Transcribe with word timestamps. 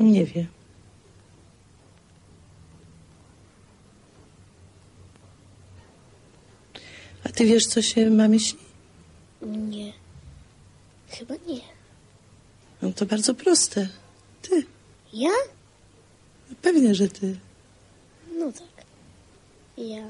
Nie 0.00 0.24
wie. 0.24 0.46
A 7.24 7.28
ty 7.28 7.44
wiesz, 7.44 7.66
co 7.66 7.82
się 7.82 8.10
mamie 8.10 8.40
śni? 8.40 8.60
Nie. 9.42 9.92
Chyba 11.08 11.34
nie. 11.46 11.77
No 12.82 12.92
to 12.92 13.06
bardzo 13.06 13.34
proste. 13.34 13.88
Ty. 14.42 14.66
Ja? 15.12 15.30
Pewnie, 16.62 16.94
że 16.94 17.08
ty. 17.08 17.36
No 18.38 18.52
tak. 18.52 18.84
Ja. 19.76 20.04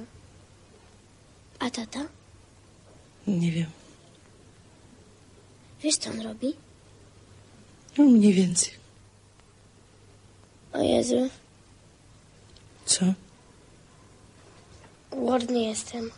A 1.58 1.70
tata? 1.70 2.00
Nie 3.26 3.52
wiem. 3.52 3.70
Wiesz, 5.82 5.96
co 5.96 6.10
on 6.10 6.20
robi? 6.20 6.54
No, 7.98 8.04
mniej 8.04 8.32
więcej. 8.32 8.72
O 10.72 10.82
Jezu, 10.82 11.28
Co? 12.86 13.04
głodny 15.10 15.60
jestem. 15.60 16.10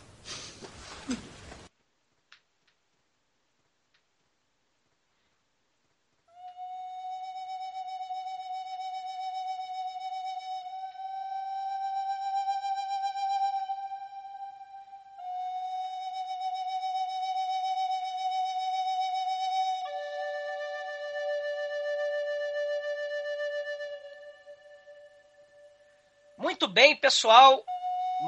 Bem, 26.71 26.95
pessoal. 26.95 27.61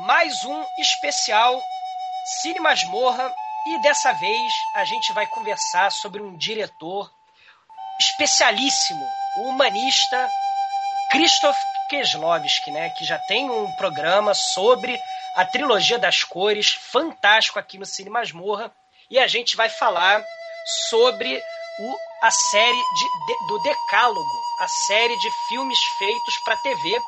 Mais 0.06 0.44
um 0.46 0.66
especial 0.80 1.62
Cine 2.42 2.60
Masmorra. 2.60 3.34
E 3.66 3.82
dessa 3.82 4.12
vez 4.14 4.54
a 4.76 4.84
gente 4.84 5.14
vai 5.14 5.26
conversar 5.28 5.92
sobre 5.92 6.22
um 6.22 6.36
diretor 6.38 7.10
especialíssimo, 8.00 9.08
o 9.38 9.50
humanista 9.50 10.30
Krzysztof 11.12 11.58
Kieslowski, 11.90 12.72
né? 12.72 12.90
Que 12.98 13.06
já 13.06 13.18
tem 13.20 13.50
um 13.50 13.72
programa 13.78 14.34
sobre 14.34 15.00
a 15.36 15.46
trilogia 15.46 15.98
das 15.98 16.24
cores, 16.24 16.72
fantástico 16.92 17.58
aqui 17.60 17.78
no 17.78 17.86
Cine 17.86 18.10
Masmorra. 18.10 18.72
E 19.10 19.18
a 19.20 19.28
gente 19.28 19.56
vai 19.56 19.70
falar 19.70 20.22
sobre 20.90 21.38
o, 21.80 21.98
a 22.22 22.32
série 22.32 22.72
de, 22.74 23.26
de- 23.28 23.48
do 23.48 23.60
Decálogo, 23.64 24.42
a 24.60 24.68
série 24.68 25.18
de 25.18 25.30
filmes 25.48 25.80
feitos 25.98 26.36
para 26.44 26.58
TV, 26.58 27.00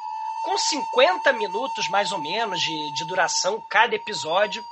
com 0.45 0.57
50 0.57 1.33
minutos 1.33 1.89
mais 1.89 2.11
ou 2.11 2.19
menos 2.19 2.61
de, 2.61 2.93
de 2.93 3.05
duração 3.05 3.61
cada 3.69 3.95
episódio. 3.95 4.63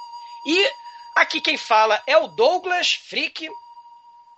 E 0.45 0.71
aqui 1.15 1.41
quem 1.41 1.57
fala 1.57 2.01
é 2.07 2.17
o 2.17 2.27
Douglas 2.27 2.93
Frick, 3.09 3.49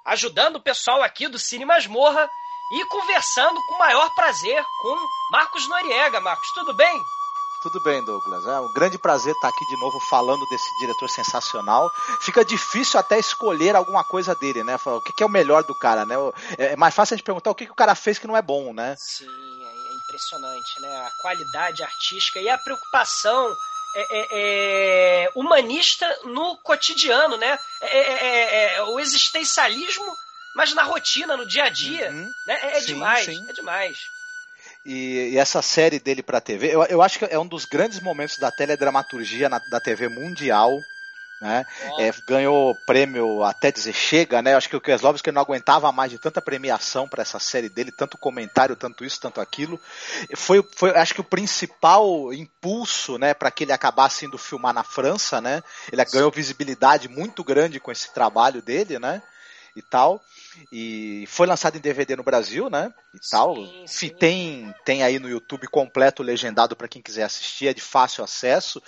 ajudando 0.06 0.56
o 0.58 0.62
pessoal 0.62 1.04
aqui 1.04 1.28
do 1.28 1.38
Cine 1.40 1.66
Masmorra 1.66 2.30
e 2.74 2.86
conversando 2.86 3.60
com 3.68 3.76
o 3.76 3.80
maior 3.80 4.10
prazer 4.16 4.64
com 4.82 4.96
Marcos 5.32 5.68
Noriega. 5.68 6.20
Marcos, 6.20 6.48
tudo 6.54 6.74
bem? 6.76 7.02
Tudo 7.64 7.82
bem, 7.84 8.04
Douglas. 8.06 8.46
É 8.46 8.60
um 8.60 8.72
grande 8.74 8.98
prazer 9.00 9.34
estar 9.34 9.48
aqui 9.48 9.66
de 9.66 9.76
novo 9.80 10.00
falando 10.08 10.46
desse 10.50 10.70
diretor 10.80 11.10
sensacional. 11.10 11.90
Fica 12.22 12.46
difícil 12.46 13.00
até 13.00 13.18
escolher 13.18 13.76
alguma 13.76 14.04
coisa 14.04 14.36
dele, 14.36 14.64
né? 14.64 14.78
Falar 14.78 14.98
O 14.98 15.02
que 15.02 15.24
é 15.24 15.26
o 15.26 15.30
melhor 15.30 15.64
do 15.64 15.74
cara, 15.74 16.06
né? 16.06 16.16
O- 16.16 16.32
É 16.60 16.76
mais 16.76 16.94
fácil 16.94 17.16
a 17.16 17.18
gente 17.18 17.26
perguntar 17.26 17.50
o 17.50 17.56
que 17.56 17.66
que 17.66 17.72
o 17.72 17.76
cara 17.76 17.96
fez 17.96 18.20
que 18.20 18.28
não 18.28 18.38
é 18.38 18.42
bom, 18.42 18.72
né? 18.72 18.96
Sim, 19.00 19.26
é 19.26 19.28
é 19.28 19.45
impressionante, 20.16 20.82
né? 20.82 20.96
A 21.06 21.12
qualidade 21.22 21.84
artística 21.84 22.40
e 22.40 22.50
a 22.50 22.58
preocupação 22.58 23.56
é, 23.96 24.02
é, 24.10 24.28
é, 25.26 25.30
humanista 25.36 26.08
no 26.24 26.58
cotidiano, 26.58 27.38
né? 27.38 27.60
É, 27.82 27.98
é, 27.98 28.76
é, 28.76 28.82
o 28.84 29.00
existencialismo, 29.00 30.06
mas 30.56 30.74
na 30.74 30.84
rotina, 30.84 31.38
no 31.38 31.46
dia 31.46 31.66
a 31.66 31.70
dia, 31.70 32.10
Uhum. 32.12 32.32
né? 32.48 32.60
É, 32.64 32.78
é 32.78 32.80
Sim, 32.80 32.86
demais, 32.88 33.26
sim. 33.26 33.46
é 33.48 33.54
demais. 33.54 33.98
E, 34.86 35.30
e 35.34 35.38
essa 35.38 35.62
série 35.62 36.00
dele 36.00 36.24
pra 36.24 36.42
TV, 36.42 36.74
eu, 36.74 36.84
eu 36.86 37.02
acho 37.02 37.20
que 37.20 37.26
é 37.26 37.38
um 37.38 37.48
dos 37.48 37.66
grandes 37.66 38.00
momentos 38.00 38.38
da 38.38 38.52
teledramaturgia 38.52 39.50
na- 39.50 39.60
da 39.70 39.80
TV 39.80 40.08
mundial. 40.08 40.82
Né? 41.42 41.66
É, 42.00 42.12
ganhou 42.26 42.74
prêmio 42.86 43.44
até 43.44 43.70
dizer 43.70 43.94
chega, 43.94 44.42
né? 44.42 44.56
Acho 44.56 44.70
que 44.70 44.76
o 44.76 44.82
Kieslowski 44.82 45.32
não 45.32 45.42
aguentava 45.42 45.92
mais 45.92 46.10
de 46.10 46.18
tanta 46.18 46.42
premiação 46.42 47.10
para 47.10 47.22
essa 47.22 47.40
série 47.40 47.68
dele, 47.68 47.92
tanto 47.92 48.18
comentário, 48.18 48.76
tanto 48.76 49.04
isso, 49.04 49.20
tanto 49.20 49.42
aquilo. 49.42 49.80
Foi, 50.36 50.66
foi 50.76 50.92
acho 50.92 51.14
que 51.14 51.22
o 51.22 51.26
principal 51.26 52.34
impulso, 52.34 53.18
né, 53.18 53.34
para 53.34 53.52
que 53.52 53.66
ele 53.66 53.74
acabasse 53.74 54.26
indo 54.26 54.38
filmar 54.38 54.74
na 54.74 54.84
França, 54.84 55.42
né? 55.42 55.62
Ele 55.92 56.04
ganhou 56.06 56.32
visibilidade 56.32 57.10
muito 57.10 57.44
grande 57.44 57.80
com 57.80 57.92
esse 57.92 58.14
trabalho 58.14 58.62
dele, 58.62 58.98
né? 58.98 59.22
E 59.76 59.82
tal. 59.82 60.22
E 60.72 61.26
foi 61.28 61.46
lançado 61.46 61.76
em 61.76 61.82
DVD 61.82 62.16
no 62.16 62.24
Brasil, 62.24 62.70
né? 62.70 62.94
E 63.14 63.20
tal. 63.30 63.56
Sim, 63.56 63.62
Enfim, 63.62 63.88
sim. 63.88 64.10
Tem, 64.10 64.76
tem 64.86 65.04
aí 65.04 65.20
no 65.20 65.30
YouTube 65.30 65.68
completo 65.68 66.24
legendado 66.24 66.78
para 66.78 66.88
quem 66.88 67.02
quiser 67.02 67.24
assistir, 67.24 67.68
é 67.68 67.74
de 67.74 67.82
fácil 67.82 68.24
acesso. 68.24 68.82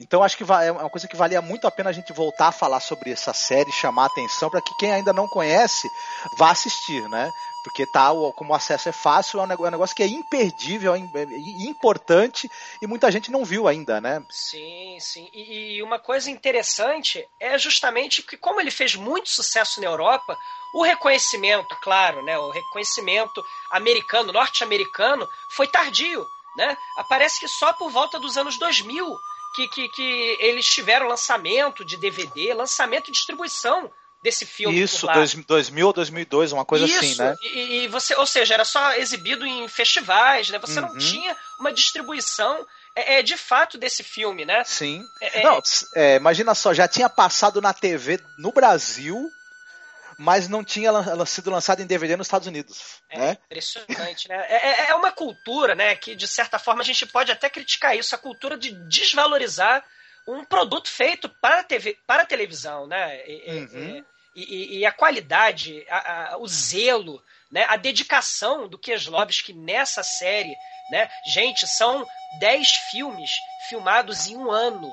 Então 0.00 0.22
acho 0.22 0.36
que 0.36 0.44
é 0.44 0.72
uma 0.72 0.90
coisa 0.90 1.08
que 1.08 1.16
valia 1.16 1.40
muito 1.42 1.66
a 1.66 1.70
pena 1.70 1.90
a 1.90 1.92
gente 1.92 2.12
voltar 2.12 2.48
a 2.48 2.52
falar 2.52 2.80
sobre 2.80 3.12
essa 3.12 3.32
série, 3.32 3.70
chamar 3.72 4.04
a 4.04 4.06
atenção 4.06 4.50
para 4.50 4.60
que 4.60 4.74
quem 4.78 4.92
ainda 4.92 5.12
não 5.12 5.28
conhece 5.28 5.88
vá 6.36 6.50
assistir, 6.50 7.08
né? 7.08 7.30
Porque 7.64 7.84
tá, 7.86 8.08
como 8.34 8.52
o 8.52 8.54
acesso 8.54 8.88
é 8.88 8.92
fácil, 8.92 9.40
é 9.40 9.42
um 9.44 9.66
é 9.66 9.70
negócio 9.70 9.94
que 9.94 10.02
é 10.02 10.06
imperdível, 10.06 10.94
é 10.94 10.98
é 10.98 11.68
importante 11.68 12.48
e 12.80 12.86
muita 12.86 13.10
gente 13.10 13.30
não 13.30 13.44
viu 13.44 13.68
ainda, 13.68 14.00
né? 14.00 14.22
Sim, 14.30 14.96
sim. 15.00 15.28
E, 15.34 15.76
e 15.76 15.82
uma 15.82 15.98
coisa 15.98 16.30
interessante 16.30 17.26
é 17.40 17.58
justamente 17.58 18.22
que, 18.22 18.36
como 18.36 18.60
ele 18.60 18.70
fez 18.70 18.94
muito 18.94 19.28
sucesso 19.28 19.80
na 19.80 19.86
Europa, 19.86 20.36
O 20.74 20.82
reconhecimento, 20.82 21.74
claro, 21.82 22.22
né? 22.22 22.38
O 22.38 22.50
reconhecimento 22.50 23.42
americano, 23.72 24.32
norte-americano, 24.32 25.26
foi 25.56 25.66
tardio, 25.66 26.24
né? 26.56 26.76
Aparece 26.96 27.40
que 27.40 27.48
só 27.48 27.72
por 27.72 27.90
volta 27.90 28.18
dos 28.18 28.36
anos 28.36 28.58
2000 28.58 29.06
que, 29.54 29.68
que, 29.68 29.88
que 29.88 30.36
eles 30.40 30.66
tiveram 30.66 31.08
lançamento 31.08 31.84
de 31.84 31.96
DVD, 31.96 32.54
lançamento 32.54 33.08
e 33.08 33.12
distribuição 33.12 33.90
desse 34.22 34.44
filme. 34.44 34.80
Isso, 34.80 35.06
2000 35.46 35.86
ou 35.86 35.92
2002, 35.92 36.52
uma 36.52 36.64
coisa 36.64 36.84
Isso, 36.84 36.98
assim, 36.98 37.18
né? 37.18 37.36
E, 37.40 37.84
e, 37.84 37.88
você, 37.88 38.14
ou 38.16 38.26
seja, 38.26 38.54
era 38.54 38.64
só 38.64 38.94
exibido 38.94 39.46
em 39.46 39.68
festivais, 39.68 40.50
né? 40.50 40.58
Você 40.58 40.80
uhum. 40.80 40.88
não 40.88 40.98
tinha 40.98 41.36
uma 41.58 41.72
distribuição 41.72 42.66
é, 42.96 43.18
é, 43.18 43.22
de 43.22 43.36
fato 43.36 43.78
desse 43.78 44.02
filme, 44.02 44.44
né? 44.44 44.64
Sim. 44.64 45.04
É, 45.20 45.40
é 45.40 45.42
não, 45.44 45.62
é, 45.94 46.16
imagina 46.16 46.54
só, 46.54 46.74
já 46.74 46.88
tinha 46.88 47.08
passado 47.08 47.60
na 47.60 47.72
TV 47.72 48.20
no 48.38 48.50
Brasil, 48.50 49.30
mas 50.18 50.48
não 50.48 50.64
tinha 50.64 50.90
sido 51.24 51.48
lançado 51.48 51.80
em 51.80 51.86
DVD 51.86 52.16
nos 52.16 52.26
Estados 52.26 52.48
Unidos. 52.48 53.00
É 53.08 53.18
né? 53.18 53.38
impressionante, 53.46 54.28
né? 54.28 54.36
É, 54.48 54.90
é 54.90 54.94
uma 54.96 55.12
cultura, 55.12 55.76
né? 55.76 55.94
Que 55.94 56.16
de 56.16 56.26
certa 56.26 56.58
forma 56.58 56.82
a 56.82 56.84
gente 56.84 57.06
pode 57.06 57.30
até 57.30 57.48
criticar 57.48 57.96
isso, 57.96 58.14
a 58.14 58.18
cultura 58.18 58.58
de 58.58 58.72
desvalorizar 58.88 59.84
um 60.26 60.44
produto 60.44 60.90
feito 60.90 61.28
para 61.40 61.62
TV, 61.62 61.96
para 62.04 62.26
televisão, 62.26 62.86
né? 62.88 63.24
E, 63.28 63.50
uhum. 63.50 64.04
e, 64.34 64.54
e, 64.54 64.78
e 64.78 64.86
a 64.86 64.90
qualidade, 64.90 65.86
a, 65.88 66.32
a, 66.32 66.38
o 66.38 66.48
zelo, 66.48 67.22
né? 67.50 67.64
A 67.68 67.76
dedicação 67.76 68.68
do 68.68 68.76
Kieslowski 68.76 69.52
nessa 69.52 70.02
série, 70.02 70.54
né? 70.90 71.08
Gente, 71.32 71.64
são 71.64 72.04
10 72.40 72.68
filmes 72.90 73.30
filmados 73.68 74.26
em 74.26 74.36
um 74.36 74.50
ano, 74.50 74.92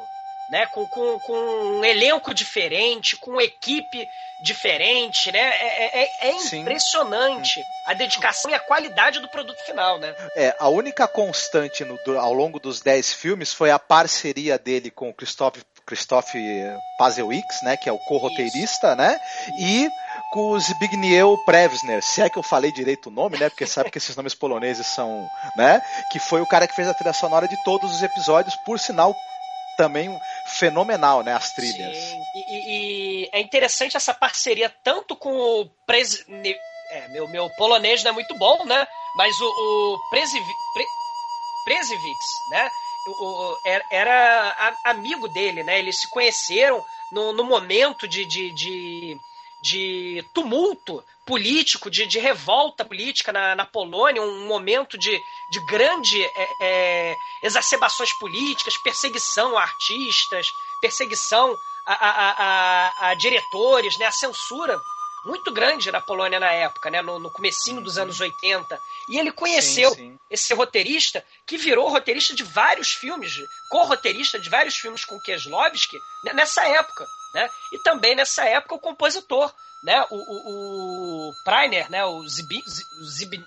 né? 0.49 0.65
Com, 0.67 0.87
com, 0.87 1.19
com 1.19 1.33
um 1.33 1.85
elenco 1.85 2.33
diferente, 2.33 3.15
com 3.17 3.39
equipe 3.41 4.07
diferente, 4.41 5.31
né? 5.31 5.39
É, 5.39 6.03
é, 6.03 6.29
é 6.29 6.57
impressionante 6.57 7.63
a 7.85 7.93
dedicação 7.93 8.51
e 8.51 8.53
a 8.53 8.59
qualidade 8.59 9.19
do 9.19 9.29
produto 9.29 9.59
final, 9.65 9.97
né? 9.97 10.13
É, 10.35 10.55
a 10.59 10.67
única 10.67 11.07
constante 11.07 11.83
no, 11.85 11.97
ao 12.19 12.33
longo 12.33 12.59
dos 12.59 12.81
10 12.81 13.13
filmes 13.13 13.53
foi 13.53 13.71
a 13.71 13.79
parceria 13.79 14.57
dele 14.57 14.91
com 14.91 15.09
o 15.09 15.13
Christoph, 15.13 15.57
Christoph 15.85 16.33
Pazewicz, 16.97 17.61
né? 17.63 17.77
Que 17.77 17.89
é 17.89 17.91
o 17.91 17.99
co-roteirista, 17.99 18.95
né? 18.95 19.19
E 19.59 19.89
com 20.31 20.51
o 20.51 20.59
Zbigniew 20.59 21.37
Prevsner, 21.45 22.03
se 22.03 22.21
é 22.21 22.29
que 22.29 22.37
eu 22.37 22.43
falei 22.43 22.71
direito 22.71 23.07
o 23.07 23.11
nome, 23.11 23.37
né? 23.37 23.49
Porque 23.49 23.65
sabe 23.65 23.89
que 23.89 23.97
esses 23.97 24.15
nomes 24.15 24.35
poloneses 24.35 24.87
são, 24.87 25.27
né? 25.55 25.81
Que 26.11 26.19
foi 26.19 26.41
o 26.41 26.47
cara 26.47 26.67
que 26.67 26.75
fez 26.75 26.87
a 26.87 26.93
trilha 26.93 27.13
sonora 27.13 27.47
de 27.47 27.55
todos 27.63 27.91
os 27.93 28.03
episódios, 28.03 28.55
por 28.65 28.79
sinal 28.79 29.15
também 29.77 30.09
fenomenal, 30.57 31.23
né? 31.23 31.33
As 31.33 31.51
trilhas. 31.53 31.97
Sim. 31.97 32.21
E, 32.35 33.23
e 33.23 33.29
é 33.31 33.39
interessante 33.39 33.97
essa 33.97 34.13
parceria 34.13 34.69
tanto 34.69 35.15
com 35.15 35.31
o 35.31 35.65
Pres... 35.85 36.25
É, 36.91 37.07
meu, 37.09 37.27
meu 37.27 37.49
polonês 37.51 38.03
não 38.03 38.11
é 38.11 38.13
muito 38.13 38.35
bom, 38.37 38.63
né? 38.65 38.87
Mas 39.15 39.39
o, 39.39 39.45
o 39.45 40.09
Presiv... 40.09 40.43
Pre... 40.73 40.85
Presivix, 41.65 42.19
né? 42.51 42.69
O, 43.07 43.57
era, 43.65 43.85
era 43.89 44.77
amigo 44.85 45.27
dele, 45.27 45.63
né? 45.63 45.79
Eles 45.79 45.99
se 45.99 46.09
conheceram 46.11 46.83
no, 47.11 47.33
no 47.33 47.43
momento 47.43 48.07
de, 48.07 48.23
de, 48.23 48.51
de 48.51 49.17
de 49.65 50.23
tumulto 50.31 51.03
político, 51.25 51.89
de, 51.89 52.05
de 52.05 52.19
revolta 52.19 52.85
política 52.85 53.33
na, 53.33 53.55
na, 53.55 53.65
Polônia, 53.65 54.21
um 54.21 54.45
momento 54.45 54.97
de, 54.97 55.19
de 55.49 55.65
grande 55.65 56.23
é, 56.23 56.49
é, 56.61 57.17
exacerbações 57.41 58.13
políticas, 58.13 58.77
perseguição 58.77 59.57
a 59.57 59.63
artistas, 59.63 60.47
perseguição 60.79 61.57
a, 61.85 61.93
a, 61.93 62.31
a, 62.31 63.09
a, 63.09 63.13
diretores, 63.15 63.97
né, 63.97 64.05
a 64.05 64.11
censura 64.11 64.79
muito 65.25 65.51
grande 65.51 65.91
na 65.91 65.99
Polônia 65.99 66.39
na 66.39 66.51
época, 66.51 66.89
né, 66.89 67.01
no, 67.01 67.19
no 67.19 67.31
comecinho 67.31 67.81
dos 67.81 67.97
anos 67.97 68.19
80. 68.19 68.79
E 69.09 69.17
ele 69.17 69.31
conheceu 69.31 69.89
sim, 69.91 70.11
sim. 70.11 70.19
esse 70.29 70.53
roteirista, 70.53 71.25
que 71.45 71.57
virou 71.57 71.89
roteirista 71.89 72.35
de 72.35 72.43
vários 72.43 72.93
filmes, 72.93 73.35
co-roteirista 73.69 74.39
de 74.39 74.49
vários 74.49 74.75
filmes 74.75 75.03
com 75.03 75.19
Kieslowski, 75.19 75.97
né, 76.23 76.33
nessa 76.33 76.63
época. 76.67 77.05
Né? 77.33 77.49
E 77.73 77.79
também 77.79 78.15
nessa 78.15 78.45
época 78.45 78.75
o 78.75 78.79
compositor, 78.79 79.53
né? 79.83 80.05
O, 80.09 80.15
o, 80.15 81.29
o 81.29 81.33
Preiner, 81.43 81.89
né? 81.91 82.05
O 82.05 82.25
Zibig, 82.27 82.63
Zib, 83.03 83.45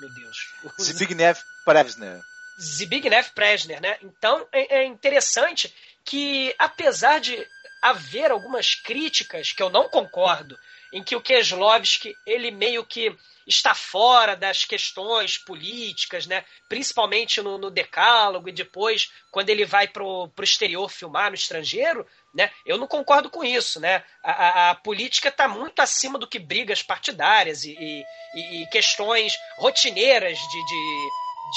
meu 0.00 0.10
Deus. 0.14 0.36
Zbigniew 0.80 1.34
Presner. 1.64 2.20
Zbigniew 2.60 3.24
Presner, 3.34 3.80
né? 3.80 3.96
Então 4.02 4.46
é, 4.52 4.80
é 4.80 4.84
interessante 4.84 5.74
que 6.04 6.54
apesar 6.58 7.20
de 7.20 7.46
haver 7.80 8.30
algumas 8.30 8.74
críticas 8.74 9.52
que 9.52 9.62
eu 9.62 9.70
não 9.70 9.88
concordo, 9.88 10.56
em 10.92 11.02
que 11.02 11.16
o 11.16 11.20
Keslovski 11.20 12.14
ele 12.26 12.50
meio 12.50 12.84
que 12.84 13.16
está 13.46 13.74
fora 13.74 14.36
das 14.36 14.64
questões 14.64 15.36
políticas, 15.36 16.26
né? 16.26 16.44
principalmente 16.68 17.40
no, 17.40 17.58
no 17.58 17.70
decálogo 17.70 18.48
e 18.48 18.52
depois 18.52 19.10
quando 19.30 19.50
ele 19.50 19.64
vai 19.64 19.88
para 19.88 20.04
o 20.04 20.30
exterior 20.40 20.88
filmar 20.88 21.30
no 21.30 21.34
estrangeiro, 21.34 22.06
né? 22.34 22.50
Eu 22.64 22.78
não 22.78 22.86
concordo 22.86 23.28
com 23.28 23.44
isso. 23.44 23.78
Né? 23.80 24.02
A, 24.22 24.30
a, 24.32 24.70
a 24.70 24.74
política 24.74 25.28
está 25.28 25.46
muito 25.46 25.80
acima 25.80 26.18
do 26.18 26.26
que 26.26 26.38
brigas 26.38 26.82
partidárias 26.82 27.64
e, 27.64 27.76
e, 27.78 28.62
e 28.62 28.66
questões 28.70 29.34
rotineiras 29.58 30.38
de, 30.38 30.64
de, 30.66 31.08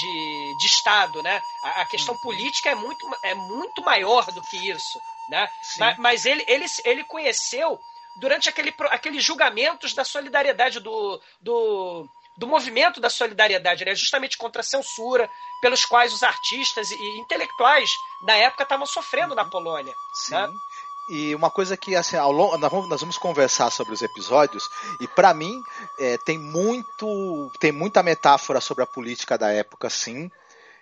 de, 0.02 0.58
de, 0.60 0.66
Estado. 0.66 1.24
Né? 1.24 1.42
A, 1.64 1.82
a, 1.82 1.86
questão 1.86 2.18
política 2.18 2.72
é 2.72 2.76
muito, 2.76 3.20
é 3.24 3.34
muito 3.34 3.82
maior 3.84 4.26
do 4.32 4.42
que 4.42 4.58
isso. 4.70 5.00
Né? 5.30 5.48
Mas, 5.80 5.98
mas 5.98 6.26
ele, 6.26 6.44
ele, 6.48 6.66
ele 6.84 7.04
conheceu 7.06 7.80
durante 8.20 8.50
aquele, 8.50 8.74
aqueles 8.92 9.24
julgamentos 9.24 9.94
da 9.94 10.04
solidariedade 10.04 10.80
do, 10.80 11.22
do, 11.42 12.08
do 12.38 12.48
movimento 12.48 13.00
da 13.00 13.10
solidariedade, 13.10 13.86
né? 13.86 13.96
justamente 13.96 14.38
contra 14.38 14.62
a 14.62 14.64
censura, 14.64 15.30
pelos 15.62 15.86
quais 15.86 16.14
os 16.14 16.24
artistas 16.24 16.92
e 16.92 17.20
intelectuais 17.20 17.90
da 18.26 18.36
época 18.36 18.64
estavam 18.64 18.86
sofrendo 18.86 19.36
na 19.36 19.46
Polônia. 19.46 19.94
Sim. 20.26 20.34
Né? 20.34 20.50
E 21.08 21.36
uma 21.36 21.52
coisa 21.52 21.78
que, 21.78 21.96
assim, 21.96 22.18
ao 22.18 22.32
longo, 22.32 22.58
nós, 22.58 22.72
vamos, 22.72 22.90
nós 22.90 23.02
vamos 23.02 23.18
conversar 23.18 23.70
sobre 23.70 23.94
os 23.94 24.02
episódios, 24.02 24.68
e 25.00 25.08
para 25.08 25.34
mim 25.36 25.62
é, 26.00 26.18
tem 26.18 26.38
muito 26.38 27.52
tem 27.60 27.72
muita 27.72 28.02
metáfora 28.02 28.60
sobre 28.60 28.84
a 28.84 28.88
política 28.88 29.38
da 29.38 29.52
época, 29.52 29.88
sim. 29.90 30.32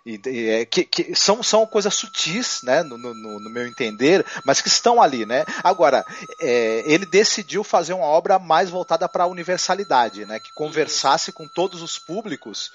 E, 0.06 0.20
e, 0.26 0.50
é, 0.50 0.66
que, 0.66 0.84
que, 0.84 1.16
são, 1.16 1.42
são 1.42 1.66
coisas 1.66 1.94
sutis, 1.94 2.62
né, 2.62 2.84
no, 2.84 2.98
no, 2.98 3.14
no, 3.14 3.50
meu 3.50 3.66
entender, 3.66 4.26
mas 4.44 4.60
que 4.60 4.68
estão 4.68 5.02
ali, 5.02 5.26
né. 5.26 5.46
Agora, 5.64 6.06
é, 6.42 6.84
ele 6.86 7.06
decidiu 7.06 7.64
fazer 7.64 7.94
uma 7.94 8.06
obra 8.06 8.38
mais 8.38 8.70
voltada 8.70 9.08
para 9.08 9.24
a 9.24 9.28
universalidade, 9.28 10.26
né, 10.26 10.40
que 10.40 10.52
conversasse 10.54 11.32
com 11.32 11.48
todos 11.48 11.82
os 11.82 11.98
públicos. 11.98 12.72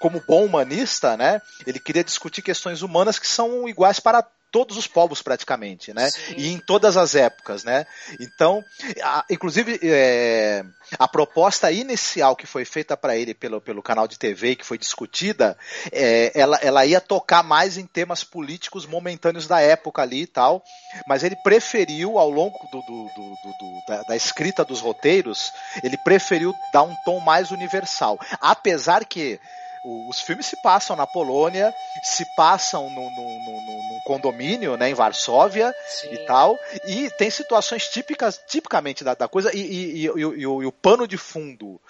Como 0.00 0.22
bom 0.26 0.44
humanista, 0.44 1.16
né, 1.16 1.40
ele 1.64 1.78
queria 1.78 2.02
discutir 2.02 2.42
questões 2.42 2.82
humanas 2.82 3.20
que 3.20 3.28
são 3.28 3.68
iguais 3.68 4.00
para 4.00 4.26
todos 4.52 4.76
os 4.76 4.86
povos 4.86 5.22
praticamente, 5.22 5.94
né? 5.94 6.10
Sim. 6.10 6.34
E 6.36 6.52
em 6.52 6.58
todas 6.58 6.96
as 6.98 7.14
épocas, 7.14 7.64
né? 7.64 7.86
Então, 8.20 8.62
a, 9.02 9.24
inclusive 9.30 9.80
é, 9.82 10.62
a 10.98 11.08
proposta 11.08 11.72
inicial 11.72 12.36
que 12.36 12.46
foi 12.46 12.66
feita 12.66 12.94
para 12.96 13.16
ele 13.16 13.32
pelo, 13.32 13.60
pelo 13.60 13.82
canal 13.82 14.06
de 14.06 14.18
TV 14.18 14.54
que 14.54 14.64
foi 14.64 14.76
discutida, 14.76 15.56
é, 15.90 16.30
ela, 16.38 16.58
ela 16.62 16.84
ia 16.84 17.00
tocar 17.00 17.42
mais 17.42 17.78
em 17.78 17.86
temas 17.86 18.22
políticos 18.22 18.84
momentâneos 18.84 19.46
da 19.46 19.58
época 19.60 20.02
ali 20.02 20.22
e 20.22 20.26
tal, 20.26 20.62
mas 21.08 21.24
ele 21.24 21.36
preferiu 21.36 22.18
ao 22.18 22.28
longo 22.30 22.58
do, 22.70 22.82
do, 22.82 23.04
do, 23.14 23.52
do 23.58 23.86
da, 23.88 24.02
da 24.02 24.16
escrita 24.16 24.64
dos 24.64 24.80
roteiros, 24.80 25.50
ele 25.82 25.96
preferiu 26.04 26.54
dar 26.72 26.82
um 26.82 26.94
tom 27.06 27.20
mais 27.20 27.50
universal, 27.50 28.18
apesar 28.40 29.06
que 29.06 29.40
os 29.84 30.20
filmes 30.20 30.46
se 30.46 30.56
passam 30.62 30.94
na 30.94 31.06
Polônia, 31.06 31.74
se 32.02 32.24
passam 32.36 32.88
no, 32.88 33.10
no, 33.10 33.38
no, 33.40 33.60
num 33.60 34.00
condomínio, 34.04 34.76
né, 34.76 34.90
em 34.90 34.94
Varsóvia 34.94 35.74
Sim. 35.88 36.12
e 36.12 36.18
tal, 36.26 36.56
e 36.86 37.10
tem 37.10 37.30
situações 37.30 37.88
típicas, 37.88 38.40
tipicamente 38.46 39.02
da, 39.02 39.14
da 39.14 39.26
coisa, 39.26 39.50
e, 39.54 39.60
e, 39.60 40.06
e, 40.06 40.06
e, 40.06 40.46
o, 40.46 40.66
o 40.66 40.72
pano 40.72 41.06
de 41.08 41.16
fundo 41.16 41.80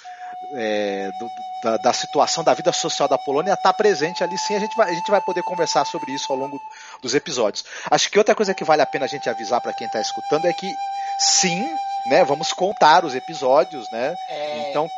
é, 0.55 1.11
do, 1.19 1.31
da, 1.63 1.77
da, 1.79 1.93
situação 1.93 2.43
da 2.43 2.55
vida 2.55 2.73
social 2.73 3.09
da 3.09 3.19
Polônia 3.19 3.55
está 3.55 3.73
presente 3.73 4.25
ali 4.25 4.37
sim. 4.39 4.55
A 4.55 4.59
gente, 4.59 4.77
vai, 4.77 4.91
a 4.91 4.95
gente 4.95 5.11
vai 5.11 5.21
poder 5.21 5.43
conversar 5.43 5.85
sobre 5.85 6.13
isso 6.13 6.33
ao 6.33 6.39
longo 6.39 6.61
dos 7.01 7.15
episódios. 7.15 7.65
Acho 7.91 8.11
que 8.11 8.19
outra 8.19 8.35
coisa 8.35 8.55
que 8.55 8.65
vale 8.65 8.83
a 8.83 8.87
pena 8.87 9.05
a 9.05 9.09
gente 9.09 9.29
avisar 9.29 9.61
para 9.61 9.73
quem 9.73 9.87
está 9.87 10.01
escutando 10.01 10.47
é 10.47 10.53
que 10.53 10.71
sim, 11.19 11.65
né, 12.07 12.25
vamos 12.25 12.53
contar 12.53 13.05
os 13.05 13.15
episódios, 13.15 13.91
né? 13.91 14.15
É... 14.29 14.71
Então 14.71 14.89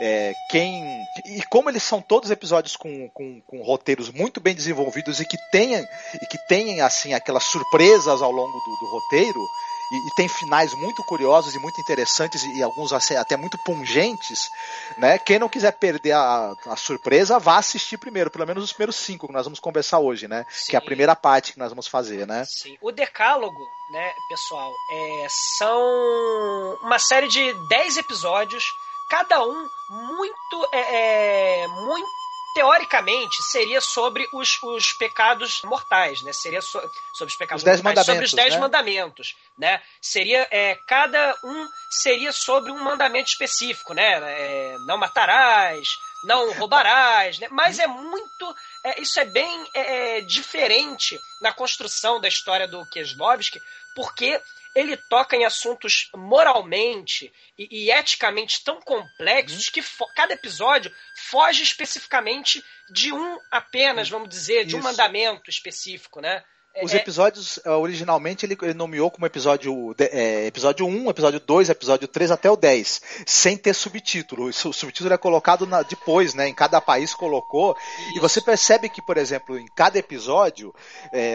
é, 0.00 0.32
quem. 0.50 0.82
E 1.26 1.42
como 1.50 1.68
eles 1.68 1.82
são 1.82 2.00
todos 2.00 2.30
episódios 2.30 2.76
com, 2.76 3.08
com, 3.10 3.40
com, 3.42 3.62
roteiros 3.62 4.10
muito 4.10 4.40
bem 4.40 4.54
desenvolvidos 4.54 5.20
e 5.20 5.24
que 5.24 5.36
tenham, 5.50 5.82
e 6.14 6.26
que 6.26 6.38
tenham 6.48 6.86
assim, 6.86 7.14
aquelas 7.14 7.44
surpresas 7.44 8.22
ao 8.22 8.30
longo 8.30 8.52
do, 8.52 8.76
do 8.76 8.86
roteiro, 8.90 9.40
e, 9.90 9.96
e, 10.08 10.10
tem 10.14 10.28
finais 10.28 10.74
muito 10.74 11.02
curiosos 11.04 11.54
e 11.54 11.58
muito 11.58 11.80
interessantes 11.80 12.42
e, 12.42 12.58
e 12.58 12.62
alguns 12.62 12.92
até 12.92 13.36
muito 13.36 13.56
pungentes, 13.58 14.50
né? 14.98 15.18
Quem 15.18 15.38
não 15.38 15.48
quiser 15.48 15.72
perder 15.72 16.12
a, 16.12 16.52
a, 16.66 16.76
surpresa, 16.76 17.38
vá 17.38 17.56
assistir 17.56 17.96
primeiro, 17.96 18.30
pelo 18.30 18.46
menos 18.46 18.64
os 18.64 18.72
primeiros 18.72 18.96
cinco 18.96 19.26
que 19.26 19.32
nós 19.32 19.44
vamos 19.44 19.58
conversar 19.58 19.98
hoje, 19.98 20.28
né? 20.28 20.44
Sim. 20.50 20.70
Que 20.70 20.76
é 20.76 20.78
a 20.78 20.82
primeira 20.82 21.16
parte 21.16 21.52
que 21.54 21.58
nós 21.58 21.70
vamos 21.70 21.88
fazer, 21.88 22.26
né? 22.26 22.44
Sim. 22.44 22.76
O 22.82 22.92
Decálogo, 22.92 23.66
né, 23.90 24.12
pessoal, 24.28 24.70
é, 24.90 25.26
são 25.56 26.78
uma 26.82 26.98
série 26.98 27.28
de 27.28 27.54
dez 27.68 27.96
episódios, 27.96 28.64
cada 29.08 29.42
um 29.42 29.68
muito, 29.90 30.68
é, 30.72 31.62
é 31.62 31.68
muito 31.68 32.18
teoricamente, 32.54 33.42
seria 33.52 33.80
sobre 33.80 34.26
os, 34.32 34.60
os 34.62 34.92
pecados 34.94 35.62
mortais, 35.62 36.22
né? 36.22 36.32
Seria 36.32 36.60
so, 36.60 36.80
sobre 37.14 37.32
os 37.32 37.36
pecados 37.36 37.62
os 37.62 37.64
dez 37.64 37.80
mortais, 37.80 38.06
sobre 38.06 38.24
os 38.24 38.32
dez 38.32 38.54
né? 38.54 38.60
mandamentos, 38.60 39.36
né? 39.56 39.80
Seria 40.02 40.46
é, 40.50 40.76
cada 40.86 41.36
um 41.44 41.68
seria 41.88 42.32
sobre 42.32 42.72
um 42.72 42.82
mandamento 42.82 43.30
específico, 43.30 43.94
né? 43.94 44.20
É, 44.24 44.76
não 44.86 44.98
matarás, 44.98 45.88
não 46.24 46.52
roubarás, 46.54 47.38
né? 47.38 47.46
Mas 47.50 47.78
é 47.78 47.86
muito, 47.86 48.56
é, 48.84 49.00
isso 49.00 49.20
é 49.20 49.24
bem 49.24 49.70
é, 49.72 50.18
é, 50.18 50.20
diferente 50.20 51.20
na 51.40 51.52
construção 51.52 52.20
da 52.20 52.26
história 52.26 52.66
do 52.66 52.84
Kieslowski, 52.86 53.60
porque 53.98 54.40
ele 54.76 54.96
toca 54.96 55.34
em 55.34 55.44
assuntos 55.44 56.08
moralmente 56.14 57.32
e, 57.58 57.86
e 57.86 57.90
eticamente 57.90 58.62
tão 58.62 58.80
complexos 58.80 59.66
uhum. 59.66 59.72
que 59.72 59.82
cada 60.14 60.34
episódio 60.34 60.94
foge 61.16 61.64
especificamente 61.64 62.64
de 62.88 63.12
um 63.12 63.40
apenas, 63.50 64.08
vamos 64.08 64.28
dizer, 64.28 64.64
de 64.64 64.76
Isso. 64.76 64.78
um 64.78 64.82
mandamento 64.82 65.50
específico, 65.50 66.20
né? 66.20 66.44
Os 66.82 66.92
é, 66.92 66.98
é. 66.98 67.00
episódios, 67.00 67.58
eh, 67.64 67.70
originalmente, 67.70 68.44
ele, 68.44 68.56
ele, 68.62 68.74
nomeou 68.74 69.10
como 69.10 69.26
episódio, 69.26 69.94
é, 69.98 70.46
episódio 70.46 70.86
1, 70.86 71.10
episódio 71.10 71.40
2, 71.40 71.70
episódio 71.70 72.08
3 72.08 72.30
até 72.30 72.50
o 72.50 72.56
10, 72.56 73.02
sem 73.26 73.56
ter 73.56 73.74
subtítulo. 73.74 74.46
O 74.46 74.52
subtítulo 74.52 75.12
é 75.12 75.18
colocado 75.18 75.66
na, 75.66 75.82
depois, 75.82 76.34
né? 76.34 76.48
Em 76.48 76.54
cada 76.54 76.80
país 76.80 77.14
colocou. 77.14 77.76
Isso. 77.98 78.16
E 78.16 78.20
você 78.20 78.40
percebe 78.40 78.88
que, 78.88 79.02
por 79.02 79.16
exemplo, 79.16 79.58
em 79.58 79.66
cada 79.66 79.98
episódio, 79.98 80.74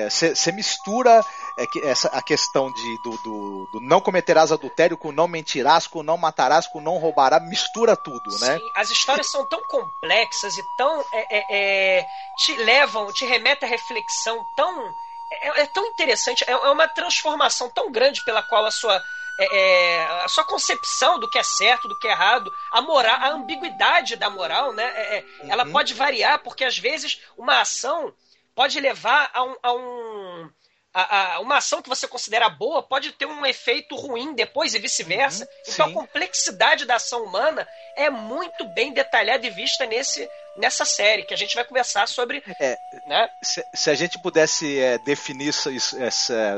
você 0.10 0.50
é, 0.50 0.54
mistura 0.54 1.24
é, 1.58 1.90
essa, 1.90 2.08
a 2.10 2.22
questão 2.22 2.72
de, 2.72 3.02
do, 3.04 3.12
do, 3.24 3.70
do, 3.74 3.82
não 3.82 4.02
cometerás 4.02 4.52
adultério 4.52 4.98
com 4.98 5.12
não 5.12 5.28
mentirás, 5.28 5.88
com 5.88 6.04
não 6.04 6.18
matarás, 6.18 6.68
com 6.68 6.82
não 6.82 6.98
roubarás, 6.98 7.44
mistura 7.48 7.96
tudo, 7.96 8.30
né? 8.40 8.58
Sim, 8.58 8.72
as 8.76 8.90
histórias 8.90 9.30
são 9.30 9.48
tão 9.48 9.62
complexas 9.68 10.58
e 10.58 10.64
tão. 10.78 11.04
É, 11.30 12.06
te 12.38 12.56
levam, 12.58 13.12
te 13.14 13.26
remetem 13.26 13.68
a 13.68 13.72
reflexão 13.72 14.46
tão 14.56 14.94
é, 15.42 15.62
é 15.62 15.66
tão 15.68 15.86
interessante, 15.88 16.44
é, 16.48 16.52
é 16.52 16.70
uma 16.70 16.88
transformação 16.88 17.70
tão 17.70 17.92
grande 17.92 18.24
pela 18.24 18.44
qual 18.44 18.66
a 18.66 18.72
sua 18.72 19.04
é, 19.40 19.58
é, 19.58 20.06
a 20.24 20.28
sua 20.28 20.44
concepção 20.44 21.20
do 21.20 21.28
que 21.28 21.40
é 21.40 21.44
certo, 21.44 21.88
do 21.88 21.98
que 21.98 22.08
é 22.08 22.12
errado, 22.12 22.54
a 22.72 22.82
moral, 22.82 23.16
a 23.16 23.30
ambiguidade 23.30 24.16
da 24.16 24.30
moral, 24.30 24.74
né? 24.74 25.24
Uhum. 25.42 25.52
Ela 25.52 25.66
pode 25.66 25.96
variar 25.96 26.38
porque 26.40 26.64
às 26.64 26.78
vezes 26.78 27.20
uma 27.36 27.60
ação 27.60 28.14
pode 28.54 28.80
levar 28.80 29.32
a 29.34 29.44
um, 29.44 29.56
a 29.64 29.74
um 29.74 30.50
a, 30.94 31.36
a, 31.36 31.40
uma 31.40 31.58
ação 31.58 31.82
que 31.82 31.90
você 31.90 32.08
considera 32.08 32.50
boa 32.50 32.84
pode 32.84 33.12
ter 33.14 33.26
um 33.26 33.46
efeito 33.46 33.96
ruim 33.96 34.36
depois 34.36 34.76
e 34.76 34.80
vice-versa. 34.80 35.44
Uhum, 35.46 35.74
então 35.74 35.88
a 35.88 35.94
complexidade 35.94 36.86
da 36.86 36.96
ação 36.96 37.24
humana 37.24 37.68
é 37.96 38.10
muito 38.10 38.66
bem 38.70 38.94
detalhada 38.94 39.46
e 39.46 39.50
vista 39.50 39.86
nesse, 39.86 40.30
nessa 40.56 40.86
série, 40.86 41.24
que 41.24 41.34
a 41.34 41.38
gente 41.38 41.56
vai 41.56 41.64
conversar 41.64 42.08
sobre. 42.08 42.44
É, 42.60 42.78
né? 43.08 43.28
se, 43.42 43.66
se, 43.74 43.90
a 43.90 43.96
gente 43.96 44.20
pudesse 44.20 44.80
é, 44.80 44.98
definir 45.00 45.48
isso, 45.48 45.72
isso, 45.72 45.98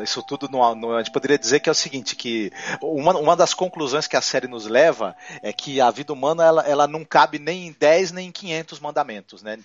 isso 0.03 0.23
tudo, 0.23 0.49
no, 0.49 0.75
no, 0.75 0.95
a 0.95 0.99
gente 0.99 1.13
poderia 1.13 1.39
dizer 1.39 1.61
que 1.61 1.69
é 1.69 1.71
o 1.71 1.75
seguinte: 1.75 2.15
que 2.15 2.51
uma, 2.81 3.17
uma 3.17 3.35
das 3.35 3.53
conclusões 3.53 4.07
que 4.07 4.17
a 4.17 4.21
série 4.21 4.47
nos 4.47 4.65
leva 4.65 5.15
é 5.41 5.53
que 5.53 5.79
a 5.79 5.89
vida 5.91 6.11
humana 6.11 6.43
ela, 6.43 6.61
ela 6.67 6.87
não 6.87 7.05
cabe 7.05 7.39
nem 7.39 7.67
em 7.67 7.71
10 7.71 8.11
nem 8.11 8.27
em 8.27 8.31
500 8.31 8.79
mandamentos. 8.79 9.41
Né? 9.41 9.59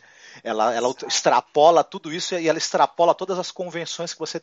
Ela, 0.44 0.74
ela 0.74 0.94
extrapola 1.06 1.82
tudo 1.82 2.12
isso 2.12 2.36
e 2.36 2.48
ela 2.48 2.58
extrapola 2.58 3.14
todas 3.14 3.38
as 3.38 3.50
convenções 3.50 4.12
que 4.12 4.20
você 4.20 4.40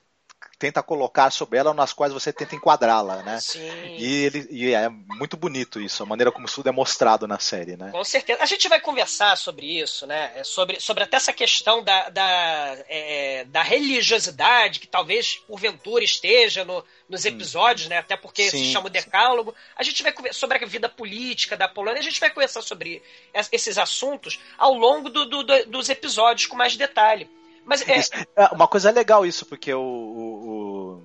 tenta 0.59 0.81
colocar 0.81 1.31
sobre 1.31 1.59
ela, 1.59 1.73
nas 1.73 1.93
quais 1.93 2.11
você 2.11 2.33
tenta 2.33 2.55
enquadrá-la, 2.55 3.21
né? 3.21 3.39
Sim. 3.39 3.95
E, 3.97 4.23
ele, 4.25 4.47
e 4.49 4.73
é 4.73 4.89
muito 4.89 5.37
bonito 5.37 5.79
isso, 5.79 6.01
a 6.01 6.05
maneira 6.05 6.31
como 6.31 6.45
isso 6.45 6.55
tudo 6.55 6.69
é 6.69 6.71
mostrado 6.71 7.27
na 7.27 7.37
série, 7.39 7.77
né? 7.77 7.91
Com 7.91 8.03
certeza. 8.03 8.41
A 8.41 8.45
gente 8.45 8.67
vai 8.67 8.79
conversar 8.79 9.37
sobre 9.37 9.79
isso, 9.79 10.07
né? 10.07 10.31
É 10.35 10.43
sobre, 10.43 10.79
sobre 10.79 11.03
até 11.03 11.17
essa 11.17 11.31
questão 11.31 11.83
da, 11.83 12.09
da, 12.09 12.77
é, 12.89 13.45
da 13.45 13.61
religiosidade, 13.61 14.79
que 14.79 14.87
talvez 14.87 15.35
porventura 15.47 16.03
esteja 16.03 16.65
no, 16.65 16.83
nos 17.07 17.25
hum. 17.25 17.29
episódios, 17.29 17.85
hum. 17.85 17.89
né? 17.89 17.97
Até 17.99 18.17
porque 18.17 18.49
Sim. 18.49 18.57
se 18.57 18.71
chama 18.71 18.87
o 18.87 18.91
decálogo. 18.91 19.53
A 19.75 19.83
gente 19.83 20.01
vai 20.01 20.11
conversar 20.11 20.39
sobre 20.39 20.63
a 20.63 20.67
vida 20.67 20.89
política 20.89 21.55
da 21.55 21.67
Polônia, 21.67 21.99
a 21.99 22.03
gente 22.03 22.19
vai 22.19 22.31
conversar 22.31 22.63
sobre 22.63 23.03
esses 23.51 23.77
assuntos 23.77 24.39
ao 24.57 24.73
longo 24.73 25.09
do, 25.09 25.25
do, 25.25 25.43
do, 25.43 25.65
dos 25.67 25.89
episódios 25.89 26.47
com 26.47 26.55
mais 26.55 26.75
detalhe. 26.75 27.29
Mas 27.67 27.81
é... 27.81 27.99
é... 28.35 28.47
Uma 28.53 28.67
coisa 28.67 28.89
legal 28.89 29.25
isso, 29.25 29.45
porque 29.45 29.73
o, 29.73 29.81
o, 29.81 31.03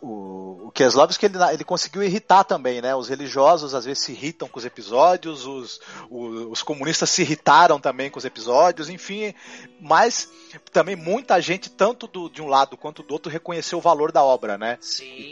o, 0.00 0.66
o 0.68 0.70
Keslovski 0.72 1.26
ele, 1.26 1.36
ele 1.52 1.64
conseguiu 1.64 2.02
irritar 2.02 2.44
também, 2.44 2.80
né? 2.80 2.96
Os 2.96 3.10
religiosos 3.10 3.74
às 3.74 3.84
vezes 3.84 4.02
se 4.02 4.12
irritam 4.12 4.48
com 4.48 4.58
os 4.58 4.64
episódios, 4.64 5.44
os, 5.46 5.80
os, 6.10 6.50
os, 6.50 6.62
comunistas 6.62 7.10
se 7.10 7.20
irritaram 7.20 7.78
também 7.78 8.10
com 8.10 8.18
os 8.18 8.24
episódios, 8.24 8.88
enfim. 8.88 9.34
Mas 9.78 10.30
também 10.72 10.96
muita 10.96 11.38
gente, 11.42 11.68
tanto 11.70 12.06
do, 12.06 12.30
de 12.30 12.40
um 12.40 12.48
lado 12.48 12.74
quanto 12.74 13.02
do 13.02 13.12
outro, 13.12 13.30
reconheceu 13.30 13.78
o 13.78 13.82
valor 13.82 14.10
da 14.10 14.22
obra, 14.22 14.56
né? 14.56 14.78
Sim. 14.80 15.30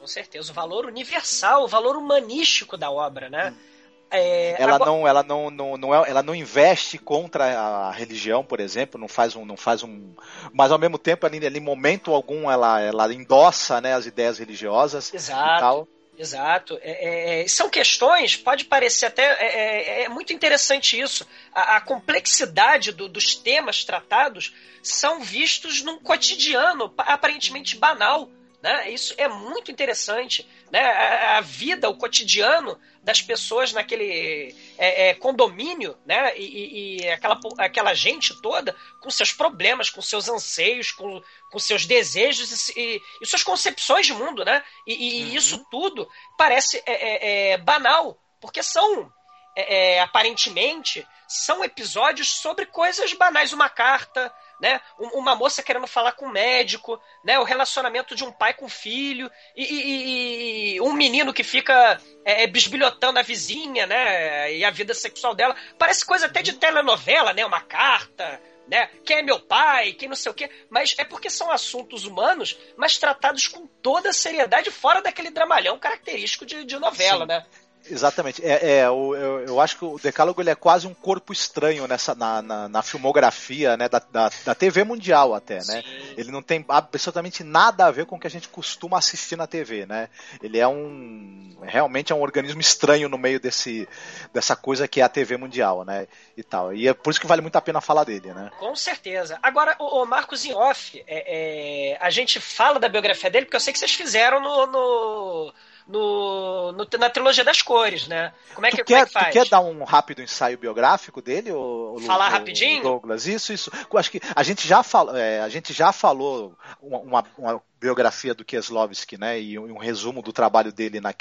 Com 0.00 0.06
certeza, 0.06 0.50
o 0.50 0.54
valor 0.54 0.86
universal, 0.86 1.64
o 1.64 1.68
valor 1.68 1.96
humanístico 1.96 2.78
da 2.78 2.90
obra, 2.90 3.28
né? 3.28 3.50
Hum. 3.50 3.77
É, 4.10 4.60
ela 4.62 4.76
agora... 4.76 4.90
não, 4.90 5.06
ela 5.06 5.22
não, 5.22 5.50
não, 5.50 5.76
não 5.76 5.94
é, 5.94 6.10
ela 6.10 6.22
não 6.22 6.34
investe 6.34 6.96
contra 6.98 7.44
a 7.44 7.90
religião, 7.90 8.42
por 8.42 8.58
exemplo, 8.58 8.98
não 8.98 9.08
faz 9.08 9.36
um, 9.36 9.44
não 9.44 9.56
faz 9.56 9.82
um, 9.82 10.14
mas 10.52 10.72
ao 10.72 10.78
mesmo 10.78 10.98
tempo, 10.98 11.26
ali, 11.26 11.38
em 11.38 11.60
momento 11.60 12.14
algum, 12.14 12.50
ela, 12.50 12.80
ela 12.80 13.12
endossa, 13.12 13.80
né, 13.80 13.94
as 13.94 14.06
ideias 14.06 14.38
religiosas 14.38 15.12
Exato. 15.12 15.56
e 15.56 15.60
tal. 15.60 15.88
Exato. 16.18 16.78
É, 16.82 17.42
é, 17.42 17.48
são 17.48 17.70
questões, 17.70 18.36
pode 18.36 18.64
parecer 18.64 19.06
até. 19.06 19.22
É, 19.22 20.00
é, 20.00 20.02
é 20.02 20.08
muito 20.08 20.32
interessante 20.32 20.98
isso. 20.98 21.24
A, 21.54 21.76
a 21.76 21.80
complexidade 21.80 22.90
do, 22.90 23.08
dos 23.08 23.36
temas 23.36 23.84
tratados 23.84 24.52
são 24.82 25.20
vistos 25.20 25.80
num 25.82 25.98
cotidiano 26.00 26.92
aparentemente 26.98 27.76
banal. 27.76 28.28
Né? 28.62 28.90
Isso 28.90 29.14
é 29.16 29.28
muito 29.28 29.70
interessante. 29.70 30.48
Né? 30.70 30.80
A, 30.80 31.38
a 31.38 31.40
vida, 31.40 31.88
o 31.88 31.96
cotidiano 31.96 32.78
das 33.02 33.22
pessoas 33.22 33.72
naquele 33.72 34.54
é, 34.76 35.08
é, 35.08 35.14
condomínio, 35.14 35.96
né? 36.04 36.36
E, 36.36 36.98
e, 37.00 37.08
aquela, 37.08 37.38
aquela 37.58 37.94
gente 37.94 38.38
toda 38.42 38.76
com 39.00 39.10
seus 39.10 39.32
problemas, 39.32 39.88
com 39.88 40.02
seus 40.02 40.28
anseios, 40.28 40.90
com, 40.90 41.22
com 41.50 41.58
seus 41.58 41.86
desejos 41.86 42.68
e, 42.70 43.00
e 43.22 43.26
suas 43.26 43.42
concepções 43.42 44.06
de 44.06 44.12
mundo, 44.12 44.44
né? 44.44 44.62
E, 44.86 45.20
e 45.20 45.24
uhum. 45.24 45.34
isso 45.34 45.66
tudo 45.70 46.06
parece 46.36 46.82
é, 46.84 46.92
é, 46.92 47.52
é 47.52 47.58
banal, 47.58 48.20
porque 48.40 48.62
são 48.62 49.10
é, 49.56 50.00
aparentemente 50.00 51.06
são 51.26 51.64
episódios 51.64 52.28
sobre 52.40 52.64
coisas 52.66 53.12
banais, 53.12 53.52
uma 53.52 53.68
carta, 53.68 54.32
né? 54.60 54.80
Uma 54.98 55.34
moça 55.34 55.62
querendo 55.62 55.86
falar 55.86 56.12
com 56.12 56.26
um 56.26 56.30
médico, 56.30 57.00
né? 57.22 57.38
O 57.38 57.44
relacionamento 57.44 58.14
de 58.14 58.24
um 58.24 58.32
pai 58.32 58.54
com 58.54 58.66
um 58.66 58.68
filho 58.68 59.30
e, 59.56 59.64
e, 59.64 60.74
e 60.74 60.80
um 60.80 60.92
menino 60.92 61.32
que 61.32 61.44
fica 61.44 62.00
é, 62.24 62.44
é, 62.44 62.46
bisbilhotando 62.46 63.18
a 63.18 63.22
vizinha, 63.22 63.86
né? 63.86 64.54
E 64.54 64.64
a 64.64 64.70
vida 64.70 64.94
sexual 64.94 65.34
dela. 65.34 65.54
Parece 65.78 66.04
coisa 66.04 66.26
até 66.26 66.42
de 66.42 66.54
telenovela, 66.54 67.32
né? 67.32 67.44
Uma 67.44 67.60
carta, 67.60 68.40
né? 68.66 68.90
Quem 69.04 69.18
é 69.18 69.22
meu 69.22 69.40
pai, 69.40 69.92
quem 69.92 70.08
não 70.08 70.16
sei 70.16 70.30
o 70.30 70.34
quê. 70.34 70.50
Mas 70.68 70.94
é 70.98 71.04
porque 71.04 71.30
são 71.30 71.50
assuntos 71.50 72.04
humanos, 72.04 72.58
mas 72.76 72.98
tratados 72.98 73.46
com 73.46 73.66
toda 73.66 74.10
a 74.10 74.12
seriedade, 74.12 74.70
fora 74.70 75.00
daquele 75.00 75.30
dramalhão 75.30 75.78
característico 75.78 76.44
de, 76.44 76.64
de 76.64 76.78
novela, 76.78 77.22
Sim. 77.22 77.28
né? 77.28 77.46
Exatamente. 77.90 78.44
É, 78.44 78.78
é 78.78 78.86
eu, 78.86 79.14
eu, 79.14 79.40
eu, 79.46 79.60
acho 79.60 79.78
que 79.78 79.84
o 79.84 79.98
Decálogo 79.98 80.40
ele 80.40 80.50
é 80.50 80.54
quase 80.54 80.86
um 80.86 80.94
corpo 80.94 81.32
estranho 81.32 81.86
nessa, 81.86 82.14
na, 82.14 82.42
na, 82.42 82.68
na 82.68 82.82
filmografia 82.82 83.76
né, 83.76 83.88
da, 83.88 83.98
da, 83.98 84.30
da, 84.44 84.54
TV 84.54 84.84
mundial 84.84 85.34
até, 85.34 85.64
né? 85.64 85.82
Ele 86.16 86.30
não 86.30 86.42
tem 86.42 86.64
absolutamente 86.68 87.42
nada 87.42 87.86
a 87.86 87.90
ver 87.90 88.06
com 88.06 88.16
o 88.16 88.20
que 88.20 88.26
a 88.26 88.30
gente 88.30 88.48
costuma 88.48 88.98
assistir 88.98 89.36
na 89.36 89.46
TV, 89.46 89.86
né? 89.86 90.08
Ele 90.42 90.58
é 90.58 90.68
um 90.68 91.58
realmente 91.62 92.12
é 92.12 92.14
um 92.14 92.22
organismo 92.22 92.60
estranho 92.60 93.08
no 93.08 93.18
meio 93.18 93.40
desse 93.40 93.88
dessa 94.32 94.54
coisa 94.54 94.86
que 94.86 95.00
é 95.00 95.04
a 95.04 95.08
TV 95.08 95.36
mundial, 95.36 95.84
né? 95.84 96.06
E 96.36 96.42
tal. 96.42 96.74
E 96.74 96.88
é 96.88 96.94
por 96.94 97.10
isso 97.10 97.20
que 97.20 97.26
vale 97.26 97.42
muito 97.42 97.56
a 97.56 97.62
pena 97.62 97.80
falar 97.80 98.04
dele, 98.04 98.32
né? 98.32 98.50
Com 98.58 98.74
certeza. 98.76 99.38
Agora, 99.42 99.76
o, 99.78 100.02
o 100.02 100.06
Marcos 100.06 100.44
em 100.44 100.54
off, 100.54 101.02
é, 101.06 101.92
é, 101.92 101.98
a 102.00 102.10
gente 102.10 102.40
fala 102.40 102.78
da 102.78 102.88
biografia 102.88 103.30
dele 103.30 103.46
porque 103.46 103.56
eu 103.56 103.60
sei 103.60 103.72
que 103.72 103.78
vocês 103.78 103.94
fizeram 103.94 104.40
no, 104.40 104.66
no 104.66 105.54
no, 105.88 106.72
no, 106.72 106.86
na 106.98 107.08
trilogia 107.08 107.42
das 107.42 107.62
cores, 107.62 108.06
né? 108.06 108.32
Como 108.54 108.66
é 108.66 108.70
que, 108.70 108.76
quer, 108.76 108.84
como 108.84 108.98
é 108.98 109.06
que 109.06 109.12
faz? 109.12 109.26
Tu 109.28 109.32
quer 109.32 109.48
dar 109.48 109.60
um 109.60 109.82
rápido 109.84 110.20
ensaio 110.20 110.58
biográfico 110.58 111.22
dele, 111.22 111.50
ou, 111.50 111.98
Falar 112.00 112.28
rapidinho? 112.28 112.82
Douglas, 112.82 113.26
isso, 113.26 113.52
isso. 113.52 113.70
Eu 113.90 113.98
acho 113.98 114.10
que 114.10 114.20
a 114.36 114.42
gente 114.42 114.68
já 114.68 114.82
falou, 114.82 115.16
é, 115.16 115.40
a 115.40 115.48
gente 115.48 115.72
já 115.72 115.90
falou 115.90 116.54
uma, 116.80 116.98
uma, 116.98 117.24
uma 117.38 117.62
biografia 117.80 118.34
do 118.34 118.44
Kieslowski, 118.44 119.16
né, 119.16 119.40
e 119.40 119.58
um, 119.58 119.74
um 119.74 119.78
resumo 119.78 120.20
do 120.20 120.32
trabalho 120.32 120.72
dele 120.72 121.00
na, 121.00 121.14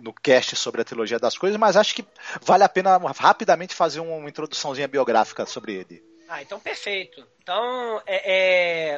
no 0.00 0.12
cast 0.12 0.54
sobre 0.54 0.82
a 0.82 0.84
trilogia 0.84 1.18
das 1.18 1.36
coisas, 1.36 1.58
mas 1.58 1.76
acho 1.76 1.94
que 1.94 2.04
vale 2.42 2.62
a 2.62 2.68
pena 2.68 2.96
rapidamente 3.16 3.74
fazer 3.74 3.98
uma, 4.00 4.14
uma 4.14 4.28
introduçãozinha 4.28 4.86
biográfica 4.86 5.44
sobre 5.46 5.74
ele. 5.74 6.02
Ah, 6.28 6.40
então 6.40 6.60
perfeito. 6.60 7.26
Então, 7.42 8.00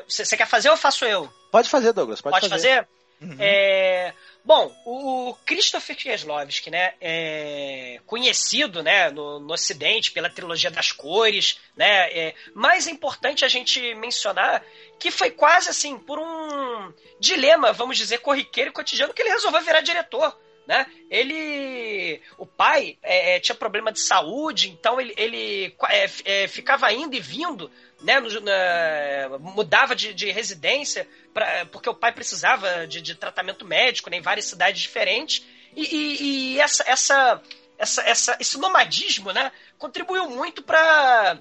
você 0.07 0.23
é, 0.23 0.26
é, 0.33 0.37
quer 0.37 0.47
fazer 0.47 0.69
ou 0.69 0.76
faço 0.76 1.04
eu? 1.04 1.28
Pode 1.50 1.69
fazer, 1.69 1.93
Douglas. 1.93 2.21
Pode, 2.21 2.35
pode 2.35 2.49
fazer. 2.49 2.69
fazer? 2.69 2.88
Uhum. 3.21 3.37
É, 3.38 4.12
bom, 4.45 4.75
o 4.85 5.35
Christopher 5.45 5.97
Kieslowski, 5.97 6.71
né, 6.71 6.95
é 7.01 8.01
conhecido, 8.07 8.83
né, 8.83 9.11
no, 9.11 9.41
no 9.41 9.55
Ocidente 9.55 10.13
pela 10.13 10.29
trilogia 10.29 10.71
das 10.71 10.93
cores, 10.93 11.59
né, 11.77 12.11
é, 12.13 12.35
mais 12.55 12.87
importante 12.87 13.45
a 13.45 13.49
gente 13.49 13.95
mencionar 13.95 14.65
que 14.99 15.11
foi 15.11 15.31
quase 15.31 15.71
assim 15.71 15.99
por 15.99 16.19
um 16.19 16.93
dilema, 17.19 17.73
vamos 17.73 17.97
dizer, 17.97 18.19
corriqueiro 18.19 18.71
e 18.71 18.73
cotidiano 18.73 19.15
que 19.15 19.23
ele 19.23 19.31
resolveu 19.31 19.63
virar 19.63 19.81
diretor. 19.81 20.39
Né? 20.67 20.87
Ele, 21.11 21.35
o 22.38 22.47
pai 22.47 22.97
é, 23.02 23.37
é 23.37 23.40
tinha 23.40 23.54
problema 23.54 23.92
de 23.92 24.00
saúde, 24.00 24.68
então 24.71 25.00
ele, 25.00 25.14
ele 25.16 25.76
é, 25.88 26.11
é, 26.25 26.49
ficava 26.49 26.92
indo 26.92 27.14
e 27.14 27.21
vindo 27.21 27.71
né, 28.02 28.21
no, 28.21 28.40
na, 28.40 29.38
mudava 29.38 29.94
de, 29.94 30.12
de 30.12 30.30
residência 30.30 31.09
pra, 31.33 31.66
porque 31.66 31.88
o 31.88 31.94
pai 31.94 32.12
precisava 32.12 32.87
de, 32.87 33.00
de 33.00 33.14
tratamento 33.14 33.64
médico 33.64 34.11
né, 34.11 34.18
em 34.18 34.23
várias 34.23 34.44
cidades 34.47 34.83
diferentes. 34.83 35.44
E, 35.75 35.83
e, 35.83 36.23
e 36.54 36.61
essa, 36.61 36.85
essa, 36.87 37.42
essa, 37.78 38.02
essa, 38.02 38.37
esse 38.38 38.59
nomadismo 38.59 39.33
né, 39.33 39.50
contribuiu 39.78 40.28
muito 40.28 40.62
para 40.62 41.40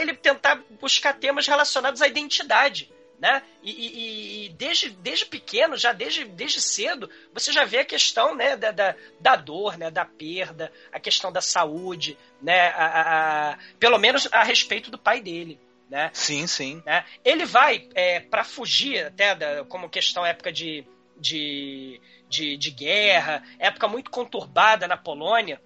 ele 0.00 0.14
tentar 0.14 0.62
buscar 0.80 1.14
temas 1.14 1.46
relacionados 1.46 2.00
à 2.00 2.08
identidade. 2.08 2.93
Né? 3.18 3.42
E, 3.62 3.70
e, 3.70 4.46
e, 4.46 4.48
desde, 4.50 4.90
desde 4.90 5.24
pequeno, 5.26 5.76
já 5.76 5.92
desde, 5.92 6.24
desde 6.24 6.60
cedo, 6.60 7.08
você 7.32 7.52
já 7.52 7.64
vê 7.64 7.78
a 7.78 7.84
questão 7.84 8.34
né, 8.34 8.56
da, 8.56 8.70
da, 8.70 8.94
da 9.20 9.36
dor, 9.36 9.78
né, 9.78 9.90
da 9.90 10.04
perda, 10.04 10.70
a 10.92 10.98
questão 10.98 11.32
da 11.32 11.40
saúde, 11.40 12.18
né, 12.42 12.68
a, 12.68 12.84
a, 12.84 13.50
a, 13.52 13.58
pelo 13.78 13.98
menos 13.98 14.28
a 14.32 14.42
respeito 14.42 14.90
do 14.90 14.98
pai 14.98 15.20
dele. 15.20 15.58
Né? 15.88 16.10
Sim, 16.12 16.46
sim. 16.46 16.82
Né? 16.84 17.04
Ele 17.24 17.44
vai, 17.44 17.88
é, 17.94 18.20
para 18.20 18.42
fugir 18.42 19.06
até 19.06 19.34
da, 19.34 19.64
como 19.64 19.88
questão 19.88 20.26
época 20.26 20.52
de, 20.52 20.84
de, 21.16 22.00
de, 22.28 22.56
de 22.56 22.70
guerra, 22.70 23.42
época 23.58 23.86
muito 23.86 24.10
conturbada 24.10 24.88
na 24.88 24.96
Polônia, 24.96 25.60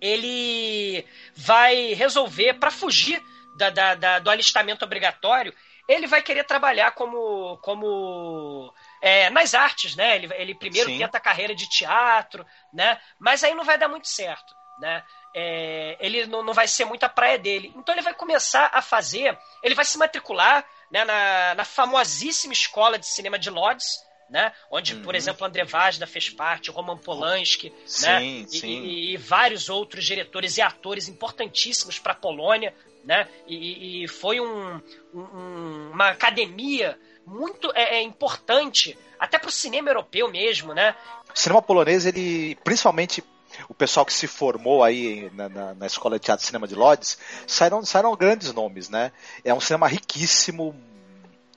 ele 0.00 1.04
vai 1.34 1.92
resolver, 1.92 2.54
para 2.54 2.70
fugir 2.70 3.22
da, 3.56 3.68
da, 3.70 3.94
da, 3.94 4.18
do 4.18 4.30
alistamento 4.30 4.84
obrigatório, 4.84 5.52
ele 5.90 6.06
vai 6.06 6.22
querer 6.22 6.44
trabalhar 6.44 6.92
como, 6.92 7.58
como 7.58 8.72
é, 9.02 9.28
nas 9.30 9.54
artes, 9.54 9.96
né? 9.96 10.16
Ele, 10.16 10.32
ele 10.34 10.54
primeiro 10.54 10.88
Sim. 10.88 10.98
tenta 10.98 11.18
a 11.18 11.20
carreira 11.20 11.54
de 11.54 11.68
teatro, 11.68 12.46
né? 12.72 13.00
Mas 13.18 13.42
aí 13.42 13.54
não 13.54 13.64
vai 13.64 13.76
dar 13.76 13.88
muito 13.88 14.06
certo, 14.06 14.54
né? 14.78 15.02
É, 15.34 15.96
ele 16.00 16.26
não, 16.26 16.44
não 16.44 16.54
vai 16.54 16.68
ser 16.68 16.84
muito 16.84 17.02
a 17.02 17.08
praia 17.08 17.38
dele. 17.38 17.72
Então 17.76 17.92
ele 17.92 18.02
vai 18.02 18.14
começar 18.14 18.70
a 18.72 18.80
fazer, 18.80 19.36
ele 19.62 19.74
vai 19.74 19.84
se 19.84 19.98
matricular 19.98 20.64
né, 20.92 21.04
na, 21.04 21.54
na 21.56 21.64
famosíssima 21.64 22.52
escola 22.52 22.96
de 22.96 23.06
cinema 23.06 23.38
de 23.38 23.50
Lodz, 23.50 23.84
né? 24.30 24.52
Onde, 24.70 24.94
uhum. 24.94 25.02
por 25.02 25.16
exemplo, 25.16 25.44
André 25.44 25.64
Vazda 25.64 26.06
fez 26.06 26.28
parte, 26.28 26.70
Roman 26.70 26.96
Polanski, 26.96 27.74
sim, 27.84 28.06
né? 28.06 28.46
Sim. 28.48 28.68
E, 28.68 29.14
e, 29.14 29.16
vários 29.16 29.68
outros 29.68 30.04
diretores 30.04 30.56
e 30.56 30.62
atores 30.62 31.08
importantíssimos 31.08 31.98
para 31.98 32.12
a 32.12 32.16
Polônia, 32.16 32.72
né? 33.04 33.28
E, 33.46 34.04
e 34.04 34.08
foi 34.08 34.40
um, 34.40 34.80
um, 35.14 35.90
uma 35.92 36.08
academia 36.08 36.98
muito 37.26 37.70
é, 37.74 37.96
é 37.96 38.02
importante, 38.02 38.98
até 39.18 39.38
para 39.38 39.48
o 39.48 39.52
cinema 39.52 39.90
europeu 39.90 40.30
mesmo, 40.30 40.74
né? 40.74 40.94
O 41.34 41.38
cinema 41.38 41.62
polonês, 41.62 42.06
ele, 42.06 42.56
principalmente 42.64 43.22
o 43.68 43.74
pessoal 43.74 44.06
que 44.06 44.12
se 44.12 44.26
formou 44.26 44.82
aí 44.82 45.30
na, 45.34 45.48
na, 45.48 45.74
na 45.74 45.86
Escola 45.86 46.18
de 46.18 46.24
Teatro 46.24 46.44
e 46.44 46.46
Cinema 46.46 46.68
de 46.68 46.74
Lodz, 46.74 47.18
saíram, 47.46 47.84
saíram 47.84 48.16
grandes 48.16 48.52
nomes, 48.52 48.88
né? 48.88 49.12
É 49.44 49.52
um 49.52 49.60
cinema 49.60 49.88
riquíssimo, 49.88 50.74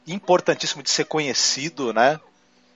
importantíssimo 0.07 0.83
de 0.83 0.89
ser 0.89 1.05
conhecido, 1.05 1.93
né? 1.93 2.19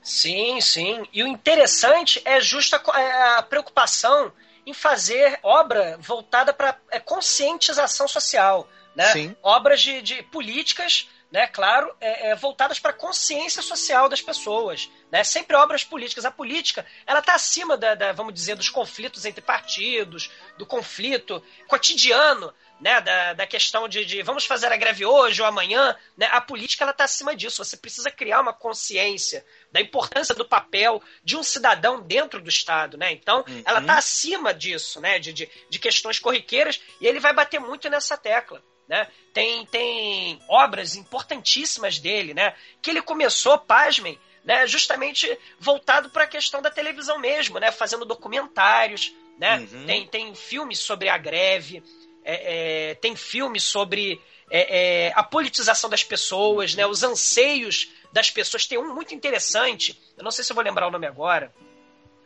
Sim, 0.02 0.62
sim. 0.62 1.06
E 1.12 1.24
o 1.24 1.28
interessante 1.28 2.22
é 2.24 2.40
justa 2.40 2.78
a 2.78 3.44
preocupação 3.44 4.32
em 4.68 4.74
fazer 4.74 5.40
obra 5.42 5.98
voltada 6.02 6.54
para 6.54 6.78
é, 6.92 7.00
conscientização 7.00 8.06
social, 8.06 8.70
né? 8.94 9.14
Sim. 9.14 9.36
Obras 9.42 9.80
de, 9.80 10.02
de 10.02 10.22
políticas, 10.24 11.08
né? 11.32 11.48
Claro, 11.48 11.96
é, 12.02 12.32
é, 12.32 12.36
voltadas 12.36 12.78
para 12.78 12.92
a 12.92 12.94
consciência 12.94 13.62
social 13.62 14.10
das 14.10 14.22
pessoas, 14.22 14.90
né? 15.10 15.24
Sempre 15.24 15.56
obras 15.56 15.86
políticas. 15.86 16.26
A 16.26 16.32
política, 16.32 16.86
ela 17.06 17.20
está 17.20 17.34
acima 17.34 17.78
da, 17.78 17.96
da, 17.96 18.12
vamos 18.12 18.34
dizer, 18.34 18.58
dos 18.58 18.70
conflitos 18.70 19.24
entre 19.24 19.42
partidos, 19.42 20.30
do 20.58 20.66
conflito 20.66 21.42
cotidiano, 21.70 22.54
né? 22.82 23.00
Da, 23.00 23.34
da 23.36 23.48
questão 23.48 23.88
de, 23.88 24.04
de 24.04 24.22
vamos 24.22 24.46
fazer 24.46 24.68
a 24.68 24.76
greve 24.76 25.06
hoje 25.06 25.42
ou 25.42 25.48
amanhã, 25.48 25.96
né? 26.18 26.28
A 26.34 26.42
política 26.42 26.84
ela 26.84 26.92
está 26.92 27.06
acima 27.06 27.34
disso. 27.34 27.64
Você 27.64 27.78
precisa 27.78 28.12
criar 28.12 28.42
uma 28.42 28.52
consciência 28.52 29.46
da 29.72 29.82
importância 29.82 30.34
do 30.34 30.48
papel 30.48 31.02
de 31.24 31.36
um 31.36 31.44
cidadão 31.44 32.02
dentro 32.02 32.42
do 32.42 32.50
Estado, 32.50 32.98
né? 32.98 33.12
Então, 33.12 33.44
uhum. 33.48 33.62
ela 33.66 33.80
está 33.80 33.98
acima 33.98 34.54
disso, 34.54 35.00
né? 35.00 35.20
De, 35.20 35.34
de, 35.34 35.50
de 35.70 35.80
questões 35.80 36.20
corriqueiras 36.20 36.82
e 37.02 37.08
ele 37.08 37.20
vai 37.20 37.34
bater 37.34 37.60
muito 37.60 37.90
nessa 37.90 38.18
tecla. 38.18 38.64
Né? 38.88 39.06
Tem, 39.34 39.66
tem 39.66 40.40
obras 40.48 40.96
importantíssimas 40.96 42.00
dele, 42.00 42.34
né? 42.34 42.56
Que 42.82 42.90
ele 42.90 43.02
começou, 43.02 43.58
pasmem, 43.58 44.18
né? 44.46 44.66
Justamente 44.66 45.38
voltado 45.60 46.10
para 46.10 46.24
a 46.24 46.28
questão 46.28 46.62
da 46.62 46.72
televisão 46.72 47.20
mesmo, 47.20 47.60
né? 47.60 47.70
Fazendo 47.70 48.06
documentários, 48.06 49.14
né? 49.38 49.58
Uhum. 49.58 49.86
Tem, 49.86 50.08
tem 50.08 50.36
filmes 50.36 50.80
sobre 50.80 51.10
a 51.10 51.18
greve, 51.18 51.84
é, 52.24 52.92
é, 52.92 52.96
tem 52.96 53.16
filmes 53.16 53.64
sobre 53.64 54.22
é, 54.50 55.08
é 55.08 55.14
a 55.16 55.22
politização 55.22 55.90
das 55.90 56.04
pessoas, 56.04 56.74
né? 56.74 56.88
Os 56.88 57.04
anseios 57.04 57.90
das 58.18 58.32
pessoas. 58.32 58.66
Tem 58.66 58.78
um 58.78 58.94
muito 58.94 59.14
interessante, 59.14 60.00
eu 60.18 60.24
não 60.24 60.32
sei 60.32 60.44
se 60.44 60.52
eu 60.52 60.56
vou 60.56 60.64
lembrar 60.64 60.88
o 60.88 60.92
nome 60.92 61.06
agora. 61.06 61.54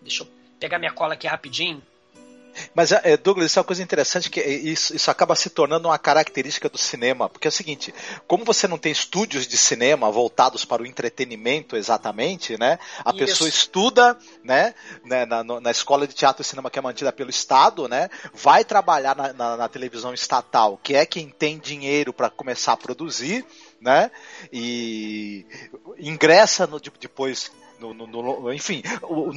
Deixa 0.02 0.24
eu 0.24 0.28
pegar 0.60 0.80
minha 0.80 0.92
cola 0.92 1.14
aqui 1.14 1.28
rapidinho. 1.28 1.84
Mas, 2.74 2.92
é, 2.92 3.16
Douglas, 3.16 3.46
isso 3.46 3.60
é 3.60 3.62
uma 3.62 3.66
coisa 3.66 3.82
interessante 3.82 4.30
que 4.30 4.42
isso, 4.42 4.94
isso 4.94 5.10
acaba 5.10 5.36
se 5.36 5.50
tornando 5.50 5.88
uma 5.88 5.98
característica 5.98 6.68
do 6.68 6.78
cinema, 6.78 7.30
porque 7.30 7.48
é 7.48 7.50
o 7.50 7.52
seguinte, 7.52 7.94
como 8.28 8.44
você 8.44 8.68
não 8.68 8.78
tem 8.78 8.92
estúdios 8.92 9.48
de 9.48 9.58
cinema 9.58 10.12
voltados 10.12 10.66
para 10.66 10.82
o 10.82 10.86
entretenimento 10.86 11.78
exatamente, 11.78 12.58
né? 12.58 12.78
A 13.06 13.12
isso. 13.12 13.20
pessoa 13.20 13.48
estuda, 13.48 14.18
né, 14.44 14.76
né 15.06 15.26
na, 15.26 15.44
na, 15.44 15.72
escola 15.72 16.06
de 16.06 16.14
teatro 16.14 16.42
e 16.42 16.46
cinema 16.46 16.70
que 16.70 16.78
é 16.78 16.82
mantida 16.82 17.14
pelo 17.14 17.30
Estado, 17.30 17.88
né? 17.88 18.10
Vai 18.34 18.66
trabalhar 18.66 19.16
na, 19.16 19.32
na, 19.32 19.58
na 19.58 19.70
televisão 19.70 20.14
estatal, 20.14 20.78
que 20.84 20.94
é 20.94 21.06
quem 21.06 21.30
tem 21.30 21.58
dinheiro 21.58 22.12
para 22.12 22.30
começar 22.30 22.74
a 22.74 22.78
produzir, 22.78 23.46
né? 23.82 24.12
E 24.54 25.46
ingressa 25.98 26.68
no, 26.68 26.80
depois 26.80 27.52
no, 27.80 27.94
no, 27.94 28.06
no, 28.06 28.54
enfim, 28.54 28.84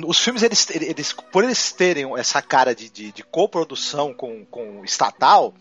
os 0.07 0.19
filmes, 0.19 0.43
eles, 0.43 0.69
eles, 0.71 1.13
por 1.33 1.43
eles 1.43 1.73
terem 1.73 2.07
essa 2.19 2.43
cara 2.43 2.75
de, 2.75 2.91
de, 2.91 3.11
de 3.11 3.23
coprodução 3.23 4.13
com, 4.13 4.45
com 4.45 4.85
estatal, 4.85 5.55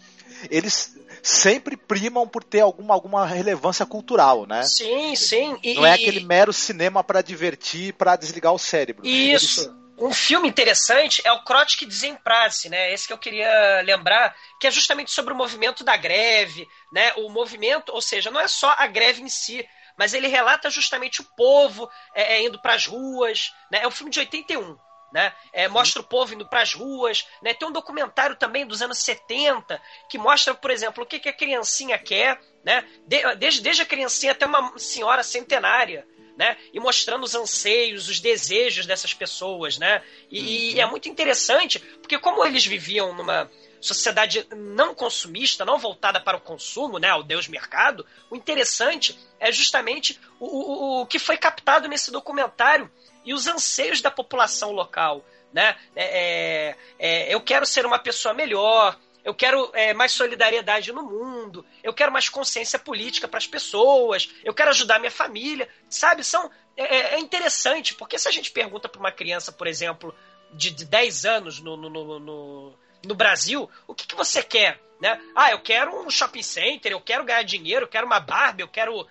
eles 0.52 0.93
sempre 1.22 1.78
primam 1.78 2.28
por 2.28 2.43
ter 2.43 2.60
alguma, 2.60 2.93
alguma 2.93 3.26
relevância 3.26 3.86
cultural, 3.86 4.46
né? 4.46 4.63
Sim, 4.63 5.15
sim. 5.15 5.58
E, 5.63 5.76
Não 5.76 5.86
é 5.86 5.93
aquele 5.93 6.19
mero 6.19 6.52
cinema 6.52 7.02
para 7.04 7.22
divertir, 7.22 7.93
para 7.93 8.17
desligar 8.17 8.54
o 8.54 8.60
cérebro. 8.60 9.08
Isso. 9.08 9.62
Eles... 9.62 9.83
Um 10.04 10.12
filme 10.12 10.50
interessante 10.50 11.22
é 11.24 11.32
o 11.32 11.46
Krotik 11.46 11.86
Desemprace, 11.86 12.68
né? 12.68 12.92
Esse 12.92 13.08
que 13.08 13.13
eu 13.13 13.18
queria 13.18 13.82
lembrar, 13.86 14.36
que 14.60 14.68
é 14.68 14.72
justamente 14.72 15.10
sobre 15.10 15.34
o 15.34 15.38
movimento 15.38 15.82
da 15.82 15.96
greve, 15.96 16.68
né? 16.92 17.13
O 17.16 17.30
movimento, 17.30 17.94
ou 17.94 18.02
seja, 18.02 18.30
não 18.30 18.42
é 18.42 18.48
só 18.50 18.76
a 18.78 18.86
greve 18.86 19.22
em 19.22 19.30
si, 19.30 19.66
mas 19.98 20.13
ele 20.13 20.28
relata 20.28 20.70
justamente 20.70 21.22
o 21.22 21.28
povo 21.38 21.89
é, 22.13 22.34
é, 22.34 22.44
indo 22.44 22.62
para 22.62 22.74
as 22.74 22.86
ruas. 22.86 23.54
Né? 23.72 23.80
É 23.82 23.88
um 23.88 23.92
filme 23.92 24.12
de 24.12 24.20
81. 24.20 24.78
né? 25.13 25.32
É, 25.54 25.70
mostra 25.70 26.02
o 26.02 26.06
povo 26.06 26.34
indo 26.34 26.50
para 26.50 26.63
as 26.63 26.74
ruas, 26.74 27.26
né? 27.42 27.54
Tem 27.54 27.66
um 27.66 27.72
documentário 27.72 28.36
também 28.36 28.68
dos 28.68 28.82
anos 28.82 28.98
70 28.98 29.82
que 30.10 30.18
mostra, 30.18 30.54
por 30.54 30.70
exemplo, 30.70 31.06
o 31.06 31.08
que, 31.08 31.18
que 31.18 31.30
a 31.30 31.34
criancinha 31.34 31.98
quer, 31.98 32.42
né? 32.66 32.86
De, 33.08 33.36
desde, 33.36 33.62
desde 33.62 33.84
a 33.84 33.86
criancinha 33.86 34.34
até 34.34 34.46
uma 34.46 34.78
senhora 34.78 35.24
centenária, 35.24 36.06
né? 36.38 36.58
E 36.74 36.80
mostrando 36.80 37.24
os 37.24 37.36
anseios, 37.36 38.10
os 38.10 38.19
desejos 38.19 38.86
dessas 38.86 39.13
pessoas, 39.13 39.78
né? 39.78 40.02
E, 40.30 40.39
uhum. 40.39 40.46
e 40.46 40.80
é 40.80 40.86
muito 40.86 41.10
interessante, 41.10 41.80
porque 41.80 42.17
como 42.17 42.46
eles 42.46 42.65
viviam 42.65 43.13
numa 43.13 43.50
sociedade 43.84 44.48
não 44.56 44.96
consumista, 44.96 45.65
não 45.65 45.78
voltada 45.78 46.19
para 46.19 46.38
o 46.38 46.41
consumo, 46.41 47.00
né, 47.00 47.10
ao 47.10 47.22
Deus 47.22 47.50
mercado, 47.50 48.06
o 48.30 48.36
interessante 48.36 49.19
é 49.39 49.52
justamente 49.52 50.19
o, 50.39 50.46
o, 50.46 51.02
o 51.02 51.06
que 51.06 51.19
foi 51.19 51.36
captado 51.36 51.88
nesse 51.89 52.10
documentário 52.10 52.89
e 53.26 53.34
os 53.34 53.46
anseios 53.46 54.02
da 54.02 54.10
população 54.10 54.72
local. 54.72 55.26
Né? 55.52 55.76
É, 55.96 56.06
é, 56.06 56.76
é, 56.98 57.34
eu 57.34 57.41
quero 57.41 57.65
ser 57.65 57.86
uma 57.86 58.00
pessoa 58.00 58.34
melhor, 58.34 58.98
eu 59.24 59.34
quero 59.34 59.70
é, 59.74 59.94
mais 59.94 60.12
solidariedade 60.12 60.92
no 60.92 61.04
mundo, 61.04 61.66
eu 61.82 61.94
quero 61.94 62.12
mais 62.12 62.30
consciência 62.30 62.78
política 62.78 63.28
para 63.28 63.38
as 63.38 63.48
pessoas, 63.48 64.30
eu 64.44 64.54
quero 64.54 64.70
ajudar 64.70 65.00
minha 65.00 65.12
família, 65.12 65.70
sabe? 65.90 66.24
São, 66.24 66.52
é, 66.76 66.84
é, 66.84 67.16
é 67.16 67.20
interessante, 67.20 67.94
porque 67.96 68.20
se 68.20 68.28
a 68.28 68.32
gente 68.32 68.52
pergunta 68.52 68.90
para 68.90 69.00
uma 69.00 69.12
criança, 69.12 69.52
por 69.52 69.68
exemplo, 69.68 70.14
de, 70.52 70.72
de 70.72 70.86
10 70.86 71.26
anos 71.26 71.60
no, 71.60 71.78
no, 71.78 71.90
no, 71.90 72.20
no, 72.20 72.74
no 73.06 73.16
Brasil, 73.16 73.70
o 73.88 73.96
que, 73.96 74.08
que 74.08 74.16
você 74.16 74.44
quer? 74.44 74.82
Né? 75.02 75.20
Ah, 75.36 75.52
eu 75.52 75.60
quero 75.60 76.06
um 76.06 76.10
shopping 76.10 76.44
center, 76.44 76.92
eu 76.92 77.02
quero 77.02 77.24
ganhar 77.24 77.44
dinheiro, 77.44 77.86
eu 77.86 77.90
quero 77.90 78.06
uma 78.06 78.20
Barbie, 78.20 78.62
eu 78.62 78.68
quero 78.68 79.08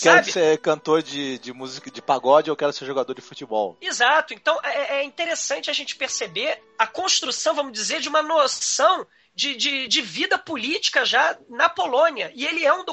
Quero 0.00 0.24
ser 0.24 0.58
cantor 0.58 1.02
de, 1.02 1.38
de 1.38 1.52
música 1.52 1.90
de 1.90 2.00
pagode 2.00 2.50
ou 2.50 2.56
quero 2.56 2.72
ser 2.72 2.86
jogador 2.86 3.12
de 3.12 3.20
futebol. 3.20 3.76
Exato. 3.82 4.32
Então 4.32 4.58
é, 4.62 5.00
é, 5.00 5.04
interessante 5.04 5.68
a 5.68 5.74
gente 5.74 5.94
perceber 5.94 6.62
a 6.78 6.86
construção, 6.86 7.54
vamos 7.54 7.72
dizer, 7.72 8.00
de 8.00 8.08
uma 8.08 8.22
noção 8.22 9.06
de, 9.38 9.54
de, 9.54 9.86
de 9.86 10.02
vida 10.02 10.36
política 10.36 11.04
já 11.04 11.38
na 11.48 11.68
Polônia. 11.68 12.32
E 12.34 12.44
ele 12.44 12.66
é 12.66 12.74
um 12.74 12.84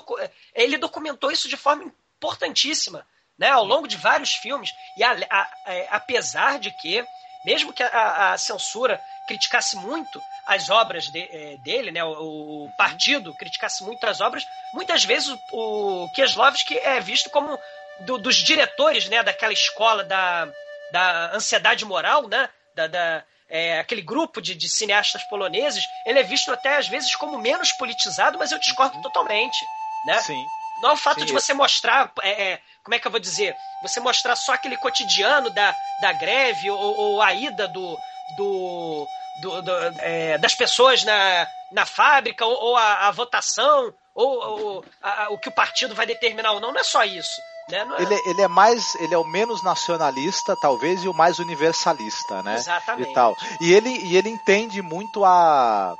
ele 0.53 0.77
documentou 0.77 1.31
isso 1.31 1.49
de 1.49 1.57
forma 1.57 1.91
importantíssima, 2.17 3.05
né? 3.35 3.49
Ao 3.49 3.65
longo 3.65 3.87
de 3.87 3.97
vários 3.97 4.35
filmes. 4.35 4.69
E 4.95 5.03
a, 5.03 5.11
a, 5.11 5.41
a, 5.41 5.73
é, 5.73 5.87
apesar 5.89 6.59
de 6.59 6.69
que, 6.79 7.03
mesmo 7.43 7.73
que 7.73 7.81
a, 7.81 8.37
censura 8.37 9.01
criticasse 9.27 9.75
muito 9.75 10.21
as 10.45 10.69
obras 10.69 11.07
de, 11.07 11.19
é, 11.19 11.57
dele, 11.63 11.89
né, 11.89 12.03
o, 12.03 12.65
o, 12.65 12.71
partido 12.77 13.33
criticasse 13.33 13.83
muito 13.83 14.05
as 14.05 14.21
obras, 14.21 14.45
muitas 14.71 15.03
vezes 15.03 15.35
o, 15.51 16.03
o 16.03 16.11
Kieslowski 16.11 16.77
é 16.77 16.99
visto 16.99 17.31
como 17.31 17.59
do, 18.01 18.19
dos 18.19 18.35
diretores 18.35 19.09
né, 19.09 19.23
daquela 19.23 19.51
escola 19.53 20.03
da, 20.03 20.47
da 20.91 21.35
ansiedade 21.35 21.83
moral, 21.85 22.27
né, 22.27 22.47
da, 22.75 22.85
da 22.85 23.25
é, 23.49 23.79
aquele 23.79 24.01
grupo 24.01 24.41
de, 24.41 24.55
de, 24.55 24.67
cineastas 24.67 25.23
poloneses, 25.23 25.87
ele 26.05 26.19
é 26.19 26.23
visto 26.23 26.51
até 26.51 26.77
às 26.77 26.87
vezes 26.87 27.15
como 27.15 27.37
menos 27.37 27.71
politizado, 27.71 28.37
mas 28.37 28.51
eu 28.51 28.59
discordo 28.59 29.01
totalmente. 29.01 29.57
Né? 30.05 30.19
Sim. 30.19 30.45
Não 30.81 30.89
é 30.89 30.93
o 30.93 30.97
fato 30.97 31.21
Sim. 31.21 31.25
de 31.25 31.33
você 31.33 31.53
mostrar, 31.53 32.11
é, 32.21 32.51
é, 32.51 32.61
como 32.83 32.95
é 32.95 32.99
que 32.99 33.07
eu 33.07 33.11
vou 33.11 33.19
dizer, 33.19 33.55
você 33.81 33.99
mostrar 33.99 34.35
só 34.35 34.53
aquele 34.53 34.77
cotidiano 34.77 35.49
da, 35.49 35.75
da 36.01 36.11
greve 36.13 36.69
ou, 36.69 36.79
ou 36.79 37.21
a 37.21 37.33
ida 37.33 37.67
do, 37.67 37.97
do, 38.35 39.07
do, 39.41 39.61
do 39.61 39.71
é, 39.99 40.37
das 40.37 40.53
pessoas 40.53 41.03
na, 41.03 41.47
na 41.71 41.85
fábrica, 41.85 42.45
ou, 42.45 42.55
ou 42.55 42.75
a, 42.75 43.07
a, 43.07 43.11
votação, 43.11 43.93
ou, 44.13 44.39
ou 44.39 44.85
a, 45.01 45.29
o 45.29 45.37
que 45.37 45.49
o 45.49 45.53
partido 45.53 45.95
vai 45.95 46.05
determinar 46.05 46.51
ou 46.51 46.59
não. 46.59 46.71
Não 46.71 46.79
é 46.79 46.83
só 46.83 47.03
isso. 47.03 47.41
Né? 47.69 47.87
É... 47.97 48.01
Ele, 48.01 48.21
ele 48.25 48.41
é 48.41 48.47
mais, 48.47 48.95
ele 48.95 49.13
é 49.13 49.17
o 49.17 49.23
menos 49.23 49.63
nacionalista, 49.63 50.55
talvez, 50.55 51.03
e 51.03 51.07
o 51.07 51.13
mais 51.13 51.39
universalista, 51.39 52.43
né? 52.43 52.55
Exatamente. 52.55 53.09
E, 53.09 53.13
tal. 53.13 53.35
e, 53.59 53.73
ele, 53.73 53.89
e 53.89 54.17
ele 54.17 54.29
entende 54.29 54.81
muito 54.81 55.25
a, 55.25 55.95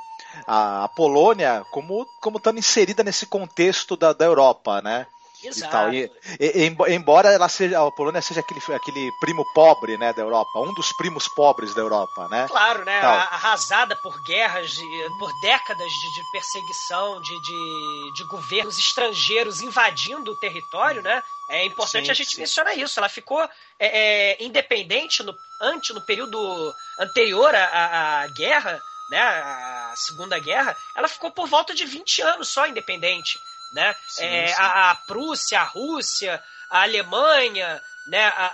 a, 0.45 0.89
Polônia 0.89 1.65
como, 1.71 2.06
como 2.21 2.38
estando 2.38 2.60
inserida 2.60 3.04
nesse 3.04 3.25
contexto 3.25 3.95
da, 3.95 4.13
da 4.13 4.25
Europa, 4.25 4.82
né? 4.82 5.08
Exato. 5.47 5.67
E 5.67 5.71
tal. 5.71 5.93
E, 5.93 6.12
e, 6.39 6.93
embora 6.93 7.31
ela 7.31 7.47
seja, 7.49 7.86
a 7.86 7.91
Polônia 7.91 8.21
seja 8.21 8.39
aquele, 8.39 8.60
aquele 8.73 9.12
primo 9.19 9.45
pobre 9.53 9.97
né, 9.97 10.13
da 10.13 10.21
Europa, 10.21 10.60
um 10.60 10.73
dos 10.73 10.91
primos 10.93 11.27
pobres 11.27 11.73
da 11.73 11.81
Europa, 11.81 12.27
né? 12.29 12.47
Claro, 12.47 12.84
né? 12.86 13.01
Tal. 13.01 13.13
Arrasada 13.15 13.95
por 13.95 14.21
guerras, 14.23 14.75
por 15.19 15.31
décadas 15.41 15.91
de, 15.91 16.13
de 16.13 16.31
perseguição, 16.31 17.21
de, 17.21 17.41
de, 17.41 18.13
de, 18.15 18.23
governos 18.29 18.77
estrangeiros 18.77 19.62
invadindo 19.62 20.31
o 20.31 20.39
território, 20.39 21.01
né? 21.01 21.21
É 21.49 21.65
importante 21.65 22.05
sim, 22.05 22.12
a 22.12 22.15
gente 22.15 22.36
sim. 22.36 22.41
mencionar 22.41 22.77
isso. 22.77 22.99
Ela 22.99 23.10
ficou 23.10 23.41
é, 23.79 24.31
é, 24.34 24.43
independente 24.43 25.21
no, 25.23 25.36
antes, 25.62 25.93
no 25.93 26.01
período 26.01 26.73
anterior 26.99 27.53
à, 27.53 28.23
à 28.23 28.27
guerra, 28.27 28.81
né, 29.10 29.19
a 29.19 29.93
Segunda 29.95 30.39
Guerra, 30.39 30.75
ela 30.95 31.08
ficou 31.08 31.31
por 31.31 31.47
volta 31.47 31.73
de 31.73 31.86
20 31.86 32.21
anos 32.21 32.49
só 32.49 32.67
independente 32.67 33.39
né? 33.73 33.95
Sim, 34.08 34.25
é, 34.25 34.47
sim. 34.47 34.54
A, 34.58 34.91
a, 34.91 34.95
Prússia, 34.95 35.60
a 35.60 35.63
Rússia, 35.63 36.43
a 36.69 36.84
Alemanha, 36.84 37.82
né? 38.08 38.25
A, 38.36 38.51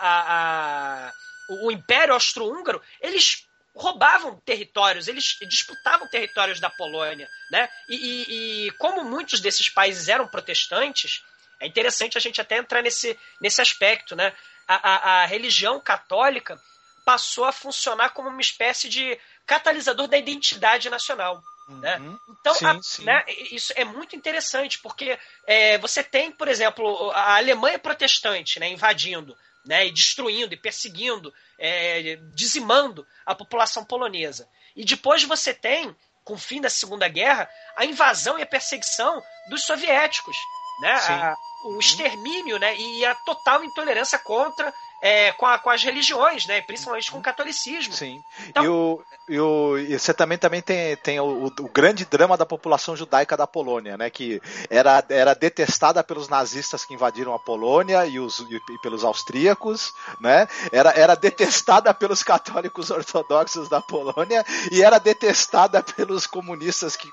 a, 1.08 1.14
o, 1.50 1.72
Império 1.72 2.14
Austro-Húngaro, 2.14 2.82
eles 3.00 3.48
roubavam 3.74 4.40
territórios, 4.42 5.08
eles 5.08 5.38
disputavam 5.48 6.08
territórios 6.08 6.60
da 6.60 6.70
Polônia, 6.70 7.28
né? 7.52 7.70
E, 7.90 7.96
e, 7.96 8.68
e, 8.68 8.72
como 8.72 9.04
muitos 9.04 9.40
desses 9.40 9.70
países 9.70 10.08
eram 10.08 10.28
protestantes, 10.28 11.24
é 11.60 11.68
interessante 11.68 12.18
a 12.18 12.22
gente 12.22 12.42
até 12.42 12.58
entrar 12.58 12.82
nesse, 12.82 13.18
nesse 13.40 13.62
aspecto, 13.62 14.16
né? 14.16 14.34
A, 14.68 14.76
a, 14.76 15.22
a 15.22 15.26
religião 15.26 15.80
católica 15.80 16.60
passou 17.06 17.46
a 17.46 17.52
funcionar 17.52 18.12
como 18.12 18.30
uma 18.30 18.42
espécie 18.42 18.88
de 18.88 19.18
catalisador 19.46 20.08
da 20.08 20.18
identidade 20.18 20.90
nacional. 20.90 21.42
Né? 21.80 21.98
Uhum. 21.98 22.20
Então, 22.30 22.54
sim, 22.54 22.66
a, 22.66 22.82
sim. 22.82 23.04
Né, 23.06 23.24
isso 23.52 23.74
é 23.76 23.84
muito 23.84 24.16
interessante, 24.16 24.80
porque 24.80 25.18
é, 25.48 25.78
você 25.78 26.04
tem, 26.04 26.32
por 26.32 26.48
exemplo, 26.48 27.12
a 27.12 27.38
Alemanha 27.38 27.80
protestante 27.80 28.60
né, 28.60 28.70
invadindo 28.70 29.36
né, 29.66 29.88
e 29.88 29.92
destruindo 29.92 30.54
e 30.54 30.58
perseguindo, 30.58 31.34
é, 31.58 32.18
dizimando 32.34 33.06
a 33.26 33.36
população 33.36 33.86
polonesa. 33.86 34.48
E 34.76 34.84
depois 34.84 35.24
você 35.24 35.54
tem, 35.54 35.96
com 36.24 36.34
o 36.34 36.38
fim 36.38 36.62
da 36.62 36.70
Segunda 36.70 37.08
Guerra, 37.08 37.50
a 37.76 37.86
invasão 37.86 38.40
e 38.40 38.42
a 38.42 38.48
perseguição 38.48 39.22
dos 39.50 39.64
soviéticos. 39.64 40.36
Né? 40.82 40.94
A, 40.94 41.36
o 41.64 41.74
uhum. 41.74 41.80
extermínio 41.80 42.58
né, 42.58 42.76
e 42.76 43.06
a 43.06 43.14
total 43.14 43.64
intolerância 43.64 44.18
contra 44.18 44.74
é, 45.02 45.32
com, 45.34 45.46
a, 45.46 45.58
com, 45.58 45.70
as 45.70 45.84
religiões, 45.84 46.46
né? 46.46 46.62
principalmente 46.62 47.12
com 47.12 47.18
o 47.18 47.22
catolicismo. 47.22 47.94
Sim. 47.94 48.22
Então, 48.48 48.64
e, 48.64 48.68
o, 48.68 49.04
e, 49.28 49.40
o, 49.40 49.78
e 49.78 50.00
você 50.00 50.14
também, 50.14 50.38
também 50.38 50.62
tem, 50.62 50.96
tem 50.98 51.20
o, 51.20 51.48
o, 51.48 51.70
grande 51.70 52.06
drama 52.06 52.38
da 52.38 52.46
população 52.46 52.96
judaica 52.96 53.36
da 53.36 53.48
Polônia, 53.48 53.98
né? 53.98 54.10
que 54.10 54.40
era, 54.70 55.04
era 55.10 55.34
detestada 55.34 56.04
pelos 56.04 56.30
nazistas 56.30 56.86
que 56.86 56.94
invadiram 56.94 57.34
a 57.34 57.40
Polônia 57.40 58.06
e, 58.06 58.20
os, 58.20 58.40
e, 58.40 58.56
e 58.56 58.82
pelos 58.82 59.04
austríacos, 59.04 59.92
né? 60.20 60.48
era, 60.72 60.92
era 60.92 61.16
detestada 61.16 61.92
pelos 61.96 62.22
católicos 62.22 62.92
ortodoxos 62.92 63.68
da 63.68 63.82
Polônia 63.82 64.46
e 64.72 64.84
era 64.84 65.00
detestada 65.00 65.82
pelos 65.82 66.28
comunistas 66.28 66.96
que 66.96 67.10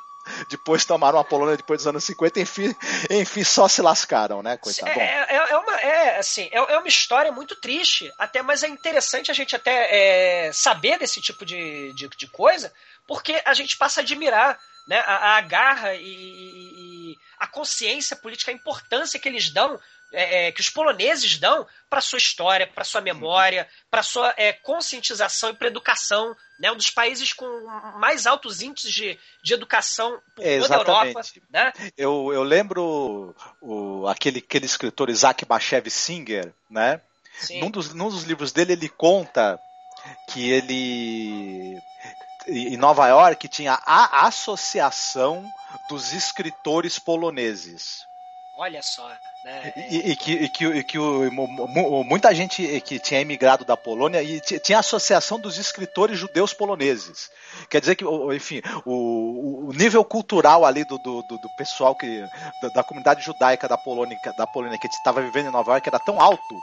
depois 0.48 0.84
tomaram 0.84 1.18
a 1.18 1.24
Polônia 1.24 1.56
depois 1.56 1.80
dos 1.80 1.86
anos 1.86 2.04
50, 2.04 2.40
enfim, 2.40 2.74
enfim 3.10 3.44
só 3.44 3.68
se 3.68 3.82
lascaram, 3.82 4.42
né? 4.42 4.56
Coitado. 4.56 4.90
É, 4.90 5.26
é, 5.28 5.36
é, 5.36 5.56
uma, 5.58 5.80
é, 5.80 6.18
assim, 6.18 6.48
é, 6.52 6.56
é, 6.56 6.78
uma 6.78 6.88
história 6.88 7.32
muito 7.32 7.56
triste, 7.56 8.12
até, 8.18 8.42
mas 8.42 8.62
é 8.62 8.68
interessante 8.68 9.30
a 9.30 9.34
gente 9.34 9.54
até 9.54 10.46
é, 10.46 10.52
saber 10.52 10.98
desse 10.98 11.20
tipo 11.20 11.44
de, 11.44 11.92
de, 11.92 12.08
de, 12.08 12.26
coisa, 12.28 12.72
porque 13.06 13.40
a 13.44 13.54
gente 13.54 13.76
passa 13.76 14.00
a 14.00 14.02
admirar 14.02 14.58
né, 14.86 14.98
a, 15.06 15.36
a 15.36 15.40
garra 15.40 15.94
e, 15.94 16.02
e, 16.02 17.12
e 17.12 17.18
a 17.38 17.46
consciência 17.46 18.16
política, 18.16 18.50
a 18.50 18.54
importância 18.54 19.18
que 19.18 19.28
eles 19.28 19.50
dão 19.50 19.78
é, 20.12 20.48
é, 20.48 20.52
que 20.52 20.60
os 20.60 20.70
poloneses 20.70 21.38
dão 21.38 21.66
para 21.90 22.00
sua 22.00 22.18
história, 22.18 22.66
para 22.66 22.84
sua 22.84 23.00
memória, 23.00 23.68
para 23.90 24.02
sua 24.02 24.32
é, 24.36 24.52
conscientização 24.52 25.50
e 25.50 25.54
para 25.54 25.68
educação, 25.68 26.34
né? 26.58 26.72
Um 26.72 26.76
dos 26.76 26.90
países 26.90 27.32
com 27.32 27.46
mais 27.98 28.26
altos 28.26 28.62
índices 28.62 28.92
de, 28.92 29.18
de 29.42 29.54
educação 29.54 30.18
por 30.34 30.44
toda 30.44 30.74
a 30.74 30.78
Europa. 30.78 31.20
Né? 31.50 31.72
Eu, 31.96 32.30
eu 32.32 32.42
lembro 32.42 33.34
o, 33.60 34.06
aquele, 34.06 34.38
aquele 34.38 34.66
escritor 34.66 35.10
Isaac 35.10 35.44
Bashev 35.44 35.90
Singer, 35.90 36.52
né? 36.70 37.00
Num 37.60 37.70
dos, 37.70 37.94
num 37.94 38.08
dos 38.08 38.24
livros 38.24 38.50
dele 38.50 38.72
ele 38.72 38.88
conta 38.88 39.60
que 40.28 40.50
ele 40.50 41.78
em 42.48 42.76
Nova 42.76 43.06
York 43.08 43.46
tinha 43.48 43.78
a 43.84 44.26
Associação 44.26 45.46
dos 45.88 46.12
Escritores 46.12 46.98
Poloneses. 46.98 48.07
Olha 48.58 48.82
só. 48.82 49.08
Né? 49.44 49.72
E, 49.88 50.10
e, 50.10 50.16
que, 50.16 50.32
e 50.32 50.48
que, 50.48 50.64
e 50.66 50.82
que 50.82 50.98
o, 50.98 51.30
muita 52.04 52.34
gente 52.34 52.80
que 52.80 52.98
tinha 52.98 53.20
emigrado 53.20 53.64
da 53.64 53.76
Polônia 53.76 54.20
e 54.20 54.40
tinha 54.40 54.78
a 54.78 54.80
Associação 54.80 55.38
dos 55.38 55.58
Escritores 55.58 56.18
Judeus 56.18 56.52
Poloneses. 56.52 57.30
Quer 57.70 57.78
dizer 57.80 57.94
que, 57.94 58.04
enfim, 58.34 58.60
o, 58.84 59.68
o 59.68 59.72
nível 59.72 60.04
cultural 60.04 60.64
ali 60.64 60.84
do, 60.84 60.98
do, 60.98 61.22
do 61.22 61.48
pessoal 61.56 61.94
que 61.94 62.20
da, 62.60 62.68
da, 62.70 62.82
comunidade 62.82 63.24
judaica 63.24 63.68
da 63.68 63.78
Polônia, 63.78 64.18
da 64.36 64.46
Polônia 64.46 64.76
que 64.76 64.88
estava 64.88 65.22
vivendo 65.22 65.46
em 65.46 65.52
Nova 65.52 65.70
York 65.70 65.88
era 65.88 66.00
tão 66.00 66.20
alto 66.20 66.56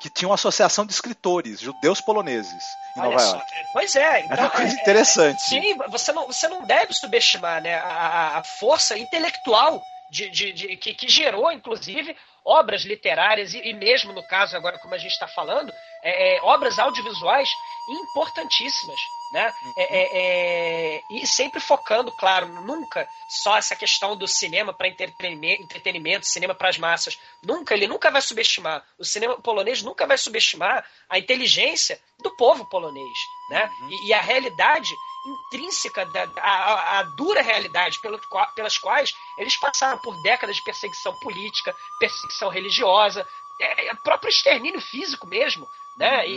que 0.00 0.08
tinha 0.08 0.28
uma 0.28 0.36
associação 0.36 0.86
de 0.86 0.92
escritores 0.92 1.58
judeus 1.58 2.00
poloneses 2.00 2.62
em 2.96 3.00
Olha 3.00 3.10
Nova 3.10 3.18
só. 3.18 3.36
York. 3.36 3.52
Pois 3.72 3.96
é, 3.96 4.20
então. 4.20 4.32
Era 4.32 4.42
uma 4.42 4.50
coisa 4.50 4.76
é- 4.76 4.80
interessante. 4.80 5.42
Sim, 5.42 5.76
você 5.88 6.12
não, 6.12 6.28
você 6.28 6.46
não 6.46 6.62
deve 6.64 6.94
subestimar 6.94 7.60
né, 7.60 7.74
a, 7.74 8.38
a 8.38 8.44
força 8.44 8.96
intelectual 8.96 9.82
de, 10.12 10.28
de- 10.28 10.52
de- 10.52 10.76
que, 10.76 10.92
que 10.92 11.08
gerou, 11.08 11.50
inclusive, 11.50 12.14
obras 12.44 12.84
literárias 12.84 13.54
e, 13.54 13.58
e 13.58 13.72
mesmo, 13.72 14.12
no 14.12 14.22
caso, 14.28 14.54
agora 14.54 14.78
como 14.78 14.94
a 14.94 14.98
gente 14.98 15.12
está 15.12 15.26
falando, 15.26 15.72
é, 16.02 16.36
é, 16.36 16.42
obras 16.42 16.78
audiovisuais 16.78 17.48
importantíssimas. 17.88 19.00
Né? 19.32 19.50
É, 19.78 19.82
é, 19.82 20.10
é, 20.12 21.00
e 21.10 21.26
sempre 21.26 21.58
focando, 21.58 22.12
claro, 22.12 22.46
nunca 22.46 23.08
só 23.42 23.56
essa 23.56 23.74
questão 23.74 24.14
do 24.14 24.28
cinema 24.28 24.74
para 24.74 24.88
entretenimento, 24.88 25.62
entretenimento, 25.62 26.26
cinema 26.26 26.54
para 26.54 26.68
as 26.68 26.76
massas. 26.76 27.18
Nunca, 27.42 27.72
ele 27.72 27.86
nunca 27.86 28.10
vai 28.10 28.20
subestimar. 28.20 28.84
O 28.98 29.04
cinema 29.06 29.40
polonês 29.40 29.82
nunca 29.82 30.06
vai 30.06 30.18
subestimar 30.18 30.84
a 31.08 31.18
inteligência 31.18 31.98
do 32.22 32.36
povo 32.36 32.68
polonês. 32.68 33.18
Né? 33.48 33.70
E, 33.88 34.08
e 34.08 34.12
a 34.12 34.20
realidade 34.20 34.90
intrínseca, 35.24 36.04
da, 36.06 36.28
a, 36.36 36.98
a- 36.98 37.02
dura 37.02 37.42
realidade 37.42 38.00
pelo 38.00 38.20
pelas 38.54 38.76
quais 38.78 39.14
eles 39.38 39.56
passaram 39.56 39.98
por 39.98 40.20
décadas 40.22 40.56
de 40.56 40.64
perseguição 40.64 41.14
política, 41.20 41.74
perseguição 41.98 42.48
religiosa, 42.48 43.26
é, 43.60 43.88
é, 43.88 43.94
próprio 44.02 44.28
extermínio 44.30 44.80
físico 44.80 45.26
mesmo. 45.26 45.66
Né? 45.98 46.26
E, 46.26 46.32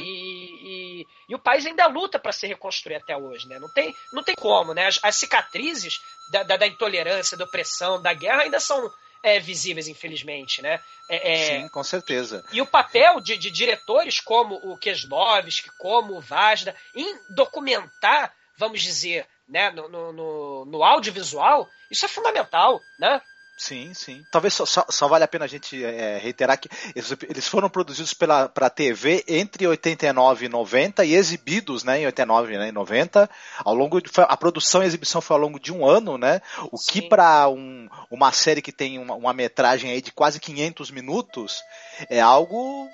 e- 1.01 1.07
e 1.29 1.33
o 1.35 1.39
país 1.39 1.65
ainda 1.65 1.87
luta 1.87 2.19
para 2.19 2.33
se 2.33 2.45
reconstruir 2.45 2.95
até 2.95 3.15
hoje. 3.15 3.47
Né? 3.47 3.57
Não, 3.57 3.69
tem, 3.69 3.95
não 4.11 4.21
tem 4.21 4.35
como. 4.35 4.73
Né? 4.73 4.85
As, 4.85 4.99
as 5.01 5.15
cicatrizes 5.15 6.01
da, 6.29 6.43
da- 6.43 6.57
da 6.57 6.67
intolerância, 6.67 7.37
da 7.37 7.45
opressão, 7.45 8.01
da 8.01 8.13
guerra 8.13 8.41
ainda 8.43 8.59
são 8.59 8.91
é, 9.23 9.39
visíveis, 9.39 9.87
infelizmente. 9.87 10.61
Né? 10.61 10.79
É, 11.09 11.31
é, 11.33 11.61
Sim, 11.61 11.69
com 11.69 11.83
certeza. 11.85 12.43
e 12.51 12.61
o 12.61 12.65
papel 12.67 13.21
de, 13.21 13.37
de 13.37 13.49
diretores 13.49 14.19
como 14.19 14.55
o 14.55 14.77
Keslovski, 14.77 15.69
como 15.79 16.17
o 16.17 16.21
Vazda, 16.21 16.75
em 16.93 17.17
documentar, 17.29 18.33
vamos 18.57 18.81
dizer, 18.81 19.25
né, 19.47 19.69
no, 19.71 19.87
no, 19.89 20.11
no- 20.13 20.65
no 20.65 20.83
audiovisual, 20.83 21.67
isso 21.91 22.05
é 22.05 22.07
fundamental, 22.09 22.79
né? 22.99 23.21
Sim, 23.57 23.93
sim. 23.93 24.21
Talvez 24.33 24.53
só, 24.53 24.65
só, 24.65 24.85
só 24.89 25.07
vale 25.07 25.23
a 25.23 25.27
pena 25.29 25.45
a 25.45 25.47
gente 25.47 25.81
é, 25.81 26.17
reiterar 26.17 26.59
que 26.59 26.67
eles, 26.93 27.09
eles 27.29 27.47
foram 27.47 27.69
produzidos 27.69 28.13
pela 28.13 28.49
pra 28.49 28.69
TV 28.69 29.23
entre 29.29 29.65
89 29.65 30.45
e 30.47 30.49
90 30.49 31.05
e 31.05 31.13
exibidos 31.15 31.81
né, 31.85 32.01
em 32.01 32.05
89 32.05 32.57
né, 32.57 32.67
e 32.67 32.71
90. 32.73 33.29
Ao 33.63 33.73
longo 33.73 34.01
de, 34.01 34.11
a 34.17 34.35
produção 34.35 34.81
e 34.81 34.83
a 34.83 34.87
exibição 34.87 35.21
foi 35.21 35.35
ao 35.37 35.41
longo 35.41 35.57
de 35.57 35.71
um 35.71 35.87
ano, 35.87 36.17
né? 36.17 36.41
O 36.69 36.77
que 36.77 36.99
Sim. 36.99 37.07
para 37.07 37.47
um, 37.47 37.87
uma 38.11 38.29
série 38.33 38.61
que 38.61 38.73
tem 38.73 38.99
uma, 38.99 39.13
uma 39.15 39.31
metragem 39.31 39.89
aí 39.89 40.01
de 40.01 40.11
quase 40.11 40.37
500 40.37 40.91
minutos 40.91 41.63
é 42.09 42.19
algo 42.19 42.89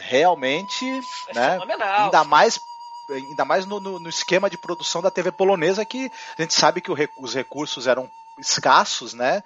realmente, 0.00 0.84
É 1.30 1.34
né? 1.34 1.52
fenomenal. 1.52 2.04
Ainda 2.04 2.22
mais 2.24 2.58
ainda 3.10 3.44
mais 3.44 3.64
no, 3.66 3.78
no- 3.80 3.98
no 3.98 4.08
esquema 4.08 4.48
de 4.50 4.58
produção 4.58 5.00
da 5.02 5.10
TV 5.10 5.30
polonesa 5.32 5.84
que 5.84 6.10
a 6.38 6.42
gente 6.42 6.54
sabe 6.54 6.80
que 6.80 6.90
os 7.18 7.34
recursos 7.34 7.86
eram 7.86 8.10
escassos, 8.38 9.14
né? 9.14 9.42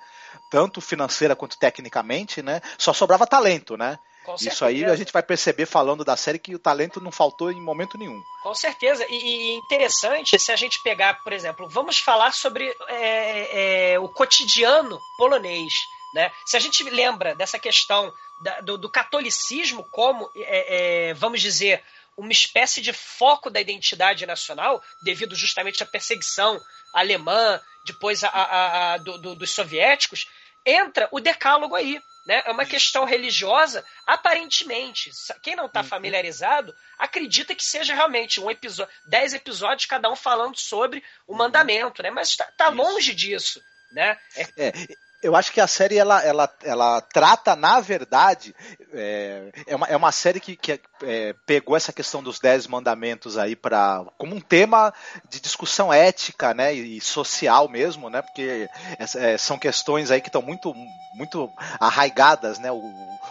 Tanto 0.51 0.81
financeira 0.81 1.35
quanto 1.37 1.59
tecnicamente, 1.59 2.43
né? 2.43 2.61
Só 2.79 2.93
sobrava 2.93 3.27
talento, 3.27 3.77
né? 3.77 3.99
Com 4.25 4.35
Isso 4.35 4.65
aí 4.65 4.75
certeza. 4.77 4.93
a 4.93 4.97
gente 4.97 5.13
vai 5.13 5.23
perceber 5.23 5.65
falando 5.67 6.05
da 6.05 6.17
série 6.17 6.39
que 6.39 6.55
o 6.55 6.59
talento 6.59 7.01
não 7.01 7.11
faltou 7.11 7.51
em 7.51 7.61
momento 7.61 7.97
nenhum. 7.97 8.21
Com 8.43 8.55
certeza. 8.55 9.05
E, 9.09 9.15
e 9.15 9.55
interessante 9.57 10.39
se 10.39 10.53
a 10.53 10.57
gente 10.57 10.81
pegar, 10.83 11.15
por 11.23 11.33
exemplo, 11.33 11.69
vamos 11.69 11.99
falar 11.99 12.33
sobre 12.33 12.69
é, 12.89 13.93
é, 13.95 13.99
o 13.99 14.09
cotidiano 14.09 14.99
polonês. 15.17 15.73
Né? 16.15 16.31
Se 16.45 16.57
a 16.57 16.61
gente 16.61 16.83
lembra 16.85 17.35
dessa 17.35 17.59
questão 17.59 18.13
da- 18.43 18.61
do, 18.61 18.77
do 18.77 18.91
catolicismo 18.91 19.85
como, 19.91 20.29
é, 20.37 21.09
é, 21.11 21.15
vamos 21.15 21.41
dizer, 21.41 21.83
uma 22.17 22.33
espécie 22.33 22.81
de 22.81 22.93
foco 22.93 23.49
da 23.51 23.61
identidade 23.61 24.27
nacional, 24.27 24.83
devido 25.03 25.35
justamente 25.35 25.83
à 25.83 25.87
perseguição 25.87 26.61
alemã, 26.93 27.61
depois 27.87 28.23
a, 28.25 28.29
a- 28.29 28.93
a- 28.95 28.97
do- 28.99 29.19
do- 29.19 29.35
dos 29.35 29.51
soviéticos, 29.51 30.27
entra 30.67 31.09
o 31.13 31.21
decálogo 31.21 31.75
aí. 31.75 32.01
Né? 32.27 32.43
É 32.45 32.51
uma 32.51 32.67
questão 32.67 33.05
religiosa, 33.07 33.83
aparentemente. 34.07 35.11
Quem 35.43 35.57
não 35.57 35.67
está 35.67 35.83
familiarizado 35.83 36.75
acredita 36.99 37.55
que 37.55 37.65
seja 37.65 37.95
realmente 37.95 38.39
um 38.41 38.51
episódio, 38.51 38.93
dez 39.07 39.33
episódios, 39.33 39.87
cada 39.87 40.11
um 40.11 40.17
falando 40.17 40.59
sobre 40.59 41.03
o 41.27 41.35
mandamento, 41.35 42.03
né? 42.03 42.11
Mas 42.11 42.29
está 42.31 42.69
longe 42.69 43.15
disso. 43.15 43.61
Né? 43.93 44.19
É, 44.37 44.43
É, 44.69 44.73
eu 45.23 45.37
acho 45.37 45.53
que 45.53 45.61
a 45.61 45.67
série 45.67 45.99
ela, 45.99 46.23
ela, 46.25 46.51
ela 46.63 47.01
trata, 47.01 47.55
na 47.55 47.79
verdade, 47.81 48.55
é, 48.93 49.51
é, 49.67 49.77
uma, 49.77 49.87
é 49.87 49.97
uma 49.97 50.13
série 50.13 50.41
que, 50.41 50.57
que 50.57 50.81
é, 51.03 51.35
pegou 51.47 51.77
essa 51.77 51.93
questão 51.93 52.23
dos 52.23 52.39
dez 52.41 52.67
mandamentos 52.67 53.37
aí 53.37 53.55
para 53.55 54.05
como 54.17 54.35
um 54.35 54.41
tema 54.41 54.93
de 55.29 55.41
discussão 55.41 55.93
ética, 55.93 56.55
né, 56.55 56.73
e 56.73 57.01
social 57.01 57.69
mesmo, 57.69 58.09
né, 58.09 58.23
porque 58.23 58.69
é, 59.17 59.37
são 59.37 59.59
questões 59.59 60.11
aí 60.11 60.21
que 60.21 60.29
estão 60.29 60.43
muito, 60.43 60.75
muito 61.15 61.51
arraigadas, 61.79 62.59
né, 62.59 62.73
o, 62.73 62.83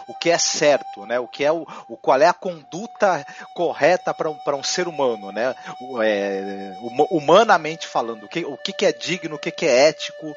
o 0.06 0.14
que 0.14 0.30
é 0.30 0.38
certo, 0.38 1.04
né, 1.06 1.18
o 1.18 1.26
que 1.26 1.44
é 1.44 1.50
o, 1.50 1.66
o 1.88 1.96
qual 1.96 2.20
é 2.20 2.26
a 2.26 2.32
conduta 2.34 3.26
correta 3.52 4.14
para 4.14 4.30
um, 4.30 4.38
um 4.58 4.62
ser 4.62 4.86
humano, 4.86 5.32
né, 5.32 5.54
o, 5.80 6.00
é, 6.00 6.76
huma- 6.80 7.06
humanamente 7.10 7.88
falando, 7.88 8.24
o 8.26 8.28
que, 8.28 8.44
o 8.44 8.56
que, 8.56 8.72
que 8.72 8.86
é 8.86 8.92
digno, 8.92 9.34
o 9.34 9.38
que, 9.38 9.50
que 9.50 9.66
é 9.66 9.88
ético 9.88 10.36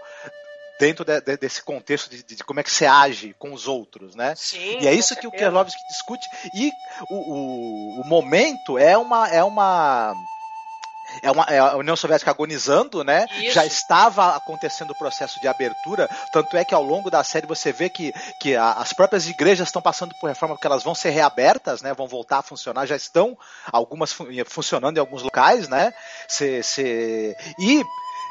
dentro 0.80 1.06
de- 1.06 1.22
de- 1.22 1.38
desse 1.38 1.62
contexto 1.64 2.10
de, 2.10 2.24
de 2.24 2.44
como 2.44 2.60
é 2.60 2.64
que 2.64 2.72
você 2.72 2.86
age 2.86 3.34
com 3.40 3.54
os 3.54 3.68
outros, 3.68 4.16
né? 4.16 4.34
sim, 4.36 4.80
E 4.82 4.88
é 4.88 4.94
isso 4.94 5.16
que 5.16 5.28
o. 5.28 5.32
Kerlovski 5.32 5.82
discute. 5.88 6.28
E 6.54 6.72
o, 7.10 7.16
o, 7.16 8.02
o 8.02 8.08
momento 8.08 8.78
é 8.78 8.98
uma. 8.98 9.28
É 9.30 9.44
uma 9.44 10.14
é, 11.22 11.30
uma, 11.30 11.44
é 11.44 11.60
a 11.60 11.76
União 11.76 11.96
Soviética 11.96 12.32
agonizando, 12.32 13.04
né? 13.04 13.28
Isso. 13.38 13.52
Já 13.54 13.66
estava 13.66 14.36
acontecendo 14.36 14.92
o 14.92 14.98
processo 14.98 15.40
de 15.40 15.48
abertura, 15.48 16.10
tanto 16.32 16.56
é 16.58 16.64
que 16.66 16.74
ao 16.74 16.82
longo 16.82 17.12
da 17.12 17.24
série 17.24 17.46
você 17.46 17.72
vê 17.72 17.88
que, 17.90 18.12
que 18.40 18.56
a- 18.56 18.72
as 18.72 18.94
próprias 18.94 19.28
igrejas 19.28 19.68
estão 19.68 19.82
passando 19.82 20.16
por 20.20 20.28
reforma 20.28 20.56
porque 20.56 20.66
elas 20.66 20.82
vão 20.82 20.96
ser 20.96 21.10
reabertas, 21.12 21.82
né? 21.82 21.94
Vão 21.94 22.08
voltar 22.08 22.40
a 22.40 22.42
funcionar, 22.42 22.86
já 22.88 22.96
estão 22.96 23.38
algumas 23.72 24.12
fun- 24.14 24.28
funcionando 24.48 24.98
em 24.98 25.00
alguns 25.02 25.22
locais, 25.22 25.68
né? 25.68 25.94
Cê, 26.28 26.64
cê- 26.64 27.36
e 27.60 27.84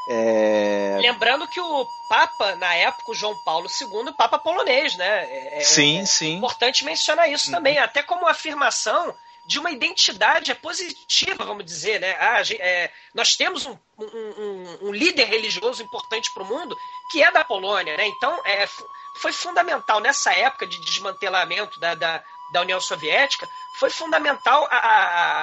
é, 0.08 0.98
Lembrando 1.00 1.46
que 1.48 1.60
o 1.60 1.86
Papa, 2.08 2.56
na 2.56 2.74
época, 2.74 3.12
o 3.12 3.14
João 3.14 3.34
Paulo 3.44 3.68
II, 3.80 4.12
Papa 4.16 4.38
polonês, 4.38 4.96
né? 4.96 5.24
É, 5.24 5.58
é- 5.58 5.60
sim, 5.60 6.00
é 6.00 6.06
sim. 6.06 6.36
importante 6.36 6.84
mencionar 6.84 7.30
isso 7.30 7.46
Uhum. 7.48 7.56
também, 7.56 7.78
até 7.78 8.02
como 8.02 8.26
afirmação 8.26 9.14
de 9.46 9.58
uma 9.58 9.70
identidade 9.72 10.54
positiva, 10.54 11.44
vamos 11.44 11.64
dizer, 11.64 12.00
né? 12.00 12.16
Ah, 12.20 12.42
é, 12.58 12.90
nós 13.14 13.34
temos 13.34 13.66
um, 13.66 13.76
um- 13.98 14.78
um- 14.82 14.92
líder 14.92 15.24
religioso 15.24 15.82
importante 15.82 16.32
para 16.32 16.42
o 16.44 16.46
mundo 16.46 16.76
que 17.10 17.22
é 17.22 17.30
da 17.30 17.42
Polônia, 17.44 17.96
né? 17.96 18.06
Então, 18.06 18.40
é, 18.44 18.68
foi 19.20 19.32
fundamental 19.32 20.00
nessa 20.00 20.32
época 20.32 20.66
de 20.66 20.80
desmantelamento 20.84 21.78
da, 21.80 21.94
da, 21.94 22.22
da 22.52 22.60
União 22.60 22.80
Soviética, 22.80 23.46
foi 23.78 23.90
fundamental 23.90 24.66
a, 24.70 24.76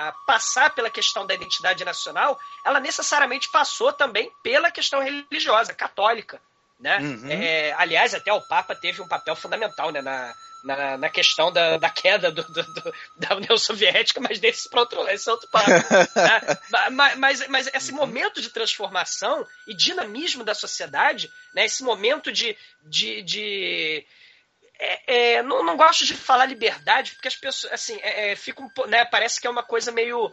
a- 0.07 0.13
passar 0.27 0.69
pela 0.75 0.89
questão 0.89 1.25
da 1.25 1.33
identidade 1.33 1.83
nacional, 1.83 2.39
ela 2.65 2.79
necessariamente 2.79 3.49
passou 3.51 3.91
também 3.91 4.31
pela 4.43 4.71
questão 4.71 5.01
religiosa, 5.01 5.73
católica, 5.73 6.39
né? 6.79 6.97
Uhum. 6.99 7.29
É, 7.29 7.73
aliás, 7.77 8.13
até 8.13 8.31
o 8.31 8.41
Papa 8.41 8.75
teve 8.75 9.01
um 9.01 9.07
papel 9.07 9.35
fundamental 9.35 9.91
né, 9.91 10.01
na, 10.01 10.33
na, 10.63 10.97
na 10.97 11.09
questão 11.09 11.51
da, 11.51 11.77
da 11.77 11.89
queda 11.89 12.31
do- 12.31 12.43
do- 12.43 12.73
do- 12.73 12.93
da 13.17 13.35
União 13.35 13.57
Soviética, 13.57 14.21
mas 14.21 14.39
desse 14.39 14.69
para 14.69 14.79
outro, 14.81 15.05
esse 15.09 15.27
é 15.27 15.31
outro 15.31 15.49
papo. 15.49 15.69
né? 15.69 16.59
Ma- 16.91 17.15
mas, 17.17 17.47
mas 17.47 17.67
esse 17.73 17.91
momento 17.91 18.41
de 18.41 18.49
transformação 18.49 19.45
e 19.67 19.73
dinamismo 19.73 20.43
da 20.43 20.53
sociedade, 20.53 21.29
né, 21.53 21.65
esse 21.65 21.83
momento 21.83 22.31
de. 22.31 22.55
de, 22.83 23.21
de 23.23 24.05
é, 24.79 25.33
é, 25.35 25.43
não, 25.43 25.63
não 25.63 25.75
gosto 25.75 26.05
de 26.05 26.15
falar 26.15 26.45
liberdade, 26.45 27.13
porque 27.13 27.27
as 27.27 27.35
pessoas 27.35 27.73
assim, 27.73 27.99
é, 28.01 28.31
é, 28.31 28.35
ficam, 28.35 28.71
né, 28.87 29.03
parece 29.03 29.39
que 29.39 29.45
é 29.45 29.49
uma 29.49 29.63
coisa 29.63 29.91
meio 29.91 30.31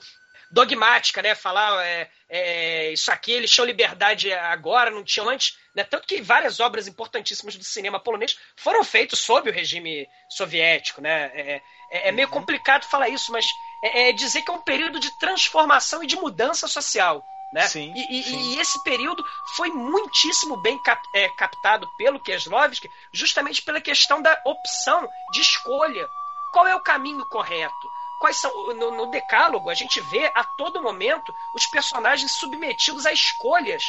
dogmática, 0.49 1.21
né? 1.21 1.35
Falar 1.35 1.85
é, 2.29 2.93
isso 2.93 3.11
aqui, 3.11 3.33
eles 3.33 3.51
tinham 3.51 3.67
liberdade 3.67 4.33
agora, 4.33 4.93
não 4.93 5.03
tinham 5.03 5.29
antes. 5.29 5.59
Né? 5.75 5.83
Tanto 5.83 6.07
que 6.07 6.23
várias 6.23 6.61
obras 6.61 6.87
importantíssimas 6.87 7.57
do 7.57 7.65
cinema 7.65 7.99
polonês 7.99 8.39
foram 8.55 8.85
feitas 8.85 9.19
sob 9.19 9.51
o 9.51 9.53
regime 9.53 10.09
soviético. 10.31 11.01
Né? 11.01 11.61
É, 11.91 12.13
meio 12.13 12.29
complicado 12.29 12.85
falar 12.85 13.09
isso, 13.09 13.33
mas 13.33 13.47
é 13.83 14.13
dizer 14.13 14.43
que 14.43 14.51
é 14.51 14.55
um 14.55 14.63
período 14.63 15.01
de 15.01 15.19
transformação 15.19 16.03
e 16.05 16.07
de 16.07 16.15
mudança 16.15 16.69
social. 16.69 17.25
Né? 17.53 17.67
Sim, 17.69 17.93
e, 17.95 18.19
e- 18.19 18.23
sim. 18.25 18.39
e 18.39 18.59
esse 18.61 18.83
período 18.83 19.25
foi 19.55 19.71
muitíssimo 19.71 20.57
bem 20.57 20.77
cap- 20.83 21.07
é, 21.15 21.29
captado 21.29 21.89
pelo 21.97 22.21
Keslovski, 22.21 22.91
justamente 23.13 23.63
pela 23.63 23.81
questão 23.81 24.21
da 24.21 24.37
opção 24.45 25.09
de 25.33 25.41
escolha. 25.41 26.09
Qual 26.53 26.67
é 26.67 26.75
o 26.75 26.81
caminho 26.83 27.25
correto? 27.27 27.75
Quais 28.21 28.37
são 28.39 28.51
no, 28.75 28.91
no 28.93 29.07
decálogo 29.11 29.71
a 29.71 29.75
gente 29.75 30.01
vê 30.01 30.31
a 30.35 30.43
todo 30.43 30.83
momento 30.83 31.33
os 31.55 31.67
personagens 31.67 32.33
submetidos 32.33 33.07
a 33.07 33.13
escolhas 33.13 33.83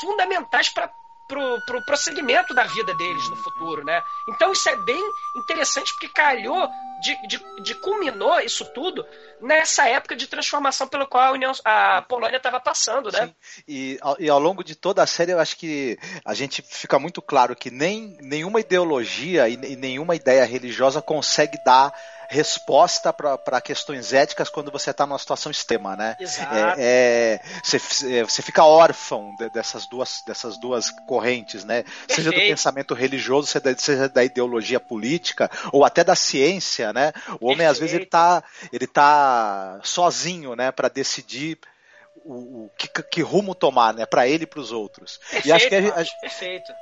fundamentais 0.00 0.68
para 0.68 0.90
pro, 1.28 1.60
pro 1.66 1.84
prosseguimento 1.84 2.52
da 2.54 2.64
vida 2.64 2.94
deles 2.94 3.28
no 3.28 3.36
futuro, 3.36 3.84
né? 3.84 4.02
Então 4.28 4.52
isso 4.52 4.68
é 4.68 4.76
bem 4.76 5.02
interessante 5.36 5.92
porque 5.92 6.08
calhou 6.08 6.68
de, 7.04 7.26
de, 7.26 7.62
de 7.62 7.74
culminou 7.74 8.40
isso 8.40 8.64
tudo 8.64 9.06
nessa 9.38 9.86
época 9.86 10.16
de 10.16 10.26
transformação 10.26 10.88
pela 10.88 11.06
qual 11.06 11.22
a, 11.22 11.32
União, 11.32 11.52
a 11.62 12.00
Polônia 12.08 12.38
estava 12.38 12.58
passando, 12.58 13.12
né? 13.12 13.26
Sim. 13.26 13.62
E, 13.68 14.00
e 14.18 14.30
ao 14.30 14.38
longo 14.38 14.64
de 14.64 14.74
toda 14.74 15.02
a 15.02 15.06
série, 15.06 15.32
eu 15.32 15.38
acho 15.38 15.58
que 15.58 15.98
a 16.24 16.32
gente 16.32 16.62
fica 16.62 16.98
muito 16.98 17.20
claro 17.20 17.54
que 17.54 17.70
nem 17.70 18.16
nenhuma 18.22 18.60
ideologia 18.60 19.48
e, 19.50 19.52
e 19.52 19.76
nenhuma 19.76 20.16
ideia 20.16 20.46
religiosa 20.46 21.02
consegue 21.02 21.62
dar 21.62 21.92
resposta 22.28 23.12
para 23.12 23.60
questões 23.60 24.12
éticas 24.12 24.48
quando 24.48 24.70
você 24.70 24.90
está 24.90 25.06
numa 25.06 25.18
situação 25.18 25.50
extrema, 25.50 25.96
né? 25.96 26.16
Exato. 26.18 26.54
É, 26.54 26.74
é, 26.78 27.40
você, 27.62 27.78
você 28.24 28.42
fica 28.42 28.64
órfão 28.64 29.34
de, 29.38 29.50
dessas, 29.50 29.86
duas, 29.86 30.22
dessas 30.26 30.58
duas 30.58 30.90
correntes, 31.06 31.64
né? 31.64 31.82
Perfeito. 31.82 32.14
Seja 32.14 32.30
do 32.30 32.36
pensamento 32.36 32.94
religioso, 32.94 33.46
seja 33.46 34.08
da 34.08 34.24
ideologia 34.24 34.80
política, 34.80 35.50
ou 35.72 35.84
até 35.84 36.02
da 36.02 36.14
ciência, 36.14 36.92
né? 36.94 37.12
O 37.40 37.46
homem, 37.46 37.58
Perfeito. 37.58 37.70
às 37.70 37.78
vezes, 37.78 37.94
ele 37.94 38.04
está 38.04 38.42
ele 38.72 38.86
tá 38.86 39.80
sozinho, 39.82 40.56
né? 40.56 40.72
Para 40.72 40.88
decidir 40.88 41.58
o, 42.24 42.64
o 42.64 42.70
que, 42.78 42.88
que, 43.02 43.20
rumo 43.20 43.54
tomar, 43.54 43.92
né? 43.92 44.06
Para 44.06 44.26
ele 44.26 44.44
e 44.44 44.46
para 44.46 44.60
os 44.60 44.72
outros. 44.72 45.18
Perfeito, 45.18 45.48
e 45.48 45.52
acho 45.52 45.68
que 45.68 45.74
a, 45.74 46.00
a, 46.00 46.20
perfeito. 46.20 46.72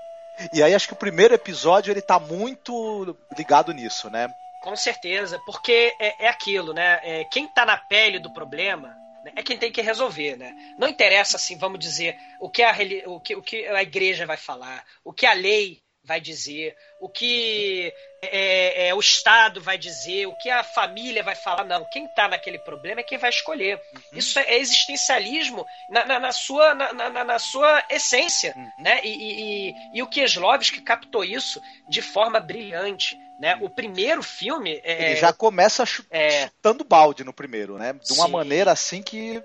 E 0.53 0.63
aí 0.63 0.75
acho 0.75 0.87
que 0.87 0.95
o 0.95 0.97
primeiro 0.97 1.35
episódio 1.35 1.91
ele 1.91 2.01
tá 2.01 2.19
muito 2.19 3.17
ligado 3.37 3.73
nisso, 3.73 4.09
né? 4.11 4.29
Com 4.63 4.77
certeza, 4.77 5.41
porque 5.45 5.93
é, 5.99 6.27
é 6.27 6.29
aquilo, 6.29 6.73
né? 6.73 7.01
É, 7.03 7.25
quem 7.25 7.47
está 7.47 7.67
na 7.67 7.77
pele 7.77 8.21
do 8.21 8.33
problema 8.33 8.97
né, 9.25 9.33
é 9.37 9.43
quem 9.43 9.59
tem 9.59 9.73
que 9.73 9.83
resolver, 9.83 10.37
né? 10.37 10.55
Não 10.79 10.89
interessa, 10.89 11.37
assim, 11.37 11.57
vamos 11.57 11.79
dizer, 11.79 12.17
o 12.41 12.49
que 12.49 12.63
a, 12.63 12.73
o 13.07 13.21
que, 13.21 13.35
o 13.35 13.43
que 13.43 13.67
a 13.67 13.83
igreja 13.83 14.25
vai 14.25 14.37
falar, 14.37 14.85
o 15.05 15.13
que 15.13 15.27
a 15.27 15.33
lei 15.33 15.82
vai 16.05 16.21
dizer, 16.21 16.77
o 17.01 17.09
que 17.09 17.93
é, 18.21 18.89
é, 18.89 18.95
o 18.95 19.01
Estado 19.01 19.61
vai 19.61 19.79
dizer, 19.79 20.27
o 20.27 20.37
que 20.37 20.51
a 20.51 20.65
família 20.65 21.23
vai 21.23 21.35
falar. 21.35 21.65
Não, 21.65 21.85
quem 21.91 22.07
está 22.07 22.29
naquele 22.29 22.59
problema 22.59 23.01
é 23.01 23.05
quem 23.05 23.19
vai 23.19 23.31
escolher. 23.31 23.81
Uhum. 23.95 24.19
Isso 24.19 24.39
é 24.39 24.59
existencialismo 24.59 25.65
na, 25.89 26.05
na, 26.05 26.19
na 26.19 26.33
sua, 26.33 26.75
na, 26.75 27.25
na, 27.25 27.39
sua 27.39 27.85
essência. 27.89 28.53
Uhum. 28.57 28.71
Né? 28.81 29.01
E, 29.05 29.09
e, 29.09 29.71
e, 29.71 29.75
e 29.95 30.03
o 30.03 30.09
Kieslowski 30.09 30.81
captou 30.81 31.25
isso 31.25 31.61
de 31.89 32.03
forma 32.03 32.41
brilhante. 32.41 33.17
Né? 33.39 33.57
O 33.61 33.69
primeiro 33.69 34.23
filme. 34.23 34.81
É, 34.85 35.11
Ele 35.11 35.17
já 35.21 35.33
começa 35.33 35.85
é. 36.11 36.45
chutando 36.47 36.85
balde 36.85 37.25
no 37.25 37.33
primeiro, 37.33 37.77
né? 37.77 37.93
De 37.93 38.13
uma 38.13 38.27
Sim. 38.27 38.33
maneira 38.33 38.71
assim 38.71 39.03
que 39.03 39.43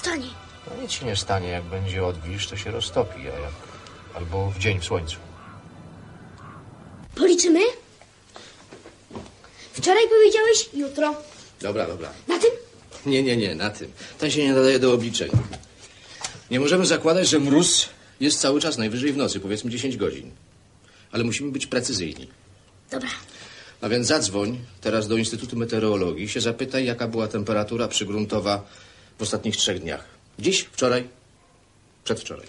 stanie. 0.00 0.30
No 0.66 0.82
nic 0.82 0.92
się 0.92 1.06
nie 1.06 1.16
stanie. 1.16 1.48
Jak 1.48 1.64
będzie 1.64 2.04
odwilż, 2.04 2.46
to 2.46 2.56
się 2.56 2.70
roztopi, 2.70 3.20
a 3.20 3.38
jak... 3.38 3.52
Albo 4.14 4.50
w 4.50 4.58
dzień 4.58 4.80
w 4.80 4.84
słońcu. 4.84 5.16
Policzymy? 7.14 7.60
Wczoraj 9.72 10.02
powiedziałeś 10.08 10.68
jutro. 10.74 11.14
Dobra, 11.60 11.86
dobra. 11.86 12.08
Na 12.28 12.38
tym? 12.38 12.50
Nie, 13.06 13.22
nie, 13.22 13.36
nie, 13.36 13.54
na 13.54 13.70
tym. 13.70 13.92
Ten 14.18 14.30
się 14.30 14.44
nie 14.44 14.52
nadaje 14.52 14.78
do 14.78 14.92
obliczeń. 14.92 15.30
Nie 16.50 16.60
możemy 16.60 16.86
zakładać, 16.86 17.28
że 17.28 17.38
mróz 17.38 17.88
jest 18.20 18.40
cały 18.40 18.60
czas 18.60 18.78
najwyżej 18.78 19.12
w 19.12 19.16
nocy, 19.16 19.40
powiedzmy 19.40 19.70
10 19.70 19.96
godzin. 19.96 20.30
Ale 21.12 21.24
musimy 21.24 21.52
być 21.52 21.66
precyzyjni. 21.66 22.28
Dobra. 22.90 23.08
A 23.80 23.88
więc 23.88 24.06
zadzwoń 24.06 24.58
teraz 24.80 25.08
do 25.08 25.16
Instytutu 25.16 25.56
Meteorologii 25.56 26.28
się 26.28 26.40
zapytaj, 26.40 26.84
jaka 26.84 27.08
była 27.08 27.28
temperatura 27.28 27.88
przygruntowa 27.88 28.62
w 29.20 29.22
ostatnich 29.22 29.56
trzech 29.56 29.80
dniach. 29.80 30.04
Dziś, 30.38 30.62
wczoraj, 30.72 31.08
przedwczoraj. 32.04 32.46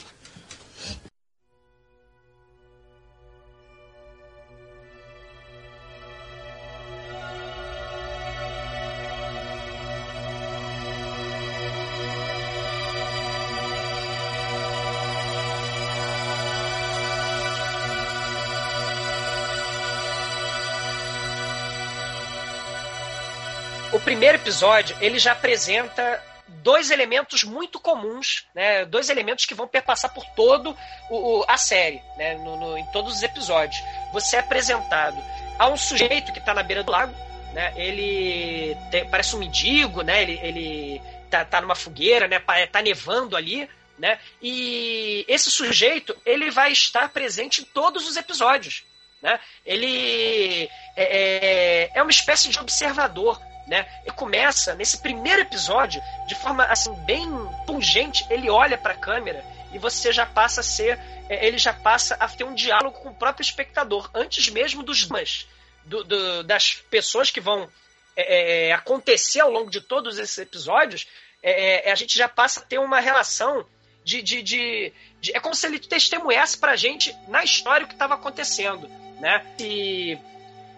primeiro 24.11 24.35
episódio, 24.35 24.95
ele 24.99 25.17
já 25.25 25.31
apresenta 25.31 26.30
dois 26.61 26.91
elementos 26.91 27.43
muito 27.43 27.79
comuns, 27.79 28.47
né? 28.53 28.85
Dois 28.85 29.09
elementos 29.09 29.45
que 29.45 29.53
vão 29.53 29.67
perpassar 29.67 30.13
por 30.13 30.25
todo 30.35 30.75
o, 31.09 31.39
o 31.39 31.45
a 31.47 31.57
série, 31.57 32.01
né? 32.17 32.35
No, 32.35 32.57
no, 32.57 32.77
em 32.77 32.85
todos 32.87 33.15
os 33.15 33.23
episódios. 33.23 33.81
Você 34.13 34.35
é 34.35 34.39
apresentado 34.39 35.21
a 35.59 35.67
um 35.67 35.77
sujeito 35.77 36.31
que 36.31 36.39
está 36.39 36.53
na 36.53 36.63
beira 36.63 36.83
do 36.83 36.91
lago, 36.91 37.13
né? 37.53 37.73
Ele 37.75 38.75
tem, 38.89 39.07
parece 39.09 39.35
um 39.35 39.39
mendigo, 39.39 40.01
né? 40.01 40.21
Ele, 40.21 40.39
ele 40.41 41.01
tá, 41.29 41.43
tá 41.45 41.61
numa 41.61 41.75
fogueira, 41.75 42.27
né? 42.27 42.39
Tá 42.71 42.81
nevando 42.81 43.35
ali, 43.35 43.69
né? 43.97 44.19
E 44.41 45.25
esse 45.27 45.51
sujeito 45.51 46.15
ele 46.25 46.49
vai 46.49 46.71
estar 46.71 47.09
presente 47.09 47.61
em 47.61 47.65
todos 47.65 48.07
os 48.07 48.17
episódios, 48.17 48.83
né? 49.21 49.39
Ele 49.65 50.69
é, 50.95 51.03
é, 51.03 51.91
é 51.93 52.01
uma 52.01 52.11
espécie 52.11 52.49
de 52.49 52.59
observador 52.59 53.39
né? 53.71 53.87
E 54.05 54.11
começa 54.11 54.75
nesse 54.75 54.97
primeiro 54.97 55.43
episódio 55.43 56.01
de 56.27 56.35
forma 56.35 56.65
assim 56.65 56.93
bem 57.05 57.25
pungente, 57.65 58.25
ele 58.29 58.49
olha 58.49 58.77
para 58.77 58.91
a 58.91 58.97
câmera 58.97 59.45
e 59.71 59.79
você 59.79 60.11
já 60.11 60.25
passa 60.25 60.59
a 60.59 60.63
ser, 60.63 60.99
é, 61.29 61.47
ele 61.47 61.57
já 61.57 61.71
passa 61.71 62.15
a 62.15 62.27
ter 62.27 62.43
um 62.43 62.53
diálogo 62.53 62.99
com 62.99 63.11
o 63.11 63.15
próprio 63.15 63.41
espectador 63.41 64.11
antes 64.13 64.49
mesmo 64.49 64.83
dos 64.83 65.05
dramas, 65.05 65.47
do, 65.85 66.03
do, 66.03 66.43
das 66.43 66.73
pessoas 66.73 67.31
que 67.31 67.39
vão 67.39 67.69
é, 68.13 68.67
é, 68.67 68.73
acontecer 68.73 69.39
ao 69.39 69.49
longo 69.49 69.71
de 69.71 69.79
todos 69.79 70.19
esses 70.19 70.37
episódios, 70.37 71.07
é, 71.41 71.87
é 71.87 71.91
a 71.93 71.95
gente 71.95 72.17
já 72.17 72.27
passa 72.27 72.59
a 72.59 72.63
ter 72.63 72.77
uma 72.77 72.99
relação 72.99 73.65
de, 74.03 74.21
de, 74.21 74.41
de, 74.43 74.93
de, 75.21 75.33
é 75.33 75.39
como 75.39 75.55
se 75.55 75.65
ele 75.65 75.79
testemunhasse 75.79 76.57
para 76.57 76.73
a 76.73 76.75
gente 76.75 77.15
na 77.29 77.41
história 77.41 77.85
o 77.85 77.87
que 77.87 77.93
estava 77.93 78.15
acontecendo, 78.15 78.89
né? 79.21 79.45
E 79.57 80.17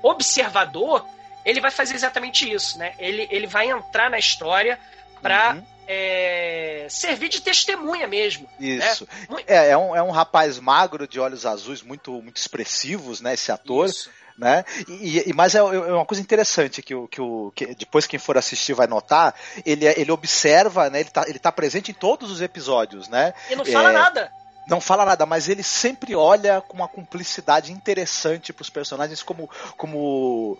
observador 0.04 1.04
ele 1.46 1.62
vai 1.62 1.72
fazer 1.72 1.96
exatamente 1.96 2.52
isso, 2.52 2.78
né? 2.78 2.94
Ele, 2.98 3.28
ele 3.30 3.48
vai 3.48 3.70
entrar 3.70 4.10
na 4.10 4.18
história 4.18 4.80
para 5.22 5.56
uhum. 5.56 5.64
é, 5.88 6.86
servir 6.90 7.30
de 7.30 7.42
testemunha 7.42 8.08
mesmo. 8.08 8.48
Né? 8.60 8.68
Isso. 8.68 9.08
Né? 9.30 9.44
É, 9.48 9.70
é, 9.70 9.78
um, 9.78 9.96
é 9.96 10.04
um 10.04 10.12
rapaz 10.12 10.60
magro 10.60 11.08
de 11.08 11.20
olhos 11.20 11.46
azuis 11.46 11.82
muito, 11.82 12.12
muito 12.22 12.38
expressivos, 12.38 13.22
né? 13.22 13.34
Esse 13.34 13.52
ator. 13.52 13.88
Isso. 13.88 14.10
Né? 14.36 14.66
E, 14.88 15.30
e, 15.30 15.34
mas 15.34 15.54
é, 15.54 15.60
é, 15.60 15.62
uma 15.62 16.08
coisa 16.08 16.20
interessante 16.22 16.82
que, 16.82 16.96
o, 16.96 17.08
que, 17.08 17.22
o, 17.22 17.52
que 17.56 17.76
depois 17.76 18.08
quem 18.08 18.18
for 18.18 18.36
assistir 18.36 18.74
vai 18.74 18.88
notar, 18.88 19.36
ele, 19.64 19.86
ele 19.86 20.12
observa, 20.12 20.90
né? 20.90 21.02
Ele 21.02 21.10
está 21.10 21.24
ele 21.28 21.38
tá 21.38 21.52
presente 21.52 21.92
em 21.92 21.94
todos 21.94 22.32
os 22.32 22.42
episódios, 22.42 23.08
né? 23.08 23.32
E 23.52 23.56
não 23.56 23.64
fala 23.64 23.92
é, 23.92 23.94
nada 23.94 24.32
não 24.68 24.80
fala 24.80 25.06
nada, 25.06 25.26
mas 25.26 25.50
ele 25.50 25.64
sempre 25.64 26.16
olha 26.16 26.62
com 26.62 26.78
uma 26.78 26.88
cumplicidade 26.88 27.72
interessante 27.72 28.54
para 28.54 28.62
os 28.62 28.70
personagens, 28.70 29.22
como, 29.22 29.50
como 29.78 30.58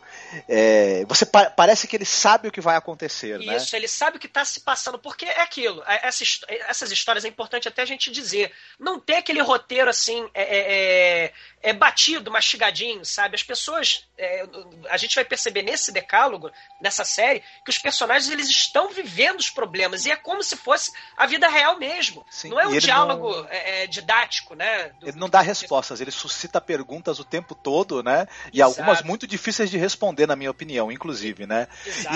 é, 0.48 1.06
você 1.08 1.26
pa 1.26 1.50
parece 1.50 1.88
que 1.88 1.96
ele 1.96 2.06
sabe 2.06 2.48
o 2.48 2.52
que 2.52 2.60
vai 2.60 2.76
acontecer, 2.76 3.40
Isso, 3.40 3.50
né? 3.50 3.58
Isso, 3.58 3.76
ele 3.76 3.88
sabe 3.88 4.18
o 4.18 4.20
que 4.20 4.28
está 4.28 4.44
se 4.44 4.60
passando, 4.60 5.00
porque 5.00 5.26
é 5.26 5.42
aquilo. 5.42 5.82
É, 5.88 6.08
essa, 6.08 6.24
essas 6.68 6.92
histórias 6.92 7.24
é 7.24 7.28
importante 7.28 7.68
até 7.68 7.82
a 7.82 7.86
gente 7.86 8.12
dizer. 8.12 8.52
Não 8.80 9.00
tem 9.00 9.18
aquele 9.18 9.42
roteiro 9.42 9.90
assim 9.90 10.28
é, 10.34 10.44
é, 10.44 10.74
é, 10.74 11.34
é 11.62 11.74
batido, 11.74 12.32
mastigadinho, 12.32 13.06
sabe? 13.06 13.36
As 13.36 13.44
pessoas, 13.44 14.06
é, 14.18 14.46
a 14.90 14.98
gente 14.98 15.16
vai 15.16 15.24
perceber 15.24 15.62
nesse 15.62 15.92
decálogo, 15.92 16.52
nessa 16.82 17.06
série, 17.06 17.42
que 17.64 17.70
os 17.70 17.78
personagens 17.78 18.30
eles 18.30 18.50
estão 18.50 18.90
vivendo 18.90 19.40
os 19.40 19.50
problemas 19.50 20.06
e 20.06 20.12
é 20.12 20.16
como 20.16 20.44
se 20.44 20.58
fosse 20.58 20.92
a 21.16 21.26
vida 21.26 21.48
real 21.48 21.78
mesmo. 21.80 22.26
Sim, 22.30 22.50
não 22.50 22.60
é 22.60 22.68
um 22.68 22.78
diálogo 22.78 23.34
não 23.34 23.48
didático, 23.94 24.56
né? 24.56 24.92
Do, 25.00 25.08
ele 25.08 25.18
não 25.18 25.30
dá 25.30 25.42
respostas, 25.42 26.02
ele 26.02 26.12
suscita 26.12 26.60
perguntas 26.60 27.20
o 27.20 27.24
tempo 27.24 27.54
todo, 27.54 28.02
né? 28.02 28.28
E 28.52 28.60
Exato. 28.60 28.80
algumas 28.80 29.04
muito 29.04 29.28
difíceis 29.28 29.70
de 29.70 29.78
responder, 29.78 30.28
na 30.28 30.36
minha 30.36 30.52
opinião, 30.52 30.92
inclusive, 30.92 31.46
né? 31.46 31.68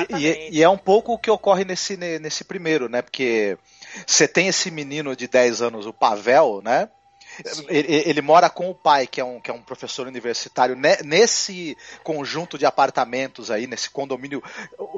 E, 0.10 0.16
e, 0.16 0.50
e, 0.58 0.64
é 0.64 0.70
um 0.70 0.78
pouco 0.78 1.14
o 1.14 1.18
que 1.18 1.30
ocorre 1.30 1.64
nesse, 1.64 1.96
nesse 1.96 2.44
primeiro, 2.44 2.90
né? 2.90 3.02
Porque 3.02 3.58
você 4.06 4.28
tem 4.28 4.48
esse 4.48 4.72
menino 4.72 5.16
de 5.16 5.28
10 5.28 5.62
anos, 5.62 5.86
o 5.86 5.94
Pavel, 5.94 6.62
né? 6.64 6.90
Ele, 7.68 8.10
ele, 8.10 8.22
mora 8.22 8.50
com 8.50 8.70
o 8.70 8.76
pai, 8.76 9.08
que 9.08 9.20
é 9.22 9.24
um, 9.24 9.40
que 9.40 9.52
é 9.52 9.54
um 9.54 9.62
professor 9.62 10.08
universitário, 10.08 10.76
nesse 11.04 11.78
conjunto 12.04 12.58
de 12.58 12.66
apartamentos 12.66 13.52
aí, 13.52 13.68
nesse 13.68 13.90
condomínio. 13.90 14.44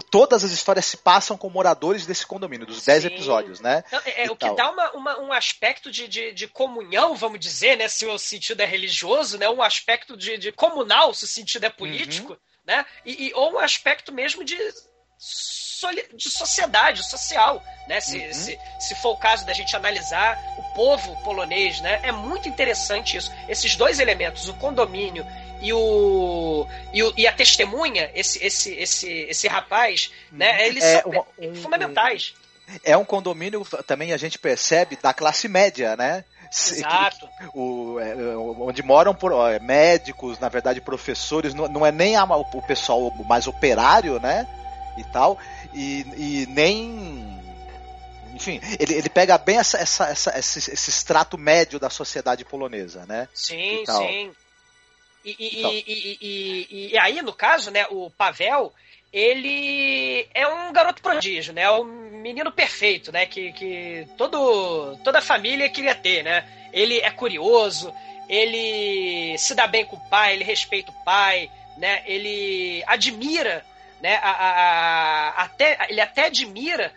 Todas 0.10 0.44
as 0.44 0.52
histórias 0.52 0.86
se 0.86 0.98
passam 0.98 1.38
com 1.38 1.50
moradores 1.50 2.06
desse 2.06 2.26
condomínio, 2.26 2.66
dos 2.66 2.84
10 2.86 3.06
episódios, 3.06 3.60
né? 3.60 3.84
Então, 3.88 4.02
é, 4.06 4.26
é 4.26 4.32
o 4.32 4.36
que 4.36 4.54
dá 4.56 4.72
uma, 4.72 4.92
uma, 4.92 5.20
um 5.20 5.34
aspecto 5.34 5.92
de, 5.92 6.08
de, 6.08 6.32
de, 6.32 6.48
comunhão, 6.48 7.16
vamos 7.16 7.40
dizer, 7.40 7.78
né? 7.78 7.88
Se 7.88 8.06
o 8.06 8.18
sentido 8.18 8.62
é 8.62 8.66
religioso, 8.66 9.38
né? 9.38 9.50
Um 9.50 9.62
aspecto 9.62 10.16
de, 10.16 10.38
de 10.38 10.52
comunal, 10.52 11.14
se 11.14 11.26
o 11.26 11.28
sentido 11.28 11.66
é 11.66 11.70
político, 11.70 12.34
uhum. 12.34 12.40
né? 12.66 12.86
E, 13.06 13.28
e, 13.28 13.34
ou 13.34 13.54
um 13.54 13.60
aspecto 13.60 14.12
mesmo 14.14 14.44
de 14.44 14.58
de 16.14 16.30
sociedade, 16.30 17.04
social, 17.04 17.64
né? 17.88 18.00
Se, 18.00 18.18
uhum. 18.18 18.34
se, 18.34 18.60
se 18.80 18.96
for 18.96 19.12
o 19.12 19.18
caso 19.18 19.46
da 19.46 19.54
gente 19.54 19.76
analisar 19.76 20.38
o 20.58 20.64
povo 20.76 21.16
polonês, 21.24 21.82
né? 21.82 22.00
É 22.04 22.12
muito 22.12 22.48
interessante 22.48 23.18
isso. 23.18 23.32
Esses 23.48 23.76
dois 23.76 24.00
elementos, 24.00 24.48
o 24.48 24.54
condomínio 24.56 25.26
e 25.62 25.74
o, 25.74 26.68
e, 26.94 27.04
o, 27.04 27.14
e 27.18 27.28
a 27.28 27.34
testemunha, 27.34 28.10
esse, 28.14 28.44
esse, 28.44 28.74
esse, 28.74 29.10
esse 29.10 29.48
rapaz, 29.48 30.12
né? 30.32 30.52
Uhum. 30.52 30.66
Eles 30.66 30.84
é, 30.84 31.02
são 31.02 31.26
um, 31.40 31.56
fundamentais. 31.56 32.34
É 32.84 32.96
um 32.96 33.06
condomínio, 33.06 33.66
também 33.86 34.14
a 34.14 34.18
gente 34.18 34.38
percebe, 34.38 34.98
da 35.02 35.14
classe 35.14 35.48
média, 35.48 35.96
né? 35.96 36.24
Exato. 36.52 37.30
O, 37.54 38.00
é, 38.00 38.16
onde 38.38 38.82
moram 38.82 39.14
por, 39.14 39.32
ó, 39.32 39.48
médicos, 39.60 40.40
na 40.40 40.50
verdade, 40.50 40.82
professores, 40.82 41.54
não, 41.54 41.68
não 41.68 41.86
é 41.86 41.92
nem 41.92 42.16
a, 42.16 42.24
o 42.24 42.62
pessoal 42.64 43.14
mais 43.26 43.48
operário, 43.48 44.20
né? 44.20 44.48
E 45.00 45.04
tal 45.06 45.40
e, 45.74 46.06
e 46.18 46.46
nem 46.48 47.40
enfim, 48.34 48.60
ele, 48.80 48.94
ele 48.94 49.10
pega 49.10 49.38
bem 49.38 49.58
essa, 49.58 49.78
essa, 49.78 50.06
essa, 50.10 50.40
esse, 50.40 50.60
esse 50.72 50.90
extrato 50.90 51.38
médio 51.38 51.80
da 51.80 51.90
sociedade 51.90 52.46
polonesa, 52.46 53.06
né? 53.06 53.28
Sim, 53.34 53.84
sim. 53.86 54.32
E, 55.26 55.36
e, 55.38 55.60
então. 55.60 55.72
e, 55.74 56.90
e, 56.94 57.00
aí, 57.00 57.22
no 57.22 57.34
caso, 57.34 57.70
né, 57.70 57.86
o 57.90 58.10
Pavel, 58.12 58.74
ele 59.12 60.28
é 60.34 60.48
um 60.48 60.72
garoto 60.72 61.02
prodígio, 61.02 61.54
né? 61.54 61.64
É 61.64 61.72
um 61.72 61.84
menino 61.84 62.52
perfeito, 62.52 63.12
né? 63.12 63.26
Que, 63.26 63.52
que 63.52 64.08
todo, 64.18 64.96
toda 65.04 65.20
a 65.20 65.24
família 65.24 65.70
queria 65.70 65.96
ter, 65.96 66.24
né? 66.24 66.48
Ele 66.72 67.00
é 67.00 67.12
curioso, 67.12 67.94
ele 68.30 69.38
se 69.38 69.54
dá 69.56 69.68
bem 69.68 69.84
com 69.84 69.98
o 69.98 70.10
pai, 70.10 70.36
ele 70.36 70.44
respeita 70.44 70.92
o 70.92 71.04
pai, 71.04 71.52
né? 71.78 72.04
Ele 72.06 72.84
admira 72.88 73.66
né? 74.02 74.16
A, 74.18 74.30
a, 74.30 74.50
a, 74.50 75.44
até, 75.44 75.88
ele 75.90 76.02
até 76.02 76.26
admira 76.26 76.94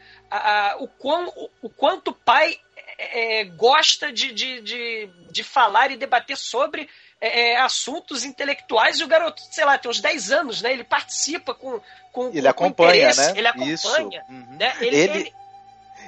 o, 0.78 0.88
quão, 0.88 1.28
o, 1.28 1.50
o 1.62 1.68
quanto 1.68 2.08
o 2.08 2.14
pai 2.14 2.58
é, 2.98 3.40
é, 3.40 3.44
gosta 3.44 4.12
de, 4.12 4.32
de, 4.32 4.60
de, 4.60 5.10
de, 5.30 5.42
falar 5.42 5.90
e 5.90 5.96
debater 5.96 6.36
sobre 6.36 6.88
é, 7.20 7.50
é 7.50 7.60
assuntos 7.60 8.24
intelectuais 8.24 9.00
e 9.00 9.04
o 9.04 9.08
garoto, 9.08 9.42
sei 9.50 9.64
lá, 9.64 9.76
tem 9.76 9.90
uns 9.90 10.00
10 10.00 10.32
anos, 10.32 10.62
né? 10.62 10.72
Ele 10.72 10.84
participa 10.84 11.54
com, 11.54 11.80
com, 12.12 12.28
ele 12.28 12.42
com 12.42 12.48
acompanha, 12.48 13.14
né? 13.14 13.32
Ele 13.36 13.48
acompanha, 13.48 13.74
Isso. 13.74 14.02
Uhum. 14.28 14.56
né? 14.58 14.74
Ele, 14.80 14.96
ele, 14.96 15.18
ele, 15.18 15.34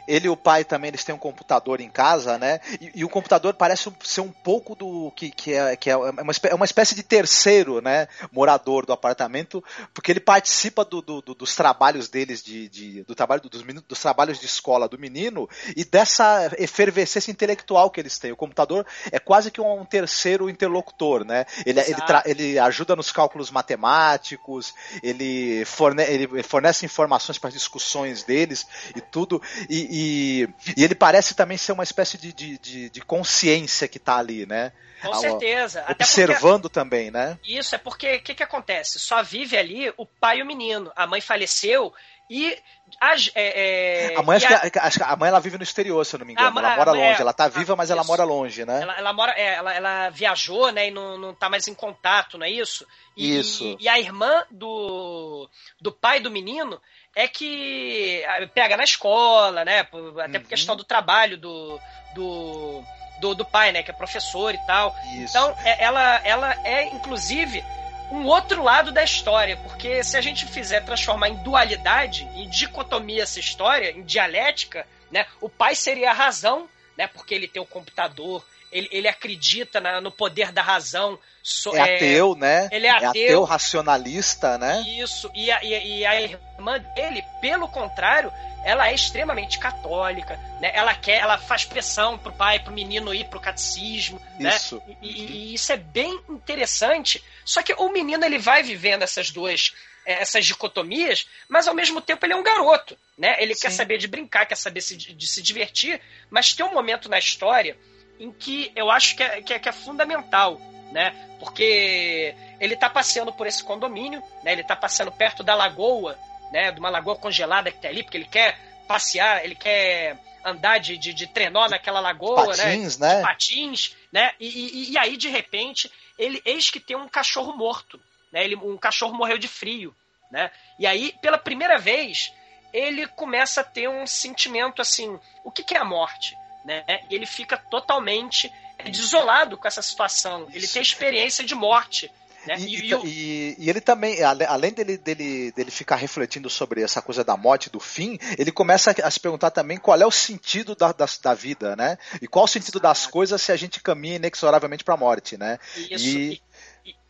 ele 0.06 0.26
e 0.26 0.30
o 0.30 0.36
pai 0.36 0.64
também, 0.64 0.88
eles 0.88 1.04
têm 1.04 1.14
um 1.14 1.18
computador 1.18 1.80
em 1.80 1.88
casa, 1.88 2.38
né? 2.38 2.60
E, 2.80 2.92
e 2.96 3.04
o 3.04 3.08
computador 3.08 3.54
parece 3.54 3.90
ser 4.02 4.20
um 4.20 4.30
pouco 4.30 4.74
do 4.74 5.10
que, 5.12 5.30
que, 5.30 5.52
é, 5.52 5.76
que 5.76 5.90
é, 5.90 5.96
uma, 5.96 6.32
é 6.42 6.54
uma 6.54 6.64
espécie 6.64 6.94
de 6.94 7.02
terceiro, 7.02 7.80
né? 7.80 8.08
Morador 8.32 8.86
do 8.86 8.92
apartamento, 8.92 9.62
porque 9.92 10.12
ele 10.12 10.20
participa 10.20 10.84
do, 10.84 11.00
do, 11.00 11.20
do, 11.20 11.34
dos 11.34 11.54
trabalhos 11.54 12.08
deles, 12.08 12.42
de, 12.42 12.68
de 12.68 13.02
do 13.02 13.14
trabalho 13.14 13.42
dos, 13.42 13.62
dos 13.62 14.00
trabalhos 14.00 14.38
de 14.38 14.46
escola 14.46 14.88
do 14.88 14.98
menino 14.98 15.48
e 15.76 15.84
dessa 15.84 16.50
efervescência 16.58 17.30
intelectual 17.30 17.90
que 17.90 18.00
eles 18.00 18.18
têm. 18.18 18.32
O 18.32 18.36
computador 18.36 18.86
é 19.10 19.18
quase 19.18 19.50
que 19.50 19.60
um 19.60 19.84
terceiro 19.84 20.48
interlocutor, 20.48 21.24
né? 21.24 21.44
Ele, 21.64 21.80
ele, 21.80 21.96
ele 22.24 22.58
ajuda 22.58 22.96
nos 22.96 23.10
cálculos 23.12 23.50
matemáticos, 23.50 24.74
ele, 25.02 25.64
forne 25.64 26.02
ele 26.02 26.42
fornece 26.42 26.84
informações 26.84 27.38
para 27.38 27.48
as 27.48 27.54
discussões 27.54 28.22
deles 28.22 28.66
e 28.94 29.00
tudo. 29.00 29.40
E, 29.68 29.93
e, 29.96 30.48
e 30.76 30.82
ele 30.82 30.96
parece 30.96 31.36
também 31.36 31.56
ser 31.56 31.70
uma 31.70 31.84
espécie 31.84 32.18
de, 32.18 32.32
de, 32.32 32.58
de, 32.58 32.90
de 32.90 33.00
consciência 33.00 33.86
que 33.86 33.98
está 33.98 34.16
ali, 34.16 34.44
né? 34.44 34.72
Com 35.00 35.14
certeza. 35.14 35.84
Observando 35.88 36.62
porque, 36.62 36.74
também, 36.74 37.12
né? 37.12 37.38
Isso, 37.46 37.76
é 37.76 37.78
porque 37.78 38.16
o 38.16 38.22
que, 38.22 38.34
que 38.34 38.42
acontece? 38.42 38.98
Só 38.98 39.22
vive 39.22 39.56
ali 39.56 39.94
o 39.96 40.04
pai 40.04 40.38
e 40.38 40.42
o 40.42 40.46
menino. 40.46 40.90
A 40.96 41.06
mãe 41.06 41.20
faleceu 41.20 41.92
e. 42.28 42.58
A, 43.00 43.14
é, 43.36 44.12
é, 44.12 44.16
a 44.16 44.22
mãe, 44.22 44.38
a, 44.44 44.86
acho 44.86 44.98
que 44.98 45.04
a 45.04 45.14
mãe 45.14 45.28
ela 45.28 45.40
vive 45.40 45.58
no 45.58 45.62
exterior, 45.62 46.04
se 46.04 46.16
eu 46.16 46.18
não 46.18 46.26
me 46.26 46.32
engano. 46.32 46.58
Ela 46.58 46.76
mora 46.76 46.90
longe. 46.90 47.20
ela 47.20 47.32
tá 47.32 47.46
viva, 47.46 47.76
mas 47.76 47.88
isso. 47.88 47.92
ela 47.92 48.02
mora 48.04 48.24
longe, 48.24 48.64
né? 48.64 48.82
Ela, 48.82 48.98
ela 48.98 49.12
mora, 49.12 49.32
é, 49.32 49.54
ela, 49.54 49.74
ela, 49.74 50.10
viajou, 50.10 50.72
né? 50.72 50.88
E 50.88 50.90
não, 50.90 51.16
não 51.16 51.34
tá 51.34 51.48
mais 51.48 51.68
em 51.68 51.74
contato, 51.74 52.36
não 52.36 52.46
é 52.46 52.50
isso? 52.50 52.84
E, 53.16 53.38
isso. 53.38 53.64
E, 53.64 53.84
e 53.84 53.88
a 53.88 53.96
irmã 53.96 54.44
do, 54.50 55.48
do 55.80 55.92
pai 55.92 56.18
do 56.18 56.32
menino 56.32 56.80
é 57.14 57.28
que 57.28 58.22
pega 58.54 58.76
na 58.76 58.84
escola, 58.84 59.64
né? 59.64 59.80
Até 59.80 59.96
uhum. 59.96 60.42
por 60.42 60.48
questão 60.48 60.76
do 60.76 60.84
trabalho 60.84 61.38
do, 61.38 61.80
do, 62.14 62.84
do, 63.20 63.34
do, 63.34 63.44
pai, 63.44 63.72
né? 63.72 63.82
Que 63.82 63.90
é 63.90 63.94
professor 63.94 64.54
e 64.54 64.58
tal. 64.66 64.94
Isso. 65.14 65.36
Então, 65.36 65.56
é, 65.64 65.84
ela, 65.84 66.20
ela 66.24 66.52
é, 66.64 66.84
inclusive, 66.86 67.64
um 68.10 68.26
outro 68.26 68.62
lado 68.62 68.90
da 68.90 69.02
história, 69.02 69.56
porque 69.58 70.02
se 70.02 70.16
a 70.16 70.20
gente 70.20 70.46
fizer 70.46 70.80
transformar 70.80 71.28
em 71.28 71.36
dualidade, 71.36 72.28
em 72.34 72.48
dicotomia 72.48 73.22
essa 73.22 73.38
história, 73.38 73.90
em 73.90 74.02
dialética, 74.02 74.86
né? 75.10 75.26
O 75.40 75.48
pai 75.48 75.74
seria 75.74 76.10
a 76.10 76.14
razão, 76.14 76.68
né? 76.96 77.06
Porque 77.06 77.34
ele 77.34 77.46
tem 77.46 77.62
o 77.62 77.66
computador, 77.66 78.44
ele, 78.74 78.88
ele 78.90 79.08
acredita 79.08 79.80
na, 79.80 80.00
no 80.00 80.10
poder 80.10 80.50
da 80.50 80.60
razão. 80.60 81.16
So, 81.42 81.76
é 81.76 81.96
ateu, 81.96 82.34
é, 82.34 82.38
né? 82.38 82.68
Ele 82.72 82.86
é, 82.86 82.90
é 82.90 82.92
ateu. 82.92 83.08
ateu 83.08 83.44
racionalista, 83.44 84.58
né? 84.58 84.82
Isso. 84.86 85.30
E 85.32 85.50
a, 85.50 85.62
e, 85.62 85.98
e 85.98 86.06
a 86.06 86.20
irmã 86.20 86.80
dele, 86.94 87.22
pelo 87.40 87.68
contrário, 87.68 88.32
ela 88.64 88.88
é 88.88 88.94
extremamente 88.94 89.58
católica, 89.60 90.40
né? 90.60 90.72
Ela 90.74 90.92
quer, 90.94 91.20
ela 91.20 91.38
faz 91.38 91.64
pressão 91.64 92.18
pro 92.18 92.32
pai, 92.32 92.58
pro 92.58 92.72
menino 92.72 93.14
ir 93.14 93.26
pro 93.26 93.38
catecismo, 93.38 94.20
né? 94.40 94.56
isso. 94.56 94.82
né? 94.88 94.96
E, 95.00 95.08
e, 95.08 95.26
e, 95.26 95.54
isso 95.54 95.72
é 95.72 95.76
bem 95.76 96.20
interessante. 96.28 97.22
Só 97.44 97.62
que 97.62 97.72
o 97.74 97.88
menino 97.90 98.24
ele 98.24 98.38
vai 98.38 98.62
vivendo 98.64 99.02
essas 99.02 99.30
duas 99.30 99.72
é, 100.04 100.20
essas 100.20 100.44
dicotomias, 100.44 101.28
mas 101.48 101.68
ao 101.68 101.74
mesmo 101.74 102.00
tempo 102.00 102.26
ele 102.26 102.32
é 102.32 102.36
um 102.36 102.42
garoto, 102.42 102.96
né? 103.16 103.36
Ele 103.38 103.54
Sim. 103.54 103.62
quer 103.62 103.70
saber 103.70 103.98
de 103.98 104.08
brincar, 104.08 104.46
quer 104.46 104.56
saber 104.56 104.80
de, 104.80 105.14
de 105.14 105.26
se 105.28 105.40
divertir, 105.40 106.00
mas 106.28 106.52
tem 106.52 106.66
um 106.66 106.72
momento 106.72 107.08
na 107.08 107.18
história 107.18 107.76
em 108.18 108.32
que 108.32 108.72
eu 108.74 108.90
acho 108.90 109.16
que 109.16 109.22
é, 109.22 109.42
que 109.42 109.54
é, 109.54 109.58
que 109.58 109.68
é 109.68 109.72
fundamental, 109.72 110.60
né? 110.92 111.14
Porque 111.38 112.34
ele 112.60 112.74
está 112.74 112.88
passeando 112.88 113.32
por 113.32 113.46
esse 113.46 113.62
condomínio, 113.62 114.22
né? 114.42 114.52
Ele 114.52 114.62
está 114.62 114.76
passeando 114.76 115.12
perto 115.12 115.42
da 115.42 115.54
lagoa, 115.54 116.18
né? 116.52 116.70
De 116.70 116.80
uma 116.80 116.90
lagoa 116.90 117.16
congelada 117.16 117.70
que 117.70 117.78
tem 117.78 117.90
ali, 117.90 118.02
porque 118.02 118.16
ele 118.16 118.28
quer 118.28 118.58
passear, 118.86 119.44
ele 119.44 119.54
quer 119.54 120.18
andar 120.44 120.78
de, 120.78 120.96
de, 120.98 121.14
de 121.14 121.26
trenó 121.26 121.66
naquela 121.68 122.00
lagoa, 122.00 122.54
né? 122.56 122.64
patins, 122.64 122.98
né? 122.98 123.14
né? 123.14 123.22
Patins, 123.22 123.96
né? 124.12 124.32
E, 124.38 124.48
e, 124.48 124.92
e, 124.92 124.98
aí, 124.98 125.16
de 125.16 125.28
repente, 125.28 125.90
ele 126.18 126.40
eis 126.44 126.70
que 126.70 126.78
tem 126.78 126.96
um 126.96 127.08
cachorro 127.08 127.56
morto, 127.56 127.98
né? 128.30 128.44
Ele, 128.44 128.54
um 128.56 128.76
cachorro 128.76 129.14
morreu 129.14 129.38
de 129.38 129.48
frio, 129.48 129.94
né? 130.30 130.50
E 130.78 130.86
aí, 130.86 131.14
pela 131.22 131.38
primeira 131.38 131.78
vez, 131.78 132.32
ele 132.72 133.06
começa 133.06 133.62
a 133.62 133.64
ter 133.64 133.88
um 133.88 134.06
sentimento 134.06 134.82
assim, 134.82 135.18
o 135.44 135.50
que, 135.50 135.62
que 135.62 135.74
é 135.74 135.78
a 135.78 135.84
morte? 135.84 136.36
Né? 136.64 136.84
Ele 137.10 137.26
fica 137.26 137.56
totalmente 137.56 138.50
desolado 138.84 139.56
com 139.56 139.68
essa 139.68 139.82
situação. 139.82 140.48
Ele 140.52 140.66
tem 140.66 140.82
experiência 140.82 141.44
de 141.44 141.54
morte. 141.54 142.10
Né? 142.46 142.56
E, 142.58 142.92
e, 142.92 142.94
e, 143.04 143.56
e, 143.58 143.70
ele 143.70 143.80
também, 143.80 144.22
além 144.22 144.72
dele, 144.72 144.98
dele, 144.98 145.50
dele 145.52 145.70
ficar 145.70 145.96
refletindo 145.96 146.50
sobre 146.50 146.82
essa 146.82 147.00
coisa 147.00 147.24
da 147.24 147.36
morte, 147.36 147.70
do 147.70 147.80
fim, 147.80 148.18
ele 148.38 148.52
começa 148.52 148.94
a 149.02 149.10
se 149.10 149.18
perguntar 149.18 149.50
também 149.50 149.78
qual 149.78 149.98
é 149.98 150.06
o 150.06 150.10
sentido 150.10 150.74
da, 150.74 150.92
da, 150.92 151.06
da 151.22 151.34
vida, 151.34 151.74
né? 151.74 151.96
E 152.20 152.28
qual 152.28 152.44
o 152.44 152.48
sentido 152.48 152.78
das 152.78 153.06
coisas 153.06 153.40
se 153.40 153.50
a 153.50 153.56
gente 153.56 153.80
caminha 153.80 154.16
inexoravelmente 154.16 154.84
para 154.84 154.94
a 154.94 154.98
morte, 154.98 155.38
né? 155.38 155.58
Isso. 155.90 156.06
E, 156.06 156.42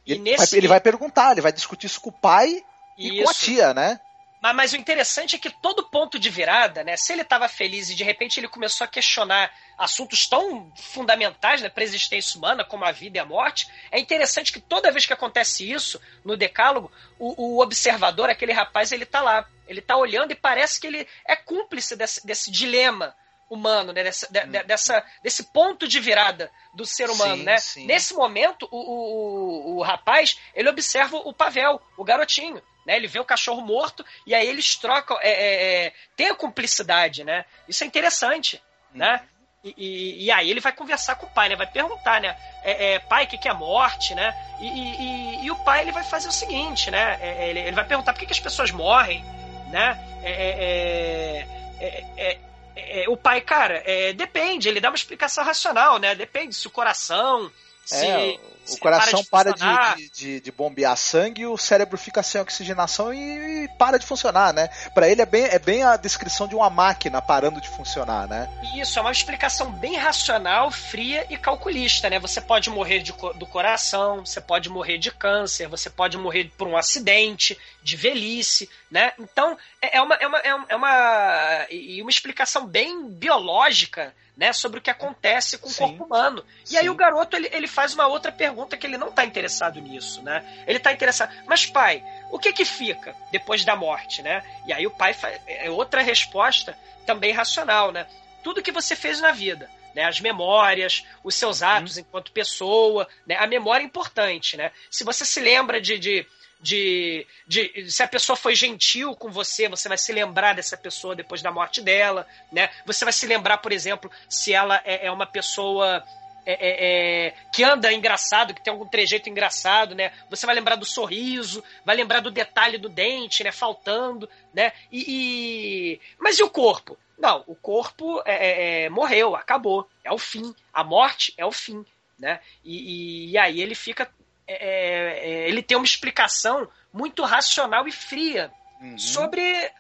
ele, 0.07 0.21
nesse... 0.21 0.37
vai, 0.37 0.59
ele 0.59 0.69
vai 0.69 0.81
perguntar, 0.81 1.33
ele 1.33 1.41
vai 1.41 1.53
discutir 1.53 1.87
isso 1.87 2.01
com 2.01 2.11
o 2.11 2.13
pai 2.13 2.63
e 2.97 3.23
com 3.23 3.31
a 3.31 3.35
tia, 3.35 3.75
né? 3.75 3.99
Mas, 4.45 4.55
mas, 4.55 4.73
o 4.75 4.77
interessante 4.77 5.37
é 5.37 5.39
que 5.39 5.49
todo 5.49 5.89
ponto 5.89 6.19
de 6.19 6.29
virada, 6.29 6.85
né? 6.85 6.99
Se 6.99 7.15
ele 7.15 7.23
estava 7.23 7.49
feliz 7.49 7.89
e 7.89 7.95
de 7.95 8.05
repente 8.05 8.39
ele 8.39 8.47
começou 8.47 8.85
a 8.85 8.89
questionar 8.89 9.51
assuntos 9.79 10.29
tão 10.29 10.71
fundamentais 10.77 11.63
né, 11.63 11.71
para 11.71 11.83
a 11.83 11.85
existência 11.85 12.37
humana, 12.37 12.63
como 12.63 12.85
a 12.85 12.93
vida 12.93 13.17
e 13.17 13.21
a 13.21 13.25
morte, 13.25 13.67
é 13.91 13.99
interessante 13.99 14.53
que 14.53 14.61
toda 14.61 14.93
vez 14.93 15.07
que 15.07 15.15
acontece 15.15 15.73
isso 15.73 15.99
no 16.23 16.37
Decálogo, 16.37 16.93
o, 17.19 17.57
o 17.57 17.63
observador, 17.63 18.29
aquele 18.29 18.53
rapaz, 18.53 18.93
ele 18.93 19.05
está 19.05 19.23
lá. 19.23 19.49
Ele 19.67 19.81
está 19.81 19.97
olhando 19.97 20.33
e 20.33 20.35
parece 20.35 20.79
que 20.79 20.89
ele 20.89 21.09
é 21.27 21.35
cúmplice 21.35 21.97
desse, 21.97 22.27
desse 22.27 22.51
dilema 22.51 23.17
humano, 23.49 23.95
né? 23.95 24.05
Dessa, 24.05 24.31
de, 24.31 24.45
de, 24.45 24.63
dessa, 24.65 25.03
desse 25.23 25.45
ponto 25.45 25.89
de 25.89 25.99
virada 26.01 26.53
do 26.75 26.85
ser 26.85 27.09
humano, 27.09 27.39
Sim, 27.39 27.45
né? 27.45 27.57
sim. 27.57 27.87
Nesse 27.87 28.13
momento, 28.13 28.69
o, 28.71 28.77
o, 28.77 29.77
o 29.79 29.83
rapaz, 29.83 30.39
ele 30.55 30.69
observa 30.69 31.17
o 31.17 31.33
Pavel, 31.33 31.81
o 31.97 32.05
garotinho. 32.05 32.63
Né, 32.87 32.97
ele 32.97 33.07
vê 33.09 33.19
o 33.19 33.25
cachorro 33.25 33.63
morto 33.63 34.05
e 34.27 34.35
aí 34.35 34.47
eles 34.47 34.77
trocam, 34.77 35.19
é, 35.21 35.29
é, 35.31 35.87
é, 35.87 35.93
tem 36.15 36.29
a 36.29 36.35
cumplicidade, 36.35 37.25
né? 37.25 37.47
Isso 37.67 37.83
é 37.83 37.87
interessante, 37.87 38.63
né? 38.93 39.23
E, 39.65 39.75
e, 39.79 40.25
e 40.27 40.31
aí 40.31 40.51
ele 40.51 40.61
vai 40.61 40.73
conversar 40.73 41.15
com 41.15 41.25
o 41.25 41.31
pai, 41.31 41.49
né? 41.49 41.57
Vai 41.57 41.67
perguntar, 41.67 42.21
né? 42.21 42.37
É, 42.63 42.93
é, 42.95 42.99
pai, 42.99 43.25
o 43.25 43.29
que, 43.29 43.39
que 43.39 43.49
é 43.49 43.55
morte, 43.55 44.15
né? 44.15 44.35
E, 44.61 45.47
e- 45.47 45.51
o 45.51 45.57
pai 45.65 45.81
ele 45.81 45.93
vai 45.93 46.05
fazer 46.05 46.29
o 46.29 46.33
seguinte, 46.33 46.91
né? 46.91 47.19
É, 47.23 47.49
ele, 47.49 47.61
ele 47.61 47.73
vai 47.73 47.87
perguntar 47.87 48.13
por 48.13 48.19
que, 48.19 48.27
que 48.27 48.33
as 48.33 48.41
pessoas 48.41 48.71
morrem, 48.71 49.25
né? 49.71 49.99
É, 50.23 50.31
é, 50.31 51.47
é, 51.81 52.39
é, 52.77 53.05
é, 53.05 53.09
o 53.09 53.17
pai, 53.17 53.41
cara, 53.41 53.83
é, 53.87 54.13
depende. 54.13 54.69
Ele 54.69 54.81
dá 54.81 54.91
uma 54.91 54.97
explicação 54.97 55.45
racional, 55.45 55.99
né? 55.99 56.15
Depende 56.15 56.55
se 56.55 56.67
o 56.67 56.71
coração, 56.71 57.51
se, 57.85 57.95
É, 58.07 58.39
se 58.65 58.77
o 58.77 58.81
coração 58.81 59.23
para 59.25 59.53
de, 59.53 59.59
funcionar. 59.61 59.97
de, 59.97 60.11
de- 60.11 60.41
de 60.41 60.53
bombear 60.53 60.97
sangue 60.97 61.43
e 61.43 61.47
o 61.47 61.57
cérebro 61.57 61.99
fica 61.99 62.23
sem 62.23 62.41
oxigenação 62.41 63.13
e, 63.13 63.65
e 63.65 63.69
para 63.79 63.99
de 63.99 64.07
funcionar, 64.07 64.53
né? 64.55 64.69
Pra 64.95 65.09
ele 65.09 65.21
é 65.21 65.27
bem, 65.27 65.45
é 65.45 65.59
bem 65.59 65.83
a 65.83 65.97
descrição 65.97 66.49
de 66.49 66.55
uma 66.55 66.71
máquina 66.71 67.21
parando 67.21 67.61
de 67.61 67.69
funcionar, 67.69 68.27
né? 68.27 68.49
Isso, 68.75 68.99
é 68.99 69.03
uma 69.03 69.13
explicação 69.13 69.71
bem 69.73 69.97
racional, 69.97 70.71
fria 70.71 71.27
e 71.29 71.37
calculista, 71.37 72.09
né? 72.09 72.19
Você 72.19 72.41
pode 72.41 72.71
morrer 72.71 73.01
de 73.01 73.13
do 73.35 73.47
coração, 73.47 74.25
você 74.25 74.41
pode 74.41 74.69
morrer 74.71 74.97
de 74.99 75.11
câncer, 75.11 75.69
você 75.69 75.91
pode 75.91 76.17
morrer 76.17 76.51
por 76.57 76.67
um 76.67 76.77
acidente, 76.77 77.59
de 77.83 77.97
velhice, 77.97 78.71
né? 78.91 79.13
Então, 79.19 79.59
é 79.83 79.99
é 79.99 80.01
uma, 80.03 80.15
é 80.15 80.27
uma, 80.27 80.39
é 80.39 80.55
uma, 80.55 80.67
é 80.71 80.77
uma, 80.77 81.67
e 81.71 82.01
uma 82.01 82.11
explicação 82.11 82.67
bem 82.67 83.09
biológica, 83.11 84.15
né? 84.37 84.53
Sobre 84.53 84.79
o 84.79 84.83
que 84.83 84.91
acontece 84.91 85.59
com 85.59 85.69
o 85.69 85.71
Sim. 85.71 85.85
corpo 85.85 86.05
humano. 86.05 86.45
E 86.71 86.77
aí 86.77 86.89
o 86.89 86.95
garoto, 86.95 87.37
ele, 87.37 87.49
ele 87.53 87.67
faz 87.67 87.95
uma 87.95 88.07
outra 88.07 88.33
pergunta 88.33 88.77
que 88.77 88.87
ele 88.87 88.99
não 88.99 89.13
tá 89.13 89.25
interessado 89.25 89.81
nisso, 89.81 90.23
né? 90.23 90.45
Ele 90.67 90.79
tá 90.79 90.93
interessado, 90.93 91.33
mas 91.47 91.67
pai, 91.67 92.03
o 92.31 92.39
que 92.39 92.53
que 92.53 92.65
fica 92.65 93.15
depois 93.31 93.65
da 93.65 93.77
morte, 93.77 94.23
né? 94.23 94.43
E 94.67 94.73
aí 94.73 94.87
o 94.87 94.91
pai 94.91 95.15
faz 95.15 95.41
é 95.47 95.71
outra 95.71 96.03
resposta 96.03 96.77
também 97.07 97.33
racional, 97.33 97.93
né? 97.93 98.07
Tudo 98.43 98.63
que 98.63 98.73
você 98.73 98.97
fez 98.97 99.21
na 99.21 99.31
vida, 99.31 99.71
né? 99.95 100.05
As 100.05 100.21
memórias, 100.21 101.07
os 101.23 101.35
seus 101.35 101.63
atos 101.63 101.97
enquanto 101.97 102.33
pessoa, 102.33 103.09
né? 103.27 103.37
A 103.37 103.47
memória 103.47 103.85
é 103.85 103.87
importante, 103.87 104.57
né? 104.57 104.73
Se 104.91 105.05
você 105.05 105.25
se 105.25 105.41
lembra 105.41 105.81
de, 105.81 105.99
de 105.99 106.27
de, 106.65 107.27
de 107.47 107.91
se 107.91 108.03
a 108.03 108.09
pessoa 108.09 108.35
foi 108.37 108.55
gentil 108.55 109.15
com 109.15 109.31
você, 109.31 109.69
você 109.69 109.87
vai 109.87 109.99
se 109.99 110.11
lembrar 110.15 110.55
dessa 110.55 110.79
pessoa 110.79 111.15
depois 111.15 111.43
da 111.43 111.53
morte 111.53 111.83
dela, 111.83 112.27
né? 112.51 112.71
Você 112.87 113.05
vai 113.05 113.13
se 113.13 113.27
lembrar, 113.27 113.59
por 113.59 113.71
exemplo, 113.71 114.11
se 114.31 114.55
ela 114.55 114.81
é, 114.83 115.07
é 115.07 115.11
uma 115.11 115.27
pessoa 115.27 116.03
é, 116.47 116.53
é, 116.53 117.27
é, 117.29 117.35
que 117.53 117.63
anda 117.63 117.93
engraçado, 117.93 118.55
que 118.55 118.65
tem 118.65 118.73
algum 118.73 118.87
trejeito 118.87 119.29
engraçado, 119.29 119.95
né? 119.95 120.11
Você 120.31 120.47
vai 120.47 120.55
lembrar 120.55 120.77
do 120.77 120.87
sorriso, 120.87 121.63
vai 121.85 121.95
lembrar 121.97 122.21
do 122.21 122.31
detalhe 122.31 122.79
do 122.79 122.89
dente, 122.89 123.45
né? 123.45 123.53
Faltando, 123.53 124.27
né? 124.55 124.73
E, 124.91 125.05
e- 125.07 126.01
mas 126.19 126.39
e 126.39 126.43
o 126.43 126.49
corpo? 126.49 126.97
Não, 127.19 127.45
o 127.47 127.55
corpo 127.55 128.23
é, 128.25 128.35
é, 128.35 128.85
é, 128.85 128.89
morreu, 128.89 129.37
acabou, 129.37 129.87
é 130.03 130.11
o 130.11 130.19
fim. 130.19 130.55
A 130.73 130.83
morte 130.83 131.35
é 131.37 131.45
o 131.45 131.53
fim, 131.53 131.85
né? 132.19 132.41
E, 132.65 132.77
e- 132.77 133.31
e 133.33 133.39
aí 133.39 133.61
ele 133.61 133.75
fica, 133.75 134.11
é, 134.47 134.55
é, 134.55 135.29
é, 135.45 135.49
ele 135.49 135.63
tem 135.63 135.77
uma 135.77 135.85
explicação 135.87 136.69
muito 136.93 137.23
racional 137.25 137.87
e 137.89 137.93
fria 137.93 138.53
Uhum. 138.81 138.99
sobre 138.99 139.71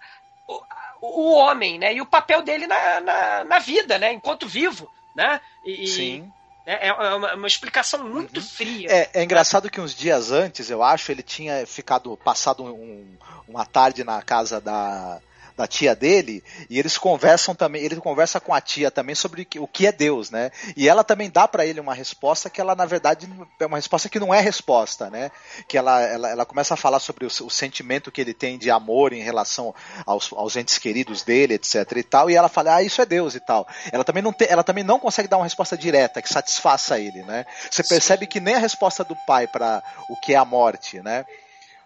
o, 0.48 0.62
o 1.02 1.34
homem, 1.34 1.78
né? 1.78 1.92
E 1.94 2.00
o 2.00 2.06
papel 2.06 2.40
dele 2.42 2.66
na, 2.66 3.00
na, 3.00 3.44
na 3.44 3.58
vida, 3.58 3.98
né? 3.98 4.12
Enquanto 4.12 4.46
vivo, 4.48 4.90
né? 5.14 5.40
E, 5.64 5.86
Sim. 5.86 6.32
né, 6.64 6.78
É 6.80 6.92
uma, 6.92 7.34
uma 7.34 7.46
explicação 7.46 8.02
muito 8.08 8.40
fria. 8.40 8.88
É, 8.90 9.10
é 9.14 9.22
engraçado 9.22 9.70
que 9.70 9.80
uns 9.80 9.94
dias 9.94 10.30
antes, 10.32 10.70
eu 10.70 10.82
acho, 10.82 11.12
ele 11.12 11.22
tinha 11.22 11.66
ficado 11.66 12.16
passado 12.16 12.64
um- 12.64 13.16
uma 13.46 13.66
tarde 13.66 14.02
na 14.04 14.22
casa 14.22 14.60
da, 14.60 15.20
da 15.57 15.66
tia 15.66 15.94
dele 15.94 16.42
e 16.68 16.78
eles 16.78 16.98
conversam 16.98 17.55
também, 17.55 17.82
ele 17.82 17.96
conversa 17.96 18.40
com 18.40 18.52
a 18.52 18.61
tia 18.61 18.90
também 18.90 19.14
sobre 19.14 19.46
o 19.59 19.68
que 19.68 19.86
é 19.86 19.92
Deus, 19.92 20.30
né? 20.30 20.50
E 20.76 20.88
ela 20.88 21.05
também 21.05 21.30
dá 21.30 21.46
pra 21.46 21.64
ele 21.64 21.80
uma 21.80 21.94
resposta 21.94 22.50
que 22.50 22.61
ela 22.61 22.74
na 22.74 22.84
verdade 22.84 23.28
é 23.61 23.66
uma 23.66 23.76
resposta 23.78 24.09
que 24.09 24.18
não 24.18 24.34
é 24.34 24.40
resposta, 24.40 25.09
né? 25.11 25.30
Que 25.68 25.78
ela, 25.78 26.00
ela, 26.02 26.30
ela 26.30 26.46
começa 26.46 26.74
a 26.74 26.76
falar 26.76 26.98
sobre 26.98 27.24
o, 27.24 27.28
o 27.28 27.50
sentimento 27.50 28.11
que 28.11 28.20
ele 28.20 28.34
tem 28.34 28.59
de 28.59 28.70
amor 28.70 29.12
em 29.12 29.22
relação 29.22 29.74
aos, 30.05 30.32
aos 30.32 30.57
entes 30.57 30.78
queridos 30.78 31.22
dele, 31.22 31.55
etc 31.55 31.90
e 31.96 32.02
tal, 32.02 32.30
e 32.30 32.34
ela 32.34 32.48
fala: 32.48 32.76
"Ah, 32.76 32.82
isso 32.82 33.00
é 33.00 33.07
Deus" 33.07 33.34
e 33.34 33.40
tal. 33.40 33.66
Ela 33.92 34.05
também 34.05 34.22
não 34.22 34.32
tem, 34.32 34.48
ela 34.50 34.64
também 34.64 34.84
não 34.84 34.98
consegue 34.98 35.28
dar 35.28 35.36
uma 35.36 35.44
resposta 35.44 35.76
direta 35.76 36.20
que 36.20 36.28
satisfaça 36.28 36.98
ele, 36.98 37.22
né? 37.22 37.46
Você 37.70 37.82
percebe 37.84 38.26
que 38.26 38.40
nem 38.40 38.55
a 38.55 38.59
resposta 38.59 39.05
do 39.05 39.16
pai 39.26 39.46
pra 39.46 39.82
o 40.09 40.16
que 40.16 40.34
é 40.34 40.36
a 40.36 40.44
morte, 40.44 41.00
né? 41.00 41.24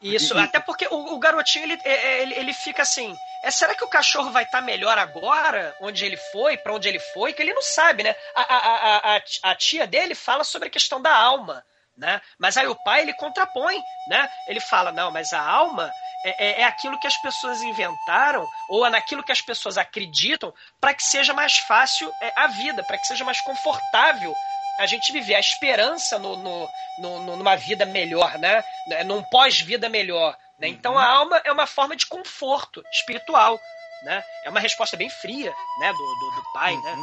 Isso, 0.00 0.34
E- 0.34 0.38
até 0.38 0.60
porque 0.60 0.86
o, 0.90 1.14
o 1.14 1.18
garotinho 1.18 1.64
ele, 1.64 1.80
é- 1.84 2.22
ele, 2.22 2.34
ele 2.34 2.52
fica 2.52 2.82
assim. 2.82 3.18
É, 3.42 3.50
será 3.50 3.74
que 3.74 3.84
o 3.84 3.88
cachorro 3.88 4.30
vai 4.30 4.44
estar 4.44 4.60
melhor 4.60 4.98
agora, 4.98 5.74
onde 5.80 6.04
ele 6.04 6.16
foi, 6.16 6.56
pra 6.56 6.74
onde 6.74 6.88
ele 6.88 6.98
foi? 6.98 7.32
Que 7.32 7.42
ele 7.42 7.52
não 7.54 7.62
sabe, 7.62 8.02
né? 8.02 8.14
A, 8.34 8.42
a, 8.42 8.58
a, 8.58 9.16
a, 9.16 9.22
a 9.50 9.54
tia 9.54 9.86
dele 9.86 10.14
fala 10.14 10.44
sobre 10.44 10.68
a 10.68 10.70
questão 10.70 11.00
da 11.00 11.14
alma, 11.14 11.64
né? 11.96 12.20
Mas 12.38 12.56
aí 12.56 12.66
o 12.68 12.76
pai 12.76 13.02
ele 13.02 13.12
contrapõe, 13.12 13.84
né? 14.06 14.30
Ele 14.46 14.60
fala: 14.60 14.92
não, 14.92 15.10
mas 15.10 15.32
a 15.32 15.40
alma 15.40 15.94
é, 16.22 16.60
é, 16.60 16.60
é 16.60 16.64
aquilo 16.64 16.98
que 16.98 17.06
as 17.06 17.16
pessoas 17.16 17.62
inventaram 17.62 18.48
ou 18.68 18.86
é 18.86 18.90
naquilo 18.90 19.22
que 19.22 19.32
as 19.32 19.40
pessoas 19.40 19.76
acreditam 19.76 20.54
para 20.80 20.94
que 20.94 21.02
seja 21.02 21.34
mais 21.34 21.58
fácil 21.58 22.14
é, 22.20 22.32
a 22.36 22.46
vida, 22.46 22.82
para 22.84 22.98
que 22.98 23.06
seja 23.06 23.24
mais 23.24 23.40
confortável 23.40 24.38
a 24.78 24.86
gente 24.86 25.12
viver 25.12 25.34
a 25.34 25.40
esperança 25.40 26.18
no, 26.18 26.36
no, 26.36 26.68
no- 26.98 27.36
numa 27.36 27.56
vida 27.56 27.84
melhor, 27.84 28.38
né? 28.38 28.64
Num 29.04 29.22
pós-vida 29.24 29.88
melhor. 29.88 30.36
Né? 30.58 30.68
Então 30.68 30.96
a 30.98 31.04
alma 31.04 31.40
é 31.44 31.52
uma 31.52 31.66
forma 31.66 31.94
de 31.96 32.06
conforto 32.06 32.82
espiritual. 32.92 33.58
Né? 34.04 34.22
É 34.44 34.50
uma 34.50 34.60
resposta 34.60 34.96
bem 34.96 35.10
fria 35.10 35.52
né? 35.80 35.92
do, 35.92 35.98
do, 35.98 36.30
do 36.36 36.42
pai. 36.52 36.76
Né? 36.76 37.02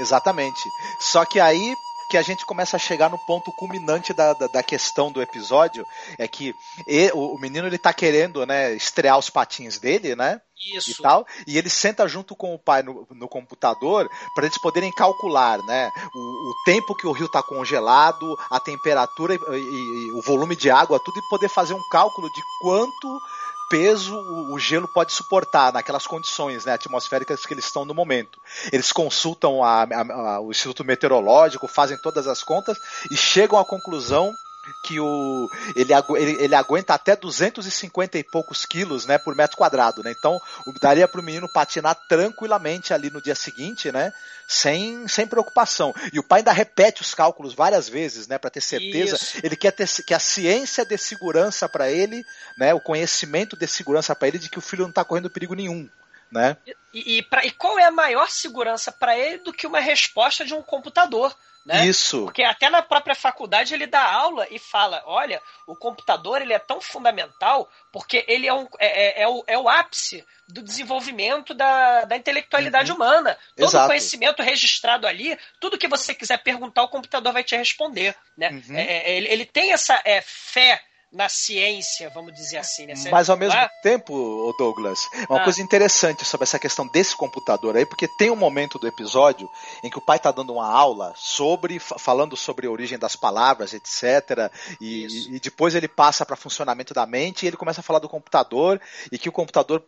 Exatamente. 0.00 0.60
Só 1.00 1.24
que 1.24 1.38
aí 1.38 1.74
que 2.08 2.16
a 2.16 2.22
gente 2.22 2.46
começa 2.46 2.76
a 2.76 2.80
chegar 2.80 3.10
no 3.10 3.18
ponto 3.18 3.50
culminante 3.52 4.12
da, 4.12 4.32
da, 4.32 4.46
da 4.46 4.62
questão 4.62 5.10
do 5.10 5.20
episódio 5.20 5.86
é 6.18 6.26
que 6.28 6.54
e- 6.86 7.10
o, 7.12 7.34
o 7.34 7.38
menino 7.40 7.66
ele 7.66 7.78
tá 7.78 7.92
querendo 7.92 8.44
né, 8.46 8.72
estrear 8.74 9.18
os 9.18 9.28
patins 9.30 9.78
dele, 9.78 10.14
né? 10.14 10.40
Isso. 10.74 10.90
E 10.90 10.94
tal, 11.02 11.26
e 11.46 11.58
ele 11.58 11.68
senta 11.68 12.08
junto 12.08 12.34
com 12.34 12.54
o 12.54 12.58
pai 12.58 12.82
no, 12.82 13.06
no 13.10 13.28
computador 13.28 14.08
para 14.34 14.46
eles 14.46 14.58
poderem 14.58 14.90
calcular, 14.90 15.58
né? 15.64 15.90
O, 16.14 16.50
o 16.50 16.54
tempo 16.64 16.94
que 16.94 17.06
o 17.06 17.12
rio 17.12 17.28
tá 17.28 17.42
congelado, 17.42 18.36
a 18.50 18.58
temperatura 18.58 19.34
e, 19.34 19.38
e- 19.38 20.08
e 20.08 20.12
o 20.12 20.22
volume 20.22 20.56
de 20.56 20.70
água, 20.70 20.98
tudo, 20.98 21.18
e 21.18 21.28
poder 21.28 21.48
fazer 21.48 21.74
um 21.74 21.88
cálculo 21.90 22.28
de 22.32 22.40
quanto 22.62 23.20
peso 23.68 24.16
o, 24.16 24.58
gelo 24.58 24.86
pode 24.88 25.12
suportar 25.12 25.72
naquelas 25.72 26.06
condições 26.06 26.64
né, 26.64 26.72
atmosféricas 26.72 27.44
que 27.44 27.52
eles 27.54 27.64
estão 27.64 27.84
no 27.84 27.94
momento. 27.94 28.40
Eles 28.72 28.92
consultam 28.92 29.62
a- 29.64 29.82
a- 29.84 30.34
a- 30.36 30.40
o 30.40 30.50
Instituto 30.50 30.84
Meteorológico, 30.84 31.66
fazem 31.68 31.98
todas 31.98 32.26
as 32.26 32.42
contas 32.42 32.78
e 33.10 33.16
chegam 33.16 33.58
à 33.58 33.64
conclusão 33.64 34.34
que 34.82 34.98
o, 35.00 35.50
ele, 35.74 35.92
agu- 35.92 36.16
ele, 36.16 36.42
ele 36.42 36.54
aguenta 36.54 36.94
até 36.94 37.14
250 37.16 38.18
e 38.18 38.24
poucos 38.24 38.64
quilos 38.64 39.06
né, 39.06 39.18
por 39.18 39.34
metro 39.34 39.56
quadrado. 39.56 40.02
Né? 40.02 40.10
Então 40.16 40.40
daria 40.80 41.06
para 41.08 41.20
o 41.20 41.24
menino 41.24 41.48
patinar 41.48 41.94
tranquilamente 42.08 42.92
ali 42.94 43.10
no 43.10 43.20
dia 43.20 43.34
seguinte, 43.34 43.90
né? 43.92 44.12
Sem, 44.48 45.08
sem 45.08 45.26
preocupação. 45.26 45.92
E 46.12 46.18
o 46.18 46.22
pai 46.22 46.38
ainda 46.40 46.52
repete 46.52 47.02
os 47.02 47.14
cálculos 47.14 47.52
várias 47.52 47.88
vezes, 47.88 48.28
né, 48.28 48.38
para 48.38 48.48
ter 48.50 48.60
certeza. 48.60 49.16
Isso. 49.16 49.40
Ele 49.42 49.56
quer 49.56 49.72
ter, 49.72 49.88
que 50.04 50.14
a 50.14 50.20
ciência 50.20 50.84
dê 50.84 50.96
segurança 50.96 51.68
para 51.68 51.90
ele, 51.90 52.24
né, 52.56 52.72
o 52.72 52.80
conhecimento 52.80 53.56
dê 53.56 53.66
segurança 53.66 54.14
para 54.14 54.28
ele 54.28 54.38
de 54.38 54.48
que 54.48 54.58
o 54.58 54.62
filho 54.62 54.82
não 54.82 54.90
está 54.90 55.04
correndo 55.04 55.28
perigo 55.30 55.54
nenhum, 55.54 55.88
né? 56.30 56.56
E, 56.94 57.18
e, 57.18 57.22
pra- 57.22 57.44
e 57.44 57.50
qual 57.50 57.76
é 57.78 57.84
a 57.86 57.90
maior 57.90 58.30
segurança 58.30 58.92
para 58.92 59.18
ele 59.18 59.38
do 59.38 59.52
que 59.52 59.66
uma 59.66 59.80
resposta 59.80 60.44
de 60.44 60.54
um 60.54 60.62
computador? 60.62 61.36
Né? 61.66 61.84
Isso. 61.84 62.22
Porque 62.22 62.44
até 62.44 62.70
na 62.70 62.80
própria 62.80 63.16
faculdade 63.16 63.74
ele 63.74 63.88
dá 63.88 64.00
aula 64.00 64.46
e 64.52 64.58
fala: 64.58 65.02
olha, 65.04 65.42
o 65.66 65.74
computador 65.74 66.40
ele 66.40 66.52
é 66.52 66.60
tão 66.60 66.80
fundamental 66.80 67.68
porque 67.92 68.24
ele 68.28 68.46
é, 68.46 68.54
um, 68.54 68.68
é, 68.78 69.20
é- 69.20 69.22
é 69.22 69.28
o, 69.28 69.42
é 69.48 69.58
o 69.58 69.68
ápice 69.68 70.24
do 70.48 70.62
desenvolvimento 70.62 71.52
da, 71.52 72.04
da 72.04 72.16
intelectualidade 72.16 72.92
humana. 72.92 73.36
Todo 73.56 73.64
Uhum. 73.64 73.68
Exato. 73.68 73.86
conhecimento 73.88 74.42
registrado 74.44 75.08
ali, 75.08 75.36
tudo 75.58 75.76
que 75.76 75.88
você 75.88 76.14
quiser 76.14 76.40
perguntar, 76.40 76.84
o 76.84 76.88
computador 76.88 77.32
vai 77.32 77.42
te 77.42 77.56
responder. 77.56 78.14
Né? 78.38 78.50
Uhum. 78.50 78.76
É, 78.76 78.82
é, 78.82 79.16
ele, 79.16 79.28
ele 79.28 79.44
tem 79.44 79.72
essa 79.72 80.00
é, 80.04 80.20
fé 80.22 80.80
na 81.12 81.28
ciência, 81.28 82.10
vamos 82.10 82.34
dizer 82.34 82.58
assim. 82.58 82.86
Né? 82.86 82.94
Você- 82.94 83.10
Mas 83.10 83.30
ao 83.30 83.36
mesmo 83.36 83.58
tempo, 83.82 84.54
Douglas, 84.58 85.08
uma 85.30 85.40
Ah. 85.40 85.44
coisa 85.44 85.62
interessante 85.62 86.24
sobre 86.24 86.44
essa 86.44 86.58
questão 86.58 86.86
desse 86.88 87.16
computador 87.16 87.76
aí, 87.76 87.86
porque 87.86 88.08
tem 88.18 88.30
um 88.30 88.36
momento 88.36 88.78
do 88.78 88.86
episódio 88.86 89.48
em 89.82 89.88
que 89.90 89.98
o 89.98 90.00
pai 90.00 90.16
está 90.18 90.30
dando 90.30 90.52
uma 90.52 90.66
aula 90.68 91.14
sobre, 91.16 91.78
fa- 91.78 91.98
falando 91.98 92.36
sobre 92.36 92.66
a 92.66 92.70
origem 92.70 92.98
das 92.98 93.16
palavras, 93.16 93.72
etc. 93.72 94.50
E, 94.80 95.06
e 95.36 95.40
depois 95.40 95.74
ele 95.74 95.88
passa 95.88 96.26
para 96.26 96.36
funcionamento 96.36 96.92
da 96.92 97.06
mente 97.06 97.44
e 97.44 97.46
ele 97.48 97.56
começa 97.56 97.80
a 97.80 97.84
falar 97.84 97.98
do 98.00 98.08
computador 98.08 98.80
e 99.10 99.18
que 99.18 99.28
o 99.28 99.32
computador 99.32 99.82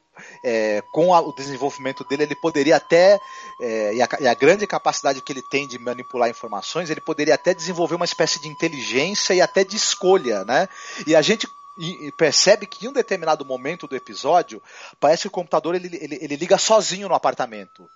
é, 0.45 0.83
com 0.93 1.15
a, 1.15 1.21
o 1.21 1.33
desenvolvimento 1.33 2.03
dele, 2.05 2.25
ele 2.25 2.35
poderia 2.35 2.75
até, 2.77 3.17
é, 3.61 3.95
e, 3.95 4.03
a, 4.03 4.09
e, 4.21 4.27
a, 4.27 4.35
grande 4.35 4.67
capacidade 4.67 5.23
que 5.23 5.33
ele 5.33 5.43
tem 5.49 5.69
de 5.69 5.79
manipular 5.79 6.29
informações, 6.29 6.91
ele 6.91 7.01
poderia 7.01 7.37
até 7.37 7.55
desenvolver 7.55 7.95
uma 7.95 8.05
espécie 8.05 8.41
de 8.41 8.49
inteligência 8.49 9.33
e 9.33 9.41
até 9.41 9.63
de 9.63 9.77
escolha, 9.77 10.45
né? 10.45 10.69
E 11.09 11.17
a 11.17 11.23
gente 11.23 11.49
e, 11.79 12.13
percebe 12.13 12.67
que 12.67 12.85
em 12.85 12.89
um 12.89 12.93
determinado 12.93 13.45
momento 13.45 13.87
do 13.87 13.97
episódio, 13.97 14.63
parece 15.01 15.23
que 15.23 15.29
o 15.29 15.33
computador 15.33 15.75
ele, 15.75 15.97
ele, 16.01 16.19
ele 16.21 16.37
liga 16.37 16.59
sozinho 16.59 17.09
no 17.09 17.15
apartamento. 17.15 17.89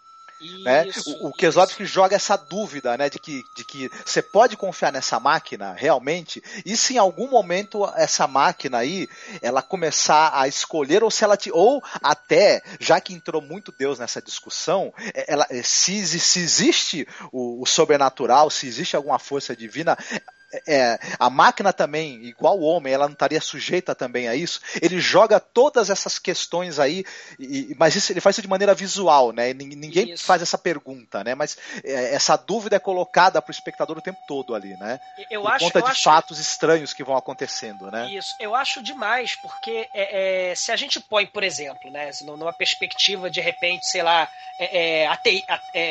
Né? 0.64 0.86
o, 1.06 1.28
o 1.28 1.32
Keslovski 1.32 1.84
joga 1.84 2.16
essa 2.16 2.36
dúvida, 2.36 2.96
né, 2.96 3.08
de 3.08 3.16
que 3.20 3.44
de 3.54 3.64
que 3.64 3.88
você 4.04 4.20
pode 4.20 4.56
confiar 4.56 4.90
nessa 4.90 5.20
máquina 5.20 5.72
realmente, 5.72 6.42
e 6.66 6.76
se 6.76 6.94
em 6.94 6.98
algum 6.98 7.30
momento 7.30 7.88
essa 7.94 8.26
máquina 8.26 8.78
aí 8.78 9.08
ela 9.40 9.62
começar 9.62 10.32
a 10.34 10.48
escolher 10.48 11.04
ou 11.04 11.12
se 11.12 11.22
ela 11.22 11.36
te, 11.36 11.52
ou 11.52 11.80
até 12.02 12.60
já 12.80 13.00
que 13.00 13.14
entrou 13.14 13.40
muito 13.40 13.72
Deus 13.78 14.00
nessa 14.00 14.20
discussão, 14.20 14.92
é, 15.14 15.32
ela 15.32 15.46
se, 15.62 16.04
se 16.18 16.40
existe 16.40 17.06
o, 17.30 17.62
o 17.62 17.66
sobrenatural, 17.66 18.50
se 18.50 18.66
existe 18.66 18.96
alguma 18.96 19.20
força 19.20 19.54
divina, 19.54 19.96
é, 20.66 20.98
a 21.18 21.30
máquina 21.30 21.72
também, 21.72 22.24
igual 22.24 22.58
o 22.58 22.64
homem, 22.64 22.92
ela 22.92 23.06
não 23.06 23.14
estaria 23.14 23.40
sujeita 23.40 23.94
também 23.94 24.28
a 24.28 24.34
isso. 24.34 24.60
Ele 24.80 25.00
joga 25.00 25.40
todas 25.40 25.88
essas 25.88 26.18
questões 26.18 26.78
aí, 26.78 27.04
e, 27.38 27.74
mas 27.78 27.96
isso, 27.96 28.12
ele 28.12 28.20
faz 28.20 28.34
isso 28.34 28.42
de 28.42 28.48
maneira 28.48 28.74
visual, 28.74 29.32
né? 29.32 29.52
Ninguém 29.52 30.12
isso. 30.12 30.24
faz 30.24 30.42
essa 30.42 30.58
pergunta, 30.58 31.24
né? 31.24 31.34
Mas 31.34 31.56
é, 31.82 32.14
essa 32.14 32.36
dúvida 32.36 32.76
é 32.76 32.78
colocada 32.78 33.40
para 33.40 33.50
o 33.50 33.54
espectador 33.54 33.96
o 33.96 34.02
tempo 34.02 34.18
todo 34.26 34.54
ali, 34.54 34.76
né? 34.76 35.00
Eu 35.30 35.42
Por 35.42 35.52
acho, 35.52 35.64
conta 35.64 35.82
de 35.82 35.90
acho... 35.90 36.02
fatos 36.02 36.38
estranhos 36.38 36.92
que 36.92 37.04
vão 37.04 37.16
acontecendo, 37.16 37.90
né? 37.90 38.12
Isso, 38.12 38.34
eu 38.38 38.54
acho 38.54 38.82
demais, 38.82 39.34
porque 39.36 39.88
é, 39.94 40.50
é 40.50 40.54
se 40.54 40.70
a 40.70 40.76
gente 40.76 41.00
põe, 41.00 41.26
por 41.26 41.42
exemplo, 41.42 41.90
né, 41.90 42.10
numa 42.22 42.52
perspectiva 42.52 43.30
de 43.30 43.40
repente, 43.40 43.86
sei 43.86 44.02
lá, 44.02 44.28
é, 44.58 45.02
é, 45.02 45.06
ate, 45.06 45.44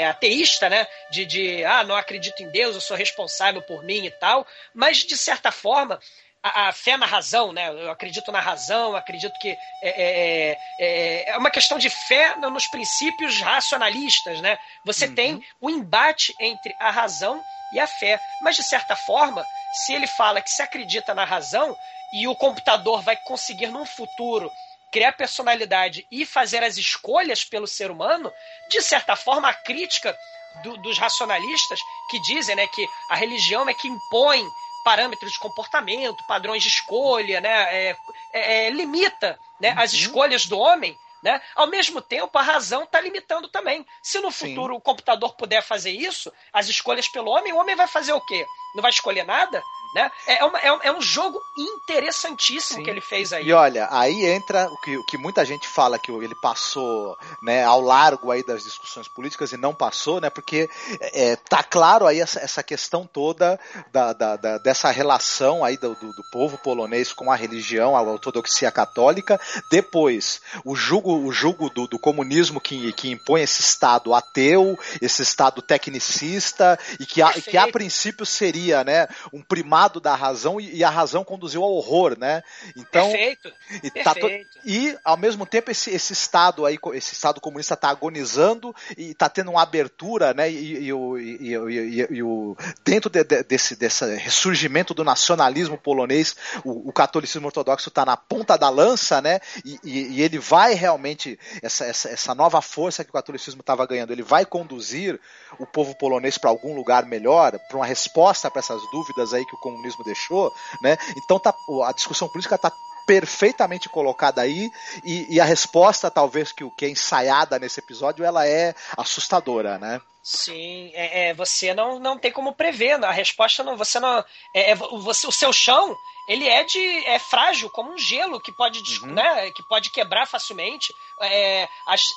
ateísta, 0.07 0.70
né? 0.70 0.86
De, 1.09 1.26
de, 1.26 1.66
ah, 1.66 1.84
não 1.84 1.95
acredito 1.95 2.41
em 2.43 2.49
Deus, 2.49 2.76
eu 2.76 2.82
sou 2.82 2.95
responsável 2.95 3.62
por 3.62 3.84
mim 3.84 4.05
e 4.05 4.12
tal. 4.12 4.45
Mas, 4.74 4.97
de 4.99 5.18
certa 5.18 5.52
forma, 5.52 5.99
a, 6.43 6.70
a, 6.70 6.72
fé 6.72 6.97
na 6.97 7.06
razão, 7.06 7.52
né? 7.52 7.70
Eu 7.70 7.91
acredito 7.91 8.32
na 8.32 8.39
razão, 8.39 8.95
acredito 8.95 9.38
que 9.39 9.49
é, 9.49 9.58
é, 9.84 10.58
é, 10.80 11.30
é 11.30 11.38
uma 11.38 11.52
questão 11.52 11.78
de 11.78 11.89
fé 11.89 12.36
nos 12.38 12.68
princípios 12.68 13.39
racionalistas, 13.39 14.41
né? 14.41 14.58
Você 14.86 15.06
uhum. 15.08 15.16
tem 15.16 15.45
o 15.60 15.68
um 15.68 15.70
embate 15.70 16.34
entre 16.39 16.76
a 16.80 16.89
razão 16.89 17.41
e 17.74 17.80
a 17.80 17.88
fé. 17.88 18.20
Mas, 18.41 18.56
de 18.56 18.64
certa 18.64 18.95
forma, 18.95 19.45
se 19.74 19.93
ele 19.93 20.08
fala 20.08 20.41
que 20.41 20.52
se 20.52 20.62
acredita 20.62 21.14
na 21.14 21.24
razão 21.24 21.78
e 22.14 22.28
o 22.28 22.36
computador 22.36 23.02
vai 23.02 23.16
conseguir, 23.16 23.68
num 23.68 23.86
futuro, 23.86 24.52
criar 24.92 25.14
personalidade 25.14 26.06
e 26.12 26.26
fazer 26.26 26.64
as 26.64 26.78
escolhas 26.78 27.44
pelo 27.44 27.66
ser 27.66 27.89
humano, 27.89 28.32
de 28.70 28.82
certa 28.82 29.16
forma, 29.16 29.48
a 29.48 29.54
crítica 29.54 30.16
do, 30.64 30.78
dos 30.78 30.98
racionalistas 30.98 31.80
que 32.10 32.20
dizem 32.22 32.56
né, 32.56 32.68
que 32.68 32.86
a 33.10 33.16
religião 33.16 33.68
é 33.70 33.74
que 33.74 33.88
impõe 33.88 34.46
parâmetros 34.84 35.32
de 35.32 35.39
comportamento, 35.39 36.26
padrões 36.28 36.64
de 36.64 36.70
escolha, 36.70 37.39
né, 37.39 37.89
é, 37.89 37.96
é, 38.34 38.66
é 38.66 38.70
limita 38.70 39.39
né, 39.60 39.74
uhum. 39.74 39.80
as 39.80 39.94
escolhas 39.94 40.46
do 40.46 40.58
homem. 40.58 40.98
Né? 41.24 41.39
Ao 41.56 41.68
mesmo 41.68 42.02
tempo, 42.02 42.36
a 42.38 42.42
razão 42.42 42.84
está 42.84 43.00
limitando 43.00 43.48
também. 43.48 43.86
Se 44.02 44.20
no 44.20 44.32
futuro 44.32 44.74
Sim. 44.74 44.78
o 44.80 44.82
computador 44.82 45.36
puder 45.36 45.62
fazer 45.62 45.92
isso, 45.92 46.34
as 46.52 46.68
escolhas 46.68 47.08
pelo 47.08 47.30
homem, 47.30 47.54
o 47.54 47.58
homem 47.58 47.76
vai 47.76 47.88
fazer 47.88 48.12
o 48.14 48.22
quê? 48.22 48.44
Não 48.76 48.82
vai 48.82 48.91
escolher 48.91 49.26
nada? 49.26 49.61
Né? 49.93 50.09
É, 50.26 50.38
é 50.39 50.45
uma, 50.45 50.59
é, 50.59 50.67
é, 50.84 50.91
um 50.91 51.01
jogo 51.01 51.41
interessantíssimo 51.57 52.80
Sim. 52.80 52.84
que 52.84 52.89
ele 52.89 53.01
fez 53.01 53.34
aí. 53.34 53.45
E 53.45 53.51
olha, 53.51 53.89
aí 53.91 54.26
entra 54.26 54.69
o 54.69 54.78
que, 54.80 54.97
o 54.97 55.05
que 55.05 55.17
muita 55.17 55.43
gente 55.43 55.67
fala 55.67 55.99
que 55.99 56.09
ele 56.09 56.36
passou 56.36 57.17
né, 57.41 57.65
ao 57.65 57.82
largo 57.82 58.32
aí 58.32 58.41
das 58.41 58.63
discussões 58.63 59.09
políticas 59.09 59.51
e 59.51 59.57
não 59.57 59.74
passou, 59.74 60.22
né? 60.22 60.30
Porque 60.30 60.69
é, 61.01 61.36
tá 61.36 61.61
claro 61.61 62.07
aí 62.07 62.22
essa, 62.22 62.39
essa 62.39 62.63
questão 62.63 63.05
toda 63.05 63.59
da, 63.91 64.13
da, 64.13 64.38
da 64.38 64.57
dessa 64.59 64.89
relação 64.91 65.61
aí 65.63 65.76
do, 65.76 65.93
do, 65.95 66.13
do, 66.13 66.24
povo 66.32 66.57
polonês 66.57 67.11
com 67.11 67.30
a 67.30 67.36
religião, 67.36 67.97
a 67.97 68.01
ortodoxia 68.01 68.72
católica. 68.72 69.39
Depois, 69.69 70.41
o 70.63 70.74
jugo, 70.74 71.17
o 71.17 71.34
jugo 71.34 71.69
do, 71.69 71.86
do 71.86 71.99
comunismo 71.99 72.61
que, 72.61 72.93
que 72.93 73.11
impõe 73.11 73.41
esse 73.41 73.59
Estado 73.59 74.13
ateu, 74.13 74.80
esse 75.01 75.22
Estado 75.22 75.61
tecnicista, 75.61 76.80
e 76.97 77.05
que 77.05 77.22
a, 77.22 77.34
que 77.34 77.57
a 77.57 77.67
princípio 77.67 78.26
seria 78.26 78.61
né, 78.86 79.07
um 79.34 79.41
primário 79.41 79.82
lado 79.82 79.99
da 79.99 80.16
razão 80.16 80.62
e, 80.62 80.84
a 80.84 80.89
razão 80.89 81.24
conduziu 81.24 81.64
ao 81.64 81.74
horror, 81.74 82.18
né? 82.18 82.43
Então, 82.76 83.12
Perfeito. 83.12 83.51
E, 83.84 83.89
tá 83.89 84.14
Perfeito. 84.14 84.59
e 84.64 84.97
ao 85.03 85.18
mesmo 85.18 85.45
tempo 85.45 85.72
esse, 85.72 85.89
esse 85.89 86.14
estado 86.14 86.66
aí, 86.66 86.78
esse 86.93 87.14
estado 87.14 87.41
comunista 87.41 87.74
está 87.74 87.89
agonizando 87.89 88.76
e 88.95 89.12
está 89.12 89.28
tendo 89.28 89.51
uma 89.51 89.64
abertura, 89.64 90.34
né? 90.34 90.51
E, 90.51 90.86
e, 90.86 90.93
o, 90.93 91.18
e, 91.18 92.24
o 92.24 92.55
dentro 92.84 93.09
de, 93.09 93.24
de, 93.24 93.43
desse, 93.43 93.76
desse 93.76 94.05
ressurgimento 94.16 94.93
do 94.93 95.03
nacionalismo 95.03 95.78
polonês, 95.78 96.36
o, 96.64 96.89
o 96.89 96.93
catolicismo 96.93 97.47
ortodoxo 97.47 97.89
está 97.89 98.05
na 98.05 98.16
ponta 98.16 98.57
da 98.57 98.70
lança, 98.70 99.22
né? 99.22 99.39
E, 99.66 100.22
ele 100.22 100.38
vai 100.38 100.76
realmente 100.76 101.39
essa, 101.64 101.86
essa, 101.86 102.09
essa 102.09 102.36
nova 102.36 102.62
força 102.62 103.03
que 103.03 103.09
o 103.09 103.14
catolicismo 103.14 103.62
estava 103.62 103.86
ganhando, 103.88 104.12
ele 104.12 104.22
vai 104.22 104.45
conduzir 104.45 105.20
o 105.57 105.66
povo 105.66 105.95
polonês 105.95 106.38
para 106.38 106.49
algum 106.49 106.76
lugar 106.76 107.05
melhor, 107.05 107.57
para 107.68 107.78
uma 107.78 107.86
resposta 107.86 108.51
para 108.52 108.60
essas 108.60 108.89
dúvidas 108.91 109.34
aí 109.34 109.45
que 109.45 109.56
o 109.56 109.58
comunismo 109.58 110.04
deixou, 110.04 110.54
né? 110.82 110.97
Então 111.16 111.39
tá, 111.39 111.54
a 111.86 111.91
discussão 111.91 112.28
política 112.28 112.56
está 112.56 112.72
perfeitamente 113.06 113.89
colocada 113.89 114.41
aí 114.41 114.72
e, 115.04 115.36
e, 115.36 115.39
a 115.41 115.45
resposta 115.45 116.12
talvez 116.12 116.52
que 116.52 116.64
o 116.64 116.72
que 116.72 116.86
é 116.86 116.89
ensaiada 116.89 117.58
nesse 117.58 117.80
episódio 117.80 118.24
ela 118.24 118.47
é 118.47 118.76
assustadora, 118.95 119.78
né? 119.80 119.99
Sim, 120.24 120.91
é, 120.93 121.30
é, 121.30 121.34
você 121.34 121.74
não, 121.74 121.97
não 121.97 122.17
tem 122.17 122.32
como 122.32 122.53
prever, 122.53 123.03
a 123.03 123.11
resposta 123.11 123.63
não, 123.63 123.76
você 123.76 123.99
não, 123.99 124.24
é, 124.53 124.72
é 124.72 124.76
você, 124.76 125.26
o 125.26 125.32
seu 125.32 125.51
chão 125.51 125.97
ele 126.28 126.47
é 126.47 126.63
de 126.63 126.80
é 127.05 127.17
frágil 127.17 127.69
como 127.69 127.91
um 127.91 127.97
gelo 127.97 128.39
que 128.39 128.51
pode 128.51 128.80
uhum. 129.01 129.13
né, 129.13 129.51
que 129.51 129.63
pode 129.67 129.89
quebrar 129.89 130.28
facilmente 130.28 130.93
é, 131.19 131.67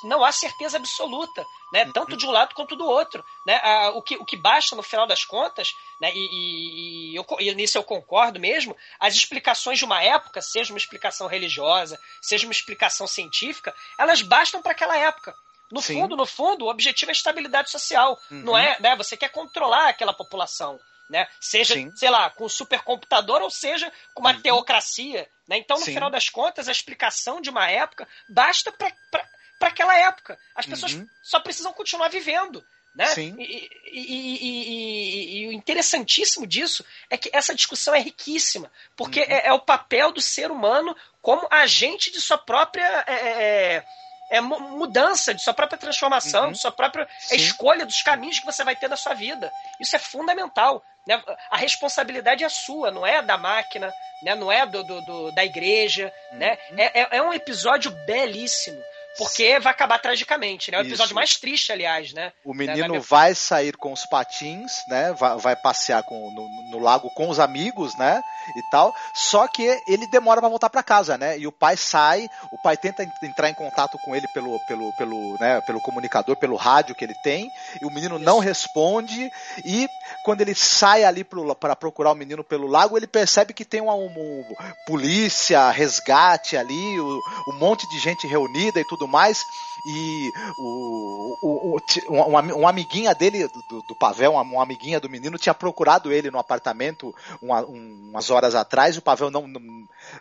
não 0.03 0.23
há 0.23 0.31
certeza 0.31 0.77
absoluta 0.77 1.43
né 1.73 1.83
uhum. 1.83 1.91
tanto 1.91 2.15
de 2.15 2.25
um 2.25 2.31
lado 2.31 2.53
quanto 2.53 2.75
do 2.75 2.85
outro 2.85 3.25
né 3.45 3.59
o 3.95 4.01
que 4.01 4.15
o 4.17 4.23
que 4.23 4.37
basta 4.37 4.75
no 4.75 4.83
final 4.83 5.07
das 5.07 5.25
contas 5.25 5.73
né 5.99 6.11
e, 6.13 6.19
e, 6.19 7.11
e, 7.11 7.15
eu, 7.15 7.25
e 7.39 7.55
nisso 7.55 7.77
eu 7.77 7.83
concordo 7.83 8.39
mesmo 8.39 8.77
as 8.99 9.15
explicações 9.15 9.79
de 9.79 9.85
uma 9.85 10.03
época 10.03 10.41
seja 10.41 10.71
uma 10.71 10.79
explicação 10.79 11.27
religiosa 11.27 11.99
seja 12.21 12.45
uma 12.45 12.53
explicação 12.53 13.07
científica 13.07 13.73
elas 13.97 14.21
bastam 14.21 14.61
para 14.61 14.71
aquela 14.71 14.97
época 14.97 15.35
no 15.71 15.81
Sim. 15.81 16.01
fundo, 16.01 16.15
no 16.15 16.25
fundo, 16.25 16.65
o 16.65 16.69
objetivo 16.69 17.11
é 17.11 17.13
a 17.13 17.17
estabilidade 17.17 17.69
social. 17.69 18.19
Uhum. 18.29 18.41
Não 18.43 18.57
é, 18.57 18.77
né? 18.79 18.95
Você 18.95 19.17
quer 19.17 19.29
controlar 19.29 19.89
aquela 19.89 20.13
população 20.13 20.79
né? 21.09 21.27
Seja, 21.39 21.75
Sim. 21.75 21.91
sei 21.95 22.09
lá, 22.09 22.29
com 22.29 22.45
um 22.45 22.49
supercomputador 22.49 23.41
ou 23.41 23.49
seja 23.49 23.91
com 24.13 24.21
uma 24.21 24.33
uhum. 24.33 24.41
teocracia, 24.41 25.29
né? 25.47 25.57
Então, 25.57 25.77
no 25.77 25.85
Sim. 25.85 25.93
final 25.93 26.09
das 26.09 26.29
contas, 26.29 26.67
a 26.67 26.71
explicação 26.71 27.39
de 27.39 27.49
uma 27.49 27.69
época 27.69 28.07
basta 28.27 28.71
para 28.71 29.67
aquela 29.67 29.97
época. 29.97 30.37
As 30.55 30.65
pessoas 30.65 30.93
uhum. 30.93 31.07
só 31.23 31.39
precisam 31.39 31.73
continuar 31.73 32.09
vivendo. 32.09 32.65
Né? 32.95 33.07
Sim. 33.07 33.35
E, 33.37 33.69
e, 33.91 34.37
e, 34.39 35.41
e, 35.41 35.47
o 35.49 35.51
interessantíssimo 35.51 36.47
disso 36.47 36.83
é 37.09 37.17
que 37.17 37.29
essa 37.33 37.53
discussão 37.53 37.93
é 37.93 37.99
riquíssima, 37.99 38.71
porque 38.95 39.19
uhum. 39.19 39.25
é, 39.29 39.47
é, 39.47 39.53
o 39.53 39.59
papel 39.59 40.13
do 40.13 40.21
ser 40.21 40.49
humano 40.49 40.95
como 41.21 41.45
agente 41.51 42.09
de 42.09 42.21
sua 42.21 42.37
própria 42.37 43.03
é, 43.05 43.13
é, 43.13 43.85
é 44.29 44.41
mudança, 44.41 45.33
de 45.33 45.41
sua 45.41 45.53
própria 45.53 45.77
transformação, 45.77 46.45
uhum. 46.45 46.51
de 46.51 46.57
sua 46.57 46.71
própria 46.71 47.07
Sim. 47.19 47.35
escolha 47.35 47.85
dos 47.85 48.01
caminhos 48.01 48.39
que 48.39 48.45
você 48.45 48.63
vai 48.63 48.75
ter 48.75 48.89
na 48.89 48.95
sua 48.95 49.13
vida. 49.13 49.51
Isso 49.79 49.95
é 49.95 49.99
fundamental. 49.99 50.83
Né? 51.07 51.21
A 51.49 51.57
responsabilidade 51.57 52.43
é 52.43 52.49
sua, 52.49 52.89
não 52.89 53.05
é 53.05 53.21
da 53.21 53.37
máquina, 53.37 53.93
né? 54.23 54.33
não 54.35 54.51
é 54.51 54.65
do, 54.65 54.83
do, 54.83 55.01
do 55.01 55.31
da 55.31 55.45
igreja. 55.45 56.11
Né? 56.33 56.57
Uhum. 56.69 56.75
Né? 56.75 56.91
É, 56.93 57.01
é, 57.01 57.07
é 57.17 57.21
um 57.21 57.33
episódio 57.33 57.91
belíssimo. 58.05 58.81
Porque 59.17 59.59
vai 59.59 59.71
acabar 59.71 59.99
tragicamente, 59.99 60.71
né? 60.71 60.77
É 60.77 60.81
o 60.81 60.83
episódio 60.83 61.05
Isso. 61.05 61.15
mais 61.15 61.37
triste, 61.37 61.71
aliás, 61.71 62.11
né? 62.13 62.33
O 62.43 62.53
menino 62.53 62.99
vai 63.01 63.33
sair 63.33 63.75
com 63.77 63.93
os 63.93 64.05
patins, 64.05 64.83
né? 64.87 65.13
Vai, 65.13 65.37
vai 65.37 65.55
passear 65.55 66.03
com, 66.03 66.31
no, 66.31 66.49
no, 66.71 66.79
lago 66.79 67.09
com 67.11 67.29
os 67.29 67.39
amigos, 67.39 67.95
né? 67.97 68.21
E 68.55 68.61
tal. 68.69 68.93
Só 69.13 69.47
que 69.47 69.63
ele 69.87 70.05
demora 70.07 70.41
para 70.41 70.49
voltar 70.49 70.69
para 70.69 70.83
casa, 70.83 71.17
né? 71.17 71.37
E 71.39 71.47
o 71.47 71.51
pai 71.51 71.77
sai, 71.77 72.27
o 72.51 72.61
pai 72.61 72.75
tenta 72.75 73.03
entrar 73.23 73.49
em 73.49 73.53
contato 73.53 73.97
com 73.99 74.15
ele 74.15 74.27
pelo, 74.33 74.59
pelo, 74.67 74.93
pelo, 74.97 75.37
né? 75.39 75.61
pelo 75.61 75.79
comunicador, 75.81 76.35
pelo 76.35 76.55
rádio 76.57 76.93
que 76.93 77.05
ele 77.05 77.15
tem, 77.23 77.49
e 77.81 77.85
o 77.85 77.91
menino 77.91 78.15
Isso. 78.15 78.25
não 78.25 78.39
responde. 78.39 79.31
E 79.63 79.87
quando 80.23 80.41
ele 80.41 80.53
sai 80.53 81.05
ali 81.05 81.23
para 81.23 81.75
procurar 81.75 82.11
o 82.11 82.15
menino 82.15 82.43
pelo 82.43 82.67
lago, 82.67 82.97
ele 82.97 83.07
percebe 83.07 83.53
que 83.53 83.63
tem 83.63 83.79
uma, 83.79 83.93
uma 83.93 84.45
polícia, 84.85 85.69
resgate 85.69 86.57
ali, 86.57 86.99
um, 86.99 87.19
um 87.47 87.53
monte 87.53 87.87
de 87.89 87.99
gente 87.99 88.27
reunida 88.27 88.79
e 88.79 88.85
tudo 88.85 89.04
tudo 89.05 89.11
mais. 89.11 89.45
E 89.85 90.31
o, 90.57 91.37
o, 91.41 91.77
o 91.77 91.81
uma, 92.09 92.41
uma, 92.41 92.69
amiguinha 92.69 93.13
dele, 93.13 93.47
do, 93.69 93.81
do 93.83 93.95
Pavel, 93.95 94.31
uma, 94.33 94.41
uma, 94.41 94.63
amiguinha 94.63 94.99
do 94.99 95.09
menino, 95.09 95.37
tinha 95.37 95.53
procurado 95.53 96.11
ele 96.11 96.31
no 96.31 96.39
apartamento 96.39 97.13
uma, 97.41 97.61
umas, 97.63 98.29
horas 98.29 98.55
atrás, 98.55 98.97
o 98.97 99.01
Pavel 99.01 99.29
não, 99.29 99.47
não, 99.47 99.61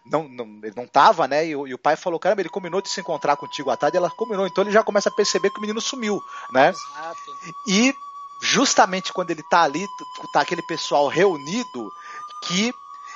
não, 0.05 0.28
não, 0.28 0.47
ele 0.62 0.74
não 0.76 0.87
tava, 0.87 1.26
né? 1.26 1.47
E, 1.47 1.57
o- 1.57 1.66
e 1.66 1.72
o 1.74 1.78
pai 1.78 1.97
falou, 1.97 2.20
caramba, 2.20 2.43
ele 2.43 2.49
combinou 2.51 2.82
de 2.82 2.89
se 2.91 3.01
encontrar 3.01 3.37
contigo 3.37 3.70
à 3.70 3.76
tarde, 3.76 3.97
ela 3.97 4.11
combinou, 4.11 4.47
então 4.47 4.62
ele 4.62 4.70
já 4.72 4.82
começa 4.82 5.09
a 5.09 5.12
perceber 5.12 5.51
que 5.51 5.59
o 5.59 5.62
menino 5.62 5.80
sumiu, 5.80 6.20
né? 6.53 6.68
Exato. 6.70 7.18
E 7.68 7.95
justamente 8.43 9.12
quando 9.12 9.30
ele 9.30 9.43
tá 9.43 9.62
ali, 9.62 9.80
t- 9.80 10.32
tá 10.32 10.41
aquele 10.43 10.62
pessoal 10.62 11.09
reunido 11.09 11.91
que. 12.47 12.72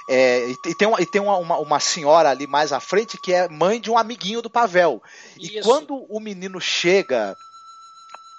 É, 0.09 0.49
e 0.49 0.57
te- 0.57 0.71
e 0.71 0.75
tem, 0.75 0.89
uma, 0.89 1.01
e 1.03 1.07
tem 1.07 1.21
uma, 1.21 1.59
uma, 1.59 1.79
senhora 1.81 2.31
ali 2.31 2.47
mais 2.47 2.73
à 2.73 2.81
frente 2.81 3.19
que 3.19 3.33
é 3.33 3.49
mãe 3.49 3.81
de 3.81 3.91
um 3.91 3.99
amiguinho 3.99 4.41
do 4.41 4.49
Pavel. 4.49 5.03
E 5.39 5.59
Isso. 5.59 5.69
quando 5.69 6.07
o 6.09 6.19
menino 6.19 6.61
chega 6.61 7.37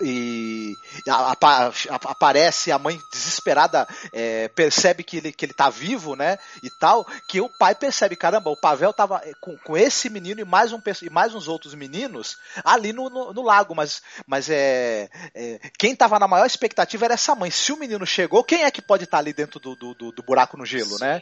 e 0.02 0.78
a- 1.08 1.32
a- 1.42 1.72
aparece 2.06 2.72
a 2.72 2.80
mãe 2.80 3.02
desesperada 3.12 3.88
é, 4.14 4.48
percebe 4.50 5.04
que 5.04 5.18
ele, 5.18 5.32
que 5.32 5.46
ele 5.46 5.54
tá 5.54 5.70
vivo, 5.70 6.16
né? 6.16 6.38
E 6.64 6.70
tal, 6.70 7.06
que 7.28 7.42
o 7.42 7.50
pai 7.50 7.76
percebe, 7.76 8.16
caramba, 8.16 8.50
o 8.50 8.58
Pavel 8.58 8.94
tava 8.94 9.22
é, 9.24 9.32
com, 9.42 9.58
com 9.58 9.78
esse 9.78 10.10
menino 10.10 10.40
e 10.42 10.46
mais, 10.46 10.72
um, 10.72 10.82
e 11.02 11.10
mais 11.10 11.36
uns 11.36 11.48
outros 11.48 11.74
meninos 11.74 12.38
ali 12.64 12.94
no, 12.94 13.10
no, 13.10 13.34
no 13.34 13.42
lago, 13.44 13.76
mas, 13.76 14.02
mas 14.26 14.50
é, 14.50 15.10
é, 15.36 15.60
quem 15.78 15.96
tava 15.96 16.18
na 16.20 16.28
maior 16.28 16.46
expectativa 16.46 17.06
era 17.06 17.14
essa 17.16 17.36
mãe. 17.36 17.52
Se 17.52 17.72
o 17.72 17.78
menino 17.78 18.06
chegou, 18.06 18.44
quem 18.44 18.64
é 18.64 18.72
que 18.72 18.82
pode 18.82 19.04
estar 19.04 19.18
ali 19.20 19.34
dentro 19.34 19.60
do, 19.60 19.76
do, 19.76 19.94
do- 19.94 20.12
do 20.12 20.24
buraco 20.24 20.58
no 20.58 20.66
gelo, 20.66 20.98
né? 21.00 21.22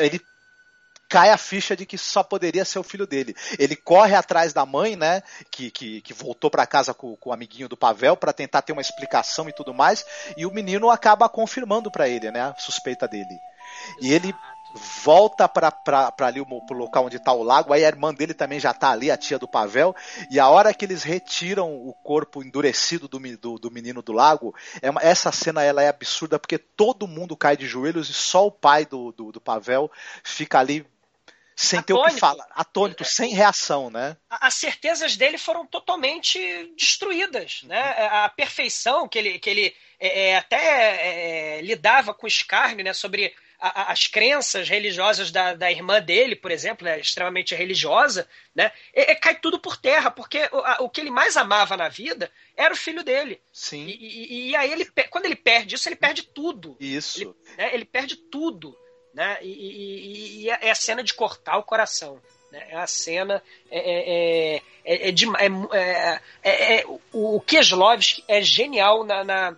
é. 0.00 0.06
Ele 0.06 0.20
cai 1.08 1.30
a 1.30 1.38
ficha 1.38 1.74
de 1.74 1.86
que 1.86 1.96
só 1.96 2.22
poderia 2.22 2.64
ser 2.64 2.78
o 2.78 2.82
filho 2.82 3.06
dele. 3.06 3.34
Ele 3.58 3.74
corre 3.74 4.14
atrás 4.14 4.52
da 4.52 4.66
mãe, 4.66 4.94
né, 4.94 5.22
que, 5.50 5.70
que, 5.70 6.00
que 6.02 6.12
voltou 6.12 6.50
para 6.50 6.66
casa 6.66 6.92
com, 6.92 7.16
com 7.16 7.30
o 7.30 7.32
amiguinho 7.32 7.68
do 7.68 7.76
Pavel 7.76 8.16
para 8.16 8.32
tentar 8.32 8.62
ter 8.62 8.72
uma 8.72 8.82
explicação 8.82 9.48
e 9.48 9.52
tudo 9.52 9.72
mais, 9.72 10.04
e 10.36 10.44
o 10.44 10.52
menino 10.52 10.90
acaba 10.90 11.28
confirmando 11.28 11.90
para 11.90 12.08
ele, 12.08 12.30
né, 12.30 12.40
a 12.42 12.54
suspeita 12.58 13.08
dele. 13.08 13.38
E 14.00 14.12
ele 14.12 14.34
volta 15.02 15.48
para 15.48 16.12
ali 16.20 16.40
o- 16.40 16.74
local 16.74 17.06
onde 17.06 17.18
tá 17.18 17.32
o 17.32 17.42
lago, 17.42 17.72
aí 17.72 17.84
a 17.84 17.88
irmã 17.88 18.12
dele 18.12 18.34
também 18.34 18.60
já 18.60 18.74
tá 18.74 18.90
ali, 18.90 19.10
a 19.10 19.16
tia 19.16 19.38
do 19.38 19.48
Pavel, 19.48 19.96
e 20.30 20.38
a 20.38 20.48
hora 20.48 20.74
que 20.74 20.84
eles 20.84 21.02
retiram 21.02 21.72
o 21.74 21.94
corpo 22.04 22.42
endurecido 22.42 23.08
do, 23.08 23.18
do, 23.38 23.58
do 23.58 23.70
menino 23.70 24.02
do 24.02 24.12
lago, 24.12 24.54
é 24.82 24.90
uma- 24.90 25.02
essa 25.02 25.32
cena 25.32 25.62
ela 25.62 25.82
é 25.82 25.88
absurda 25.88 26.38
porque 26.38 26.58
todo 26.58 27.08
mundo 27.08 27.36
cai 27.36 27.56
de 27.56 27.66
joelhos 27.66 28.10
e 28.10 28.14
só 28.14 28.46
o 28.46 28.52
pai 28.52 28.84
do, 28.84 29.10
do, 29.12 29.32
do 29.32 29.40
Pavel 29.40 29.90
fica 30.22 30.58
ali 30.58 30.86
sem 31.60 31.82
ter 31.82 31.92
o 31.92 31.96
que 31.96 32.02
Atônito. 32.02 32.20
falar, 32.20 32.46
atônito, 32.50 33.04
sem 33.04 33.34
reação, 33.34 33.90
né? 33.90 34.16
as 34.30 34.54
certezas 34.54 35.16
dele 35.16 35.36
foram 35.36 35.66
totalmente 35.66 36.38
destruídas, 36.76 37.62
né? 37.64 37.80
A 38.10 38.28
perfeição 38.28 39.08
que 39.08 39.18
ele, 39.18 39.38
que 39.38 39.50
ele 39.50 39.74
é, 39.98 40.28
é, 40.30 40.36
até 40.36 41.56
é, 41.58 41.60
lidava 41.62 42.14
com 42.14 42.26
escárnio, 42.26 42.84
né? 42.84 42.92
Sobre 42.92 43.34
a- 43.58 43.90
as 43.90 44.06
crenças 44.06 44.68
religiosas 44.68 45.32
da, 45.32 45.52
da 45.54 45.68
irmã 45.68 46.00
dele, 46.00 46.36
por 46.36 46.52
exemplo, 46.52 46.84
né, 46.84 47.00
extremamente 47.00 47.56
religiosa, 47.56 48.28
né? 48.54 48.70
É, 48.94 49.10
é, 49.10 49.14
cai 49.16 49.34
tudo 49.34 49.58
por 49.58 49.76
terra, 49.76 50.12
porque 50.12 50.48
o, 50.52 50.58
a- 50.58 50.76
o 50.80 50.88
que 50.88 51.00
ele 51.00 51.10
mais 51.10 51.36
amava 51.36 51.76
na 51.76 51.88
vida 51.88 52.30
era 52.56 52.72
o 52.72 52.76
filho 52.76 53.02
dele. 53.02 53.40
Sim. 53.52 53.84
E, 53.84 53.94
e- 53.94 54.50
e 54.50 54.56
aí 54.56 54.70
ele, 54.70 54.84
quando 55.10 55.24
ele 55.24 55.34
perde 55.34 55.74
isso, 55.74 55.88
ele 55.88 55.96
perde 55.96 56.22
tudo 56.22 56.76
Isso. 56.78 57.20
ele, 57.20 57.56
né, 57.56 57.74
ele 57.74 57.84
perde 57.84 58.14
tudo, 58.14 58.78
né? 59.14 59.38
E, 59.42 59.48
e- 59.48 60.42
e- 60.42 60.42
e 60.44 60.50
é 60.50 60.70
a 60.70 60.74
cena 60.74 61.02
de 61.02 61.14
cortar 61.14 61.58
o 61.58 61.62
coração. 61.62 62.20
Né? 62.52 62.66
É 62.70 62.76
a 62.76 62.86
cena 62.86 63.42
é, 63.70 63.78
é, 63.78 64.56
é, 64.56 64.62
é, 64.84 65.08
é 65.08 65.12
de- 65.12 65.26
é- 65.26 65.76
é- 65.76 66.20
é- 66.42 66.74
é- 66.80 66.86
o, 66.86 67.36
o 67.36 67.40
Kieslowski 67.40 68.24
é 68.28 68.40
genial 68.40 69.04
na, 69.04 69.22
na 69.24 69.56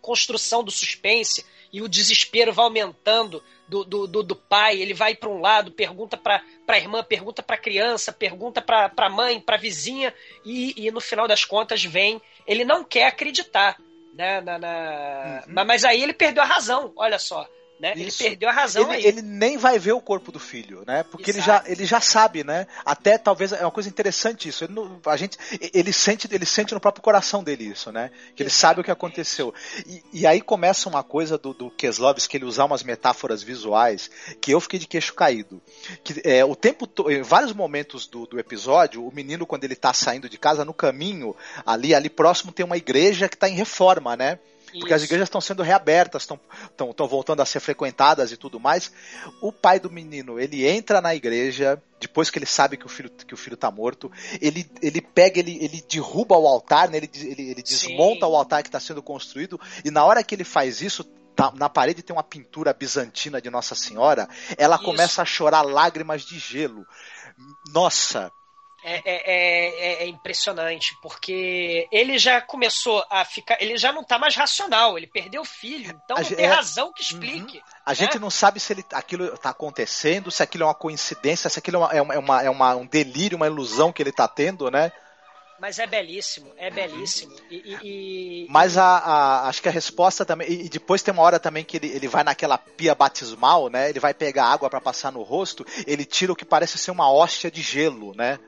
construção 0.00 0.62
do 0.62 0.70
suspense 0.70 1.44
e 1.72 1.82
o 1.82 1.88
desespero 1.88 2.52
vai 2.52 2.64
aumentando 2.64 3.42
do, 3.66 3.84
do, 3.84 4.06
do, 4.06 4.22
do 4.22 4.36
pai. 4.36 4.80
Ele 4.80 4.94
vai 4.94 5.14
para 5.14 5.28
um 5.28 5.40
lado, 5.40 5.72
pergunta 5.72 6.16
para 6.16 6.42
a 6.68 6.78
irmã, 6.78 7.02
pergunta 7.02 7.42
para 7.42 7.56
a 7.56 7.60
criança, 7.60 8.12
pergunta 8.12 8.62
para 8.62 8.92
a 8.96 9.10
mãe, 9.10 9.40
para 9.40 9.56
a 9.56 9.60
vizinha 9.60 10.14
e, 10.44 10.86
e 10.86 10.90
no 10.90 11.00
final 11.00 11.26
das 11.26 11.44
contas 11.44 11.82
vem. 11.84 12.20
Ele 12.46 12.64
não 12.64 12.84
quer 12.84 13.06
acreditar. 13.06 13.76
Né, 14.14 14.40
na, 14.40 14.58
na- 14.58 15.44
Uhum. 15.48 15.64
Mas 15.66 15.84
aí 15.84 16.00
ele 16.00 16.12
perdeu 16.12 16.42
a 16.42 16.46
razão, 16.46 16.92
olha 16.94 17.18
só. 17.18 17.48
Né? 17.78 17.92
Ele 17.96 18.12
perdeu 18.12 18.48
a 18.48 18.52
razão 18.52 18.84
Ele, 18.84 18.92
aí. 18.94 19.04
ele 19.06 19.20
nem 19.22 19.58
vai 19.58 19.78
ver 19.78 19.92
o 19.92 20.00
corpo 20.00 20.30
do 20.30 20.38
filho, 20.38 20.84
né? 20.86 21.02
Porque 21.02 21.30
ele 21.30 21.40
já, 21.40 21.62
ele 21.66 21.84
já 21.84 22.00
sabe, 22.00 22.44
né? 22.44 22.66
Até 22.84 23.18
talvez 23.18 23.52
é 23.52 23.62
uma 23.62 23.70
coisa 23.70 23.88
interessante 23.88 24.48
isso. 24.48 24.64
Ele, 24.64 24.72
não- 24.72 25.00
a 25.04 25.16
gente, 25.16 25.36
ele 25.72 25.92
sente, 25.92 26.28
ele 26.30 26.46
sente 26.46 26.72
no 26.72 26.80
próprio 26.80 27.02
coração 27.02 27.42
dele 27.42 27.64
isso, 27.64 27.90
né? 27.90 28.10
Que 28.36 28.44
ele 28.44 28.50
sabe 28.50 28.80
o 28.80 28.84
que 28.84 28.90
aconteceu. 28.92 29.52
E, 29.86 30.02
e 30.12 30.26
aí 30.26 30.40
começa 30.40 30.88
uma 30.88 31.02
coisa 31.02 31.36
do, 31.36 31.52
do 31.52 31.70
Keslovski, 31.70 32.30
que 32.30 32.36
ele 32.36 32.44
usar 32.44 32.64
umas 32.64 32.82
metáforas 32.84 33.42
visuais 33.42 34.10
que 34.40 34.52
eu 34.52 34.60
fiquei 34.60 34.78
de 34.78 34.86
queixo 34.86 35.12
caído. 35.12 35.60
Que 36.04 36.22
é, 36.24 36.44
o 36.44 36.54
tempo, 36.54 36.88
em 37.10 37.22
vários 37.22 37.52
momentos 37.52 38.06
do, 38.06 38.24
do 38.24 38.38
episódio, 38.38 39.04
o 39.06 39.12
menino 39.12 39.44
quando 39.46 39.64
ele 39.64 39.74
tá 39.76 39.92
saindo 39.92 40.28
de 40.28 40.38
casa 40.38 40.64
no 40.64 40.72
caminho 40.72 41.34
ali, 41.66 41.92
ali 41.94 42.08
próximo 42.08 42.52
tem 42.52 42.64
uma 42.64 42.76
igreja 42.76 43.28
que 43.28 43.34
está 43.34 43.48
em 43.48 43.54
reforma, 43.54 44.16
né? 44.16 44.38
Porque 44.78 44.94
as 44.94 45.02
igrejas 45.02 45.26
estão 45.26 45.40
sendo 45.40 45.62
reabertas, 45.62 46.22
estão 46.22 46.38
voltando 47.08 47.40
a 47.40 47.46
ser 47.46 47.60
frequentadas 47.60 48.32
e 48.32 48.36
tudo 48.36 48.58
mais. 48.58 48.92
O 49.40 49.52
pai 49.52 49.78
do 49.78 49.90
menino, 49.90 50.38
ele 50.38 50.66
entra 50.66 51.00
na 51.00 51.14
igreja, 51.14 51.80
depois 52.00 52.30
que 52.30 52.38
ele 52.38 52.46
sabe 52.46 52.76
que 52.76 52.86
o 52.86 52.88
filho, 52.88 53.10
que 53.10 53.34
o 53.34 53.36
filho 53.36 53.56
tá 53.56 53.70
morto, 53.70 54.10
ele, 54.40 54.68
ele 54.82 55.00
pega, 55.00 55.38
ele, 55.38 55.56
ele 55.62 55.84
derruba 55.88 56.36
o 56.36 56.46
altar, 56.46 56.90
né? 56.90 56.98
ele, 56.98 57.10
ele, 57.14 57.50
ele 57.50 57.62
Sim. 57.64 57.88
desmonta 57.88 58.26
o 58.26 58.36
altar 58.36 58.62
que 58.62 58.68
está 58.68 58.80
sendo 58.80 59.02
construído, 59.02 59.60
e 59.84 59.90
na 59.90 60.04
hora 60.04 60.22
que 60.22 60.34
ele 60.34 60.44
faz 60.44 60.80
isso, 60.80 61.04
tá- 61.34 61.52
na 61.54 61.68
parede 61.68 62.02
tem 62.02 62.14
uma 62.14 62.22
pintura 62.22 62.72
bizantina 62.72 63.40
de 63.40 63.50
Nossa 63.50 63.74
Senhora, 63.74 64.28
ela 64.56 64.76
Isso. 64.76 64.84
começa 64.84 65.22
a 65.22 65.24
chorar 65.24 65.62
lágrimas 65.62 66.22
de 66.22 66.38
gelo. 66.38 66.86
Nossa, 67.72 68.30
É, 68.86 69.00
é, 69.04 70.02
é- 70.02 70.02
é 70.04 70.06
impressionante, 70.06 70.94
porque 71.00 71.88
ele 71.90 72.18
já 72.18 72.40
começou 72.42 73.02
a 73.08 73.24
ficar. 73.24 73.56
Ele 73.58 73.78
já 73.78 73.90
não 73.92 74.04
tá 74.04 74.18
mais 74.18 74.36
racional, 74.36 74.98
ele 74.98 75.06
perdeu 75.06 75.40
o 75.40 75.44
filho, 75.46 75.98
então 76.04 76.18
A 76.18 76.20
não 76.20 76.28
tem 76.28 76.44
é- 76.44 76.48
razão 76.48 76.92
que 76.92 77.02
explique. 77.02 77.62
A 77.86 77.90
né? 77.90 77.94
gente 77.94 78.18
não 78.18 78.28
sabe 78.28 78.60
se 78.60 78.74
ele, 78.74 78.84
aquilo 78.92 79.32
está 79.32 79.48
acontecendo, 79.50 80.30
se 80.30 80.42
aquilo 80.42 80.64
é 80.64 80.66
uma 80.66 80.74
coincidência, 80.74 81.48
se 81.48 81.58
aquilo 81.58 81.78
é, 81.90 82.02
uma, 82.02 82.12
é, 82.14 82.18
uma, 82.18 82.42
é 82.42 82.50
uma- 82.50 82.72
é 82.72 82.76
um 82.76 82.84
delírio, 82.86 83.36
uma 83.36 83.46
ilusão 83.46 83.90
que 83.90 84.02
ele 84.02 84.10
está 84.10 84.28
tendo, 84.28 84.70
né? 84.70 84.92
Mas 85.58 85.78
é 85.78 85.86
belíssimo, 85.86 86.52
é 86.58 86.68
belíssimo. 86.68 87.34
E, 87.50 87.56
e- 87.56 87.78
e- 88.44 88.46
Mas 88.50 88.76
a, 88.76 88.84
a- 88.98 89.48
acho 89.48 89.62
que 89.62 89.68
a 89.68 89.72
resposta 89.72 90.26
também. 90.26 90.46
E, 90.50 90.66
e 90.66 90.68
depois 90.68 91.00
tem 91.02 91.14
uma 91.14 91.22
hora 91.22 91.40
também 91.40 91.64
que 91.64 91.78
ele, 91.78 91.86
ele 91.86 92.08
vai 92.08 92.22
naquela 92.22 92.58
pia 92.58 92.94
batismal, 92.94 93.70
né? 93.70 93.88
Ele 93.88 94.00
vai 94.00 94.12
pegar 94.12 94.46
água 94.46 94.68
para 94.68 94.80
passar 94.80 95.10
no 95.10 95.22
rosto, 95.22 95.64
ele 95.86 96.04
tira 96.04 96.32
o 96.32 96.36
que 96.36 96.44
parece 96.44 96.76
ser 96.76 96.90
uma 96.90 97.10
hóstia 97.10 97.50
de 97.50 97.62
gelo, 97.62 98.12
né? 98.14 98.38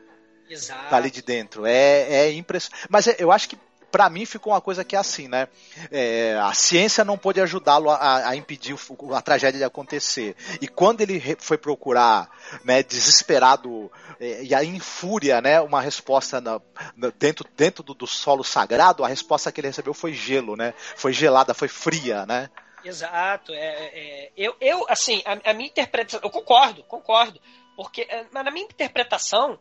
Exato. 0.49 0.91
Tá 0.91 0.97
ali 0.97 1.11
de 1.11 1.23
dentro. 1.23 1.67
É, 1.67 2.27
é 2.27 2.33
impressionante. 2.33 2.87
Mas 2.89 3.07
é- 3.07 3.17
eu 3.19 3.33
acho 3.33 3.49
que 3.49 3.59
pra 3.91 4.11
mim 4.11 4.27
ficou 4.27 4.53
uma 4.53 4.61
coisa 4.61 4.85
que 4.85 4.95
é 4.95 4.99
assim, 4.99 5.27
né? 5.27 5.49
É, 5.91 6.39
a 6.43 6.53
ciência 6.53 7.05
não 7.05 7.17
pôde 7.17 7.41
ajudá-lo 7.41 7.89
a, 7.91 8.29
a 8.29 8.37
impedir 8.37 8.75
o- 8.75 9.15
a 9.15 9.23
tragédia 9.23 9.59
de 9.59 9.65
acontecer. 9.65 10.37
E 10.61 10.69
quando 10.69 11.01
ele 11.01 11.37
foi 11.39 11.57
procurar, 11.57 12.29
né, 12.65 12.83
desesperado 12.83 13.91
é, 14.21 14.43
e 14.43 14.55
aí 14.55 14.69
em 14.69 14.81
fúria, 14.81 15.41
né, 15.41 15.61
uma 15.61 15.81
resposta 15.81 16.41
na- 16.41 16.61
na- 16.97 17.13
dentro, 17.19 17.47
dentro 17.57 17.83
do, 17.83 17.95
do 17.95 18.07
solo 18.07 18.45
sagrado, 18.45 19.05
a 19.05 19.09
resposta 19.09 19.51
que 19.51 19.61
ele 19.61 19.69
recebeu 19.69 19.95
foi 19.95 20.13
gelo, 20.13 20.57
né? 20.57 20.75
Foi 20.97 21.13
gelada, 21.13 21.55
foi 21.55 21.69
fria, 21.69 22.27
né? 22.27 22.51
Exato. 22.85 23.53
É, 23.53 23.57
é, 23.59 24.33
eu, 24.37 24.55
eu, 24.61 24.87
assim, 24.89 25.23
a, 25.25 25.51
a 25.51 25.55
minha 25.55 25.69
interpretação. 25.69 26.21
Eu 26.23 26.31
concordo, 26.31 26.83
concordo. 26.85 27.41
Porque, 27.77 28.03
é, 28.03 28.25
mas 28.31 28.45
na 28.45 28.51
minha 28.51 28.65
interpretação, 28.65 29.59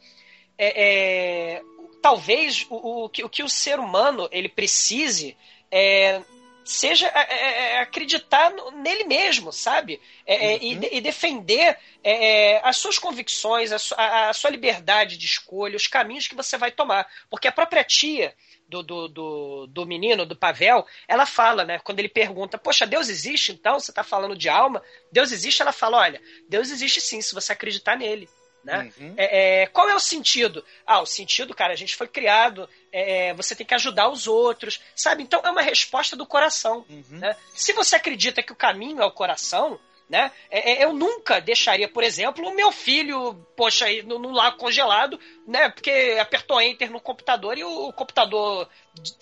é, 0.58 1.56
é, 1.58 1.62
talvez 2.02 2.66
o, 2.70 3.06
o, 3.06 3.10
que, 3.10 3.24
o 3.24 3.30
que 3.30 3.44
o 3.44 3.50
ser 3.50 3.80
humano 3.80 4.30
ele 4.32 4.50
precise 4.50 5.36
é, 5.72 6.22
seja 6.64 7.08
é, 7.08 7.34
é, 7.34 7.74
é, 7.74 7.80
acreditar 7.80 8.52
nele 8.74 9.04
mesmo, 9.04 9.52
sabe? 9.54 10.02
É, 10.26 10.54
é, 10.54 10.64
e, 10.64 10.76
de- 10.76 10.90
e 10.92 11.00
defender 11.02 11.78
é, 12.04 12.54
é, 12.54 12.62
as 12.64 12.78
suas 12.78 12.98
convicções, 12.98 13.72
a, 13.72 13.78
su- 13.78 13.94
a- 13.96 14.30
a 14.30 14.34
sua 14.34 14.50
liberdade 14.50 15.18
de 15.18 15.26
escolha, 15.26 15.76
os 15.76 15.86
caminhos 15.88 16.28
que 16.28 16.36
você 16.36 16.58
vai 16.58 16.72
tomar. 16.72 17.08
Porque 17.30 17.48
a 17.48 17.52
própria 17.52 17.84
tia 17.84 18.34
do, 18.68 18.82
do, 18.82 19.08
do, 19.08 19.68
do 19.68 19.86
menino, 19.86 20.26
do 20.26 20.36
Pavel, 20.36 20.86
ela 21.08 21.28
fala, 21.28 21.64
né? 21.64 21.78
Quando 21.80 22.00
ele 22.00 22.10
pergunta, 22.10 22.58
poxa, 22.58 22.88
Deus 22.88 23.10
existe 23.10 23.52
então? 23.52 23.80
Você 23.80 23.92
está 23.92 24.04
falando 24.04 24.36
de 24.36 24.50
alma? 24.50 24.82
Deus 25.12 25.32
existe? 25.32 25.62
Ela 25.62 25.72
fala, 25.72 25.98
olha, 25.98 26.20
Deus 26.50 26.72
existe 26.72 27.00
sim, 27.00 27.22
se 27.22 27.34
você 27.36 27.54
acreditar 27.54 27.96
nele. 27.96 28.28
Né? 28.66 28.92
Uhum. 29.00 29.14
É, 29.16 29.62
é, 29.62 29.68
qual 29.68 29.88
é 29.88 29.96
o 29.96 30.00
sentido? 30.00 30.66
Ah, 30.88 31.00
o 31.00 31.06
sentido, 31.06 31.54
cara, 31.54 31.72
a 31.72 31.76
gente 31.78 31.96
foi 31.96 32.08
criado, 32.08 32.68
é, 32.92 33.32
você 33.36 33.56
tem 33.56 33.66
que 33.66 33.76
ajudar 33.76 34.10
os 34.10 34.26
outros, 34.26 34.82
sabe? 34.96 35.22
Então 35.22 35.40
é 35.46 35.52
uma 35.52 35.62
resposta 35.62 36.16
do 36.16 36.26
coração. 36.26 36.84
Uhum. 36.90 37.20
Né? 37.20 37.36
Se 37.54 37.74
você 37.74 37.96
acredita 37.96 38.42
que 38.42 38.52
o 38.52 38.56
caminho 38.56 39.02
é 39.02 39.06
o 39.06 39.12
coração, 39.12 39.80
Né? 40.08 40.32
É, 40.52 40.72
é, 40.72 40.84
eu 40.84 40.94
nunca 40.94 41.40
deixaria, 41.42 41.90
por 41.90 42.04
exemplo, 42.04 42.48
o 42.48 42.56
meu 42.56 42.72
filho, 42.72 43.34
poxa, 43.56 43.86
aí 43.86 44.04
no, 44.04 44.20
no 44.20 44.32
lago 44.32 44.58
congelado, 44.58 45.20
né? 45.48 45.70
Porque 45.70 46.18
apertou 46.22 46.62
enter 46.62 46.92
no 46.92 47.00
computador 47.00 47.58
e 47.58 47.64
o, 47.64 47.88
o 47.88 47.94
computador 47.94 48.70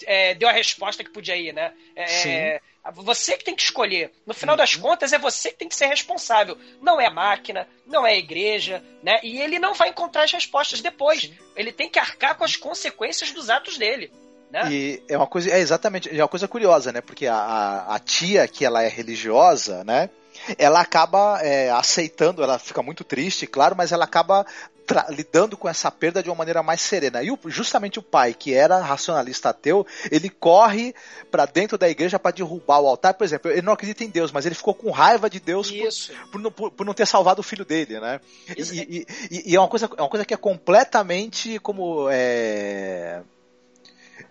é, 0.05 0.35
deu 0.35 0.49
a 0.49 0.51
resposta 0.51 1.01
que 1.01 1.09
podia 1.09 1.37
ir, 1.37 1.53
né? 1.53 1.73
É, 1.95 2.61
você 2.91 3.38
que 3.38 3.45
tem 3.45 3.55
que 3.55 3.61
escolher. 3.61 4.11
No 4.25 4.34
final 4.34 4.53
uhum. 4.53 4.57
das 4.57 4.75
contas, 4.75 5.13
é 5.13 5.17
você 5.17 5.51
que 5.51 5.57
tem 5.57 5.69
que 5.69 5.75
ser 5.75 5.86
responsável. 5.86 6.57
Não 6.81 6.99
é 6.99 7.07
a 7.07 7.13
máquina, 7.13 7.67
não 7.86 8.05
é 8.05 8.13
a 8.13 8.17
igreja, 8.17 8.84
né? 9.01 9.19
E 9.23 9.39
ele 9.41 9.59
não 9.59 9.73
vai 9.73 9.89
encontrar 9.89 10.23
as 10.23 10.31
respostas 10.31 10.81
depois. 10.81 11.31
Ele 11.55 11.71
tem 11.71 11.89
que 11.89 11.99
arcar 11.99 12.36
com 12.36 12.43
as 12.43 12.55
consequências 12.55 13.31
dos 13.31 13.49
atos 13.49 13.77
dele. 13.77 14.11
Né? 14.51 14.71
E 14.71 15.03
é 15.09 15.17
uma 15.17 15.25
coisa, 15.25 15.49
é 15.49 15.59
exatamente, 15.59 16.09
é 16.15 16.21
uma 16.21 16.27
coisa 16.27 16.47
curiosa, 16.47 16.91
né? 16.91 17.01
Porque 17.01 17.25
a, 17.25 17.36
a, 17.36 17.95
a 17.95 17.99
tia 17.99 18.47
que 18.47 18.63
ela 18.63 18.84
é 18.84 18.88
religiosa, 18.88 19.84
né? 19.84 20.09
ela 20.57 20.81
acaba 20.81 21.39
é, 21.41 21.69
aceitando, 21.71 22.43
ela 22.43 22.59
fica 22.59 22.81
muito 22.81 23.03
triste, 23.03 23.47
claro, 23.47 23.75
mas 23.75 23.91
ela 23.91 24.05
acaba 24.05 24.45
lidando 25.09 25.55
com 25.57 25.67
essa 25.67 25.89
perda 25.89 26.21
de 26.21 26.29
uma 26.29 26.36
maneira 26.36 26.61
mais 26.61 26.81
serena. 26.81 27.23
E 27.23 27.31
o, 27.31 27.39
justamente 27.45 27.99
o 27.99 28.03
pai, 28.03 28.34
que 28.34 28.53
era 28.53 28.79
racionalista 28.79 29.49
ateu, 29.49 29.86
ele 30.11 30.29
corre 30.29 30.93
para 31.31 31.45
dentro 31.45 31.77
da 31.77 31.89
igreja 31.89 32.19
para 32.19 32.36
derrubar 32.36 32.79
o 32.79 32.88
altar. 32.88 33.13
Por 33.13 33.23
exemplo, 33.23 33.51
ele 33.51 33.61
não 33.61 33.73
acredita 33.73 34.03
em 34.03 34.09
Deus, 34.09 34.31
mas 34.31 34.45
ele 34.45 34.55
ficou 34.55 34.73
com 34.73 34.91
raiva 34.91 35.29
de 35.29 35.39
Deus 35.39 35.71
por, 35.71 36.41
por, 36.41 36.51
por, 36.51 36.71
por, 36.71 36.86
não 36.86 36.93
ter 36.93 37.07
salvado 37.07 37.41
o 37.41 37.43
filho 37.43 37.65
dele, 37.65 37.99
né? 37.99 38.19
E, 38.57 39.05
e, 39.31 39.51
e, 39.51 39.55
é, 39.55 39.59
uma 39.59 39.67
coisa, 39.67 39.89
é 39.97 40.01
uma 40.01 40.09
coisa 40.09 40.25
que 40.25 40.34
é 40.34 40.38
completamente 40.38 41.59
como. 41.59 42.07
É 42.09 43.21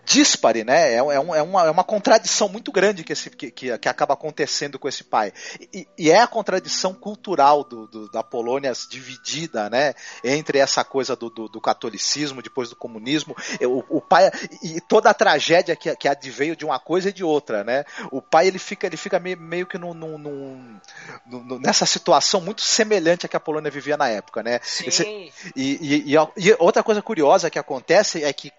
díspare, 0.05 0.63
né? 0.63 0.93
É, 0.93 0.95
é, 0.95 1.03
um, 1.03 1.35
é, 1.35 1.41
uma, 1.41 1.65
é 1.65 1.71
uma 1.71 1.83
contradição 1.83 2.49
muito 2.49 2.71
grande 2.71 3.03
que, 3.03 3.13
esse, 3.13 3.29
que, 3.29 3.51
que, 3.51 3.77
que 3.77 3.89
acaba 3.89 4.13
acontecendo 4.13 4.77
com 4.77 4.87
esse 4.87 5.03
pai. 5.03 5.33
E, 5.73 5.87
e 5.97 6.11
é 6.11 6.19
a 6.19 6.27
contradição 6.27 6.93
cultural 6.93 7.63
do, 7.63 7.87
do, 7.87 8.11
da 8.11 8.23
Polônia 8.23 8.71
dividida, 8.89 9.69
né? 9.69 9.93
Entre 10.23 10.59
essa 10.59 10.83
coisa 10.83 11.15
do, 11.15 11.29
do, 11.29 11.47
do 11.47 11.61
catolicismo, 11.61 12.41
depois 12.41 12.69
do 12.69 12.75
comunismo. 12.75 13.35
O, 13.61 13.97
o, 13.97 14.01
pai. 14.01 14.31
E 14.61 14.81
toda 14.81 15.09
a 15.09 15.13
tragédia 15.13 15.75
que, 15.75 15.95
que 15.95 16.07
adveio 16.07 16.55
de 16.55 16.65
uma 16.65 16.79
coisa 16.79 17.09
e 17.09 17.13
de 17.13 17.23
outra, 17.23 17.63
né? 17.63 17.85
O 18.11 18.21
pai 18.21 18.47
ele 18.47 18.59
fica, 18.59 18.87
ele 18.87 18.97
fica 18.97 19.19
meio, 19.19 19.39
meio 19.39 19.65
que 19.65 19.77
num, 19.77 19.93
num, 19.93 20.17
num, 20.17 21.59
nessa 21.59 21.85
situação 21.85 22.41
muito 22.41 22.61
semelhante 22.61 23.25
à 23.25 23.29
que 23.29 23.37
a 23.37 23.39
Polônia 23.39 23.71
vivia 23.71 23.97
na 23.97 24.09
época, 24.09 24.43
né? 24.43 24.59
Esse, 24.85 25.31
e, 25.55 26.11
e, 26.11 26.13
e 26.13 26.53
outra 26.59 26.83
coisa 26.83 27.01
curiosa 27.01 27.49
que 27.49 27.59
acontece 27.59 28.23
é 28.23 28.33
que 28.33 28.51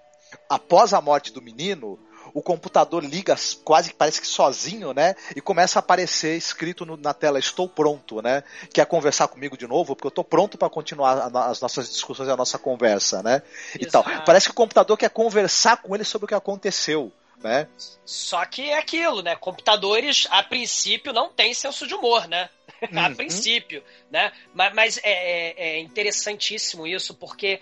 após 0.49 0.93
a 0.93 1.01
morte 1.01 1.32
do 1.32 1.43
menino, 1.43 1.99
o 2.32 2.43
computador 2.43 3.05
liga 3.05 3.37
quase 3.62 3.91
que 3.91 3.97
parece 3.97 4.20
que 4.20 4.26
sozinho, 4.26 4.93
né? 4.93 5.14
E 5.37 5.41
começa 5.41 5.78
a 5.78 5.80
aparecer 5.80 6.37
escrito 6.37 6.85
no, 6.85 6.97
na 6.97 7.14
tela 7.14 7.39
estou 7.39 7.68
pronto, 7.68 8.20
né? 8.20 8.43
Quer 8.72 8.87
conversar 8.87 9.28
comigo 9.28 9.57
de 9.57 9.66
novo? 9.66 9.95
Porque 9.95 10.07
eu 10.07 10.11
estou 10.11 10.24
pronto 10.24 10.59
para 10.59 10.68
continuar 10.68 11.30
as 11.49 11.61
nossas 11.61 11.89
discussões, 11.89 12.28
a 12.28 12.37
nossa 12.37 12.59
conversa, 12.59 13.22
né? 13.22 13.43
E 13.78 13.87
tal. 13.87 14.05
Parece 14.26 14.47
que 14.47 14.53
o 14.53 14.57
computador 14.57 14.97
quer 14.97 15.11
conversar 15.11 15.76
com 15.76 15.95
ele 15.95 16.05
sobre 16.05 16.24
o 16.24 16.28
que 16.28 16.35
aconteceu. 16.35 17.12
Né? 17.43 17.68
Só 18.07 18.45
que 18.47 18.70
é 18.70 18.78
aquilo, 18.78 19.20
né? 19.20 19.37
Computadores, 19.37 20.26
a 20.30 20.43
princípio, 20.43 21.12
não 21.12 21.28
têm 21.28 21.53
senso 21.53 21.87
de 21.87 21.95
humor, 21.95 22.26
né? 22.26 22.49
Uhum. 22.93 22.99
a 22.99 23.09
princípio, 23.09 23.82
né? 24.11 24.30
Mas, 24.53 24.74
mas 24.74 25.01
é, 25.03 25.03
é, 25.05 25.55
é 25.57 25.80
interessantíssimo 25.80 26.87
isso, 26.87 27.14
porque 27.14 27.59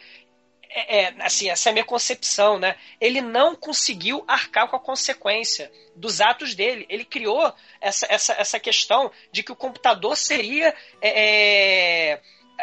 é, 0.74 1.02
é, 1.02 1.14
assim, 1.20 1.50
essa 1.50 1.68
é 1.68 1.70
a 1.70 1.72
minha 1.72 1.84
concepção, 1.84 2.58
né? 2.58 2.76
Ele 3.00 3.20
não 3.20 3.54
conseguiu 3.54 4.24
arcar 4.26 4.68
com 4.68 4.76
a 4.76 4.80
consequência 4.80 5.70
dos 5.94 6.20
atos 6.20 6.54
dele. 6.54 6.86
Ele 6.88 7.04
criou 7.04 7.52
essa, 7.80 8.06
essa, 8.08 8.32
essa 8.32 8.58
questão 8.58 9.10
de 9.30 9.42
que 9.42 9.52
o 9.52 9.56
computador 9.56 10.16
seria 10.16 10.74
é, 11.00 12.12
é 12.14 12.20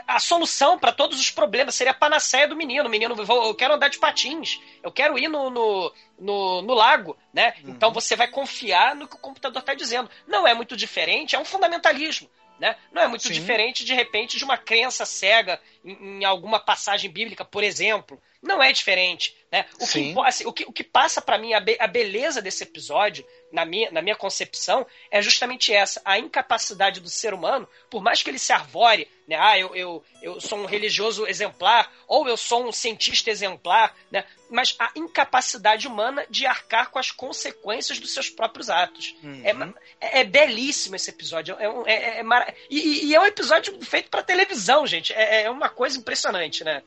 a 0.08 0.20
solução 0.20 0.78
para 0.78 0.92
todos 0.92 1.20
os 1.20 1.30
problemas, 1.30 1.76
seria 1.76 1.92
a 1.92 1.96
panaceia 1.96 2.48
do 2.48 2.56
menino. 2.56 2.88
O 2.88 2.92
menino, 2.92 3.16
eu 3.18 3.56
quero 3.56 3.74
andar 3.74 3.90
de 3.90 4.00
patins, 4.00 4.60
eu 4.82 4.92
quero 4.92 5.18
ir 5.18 5.28
no, 5.28 5.50
no, 5.50 5.94
no, 6.18 6.62
no 6.62 6.74
lago, 6.74 7.18
né? 7.34 7.54
Uhum. 7.64 7.72
Então 7.72 7.92
você 7.92 8.16
vai 8.16 8.28
confiar 8.28 8.96
no 8.96 9.08
que 9.08 9.16
o 9.16 9.20
computador 9.20 9.60
está 9.60 9.74
dizendo. 9.74 10.10
Não 10.28 10.48
é 10.48 10.54
muito 10.54 10.76
diferente, 10.76 11.36
é 11.36 11.40
um 11.40 11.46
fundamentalismo. 11.46 12.30
Né? 12.60 12.76
Não 12.92 13.02
é 13.02 13.08
muito 13.08 13.28
Sim. 13.28 13.34
diferente, 13.34 13.86
de 13.86 13.94
repente, 13.94 14.38
de 14.38 14.44
uma 14.44 14.58
crença 14.58 15.06
cega 15.06 15.60
em, 15.84 16.20
em, 16.20 16.26
alguma 16.26 16.60
passagem 16.60 17.10
bíblica, 17.10 17.46
por 17.46 17.64
exemplo. 17.64 18.22
Não 18.42 18.64
é 18.64 18.72
diferente. 18.72 19.36
Né? 19.52 19.66
O, 19.80 19.88
que, 19.88 20.16
assim, 20.26 20.46
o, 20.46 20.54
que, 20.54 20.64
o 20.64 20.72
que 20.72 20.84
passa 20.84 21.22
para 21.22 21.38
mim, 21.38 21.54
a, 21.54 21.60
be, 21.60 21.76
a 21.80 21.88
beleza 21.88 22.42
desse 22.42 22.64
episódio, 22.64 23.26
na 23.52 23.66
minha, 23.66 23.90
na 23.92 24.02
minha 24.02 24.16
concepção, 24.16 24.86
é 25.10 25.22
justamente 25.22 25.74
essa: 25.74 26.02
a 26.06 26.20
incapacidade 26.20 27.00
do 27.00 27.10
ser 27.10 27.34
humano, 27.34 27.68
por 27.90 28.02
mais 28.02 28.22
que 28.22 28.30
ele 28.30 28.38
se 28.38 28.54
arvore, 28.54 29.10
né? 29.28 29.36
ah, 29.40 29.58
eu, 29.58 29.76
eu, 29.76 30.04
eu 30.22 30.40
sou 30.40 30.60
um 30.60 30.66
religioso 30.66 31.26
exemplar, 31.26 31.92
ou 32.08 32.30
eu 32.30 32.38
sou 32.38 32.68
um 32.68 32.72
cientista 32.72 33.32
exemplar, 33.32 33.96
né? 34.12 34.24
mas 34.50 34.76
a 34.80 34.92
incapacidade 34.96 35.88
humana 35.88 36.26
de 36.30 36.46
arcar 36.46 36.92
com 36.92 37.00
as 37.00 37.12
consequências 37.12 38.00
dos 38.00 38.14
seus 38.14 38.30
próprios 38.30 38.70
atos. 38.70 39.16
Uhum. 39.24 39.74
É, 40.00 40.22
é, 40.22 40.24
belíssimo 40.24 40.96
esse 40.96 41.10
episódio. 41.10 41.56
É, 41.60 41.66
é, 41.92 42.20
é, 42.20 42.22
é 42.22 42.56
e, 42.70 43.08
e, 43.08 43.16
é 43.16 43.20
um 43.20 43.26
episódio 43.26 43.80
feito 43.82 44.10
para 44.10 44.24
televisão, 44.24 44.86
gente. 44.86 45.12
É, 45.14 45.44
é 45.44 45.50
uma 45.50 45.70
coisa 45.70 45.98
impressionante, 45.98 46.64
né? 46.64 46.84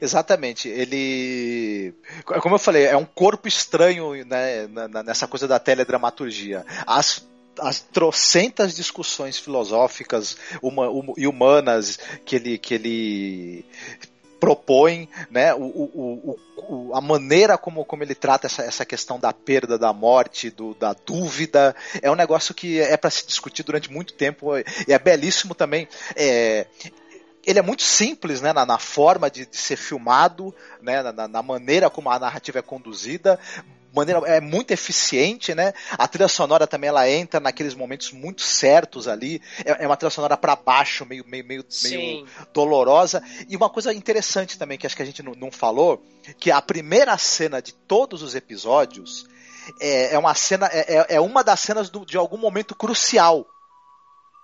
Exatamente. 0.00 0.68
Ele. 0.68 1.94
Como 2.24 2.54
eu 2.54 2.58
falei, 2.58 2.84
é 2.84 2.96
um 2.96 3.04
corpo 3.04 3.48
estranho 3.48 4.24
né, 4.24 4.68
nessa 5.04 5.26
coisa 5.26 5.46
da 5.46 5.58
teledramaturgia. 5.58 6.64
As 6.86 7.24
as 7.58 7.80
trocentas 7.80 8.74
discussões 8.74 9.38
filosóficas 9.38 10.36
uma, 10.60 10.90
um, 10.90 11.14
e 11.16 11.26
humanas 11.26 11.98
que 12.22 12.36
ele, 12.36 12.58
que 12.58 12.74
ele 12.74 13.64
propõe, 14.38 15.08
né, 15.30 15.54
o, 15.54 15.62
o, 15.62 16.38
o, 16.56 16.94
a 16.94 17.00
maneira 17.00 17.56
como, 17.56 17.84
como 17.84 18.02
ele 18.02 18.14
trata 18.14 18.46
essa, 18.46 18.62
essa 18.62 18.84
questão 18.84 19.18
da 19.18 19.32
perda, 19.32 19.78
da 19.78 19.92
morte, 19.92 20.50
do, 20.50 20.74
da 20.74 20.92
dúvida, 20.92 21.74
é 22.02 22.10
um 22.10 22.14
negócio 22.14 22.54
que 22.54 22.80
é 22.80 22.96
para 22.96 23.10
se 23.10 23.26
discutir 23.26 23.62
durante 23.62 23.90
muito 23.90 24.12
tempo 24.14 24.56
e 24.56 24.92
é 24.92 24.98
belíssimo 24.98 25.54
também. 25.54 25.88
É, 26.14 26.66
ele 27.46 27.60
é 27.60 27.62
muito 27.62 27.82
simples 27.82 28.40
né, 28.40 28.52
na, 28.52 28.66
na 28.66 28.78
forma 28.78 29.30
de, 29.30 29.46
de, 29.46 29.56
ser 29.56 29.76
filmado, 29.76 30.54
né, 30.82 31.02
na, 31.02 31.28
na, 31.28 31.42
maneira 31.42 31.88
como 31.88 32.10
a 32.10 32.18
narrativa 32.18 32.58
é 32.58 32.62
conduzida, 32.62 33.38
maneira 33.94 34.20
é 34.26 34.40
muito 34.40 34.72
eficiente, 34.72 35.54
né? 35.54 35.72
A 35.92 36.06
trilha 36.06 36.28
sonora 36.28 36.66
também 36.66 36.88
ela 36.88 37.08
entra 37.08 37.40
naqueles 37.40 37.74
momentos 37.74 38.12
muito 38.12 38.42
certos 38.42 39.08
ali. 39.08 39.40
É, 39.64 39.84
é 39.84 39.86
uma 39.86 39.96
trilha 39.96 40.10
sonora 40.10 40.36
para 40.36 40.54
baixo, 40.54 41.06
meio 41.06 41.24
meio 41.26 41.44
meio, 41.44 41.64
meio, 41.84 42.26
dolorosa. 42.52 43.22
E 43.48 43.56
uma 43.56 43.70
coisa 43.70 43.94
interessante 43.94 44.58
também 44.58 44.76
que 44.76 44.86
acho 44.86 44.96
que 44.96 45.02
a 45.02 45.06
gente 45.06 45.22
não, 45.22 45.32
não 45.32 45.50
falou, 45.50 46.04
que 46.38 46.50
a 46.50 46.60
primeira 46.60 47.16
cena 47.16 47.62
de 47.62 47.72
todos 47.72 48.22
os 48.22 48.34
episódios 48.34 49.26
é, 49.80 50.14
é 50.14 50.18
uma 50.18 50.34
cena 50.34 50.68
é, 50.70 50.98
é, 50.98 51.06
é 51.14 51.20
uma 51.20 51.42
das 51.42 51.60
cenas 51.60 51.88
do, 51.88 52.04
de 52.04 52.18
algum 52.18 52.36
momento 52.36 52.74
crucial. 52.74 53.46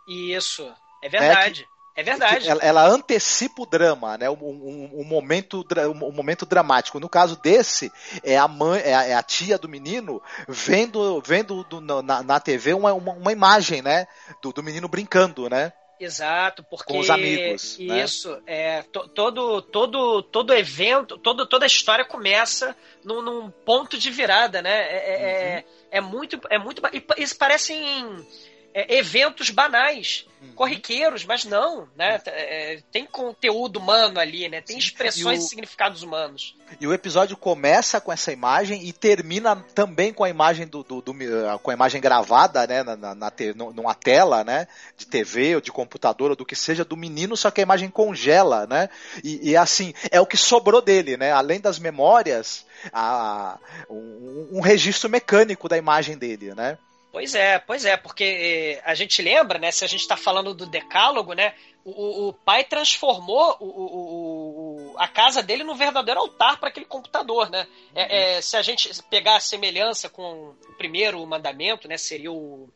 Isso, 0.08 0.72
é 1.02 1.08
verdade. 1.08 1.68
É, 1.68 1.71
é 1.94 2.02
verdade. 2.02 2.48
Ela, 2.48 2.62
ela, 2.62 2.86
antecipa 2.86 3.62
o 3.62 3.66
drama, 3.66 4.16
né? 4.16 4.30
Um, 4.30 5.04
momento, 5.04 5.64
um 5.88 6.12
momento 6.12 6.46
dramático. 6.46 6.98
No 6.98 7.08
caso 7.08 7.36
desse, 7.36 7.92
é 8.22 8.36
a 8.38 8.48
mãe, 8.48 8.80
é 8.82 8.94
a, 8.94 9.04
é 9.04 9.22
tia 9.22 9.58
do 9.58 9.68
menino 9.68 10.22
vendo, 10.48 11.20
vendo 11.20 11.64
do, 11.64 11.80
na, 11.80 12.22
na 12.22 12.40
TV 12.40 12.72
uma, 12.72 12.92
uma, 12.94 13.12
uma, 13.12 13.32
imagem, 13.32 13.82
né? 13.82 14.06
Do, 14.40 14.52
do 14.52 14.62
menino 14.62 14.88
brincando, 14.88 15.50
né? 15.50 15.72
Exato, 16.00 16.64
porque 16.64 16.92
com 16.92 16.98
os 16.98 17.10
amigos. 17.10 17.78
Né? 17.78 18.02
Isso, 18.02 18.30
né? 18.30 18.42
é 18.46 18.82
todo 19.14 19.62
todo 19.62 20.22
todo 20.22 20.54
evento, 20.54 21.16
todo, 21.18 21.46
toda 21.46 21.64
a 21.64 21.66
história 21.66 22.04
começa 22.04 22.74
num, 23.04 23.22
num 23.22 23.50
ponto 23.50 23.96
de 23.96 24.10
virada, 24.10 24.60
né? 24.60 24.70
É, 24.70 24.96
é, 24.96 25.14
é 25.20 25.56
uhum. 25.56 25.64
é 25.90 26.00
muito 26.00 26.40
é 26.50 26.58
muito 26.58 26.82
isso 27.18 27.36
parecem 27.36 28.26
é, 28.74 28.96
eventos 28.96 29.50
banais, 29.50 30.26
uhum. 30.40 30.52
corriqueiros, 30.54 31.24
mas 31.24 31.44
não, 31.44 31.88
né? 31.96 32.20
É, 32.26 32.80
tem 32.90 33.04
conteúdo 33.04 33.78
humano 33.78 34.18
ali, 34.18 34.48
né? 34.48 34.60
Tem 34.60 34.80
Sim. 34.80 34.86
expressões 34.86 35.40
e, 35.40 35.44
o... 35.44 35.48
significados 35.48 36.02
humanos. 36.02 36.56
E 36.80 36.86
o 36.86 36.92
episódio 36.92 37.36
começa 37.36 38.00
com 38.00 38.10
essa 38.10 38.32
imagem 38.32 38.86
e 38.86 38.92
termina 38.92 39.56
também 39.74 40.12
com 40.12 40.24
a 40.24 40.30
imagem 40.30 40.66
do, 40.66 40.82
do, 40.82 41.02
do 41.02 41.14
com 41.62 41.70
a 41.70 41.74
imagem 41.74 42.00
gravada, 42.00 42.66
né? 42.66 42.82
Na, 42.82 42.96
na, 42.96 43.14
na 43.14 43.32
numa 43.74 43.94
tela, 43.94 44.42
né? 44.42 44.66
De 44.96 45.06
TV 45.06 45.56
ou 45.56 45.60
de 45.60 45.70
computador 45.70 46.30
ou 46.30 46.36
do 46.36 46.46
que 46.46 46.56
seja 46.56 46.84
do 46.84 46.96
menino, 46.96 47.36
só 47.36 47.50
que 47.50 47.60
a 47.60 47.64
imagem 47.64 47.90
congela, 47.90 48.66
né? 48.66 48.88
E, 49.22 49.50
e 49.50 49.56
assim 49.56 49.92
é 50.10 50.20
o 50.20 50.26
que 50.26 50.36
sobrou 50.36 50.80
dele, 50.80 51.16
né? 51.16 51.30
Além 51.30 51.60
das 51.60 51.78
memórias, 51.78 52.64
a, 52.92 53.58
um, 53.90 54.48
um 54.52 54.60
registro 54.60 55.10
mecânico 55.10 55.68
da 55.68 55.76
imagem 55.76 56.16
dele, 56.16 56.54
né? 56.54 56.78
Pois 57.12 57.34
é, 57.34 57.58
pois 57.58 57.84
é, 57.84 57.94
porque 57.94 58.80
a 58.84 58.94
gente 58.94 59.20
lembra, 59.20 59.58
né? 59.58 59.70
Se 59.70 59.84
a 59.84 59.86
gente 59.86 60.00
está 60.00 60.16
falando 60.16 60.54
do 60.54 60.64
decálogo, 60.64 61.34
né? 61.34 61.54
O, 61.84 62.28
o 62.28 62.32
pai 62.32 62.64
transformou 62.64 63.54
o, 63.60 64.92
o, 64.92 64.94
a 64.96 65.06
casa 65.06 65.42
dele 65.42 65.62
num 65.62 65.74
verdadeiro 65.74 66.18
altar 66.18 66.58
para 66.58 66.70
aquele 66.70 66.86
computador, 66.86 67.50
né? 67.50 67.68
É, 67.94 68.36
é, 68.36 68.40
se 68.40 68.56
a 68.56 68.62
gente 68.62 68.90
pegar 69.10 69.36
a 69.36 69.40
semelhança 69.40 70.08
com 70.08 70.22
o 70.22 70.74
primeiro 70.78 71.24
mandamento, 71.26 71.86
né? 71.86 71.98
Seria 71.98 72.32
o 72.32 72.70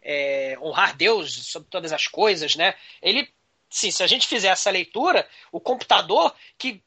é, 0.00 0.56
honrar 0.62 0.96
Deus 0.96 1.48
sobre 1.48 1.68
todas 1.68 1.92
as 1.92 2.06
coisas, 2.06 2.54
né? 2.54 2.76
Ele, 3.02 3.28
sim, 3.68 3.90
se 3.90 4.04
a 4.04 4.06
gente 4.06 4.28
fizer 4.28 4.50
essa 4.50 4.70
leitura, 4.70 5.28
o 5.50 5.58
computador 5.58 6.32
que 6.56 6.80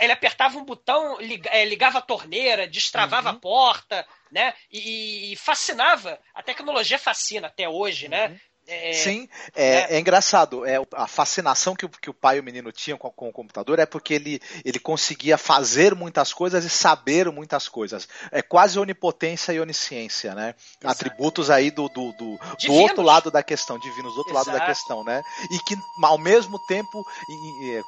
ele 0.00 0.12
apertava 0.12 0.58
um 0.58 0.64
botão, 0.64 1.18
é, 1.46 1.64
ligava 1.64 1.98
a 1.98 2.02
torneira, 2.02 2.66
destravava 2.66 3.30
uhum. 3.30 3.36
a 3.36 3.38
porta, 3.38 4.06
né? 4.30 4.54
E, 4.70 5.32
e, 5.32 5.36
fascinava. 5.36 6.18
A 6.34 6.42
tecnologia 6.42 6.98
fascina 6.98 7.48
até 7.48 7.68
hoje, 7.68 8.08
né? 8.08 8.28
Uhum. 8.28 8.38
É, 8.70 8.92
Sim, 8.92 9.26
é, 9.56 9.66
é, 9.66 9.96
é, 9.96 9.98
engraçado. 9.98 10.66
É, 10.66 10.76
a 10.92 11.06
fascinação 11.06 11.74
que 11.74 11.86
o, 11.86 11.88
que 11.88 12.10
o 12.10 12.14
pai 12.14 12.36
e 12.36 12.40
o 12.40 12.44
menino 12.44 12.70
tinham 12.70 12.98
com, 12.98 13.10
com, 13.10 13.30
o 13.30 13.32
computador 13.32 13.78
é 13.78 13.86
porque 13.86 14.12
ele, 14.12 14.40
ele 14.62 14.78
conseguia 14.78 15.38
fazer 15.38 15.94
muitas 15.94 16.34
coisas 16.34 16.62
e 16.66 16.68
saber 16.68 17.30
muitas 17.32 17.66
coisas. 17.66 18.06
É 18.30 18.42
quase 18.42 18.78
onipotência 18.78 19.52
e 19.52 19.60
onisciência, 19.60 20.34
né? 20.34 20.54
Exato. 20.82 20.86
Atributos 20.86 21.48
aí 21.48 21.70
do, 21.70 21.88
do, 21.88 22.12
do, 22.12 22.38
do, 22.66 22.72
outro 22.74 23.02
lado 23.02 23.30
da 23.30 23.42
questão, 23.42 23.78
divinos, 23.78 24.12
do 24.12 24.18
outro 24.18 24.34
Exato. 24.34 24.50
lado 24.50 24.58
da 24.60 24.66
questão, 24.66 25.02
né? 25.02 25.22
E 25.50 25.58
que 25.60 25.74
ao 26.02 26.18
mesmo 26.18 26.58
tempo, 26.66 27.02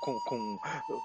com, 0.00 0.18
com, 0.20 0.58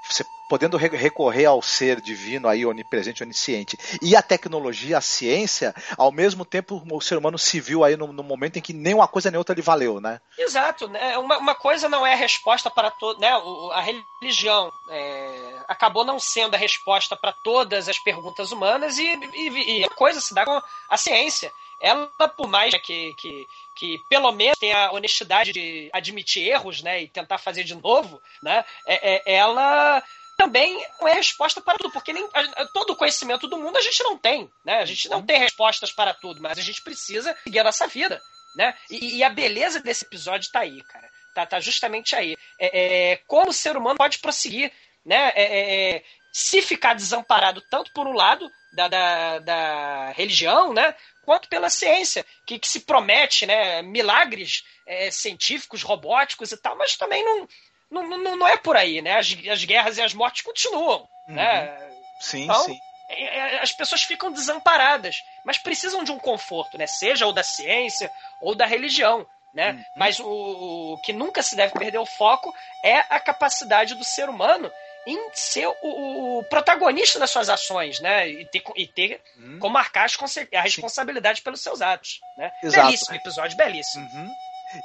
você 0.09 0.23
podendo 0.47 0.77
recorrer 0.77 1.45
ao 1.45 1.61
ser 1.61 1.99
divino 1.99 2.47
aí, 2.47 2.65
onipresente, 2.65 3.23
onisciente, 3.23 3.77
e 4.01 4.15
a 4.15 4.21
tecnologia, 4.21 4.97
a 4.97 5.01
ciência, 5.01 5.73
ao 5.97 6.11
mesmo 6.11 6.45
tempo 6.45 6.83
o 6.89 7.01
ser 7.01 7.17
humano 7.17 7.37
se 7.37 7.59
viu 7.59 7.83
aí 7.83 7.95
no, 7.97 8.11
no 8.13 8.23
momento 8.23 8.57
em 8.57 8.61
que 8.61 8.73
nem 8.73 8.93
uma 8.93 9.07
coisa 9.07 9.31
nem 9.31 9.37
outra 9.37 9.55
lhe 9.55 9.61
valeu, 9.61 9.99
né? 9.99 10.19
Exato, 10.37 10.87
né? 10.87 11.17
Uma, 11.17 11.37
uma 11.37 11.55
coisa 11.55 11.89
não 11.89 12.05
é 12.05 12.13
a 12.13 12.17
resposta 12.17 12.69
para 12.69 12.91
todo, 12.91 13.19
né? 13.19 13.29
A 13.73 13.81
religião 13.81 14.71
é, 14.89 15.55
acabou 15.67 16.03
não 16.03 16.19
sendo 16.19 16.55
a 16.55 16.57
resposta 16.57 17.15
para 17.15 17.33
todas 17.43 17.89
as 17.89 17.99
perguntas 17.99 18.51
humanas 18.51 18.97
e, 18.97 19.05
e, 19.33 19.79
e, 19.79 19.83
a 19.83 19.89
coisa 19.89 20.21
se 20.21 20.33
dá 20.33 20.45
com 20.45 20.61
a 20.89 20.97
ciência. 20.97 21.51
Ela, 21.81 22.07
por 22.29 22.47
mais 22.47 22.73
que, 22.81 23.13
que, 23.15 23.47
que 23.75 23.99
pelo 24.09 24.31
menos 24.31 24.57
tenha 24.57 24.87
a 24.87 24.91
honestidade 24.93 25.51
de 25.51 25.89
admitir 25.91 26.47
erros, 26.47 26.81
né, 26.81 27.03
e 27.03 27.07
tentar 27.07 27.37
fazer 27.37 27.63
de 27.63 27.75
novo, 27.75 28.21
né, 28.41 28.63
é, 28.87 29.15
é, 29.15 29.35
ela 29.35 30.01
também 30.35 30.85
não 30.99 31.07
é 31.07 31.13
resposta 31.13 31.61
para 31.61 31.77
tudo, 31.77 31.91
porque 31.91 32.13
nem 32.13 32.27
todo 32.73 32.91
o 32.91 32.95
conhecimento 32.95 33.47
do 33.47 33.57
mundo 33.57 33.77
a 33.77 33.81
gente 33.81 34.03
não 34.03 34.17
tem, 34.17 34.49
né? 34.65 34.79
A 34.79 34.85
gente 34.85 35.07
não 35.09 35.25
tem 35.25 35.39
respostas 35.39 35.91
para 35.91 36.13
tudo, 36.13 36.41
mas 36.41 36.57
a 36.57 36.61
gente 36.61 36.81
precisa 36.81 37.35
seguir 37.43 37.59
a 37.59 37.63
nossa 37.63 37.87
vida, 37.87 38.21
né? 38.55 38.75
E, 38.89 39.17
e 39.17 39.23
a 39.23 39.29
beleza 39.29 39.79
desse 39.79 40.05
episódio 40.05 40.51
tá 40.51 40.61
aí, 40.61 40.83
cara. 40.83 41.09
Tá, 41.33 41.45
tá 41.45 41.59
justamente 41.59 42.15
aí. 42.15 42.35
É, 42.59 43.11
é, 43.11 43.17
como 43.27 43.49
o 43.49 43.53
ser 43.53 43.77
humano 43.77 43.97
pode 43.97 44.19
prosseguir, 44.19 44.71
né? 45.05 45.31
É, 45.35 45.43
é, 45.43 45.95
é 45.95 46.03
se 46.31 46.61
ficar 46.61 46.93
desamparado 46.93 47.61
tanto 47.69 47.93
por 47.93 48.05
um 48.07 48.11
lado 48.11 48.51
da, 48.73 48.89
da, 48.89 49.39
da 49.39 50.11
religião, 50.11 50.73
né? 50.73 50.93
Quanto 51.23 51.47
pela 51.47 51.69
ciência, 51.69 52.25
que, 52.45 52.59
que 52.59 52.67
se 52.67 52.81
promete, 52.81 53.45
né? 53.45 53.81
Milagres 53.81 54.65
é, 54.85 55.09
científicos, 55.11 55.81
robóticos 55.81 56.51
e 56.51 56.57
tal, 56.57 56.77
mas 56.77 56.97
também 56.97 57.23
não 57.23 57.47
não, 57.89 58.07
não, 58.07 58.35
não 58.35 58.47
é 58.47 58.57
por 58.57 58.75
aí, 58.75 59.01
né? 59.01 59.17
As, 59.17 59.35
as 59.49 59.63
guerras 59.63 59.97
e 59.97 60.01
as 60.01 60.13
mortes 60.13 60.41
continuam, 60.41 61.07
uhum. 61.27 61.35
né? 61.35 61.77
Sim, 62.19 62.43
então, 62.43 62.63
sim. 62.63 62.79
É, 63.09 63.37
é, 63.37 63.61
as 63.61 63.71
pessoas 63.71 64.03
ficam 64.03 64.31
desamparadas, 64.31 65.17
mas 65.43 65.57
precisam 65.57 66.03
de 66.03 66.11
um 66.11 66.17
conforto, 66.17 66.77
né? 66.77 66.87
Seja 66.87 67.25
ou 67.25 67.33
da 67.33 67.43
ciência 67.43 68.11
ou 68.41 68.55
da 68.55 68.65
religião, 68.65 69.25
né? 69.53 69.71
Uhum. 69.71 69.83
Mas 69.95 70.19
o, 70.19 70.25
o, 70.27 70.97
que 71.03 71.13
nunca 71.13 71.43
se 71.43 71.55
deve 71.55 71.73
perder 71.73 71.99
o 71.99 72.05
foco 72.05 72.53
é 72.83 72.99
a 73.09 73.19
capacidade 73.19 73.93
do 73.95 74.03
ser 74.03 74.27
humano 74.27 74.71
em 75.07 75.29
ser 75.33 75.67
o, 75.67 76.39
o 76.39 76.43
protagonista 76.45 77.19
das 77.19 77.29
suas 77.29 77.47
ações, 77.47 77.99
né? 77.99 78.27
E 78.27 78.45
ter, 78.45 78.63
e 78.75 78.87
ter 78.87 79.21
uhum. 79.37 79.59
como 79.59 79.73
marcar 79.73 80.07
a 80.53 80.61
responsabilidade 80.61 81.43
pelos 81.43 81.61
seus 81.61 81.81
atos, 81.81 82.19
né? 82.35 82.51
Exato. 82.63 82.87
Belíssimo 82.87 83.15
episódio, 83.15 83.55
belíssimo. 83.55 84.09
Uhum. 84.13 84.33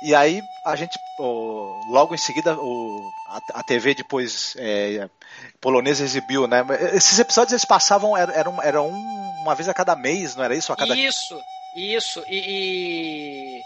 E 0.02 0.14
aí 0.14 0.42
a 0.64 0.76
gente, 0.76 0.98
logo 1.18 2.14
em 2.14 2.18
seguida, 2.18 2.56
a, 3.28 3.60
a 3.60 3.62
TV 3.62 3.94
depois 3.94 4.54
é, 4.58 5.08
polonesa 5.60 6.04
exibiu, 6.04 6.46
né? 6.46 6.64
Esses 6.92 7.18
episódios 7.18 7.52
eles 7.52 7.64
passavam, 7.64 8.16
eram, 8.16 8.62
eram 8.62 8.88
uma 8.88 9.54
vez 9.54 9.68
a 9.68 9.74
cada 9.74 9.96
mês, 9.96 10.36
não 10.36 10.44
era 10.44 10.54
isso? 10.54 10.72
A 10.72 10.76
cada... 10.76 10.94
Isso, 10.94 11.40
isso. 11.76 12.22
E, 12.28 13.62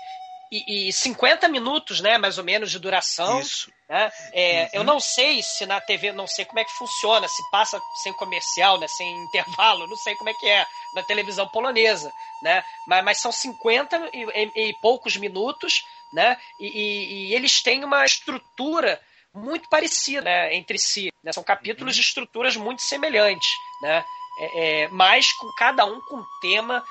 e, 0.55 0.89
e 0.89 0.93
50 0.93 1.49
minutos, 1.49 2.01
né, 2.01 2.17
mais 2.17 2.39
ou 2.39 2.45
menos, 2.45 2.71
de 2.71 2.79
duração. 2.79 3.41
Isso. 3.41 3.71
Né? 3.89 4.11
É, 4.33 4.63
uhum. 4.63 4.69
Eu 4.73 4.85
não 4.85 5.01
sei 5.01 5.43
se 5.43 5.67
na 5.67 5.81
TV, 5.81 6.13
não 6.13 6.27
sei 6.27 6.45
como 6.45 6.61
é 6.61 6.65
que 6.65 6.73
funciona, 6.73 7.29
se 7.29 7.43
passa 7.51 7.81
sem 8.03 8.13
comercial, 8.13 8.79
né, 8.79 8.87
sem 8.89 9.11
intervalo, 9.25 9.87
não 9.87 9.97
sei 9.97 10.15
como 10.15 10.31
é 10.31 10.35
que 10.35 10.49
é 10.49 10.65
na 10.95 11.03
televisão 11.03 11.49
polonesa, 11.49 12.11
né? 12.43 12.65
Mas, 12.87 13.05
mas 13.05 13.19
são 13.19 13.33
50 13.33 14.11
e, 14.13 14.25
e, 14.25 14.69
e 14.69 14.75
poucos 14.81 15.17
minutos 15.17 15.85
né? 16.15 16.37
E, 16.61 16.67
e, 16.67 17.29
e 17.31 17.35
eles 17.35 17.63
têm 17.63 17.85
uma 17.85 18.05
estrutura 18.05 19.01
muito 19.35 19.69
parecida 19.69 20.23
né, 20.23 20.55
entre 20.55 20.79
si. 20.79 21.13
Né? 21.23 21.33
São 21.33 21.43
capítulos 21.43 21.95
de 21.95 22.01
estruturas 22.01 22.57
muito 22.57 22.83
semelhantes, 22.83 23.51
né? 23.83 24.05
É, 24.39 24.83
é, 24.83 24.89
mas 24.89 25.33
com 25.33 25.49
cada 25.57 25.85
um 25.85 26.01
com 26.01 26.17
um 26.17 26.25
tema 26.41 26.83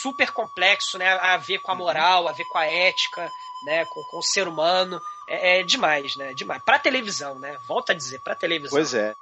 super 0.00 0.30
complexo, 0.30 0.98
né? 0.98 1.12
A 1.14 1.36
ver 1.36 1.58
com 1.60 1.72
a 1.72 1.74
moral, 1.74 2.28
a 2.28 2.32
ver 2.32 2.44
com 2.44 2.58
a 2.58 2.66
ética, 2.66 3.28
né? 3.64 3.84
Com, 3.86 4.02
com 4.10 4.18
o 4.18 4.22
ser 4.22 4.46
humano. 4.46 5.00
É, 5.28 5.60
é 5.60 5.62
demais, 5.62 6.14
né? 6.16 6.32
Demais. 6.34 6.62
Para 6.64 6.78
televisão, 6.78 7.38
né? 7.38 7.56
Volto 7.66 7.90
a 7.90 7.94
dizer, 7.94 8.20
para 8.20 8.34
televisão. 8.34 8.76
Pois 8.76 8.94
é. 8.94 9.12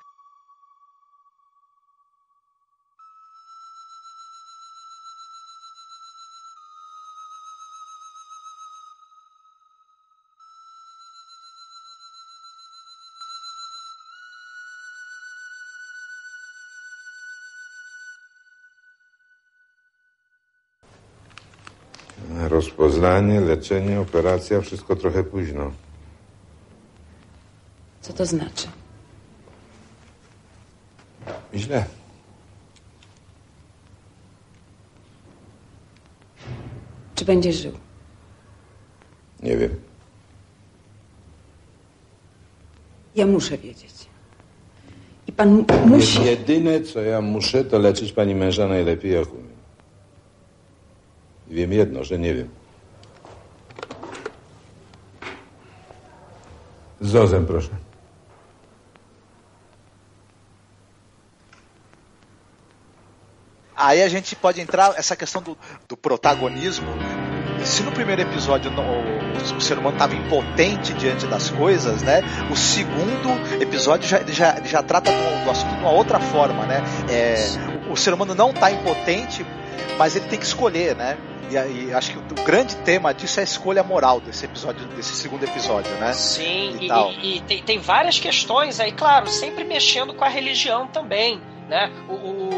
Rozpoznanie, 22.79 23.41
leczenie, 23.41 24.01
operacja, 24.01 24.61
wszystko 24.61 24.97
trochę 24.97 25.25
późno. 25.25 25.73
Co 28.01 28.13
to 28.13 28.27
znaczy? 28.27 28.69
Źle. 31.55 31.85
Czy 37.15 37.25
będziesz 37.25 37.57
żył? 37.57 37.73
Nie 39.43 39.57
wiem. 39.57 39.75
Ja 43.15 43.27
muszę 43.27 43.59
wiedzieć. 43.59 44.07
I 45.27 45.33
pan 45.33 45.65
musi. 45.87 46.25
Jedyne, 46.25 46.81
co 46.81 47.01
ja 47.01 47.21
muszę, 47.21 47.65
to 47.65 47.79
leczyć 47.79 48.13
pani 48.13 48.35
męża 48.35 48.69
najlepiej, 48.69 49.13
jak 49.13 49.33
umiem. 49.33 49.47
Wiem 51.49 51.73
jedno, 51.73 52.05
że 52.05 52.19
nie 52.19 52.35
wiem. 52.35 52.49
Zozem, 57.03 57.45
proszę. 57.45 57.71
Aí 63.77 64.03
a 64.03 64.09
gente 64.09 64.35
pode 64.35 64.61
entrar 64.61 64.95
essa 64.97 65.15
questão 65.15 65.43
do, 65.43 65.57
do 65.87 65.97
protagonismo. 65.99 66.89
Se 67.63 67.83
no 67.83 67.93
primeiro 67.93 68.23
episódio 68.23 68.71
o, 68.71 69.57
o, 69.57 69.61
ser 69.61 69.79
humano 69.79 69.97
estava 69.97 70.15
impotente 70.15 70.95
diante 70.95 71.27
das 71.27 71.51
coisas, 71.51 72.01
né? 72.03 72.23
O 72.51 72.57
segundo 72.57 73.29
episódio 73.61 74.09
já, 74.09 74.23
já, 74.23 74.61
já 74.65 74.83
trata 74.83 75.11
do, 75.11 75.45
do 75.45 75.51
assunto 75.51 75.75
de 75.75 75.81
uma 75.81 75.91
outra 75.91 76.19
forma, 76.19 76.65
né? 76.65 76.83
É, 77.11 77.91
o 77.91 77.97
ser 77.97 78.15
humano 78.15 78.35
não 78.35 78.51
está 78.51 78.71
impotente, 78.71 79.45
mas 79.99 80.17
ele 80.17 80.27
tem 80.27 80.39
que 80.39 80.47
escolher, 80.47 80.95
né? 80.95 81.17
E, 81.51 81.55
e, 81.55 81.95
acho 81.95 82.11
que 82.13 82.19
o, 82.19 82.23
o, 82.23 82.45
grande 82.45 82.75
tema 82.77 83.15
disso 83.15 83.39
é 83.39 83.43
a 83.43 83.45
escolha 83.45 83.83
moral 83.83 84.21
desse 84.21 84.45
episódio, 84.45 84.85
desse 84.89 85.15
segundo 85.15 85.45
episódio, 85.45 85.93
né? 85.97 86.13
Sim, 86.13 86.77
e, 86.81 86.89
e, 86.89 87.37
e 87.37 87.41
tem, 87.43 87.63
tem, 87.63 87.79
várias 87.79 88.19
questões 88.19 88.81
aí, 88.81 88.91
claro, 88.91 89.29
sempre 89.29 89.63
mexendo 89.63 90.13
com 90.15 90.25
a 90.25 90.29
religião 90.29 90.87
também. 90.89 91.41
Né? 91.69 91.91
O, 92.09 92.13
o 92.15 92.57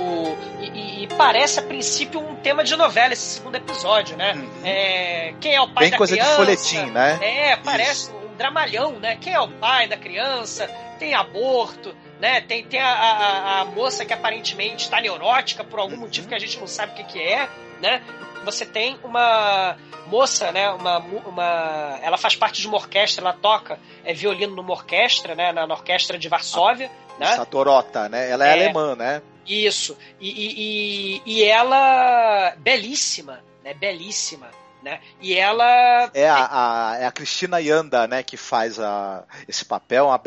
e, 0.60 1.08
parece 1.16 1.58
a 1.58 1.62
princípio 1.62 2.20
um 2.20 2.36
tema 2.36 2.62
de 2.62 2.76
novela 2.76 3.12
esse 3.12 3.36
segundo 3.36 3.56
episódio, 3.56 4.16
né? 4.16 4.34
Uhum. 4.34 4.48
É, 4.64 5.34
quem 5.40 5.54
é 5.54 5.60
o 5.60 5.68
pai 5.68 5.84
Bem 5.84 5.90
da 5.90 5.96
coisa 5.96 6.14
criança? 6.14 6.30
de 6.30 6.36
folhetim, 6.36 6.90
né? 6.90 7.18
É, 7.22 7.56
parece 7.56 8.10
Isso. 8.10 8.14
um 8.16 8.36
dramalhão, 8.36 8.92
né? 8.92 9.16
Quem 9.16 9.32
é 9.32 9.40
o 9.40 9.48
pai 9.48 9.88
da 9.88 9.96
criança? 9.96 10.68
Tem 10.98 11.14
aborto, 11.14 11.94
né? 12.20 12.40
Tem, 12.40 12.64
tem 12.64 12.80
a, 12.80 12.88
a, 12.88 13.60
a 13.60 13.64
moça 13.64 14.04
que 14.04 14.12
aparentemente 14.12 14.84
está 14.84 15.00
neurótica 15.00 15.62
por 15.64 15.78
algum 15.78 15.96
motivo 15.96 16.28
que 16.28 16.34
a 16.34 16.38
gente 16.38 16.58
não 16.58 16.66
sabe 16.66 16.92
o 16.92 16.94
que, 16.96 17.04
que 17.04 17.22
é, 17.22 17.48
né? 17.80 18.02
você 18.44 18.64
tem 18.64 18.98
uma 19.04 19.76
moça, 20.06 20.50
né? 20.52 20.70
Uma, 20.70 20.98
uma, 20.98 21.98
ela 22.02 22.16
faz 22.16 22.34
parte 22.34 22.60
de 22.60 22.66
uma 22.66 22.76
orquestra, 22.76 23.22
ela 23.22 23.32
toca 23.32 23.78
é 24.04 24.12
violino 24.12 24.56
numa 24.56 24.72
orquestra, 24.72 25.34
né? 25.34 25.52
Na, 25.52 25.66
na 25.66 25.74
orquestra 25.74 26.18
de 26.18 26.28
Varsóvia, 26.28 26.90
ah, 27.10 27.20
né? 27.20 27.36
Satorota, 27.36 28.08
né? 28.08 28.30
Ela 28.30 28.46
é, 28.46 28.48
é 28.48 28.52
alemã, 28.52 28.96
né? 28.96 29.22
Isso. 29.46 29.96
E, 30.20 30.28
e, 30.28 31.22
e, 31.24 31.44
ela 31.44 32.54
belíssima, 32.58 33.40
né? 33.64 33.74
Belíssima. 33.74 34.50
né? 34.82 35.00
E 35.20 35.34
ela 35.34 36.10
é 36.14 36.28
a, 36.28 36.48
a, 36.50 36.96
é 36.98 37.06
a 37.06 37.12
Cristina 37.12 37.60
Yanda, 37.60 38.06
né, 38.06 38.22
que 38.22 38.36
faz 38.36 38.78
a, 38.78 39.24
esse 39.46 39.64
papel, 39.64 40.06
uma, 40.06 40.20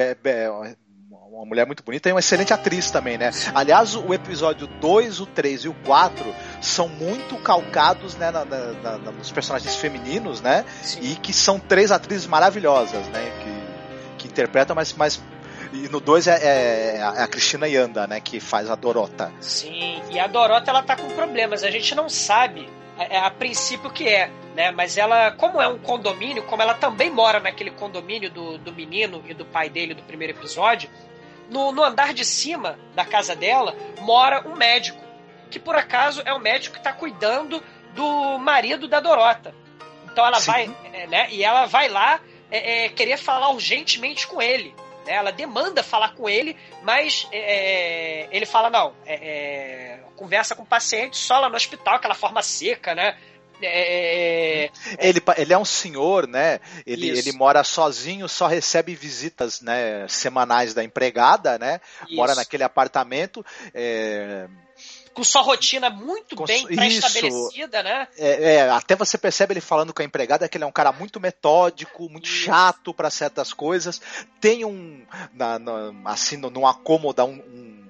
uma 1.42 1.48
mulher 1.48 1.66
muito 1.66 1.82
bonita 1.82 2.08
e 2.08 2.12
uma 2.12 2.20
excelente 2.20 2.54
atriz 2.54 2.92
também, 2.92 3.18
né? 3.18 3.32
Aliás, 3.56 3.96
o 3.96 4.14
episódio 4.14 4.68
2, 4.68 5.22
o 5.22 5.26
3 5.26 5.66
e 5.66 5.70
o 5.70 5.74
4 5.74 6.24
são 6.62 6.88
muito 6.88 7.36
calcados 7.38 8.16
né, 8.16 8.30
na, 8.30 8.46
na, 8.46 8.74
na, 8.74 9.12
nos 9.12 9.32
personagens 9.32 9.76
femininos, 9.76 10.40
né? 10.40 10.64
Sim. 10.84 11.00
E 11.02 11.16
que 11.16 11.34
são 11.34 11.60
três 11.60 11.92
atrizes 11.92 12.28
maravilhosas, 12.28 13.08
né? 13.08 13.32
Que, 13.40 14.20
que 14.20 14.28
interpretam, 14.28 14.76
mas, 14.76 14.94
mas 14.94 15.20
e 15.74 15.90
no 15.90 16.00
2 16.00 16.28
é, 16.28 16.32
é, 16.32 16.98
é, 16.98 17.02
a 17.02 17.28
Cristina 17.28 17.68
Yanda, 17.68 18.06
né? 18.06 18.20
Que 18.20 18.40
faz 18.40 18.70
a 18.70 18.76
Dorota. 18.76 19.34
Sim, 19.40 20.00
e 20.12 20.20
a 20.20 20.28
Dorota 20.28 20.70
ela 20.70 20.84
tá 20.84 20.96
com 20.96 21.10
problemas. 21.10 21.64
A 21.64 21.72
gente 21.72 21.96
não 21.96 22.08
sabe 22.08 22.70
a, 23.00 23.04
é, 23.06 23.18
a 23.18 23.32
princípio 23.32 23.90
que 23.90 24.08
é, 24.08 24.30
né? 24.56 24.70
Mas 24.70 24.96
ela, 24.96 25.32
como 25.32 25.60
é 25.60 25.68
um 25.68 25.80
condomínio, 25.80 26.44
como 26.44 26.62
ela 26.62 26.76
também 26.76 27.10
mora 27.10 27.40
naquele 27.40 27.72
condomínio 27.72 28.30
do, 28.30 28.60
do 28.60 28.72
menino 28.72 29.24
e 29.28 29.34
do 29.34 29.44
pai 29.44 29.72
dele 29.72 29.96
do 29.96 30.04
primeiro 30.04 30.38
episódio, 30.38 30.88
no, 31.52 31.74
no 31.74 31.84
andar 31.84 32.14
de 32.14 32.24
cima 32.24 32.80
da 32.96 33.04
casa 33.04 33.36
dela 33.36 33.76
mora 34.00 34.48
um 34.48 34.56
médico, 34.56 35.00
que 35.52 35.60
por 35.60 35.76
acaso 35.76 36.24
é 36.26 36.34
o 36.34 36.40
médico 36.40 36.74
que 36.74 36.80
está 36.80 36.94
cuidando 36.94 37.62
do 37.94 38.40
marido 38.40 38.88
da 38.88 39.02
Dorota. 39.02 39.54
Então 40.06 40.26
ela 40.26 40.40
Sim. 40.40 40.52
vai, 40.52 40.78
é, 40.94 41.08
né? 41.08 41.28
E 41.30 41.44
ela 41.44 41.66
vai 41.66 41.90
lá 41.90 42.22
é, 42.50 42.86
é, 42.86 42.90
querer 42.90 43.18
falar 43.18 43.50
urgentemente 43.50 44.26
com 44.28 44.42
ele. 44.42 44.74
Né? 45.06 45.14
Ela 45.14 45.32
demanda 45.32 45.84
falar 45.84 46.16
com 46.16 46.30
ele, 46.30 46.56
mas 46.84 47.28
é, 47.34 48.24
é 48.24 48.28
ele 48.32 48.46
fala 48.46 48.70
não. 48.70 48.94
É, 49.06 50.00
conversa 50.16 50.56
com 50.56 50.64
o 50.64 50.66
paciente 50.66 51.18
só 51.18 51.38
lá 51.40 51.50
no 51.50 51.56
hospital, 51.56 51.96
aquela 51.96 52.16
forma 52.16 52.42
seca, 52.42 52.96
né? 52.96 53.18
É, 53.62 54.66
é... 54.66 54.72
Ele, 55.00 55.22
ele 55.38 55.54
é 55.54 55.58
um 55.58 55.66
senhor, 55.66 56.28
né? 56.28 56.60
Ele, 56.86 57.10
ele 57.10 57.32
mora 57.32 57.64
sozinho, 57.64 58.28
só 58.28 58.48
recebe 58.48 58.96
visitas 58.96 59.62
né, 59.62 60.08
semanais 60.08 60.74
da 60.74 60.84
empregada, 60.84 61.58
né? 61.58 61.80
Isso. 62.06 62.16
Mora 62.16 62.36
naquele 62.36 62.64
apartamento. 62.64 63.46
É 63.74 64.48
com 65.14 65.24
sua 65.24 65.42
rotina 65.42 65.90
muito 65.90 66.36
com, 66.36 66.46
bem 66.46 66.66
pré-estabelecida, 66.66 67.84
né? 67.84 68.08
É, 68.18 68.54
é, 68.56 68.70
até 68.70 68.96
você 68.96 69.18
percebe 69.18 69.54
ele 69.54 69.62
falando 69.62 69.94
com 69.94 70.02
a 70.02 70.06
empregada 70.06 70.48
que 70.48 70.58
ele 70.58 70.64
é 70.64 70.68
um 70.68 70.72
cara 70.72 70.92
muito 70.92 71.20
metódico, 71.20 72.10
muito 72.10 72.28
isso. 72.28 72.46
chato 72.46 72.94
para 72.94 73.10
certas 73.10 73.54
coisas. 73.54 74.02
Tem 74.40 74.64
um, 74.66 75.06
na, 75.34 75.60
na, 75.60 75.92
assim, 76.06 76.38
num 76.38 76.66
acômoda, 76.66 77.26
um, 77.26 77.34
um 77.34 77.81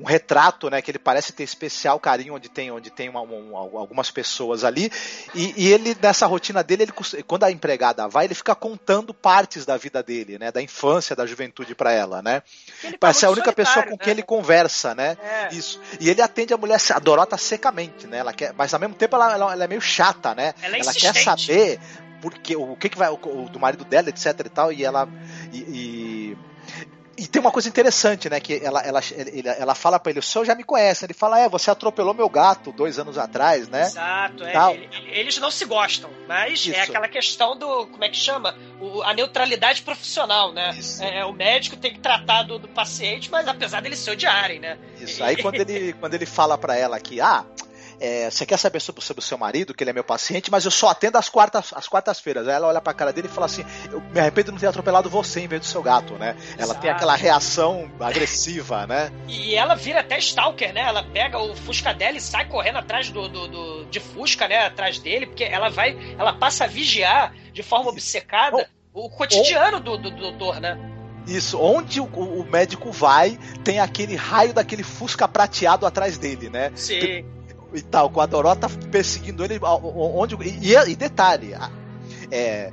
um 0.00 0.04
retrato, 0.04 0.70
né, 0.70 0.80
que 0.80 0.90
ele 0.90 0.98
parece 0.98 1.32
ter 1.32 1.42
especial 1.42 1.98
carinho 1.98 2.34
onde 2.34 2.48
tem, 2.48 2.70
onde 2.70 2.88
tem 2.90 3.08
uma, 3.08 3.20
uma, 3.20 3.58
algumas 3.58 4.10
pessoas 4.10 4.62
ali, 4.62 4.90
e, 5.34 5.54
e, 5.56 5.72
ele 5.72 5.96
nessa 6.00 6.26
rotina 6.26 6.62
dele, 6.62 6.84
ele, 6.84 6.92
quando 7.26 7.44
a 7.44 7.50
empregada 7.50 8.06
vai, 8.06 8.26
ele 8.26 8.34
fica 8.34 8.54
contando 8.54 9.12
partes 9.12 9.66
da 9.66 9.76
vida 9.76 10.02
dele, 10.02 10.38
né, 10.38 10.52
da 10.52 10.62
infância, 10.62 11.16
da 11.16 11.26
juventude 11.26 11.74
para 11.74 11.92
ela, 11.92 12.22
né? 12.22 12.42
Tá 12.82 12.90
parece 13.00 13.26
a 13.26 13.30
única 13.30 13.52
pessoa 13.52 13.84
com 13.84 13.92
né? 13.92 13.98
quem 14.00 14.12
ele 14.12 14.22
conversa, 14.22 14.94
né? 14.94 15.16
É. 15.20 15.54
Isso. 15.54 15.80
E 15.98 16.08
ele 16.08 16.22
atende 16.22 16.54
a 16.54 16.56
mulher, 16.56 16.78
a 16.94 16.98
Dorota 16.98 17.36
secamente, 17.36 18.06
né? 18.06 18.18
Ela 18.18 18.32
quer, 18.32 18.52
mas 18.54 18.72
ao 18.72 18.80
mesmo 18.80 18.94
tempo 18.94 19.16
ela, 19.16 19.32
ela, 19.32 19.52
ela 19.52 19.64
é 19.64 19.66
meio 19.66 19.80
chata, 19.80 20.34
né? 20.34 20.54
Ela, 20.62 20.76
é 20.76 20.80
ela 20.80 20.92
quer 20.92 21.14
saber 21.14 21.80
porque 22.20 22.56
o 22.56 22.76
que, 22.76 22.88
que 22.88 22.98
vai 22.98 23.08
o, 23.10 23.14
o, 23.14 23.48
do 23.48 23.58
marido 23.58 23.84
dela, 23.84 24.08
etc 24.08 24.26
e 24.44 24.48
tal, 24.48 24.72
e 24.72 24.84
ela 24.84 25.08
e, 25.52 25.58
e 25.58 26.38
e 27.18 27.26
tem 27.26 27.40
uma 27.40 27.50
coisa 27.50 27.68
interessante, 27.68 28.30
né? 28.30 28.38
Que 28.38 28.64
ela, 28.64 28.80
ela, 28.80 29.00
ela, 29.58 29.74
fala 29.74 29.98
para 29.98 30.10
ele, 30.10 30.20
o 30.20 30.22
senhor 30.22 30.44
já 30.44 30.54
me 30.54 30.62
conhece. 30.62 31.04
Ele 31.04 31.12
fala, 31.12 31.40
é, 31.40 31.48
você 31.48 31.70
atropelou 31.70 32.14
meu 32.14 32.28
gato 32.28 32.70
dois 32.70 32.98
anos 32.98 33.18
atrás, 33.18 33.68
né? 33.68 33.82
Exato, 33.82 34.44
é. 34.44 34.74
Ele, 34.74 34.88
eles 35.10 35.38
não 35.38 35.50
se 35.50 35.64
gostam, 35.64 36.10
mas 36.28 36.50
é 36.50 36.52
Isso. 36.52 36.72
é 36.74 36.80
aquela 36.80 37.08
questão 37.08 37.56
do, 37.56 37.88
como 37.88 38.04
é 38.04 38.08
que 38.08 38.16
chama? 38.16 38.54
O, 38.80 39.02
a 39.02 39.12
neutralidade 39.12 39.82
profissional, 39.82 40.52
né? 40.52 40.78
É, 41.00 41.24
o 41.24 41.32
médico 41.32 41.76
tem 41.76 41.92
que 41.92 41.98
tratar 41.98 42.44
do, 42.44 42.58
do 42.58 42.68
paciente, 42.68 43.30
mas 43.30 43.48
apesar 43.48 43.82
deles 43.82 43.98
se 43.98 44.10
odiarem, 44.10 44.60
né? 44.60 44.78
Isso, 45.00 45.22
aí 45.24 45.36
quando 45.42 45.56
ele, 45.56 45.92
quando 45.94 46.14
ele 46.14 46.26
fala 46.26 46.56
para 46.56 46.76
ela 46.76 47.00
que, 47.00 47.20
ah, 47.20 47.44
é, 48.00 48.30
você 48.30 48.46
quer 48.46 48.56
saber 48.56 48.80
sobre, 48.80 49.02
sobre, 49.02 49.20
o 49.20 49.26
seu 49.26 49.36
marido, 49.36 49.74
que 49.74 49.82
ele 49.82 49.90
é 49.90 49.92
meu 49.92 50.04
paciente, 50.04 50.50
mas 50.50 50.64
eu 50.64 50.70
só 50.70 50.88
atendo 50.88 51.18
às 51.18 51.28
quartas, 51.28 51.72
às 51.74 51.88
quartas-feiras. 51.88 52.46
Aí 52.46 52.54
ela 52.54 52.68
olha 52.68 52.80
pra 52.80 52.94
cara 52.94 53.12
dele 53.12 53.28
e 53.28 53.30
fala 53.30 53.46
assim: 53.46 53.64
Eu 53.90 54.00
me 54.00 54.20
arrependo 54.20 54.46
de 54.46 54.52
não 54.52 54.58
ter 54.58 54.66
atropelado 54.68 55.10
você 55.10 55.40
em 55.40 55.48
vez 55.48 55.60
do 55.62 55.66
seu 55.66 55.82
gato, 55.82 56.14
né? 56.14 56.36
Ela 56.54 56.64
Exato. 56.64 56.80
tem 56.80 56.90
aquela 56.90 57.16
reação 57.16 57.90
agressiva, 57.98 58.86
né? 58.86 59.10
E 59.26 59.54
ela 59.56 59.74
vira 59.74 60.00
até 60.00 60.18
Stalker, 60.18 60.72
né? 60.72 60.82
Ela 60.82 61.02
pega 61.02 61.38
o 61.38 61.56
Fusca 61.56 61.92
dela 61.92 62.16
e 62.16 62.20
sai 62.20 62.46
correndo 62.46 62.78
atrás 62.78 63.10
do, 63.10 63.28
do, 63.28 63.48
do 63.48 63.84
de 63.86 64.00
Fusca, 64.00 64.46
né? 64.46 64.66
Atrás 64.66 64.98
dele, 64.98 65.26
porque 65.26 65.44
ela 65.44 65.68
vai, 65.68 65.96
ela 66.16 66.32
passa 66.32 66.64
a 66.64 66.66
vigiar 66.66 67.34
de 67.52 67.62
forma 67.62 67.90
obcecada 67.90 68.68
o, 68.92 69.06
o 69.06 69.10
cotidiano 69.10 69.80
do, 69.80 69.96
do, 69.96 70.10
do 70.10 70.16
doutor, 70.16 70.60
né? 70.60 70.78
Isso, 71.26 71.60
onde 71.60 72.00
o, 72.00 72.04
o, 72.04 72.44
médico 72.44 72.90
vai, 72.90 73.38
tem 73.62 73.80
aquele 73.80 74.16
raio 74.16 74.54
daquele 74.54 74.82
Fusca 74.82 75.28
prateado 75.28 75.84
atrás 75.84 76.16
dele, 76.16 76.48
né? 76.48 76.72
Sim 76.74 77.37
e 77.72 77.82
tal, 77.82 78.10
com 78.10 78.20
a 78.20 78.26
Dorota 78.26 78.68
perseguindo 78.90 79.44
ele. 79.44 79.58
Onde, 79.62 80.36
e, 80.42 80.74
e 80.74 80.96
detalhe, 80.96 81.54
é, 82.30 82.70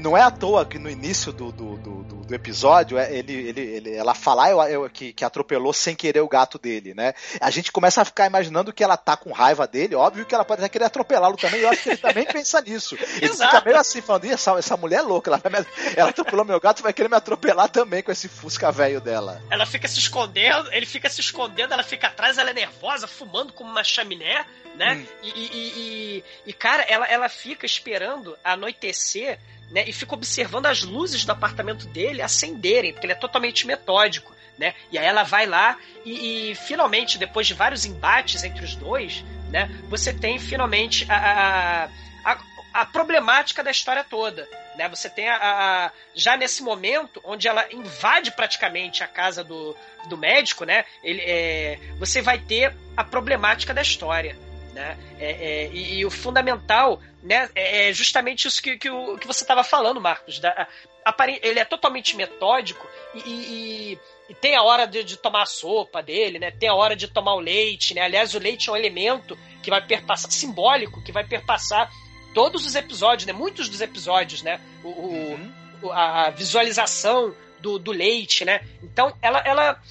não 0.00 0.16
é 0.16 0.22
à 0.22 0.30
toa 0.30 0.66
que 0.66 0.78
no 0.78 0.90
início 0.90 1.32
do, 1.32 1.52
do, 1.52 1.76
do, 1.76 2.02
do 2.30 2.34
episódio 2.34 2.96
é, 2.96 3.12
ele, 3.12 3.32
ele, 3.32 3.60
ele, 3.60 3.94
ela 3.94 4.14
fala 4.14 4.46
ah, 4.46 4.50
eu, 4.50 4.84
eu, 4.84 4.90
que, 4.90 5.12
que 5.12 5.24
atropelou 5.24 5.72
sem 5.72 5.94
querer 5.94 6.20
o 6.20 6.28
gato 6.28 6.58
dele, 6.58 6.94
né? 6.94 7.12
A 7.40 7.50
gente 7.50 7.72
começa 7.72 8.00
a 8.00 8.04
ficar 8.04 8.26
imaginando 8.26 8.72
que 8.72 8.82
ela 8.82 8.96
tá 8.96 9.16
com 9.16 9.32
raiva 9.32 9.66
dele, 9.66 9.94
óbvio 9.94 10.24
que 10.24 10.34
ela 10.34 10.44
pode 10.44 10.60
até 10.60 10.68
querer 10.68 10.84
atropelá-lo 10.84 11.36
também, 11.36 11.60
eu 11.60 11.68
acho 11.68 11.82
que 11.82 11.88
ele 11.90 11.98
também 11.98 12.24
pensa 12.32 12.60
nisso. 12.60 12.96
Ele 13.16 13.26
Exato. 13.26 13.56
fica 13.56 13.64
meio 13.64 13.78
assim, 13.78 14.00
falando, 14.00 14.24
essa, 14.26 14.52
essa 14.52 14.76
mulher 14.76 15.00
é 15.00 15.02
louca, 15.02 15.30
ela, 15.30 15.66
ela 15.96 16.10
atropelou 16.10 16.44
meu 16.44 16.60
gato, 16.60 16.82
vai 16.82 16.92
querer 16.92 17.08
me 17.08 17.16
atropelar 17.16 17.68
também 17.68 18.02
com 18.02 18.12
esse 18.12 18.28
fusca 18.28 18.70
velho 18.70 19.00
dela. 19.00 19.42
Ela 19.50 19.66
fica 19.66 19.88
se 19.88 19.98
escondendo, 19.98 20.72
ele 20.72 20.86
fica 20.86 21.08
se 21.08 21.20
escondendo, 21.20 21.74
ela 21.74 21.82
fica 21.82 22.06
atrás, 22.06 22.38
ela 22.38 22.50
é 22.50 22.54
nervosa, 22.54 23.06
fumando 23.06 23.52
como 23.52 23.70
uma 23.70 23.84
chaminé, 23.84 24.44
né? 24.76 24.94
Hum. 24.94 25.06
E, 25.22 25.28
e, 25.28 25.50
e, 25.52 26.24
e, 26.46 26.52
cara, 26.52 26.82
ela, 26.82 27.06
ela 27.06 27.28
fica 27.28 27.66
esperando 27.66 28.36
anoitecer 28.44 29.38
né, 29.70 29.84
e 29.86 29.92
fica 29.92 30.14
observando 30.14 30.66
as 30.66 30.82
luzes 30.82 31.24
do 31.24 31.32
apartamento 31.32 31.86
dele 31.86 32.22
acenderem, 32.22 32.92
porque 32.92 33.06
ele 33.06 33.12
é 33.12 33.16
totalmente 33.16 33.66
metódico. 33.66 34.34
Né? 34.58 34.74
E 34.92 34.98
aí 34.98 35.06
ela 35.06 35.22
vai 35.22 35.46
lá 35.46 35.78
e, 36.04 36.50
e 36.50 36.54
finalmente, 36.54 37.16
depois 37.16 37.46
de 37.46 37.54
vários 37.54 37.86
embates 37.86 38.44
entre 38.44 38.64
os 38.64 38.74
dois, 38.74 39.24
né, 39.48 39.70
você 39.88 40.12
tem 40.12 40.38
finalmente 40.38 41.06
a, 41.10 41.88
a, 42.24 42.38
a 42.72 42.86
problemática 42.86 43.62
da 43.62 43.70
história 43.70 44.04
toda. 44.04 44.46
Né? 44.76 44.88
Você 44.88 45.08
tem 45.08 45.28
a, 45.28 45.36
a, 45.36 45.92
já 46.14 46.36
nesse 46.36 46.62
momento 46.62 47.20
onde 47.24 47.48
ela 47.48 47.66
invade 47.72 48.30
praticamente 48.32 49.02
a 49.02 49.06
casa 49.06 49.42
do, 49.42 49.76
do 50.08 50.16
médico, 50.16 50.64
né? 50.64 50.84
Ele, 51.02 51.20
é, 51.22 51.78
você 51.98 52.22
vai 52.22 52.38
ter 52.38 52.74
a 52.96 53.04
problemática 53.04 53.74
da 53.74 53.82
história. 53.82 54.36
Né? 54.80 54.98
É, 55.18 55.30
é, 55.30 55.70
e, 55.72 55.98
e, 55.98 56.06
o 56.06 56.10
fundamental 56.10 57.00
né, 57.22 57.50
é, 57.54 57.90
é 57.90 57.92
justamente 57.92 58.48
isso 58.48 58.62
que, 58.62 58.78
que, 58.78 58.88
o, 58.88 59.18
que 59.18 59.26
você 59.26 59.44
estava 59.44 59.62
falando, 59.62 60.00
Marcos. 60.00 60.38
Da, 60.38 60.66
a, 61.04 61.14
ele 61.42 61.60
é 61.60 61.64
totalmente 61.66 62.16
metódico 62.16 62.86
e, 63.14 63.18
e, 63.18 63.98
e 64.30 64.34
tem 64.34 64.56
a 64.56 64.62
hora 64.62 64.86
de, 64.86 65.04
de, 65.04 65.18
tomar 65.18 65.42
a 65.42 65.46
sopa 65.46 66.02
dele, 66.02 66.38
né? 66.38 66.50
tem 66.50 66.68
a 66.70 66.74
hora 66.74 66.96
de 66.96 67.08
tomar 67.08 67.34
o 67.34 67.40
leite. 67.40 67.92
Né? 67.92 68.00
Aliás, 68.00 68.34
o 68.34 68.38
leite 68.38 68.70
é 68.70 68.72
um 68.72 68.76
elemento 68.76 69.38
que 69.62 69.68
vai 69.68 69.84
perpassar, 69.86 70.30
simbólico, 70.30 71.02
que 71.02 71.12
vai 71.12 71.24
perpassar 71.24 71.90
todos 72.34 72.64
os 72.64 72.74
episódios, 72.74 73.26
né? 73.26 73.34
muitos 73.34 73.68
dos 73.68 73.82
episódios. 73.82 74.42
Né? 74.42 74.58
O, 74.82 74.88
uhum. 74.88 75.52
o 75.82 75.92
a 75.92 76.30
visualização 76.30 77.34
do, 77.60 77.78
do 77.78 77.92
leite. 77.92 78.46
Né? 78.46 78.62
Então, 78.82 79.14
ela. 79.20 79.42
ela 79.44 79.82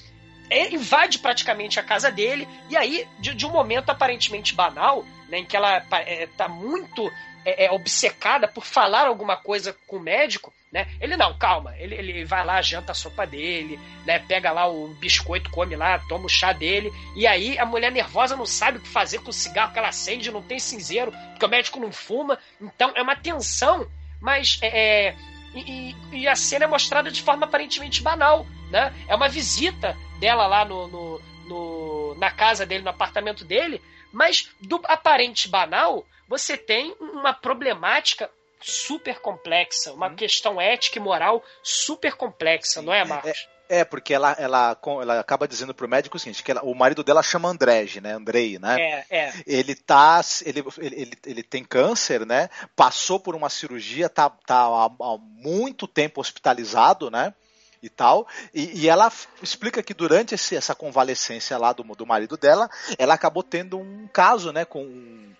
invade 0.50 1.18
praticamente 1.18 1.78
a 1.78 1.82
casa 1.82 2.10
dele, 2.10 2.48
e 2.68 2.76
aí, 2.76 3.06
de, 3.18 3.34
de 3.34 3.46
um 3.46 3.50
momento 3.50 3.90
aparentemente 3.90 4.54
banal, 4.54 5.04
né, 5.28 5.38
em 5.38 5.44
que 5.44 5.56
ela 5.56 5.84
é, 5.92 6.28
muito 6.48 7.10
é, 7.44 7.66
é, 7.66 7.70
obcecada 7.70 8.48
por 8.48 8.64
falar 8.64 9.06
alguma 9.06 9.36
coisa 9.36 9.76
com 9.86 9.96
o 9.96 10.00
médico, 10.00 10.52
né? 10.72 10.86
Ele 11.00 11.16
não, 11.16 11.36
calma, 11.36 11.76
ele, 11.78 11.96
ele 11.96 12.24
vai 12.24 12.44
lá, 12.44 12.62
janta 12.62 12.92
a 12.92 12.94
sopa 12.94 13.26
dele, 13.26 13.78
né? 14.04 14.18
Pega 14.20 14.52
lá 14.52 14.68
o 14.68 14.88
biscoito, 14.88 15.50
come 15.50 15.74
lá, 15.74 15.98
toma 16.00 16.26
o 16.26 16.28
chá 16.28 16.52
dele, 16.52 16.92
e 17.16 17.26
aí 17.26 17.58
a 17.58 17.66
mulher 17.66 17.90
nervosa 17.90 18.36
não 18.36 18.46
sabe 18.46 18.78
o 18.78 18.80
que 18.80 18.88
fazer 18.88 19.18
com 19.18 19.30
o 19.30 19.32
cigarro 19.32 19.72
que 19.72 19.78
ela 19.78 19.88
acende, 19.88 20.30
não 20.30 20.42
tem 20.42 20.58
cinzeiro, 20.58 21.12
porque 21.30 21.44
o 21.44 21.48
médico 21.48 21.80
não 21.80 21.92
fuma, 21.92 22.38
então 22.60 22.92
é 22.94 23.02
uma 23.02 23.16
tensão, 23.16 23.88
mas 24.20 24.58
é, 24.62 25.08
é 25.08 25.16
e, 25.54 25.96
e, 26.12 26.28
a 26.28 26.36
cena 26.36 26.66
é 26.66 26.68
mostrada 26.68 27.10
de 27.10 27.20
forma 27.22 27.44
aparentemente 27.44 28.02
banal, 28.02 28.46
né? 28.70 28.94
É 29.08 29.14
uma 29.14 29.28
visita 29.28 29.96
dela 30.18 30.46
lá 30.46 30.64
no, 30.64 30.88
no, 30.88 31.20
no, 31.46 32.14
na 32.16 32.30
casa 32.30 32.64
dele, 32.64 32.84
no 32.84 32.90
apartamento 32.90 33.44
dele, 33.44 33.82
mas 34.12 34.48
do 34.60 34.80
aparente 34.84 35.48
banal, 35.48 36.04
você 36.28 36.56
tem 36.56 36.94
uma 37.00 37.32
problemática 37.32 38.30
super 38.60 39.20
complexa, 39.20 39.92
uma 39.92 40.08
hum. 40.08 40.16
questão 40.16 40.60
ética 40.60 40.98
e 40.98 41.02
moral 41.02 41.42
super 41.62 42.14
complexa, 42.14 42.80
Sim. 42.80 42.86
não 42.86 42.92
é, 42.92 43.04
Marcos? 43.04 43.30
É 43.30 43.60
É, 43.72 43.84
porque 43.84 44.12
ela, 44.12 44.32
ela, 44.32 44.76
ela 45.00 45.20
acaba 45.20 45.46
dizendo 45.46 45.72
pro 45.72 45.88
médico 45.88 46.16
o 46.16 46.20
seguinte, 46.20 46.42
que 46.42 46.50
ela- 46.50 46.64
o 46.64 46.74
marido 46.74 47.04
dela 47.04 47.22
chama 47.22 47.48
Andrege, 47.48 48.00
né? 48.00 48.12
Andrei, 48.14 48.58
né? 48.58 48.76
É, 48.80 49.04
é. 49.08 49.32
Ele 49.46 49.76
tá. 49.76 50.20
Ele, 50.44 50.64
ele, 50.78 50.96
ele, 51.02 51.12
ele 51.24 51.42
tem 51.44 51.62
câncer, 51.62 52.26
né? 52.26 52.50
Passou 52.74 53.20
por 53.20 53.36
uma 53.36 53.48
cirurgia, 53.48 54.08
tá, 54.08 54.28
tá 54.28 54.56
há, 54.56 54.86
há 54.86 55.18
muito 55.20 55.86
tempo 55.86 56.20
hospitalizado, 56.20 57.12
né? 57.12 57.32
E 57.82 57.88
tal. 57.88 58.26
E, 58.52 58.80
e 58.82 58.88
ela 58.88 59.10
explica 59.42 59.82
que 59.82 59.94
durante 59.94 60.34
esse- 60.34 60.54
essa 60.56 60.74
convalescência 60.74 61.56
lá 61.56 61.72
do, 61.72 61.82
do 61.82 62.06
marido 62.06 62.36
dela, 62.36 62.68
ela 62.98 63.14
acabou 63.14 63.42
tendo 63.42 63.78
um 63.78 64.06
caso, 64.12 64.52
né? 64.52 64.64
Com 64.66 64.82
um, 64.84 65.34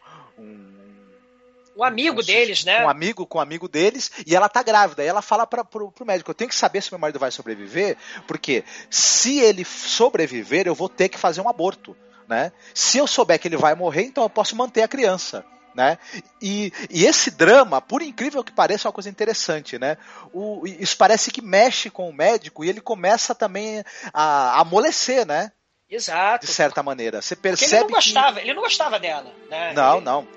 Um 1.76 1.84
amigo 1.84 2.22
deles, 2.22 2.64
né? 2.64 2.84
um 2.84 2.88
amigo 2.88 3.26
com 3.26 3.38
um 3.38 3.40
amigo 3.40 3.68
deles 3.68 4.10
e 4.26 4.34
ela 4.34 4.48
tá 4.48 4.62
grávida. 4.62 5.04
E 5.04 5.06
ela 5.06 5.22
fala 5.22 5.46
para 5.46 5.64
pro, 5.64 5.90
pro 5.92 6.06
médico: 6.06 6.30
eu 6.30 6.34
tenho 6.34 6.48
que 6.48 6.54
saber 6.56 6.82
se 6.82 6.90
meu 6.92 6.98
marido 6.98 7.18
vai 7.18 7.30
sobreviver, 7.30 7.96
porque 8.26 8.64
se 8.90 9.38
ele 9.38 9.64
sobreviver, 9.64 10.66
eu 10.66 10.74
vou 10.74 10.88
ter 10.88 11.08
que 11.08 11.18
fazer 11.18 11.40
um 11.40 11.48
aborto. 11.48 11.96
Né? 12.28 12.52
Se 12.72 12.96
eu 12.98 13.06
souber 13.06 13.38
que 13.40 13.48
ele 13.48 13.56
vai 13.56 13.74
morrer, 13.74 14.02
então 14.04 14.22
eu 14.24 14.30
posso 14.30 14.54
manter 14.56 14.82
a 14.82 14.88
criança. 14.88 15.44
Né? 15.74 15.98
E, 16.42 16.72
e 16.90 17.04
esse 17.06 17.30
drama, 17.30 17.80
por 17.80 18.02
incrível 18.02 18.42
que 18.42 18.50
pareça, 18.52 18.86
é 18.86 18.88
uma 18.88 18.92
coisa 18.92 19.08
interessante. 19.08 19.78
Né? 19.78 19.96
O, 20.32 20.66
isso 20.66 20.96
parece 20.96 21.30
que 21.30 21.40
mexe 21.40 21.88
com 21.90 22.08
o 22.08 22.12
médico 22.12 22.64
e 22.64 22.68
ele 22.68 22.80
começa 22.80 23.34
também 23.34 23.84
a, 24.12 24.56
a 24.56 24.60
amolecer, 24.60 25.24
né? 25.26 25.52
Exato. 25.88 26.46
De 26.46 26.52
certa 26.52 26.82
maneira. 26.82 27.20
Você 27.22 27.34
Porque 27.34 27.48
percebe 27.50 27.74
ele 27.74 27.80
não 27.82 27.88
que- 27.88 27.94
gostava, 27.94 28.40
ele 28.40 28.54
não 28.54 28.62
gostava 28.62 28.98
dela, 28.98 29.32
né? 29.48 29.72
Não, 29.72 29.96
Ele- 29.96 30.04
não. 30.04 30.28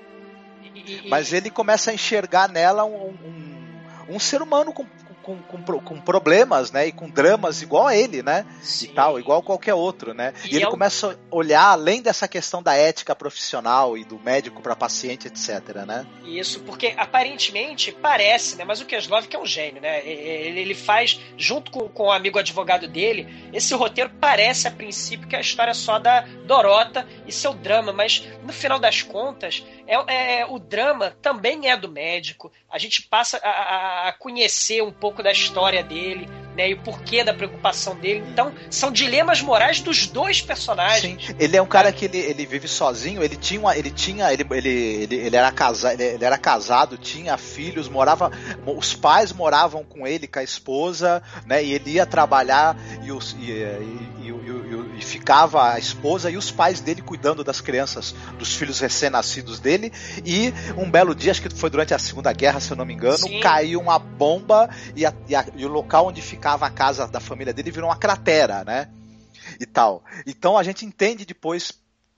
e- 0.74 1.08
Mas 1.08 1.32
ele 1.32 1.50
começa 1.50 1.90
a 1.90 1.94
enxergar 1.94 2.48
nela 2.48 2.84
um, 2.84 3.08
um, 3.10 4.14
um 4.16 4.18
ser 4.20 4.42
humano 4.42 4.72
com, 4.72 4.84
com, 5.24 5.36
com, 5.42 5.62
com 5.80 6.00
problemas, 6.00 6.70
né? 6.70 6.86
E 6.88 6.92
com 6.92 7.08
dramas 7.08 7.62
igual 7.62 7.86
a 7.86 7.96
ele, 7.96 8.22
né? 8.22 8.44
E 8.82 8.86
tal, 8.88 9.18
igual 9.18 9.42
qualquer 9.42 9.74
outro, 9.74 10.12
né? 10.14 10.32
E, 10.44 10.52
E 10.52 10.56
ele 10.56 10.64
é 10.64 10.68
um- 10.68 10.70
começa 10.70 11.12
a 11.30 11.34
olhar 11.34 11.64
além 11.70 12.02
dessa 12.02 12.28
questão 12.28 12.62
da 12.62 12.74
ética 12.74 13.14
profissional 13.16 13.96
e 13.96 14.04
do 14.04 14.18
médico 14.20 14.60
para 14.62 14.76
paciente, 14.76 15.26
etc, 15.28 15.84
né? 15.86 16.06
Isso, 16.24 16.60
porque 16.60 16.94
aparentemente 16.96 17.90
parece, 17.90 18.56
né? 18.56 18.64
Mas 18.64 18.80
o 18.80 18.86
Keslov 18.86 19.26
que 19.26 19.34
é 19.36 19.38
um 19.40 19.46
gênio, 19.46 19.80
né? 19.80 20.06
Ele, 20.06 20.60
ele 20.60 20.74
faz, 20.74 21.18
junto 21.36 21.70
com, 21.70 21.88
com 21.88 22.04
o 22.04 22.12
amigo 22.12 22.38
advogado 22.38 22.86
dele, 22.86 23.26
esse 23.52 23.74
roteiro 23.74 24.10
parece 24.20 24.68
a 24.68 24.70
princípio 24.70 25.26
que 25.26 25.34
é 25.34 25.38
a 25.38 25.40
história 25.42 25.74
só 25.74 25.98
da 25.98 26.20
Dorota 26.46 27.06
e 27.26 27.32
seu 27.32 27.54
drama, 27.54 27.92
mas 27.92 28.26
no 28.42 28.52
final 28.52 28.78
das 28.78 29.00
contas, 29.02 29.64
é, 29.86 30.40
é- 30.40 30.46
o 30.46 30.58
drama 30.58 31.14
também 31.22 31.68
é 31.70 31.76
do 31.76 31.88
médico. 31.88 32.50
A 32.70 32.78
gente 32.78 33.02
passa 33.02 33.38
a, 33.42 34.08
a- 34.08 34.12
conhecer 34.12 34.82
um 34.82 34.92
pouco 34.92 35.22
da 35.22 35.30
história 35.32 35.82
dele, 35.82 36.28
né? 36.56 36.70
E 36.70 36.74
o 36.74 36.80
porquê 36.82 37.22
da 37.24 37.34
preocupação 37.34 37.94
dele. 37.96 38.24
Então, 38.32 38.52
são 38.70 38.90
dilemas 38.90 39.40
morais 39.40 39.80
dos 39.80 40.06
dois 40.06 40.40
personagens. 40.40 41.34
Ele 41.38 41.56
é 41.56 41.62
um 41.62 41.66
cara 41.66 41.92
que 41.92 42.04
ele, 42.06 42.18
ele 42.18 42.46
vive 42.46 42.68
sozinho, 42.68 43.22
ele 43.22 43.36
tinha 43.36 43.76
ele 43.76 43.90
tinha 43.90 44.32
ele, 44.32 44.44
ele, 44.50 44.68
ele, 44.68 45.14
ele 45.16 45.36
era 45.36 45.50
casado, 45.52 45.92
ele, 46.00 46.04
ele 46.14 46.24
era 46.24 46.38
casado, 46.38 46.96
tinha 46.98 47.36
filhos, 47.36 47.88
morava, 47.88 48.30
os 48.66 48.94
pais 48.94 49.32
moravam 49.32 49.84
com 49.84 50.06
ele, 50.06 50.26
com 50.26 50.38
a 50.38 50.42
esposa, 50.42 51.22
né? 51.46 51.62
E 51.64 51.72
ele 51.72 51.92
ia 51.92 52.06
trabalhar 52.06 52.76
e, 53.02 53.12
os, 53.12 53.32
e, 53.38 53.50
e- 53.50 54.08
e- 54.22 54.28
e 54.28 54.32
ficava 55.04 55.72
a 55.72 55.78
esposa 55.78 56.30
e 56.30 56.36
os 56.36 56.50
pais 56.50 56.80
dele 56.80 57.02
cuidando 57.02 57.44
das 57.44 57.60
crianças, 57.60 58.14
dos 58.38 58.54
filhos 58.54 58.80
recém-nascidos 58.80 59.60
dele. 59.60 59.92
E 60.24 60.52
um 60.76 60.90
belo 60.90 61.14
dia, 61.14 61.30
acho 61.30 61.42
que 61.42 61.50
foi 61.54 61.70
durante 61.70 61.94
a 61.94 61.98
Segunda 61.98 62.32
Guerra, 62.32 62.60
se 62.60 62.70
eu 62.70 62.76
não 62.76 62.84
me 62.84 62.94
engano, 62.94 63.18
Sim. 63.18 63.40
caiu 63.40 63.80
uma 63.80 63.98
bomba 63.98 64.68
e, 64.96 65.04
a- 65.06 65.12
e 65.28 65.34
a- 65.34 65.46
e 65.54 65.64
o 65.64 65.68
local 65.68 66.08
onde 66.08 66.20
ficava 66.22 66.66
a 66.66 66.70
casa 66.70 67.06
da 67.06 67.20
família 67.20 67.52
dele 67.52 67.70
virou 67.70 67.88
uma 67.88 67.96
cratera, 67.96 68.64
né? 68.64 68.88
e 69.60 69.66
tal. 69.66 70.02
Então 70.26 70.56
a 70.56 70.62
gente 70.62 70.86
entende 70.86 71.26
depois 71.26 71.70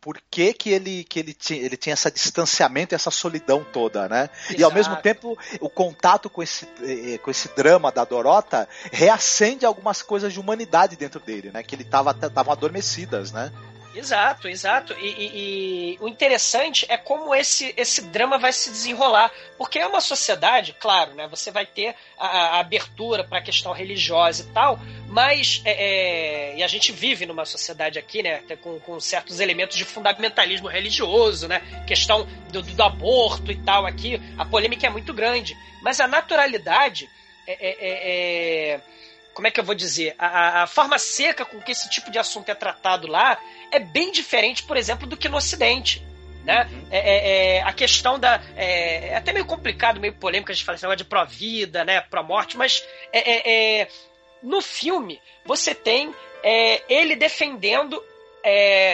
por 0.07 0.23
que, 0.31 0.53
que 0.53 0.70
ele 0.70 1.03
que 1.03 1.19
ele 1.19 1.35
tinha, 1.35 1.61
ele 1.61 1.77
tinha 1.77 1.95
esse 1.95 2.09
distanciamento 2.12 2.95
e 2.95 2.95
essa 2.95 3.11
solidão 3.11 3.66
toda, 3.73 4.09
né? 4.09 4.31
E 4.51 4.62
ao 4.62 4.70
Exato. 4.70 4.74
mesmo 4.74 4.97
tempo 4.99 5.37
o 5.59 5.69
contato 5.69 6.31
com 6.31 6.45
esse 6.45 6.65
eh, 6.81 7.19
com 7.19 7.28
esse 7.28 7.49
drama 7.57 7.91
da 7.91 8.05
Dorota 8.05 8.69
reacende 8.93 9.66
algumas 9.66 10.03
coisas 10.03 10.33
de 10.33 10.39
humanidade 10.39 10.95
dentro 10.95 11.19
dele, 11.19 11.51
né? 11.53 11.61
Que 11.65 11.74
ele 11.74 11.83
tava 11.83 12.12
estavam 12.12 12.53
adormecidas, 12.53 13.33
né? 13.33 13.51
Exato, 13.97 14.47
exato. 14.47 14.93
E, 14.98 15.06
e- 15.06 15.93
e 15.94 15.98
o 16.01 16.06
interessante 16.09 16.85
é 16.89 16.98
como 16.98 17.35
esse, 17.35 17.73
esse 17.77 18.02
drama 18.02 18.36
vai 18.39 18.52
se 18.52 18.70
desenrolar. 18.70 19.31
Porque 19.56 19.78
é 19.78 19.86
uma 19.86 20.01
sociedade, 20.02 20.74
claro, 20.78 21.14
né? 21.14 21.27
Você 21.28 21.51
vai 21.51 21.64
ter 21.64 21.94
a, 22.18 22.27
a 22.27 22.60
abertura 22.60 23.24
para 23.24 23.39
a 23.39 23.43
questão 23.43 23.73
religiosa 23.73 24.43
e 24.43 24.52
tal, 24.52 24.78
mas. 25.09 25.62
é, 25.64 26.52
é, 26.52 26.56
e 26.59 26.62
a 26.62 26.68
gente 26.68 26.93
vive 26.93 27.24
numa 27.27 27.47
sociedade 27.47 27.98
aqui, 27.98 28.23
né? 28.23 28.43
Com, 28.62 28.78
com 28.81 29.01
certos 29.01 29.40
elementos 29.40 29.77
de 29.77 29.85
fundamentalismo 29.85 30.68
religioso, 30.68 31.48
né? 31.48 31.62
Questão 31.86 32.27
do, 32.52 32.60
do 32.62 32.82
aborto 32.82 33.51
e 33.51 33.56
tal 33.56 33.86
aqui. 33.86 34.20
A 34.36 34.44
polêmica 34.44 34.86
é 34.86 34.90
muito 34.90 35.14
grande. 35.14 35.56
Mas 35.82 36.01
a 36.01 36.06
naturalidade. 36.06 37.09
é- 37.47 37.52
é- 37.52 37.77
é- 37.81 38.73
é 38.74 38.81
como 39.37 39.47
é 39.47 39.51
que 39.51 39.61
eu 39.61 39.65
vou 39.65 39.75
dizer? 39.75 40.15
A, 40.19 40.63
a- 40.63 40.67
forma 40.67 40.99
seca 40.99 41.45
com 41.45 41.61
que 41.61 41.73
esse 41.73 41.91
tipo 41.91 42.11
de 42.11 42.19
assunto 42.19 42.49
é 42.49 42.55
tratado 42.55 43.07
lá 43.07 43.39
é 43.71 43.79
bem 43.79 44.11
diferente, 44.11 44.63
por 44.63 44.79
exemplo, 44.79 45.07
do 45.07 45.15
que 45.15 45.29
no 45.29 45.37
Ocidente. 45.37 46.03
Né? 46.43 46.67
É, 46.91 46.99
é- 46.99 47.57
é, 47.59 47.63
a 47.63 47.71
questão 47.71 48.19
da. 48.19 48.41
É, 48.57 49.09
é 49.09 49.15
até 49.17 49.35
meio 49.35 49.45
complicado, 49.45 50.01
meio 50.01 50.15
polêmico 50.15 50.51
a 50.51 50.55
gente 50.55 50.65
falar 50.65 50.77
esse 50.77 50.85
negócio 50.85 50.99
de 50.99 51.05
pró-vida, 51.05 51.85
né? 51.85 52.01
pró-morte, 52.01 52.57
mas 52.57 52.83
é, 53.13 53.81
é- 53.83 53.89
no 54.43 54.63
filme 54.63 55.21
você 55.45 55.75
tem 55.75 56.15
ele 56.89 57.15
defendendo, 57.17 58.01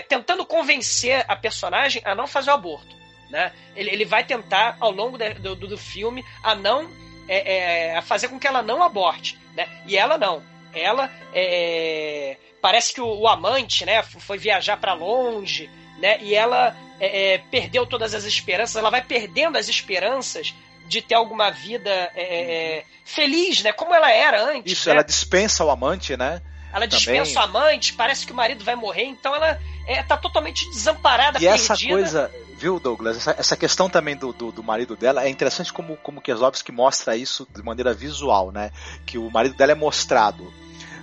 tentando 0.09 0.45
convencer 0.47 1.25
a 1.29 1.37
personagem 1.37 2.01
a 2.05 2.15
não 2.15 2.27
fazer 2.27 2.51
o 2.51 2.55
aborto. 2.55 2.97
Né? 3.31 3.53
Ele, 3.77 3.91
ele 3.91 4.05
vai 4.07 4.25
tentar, 4.25 4.77
ao 4.81 4.91
longo 4.91 5.19
do, 5.19 5.55
do, 5.55 5.67
do 5.69 5.79
filme, 5.79 6.25
a 6.43 6.55
não. 6.55 6.91
É, 7.29 7.91
é, 7.91 7.97
a 7.97 8.03
fazer 8.03 8.29
com 8.29 8.39
que 8.39 8.47
ela 8.47 8.63
não 8.63 8.83
aborte. 8.83 9.39
Né? 9.57 9.69
E 9.87 9.97
ela 9.97 10.19
não. 10.19 10.43
Ela 10.75 11.11
é, 11.35 12.37
parece 12.61 12.93
que 12.95 13.01
o, 13.01 13.07
o 13.07 13.29
amante, 13.29 13.85
né, 13.85 14.03
foi 14.03 14.39
viajar 14.39 14.77
para 14.79 14.95
longe, 14.95 15.69
né? 15.99 16.19
E 16.23 16.35
ela 16.35 16.77
é, 16.99 17.35
é, 17.35 17.39
perdeu 17.39 17.87
todas 17.87 18.15
as 18.15 18.25
esperanças. 18.25 18.77
Ela 18.77 18.91
vai 18.91 19.03
perdendo 19.03 19.59
as 19.59 19.69
esperanças 19.69 20.55
de 20.89 21.03
ter 21.03 21.15
alguma 21.15 21.51
vida 21.51 21.91
é, 22.15 22.85
feliz, 23.05 23.63
né? 23.63 23.73
Como 23.73 23.95
ela 23.95 24.11
era 24.11 24.43
antes. 24.43 24.73
Isso, 24.73 24.89
né? 24.89 24.95
ela 24.95 25.05
dispensa 25.05 25.65
o 25.65 25.71
amante, 25.71 26.17
né? 26.17 26.41
Ela 26.73 26.89
Também. 26.89 26.89
dispensa 26.89 27.39
o 27.39 27.43
amante, 27.43 27.93
parece 27.93 28.25
que 28.25 28.33
o 28.33 28.35
marido 28.35 28.65
vai 28.65 28.75
morrer, 28.75 29.05
então 29.05 29.35
ela 29.35 29.61
é, 29.87 30.03
tá 30.03 30.17
totalmente 30.17 30.69
desamparada, 30.71 31.39
E 31.41 31.47
essa 31.47 31.75
perdida. 31.75 31.93
coisa, 31.93 32.31
viu, 32.57 32.79
Douglas? 32.79 33.17
Essa, 33.17 33.37
essa 33.39 33.57
questão 33.57 33.89
também 33.89 34.17
do, 34.17 34.33
do, 34.33 34.53
do 34.53 34.63
marido 34.63 34.97
dela 34.97 35.25
é 35.25 35.29
interessante 35.29 35.73
como, 35.73 35.97
como 35.97 36.21
Kieslowski 36.21 36.73
mostra 36.73 37.17
isso 37.17 37.47
de 37.55 37.63
maneira 37.63 37.93
visual, 37.93 38.51
né? 38.53 38.71
Que 39.07 39.19
o 39.19 39.31
marido 39.31 39.55
dela 39.55 39.73
é 39.73 39.77
mostrado 39.77 40.53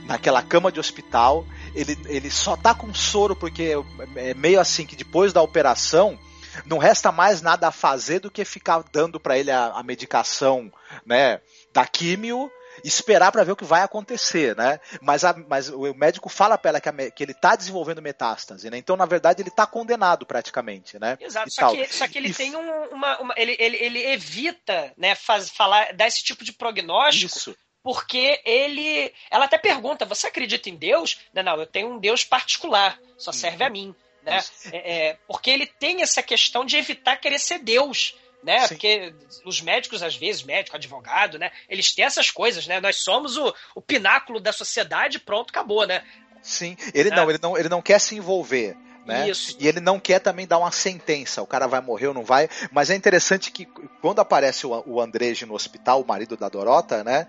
naquela 0.05 0.41
cama 0.41 0.71
de 0.71 0.79
hospital, 0.79 1.45
ele, 1.75 1.95
ele 2.07 2.31
só 2.31 2.57
tá 2.57 2.73
com 2.73 2.91
soro 2.95 3.35
porque 3.35 3.73
é 4.15 4.33
meio 4.33 4.59
assim 4.59 4.83
que 4.83 4.95
depois 4.95 5.31
da 5.31 5.39
operação 5.39 6.17
não 6.65 6.79
resta 6.79 7.11
mais 7.11 7.43
nada 7.43 7.67
a 7.67 7.71
fazer 7.71 8.19
do 8.19 8.31
que 8.31 8.43
ficar 8.43 8.83
dando 8.91 9.19
para 9.19 9.37
ele 9.37 9.51
a, 9.51 9.67
a 9.67 9.83
medicação, 9.83 10.71
né, 11.05 11.39
da 11.71 11.85
químio 11.85 12.49
esperar 12.83 13.31
para 13.31 13.43
ver 13.43 13.51
o 13.51 13.55
que 13.55 13.65
vai 13.65 13.81
acontecer, 13.81 14.55
né? 14.55 14.79
Mas, 15.01 15.23
a- 15.23 15.35
mas 15.47 15.69
o 15.69 15.93
médico 15.93 16.29
fala 16.29 16.57
para 16.57 16.69
ela 16.69 16.81
que, 16.81 16.89
a 16.89 17.11
que 17.11 17.23
ele 17.23 17.33
tá 17.33 17.55
desenvolvendo 17.55 18.01
metástase, 18.01 18.69
né? 18.69 18.77
Então, 18.77 18.95
na 18.95 19.05
verdade, 19.05 19.41
ele 19.41 19.49
tá 19.51 19.65
condenado 19.65 20.25
praticamente, 20.25 20.99
né? 20.99 21.17
Exato, 21.19 21.49
só 21.51 21.69
que, 21.71 21.93
só 21.93 22.07
que 22.07 22.17
ele 22.17 22.29
E 22.29 22.33
tem 22.33 22.55
um- 22.55 22.85
uma. 22.91 23.19
uma- 23.19 23.33
ele, 23.37 23.55
ele, 23.59 23.77
ele 23.77 24.05
evita 24.11 24.93
né, 24.97 25.15
faz, 25.15 25.49
falar, 25.49 25.93
dar 25.93 26.07
esse 26.07 26.23
tipo 26.23 26.43
de 26.43 26.53
prognóstico. 26.53 27.37
Isso. 27.37 27.55
Porque 27.81 28.41
ele. 28.43 29.13
Ela 29.31 29.45
até 29.45 29.57
pergunta: 29.57 30.05
você 30.05 30.27
acredita 30.27 30.69
em 30.69 30.75
Deus? 30.75 31.19
Não, 31.33 31.41
não, 31.43 31.59
eu 31.59 31.65
tenho 31.65 31.89
um 31.93 31.97
Deus 31.99 32.23
particular, 32.25 32.99
só 33.17 33.31
serve 33.31 33.63
a 33.63 33.69
mim. 33.69 33.95
Né? 34.21 34.37
É, 34.73 35.07
é, 35.07 35.17
porque 35.27 35.49
ele 35.49 35.65
tem 35.65 36.01
essa 36.01 36.21
questão 36.21 36.65
de 36.65 36.75
evitar 36.75 37.15
querer 37.17 37.39
ser 37.39 37.59
Deus. 37.59 38.15
Né? 38.41 38.67
Porque 38.67 39.13
os 39.45 39.61
médicos, 39.61 40.01
às 40.01 40.15
vezes, 40.15 40.43
médico, 40.43 40.75
advogado, 40.75 41.37
né? 41.37 41.51
Eles 41.67 41.93
têm 41.93 42.05
essas 42.05 42.31
coisas, 42.31 42.65
né? 42.67 42.79
Nós 42.79 42.97
somos 42.97 43.35
o, 43.35 43.53
o 43.75 43.81
pináculo 43.81 44.39
da 44.39 44.53
sociedade, 44.53 45.19
pronto, 45.19 45.49
acabou, 45.49 45.85
né? 45.85 46.03
Sim, 46.41 46.77
ele 46.93 47.09
É. 47.09 47.15
não, 47.15 47.29
ele 47.29 47.39
não, 47.41 47.57
ele 47.57 47.69
não 47.69 47.81
quer 47.81 47.99
se 47.99 48.15
envolver. 48.15 48.77
Né? 49.05 49.29
Isso. 49.29 49.57
E 49.59 49.67
ele 49.67 49.79
não 49.79 49.99
quer 49.99 50.19
também 50.19 50.45
dar 50.45 50.59
uma 50.59 50.71
sentença, 50.71 51.41
o 51.41 51.47
cara 51.47 51.67
vai 51.67 51.81
morrer 51.81 52.07
ou 52.07 52.13
não 52.13 52.23
vai. 52.23 52.47
Mas 52.71 52.89
é 52.89 52.95
interessante 52.95 53.51
que 53.51 53.65
quando 54.01 54.19
aparece 54.19 54.67
o, 54.67 54.83
o 54.85 55.01
Andrege 55.01 55.45
no 55.45 55.55
hospital, 55.55 56.01
o 56.01 56.07
marido 56.07 56.37
da 56.37 56.47
Dorota, 56.47 57.03
né? 57.03 57.27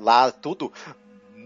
Lá 0.00 0.30
tudo. 0.30 0.72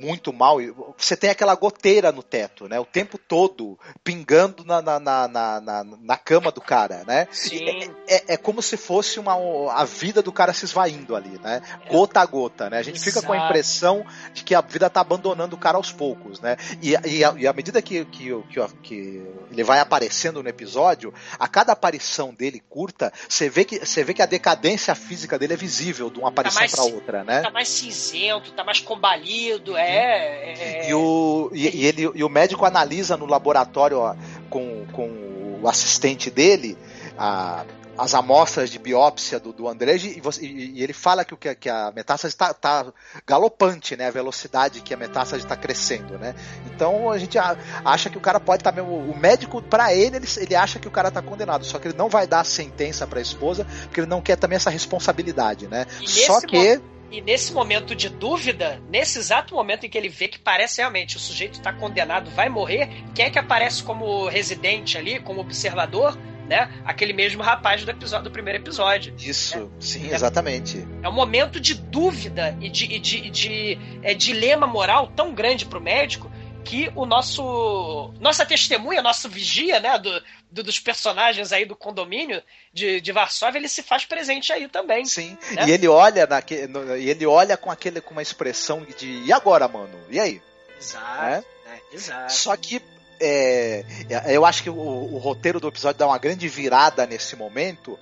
Muito 0.03 0.33
mal. 0.33 0.59
Você 0.99 1.16
tem 1.16 1.31
aquela 1.31 1.55
goteira 1.55 2.11
no 2.11 2.23
teto, 2.23 2.69
né? 2.69 2.81
O 2.81 2.85
tempo 2.85 3.16
todo 3.16 3.79
pingando 4.03 4.65
na, 4.65 4.83
na, 4.83 4.99
na, 4.99 5.29
na, 5.29 5.85
na 5.85 6.16
cama 6.16 6.51
do 6.51 6.61
cara, 6.61 7.05
né? 7.07 7.29
Sim. 7.31 7.65
É, 8.09 8.16
é, 8.16 8.24
é, 8.35 8.37
como 8.37 8.61
se 8.61 8.77
fosse 8.77 9.20
uma, 9.20 9.35
a 9.73 9.85
vida 9.85 10.20
do 10.20 10.33
cara 10.33 10.53
se 10.53 10.65
esvaindo 10.65 11.15
ali, 11.15 11.39
né? 11.41 11.62
Gota 11.89 12.20
a 12.20 12.27
gota, 12.27 12.69
né? 12.69 12.79
A 12.79 12.83
gente 12.83 12.97
Exato. 12.97 13.11
fica 13.12 13.27
com 13.27 13.33
a 13.33 13.47
impressão 13.47 14.05
de 14.35 14.43
que 14.43 14.55
a 14.55 14.61
vida 14.61 14.91
tá 14.91 15.01
abandonando 15.01 15.55
o 15.55 15.59
cara 15.59 15.77
aos 15.77 15.93
poucos, 15.93 16.41
né? 16.41 16.57
E, 16.83 16.91
e, 16.91 17.24
a, 17.24 17.35
e 17.37 17.47
à 17.47 17.53
medida 17.53 17.81
que, 17.81 18.05
que, 18.07 18.31
que, 18.51 18.69
que, 18.83 19.27
ele 19.51 19.62
vai 19.62 19.79
aparecendo 19.79 20.43
no 20.43 20.49
episódio, 20.49 21.15
a 21.39 21.47
cada 21.47 21.73
aparição 21.73 22.35
dele 22.35 22.61
curta, 22.69 23.12
você 23.29 23.49
vê 23.49 23.65
que, 23.65 23.79
você 23.79 24.03
vê 24.03 24.15
que 24.15 24.23
a 24.23 24.27
decadência 24.27 24.95
física 24.95 25.39
dele 25.39 25.53
é 25.55 25.57
visível 25.57 26.11
de 26.11 26.19
uma 26.19 26.29
aparição 26.29 26.66
tá 26.66 26.77
para 26.77 26.85
outra, 26.85 27.24
né? 27.24 27.43
Tá 27.43 27.51
mais 27.51 27.69
cinzento, 27.69 28.53
tá 28.53 28.65
mais 28.65 28.81
combalido, 28.81 29.77
é. 29.77 29.91
É... 29.93 30.89
E, 30.89 30.94
o, 30.94 31.51
e, 31.52 31.82
e, 31.82 31.86
ele, 31.86 32.10
e 32.14 32.24
o 32.24 32.28
médico 32.28 32.64
analisa 32.64 33.16
no 33.16 33.27
laboratório 33.27 33.98
ó, 33.98 34.14
com, 34.51 34.85
com 34.93 35.59
o 35.62 35.69
assistente 35.69 36.31
dele 36.31 36.77
a, 37.16 37.64
as 37.97 38.14
amostras 38.14 38.70
de 38.70 38.78
biópsia 38.78 39.39
do, 39.39 39.52
do 39.52 39.69
André 39.69 39.97
e, 39.97 40.20
você, 40.20 40.44
e, 40.44 40.78
e, 40.78 40.82
ele 40.82 40.93
fala 40.93 41.24
que, 41.24 41.36
que, 41.36 41.55
que 41.55 41.69
a 41.69 41.93
metástase 41.94 42.35
está 42.35 42.52
tá 42.55 42.93
galopante, 43.27 43.97
né? 43.97 44.09
A 44.09 44.10
velocidade 44.10 44.81
que 44.81 44.94
a 44.94 44.97
metástase 44.97 45.44
está 45.44 45.56
crescendo, 45.56 46.19
né? 46.19 46.35
Então 46.66 47.10
a 47.10 47.19
gente 47.19 47.39
acha 47.39 48.10
que 48.10 48.16
o 48.16 48.20
cara 48.20 48.40
pode 48.40 48.60
estar 48.60 48.73
tá 48.73 48.82
mesmo. 48.82 48.97
O 48.97 49.16
médico, 49.16 49.62
para 49.62 49.94
ele, 49.94 50.16
ele, 50.16 50.27
ele 50.39 50.55
acha 50.55 50.78
que 50.78 50.89
o 50.89 50.90
cara 50.90 51.09
está 51.09 51.20
condenado, 51.20 51.64
só 51.64 51.78
que 51.78 51.89
ele 51.89 51.97
não 51.97 52.09
vai 52.09 52.27
dar 52.27 52.40
a 52.40 52.44
sentença 52.44 53.06
para 53.06 53.19
a 53.19 53.23
esposa, 53.23 53.66
porque 53.85 54.01
ele 54.01 54.09
não 54.09 54.23
quer 54.23 54.36
também 54.36 54.56
essa 54.56 54.70
responsabilidade, 54.70 55.69
né? 55.69 55.86
Só 56.06 56.40
que. 56.40 56.81
E 57.12 57.20
nesse 57.20 57.52
momento 57.52 57.94
de 57.94 58.09
dúvida, 58.09 58.82
nesse 58.89 59.18
exato 59.18 59.55
momento 59.55 59.84
em 59.84 59.90
que 59.90 59.98
ele 59.98 60.09
vê 60.09 60.28
que 60.28 60.39
parece 60.39 60.78
realmente 60.78 61.18
o 61.18 61.20
sujeito 61.20 61.55
está 61.59 61.70
condenado, 61.70 62.30
vai 62.30 62.48
morrer, 62.48 62.89
quem 63.14 63.26
é 63.26 63.30
que 63.30 63.39
aparece 63.39 63.82
como 63.82 64.26
residente 64.28 64.97
ali, 64.97 65.20
como 65.20 65.43
observador? 65.43 66.16
Né? 66.48 66.72
Aquele 66.86 67.12
mesmo 67.12 67.43
rapaz 67.43 67.84
do, 67.84 67.90
episódio, 67.90 68.24
do 68.24 68.30
primeiro 68.30 68.59
episódio. 68.60 69.14
Isso, 69.18 69.59
né? 69.59 69.68
sim, 69.78 70.10
é, 70.10 70.14
exatamente. 70.14 70.86
É 71.02 71.09
um 71.09 71.12
momento 71.12 71.60
de 71.60 71.74
dúvida 71.74 72.56
e 72.62 72.70
de, 72.70 72.86
de, 72.86 72.98
de, 72.98 73.30
de 73.30 73.78
é, 74.02 74.14
dilema 74.14 74.66
moral 74.66 75.12
tão 75.14 75.34
grande 75.34 75.66
para 75.66 75.78
o 75.78 75.82
médico 75.82 76.31
que 76.64 76.90
o 76.94 77.05
nosso 77.05 78.12
nossa 78.20 78.47
testemunha, 78.47 79.02
nosso 79.02 79.28
vigia, 79.28 79.80
né, 79.80 79.98
do, 79.98 80.22
do, 80.51 80.62
dos 80.62 80.78
personagens 80.78 81.52
aí 81.52 81.64
do 81.64 81.76
condomínio 81.76 82.43
de, 82.72 83.01
de 83.01 83.12
Varsóvia, 83.12 83.59
ele 83.59 83.68
se 83.68 83.82
faz 83.82 84.05
presente 84.05 84.52
aí 84.52 84.68
também. 84.68 85.05
Sim. 85.05 85.36
Né? 85.52 85.66
E 85.68 85.70
ele 85.70 85.89
olha 85.89 86.26
naque, 86.26 86.66
no, 86.66 86.97
e 86.97 87.09
ele 87.10 87.26
olha 87.26 87.56
com 87.56 87.70
aquele 87.70 88.01
com 88.01 88.12
uma 88.12 88.22
expressão 88.22 88.84
de 88.98 89.24
e 89.24 89.32
agora, 89.32 89.68
mano? 89.68 89.98
E 90.10 90.18
aí? 90.18 90.43
Exato. 90.78 91.24
É? 91.24 91.44
É, 91.66 91.94
exato. 91.94 92.32
Só 92.32 92.56
que 92.56 92.80
é, 93.20 93.84
eu 94.28 94.44
acho 94.44 94.62
que 94.62 94.70
o, 94.70 94.74
o 94.74 95.18
roteiro 95.18 95.60
do 95.60 95.68
episódio 95.68 95.98
dá 95.98 96.06
uma 96.06 96.18
grande 96.18 96.48
virada 96.48 97.06
nesse 97.06 97.36
momento 97.36 97.98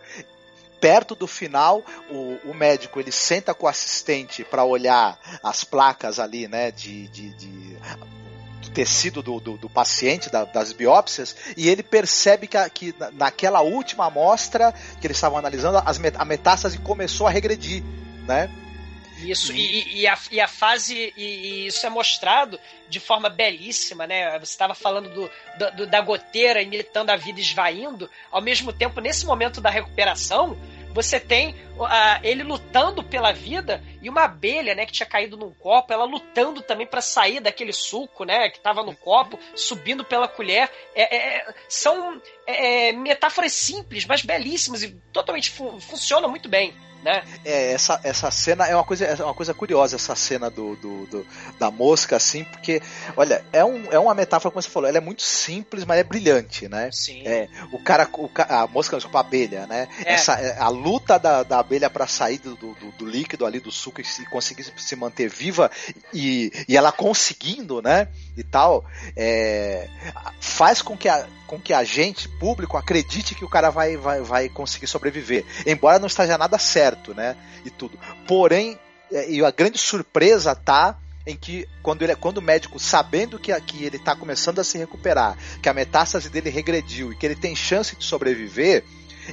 perto 0.81 1.15
do 1.15 1.27
final, 1.27 1.85
o, 2.09 2.39
o, 2.51 2.55
médico 2.55 2.99
ele 2.99 3.13
senta 3.13 3.53
com 3.53 3.67
o 3.67 3.69
assistente 3.69 4.43
para 4.43 4.65
olhar 4.65 5.21
as 5.43 5.63
placas 5.63 6.19
ali, 6.19 6.49
né, 6.49 6.71
de, 6.71 7.07
de, 7.09 7.35
de 7.35 7.77
tecido 8.71 9.23
do, 9.23 9.41
do, 9.41 9.57
do 9.57 9.69
paciente, 9.69 10.31
da, 10.31 10.45
das 10.45 10.73
biópsias, 10.73 11.37
e 11.57 11.69
ele 11.69 11.83
percebe 11.83 12.47
que, 12.47 12.57
a, 12.57 12.69
que 12.69 12.95
naquela 13.13 13.61
última 13.61 14.07
amostra 14.07 14.73
que 15.01 15.07
eles 15.07 15.17
estavam 15.17 15.39
analisando, 15.39 15.79
as, 15.85 16.01
a 16.17 16.25
metástase 16.25 16.79
começou 16.79 17.27
a 17.27 17.31
regredir, 17.31 17.83
né? 18.27 18.51
Isso, 19.23 19.53
e, 19.53 20.01
e, 20.01 20.07
a, 20.07 20.19
e 20.31 20.41
a 20.41 20.49
fase, 20.49 21.13
e, 21.17 21.23
e, 21.23 21.67
isso 21.67 21.87
é 21.87 21.91
mostrado 21.91 22.59
de 22.89 22.99
forma 22.99 23.29
belíssima, 23.29 24.07
né? 24.07 24.39
Você 24.39 24.53
estava 24.53 24.75
falando 24.75 25.11
do, 25.11 25.31
do, 25.77 25.87
da 25.87 26.01
goteira 26.01 26.63
imitando 26.63 27.11
a 27.11 27.17
vida 27.17 27.41
esvaindo, 27.41 28.09
ao 28.31 28.41
mesmo 28.41 28.73
tempo, 28.73 29.01
nesse 29.01 29.27
momento 29.27 29.61
da 29.61 29.69
recuperação, 29.69 30.57
você 30.93 31.21
tem 31.21 31.55
uh, 31.77 32.21
ele 32.23 32.43
lutando 32.43 33.03
pela 33.03 33.33
vida 33.33 33.83
e 34.03 34.09
uma 34.09 34.25
abelha, 34.25 34.75
né, 34.75 34.87
que 34.87 34.93
tinha 34.93 35.07
caído 35.07 35.37
num 35.37 35.53
copo, 35.53 35.93
ela 35.93 36.05
lutando 36.05 36.63
também 36.63 36.87
para 36.87 37.01
sair 37.01 37.41
daquele 37.41 37.73
suco, 37.73 38.25
né, 38.25 38.49
que 38.51 38.59
estava 38.59 38.83
no 38.83 38.95
copo, 38.97 39.39
subindo 39.55 40.05
pela 40.05 40.27
colher. 40.27 40.71
É, 40.95 41.17
é, 41.17 41.37
é 41.37 41.55
são 41.69 42.21
é, 42.47 42.89
é, 42.89 42.93
metáforas 42.93 43.53
simples, 43.53 44.05
mas 44.05 44.23
belíssimas 44.23 44.83
e 44.83 44.91
totalmente 45.13 45.51
fu 45.51 45.81
funcionam 45.81 46.29
muito 46.29 46.49
bem 46.49 46.75
né? 47.03 47.23
É, 47.45 47.73
essa, 47.73 48.01
essa 48.05 48.31
cena 48.31 48.67
é 48.67 48.75
uma 48.75 48.85
coisa, 48.85 49.05
é 49.05 49.25
uma 49.25 49.35
coisa 49.35 49.55
curiosa, 49.55 49.97
essa 49.97 50.15
cena 50.15 50.51
do, 50.51 50.77
do, 50.77 51.07
do, 51.07 51.27
da 51.59 51.71
mosca, 51.71 52.17
assim, 52.17 52.45
porque, 52.45 52.83
olha, 53.17 53.45
é, 53.53 53.65
um, 53.65 53.91
é 53.91 53.99
uma 53.99 54.15
metáfora, 54.15 54.51
como 54.53 54.63
você 54.63 54.69
falou, 54.69 54.89
ela 54.89 54.99
é 54.99 55.01
muito 55.01 55.23
simples, 55.23 55.85
mas 55.85 55.99
é 55.99 56.05
brilhante, 56.05 56.69
né? 56.69 56.91
Sim. 56.93 57.27
É, 57.27 57.49
o 57.73 57.83
cara, 57.83 58.09
o, 58.13 58.31
a 58.49 58.67
mosca, 58.67 58.97
desculpa, 58.97 59.19
a 59.19 59.21
abelha, 59.23 59.67
né? 59.67 59.89
É. 60.05 60.15
Essa, 60.15 60.35
é, 60.35 60.59
a 60.59 60.69
luta 60.69 61.19
da, 61.19 61.43
da 61.43 61.59
abelha 61.61 61.89
para 61.89 62.07
sair 62.07 62.39
do, 62.39 62.55
do, 62.57 62.75
do, 62.99 63.07
líquido 63.07 63.47
ali, 63.47 63.61
do 63.61 63.71
suco, 63.71 64.01
e 64.01 64.27
conseguir 64.27 64.65
se 64.77 64.97
manter 64.97 65.29
viva, 65.29 65.71
e, 66.13 66.53
e 66.69 66.77
ela 66.77 66.93
conseguindo, 66.93 67.81
né? 67.81 68.09
E 68.37 68.43
tal, 68.43 68.85
é, 69.17 69.89
faz 70.41 70.83
com 70.83 70.97
que 70.97 71.09
a, 71.09 71.27
com 71.51 71.59
que 71.59 71.75
a 71.75 71.83
gente, 71.83 72.29
público, 72.29 72.77
acredite 72.77 73.35
que 73.35 73.45
o 73.45 73.49
cara 73.49 73.71
vai, 73.71 73.97
vai, 73.97 74.21
vai 74.23 74.49
conseguir 74.49 74.87
sobreviver. 74.87 75.45
Embora 75.67 75.99
não 75.99 76.07
esteja 76.07 76.39
nada 76.39 76.59
certo, 76.59 76.90
né? 77.15 77.37
E 77.65 77.71
tudo. 77.71 77.99
Porém, 78.27 78.79
é, 79.13 79.31
e 79.31 79.45
a 79.45 79.51
grande 79.51 79.79
surpresa 79.79 80.55
tá 80.55 80.97
em 81.27 81.37
que 81.37 81.69
quando, 81.83 82.03
ele, 82.03 82.17
quando 82.17 82.39
o 82.39 82.43
médico, 82.43 82.79
sabendo 82.79 83.39
que, 83.39 83.59
que 83.63 83.85
ele 83.85 83.97
está 83.97 84.17
começando 84.17 84.59
a 84.59 84.65
se 84.65 84.79
recuperar, 84.79 85.37
que 85.63 85.69
a 85.69 85.75
metástase 85.75 86.29
dele 86.29 86.51
regrediu 86.51 87.13
e 87.13 87.17
que 87.17 87.27
ele 87.27 87.37
tem 87.37 87.55
chance 87.55 87.95
de 87.95 88.05
sobreviver, 88.05 88.85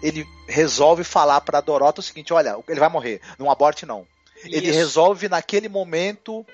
ele 0.02 0.28
resolve 0.48 1.04
falar 1.04 1.42
para 1.42 1.62
Dorota 1.62 2.02
o 2.02 2.04
seguinte: 2.04 2.34
olha, 2.34 2.58
ele 2.68 2.80
vai 2.80 2.90
morrer, 2.90 3.22
não 3.38 3.50
aborte 3.50 3.86
não. 3.86 4.06
Isso. 4.38 4.56
Ele 4.56 4.72
resolve 4.72 5.28
naquele 5.28 5.68
momento 5.68 6.46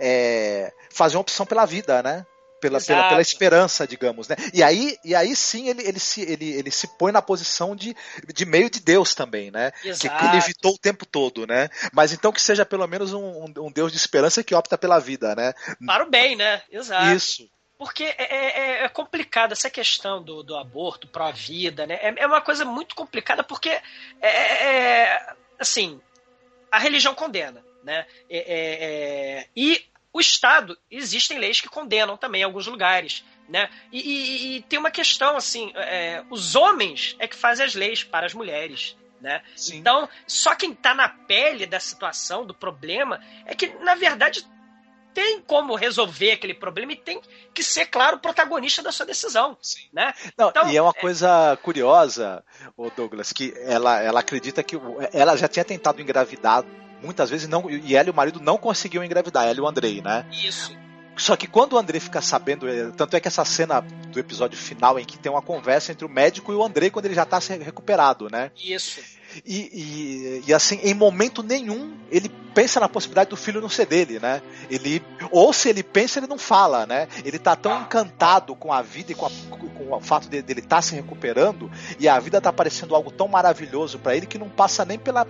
é, 0.00 0.72
fazer 0.90 1.16
uma 1.16 1.22
opção 1.22 1.44
pela 1.46 1.66
vida, 1.66 2.02
né? 2.02 2.24
Pela, 2.68 2.80
pela, 2.80 3.08
pela, 3.08 3.22
esperança, 3.22 3.86
digamos, 3.86 4.28
né? 4.28 4.36
E 4.52 4.62
aí, 4.62 4.98
e 5.04 5.14
aí 5.14 5.34
sim 5.36 5.68
ele, 5.68 5.82
ele, 5.86 6.00
se, 6.00 6.22
ele, 6.22 6.50
ele 6.52 6.70
se 6.70 6.88
põe 6.98 7.12
na 7.12 7.22
posição 7.22 7.76
de, 7.76 7.96
de 8.34 8.44
meio 8.44 8.68
de 8.68 8.80
Deus 8.80 9.14
também, 9.14 9.50
né? 9.50 9.70
Que, 9.70 10.08
que, 10.08 10.24
ele 10.24 10.36
evitou 10.36 10.74
o 10.74 10.78
tempo 10.78 11.06
todo, 11.06 11.46
né? 11.46 11.68
Mas 11.92 12.12
então 12.12 12.32
que 12.32 12.40
seja 12.40 12.66
pelo 12.66 12.86
menos 12.86 13.12
um, 13.12 13.44
um, 13.58 13.70
Deus 13.70 13.92
de 13.92 13.98
esperança 13.98 14.42
que 14.42 14.54
opta 14.54 14.76
pela 14.76 14.98
vida, 14.98 15.34
né? 15.34 15.52
Para 15.86 16.04
o 16.04 16.10
bem, 16.10 16.36
né? 16.36 16.62
Exato. 16.70 17.14
Isso. 17.14 17.48
Porque 17.78 18.04
é, 18.04 18.16
é, 18.18 18.60
é, 18.60 18.84
é 18.84 18.88
complicado 18.88 19.52
essa 19.52 19.68
questão 19.68 20.22
do, 20.22 20.42
do 20.42 20.56
aborto 20.56 21.06
pró-vida, 21.06 21.86
né? 21.86 21.98
É, 22.00 22.14
é, 22.16 22.26
uma 22.26 22.40
coisa 22.40 22.64
muito 22.64 22.94
complicada 22.94 23.44
porque, 23.44 23.68
é, 23.68 23.82
é, 24.22 24.72
é 24.72 25.34
assim, 25.58 26.00
a 26.70 26.78
religião 26.78 27.14
condena, 27.14 27.62
né? 27.84 28.06
e 29.54 29.84
o 30.16 30.20
Estado, 30.20 30.78
existem 30.90 31.38
leis 31.38 31.60
que 31.60 31.68
condenam 31.68 32.16
também 32.16 32.40
em 32.40 32.44
alguns 32.44 32.66
lugares. 32.66 33.22
Né? 33.46 33.68
E, 33.92 34.00
e, 34.00 34.56
e 34.56 34.62
tem 34.62 34.78
uma 34.78 34.90
questão 34.90 35.36
assim: 35.36 35.70
é, 35.74 36.24
os 36.30 36.56
homens 36.56 37.14
é 37.18 37.28
que 37.28 37.36
fazem 37.36 37.66
as 37.66 37.74
leis 37.74 38.02
para 38.02 38.24
as 38.24 38.32
mulheres. 38.32 38.96
Né? 39.20 39.42
Então, 39.74 40.08
só 40.26 40.54
quem 40.54 40.72
está 40.72 40.94
na 40.94 41.08
pele 41.08 41.66
da 41.66 41.78
situação, 41.78 42.46
do 42.46 42.54
problema, 42.54 43.20
é 43.44 43.54
que, 43.54 43.66
na 43.80 43.94
verdade, 43.94 44.46
tem 45.12 45.40
como 45.42 45.74
resolver 45.74 46.32
aquele 46.32 46.54
problema 46.54 46.92
e 46.92 46.96
tem 46.96 47.20
que 47.52 47.62
ser, 47.62 47.84
claro, 47.86 48.16
o 48.16 48.20
protagonista 48.20 48.82
da 48.82 48.92
sua 48.92 49.04
decisão. 49.04 49.56
Sim. 49.60 49.86
Né? 49.92 50.14
Não, 50.36 50.48
então, 50.48 50.70
e 50.70 50.76
é 50.78 50.80
uma 50.80 50.94
é... 50.96 51.00
coisa 51.00 51.58
curiosa, 51.62 52.42
o 52.74 52.88
Douglas, 52.88 53.34
que 53.34 53.52
ela, 53.66 54.00
ela 54.00 54.20
acredita 54.20 54.62
que 54.62 54.76
ela 55.12 55.36
já 55.36 55.46
tinha 55.46 55.64
tentado 55.64 56.00
engravidar 56.00 56.64
muitas 57.06 57.30
vezes 57.30 57.48
não. 57.48 57.70
E 57.70 57.96
ela 57.96 58.08
e 58.08 58.10
o 58.10 58.14
marido 58.14 58.40
não 58.40 58.58
conseguiam 58.58 59.02
engravidar, 59.02 59.46
ela 59.46 59.56
e 59.56 59.60
o 59.60 59.66
Andrei, 59.66 60.02
né? 60.02 60.26
Isso. 60.30 60.76
Só 61.16 61.34
que 61.34 61.46
quando 61.46 61.72
o 61.72 61.78
André 61.78 61.98
fica 61.98 62.20
sabendo, 62.20 62.68
é, 62.68 62.90
tanto 62.90 63.16
é 63.16 63.20
que 63.20 63.26
essa 63.26 63.44
cena 63.44 63.80
do 63.80 64.20
episódio 64.20 64.58
final 64.58 64.98
em 64.98 65.04
que 65.04 65.18
tem 65.18 65.32
uma 65.32 65.40
conversa 65.40 65.90
entre 65.90 66.04
o 66.04 66.08
médico 66.08 66.52
e 66.52 66.54
o 66.54 66.62
André 66.62 66.90
quando 66.90 67.06
ele 67.06 67.14
já 67.14 67.24
tá 67.24 67.38
recuperado, 67.38 68.28
né? 68.28 68.50
Isso. 68.62 69.00
E, 69.44 70.42
e, 70.44 70.44
e, 70.46 70.54
assim, 70.54 70.78
em 70.82 70.94
momento 70.94 71.42
nenhum 71.42 71.94
ele 72.10 72.28
pensa 72.54 72.80
na 72.80 72.88
possibilidade 72.88 73.30
do 73.30 73.36
filho 73.36 73.60
não 73.60 73.68
ser 73.68 73.86
dele, 73.86 74.18
né? 74.18 74.40
Ele, 74.70 75.02
ou 75.30 75.52
se 75.52 75.68
ele 75.68 75.82
pensa, 75.82 76.18
ele 76.18 76.26
não 76.26 76.38
fala, 76.38 76.86
né? 76.86 77.08
Ele 77.24 77.38
tá 77.38 77.56
tão 77.56 77.82
encantado 77.82 78.54
com 78.54 78.72
a 78.72 78.80
vida 78.82 79.12
e 79.12 79.14
com, 79.14 79.26
a, 79.26 79.30
com 79.30 79.96
o 79.96 80.00
fato 80.00 80.28
dele 80.28 80.44
estar 80.48 80.76
tá 80.76 80.82
se 80.82 80.94
recuperando 80.94 81.70
e 81.98 82.08
a 82.08 82.18
vida 82.18 82.40
tá 82.40 82.52
parecendo 82.52 82.94
algo 82.94 83.10
tão 83.10 83.28
maravilhoso 83.28 83.98
para 83.98 84.16
ele 84.16 84.26
que 84.26 84.38
não 84.38 84.48
passa 84.48 84.84
nem 84.84 84.98
pela 84.98 85.26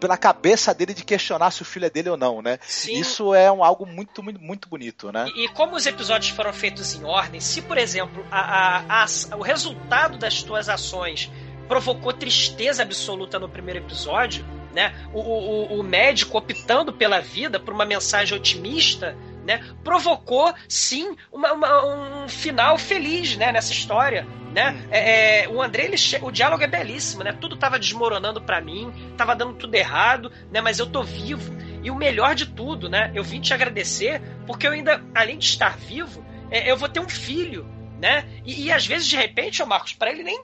pela 0.00 0.16
cabeça 0.16 0.74
dele 0.74 0.94
de 0.94 1.04
questionar 1.04 1.50
se 1.50 1.62
o 1.62 1.64
filho 1.64 1.86
é 1.86 1.90
dele 1.90 2.08
ou 2.08 2.16
não, 2.16 2.40
né? 2.40 2.58
Sim. 2.62 2.98
Isso 2.98 3.34
é 3.34 3.52
um, 3.52 3.62
algo 3.62 3.84
muito, 3.86 4.22
muito, 4.22 4.40
muito 4.40 4.68
bonito, 4.68 5.12
né? 5.12 5.26
E, 5.36 5.44
e, 5.44 5.48
como 5.48 5.76
os 5.76 5.86
episódios 5.86 6.30
foram 6.30 6.52
feitos 6.52 6.94
em 6.94 7.04
ordem, 7.04 7.40
se, 7.40 7.60
por 7.62 7.76
exemplo, 7.76 8.24
a, 8.30 8.80
a, 8.80 9.04
a, 9.04 9.36
o 9.36 9.42
resultado 9.42 10.18
das 10.18 10.42
tuas 10.42 10.68
ações 10.68 11.30
provocou 11.68 12.12
tristeza 12.12 12.82
absoluta 12.82 13.38
no 13.38 13.48
primeiro 13.48 13.80
episódio, 13.80 14.44
né? 14.74 14.94
O, 15.12 15.20
o, 15.20 15.80
o 15.80 15.82
médico 15.82 16.38
optando 16.38 16.92
pela 16.92 17.20
vida 17.20 17.60
por 17.60 17.74
uma 17.74 17.84
mensagem 17.84 18.36
otimista, 18.36 19.16
né, 19.44 19.64
provocou 19.82 20.52
sim 20.68 21.16
uma, 21.32 21.52
uma, 21.52 22.24
um 22.24 22.28
final 22.28 22.78
feliz 22.78 23.36
né, 23.36 23.50
nessa 23.52 23.72
história. 23.72 24.26
Né? 24.52 24.70
Uhum. 24.70 24.88
É, 24.90 25.42
é, 25.42 25.48
o 25.48 25.62
André, 25.62 25.84
ele, 25.84 25.96
o 26.22 26.30
diálogo 26.30 26.62
é 26.62 26.66
belíssimo, 26.66 27.22
né? 27.22 27.32
Tudo 27.32 27.56
tava 27.56 27.78
desmoronando 27.78 28.42
para 28.42 28.60
mim, 28.60 28.92
tava 29.16 29.36
dando 29.36 29.54
tudo 29.54 29.74
errado, 29.74 30.32
né? 30.50 30.60
Mas 30.60 30.78
eu 30.78 30.86
tô 30.86 31.02
vivo. 31.02 31.54
E 31.82 31.90
o 31.90 31.94
melhor 31.94 32.34
de 32.34 32.46
tudo, 32.46 32.88
né? 32.88 33.12
Eu 33.14 33.22
vim 33.22 33.40
te 33.40 33.54
agradecer 33.54 34.20
porque 34.46 34.66
eu 34.66 34.72
ainda, 34.72 35.04
além 35.14 35.38
de 35.38 35.46
estar 35.46 35.76
vivo, 35.76 36.24
é, 36.50 36.70
eu 36.70 36.76
vou 36.76 36.88
ter 36.88 36.98
um 36.98 37.08
filho, 37.08 37.64
né? 38.00 38.28
E, 38.44 38.64
e 38.64 38.72
às 38.72 38.84
vezes, 38.84 39.06
de 39.06 39.16
repente, 39.16 39.62
ô 39.62 39.66
Marcos, 39.66 39.92
para 39.92 40.10
ele 40.10 40.24
nem 40.24 40.42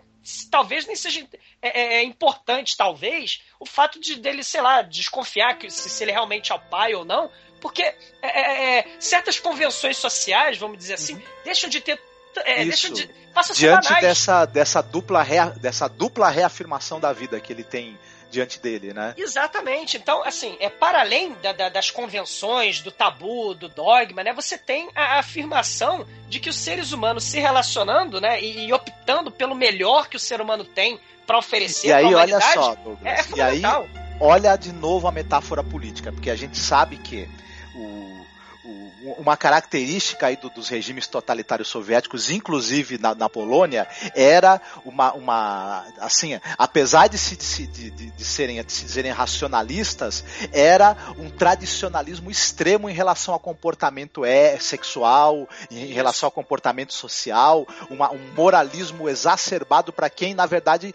talvez 0.50 0.86
nem 0.86 0.96
seja 0.96 1.24
é, 1.62 1.68
é, 1.68 1.94
é, 1.98 2.02
importante, 2.02 2.76
talvez, 2.76 3.42
o 3.60 3.66
fato 3.66 4.00
de 4.00 4.16
dele, 4.16 4.42
sei 4.42 4.60
lá, 4.60 4.82
desconfiar 4.82 5.56
que 5.56 5.70
se, 5.70 5.88
se 5.88 6.04
ele 6.04 6.12
realmente 6.12 6.50
é 6.50 6.54
o 6.54 6.58
pai 6.58 6.94
ou 6.94 7.04
não, 7.04 7.30
porque 7.60 7.82
é, 7.82 7.96
é, 8.22 8.78
é, 8.78 8.86
certas 8.98 9.38
convenções 9.38 9.96
sociais, 9.96 10.58
vamos 10.58 10.78
dizer 10.78 10.94
assim, 10.94 11.14
uhum. 11.14 11.22
deixam 11.44 11.70
de 11.70 11.80
ter. 11.80 12.00
É, 12.44 12.64
deixam 12.64 12.92
de, 12.92 13.08
Diante 13.54 13.92
dessa, 14.00 14.44
dessa, 14.44 14.82
dupla 14.82 15.22
rea, 15.22 15.46
dessa 15.46 15.88
dupla 15.88 16.28
reafirmação 16.28 16.98
da 16.98 17.12
vida 17.12 17.38
que 17.40 17.52
ele 17.52 17.64
tem 17.64 17.98
diante 18.30 18.60
dele, 18.60 18.92
né? 18.92 19.14
Exatamente. 19.16 19.96
Então, 19.96 20.22
assim, 20.24 20.56
é 20.60 20.68
para 20.68 21.00
além 21.00 21.34
da, 21.42 21.52
da, 21.52 21.68
das 21.68 21.90
convenções, 21.90 22.80
do 22.80 22.90
tabu, 22.90 23.54
do 23.54 23.68
dogma, 23.68 24.22
né? 24.22 24.32
Você 24.32 24.58
tem 24.58 24.90
a 24.94 25.18
afirmação 25.18 26.06
de 26.28 26.40
que 26.40 26.50
os 26.50 26.56
seres 26.56 26.92
humanos 26.92 27.24
se 27.24 27.38
relacionando, 27.38 28.20
né? 28.20 28.40
E, 28.40 28.66
e 28.66 28.72
optando 28.72 29.30
pelo 29.30 29.54
melhor 29.54 30.08
que 30.08 30.16
o 30.16 30.20
ser 30.20 30.40
humano 30.40 30.64
tem 30.64 31.00
para 31.26 31.38
oferecer. 31.38 31.88
E 31.88 31.92
aí, 31.92 32.14
olha 32.14 32.40
só, 32.40 32.74
Douglas. 32.74 32.98
É 33.04 33.36
e 33.36 33.40
aí, 33.40 33.62
olha 34.20 34.56
de 34.56 34.72
novo 34.72 35.08
a 35.08 35.12
metáfora 35.12 35.62
política, 35.62 36.12
porque 36.12 36.30
a 36.30 36.36
gente 36.36 36.58
sabe 36.58 36.96
que 36.96 37.28
o 37.74 38.15
uma 39.18 39.36
característica 39.36 40.26
aí 40.26 40.36
do, 40.36 40.50
dos 40.50 40.68
regimes 40.68 41.06
totalitários 41.06 41.68
soviéticos, 41.68 42.30
inclusive 42.30 42.98
na, 42.98 43.14
na, 43.14 43.28
Polônia, 43.28 43.86
era 44.14 44.60
uma, 44.84 45.12
uma 45.12 45.84
assim, 45.98 46.38
apesar 46.58 47.08
de 47.08 47.18
se, 47.18 47.36
de, 47.36 47.66
de, 47.90 48.10
de, 48.10 48.24
serem, 48.24 48.62
de 48.62 48.72
se 48.72 48.84
dizerem 48.84 49.12
racionalistas, 49.12 50.24
era 50.52 50.96
um 51.18 51.30
tradicionalismo 51.30 52.30
extremo 52.30 52.88
em 52.88 52.92
relação 52.92 53.34
ao 53.34 53.40
comportamento 53.40 54.24
é, 54.24 54.58
sexual, 54.58 55.48
em 55.70 55.92
relação 55.92 56.26
ao 56.26 56.32
comportamento 56.32 56.92
social, 56.92 57.66
uma, 57.90 58.10
um 58.12 58.32
moralismo 58.34 59.08
exacerbado 59.08 59.92
para 59.92 60.10
quem, 60.10 60.34
na 60.34 60.46
verdade, 60.46 60.94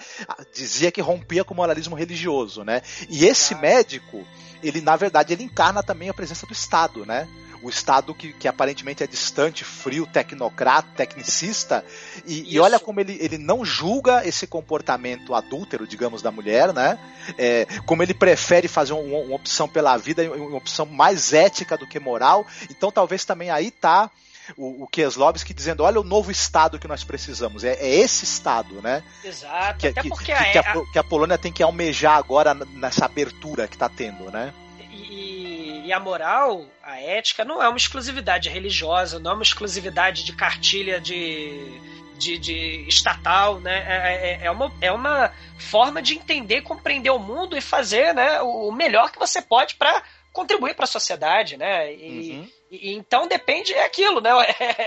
dizia 0.53 0.91
que 0.91 1.01
rompia 1.01 1.43
com 1.43 1.53
o 1.53 1.57
moralismo 1.57 1.95
religioso, 1.95 2.63
né? 2.63 2.81
E 3.09 3.25
esse 3.25 3.55
médico, 3.55 4.25
ele 4.63 4.81
na 4.81 4.95
verdade 4.95 5.33
ele 5.33 5.43
encarna 5.43 5.83
também 5.83 6.09
a 6.09 6.13
presença 6.13 6.45
do 6.45 6.53
Estado, 6.53 7.05
né? 7.05 7.27
O 7.61 7.69
Estado 7.69 8.13
que, 8.13 8.33
que 8.33 8.47
aparentemente 8.47 9.03
é 9.03 9.07
distante, 9.07 9.63
frio, 9.63 10.05
tecnocrata, 10.05 10.87
tecnicista, 10.95 11.83
e, 12.25 12.55
e, 12.55 12.59
olha 12.59 12.79
como 12.79 12.99
ele, 12.99 13.17
ele 13.21 13.37
não 13.37 13.63
julga 13.63 14.27
esse 14.27 14.47
comportamento 14.47 15.33
adúltero, 15.33 15.87
digamos, 15.87 16.21
da 16.21 16.31
mulher, 16.31 16.73
né? 16.73 16.97
É, 17.37 17.65
como 17.85 18.03
ele 18.03 18.13
prefere 18.13 18.67
fazer 18.67 18.93
uma, 18.93 19.19
uma 19.19 19.35
opção 19.35 19.67
pela 19.67 19.95
vida, 19.97 20.23
uma 20.31 20.57
opção 20.57 20.85
mais 20.85 21.33
ética 21.33 21.77
do 21.77 21.87
que 21.87 21.99
moral. 21.99 22.45
Então 22.69 22.91
talvez 22.91 23.25
também 23.25 23.49
aí 23.49 23.71
tá 23.71 24.09
o, 24.57 24.83
o 24.83 24.87
Keslovski 24.87 25.53
dizendo, 25.53 25.83
olha 25.83 25.99
o 25.99 26.03
novo 26.03 26.31
Estado 26.31 26.79
que 26.79 26.87
nós 26.87 27.03
precisamos. 27.03 27.63
É, 27.63 27.73
é 27.73 27.95
esse 27.95 28.25
Estado, 28.25 28.81
né? 28.81 29.03
Exato. 29.23 29.79
Que, 29.79 29.87
Até 29.87 30.01
que, 30.01 30.09
porque 30.09 30.25
que, 30.25 30.31
a, 30.57 30.85
que, 30.91 30.99
a, 30.99 31.03
Polônia 31.03 31.37
tem 31.37 31.51
que 31.51 31.63
almejar 31.63 32.17
agora 32.17 32.53
nessa 32.53 33.05
abertura 33.05 33.67
que 33.67 33.75
está 33.75 33.89
tendo, 33.89 34.31
né? 34.31 34.53
E 34.91 35.50
a 35.91 35.99
moral, 35.99 36.65
a 36.83 36.99
ética, 36.99 37.43
não 37.43 37.61
é 37.61 37.67
uma 37.67 37.77
exclusividade 37.77 38.49
religiosa, 38.49 39.19
não 39.19 39.31
é 39.31 39.33
uma 39.33 39.43
exclusividade 39.43 40.23
de 40.23 40.35
cartilha 40.35 40.99
de, 40.99 41.79
de, 42.17 42.37
de 42.37 42.85
estatal, 42.87 43.59
né? 43.59 43.85
É, 43.87 44.13
é, 44.13 44.45
é, 44.45 44.51
uma, 44.51 44.71
é 44.79 44.91
uma 44.91 45.33
forma 45.57 46.01
de 46.01 46.15
entender, 46.15 46.61
compreender 46.61 47.09
o 47.09 47.19
mundo 47.19 47.57
e 47.57 47.61
fazer 47.61 48.13
né, 48.13 48.41
o 48.41 48.71
melhor 48.71 49.11
que 49.11 49.17
você 49.17 49.41
pode 49.41 49.75
para 49.75 50.03
contribuir 50.31 50.75
para 50.75 50.85
a 50.85 50.87
sociedade, 50.87 51.57
né? 51.57 51.93
E, 51.93 52.31
uhum. 52.31 52.49
e, 52.69 52.93
então 52.93 53.27
depende 53.27 53.73
é 53.73 53.83
aquilo, 53.83 54.21
né? 54.21 54.31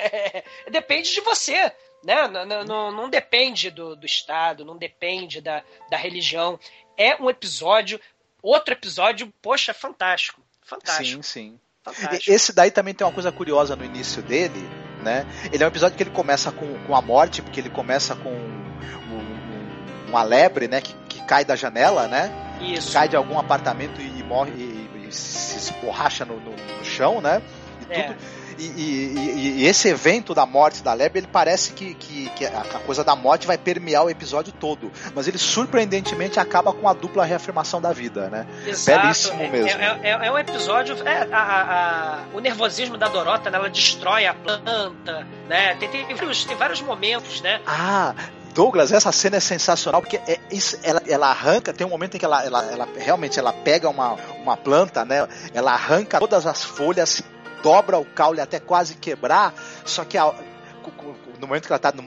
depende 0.70 1.12
de 1.12 1.20
você, 1.20 1.72
né? 2.04 2.28
Não, 2.28 2.64
não, 2.64 2.92
não 2.92 3.10
depende 3.10 3.70
do, 3.70 3.96
do 3.96 4.06
Estado, 4.06 4.64
não 4.64 4.76
depende 4.76 5.40
da, 5.40 5.62
da 5.90 5.96
religião. 5.96 6.58
É 6.96 7.20
um 7.20 7.28
episódio, 7.28 8.00
outro 8.40 8.74
episódio, 8.74 9.32
poxa, 9.42 9.74
fantástico. 9.74 10.43
Fantástico. 10.64 11.22
Sim, 11.22 11.22
sim. 11.22 11.60
Fantástico. 11.82 12.32
Esse 12.32 12.52
daí 12.52 12.70
também 12.70 12.94
tem 12.94 13.06
uma 13.06 13.12
coisa 13.12 13.30
curiosa 13.30 13.76
no 13.76 13.84
início 13.84 14.22
dele, 14.22 14.68
né? 15.02 15.26
Ele 15.52 15.62
é 15.62 15.66
um 15.66 15.68
episódio 15.68 15.96
que 15.96 16.02
ele 16.02 16.10
começa 16.10 16.50
com, 16.50 16.78
com 16.86 16.96
a 16.96 17.02
morte, 17.02 17.42
porque 17.42 17.60
ele 17.60 17.68
começa 17.68 18.16
com 18.16 18.30
um, 18.30 20.08
uma 20.08 20.22
lebre, 20.22 20.66
né? 20.66 20.80
Que, 20.80 20.94
que 21.08 21.22
cai 21.24 21.44
da 21.44 21.54
janela, 21.54 22.08
né? 22.08 22.32
Isso. 22.60 22.92
Cai 22.92 23.08
de 23.08 23.16
algum 23.16 23.38
apartamento 23.38 24.00
e, 24.00 24.22
morre 24.22 24.52
e, 24.52 25.06
e 25.06 25.12
se 25.12 25.58
esborracha 25.58 26.24
no, 26.24 26.40
no, 26.40 26.52
no, 26.52 26.84
chão, 26.84 27.20
né? 27.20 27.42
E 27.90 27.92
é. 27.92 28.02
tudo 28.04 28.18
e, 28.58 28.64
e, 28.64 29.62
e, 29.62 29.66
esse 29.66 29.88
evento 29.88 30.34
da 30.34 30.46
morte 30.46 30.82
da 30.82 30.92
Leb, 30.92 31.16
ele 31.16 31.26
parece 31.26 31.72
que, 31.72 31.94
que, 31.94 32.28
que, 32.30 32.46
a 32.46 32.80
coisa 32.86 33.04
da 33.04 33.14
morte 33.16 33.46
vai 33.46 33.58
permear 33.58 34.04
o 34.04 34.10
episódio 34.10 34.52
todo. 34.52 34.90
Mas 35.14 35.28
ele 35.28 35.38
surpreendentemente 35.38 36.38
acaba 36.38 36.72
com 36.72 36.88
a 36.88 36.92
dupla 36.92 37.24
reafirmação 37.24 37.80
da 37.80 37.92
vida, 37.92 38.28
né? 38.28 38.46
Exato. 38.66 39.02
Belíssimo 39.02 39.42
é, 39.42 39.48
mesmo. 39.48 39.80
É, 39.80 40.00
é, 40.02 40.26
é, 40.26 40.32
um 40.32 40.38
episódio. 40.38 40.96
É, 41.06 41.28
a, 41.32 42.22
a, 42.32 42.36
o 42.36 42.40
nervosismo 42.40 42.96
da 42.96 43.08
Dorota, 43.08 43.50
né? 43.50 43.58
ela 43.58 43.70
destrói 43.70 44.26
a 44.26 44.34
planta, 44.34 45.26
né? 45.48 45.74
Tem, 45.76 45.88
tem, 45.88 46.14
vários, 46.14 46.44
tem 46.44 46.56
vários 46.56 46.80
momentos, 46.80 47.40
né? 47.40 47.60
Ah, 47.66 48.14
Douglas, 48.54 48.92
essa 48.92 49.10
cena 49.10 49.36
é 49.36 49.40
sensacional 49.40 50.00
porque 50.00 50.16
é 50.16 50.38
isso, 50.50 50.78
ela, 50.84 51.02
ela 51.08 51.28
arranca, 51.28 51.72
tem 51.72 51.84
um 51.84 51.90
momento 51.90 52.14
em 52.14 52.18
que 52.20 52.24
ela, 52.24 52.44
ela, 52.44 52.64
ela 52.70 52.88
realmente 52.96 53.36
ela 53.36 53.52
pega 53.52 53.88
uma, 53.88 54.12
uma 54.40 54.56
planta, 54.56 55.04
né? 55.04 55.26
Ela 55.52 55.72
arranca 55.72 56.20
todas 56.20 56.46
as 56.46 56.62
folhas, 56.62 57.20
dobra 57.64 57.98
o 57.98 58.04
caule 58.04 58.42
até 58.42 58.60
quase 58.60 58.94
quebrar, 58.96 59.54
só 59.86 60.04
que 60.04 60.18
a, 60.18 60.34
no 61.40 61.46
momento 61.46 61.66
que 61.66 61.72
ela 61.72 61.76
está 61.76 61.92
no, 61.92 62.02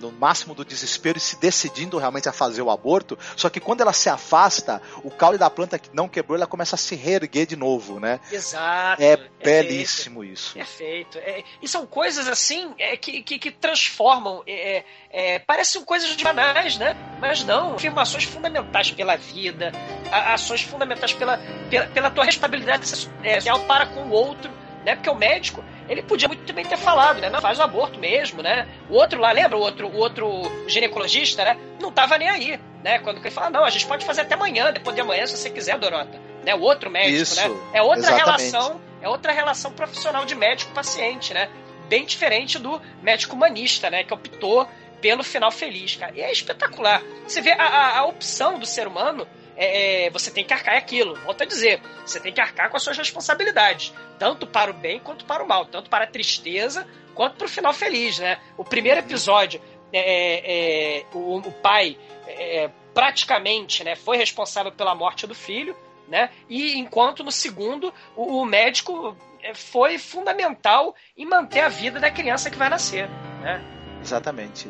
no, 0.00 0.12
máximo 0.12 0.54
do 0.54 0.64
desespero 0.64 1.18
e 1.18 1.20
se 1.20 1.38
decidindo 1.38 1.98
realmente 1.98 2.28
a 2.28 2.32
fazer 2.32 2.62
o 2.62 2.70
aborto, 2.70 3.18
só 3.36 3.50
que 3.50 3.60
quando 3.60 3.82
ela 3.82 3.92
se 3.92 4.08
afasta, 4.08 4.80
o 5.02 5.10
caule 5.10 5.36
da 5.36 5.50
planta 5.50 5.78
que 5.78 5.90
não 5.92 6.08
quebrou, 6.08 6.36
ela 6.36 6.46
começa 6.46 6.74
a 6.74 6.78
se 6.78 6.94
reerguer 6.94 7.46
de 7.46 7.56
novo, 7.56 8.00
né? 8.00 8.20
Exato. 8.32 9.02
É, 9.02 9.16
belíssimo 9.42 10.20
feito, 10.20 10.32
isso. 10.32 10.54
Perfeito. 10.54 11.18
É, 11.18 11.44
e 11.60 11.68
são 11.68 11.86
coisas 11.86 12.26
assim 12.28 12.74
é, 12.78 12.96
que, 12.96 13.22
que, 13.22 13.38
que, 13.38 13.50
transformam. 13.50 14.42
É, 14.46 14.84
é, 15.10 15.38
parecem 15.38 15.84
coisas 15.84 16.14
banais, 16.16 16.78
né? 16.78 16.96
Mas 17.20 17.44
não. 17.44 17.74
Afirmações 17.74 18.24
fundamentais 18.24 18.90
pela 18.90 19.16
vida, 19.16 19.70
ações 20.10 20.62
fundamentais 20.62 21.12
pela, 21.12 21.38
pela, 21.68 21.86
pela 21.88 22.10
tua 22.10 22.24
responsabilidade 22.24 22.88
social 22.88 23.60
para 23.60 23.86
com 23.86 24.02
o 24.02 24.10
outro 24.10 24.63
né? 24.84 24.94
Porque 24.94 25.10
o 25.10 25.14
médico, 25.14 25.64
ele 25.88 26.02
podia 26.02 26.28
muito 26.28 26.52
bem 26.52 26.64
ter 26.64 26.76
falado, 26.76 27.20
né? 27.20 27.30
Não, 27.30 27.40
faz 27.40 27.58
o 27.58 27.62
aborto 27.62 27.98
mesmo, 27.98 28.42
né? 28.42 28.68
O 28.88 28.94
outro 28.94 29.20
lá, 29.20 29.32
lembra? 29.32 29.56
O 29.56 29.60
outro, 29.60 29.88
o 29.88 29.96
outro 29.96 30.42
ginecologista, 30.68 31.44
né? 31.44 31.56
Não 31.80 31.90
tava 31.90 32.18
nem 32.18 32.28
aí, 32.28 32.60
né? 32.82 32.98
Quando 32.98 33.18
ele 33.18 33.30
fala, 33.30 33.50
não, 33.50 33.64
a 33.64 33.70
gente 33.70 33.86
pode 33.86 34.04
fazer 34.04 34.22
até 34.22 34.34
amanhã, 34.34 34.72
depois 34.72 34.94
de 34.94 35.00
amanhã, 35.00 35.26
se 35.26 35.36
você 35.36 35.50
quiser, 35.50 35.78
Dorota. 35.78 36.20
Né? 36.44 36.54
O 36.54 36.60
outro 36.60 36.90
médico, 36.90 37.22
Isso, 37.22 37.36
né? 37.36 37.56
É 37.72 37.82
outra 37.82 38.00
exatamente. 38.00 38.24
relação, 38.24 38.80
é 39.00 39.08
outra 39.08 39.32
relação 39.32 39.72
profissional 39.72 40.24
de 40.26 40.34
médico-paciente, 40.34 41.32
né? 41.32 41.48
Bem 41.88 42.04
diferente 42.04 42.58
do 42.58 42.80
médico 43.02 43.34
humanista, 43.34 43.90
né? 43.90 44.04
Que 44.04 44.12
optou 44.12 44.68
pelo 45.00 45.22
final 45.22 45.50
feliz, 45.50 45.96
cara. 45.96 46.12
E 46.14 46.20
é 46.20 46.30
espetacular. 46.30 47.02
Você 47.26 47.40
vê 47.40 47.52
a, 47.52 47.62
a, 47.62 47.98
a 47.98 48.04
opção 48.06 48.58
do 48.58 48.66
ser 48.66 48.86
humano 48.86 49.26
é, 49.56 50.06
é, 50.06 50.10
você 50.10 50.30
tem 50.30 50.44
que 50.44 50.52
arcar 50.52 50.74
é 50.74 50.78
aquilo. 50.78 51.14
Volto 51.16 51.42
a 51.42 51.46
dizer, 51.46 51.80
você 52.04 52.20
tem 52.20 52.32
que 52.32 52.40
arcar 52.40 52.70
com 52.70 52.76
as 52.76 52.82
suas 52.82 52.96
responsabilidades, 52.96 53.92
tanto 54.18 54.46
para 54.46 54.70
o 54.70 54.74
bem 54.74 54.98
quanto 54.98 55.24
para 55.24 55.42
o 55.42 55.48
mal, 55.48 55.66
tanto 55.66 55.88
para 55.88 56.04
a 56.04 56.08
tristeza 56.08 56.86
quanto 57.14 57.36
para 57.36 57.46
o 57.46 57.48
final 57.48 57.72
feliz, 57.72 58.18
né? 58.18 58.38
O 58.56 58.64
primeiro 58.64 59.00
episódio, 59.00 59.60
é, 59.92 59.98
é, 59.98 60.98
é 60.98 61.06
o, 61.12 61.38
o, 61.38 61.52
pai 61.52 61.96
é, 62.26 62.68
praticamente 62.92 63.84
né, 63.84 63.94
foi 63.94 64.16
responsável 64.16 64.72
pela 64.72 64.94
morte 64.94 65.26
do 65.26 65.34
filho, 65.34 65.76
né? 66.08 66.30
E 66.48 66.76
enquanto 66.76 67.22
no 67.22 67.30
segundo, 67.30 67.94
o, 68.16 68.40
o 68.40 68.44
médico 68.44 69.16
foi 69.54 69.98
fundamental 69.98 70.94
em 71.16 71.26
manter 71.26 71.60
a 71.60 71.68
vida 71.68 72.00
da 72.00 72.10
criança 72.10 72.50
que 72.50 72.56
vai 72.56 72.68
nascer, 72.68 73.08
né? 73.40 73.62
Exatamente, 74.02 74.68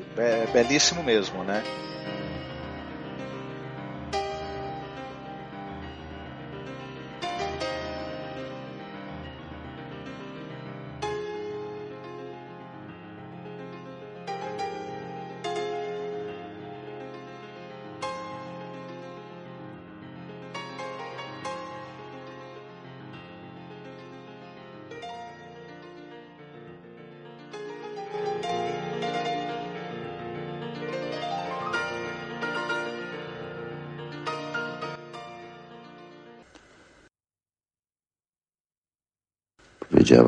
belíssimo 0.53 1.03
mesmo, 1.03 1.43
né? 1.43 1.63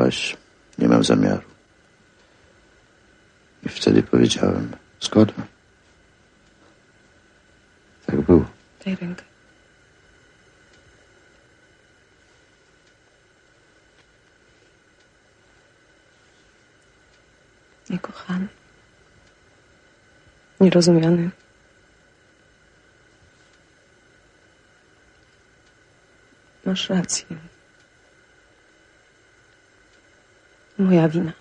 Powiedziałaś, 0.06 0.36
nie 0.78 0.88
mam 0.88 1.04
zamiaru. 1.04 1.42
I 3.62 3.68
wtedy 3.68 4.02
powiedziałem, 4.02 4.76
zgoda. 5.00 5.32
Tak 8.06 8.20
było. 8.20 8.44
Daj 8.84 8.96
rękę. 8.96 9.24
Niekochany. 17.90 18.48
Nierozumiany. 20.60 21.30
Masz 26.64 26.90
rację. 26.90 27.55
Moja 30.78 31.08
wina. 31.08 31.32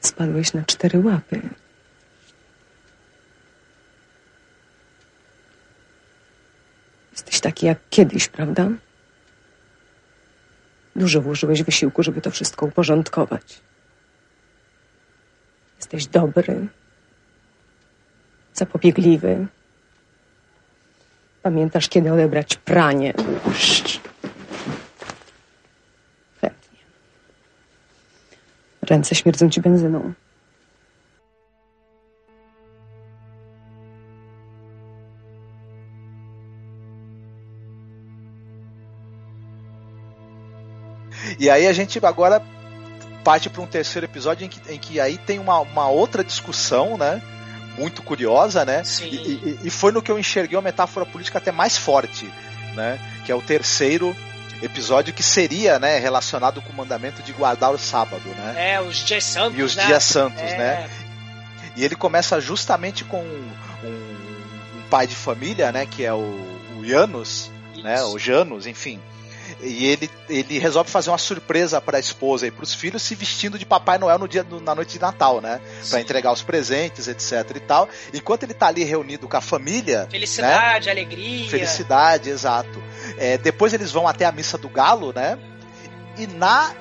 Spadłeś 0.00 0.52
na 0.54 0.64
cztery 0.64 1.00
łapy. 1.00 1.40
Jesteś 7.12 7.40
taki 7.40 7.66
jak 7.66 7.78
kiedyś, 7.90 8.28
prawda? 8.28 8.68
Dużo 10.96 11.20
włożyłeś 11.20 11.62
wysiłku, 11.62 12.02
żeby 12.02 12.20
to 12.20 12.30
wszystko 12.30 12.66
uporządkować. 12.66 13.60
Jesteś 15.76 16.06
dobry, 16.06 16.66
zapobiegliwy. 18.54 19.46
Pamiętasz, 21.42 21.88
kiedy 21.88 22.12
odebrać 22.12 22.56
pranie. 22.56 23.14
Ręce 28.86 29.14
śmierdzą 29.14 29.50
ci 29.50 29.60
benzyną. 29.60 30.12
E 41.40 41.50
aí 41.50 41.66
a 41.66 41.72
gente 41.72 41.98
agora 42.04 42.42
parte 43.24 43.50
para 43.50 43.62
um 43.62 43.66
terceiro 43.66 44.06
episódio 44.06 44.44
em 44.44 44.48
que, 44.48 44.72
em 44.72 44.78
que 44.78 45.00
aí 45.00 45.18
tem 45.18 45.38
uma, 45.38 45.58
uma 45.60 45.88
outra 45.88 46.22
discussão, 46.22 46.96
né? 46.96 47.20
Muito 47.76 48.02
curiosa, 48.02 48.64
né? 48.64 48.84
Sim. 48.84 49.06
E, 49.06 49.16
e- 49.16 49.58
e 49.64 49.70
foi 49.70 49.92
no 49.92 50.00
que 50.00 50.10
eu 50.10 50.18
enxerguei 50.18 50.56
uma 50.56 50.62
metáfora 50.62 51.04
política 51.04 51.38
até 51.38 51.50
mais 51.52 51.76
forte, 51.76 52.30
né? 52.74 52.98
Que 53.24 53.32
é 53.32 53.34
o 53.34 53.42
terceiro 53.42 54.16
episódio 54.62 55.12
que 55.12 55.22
seria, 55.22 55.78
né, 55.78 55.98
relacionado 55.98 56.62
com 56.62 56.70
o 56.70 56.76
mandamento 56.76 57.22
de 57.22 57.32
guardar 57.32 57.72
o 57.72 57.78
sábado, 57.78 58.28
né? 58.28 58.72
É, 58.74 58.80
os 58.80 59.04
dias 59.04 59.24
santos. 59.24 59.58
E 59.58 59.62
os 59.62 59.76
né? 59.76 59.86
dias 59.86 60.04
santos, 60.04 60.40
É, 60.40 60.58
né? 60.58 60.90
E 61.76 61.84
ele 61.84 61.94
começa 61.94 62.40
justamente 62.40 63.04
com 63.04 63.22
um, 63.22 63.50
um 63.84 64.82
pai 64.88 65.06
de 65.06 65.14
família, 65.14 65.70
né? 65.70 65.84
Que 65.84 66.04
é 66.04 66.12
o, 66.12 66.40
o 66.78 66.84
Janus, 66.86 67.50
né? 67.82 68.02
O 68.04 68.18
Janus, 68.18 68.66
enfim. 68.66 69.00
E 69.60 69.86
ele, 69.86 70.10
ele 70.28 70.58
resolve 70.58 70.90
fazer 70.90 71.10
uma 71.10 71.18
surpresa 71.18 71.80
para 71.80 71.98
a 71.98 72.00
esposa 72.00 72.46
e 72.46 72.50
para 72.50 72.64
os 72.64 72.74
filhos 72.74 73.02
se 73.02 73.14
vestindo 73.14 73.58
de 73.58 73.64
Papai 73.64 73.96
Noel 73.98 74.18
no 74.18 74.26
dia 74.26 74.44
na 74.62 74.74
noite 74.74 74.94
de 74.94 75.00
Natal, 75.00 75.40
né? 75.40 75.60
Para 75.88 76.00
entregar 76.00 76.32
os 76.32 76.42
presentes, 76.42 77.08
etc 77.08 77.44
e 77.54 77.60
tal. 77.60 77.88
Enquanto 78.12 78.42
ele 78.42 78.54
tá 78.54 78.66
ali 78.66 78.82
reunido 78.82 79.28
com 79.28 79.36
a 79.36 79.40
família, 79.40 80.00
né? 80.00 80.10
Felicidade, 80.10 80.90
alegria. 80.90 81.48
Felicidade, 81.48 82.30
exato. 82.30 82.82
É, 83.18 83.38
depois 83.38 83.72
eles 83.72 83.90
vão 83.92 84.06
até 84.06 84.24
a 84.24 84.32
missa 84.32 84.58
do 84.58 84.68
galo, 84.68 85.12
né? 85.12 85.38
E 86.16 86.26
na 86.26 86.74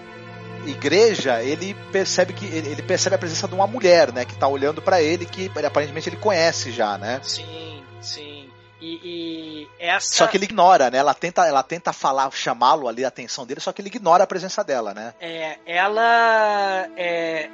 igreja 0.65 1.43
ele 1.43 1.73
percebe 1.91 2.33
que 2.33 2.45
ele 2.45 2.81
percebe 2.81 3.15
a 3.15 3.19
presença 3.19 3.47
de 3.47 3.53
uma 3.53 3.67
mulher, 3.67 4.11
né? 4.11 4.25
Que 4.25 4.35
tá 4.35 4.47
olhando 4.47 4.81
para 4.81 5.01
ele, 5.01 5.25
que 5.25 5.51
aparentemente 5.65 6.09
ele 6.09 6.17
conhece 6.17 6.71
já, 6.71 6.97
né? 6.97 7.19
Sim, 7.23 7.83
sim. 8.01 8.49
E, 8.81 8.99
e 9.03 9.67
essa. 9.79 10.13
Só 10.13 10.27
que 10.27 10.37
ele 10.37 10.45
ignora, 10.45 10.91
né? 10.91 10.97
Ela 10.97 11.13
tenta, 11.13 11.45
ela 11.45 11.63
tenta 11.63 11.93
falar, 11.93 12.29
chamá-lo 12.31 12.87
ali, 12.87 13.05
a 13.05 13.07
atenção 13.07 13.45
dele, 13.45 13.59
só 13.59 13.71
que 13.71 13.81
ele 13.81 13.89
ignora 13.89 14.23
a 14.23 14.27
presença 14.27 14.63
dela, 14.63 14.93
né? 14.93 15.13
É, 15.19 15.57
ela 15.65 16.87
é, 16.97 17.49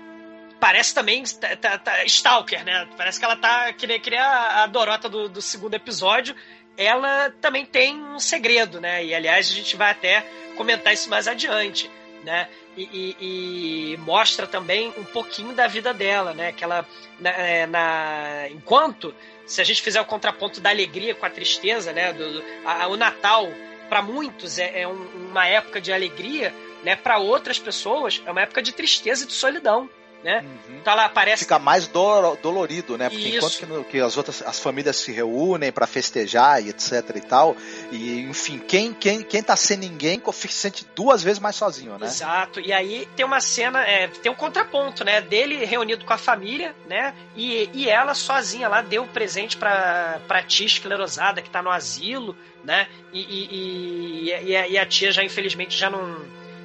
parece 0.60 0.94
também 0.94 1.24
tá, 1.24 1.56
tá- 1.56 1.78
tá- 1.78 2.06
Stalker, 2.06 2.64
né? 2.64 2.88
Parece 2.98 3.20
que 3.20 3.26
ela 3.26 3.36
tá 3.36 3.74
que 3.74 3.88
nem, 3.88 4.00
que 4.00 4.10
nem 4.10 4.20
a, 4.20 4.64
a 4.64 4.68
Dorota 4.68 5.08
do, 5.10 5.28
do 5.28 5.42
segundo 5.42 5.74
episódio. 5.74 6.36
Ela 6.78 7.32
também 7.42 7.66
tem 7.66 8.02
um 8.02 8.20
segredo, 8.20 8.80
né? 8.82 9.04
E 9.06 9.14
aliás 9.14 9.50
a 9.50 9.54
gente 9.54 9.76
vai 9.76 9.92
até 9.92 10.26
comentar 10.56 10.94
isso 10.94 11.10
mais 11.10 11.28
adiante, 11.28 11.90
né? 12.24 12.48
E, 12.78 12.84
e- 13.20 13.94
e 13.94 13.98
mostra 13.98 14.48
também 14.48 14.94
um 14.98 15.04
pouquinho 15.04 15.54
da 15.54 15.68
vida 15.68 15.94
dela, 15.94 16.34
né? 16.34 16.52
Que 16.54 16.64
ela 16.64 16.88
na, 17.20 17.30
é, 17.32 17.66
na- 17.68 18.48
enquanto 18.50 19.14
se 19.46 19.60
a 19.60 19.64
gente 19.64 19.82
fizer 19.82 20.00
o 20.00 20.06
contraponto 20.06 20.62
da 20.62 20.70
alegria 20.70 21.14
com 21.14 21.26
a 21.26 21.30
tristeza, 21.30 21.92
né? 21.92 22.14
Do, 22.14 22.44
a- 22.66 22.88
o 22.88 22.96
Natal 22.96 23.48
para 23.90 24.02
muitos 24.02 24.58
é, 24.58 24.82
é 24.82 24.88
um- 24.88 25.28
uma 25.30 25.46
época 25.46 25.82
de 25.82 25.92
alegria, 25.92 26.54
né? 26.84 26.96
Para 26.96 27.18
outras 27.18 27.60
pessoas 27.60 28.22
é 28.26 28.32
uma 28.32 28.42
época 28.42 28.62
de 28.62 28.72
tristeza 28.72 29.26
e 29.26 29.28
de 29.28 29.34
solidão, 29.34 29.90
né? 30.24 30.46
Então 30.70 30.94
ela 30.94 31.06
aparece 31.06 31.44
Fica 31.44 31.58
mais 31.60 31.88
do- 31.88 32.36
dolorido, 32.38 32.98
né? 32.98 33.10
Porque 33.10 33.28
Isso. 33.28 33.38
enquanto 33.38 33.58
que, 33.58 33.66
no- 33.66 33.84
que 33.84 34.00
as 34.00 34.18
outras 34.18 34.42
as 34.42 34.60
famílias 34.60 34.96
se 34.98 35.12
reúnem 35.12 35.72
para 35.72 35.88
festejar 35.88 36.64
e 36.64 36.70
etc 36.70 36.94
e 37.16 37.22
tal, 37.22 37.56
e 37.92 38.22
enfim, 38.22 38.60
quem 38.60 38.94
quem 38.94 39.22
quem 39.24 39.42
tá 39.44 39.56
sem 39.56 39.78
ninguém 39.78 40.22
se 40.32 40.48
sente 40.50 40.86
duas 40.96 41.22
vezes 41.24 41.40
mais 41.40 41.56
sozinho, 41.56 41.98
né? 41.98 42.06
Exato. 42.08 42.60
E 42.60 42.72
aí 42.72 43.08
tem 43.16 43.26
uma 43.26 43.40
cena, 43.42 43.82
é, 43.84 44.08
tem 44.08 44.32
um 44.32 44.36
contraponto, 44.36 45.04
né? 45.04 45.22
Dele 45.22 45.66
reunido 45.66 46.06
com 46.06 46.14
a 46.14 46.18
família, 46.18 46.76
né? 46.88 47.14
E, 47.36 47.70
e 47.74 47.90
ela 47.90 48.14
sozinha 48.14 48.68
lá 48.68 48.82
deu 48.82 49.06
presente 49.06 49.58
pra, 49.58 50.20
pra 50.28 50.44
tia 50.44 50.66
esclerosada 50.66 51.42
que 51.42 51.50
tá 51.50 51.62
no 51.62 51.70
asilo, 51.70 52.36
né? 52.64 52.88
E, 53.12 53.20
e, 53.22 53.50
e, 53.52 54.50
e 54.50 54.56
a, 54.56 54.68
e 54.68 54.78
a 54.78 54.86
tia 54.86 55.12
já, 55.12 55.24
infelizmente, 55.24 55.78
já 55.78 55.90
não, 55.90 56.20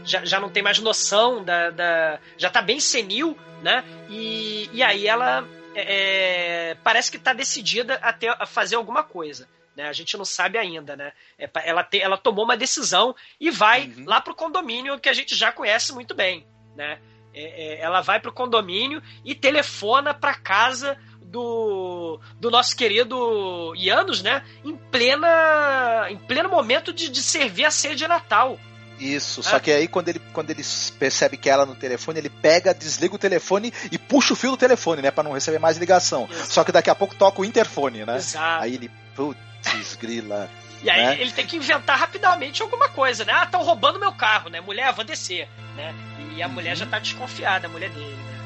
já, 0.06 0.24
já 0.24 0.40
não 0.40 0.48
tem 0.48 0.62
mais 0.62 0.78
noção 0.78 1.44
da. 1.44 1.70
da 1.70 2.18
já 2.38 2.48
tá 2.48 2.62
bem 2.62 2.80
senil, 2.80 3.36
né? 3.62 3.84
E, 4.08 4.70
e 4.72 4.82
aí 4.82 5.06
ela 5.06 5.46
é, 5.74 6.70
é, 6.70 6.74
parece 6.82 7.10
que 7.10 7.18
tá 7.18 7.32
decidida 7.32 7.94
a, 8.02 8.12
ter, 8.12 8.34
a 8.38 8.46
fazer 8.46 8.76
alguma 8.76 9.02
coisa. 9.02 9.48
Né? 9.76 9.86
A 9.88 9.92
gente 9.92 10.16
não 10.16 10.24
sabe 10.24 10.56
ainda, 10.56 10.96
né? 10.96 11.12
É, 11.38 11.50
ela, 11.64 11.84
te- 11.84 12.00
ela 12.00 12.16
tomou 12.16 12.44
uma 12.44 12.56
decisão 12.56 13.14
e 13.38 13.50
vai 13.50 13.92
lá 14.06 14.20
pro 14.20 14.34
condomínio 14.34 14.98
que 14.98 15.08
a 15.08 15.12
gente 15.12 15.34
já 15.34 15.52
conhece 15.52 15.92
muito 15.92 16.14
bem, 16.14 16.46
né? 16.74 16.98
É, 17.34 17.74
é, 17.74 17.80
ela 17.80 18.00
vai 18.00 18.18
pro 18.18 18.32
condomínio 18.32 19.02
e 19.22 19.34
telefona 19.34 20.14
pra 20.14 20.34
casa 20.34 20.98
do, 21.20 22.18
do 22.40 22.50
nosso 22.50 22.74
querido 22.74 23.74
Janus, 23.76 24.22
né? 24.22 24.42
Em 24.64 24.74
plena 24.74 26.06
em 26.08 26.16
pleno 26.16 26.48
momento 26.48 26.92
de, 26.92 27.10
de 27.10 27.22
servir 27.22 27.66
a 27.66 27.70
ceia 27.70 27.94
de 27.94 28.08
Natal. 28.08 28.58
Isso, 28.98 29.40
É. 29.40 29.42
só 29.42 29.58
que 29.58 29.70
aí 29.70 29.86
quando 29.88 30.08
ele, 30.08 30.20
quando 30.32 30.50
ele 30.50 30.64
percebe 30.98 31.36
que 31.36 31.48
é 31.48 31.52
ela 31.52 31.66
no 31.66 31.74
telefone, 31.74 32.18
ele 32.18 32.30
pega, 32.30 32.72
desliga 32.72 33.14
o 33.14 33.18
telefone 33.18 33.72
e 33.92 33.98
puxa 33.98 34.32
o 34.32 34.36
fio 34.36 34.52
do 34.52 34.56
telefone, 34.56 35.02
né, 35.02 35.10
Pra 35.10 35.22
não 35.22 35.32
receber 35.32 35.58
mais 35.58 35.76
ligação. 35.76 36.28
Só 36.48 36.64
que 36.64 36.72
daqui 36.72 36.88
a 36.90 36.94
pouco 36.94 37.14
toca 37.14 37.40
o 37.40 37.44
interfone, 37.44 38.04
né? 38.04 38.16
Exato. 38.16 38.64
Aí 38.64 38.74
ele, 38.74 38.90
putz, 39.14 39.96
grila. 40.00 40.48
E 40.82 40.90
aí 40.90 41.04
né? 41.06 41.20
ele 41.20 41.32
tem 41.32 41.46
que 41.46 41.56
inventar 41.56 41.98
rapidamente 41.98 42.62
alguma 42.62 42.88
coisa, 42.88 43.24
né? 43.24 43.32
Ah, 43.34 43.44
estão 43.44 43.62
roubando 43.62 43.98
meu 43.98 44.12
carro, 44.12 44.48
né? 44.50 44.60
Mulher, 44.60 44.92
vou 44.92 45.04
descer, 45.04 45.48
né? 45.74 45.94
E 46.36 46.42
a 46.42 46.48
mulher 46.48 46.76
já 46.76 46.86
tá 46.86 46.98
desconfiada, 46.98 47.66
a 47.66 47.70
mulher 47.70 47.90
dele, 47.90 48.14
né? 48.14 48.38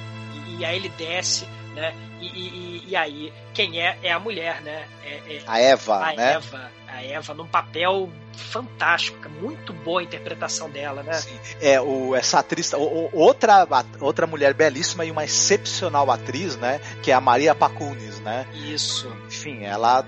E, 0.48 0.60
e 0.60 0.64
aí 0.64 0.76
ele 0.76 0.88
desce, 0.90 1.46
né? 1.74 1.92
E, 2.20 2.26
e- 2.26 2.48
e- 2.48 2.84
e 2.88 2.96
aí, 2.96 3.32
quem 3.52 3.80
é? 3.80 3.98
É 4.02 4.12
a 4.12 4.18
mulher, 4.18 4.60
né? 4.62 4.84
É, 5.04 5.08
é- 5.36 5.42
A 5.46 5.58
Eva, 5.60 5.96
a 6.08 6.12
né? 6.14 6.32
Eva, 6.34 6.70
a 6.88 7.02
Eva 7.04 7.34
num 7.34 7.46
papel 7.48 8.10
fantástico, 8.36 9.28
muito 9.40 9.72
boa 9.72 10.00
a 10.00 10.04
interpretação 10.04 10.68
dela, 10.70 11.02
né? 11.02 11.20
É, 11.60 11.80
o, 11.80 12.14
essa 12.14 12.38
atriz, 12.38 12.72
o- 12.72 13.10
outra, 13.12 13.66
outra 14.00 14.26
mulher 14.26 14.54
belíssima 14.54 15.04
e 15.04 15.10
uma 15.10 15.24
excepcional 15.24 16.10
atriz, 16.10 16.56
né? 16.56 16.80
Que 17.02 17.10
é 17.10 17.14
a 17.14 17.20
Maria 17.20 17.54
Pacunis, 17.54 18.20
né? 18.20 18.46
Isso. 18.54 19.12
Enfim, 19.26 19.64
ela 19.64 20.04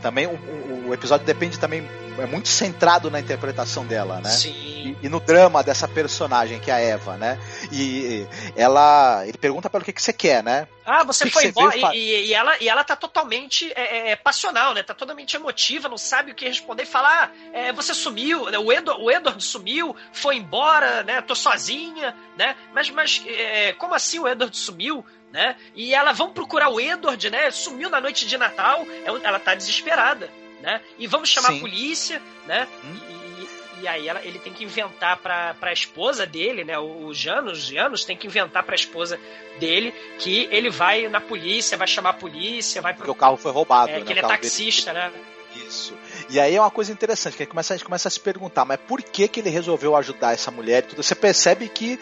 também, 0.00 0.26
o, 0.26 0.88
o- 0.88 0.94
episódio 0.94 1.26
depende 1.26 1.58
também, 1.58 1.88
é 2.18 2.26
muito 2.26 2.48
centrado 2.48 3.10
na 3.10 3.18
interpretação 3.20 3.84
dela, 3.84 4.20
né? 4.20 4.30
Sim. 4.30 4.52
E, 4.52 4.96
e 5.02 5.08
no 5.08 5.18
drama 5.20 5.62
dessa 5.62 5.86
personagem, 5.88 6.60
que 6.60 6.70
é 6.70 6.74
a 6.74 6.78
Eva, 6.80 7.16
né? 7.16 7.38
E 7.72 8.26
ela, 8.54 9.26
ele 9.26 9.36
pergunta 9.36 9.68
para 9.68 9.80
o 9.82 9.84
que, 9.84 9.92
que 9.92 10.00
você 10.00 10.12
quer, 10.12 10.42
né? 10.42 10.66
Ah, 10.84 11.02
você 11.02 11.24
que 11.24 11.30
foi 11.30 11.42
que 11.42 11.48
embora. 11.48 11.76
E, 11.94 12.28
e- 12.28 12.32
ela, 12.32 12.56
e 12.60 12.68
ela 12.68 12.84
tá 12.84 12.94
totalmente 12.94 13.70
é, 13.74 14.12
é, 14.12 14.16
passional, 14.16 14.72
né? 14.72 14.82
Tá 14.84 14.94
totalmente 14.94 15.34
emotiva, 15.36 15.88
não 15.88 15.98
sabe 15.98 16.30
o 16.30 16.34
que 16.34 16.46
responder 16.46 16.84
e 16.84 16.86
falar: 16.86 17.32
ah, 17.34 17.56
é, 17.58 17.72
você 17.72 17.92
sumiu, 17.92 18.48
né? 18.50 18.58
o, 18.58 18.72
Edward, 18.72 19.02
o 19.02 19.10
Edward 19.10 19.42
sumiu, 19.42 19.94
foi 20.12 20.36
embora, 20.36 21.02
né? 21.02 21.20
Tô 21.20 21.34
sozinha, 21.34 22.14
né? 22.38 22.54
Mas, 22.72 22.88
mas 22.90 23.22
é, 23.26 23.72
como 23.72 23.92
assim 23.94 24.20
o 24.20 24.28
Edward 24.28 24.56
sumiu? 24.56 25.04
Né? 25.36 25.54
E 25.74 25.94
ela, 25.94 26.14
vamos 26.14 26.32
procurar 26.32 26.70
o 26.70 26.80
Edward, 26.80 27.28
né? 27.28 27.50
Sumiu 27.50 27.90
na 27.90 28.00
noite 28.00 28.26
de 28.26 28.38
Natal, 28.38 28.86
ela 29.04 29.20
ela 29.22 29.38
tá 29.38 29.54
desesperada, 29.54 30.30
né? 30.62 30.80
E 30.98 31.06
vamos 31.06 31.28
chamar 31.28 31.48
Sim. 31.48 31.58
a 31.58 31.60
polícia, 31.60 32.22
né? 32.46 32.66
E, 32.82 33.82
E 33.82 33.86
aí 33.86 34.08
ela, 34.08 34.24
ele 34.24 34.38
tem 34.38 34.54
que 34.54 34.64
inventar 34.64 35.18
pra, 35.18 35.52
pra 35.52 35.74
esposa 35.74 36.24
dele, 36.24 36.64
né? 36.64 36.78
O 36.78 37.12
Janos, 37.12 37.66
Janos 37.66 38.02
tem 38.02 38.16
que 38.16 38.26
inventar 38.26 38.62
pra 38.62 38.74
esposa 38.74 39.20
dele 39.60 39.92
que 40.18 40.48
ele 40.50 40.70
vai 40.70 41.06
na 41.06 41.20
polícia, 41.20 41.76
vai 41.76 41.86
chamar 41.86 42.10
a 42.10 42.14
polícia, 42.14 42.80
vai 42.80 42.94
pro... 42.94 43.00
Porque 43.00 43.10
o 43.10 43.14
carro 43.14 43.36
foi 43.36 43.52
roubado. 43.52 43.90
É, 43.90 43.98
né? 43.98 44.06
que 44.06 44.12
ele 44.14 44.20
é 44.20 44.22
taxista, 44.22 44.94
dele... 44.94 45.04
né? 45.04 45.20
Isso. 45.66 45.94
E 46.30 46.40
aí 46.40 46.54
é 46.54 46.60
uma 46.60 46.70
coisa 46.70 46.92
interessante, 46.92 47.36
que 47.36 47.42
a 47.42 47.44
gente 47.44 47.50
começa, 47.50 47.74
a, 47.74 47.76
gente 47.76 47.84
começa 47.84 48.08
a 48.08 48.10
se 48.10 48.20
perguntar, 48.20 48.64
mas 48.64 48.78
por 48.88 49.02
que 49.02 49.28
que 49.28 49.40
ele 49.40 49.50
resolveu 49.50 49.94
ajudar 49.96 50.32
essa 50.32 50.50
mulher 50.50 50.82
e 50.82 50.86
tudo? 50.86 51.02
Você 51.02 51.14
percebe 51.14 51.68
que 51.68 51.98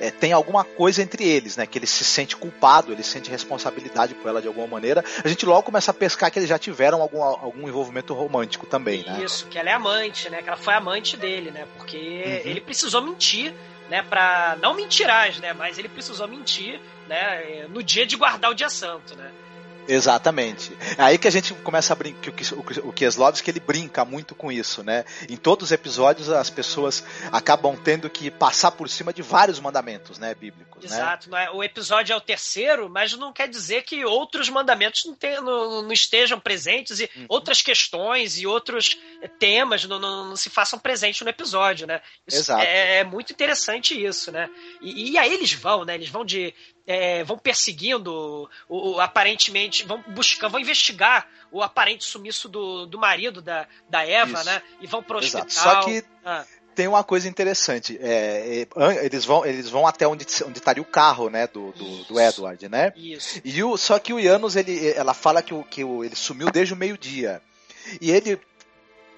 é, 0.00 0.10
tem 0.10 0.32
alguma 0.32 0.64
coisa 0.64 1.02
entre 1.02 1.26
eles, 1.26 1.56
né? 1.56 1.66
Que 1.66 1.78
ele 1.78 1.86
se 1.86 2.04
sente 2.04 2.36
culpado, 2.36 2.92
ele 2.92 3.02
sente 3.02 3.30
responsabilidade 3.30 4.14
por 4.14 4.28
ela 4.28 4.40
de 4.40 4.48
alguma 4.48 4.66
maneira. 4.66 5.04
A 5.24 5.28
gente 5.28 5.44
logo 5.46 5.62
começa 5.62 5.90
a 5.90 5.94
pescar 5.94 6.30
que 6.30 6.38
eles 6.38 6.48
já 6.48 6.58
tiveram 6.58 7.00
algum, 7.00 7.22
algum 7.22 7.68
envolvimento 7.68 8.14
romântico 8.14 8.66
também, 8.66 9.04
né? 9.04 9.22
Isso, 9.22 9.46
que 9.46 9.58
ela 9.58 9.70
é 9.70 9.72
amante, 9.72 10.28
né? 10.30 10.42
Que 10.42 10.48
ela 10.48 10.56
foi 10.56 10.74
amante 10.74 11.16
dele, 11.16 11.50
né? 11.50 11.66
Porque 11.76 11.96
uhum. 11.96 12.50
ele 12.50 12.60
precisou 12.60 13.02
mentir, 13.02 13.54
né? 13.88 14.02
Pra 14.02 14.56
não 14.60 14.74
mentirás, 14.74 15.38
né? 15.38 15.52
Mas 15.52 15.78
ele 15.78 15.88
precisou 15.88 16.28
mentir, 16.28 16.80
né? 17.08 17.66
No 17.68 17.82
dia 17.82 18.06
de 18.06 18.16
guardar 18.16 18.50
o 18.50 18.54
dia 18.54 18.68
santo, 18.68 19.14
né? 19.16 19.30
Exatamente. 19.88 20.76
É 20.98 21.02
aí 21.02 21.18
que 21.18 21.26
a 21.26 21.30
gente 21.30 21.54
começa 21.54 21.92
a 21.92 21.96
brincar, 21.96 22.30
o, 22.52 22.88
o 22.88 22.92
Kieslowski 22.92 23.50
ele 23.50 23.60
brinca 23.60 24.04
muito 24.04 24.34
com 24.34 24.52
isso, 24.52 24.82
né? 24.82 25.04
Em 25.28 25.36
todos 25.36 25.66
os 25.66 25.72
episódios 25.72 26.28
as 26.28 26.50
pessoas 26.50 27.02
acabam 27.32 27.74
tendo 27.76 28.10
que 28.10 28.30
passar 28.30 28.72
por 28.72 28.88
cima 28.88 29.12
de 29.12 29.22
vários 29.22 29.58
mandamentos, 29.58 30.18
né, 30.18 30.34
bíblicos. 30.34 30.84
Né? 30.84 30.96
Exato. 30.96 31.30
Né? 31.30 31.50
O 31.50 31.64
episódio 31.64 32.12
é 32.12 32.16
o 32.16 32.20
terceiro, 32.20 32.88
mas 32.90 33.14
não 33.14 33.32
quer 33.32 33.48
dizer 33.48 33.82
que 33.82 34.04
outros 34.04 34.50
mandamentos 34.50 35.04
não, 35.06 35.14
tem, 35.14 35.40
não, 35.40 35.82
não 35.82 35.92
estejam 35.92 36.38
presentes 36.38 37.00
e 37.00 37.10
uhum. 37.16 37.26
outras 37.28 37.62
questões 37.62 38.38
e 38.38 38.46
outros 38.46 38.98
temas 39.38 39.84
não, 39.84 39.98
não, 39.98 40.28
não, 40.28 40.36
se 40.36 40.50
façam 40.50 40.78
presentes 40.78 41.20
no 41.22 41.30
episódio, 41.30 41.86
né? 41.86 42.02
Isso 42.26 42.38
Exato. 42.38 42.62
É, 42.62 42.98
é 42.98 43.04
muito 43.04 43.32
interessante 43.32 44.00
isso, 44.00 44.30
né? 44.30 44.50
E, 44.80 45.12
e 45.12 45.18
aí 45.18 45.32
eles 45.32 45.52
vão, 45.52 45.84
né? 45.84 45.94
Eles 45.94 46.10
vão 46.10 46.24
de 46.24 46.54
é, 46.88 47.22
vão 47.22 47.36
perseguindo 47.36 48.48
o, 48.66 48.94
o, 48.94 49.00
aparentemente, 49.00 49.84
vão 49.84 50.02
buscar, 50.08 50.48
vão 50.48 50.58
investigar 50.58 51.28
o 51.52 51.62
aparente 51.62 52.04
sumiço 52.04 52.48
do, 52.48 52.86
do 52.86 52.98
marido 52.98 53.42
da, 53.42 53.68
da 53.90 54.06
Eva, 54.06 54.38
Isso. 54.38 54.46
né? 54.46 54.62
E 54.80 54.86
vão 54.86 55.02
pro 55.02 55.18
Exato. 55.18 55.46
hospital. 55.46 55.82
Só 55.82 55.88
que 55.88 56.02
ah. 56.24 56.46
tem 56.74 56.88
uma 56.88 57.04
coisa 57.04 57.28
interessante. 57.28 57.98
É, 58.00 58.66
é 58.74 59.04
eles, 59.04 59.26
vão, 59.26 59.44
eles 59.44 59.68
vão 59.68 59.86
até 59.86 60.08
onde, 60.08 60.24
onde 60.46 60.58
estaria 60.58 60.82
o 60.82 60.86
carro, 60.86 61.28
né? 61.28 61.46
Do, 61.46 61.72
do, 61.72 62.04
do 62.04 62.18
Edward, 62.18 62.66
né? 62.70 62.90
Isso. 62.96 63.38
E 63.44 63.62
o, 63.62 63.76
só 63.76 63.98
que 63.98 64.14
o 64.14 64.22
Janus, 64.22 64.56
ele, 64.56 64.88
ela 64.92 65.12
fala 65.12 65.42
que, 65.42 65.52
o, 65.52 65.62
que 65.62 65.84
o, 65.84 66.02
ele 66.02 66.16
sumiu 66.16 66.50
desde 66.50 66.72
o 66.72 66.76
meio-dia. 66.76 67.42
E 68.00 68.10
ele 68.10 68.40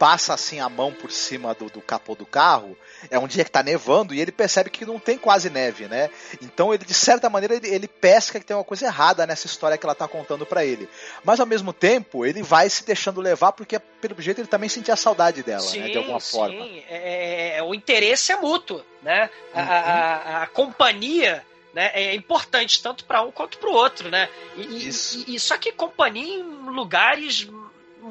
passa 0.00 0.32
assim 0.32 0.60
a 0.60 0.68
mão 0.70 0.94
por 0.94 1.12
cima 1.12 1.52
do, 1.52 1.66
do 1.66 1.82
capô 1.82 2.14
do 2.14 2.24
carro, 2.24 2.74
é 3.10 3.18
um 3.18 3.26
dia 3.26 3.44
que 3.44 3.50
tá 3.50 3.62
nevando 3.62 4.14
e 4.14 4.20
ele 4.20 4.32
percebe 4.32 4.70
que 4.70 4.86
não 4.86 4.98
tem 4.98 5.18
quase 5.18 5.50
neve, 5.50 5.88
né? 5.88 6.08
Então 6.40 6.72
ele, 6.72 6.86
de 6.86 6.94
certa 6.94 7.28
maneira, 7.28 7.54
ele, 7.54 7.68
ele 7.68 7.86
pesca 7.86 8.40
que 8.40 8.46
tem 8.46 8.56
uma 8.56 8.64
coisa 8.64 8.86
errada 8.86 9.26
nessa 9.26 9.46
história 9.46 9.76
que 9.76 9.84
ela 9.84 9.94
tá 9.94 10.08
contando 10.08 10.46
para 10.46 10.64
ele. 10.64 10.88
Mas 11.22 11.38
ao 11.38 11.44
mesmo 11.44 11.74
tempo, 11.74 12.24
ele 12.24 12.42
vai 12.42 12.70
se 12.70 12.82
deixando 12.82 13.20
levar 13.20 13.52
porque, 13.52 13.78
pelo 13.78 14.22
jeito, 14.22 14.40
ele 14.40 14.48
também 14.48 14.70
sentia 14.70 14.96
saudade 14.96 15.42
dela, 15.42 15.60
sim, 15.60 15.80
né? 15.80 15.90
De 15.90 15.98
alguma 15.98 16.18
sim. 16.18 16.32
forma. 16.32 16.64
É, 16.88 17.58
é, 17.58 17.62
o 17.62 17.74
interesse 17.74 18.32
é 18.32 18.36
mútuo, 18.36 18.82
né? 19.02 19.28
Uhum. 19.54 19.60
A, 19.60 19.62
a, 19.62 20.42
a 20.44 20.46
companhia 20.46 21.44
né, 21.74 21.90
é 21.92 22.14
importante 22.14 22.82
tanto 22.82 23.04
para 23.04 23.20
um 23.20 23.30
quanto 23.30 23.58
para 23.58 23.68
o 23.68 23.74
outro, 23.74 24.08
né? 24.10 24.30
E, 24.56 24.88
Isso. 24.88 25.24
E, 25.26 25.34
e, 25.34 25.40
só 25.40 25.58
que 25.58 25.72
companhia 25.72 26.38
em 26.38 26.42
lugares 26.42 27.46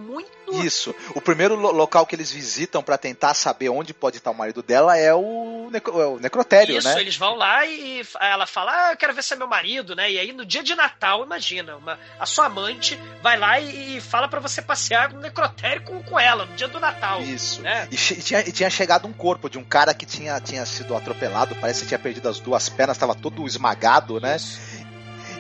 muito. 0.10 0.30
Isso. 0.66 0.94
O 1.14 1.22
primeiro 1.22 1.56
lo 1.56 1.72
local 1.72 2.06
que 2.06 2.16
eles 2.16 2.32
visitam 2.32 2.82
para 2.82 2.98
tentar 2.98 3.34
saber 3.34 3.70
onde 3.70 3.94
pode 3.94 4.18
estar 4.18 4.32
o 4.32 4.36
marido 4.36 4.64
dela 4.64 4.98
é 4.98 5.14
o, 5.14 5.70
necro 5.72 6.02
é 6.02 6.06
o 6.08 6.20
necrotério, 6.20 6.78
Isso, 6.78 6.88
né? 6.88 6.94
Isso, 6.94 7.00
eles 7.00 7.18
vão 7.18 7.36
lá 7.36 7.66
e 7.66 8.02
ela 8.20 8.48
fala: 8.48 8.72
Ah, 8.72 8.92
eu 8.94 8.98
quero 8.98 9.14
ver 9.14 9.24
se 9.24 9.34
é 9.34 9.38
meu 9.38 9.48
marido, 9.48 9.96
né? 9.96 10.12
E 10.12 10.18
aí 10.18 10.34
no 10.34 10.46
dia 10.46 10.64
de 10.64 10.76
Natal, 10.76 11.24
imagina, 11.24 11.76
uma, 11.76 12.00
a 12.20 12.26
sua 12.26 12.46
amante 12.46 13.00
vai 13.22 13.38
lá 13.38 13.60
e, 13.60 13.98
e 13.98 14.02
fala 14.02 14.28
para 14.28 14.40
você 14.40 14.62
passear 14.62 15.14
no 15.14 15.20
necrotério 15.20 15.84
com, 15.84 16.02
com 16.02 16.20
ela, 16.20 16.46
no 16.46 16.56
dia 16.56 16.68
do 16.68 16.80
Natal. 16.80 17.22
Isso. 17.22 17.62
Né? 17.62 17.88
E, 17.92 17.96
e, 17.96 18.22
tinha, 18.22 18.40
e 18.42 18.52
tinha 18.52 18.70
chegado 18.70 19.08
um 19.08 19.14
corpo 19.14 19.50
de 19.50 19.58
um 19.58 19.64
cara 19.64 19.94
que 19.94 20.06
tinha, 20.06 20.40
tinha 20.40 20.66
sido 20.66 20.96
atropelado, 20.96 21.56
parece 21.56 21.82
que 21.82 21.88
tinha 21.88 22.00
perdido 22.00 22.28
as 22.28 22.40
duas 22.40 22.68
pernas, 22.70 22.98
estava 22.98 23.14
todo 23.14 23.46
esmagado, 23.46 24.20
né? 24.20 24.36
Isso. 24.36 24.80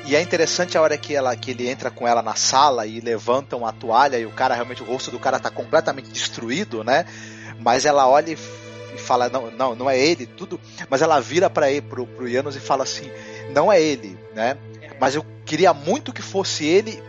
E 0.05 0.15
é 0.15 0.21
interessante 0.21 0.77
a 0.77 0.81
hora 0.81 0.97
que, 0.97 1.15
ela, 1.15 1.35
que 1.35 1.51
ele 1.51 1.69
entra 1.69 1.91
com 1.91 2.07
ela 2.07 2.21
na 2.21 2.35
sala 2.35 2.87
e 2.87 2.99
levantam 2.99 3.65
a 3.65 3.71
toalha 3.71 4.17
e 4.17 4.25
o 4.25 4.31
cara, 4.31 4.55
realmente, 4.55 4.81
o 4.81 4.85
rosto 4.85 5.11
do 5.11 5.19
cara 5.19 5.39
tá 5.39 5.51
completamente 5.51 6.09
destruído, 6.09 6.83
né? 6.83 7.05
Mas 7.59 7.85
ela 7.85 8.07
olha 8.07 8.31
e, 8.31 8.37
fala, 8.97 9.29
não, 9.29 9.49
não, 9.51 9.75
não 9.75 9.89
é 9.89 9.97
ele, 9.97 10.25
tudo. 10.25 10.59
Mas 10.89 11.01
ela 11.01 11.19
vira 11.19 11.49
para 11.49 11.71
ele, 11.71 11.81
pro, 11.81 12.05
pro 12.05 12.29
Janos 12.29 12.55
e 12.55 12.59
fala 12.59 12.83
assim, 12.83 13.09
não 13.51 13.71
é 13.71 13.81
ele, 13.81 14.17
né? 14.35 14.57
Mas 14.99 15.15
eu 15.15 15.25
queria 15.45 15.73
muito 15.73 16.13
que 16.13 16.21
fosse 16.21 16.65
ele 16.65 17.01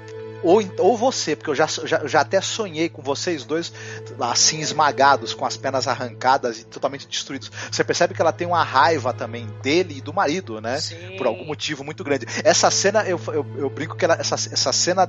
ou, 0.43 0.61
ou 0.79 0.97
você, 0.97 1.37
porque 1.37 1.51
eu 1.51 1.55
já, 1.55 1.67
já, 1.67 2.07
já 2.07 2.21
até 2.21 2.41
sonhei 2.41 2.89
com 2.89 3.03
vocês 3.03 3.45
dois 3.45 3.73
assim 4.21 4.61
esmagados, 4.61 5.35
com 5.35 5.45
as 5.45 5.57
pernas 5.57 5.87
arrancadas 5.87 6.61
e 6.61 6.65
totalmente 6.65 7.07
destruídos. 7.07 7.51
Você 7.71 7.85
percebe 7.85 8.15
que 8.15 8.21
ela 8.21 8.33
tem 8.33 8.47
uma 8.47 8.62
raiva 8.62 9.12
também 9.12 9.47
dele 9.62 9.99
e 9.99 10.01
do 10.01 10.12
marido, 10.12 10.61
né? 10.61 10.79
Sim. 10.79 11.17
Por 11.17 11.27
algum 11.27 11.45
motivo 11.45 11.85
muito 11.85 12.03
grande. 12.03 12.27
Essa 12.45 12.71
cena, 12.71 13.05
eu, 13.05 13.21
eu, 13.29 13.47
eu 13.59 13.71
brinco 13.71 13.97
que 13.97 14.05
ela, 14.05 14.15
essa, 14.15 14.35
essa 14.35 14.73
cena 14.73 15.07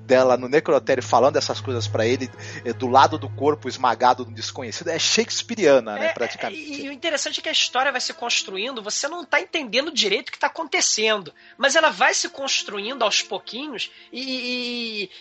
dela 0.00 0.36
no 0.36 0.48
necrotério 0.48 1.02
falando 1.02 1.36
essas 1.36 1.60
coisas 1.60 1.86
para 1.86 2.06
ele, 2.06 2.30
é, 2.64 2.72
do 2.72 2.86
lado 2.86 3.18
do 3.18 3.28
corpo 3.28 3.68
esmagado 3.68 4.24
do 4.24 4.32
desconhecido, 4.32 4.88
é 4.88 4.98
shakespeariana, 4.98 5.94
né? 5.94 6.06
É, 6.06 6.12
praticamente. 6.12 6.60
E, 6.60 6.84
e, 6.84 6.88
o 6.88 6.92
interessante 6.92 7.40
é 7.40 7.42
que 7.42 7.48
a 7.48 7.52
história 7.52 7.92
vai 7.92 8.00
se 8.00 8.12
construindo, 8.12 8.82
você 8.82 9.08
não 9.08 9.24
tá 9.24 9.40
entendendo 9.40 9.92
direito 9.92 10.28
o 10.28 10.32
que 10.32 10.38
tá 10.38 10.46
acontecendo, 10.48 11.32
mas 11.56 11.76
ela 11.76 11.90
vai 11.90 12.14
se 12.14 12.28
construindo 12.28 13.02
aos 13.02 13.22
pouquinhos 13.22 13.90
e 14.12 14.24
e, 14.24 14.73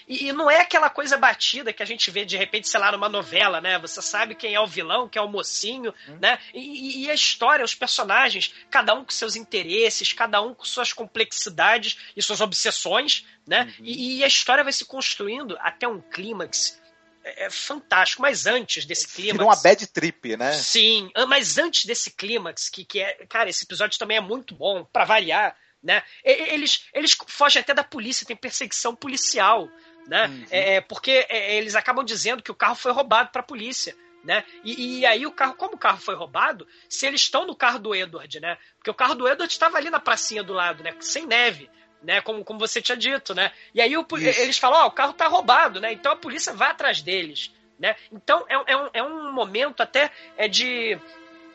e, 0.07 0.33
não 0.33 0.49
é 0.49 0.61
aquela 0.61 0.89
coisa 0.89 1.17
batida 1.17 1.73
que 1.73 1.83
a 1.83 1.85
gente 1.85 2.09
vê 2.11 2.25
de 2.25 2.37
repente, 2.37 2.67
sei 2.69 2.79
lá, 2.79 2.91
numa 2.91 3.09
novela, 3.09 3.59
né? 3.59 3.77
Você 3.79 4.01
sabe 4.01 4.35
quem 4.35 4.53
é 4.55 4.59
o 4.59 4.67
vilão, 4.67 5.07
quem 5.07 5.19
é 5.19 5.23
o 5.23 5.29
mocinho, 5.29 5.93
hum. 6.07 6.17
né? 6.21 6.39
E, 6.53 7.03
e, 7.03 7.11
a 7.11 7.13
história, 7.13 7.63
os 7.63 7.75
personagens, 7.75 8.53
cada 8.69 8.93
um 8.93 9.03
com 9.03 9.11
seus 9.11 9.35
interesses, 9.35 10.13
cada 10.13 10.41
um 10.41 10.53
com 10.53 10.65
suas 10.65 10.93
complexidades 10.93 11.97
e 12.15 12.21
suas 12.21 12.41
obsessões, 12.41 13.25
né? 13.47 13.73
Uhum. 13.79 13.85
E, 13.85 14.19
e, 14.19 14.23
a 14.23 14.27
história 14.27 14.63
vai 14.63 14.73
se 14.73 14.85
construindo 14.85 15.57
até 15.59 15.87
um 15.87 15.99
clímax 15.99 16.81
é, 17.23 17.45
é 17.45 17.49
fantástico, 17.49 18.21
mas 18.21 18.45
antes 18.45 18.85
desse 18.85 19.07
clímax. 19.07 19.33
Vira 19.33 19.45
uma 19.45 19.55
bad 19.55 19.87
trip, 19.87 20.35
né? 20.35 20.53
Sim, 20.53 21.09
mas 21.27 21.57
antes 21.57 21.85
desse 21.85 22.11
clímax, 22.11 22.69
que, 22.69 22.83
que 22.83 22.99
é. 22.99 23.25
Cara, 23.27 23.49
esse 23.49 23.63
episódio 23.63 23.97
também 23.97 24.17
é 24.17 24.21
muito 24.21 24.53
bom, 24.53 24.83
para 24.83 25.05
variar 25.05 25.55
né? 25.83 26.01
Eles, 26.23 26.85
eles 26.93 27.17
fogem 27.27 27.59
até 27.59 27.73
da 27.73 27.83
polícia, 27.83 28.25
tem 28.25 28.35
perseguição 28.35 28.95
policial, 28.95 29.69
né? 30.07 30.27
Uhum. 30.27 30.45
É, 30.49 30.81
porque 30.81 31.25
é, 31.29 31.55
eles 31.57 31.75
acabam 31.75 32.05
dizendo 32.05 32.41
que 32.41 32.51
o 32.51 32.55
carro 32.55 32.75
foi 32.75 32.91
roubado 32.91 33.29
para 33.31 33.41
a 33.41 33.45
polícia. 33.45 33.95
Né? 34.23 34.45
E, 34.63 34.99
e, 34.99 35.05
aí 35.05 35.25
o 35.25 35.31
carro, 35.33 35.53
como 35.55 35.73
o 35.75 35.77
carro 35.77 35.97
foi 35.97 36.15
roubado, 36.15 36.65
se 36.87 37.05
eles 37.05 37.19
estão 37.19 37.45
no 37.45 37.53
carro 37.53 37.77
do 37.77 37.93
Edward, 37.93 38.39
né? 38.39 38.57
Porque 38.77 38.89
o 38.89 38.93
carro 38.93 39.15
do 39.15 39.27
Edward 39.27 39.51
estava 39.51 39.77
ali 39.77 39.89
na 39.89 39.99
pracinha 39.99 40.41
do 40.41 40.53
lado, 40.53 40.81
né? 40.81 40.95
Sem 41.01 41.25
neve, 41.25 41.69
né? 42.01 42.21
Como, 42.21 42.41
como 42.45 42.57
você 42.57 42.81
tinha 42.81 42.95
dito, 42.95 43.35
né? 43.35 43.51
E 43.73 43.81
aí 43.81 43.97
o, 43.97 44.07
eles 44.17 44.57
falam, 44.57 44.79
ó, 44.79 44.85
oh, 44.85 44.87
o 44.87 44.91
carro 44.91 45.11
tá 45.11 45.27
roubado, 45.27 45.81
né? 45.81 45.91
Então 45.91 46.09
a 46.09 46.15
polícia 46.15 46.53
vai 46.53 46.71
atrás 46.71 47.01
deles, 47.01 47.51
né? 47.77 47.97
Então 48.13 48.45
é, 48.47 48.71
é, 48.71 48.77
um, 48.77 48.89
é 48.93 49.03
um 49.03 49.33
momento 49.33 49.83
até 49.83 50.09
é 50.37 50.47
de 50.47 50.97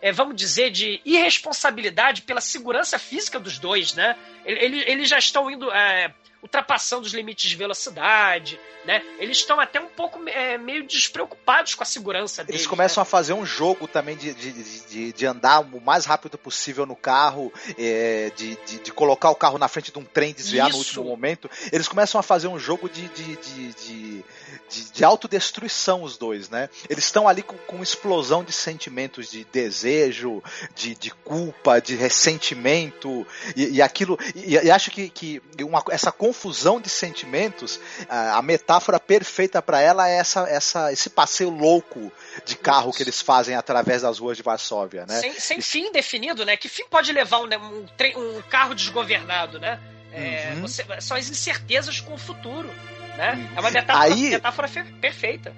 é, 0.00 0.12
vamos 0.12 0.36
dizer, 0.36 0.70
de 0.70 1.00
irresponsabilidade 1.04 2.22
pela 2.22 2.40
segurança 2.40 2.98
física 2.98 3.38
dos 3.38 3.58
dois, 3.58 3.94
né? 3.94 4.16
Eles, 4.44 4.84
eles 4.86 5.08
já 5.08 5.18
estão 5.18 5.50
indo. 5.50 5.70
É, 5.72 6.14
ultrapassando 6.43 7.06
os 7.06 7.12
limites 7.12 7.51
de 7.51 7.56
velocidade, 7.56 8.60
né? 8.85 9.02
Eles 9.19 9.39
estão 9.39 9.59
até 9.59 9.81
um 9.81 9.89
pouco 9.89 10.20
é, 10.28 10.56
meio 10.56 10.86
despreocupados 10.86 11.74
com 11.74 11.82
a 11.82 11.86
segurança 11.86 12.44
deles. 12.44 12.60
Eles 12.60 12.66
começam 12.66 13.01
né? 13.01 13.02
a 13.02 13.05
fazer 13.05 13.32
um 13.32 13.44
jogo 13.44 13.89
também 13.89 14.16
de, 14.16 14.32
de, 14.32 14.52
de, 14.52 15.12
de, 15.12 15.27
andar 15.27 15.60
o 15.60 15.81
mais 15.81 16.05
rápido 16.05 16.39
possível 16.39 16.86
no 16.86 16.97
carro, 16.97 17.52
é, 17.77 18.31
de, 18.36 18.56
de, 18.66 18.78
de, 18.78 18.93
colocar 18.93 19.31
o 19.31 19.35
carro 19.35 19.59
na 19.59 19.69
frente 19.69 19.93
de 19.93 19.98
um 19.98 20.05
trem, 20.05 20.32
desviar 20.32 20.69
Isso. 20.69 20.77
no 20.77 20.78
último 20.78 21.05
momento. 21.05 21.51
Eles 21.73 21.89
começam 21.89 22.19
a 22.19 22.23
fazer 22.23 22.48
um 22.48 22.59
jogo 22.59 22.89
de, 22.89 23.09
de, 23.09 23.36
de, 23.36 23.74
de 23.74 24.24
de, 24.69 24.93
de 24.93 25.05
autodestruição 25.05 26.02
os 26.02 26.16
dois, 26.16 26.48
né? 26.48 26.69
Eles 26.89 27.05
estão 27.05 27.27
ali 27.27 27.43
com, 27.43 27.56
com 27.56 27.82
explosão 27.82 28.44
de 28.44 28.52
sentimentos 28.52 29.31
de 29.31 29.44
desejo, 29.44 30.43
de, 30.74 30.94
de 30.94 31.10
culpa, 31.10 31.81
de 31.81 31.94
ressentimento 31.94 33.27
e, 33.56 33.77
e 33.77 33.82
aquilo. 33.82 34.19
E, 34.35 34.55
e, 34.55 34.70
acho 34.70 34.90
que, 34.90 35.09
que 35.09 35.43
uma, 35.62 35.82
essa 35.90 36.12
confusão 36.28 36.78
de 36.78 36.90
sentimentos, 36.90 37.80
a, 38.06 38.42
metáfora 38.42 39.00
perfeita 39.00 39.62
para 39.62 39.80
ela 39.80 40.09
é 40.10 40.18
essa, 40.18 40.40
essa, 40.42 40.92
esse 40.92 41.09
passeio 41.09 41.48
louco 41.48 42.12
de 42.44 42.55
carro 42.55 42.92
que 42.92 43.02
eles 43.02 43.22
fazem 43.22 43.55
através 43.55 44.02
das 44.02 44.18
ruas 44.18 44.36
de 44.36 44.42
Varsóvia, 44.42 45.06
né? 45.06 45.20
Sem, 45.20 45.32
sem 45.32 45.60
fim 45.62 45.90
definido, 45.90 46.44
né? 46.44 46.55
Que 46.55 46.68
fim 46.68 46.84
pode 46.90 47.10
levar 47.12 47.38
um, 47.38 47.46
um, 47.46 48.36
um 48.36 48.42
carro 48.42 48.74
desgovernado, 48.74 49.59
né? 49.59 49.80
É, 50.12 50.52
uhum. 50.55 50.60
você, 50.60 50.84
são 51.00 51.16
as 51.16 51.30
incertezas 51.30 51.98
com 51.98 52.12
o 52.12 52.18
futuro. 52.18 52.68
Né? 53.16 53.48
É 53.56 53.60
uma 53.60 53.70
metáfora, 53.70 54.05
Aí, 54.05 54.30
metáfora 54.30 54.68
perfeita. 55.00 55.55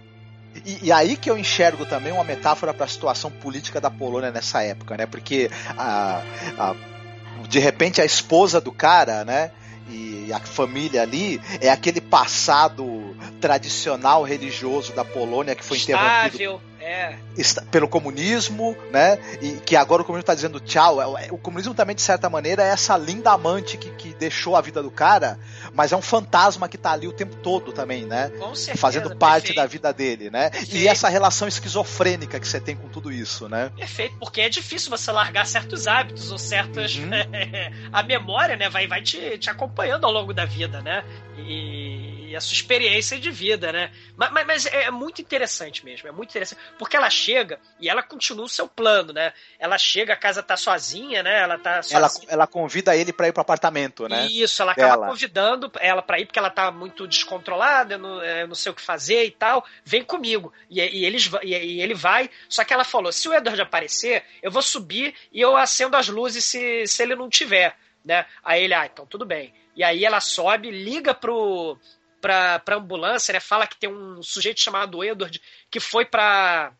E, 0.65 0.87
e, 0.87 0.93
aí 0.93 1.17
que 1.17 1.29
eu 1.29 1.37
enxergo 1.37 1.85
também 1.85 2.13
uma 2.13 2.25
metáfora 2.25 2.73
para 2.73 2.85
a 2.85 2.89
situação 2.89 3.31
política 3.31 3.81
da 3.81 3.91
Polônia 3.91 4.31
nessa 4.31 4.63
época, 4.63 4.97
né? 4.97 5.07
Porque 5.07 5.51
a, 5.77 6.23
a, 6.59 6.75
de 7.49 7.59
repente 7.59 8.01
a 8.01 8.05
esposa 8.05 8.61
do 8.61 8.71
cara, 8.71 9.25
né? 9.25 9.51
E 9.91 10.33
a 10.33 10.39
família 10.39 11.03
ali 11.03 11.41
é 11.61 11.69
aquele 11.69 12.01
passado 12.01 13.17
tradicional 13.41 14.23
religioso 14.23 14.93
da 14.93 15.05
Polônia 15.05 15.55
que 15.55 15.65
foi 15.65 15.77
Estável. 15.77 16.29
interrompido 16.29 16.71
É. 16.91 17.17
está- 17.37 17.63
pelo 17.71 17.87
comunismo, 17.89 18.77
né? 18.91 19.19
E 19.41 19.53
que 19.65 19.77
agora 19.77 20.03
o 20.03 20.05
comunismo 20.05 20.23
está 20.23 20.35
dizendo 20.35 20.59
tchau. 20.61 21.01
É, 21.19 21.31
O 21.31 21.39
comunismo 21.39 21.75
também, 21.75 21.95
de 21.95 22.03
certa 22.03 22.29
maneira, 22.29 22.63
é 22.63 22.69
essa 22.69 22.97
linda 22.97 23.31
amante 23.31 23.77
que, 23.77 23.91
que 23.93 24.15
deixou 24.15 24.57
a 24.57 24.61
vida 24.61 24.83
do 24.83 24.91
cara, 24.91 25.39
mas 25.75 25.93
é 25.93 25.97
um 25.97 26.03
fantasma 26.03 26.69
que 26.69 26.77
tá 26.77 26.93
ali 26.93 27.07
o 27.07 27.13
tempo 27.13 27.37
todo 27.37 27.73
também, 27.73 28.05
né? 28.05 28.31
Com 28.39 28.55
certeza, 28.55 28.79
Fazendo 28.79 29.17
parte 29.17 29.49
perfeito. 29.49 29.57
da 29.57 29.67
vida 29.67 29.93
dele, 29.93 30.31
né? 30.31 30.47
E 30.47 30.51
Perfeito. 30.51 30.89
essa 30.89 31.09
relação 31.09 31.47
esquizofrênica 31.47 32.39
que 32.41 32.47
você 32.49 32.61
tem 32.61 32.75
com 32.77 32.89
tudo 32.89 33.13
isso, 33.13 33.49
né? 33.49 33.71
Perfeito, 33.77 34.17
porque 34.19 34.41
é 34.41 34.49
difícil 34.49 34.91
você 34.91 35.13
largar 35.13 35.47
certos 35.47 35.87
hábitos 35.87 36.31
ou 36.33 36.39
certas. 36.39 36.97
a 37.93 38.03
memória, 38.03 38.57
né, 38.57 38.69
vai, 38.69 38.87
vai 38.87 39.03
te, 39.03 39.39
te 39.39 39.49
acompanhando 39.51 40.05
ao 40.05 40.13
longo 40.13 40.33
da 40.33 40.45
vida, 40.45 40.81
né? 40.81 41.05
E, 41.39 42.31
e 42.31 42.37
a 42.37 42.41
sua 42.41 42.55
experiência 42.55 43.19
de 43.19 43.31
vida, 43.31 43.73
né? 43.73 43.91
Mas, 44.17 44.33
mas, 44.33 44.47
mas 44.47 44.67
é 44.67 44.91
muito 44.91 45.21
interessante 45.21 45.85
mesmo, 45.85 46.09
é 46.09 46.13
muito 46.13 46.31
interessante. 46.31 46.61
Porque 46.81 46.97
ela 46.97 47.11
chega 47.11 47.61
e 47.79 47.91
ela 47.91 48.03
continua 48.03 48.47
o 48.47 48.49
seu 48.49 48.67
plano, 48.67 49.13
né? 49.13 49.35
Ela 49.59 49.77
chega, 49.77 50.15
a 50.15 50.17
casa 50.17 50.43
tá 50.43 50.57
sozinha, 50.57 51.23
né? 51.23 51.43
Ela 51.43 51.59
tá 51.59 51.83
sozinha. 51.83 51.99
Ela, 51.99 52.11
ela 52.27 52.47
convida 52.47 52.97
ele 52.97 53.13
para 53.13 53.29
ir 53.29 53.33
pro 53.33 53.43
apartamento, 53.43 54.09
né? 54.09 54.27
Isso, 54.29 54.63
ela 54.63 54.73
acaba 54.73 54.93
Dela. 54.93 55.09
convidando 55.09 55.71
ela 55.79 56.01
pra 56.01 56.19
ir 56.19 56.25
porque 56.25 56.39
ela 56.39 56.49
tá 56.49 56.71
muito 56.71 57.07
descontrolada, 57.07 57.97
eu 57.97 57.99
não, 57.99 58.23
é, 58.23 58.45
eu 58.45 58.49
não 58.49 58.55
sei 58.55 58.73
o 58.73 58.75
que 58.75 58.81
fazer 58.81 59.27
e 59.27 59.31
tal. 59.31 59.63
Vem 59.85 60.03
comigo. 60.03 60.55
E, 60.71 60.81
e 60.81 61.05
eles, 61.05 61.31
e, 61.43 61.51
e 61.51 61.83
ele 61.83 61.93
vai. 61.93 62.31
Só 62.49 62.65
que 62.65 62.73
ela 62.73 62.83
falou: 62.83 63.13
se 63.13 63.29
o 63.29 63.35
Edward 63.35 63.61
aparecer, 63.61 64.25
eu 64.43 64.51
vou 64.51 64.63
subir 64.63 65.15
e 65.31 65.39
eu 65.39 65.59
acendo 65.59 65.99
as 65.99 66.09
luzes 66.09 66.47
se, 66.47 66.87
se 66.87 67.03
ele 67.03 67.15
não 67.15 67.29
tiver. 67.29 67.77
Né? 68.03 68.25
Aí 68.43 68.65
ele, 68.65 68.73
ah, 68.73 68.87
então 68.87 69.05
tudo 69.05 69.27
bem. 69.27 69.53
E 69.77 69.85
aí 69.85 70.03
ela 70.03 70.21
sobe, 70.21 70.71
liga 70.71 71.13
pro, 71.13 71.79
pra, 72.21 72.59
pra 72.59 72.77
ambulância, 72.77 73.33
né? 73.33 73.41
Fala 73.41 73.67
que 73.67 73.77
tem 73.79 73.91
um 73.91 74.23
sujeito 74.23 74.61
chamado 74.61 75.03
Edward 75.05 75.41
que 75.71 75.81
foi 75.81 76.05
pra 76.05 76.73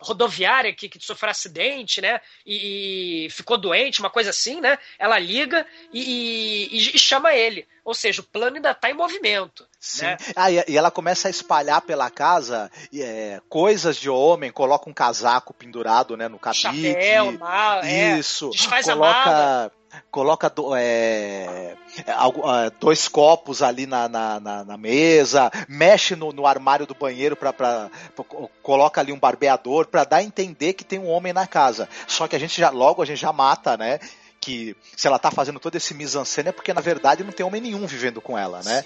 rodoviária 0.00 0.72
que, 0.72 0.88
que 0.88 1.04
sofreu 1.04 1.30
acidente, 1.30 2.00
né? 2.00 2.20
E, 2.46 3.26
e 3.26 3.30
ficou 3.30 3.58
doente, 3.58 3.98
uma 3.98 4.10
coisa 4.10 4.30
assim, 4.30 4.60
né? 4.60 4.78
Ela 4.98 5.18
liga 5.18 5.66
e, 5.92 6.68
e- 6.70 6.76
e 6.94 6.98
chama 6.98 7.34
ele. 7.34 7.66
Ou 7.84 7.92
seja, 7.94 8.20
o 8.20 8.24
plano 8.24 8.56
ainda 8.56 8.72
tá 8.74 8.90
em 8.90 8.94
movimento. 8.94 9.66
Sim. 9.80 10.04
Né? 10.04 10.16
Ah, 10.36 10.50
e, 10.52 10.76
ela 10.76 10.90
começa 10.90 11.26
a 11.26 11.30
espalhar 11.30 11.80
pela 11.82 12.10
casa 12.10 12.70
é, 12.94 13.40
coisas 13.48 13.96
de 13.96 14.08
homem, 14.08 14.52
coloca 14.52 14.88
um 14.88 14.94
casaco 14.94 15.52
pendurado 15.52 16.16
né, 16.16 16.28
no 16.28 16.38
cabide. 16.38 16.92
Chapéu, 16.92 17.32
mal, 17.32 17.82
é. 17.82 18.18
Isso. 18.18 18.50
Desfaz 18.50 18.88
a 18.88 18.94
mala. 18.94 19.72
Coloca, 20.10 20.48
do- 20.50 20.74
é, 20.74 21.74
é, 22.06 22.12
ah, 22.12 22.70
dois 22.80 23.08
copos 23.08 23.62
ali 23.62 23.86
na, 23.86 24.08
na, 24.08 24.40
na- 24.40 24.64
na 24.64 24.76
mesa, 24.76 25.50
mexe 25.68 26.14
no, 26.16 26.32
no 26.32 26.46
armário 26.46 26.86
do 26.86 26.94
banheiro 26.94 27.36
para 27.36 27.90
coloca 28.62 29.00
ali 29.00 29.12
um 29.12 29.18
barbeador 29.18 29.86
para 29.86 30.04
dar 30.04 30.16
a 30.18 30.22
entender 30.22 30.72
que 30.74 30.84
tem 30.84 30.98
um 30.98 31.08
homem 31.08 31.32
na 31.32 31.46
casa. 31.46 31.88
Só 32.06 32.26
que 32.28 32.36
a 32.36 32.38
gente 32.38 32.58
já 32.60 32.70
logo 32.70 33.02
a 33.02 33.06
gente 33.06 33.20
já 33.20 33.32
mata, 33.32 33.76
né? 33.76 33.98
Que 34.48 34.74
se 34.96 35.06
ela 35.06 35.18
tá 35.18 35.30
fazendo 35.30 35.60
todo 35.60 35.76
esse 35.76 35.92
mise-en-scène 35.92 36.48
é 36.48 36.52
porque 36.52 36.72
na 36.72 36.80
verdade 36.80 37.22
não 37.22 37.32
tem 37.32 37.44
homem 37.44 37.60
nenhum 37.60 37.86
vivendo 37.86 38.18
com 38.18 38.38
ela, 38.38 38.62
né? 38.62 38.82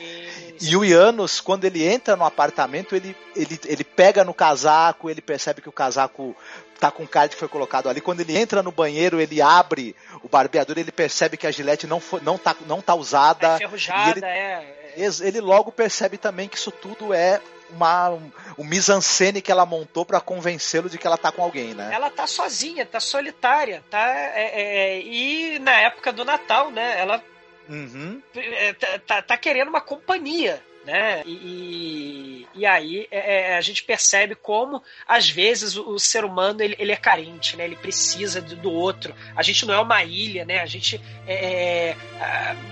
E 0.60 0.76
o 0.76 0.84
Ianos, 0.84 1.40
quando 1.40 1.64
ele 1.64 1.86
entra 1.86 2.16
no 2.16 2.24
apartamento, 2.24 2.97
ele, 2.97 3.14
ele, 3.36 3.60
ele 3.66 3.84
pega 3.84 4.24
no 4.24 4.34
casaco, 4.34 5.09
ele 5.09 5.20
percebe 5.22 5.62
que 5.62 5.68
o 5.68 5.72
casaco 5.72 6.34
tá 6.80 6.90
com 6.90 7.06
cara 7.06 7.28
de 7.28 7.36
que 7.36 7.39
foi 7.39 7.47
colocado 7.47 7.89
ali. 7.89 8.01
Quando 8.01 8.18
ele 8.22 8.36
entra 8.36 8.60
no 8.60 8.72
banheiro, 8.72 9.20
ele 9.20 9.40
abre 9.40 9.94
o 10.20 10.28
barbeador, 10.28 10.76
ele 10.76 10.90
percebe 10.90 11.36
que 11.36 11.47
a 11.47 11.51
gilete 11.52 11.86
não, 11.86 12.01
foi, 12.01 12.20
não, 12.22 12.36
tá, 12.36 12.56
não 12.66 12.82
tá 12.82 12.93
usada. 12.97 13.55
Enferrujada, 13.55 14.09
e 14.09 14.10
ele, 14.18 14.26
é. 14.26 14.94
ex- 14.97 15.20
ele 15.20 15.40
logo 15.40 15.70
percebe 15.70 16.18
também 16.18 16.48
que 16.48 16.56
isso 16.56 16.72
tudo 16.72 17.14
é 17.14 17.40
uma, 17.73 18.11
um, 18.11 18.31
um 18.59 18.65
mise-en-scène 18.65 19.40
que 19.43 19.51
ela 19.51 19.66
montou 19.66 20.05
para 20.05 20.20
convencê-lo 20.20 20.89
de 20.90 20.99
que 20.99 21.07
ela 21.07 21.16
tá 21.19 21.32
com 21.32 21.43
alguém, 21.43 21.74
né? 21.74 21.90
Ela 21.93 22.11
tá 22.11 22.27
sozinha, 22.27 22.85
tá 22.86 23.01
solitária, 23.01 23.82
tá? 23.90 24.09
é, 24.15 24.51
é, 24.55 25.01
e 25.03 25.59
na 25.59 25.73
época 25.81 26.12
do 26.12 26.24
Natal, 26.24 26.70
né? 26.70 27.01
Ela 27.01 27.23
Uhum. 27.69 28.20
é, 28.35 28.73
tá, 28.74 28.99
tá- 28.99 29.23
tá 29.23 29.36
querendo 29.36 29.69
uma 29.69 29.81
companhia, 29.81 30.62
né? 30.85 31.23
E, 31.24 31.31
e, 31.31 32.47
e 32.57 32.66
aí 32.66 33.07
é, 33.11 33.53
é, 33.53 33.57
a 33.57 33.61
gente 33.61 33.85
percebe 33.85 34.35
como, 34.35 34.82
às 35.07 35.31
vezes, 35.31 35.77
o, 35.77 35.90
o 35.90 35.99
ser 36.01 36.24
humano 36.24 36.61
ele, 36.61 36.74
ele 36.78 36.90
é 36.93 36.97
carente, 36.97 37.57
né? 37.57 37.65
Ele 37.65 37.77
precisa 37.77 38.40
do, 38.43 38.57
do 38.57 38.70
outro. 38.73 39.15
A 39.36 39.43
gente 39.44 39.65
não 39.65 39.74
é 39.74 39.81
uma 39.81 40.03
ilha, 40.03 40.44
né? 40.44 40.61
A 40.61 40.66
gente 40.66 41.01
é, 41.27 41.90
é, 41.90 41.97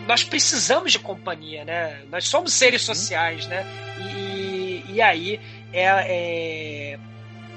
nós 0.07 0.25
precisamos 0.25 0.91
de 0.91 0.99
companhia, 0.99 1.65
né? 1.65 2.03
Nós 2.11 2.27
somos 2.27 2.53
seres 2.53 2.83
sociais, 2.83 3.47
né? 3.47 3.65
E, 4.01 4.50
e 4.91 5.01
aí 5.03 5.41
é, 5.73 5.85
é, 5.85 6.99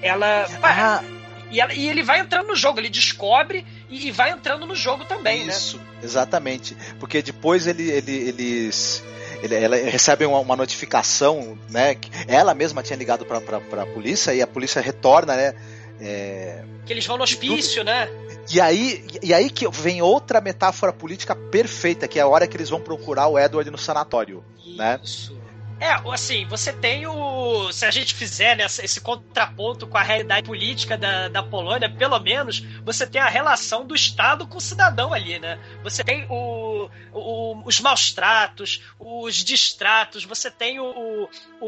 ela, 0.01 0.45
Ah. 0.61 1.03
e 1.51 1.60
ela- 1.60 1.73
e 1.73 1.88
ele 1.89 2.03
vai 2.03 2.19
entrando 2.19 2.47
no 2.47 2.55
jogo, 2.55 2.80
ele 2.80 2.89
descobre 2.89 3.65
e, 3.89 4.07
e 4.07 4.11
vai 4.11 4.31
entrando 4.31 4.65
no 4.65 4.76
jogo 4.76 5.05
também, 5.05 5.45
né? 5.45 5.53
Isso, 5.53 5.80
exatamente. 6.01 6.76
Porque 6.99 7.22
depois 7.22 7.68
ele, 7.68 7.89
ele- 7.89 8.30
eles. 8.30 9.03
Ele, 9.41 9.55
ela 9.55 9.76
recebe 9.76 10.26
uma, 10.26 10.39
uma 10.39 10.55
notificação, 10.55 11.57
né? 11.69 11.95
que 11.95 12.10
Ela 12.30 12.53
mesma 12.53 12.81
tinha 12.81 12.95
ligado 12.95 13.26
pra, 13.26 13.41
pra, 13.41 13.60
pra 13.60 13.85
polícia 13.85 14.34
e 14.34 14.41
a 14.41 14.47
polícia 14.47 14.81
retorna, 14.81 15.35
né? 15.35 15.53
é, 15.99 16.64
Que 16.85 16.93
eles 16.93 17.05
vão 17.05 17.18
no 17.18 17.23
hospício, 17.23 17.84
né? 17.84 18.10
e 18.51 18.60
aí, 18.61 19.05
e 19.22 19.34
aí 19.34 19.49
que 19.49 19.68
vem 19.69 20.01
outra 20.01 20.39
metáfora 20.41 20.91
política 20.93 21.35
perfeita, 21.35 22.07
que 22.07 22.19
é 22.19 22.22
a 22.22 22.27
hora 22.27 22.47
que 22.47 22.55
eles 22.57 22.69
vão 22.69 22.80
procurar 22.81 23.27
o 23.27 23.38
Edward 23.38 23.69
no 23.69 23.77
sanatório, 23.77 24.43
né? 24.77 24.99
É, 25.84 25.91
assim, 26.14 26.45
você 26.45 26.72
tem 26.72 27.05
o. 27.05 27.69
Se 27.73 27.85
a 27.85 27.91
gente 27.91 28.14
fizer 28.15 28.55
né, 28.55 28.64
esse 28.65 29.01
contraponto 29.01 29.85
com 29.85 29.97
a 29.97 30.01
realidade 30.01 30.47
política 30.47 30.97
da, 30.97 31.27
da 31.27 31.43
Polônia, 31.43 31.89
pelo 31.89 32.18
menos 32.19 32.61
você 32.85 33.05
tem 33.05 33.19
a 33.19 33.27
relação 33.27 33.85
do 33.85 33.93
Estado 33.93 34.47
com 34.47 34.57
o 34.60 34.61
cidadão 34.61 35.14
ali, 35.14 35.39
né? 35.39 35.60
Você 35.84 36.01
tem 36.01 36.26
o, 36.30 36.89
o- 37.11 37.61
os 37.65 37.81
maus 37.81 38.14
tratos, 38.14 38.81
os 38.97 39.35
distratos, 39.43 40.23
você 40.23 40.49
tem 40.49 40.80
o, 40.80 41.27
o, 41.60 41.68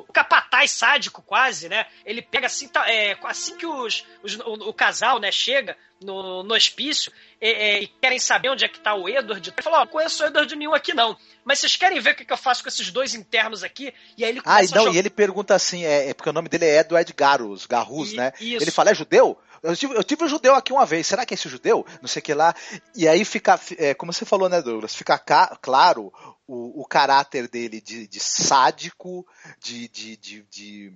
o- 0.00 0.04
capataz 0.12 0.72
sádico, 0.72 1.22
quase, 1.22 1.68
né? 1.68 1.86
Ele 2.04 2.20
pega 2.20 2.48
assim, 2.48 2.66
tá- 2.66 2.90
é, 2.90 3.16
assim 3.22 3.56
que 3.56 3.66
os, 3.66 4.04
os- 4.20 4.34
o, 4.40 4.68
o 4.70 4.72
casal 4.74 5.20
né, 5.20 5.30
chega 5.30 5.76
no, 6.02 6.42
no 6.42 6.54
hospício 6.54 7.12
é, 7.40 7.82
e 7.82 7.86
querem 7.86 8.18
saber 8.18 8.48
onde 8.50 8.64
é 8.64 8.68
que 8.68 8.80
tá 8.80 8.94
o 8.94 9.08
Edward, 9.08 9.48
ele 9.50 9.62
falou: 9.62 9.78
Ó, 9.78 9.84
não 9.84 9.86
conheço 9.92 10.24
o 10.24 10.26
Edward 10.26 10.56
nenhum 10.56 10.74
aqui 10.74 10.92
não. 10.92 11.16
Mas 11.48 11.60
vocês 11.60 11.76
querem 11.76 11.98
ver 11.98 12.12
o 12.12 12.14
que, 12.14 12.26
que 12.26 12.32
eu 12.32 12.36
faço 12.36 12.62
com 12.62 12.68
esses 12.68 12.90
dois 12.90 13.14
internos 13.14 13.64
aqui? 13.64 13.94
E 14.18 14.22
aí 14.22 14.30
ele 14.32 14.42
Ah, 14.44 14.62
e, 14.62 14.66
não, 14.68 14.84
jogar- 14.84 14.94
e 14.94 14.98
ele 14.98 15.08
pergunta 15.08 15.54
assim, 15.54 15.82
é, 15.82 16.10
é 16.10 16.12
porque 16.14 16.28
o 16.28 16.32
nome 16.34 16.46
dele 16.50 16.66
é 16.66 16.80
Edward 16.80 17.10
Garus, 17.16 17.64
Garrus, 17.64 18.12
I- 18.12 18.16
né? 18.16 18.32
isso. 18.38 18.62
Ele 18.62 18.70
fala, 18.70 18.90
é 18.90 18.94
judeu? 18.94 19.38
Eu 19.62 19.74
tive, 19.74 19.94
eu 19.96 20.04
tive 20.04 20.22
um 20.24 20.28
judeu 20.28 20.54
aqui 20.54 20.72
uma 20.74 20.84
vez, 20.84 21.06
será 21.06 21.24
que 21.24 21.32
é 21.32 21.36
esse 21.36 21.48
judeu? 21.48 21.86
Não 22.02 22.06
sei 22.08 22.20
o 22.20 22.22
que 22.22 22.34
lá. 22.34 22.54
E 22.94 23.08
aí 23.08 23.24
fica, 23.24 23.58
é, 23.78 23.94
como 23.94 24.12
você 24.12 24.24
falou, 24.26 24.46
né, 24.48 24.60
Douglas? 24.60 24.94
Fica 24.94 25.18
ca- 25.18 25.58
claro 25.60 26.12
o, 26.46 26.82
o 26.82 26.84
caráter 26.86 27.48
dele 27.48 27.80
de, 27.80 28.06
de 28.06 28.20
sádico, 28.20 29.26
de, 29.58 29.88
de, 29.88 30.16
de, 30.18 30.42
de- 30.50 30.92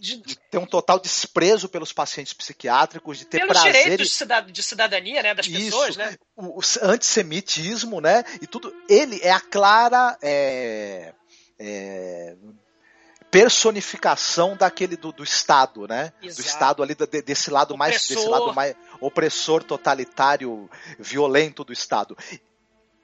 de 0.00 0.38
ter 0.50 0.58
um 0.58 0.66
total 0.66 0.98
desprezo 0.98 1.68
pelos 1.68 1.92
pacientes 1.92 2.32
psiquiátricos, 2.32 3.18
de 3.18 3.26
ter 3.26 3.40
pelos 3.40 3.52
prazer 3.52 3.72
direitos 3.72 4.08
de, 4.18 4.52
de 4.52 4.62
cidadania, 4.62 5.22
né, 5.22 5.34
das 5.34 5.46
pessoas, 5.46 5.90
isso, 5.90 5.98
né? 5.98 6.16
o, 6.34 6.58
o 6.58 6.62
antissemitismo, 6.82 8.00
né? 8.00 8.24
E 8.40 8.46
tudo. 8.46 8.74
Ele 8.88 9.20
é 9.22 9.30
a 9.30 9.40
clara 9.40 10.16
é, 10.22 11.12
é, 11.58 12.36
personificação 13.30 14.56
daquele 14.56 14.96
do, 14.96 15.12
do 15.12 15.22
Estado, 15.22 15.86
né? 15.86 16.12
Do 16.20 16.26
Exato. 16.26 16.48
Estado 16.48 16.82
ali, 16.82 16.94
de- 16.94 17.22
desse 17.22 17.50
lado 17.50 17.76
mais 17.76 17.94
desse 17.94 18.14
Opressor. 18.14 18.30
lado 18.30 18.54
mais 18.54 18.74
opressor, 19.00 19.62
totalitário, 19.62 20.68
violento 20.98 21.62
do 21.62 21.72
Estado. 21.72 22.16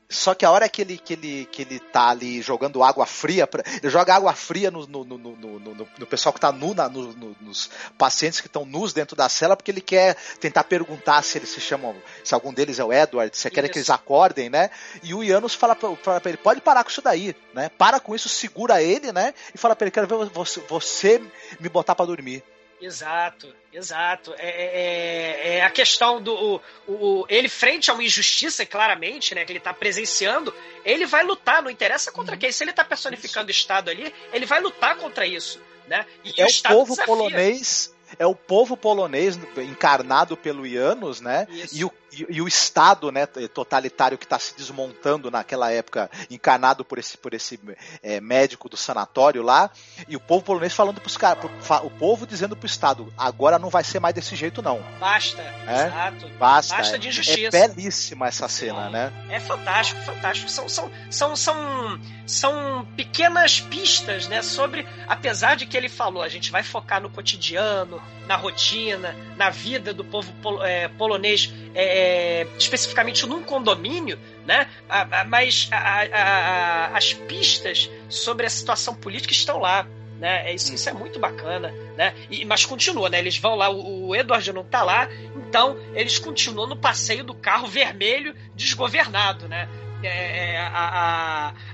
Só 0.08 0.34
que 0.34 0.44
a 0.44 0.50
hora 0.50 0.68
que 0.68 0.82
ele, 0.82 0.98
que 0.98 1.14
ele, 1.14 1.48
que 1.50 1.62
ele 1.62 1.80
tá 1.80 2.10
ali 2.10 2.40
jogando 2.40 2.82
água 2.82 3.04
fria, 3.06 3.44
pra- 3.46 3.64
ele 3.82 3.90
joga 3.90 4.14
água 4.14 4.32
fria 4.34 4.70
no, 4.70 4.86
no, 4.86 5.04
no, 5.04 5.18
no, 5.18 5.36
no- 5.36 5.88
no- 5.98 6.06
pessoal 6.06 6.32
que 6.32 6.38
tá 6.40 6.52
nu, 6.52 6.74
na- 6.74 6.88
no- 6.88 7.12
no- 7.12 7.36
nos 7.40 7.68
pacientes 7.98 8.40
que 8.40 8.46
estão 8.46 8.64
nus 8.64 8.92
dentro 8.92 9.16
da 9.16 9.28
cela, 9.28 9.56
porque 9.56 9.70
ele 9.70 9.80
quer 9.80 10.14
tentar 10.38 10.62
perguntar 10.64 11.22
se 11.22 11.38
eles 11.38 11.48
se 11.48 11.60
chamam, 11.60 11.96
se 12.22 12.32
algum 12.34 12.52
deles 12.52 12.78
é 12.78 12.84
o 12.84 12.92
Edward, 12.92 13.36
se 13.36 13.50
querem 13.50 13.68
que 13.70 13.78
eles 13.78 13.90
acordem, 13.90 14.48
né? 14.48 14.70
E 15.02 15.12
o 15.12 15.24
Janus 15.24 15.54
fala 15.54 15.74
pra, 15.74 15.94
fala 15.96 16.20
pra 16.20 16.28
ele, 16.30 16.38
pode 16.38 16.60
parar 16.60 16.84
com 16.84 16.90
isso 16.90 17.02
daí, 17.02 17.34
né? 17.52 17.68
Para 17.70 17.98
com 17.98 18.14
isso, 18.14 18.28
segura 18.28 18.80
ele, 18.80 19.10
né? 19.12 19.34
E 19.52 19.58
fala 19.58 19.74
pra 19.74 19.86
ele, 19.86 19.90
quero 19.90 20.06
ver 20.06 20.30
você, 20.30 20.60
você 20.68 21.20
me 21.58 21.68
botar 21.68 21.96
pra 21.96 22.06
dormir. 22.06 22.44
Exato, 22.80 23.54
exato. 23.72 24.34
É, 24.36 24.48
é, 24.48 25.56
é 25.56 25.62
a 25.62 25.70
questão 25.70 26.20
do. 26.22 26.34
O, 26.34 26.60
o, 26.86 27.26
ele, 27.28 27.48
frente 27.48 27.90
a 27.90 27.94
uma 27.94 28.04
injustiça, 28.04 28.66
claramente, 28.66 29.34
né? 29.34 29.44
Que 29.44 29.52
ele 29.52 29.60
tá 29.60 29.72
presenciando, 29.72 30.54
ele 30.84 31.06
vai 31.06 31.24
lutar, 31.24 31.62
não 31.62 31.70
interessa 31.70 32.12
contra 32.12 32.34
uhum. 32.34 32.38
quem. 32.38 32.52
Se 32.52 32.62
ele 32.62 32.72
tá 32.72 32.84
personificando 32.84 33.50
isso. 33.50 33.60
o 33.60 33.62
Estado 33.62 33.90
ali, 33.90 34.14
ele 34.32 34.44
vai 34.44 34.60
lutar 34.60 34.96
contra 34.96 35.26
isso. 35.26 35.60
Né? 35.86 36.04
E 36.24 36.40
é 36.40 36.44
o, 36.44 36.48
o 36.48 36.62
povo 36.62 36.96
polonês 37.04 37.95
é 38.18 38.26
o 38.26 38.34
povo 38.34 38.76
polonês 38.76 39.38
encarnado 39.58 40.36
pelo 40.36 40.66
Ianos, 40.66 41.20
né? 41.20 41.46
E 41.72 41.84
o, 41.84 41.92
e, 42.12 42.26
e 42.36 42.40
o, 42.40 42.48
Estado, 42.48 43.12
né, 43.12 43.26
totalitário 43.26 44.16
que 44.16 44.24
está 44.24 44.38
se 44.38 44.56
desmontando 44.56 45.30
naquela 45.30 45.70
época, 45.70 46.10
encarnado 46.30 46.84
por 46.84 46.98
esse, 46.98 47.18
por 47.18 47.34
esse 47.34 47.60
é, 48.02 48.20
médico 48.20 48.68
do 48.68 48.76
sanatório 48.76 49.42
lá, 49.42 49.70
e 50.08 50.16
o 50.16 50.20
povo 50.20 50.44
polonês 50.44 50.72
falando 50.72 51.00
para 51.00 51.08
os 51.08 51.16
caras, 51.16 51.44
o 51.84 51.90
povo 51.90 52.26
dizendo 52.26 52.56
para 52.56 52.64
o 52.64 52.66
Estado, 52.66 53.12
agora 53.18 53.58
não 53.58 53.68
vai 53.68 53.84
ser 53.84 54.00
mais 54.00 54.14
desse 54.14 54.34
jeito 54.34 54.62
não. 54.62 54.80
Basta, 54.98 55.42
é? 55.42 55.86
exato. 55.86 56.28
Basta, 56.38 56.76
Basta 56.76 56.96
é, 56.96 56.98
de 56.98 57.08
injustiça. 57.08 57.56
É 57.56 57.68
belíssima 57.68 58.28
essa 58.28 58.48
cena, 58.48 58.88
né? 58.88 59.12
É 59.28 59.40
fantástico, 59.40 60.00
fantástico. 60.02 60.50
São, 60.50 60.68
são, 60.68 60.90
são, 61.10 61.36
são, 61.36 62.00
são 62.26 62.86
pequenas 62.96 63.60
pistas, 63.60 64.28
né, 64.28 64.42
sobre, 64.42 64.86
apesar 65.06 65.56
de 65.56 65.66
que 65.66 65.76
ele 65.76 65.88
falou, 65.88 66.22
a 66.22 66.28
gente 66.28 66.50
vai 66.50 66.62
focar 66.62 67.00
no 67.00 67.10
cotidiano, 67.10 67.95
na 68.26 68.36
rotina, 68.36 69.14
na 69.36 69.50
vida 69.50 69.92
do 69.94 70.04
povo 70.04 70.32
pol 70.42 70.64
é, 70.64 70.88
polonês, 70.88 71.52
é, 71.74 72.42
é, 72.42 72.46
especificamente 72.58 73.26
num 73.26 73.42
condomínio, 73.42 74.18
né? 74.44 74.68
A, 74.88 75.20
a, 75.20 75.24
mas 75.24 75.68
a, 75.72 76.90
as 76.94 77.12
pistas 77.12 77.90
sobre 78.08 78.46
a 78.46 78.50
situação 78.50 78.94
política 78.94 79.32
estão 79.32 79.58
lá. 79.58 79.86
Né? 80.18 80.50
É 80.50 80.54
isso, 80.54 80.72
isso 80.72 80.88
é 80.88 80.94
muito 80.94 81.18
bacana, 81.18 81.72
né? 81.94 82.14
E, 82.30 82.44
mas 82.46 82.64
continua, 82.64 83.10
né? 83.10 83.18
Eles 83.18 83.36
vão 83.36 83.54
lá, 83.54 83.68
o, 83.68 84.08
o 84.08 84.16
Edward 84.16 84.50
não 84.50 84.64
tá 84.64 84.82
lá, 84.82 85.08
então 85.36 85.76
eles 85.94 86.18
continuam 86.18 86.66
no 86.66 86.76
passeio 86.76 87.22
do 87.22 87.34
carro 87.34 87.66
vermelho 87.66 88.34
desgovernado, 88.54 89.46
né? 89.46 89.68
É, 90.02 90.54
é, 90.54 90.58
a, 90.58 90.68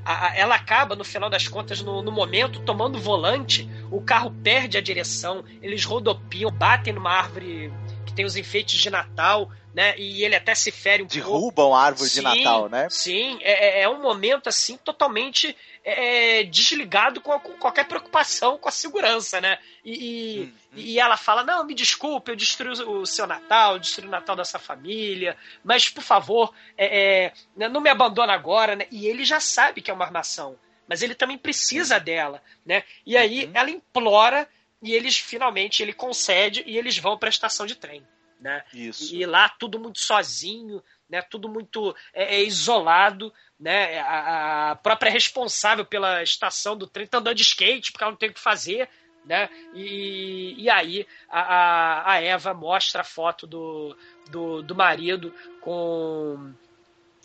a, 0.05 0.27
a, 0.29 0.37
ela 0.37 0.55
acaba, 0.55 0.95
no 0.95 1.05
final 1.05 1.29
das 1.29 1.49
contas, 1.49 1.83
no, 1.83 2.03
no, 2.03 2.13
momento, 2.13 2.61
tomando 2.61 2.99
volante, 2.99 3.69
o 3.91 4.01
carro 4.01 4.31
perde 4.31 4.79
a 4.79 4.81
direção, 4.81 5.45
eles 5.61 5.85
rodopiam, 5.85 6.51
batem 6.51 6.93
numa 6.93 7.11
árvore 7.11 7.73
que 8.07 8.13
tem 8.13 8.25
os 8.25 8.37
enfeites 8.37 8.79
de 8.79 8.91
Natal, 8.91 9.51
né? 9.75 9.99
E 9.99 10.25
ele 10.25 10.37
até 10.37 10.55
se 10.55 10.71
fere 10.71 11.03
um 11.03 11.07
Derrubam 11.07 11.51
pouco. 11.51 11.75
a 11.75 11.83
árvore 11.83 12.11
sim, 12.11 12.17
de 12.17 12.23
Natal, 12.23 12.69
né? 12.69 12.89
Sim, 12.91 13.39
é, 13.43 13.81
é, 13.81 13.83
é 13.83 13.89
um 13.89 14.01
momento 14.01 14.49
assim 14.49 14.77
totalmente 14.77 15.57
é, 15.85 16.43
desligado 16.45 17.21
com, 17.21 17.39
com, 17.41 17.55
qualquer 17.55 17.87
preocupação 17.87 18.59
com 18.59 18.69
a 18.69 18.73
segurança, 18.73 19.41
né? 19.41 19.59
E, 19.85 20.41
hum, 20.41 20.53
hum. 20.73 20.75
e 20.77 21.01
ela 21.01 21.17
fala: 21.17 21.43
Não, 21.43 21.65
me 21.65 21.75
desculpe, 21.75 22.31
eu 22.31 22.37
destruí 22.37 22.73
o 22.83 23.07
seu 23.07 23.27
Natal, 23.27 23.79
destruí 23.79 24.07
o 24.07 24.11
Natal 24.11 24.37
dessa 24.37 24.59
família, 24.59 25.37
mas 25.65 25.89
por 25.89 26.03
favor, 26.03 26.53
é, 26.77 27.25
é, 27.25 27.33
né, 27.57 27.69
não 27.69 27.81
me 27.81 27.91
abandona 27.91 28.33
agora, 28.33 28.77
né? 28.77 28.87
E 28.91 29.07
ele 29.07 29.25
já 29.25 29.41
sabe 29.41 29.81
que 29.81 29.91
é 29.91 29.95
uma 29.95 30.05
armação, 30.05 30.59
mas 30.87 31.03
ele 31.03 31.15
também 31.15 31.39
precisa 31.39 31.99
dela, 31.99 32.43
né? 32.65 32.85
E 33.07 33.17
aí 33.17 33.47
uhum. 33.47 33.53
ela 33.55 33.71
implora 33.71 34.49
e 34.83 34.93
eles 34.93 35.17
finalmente 35.17 35.83
ele 35.83 35.93
concede 35.93 36.63
e 36.67 36.77
eles 36.77 36.99
vão 36.99 37.17
para 37.17 37.29
a 37.29 37.31
estação 37.31 37.65
de 37.65 37.77
trem. 37.77 38.05
Né? 38.43 38.65
Isso. 38.75 39.15
E 39.15 39.25
lá 39.25 39.49
tudo 39.49 39.79
muito 39.79 40.01
sozinho, 40.01 40.83
né? 41.09 41.23
Tudo 41.23 41.49
muito 41.49 41.95
é, 42.13 42.37
é 42.37 42.43
isolado, 42.43 43.33
né? 43.59 44.01
A, 44.01 44.73
a, 44.73 44.77
própria 44.77 45.13
responsável 45.13 45.87
pela 45.87 46.25
estação 46.25 46.77
do 46.77 46.89
trem 46.89 47.07
tá 47.07 47.19
andando 47.19 47.37
de 47.37 47.43
skate 47.43 47.93
porque 47.93 48.03
ela 48.03 48.11
não 48.11 48.19
tem 48.19 48.31
o 48.31 48.35
que 48.35 48.41
fazer, 48.41 48.89
né? 49.25 49.49
E, 49.75 50.57
e 50.59 50.69
aí 50.69 51.07
a, 51.29 52.13
a 52.13 52.21
Eva 52.21 52.53
mostra 52.53 53.03
a 53.03 53.05
foto 53.05 53.47
do, 53.47 53.97
do, 54.29 54.61
do 54.63 54.75
marido 54.75 55.33
com 55.61 56.53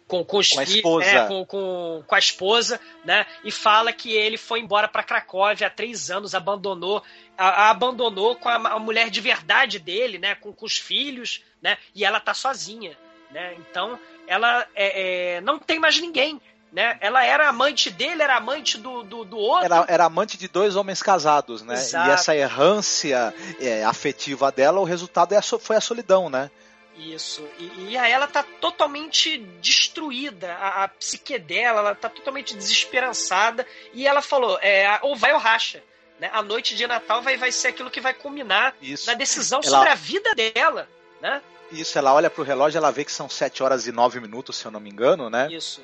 com, 0.07 0.23
com, 0.23 0.37
os 0.37 0.49
com, 0.49 0.59
a 0.59 0.65
filhos, 0.65 1.05
é, 1.05 1.27
com, 1.27 1.45
com, 1.45 2.03
com, 2.07 2.15
a 2.15 2.19
esposa, 2.19 2.79
né? 3.03 3.25
E 3.43 3.51
fala 3.51 3.91
que 3.91 4.11
ele 4.11 4.37
foi 4.37 4.61
embora 4.61 4.87
para 4.87 5.03
Cracóvia 5.03 5.67
há 5.67 5.69
três 5.69 6.09
anos, 6.09 6.33
abandonou, 6.33 7.03
a, 7.37 7.47
a 7.47 7.69
abandonou 7.69 8.35
com 8.37 8.47
a, 8.47 8.55
a, 8.55 8.79
mulher 8.79 9.09
de 9.09 9.19
verdade 9.19 9.79
dele, 9.79 10.17
né? 10.17 10.35
Com, 10.35 10.53
com 10.53 10.65
os 10.65 10.77
filhos, 10.77 11.43
né? 11.61 11.77
E 11.93 12.05
ela 12.05 12.19
tá 12.19 12.33
sozinha, 12.33 12.97
né? 13.29 13.55
Então 13.59 13.99
ela 14.27 14.65
é, 14.73 15.35
é, 15.35 15.41
não 15.41 15.59
tem 15.59 15.77
mais 15.77 15.99
ninguém. 15.99 16.41
Né? 16.71 16.97
Ela 16.99 17.23
era 17.23 17.47
amante 17.47 17.89
dele, 17.89 18.21
era 18.21 18.35
amante 18.35 18.77
do, 18.77 19.01
do, 19.01 19.23
do 19.23 19.37
outro. 19.37 19.65
Era, 19.65 19.85
era, 19.87 20.05
amante 20.05 20.37
de 20.37 20.49
dois 20.49 20.75
homens 20.75 21.01
casados, 21.01 21.61
né? 21.61 21.75
Exato. 21.75 22.09
E 22.09 22.11
essa 22.11 22.35
errância 22.35 23.33
é, 23.59 23.85
afetiva 23.85 24.51
dela, 24.51 24.81
o 24.81 24.83
resultado 24.83 25.33
é 25.33 25.37
a, 25.37 25.41
foi 25.41 25.77
a 25.77 25.81
solidão, 25.81 26.29
né? 26.29 26.51
Isso. 26.97 27.47
E, 27.59 27.89
e 27.89 27.97
a 27.97 28.07
ela 28.07 28.27
tá 28.27 28.43
totalmente 28.43 29.37
destruída, 29.61 30.53
a, 30.53 30.83
a, 30.83 30.87
psique 30.87 31.37
dela, 31.37 31.79
ela 31.79 31.95
tá 31.95 32.09
totalmente 32.09 32.55
desesperançada. 32.55 33.65
E 33.93 34.07
ela 34.07 34.21
falou: 34.21 34.57
é, 34.61 34.99
ou 35.03 35.15
vai 35.15 35.33
ou 35.33 35.39
racha. 35.39 35.83
Né? 36.19 36.29
A 36.33 36.41
noite 36.41 36.75
de 36.75 36.87
Natal 36.87 37.21
vai, 37.21 37.37
vai 37.37 37.51
ser 37.51 37.69
aquilo 37.69 37.91
que 37.91 38.01
vai 38.01 38.13
culminar 38.13 38.75
Isso. 38.81 39.05
na 39.05 39.13
decisão 39.13 39.59
ela... 39.63 39.71
sobre 39.71 39.89
a 39.89 39.95
vida 39.95 40.33
dela. 40.33 40.89
Né? 41.21 41.41
Isso, 41.71 41.97
ela 41.97 42.13
olha 42.13 42.29
pro 42.29 42.43
relógio, 42.43 42.77
ela 42.77 42.91
vê 42.91 43.03
que 43.03 43.11
são 43.11 43.29
7 43.29 43.61
horas 43.61 43.87
e 43.87 43.91
9 43.91 44.19
minutos, 44.19 44.57
se 44.57 44.65
eu 44.65 44.71
não 44.71 44.79
me 44.79 44.89
engano, 44.89 45.29
né? 45.29 45.47
Isso. 45.51 45.81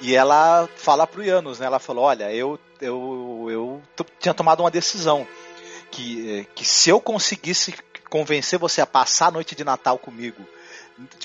E 0.00 0.14
ela 0.14 0.68
fala 0.76 1.06
pro 1.06 1.24
Janus, 1.24 1.58
né? 1.58 1.66
Ela 1.66 1.78
falou: 1.78 2.04
Olha, 2.04 2.32
eu, 2.32 2.58
eu, 2.80 3.46
eu 3.50 3.82
tinha 4.20 4.34
tomado 4.34 4.60
uma 4.60 4.70
decisão. 4.70 5.26
Que, 5.90 6.46
que 6.54 6.64
se 6.64 6.90
eu 6.90 7.00
conseguisse 7.00 7.74
convencer 8.08 8.58
você 8.58 8.80
a 8.80 8.86
passar 8.86 9.28
a 9.28 9.30
noite 9.30 9.54
de 9.54 9.64
Natal 9.64 9.98
comigo, 9.98 10.46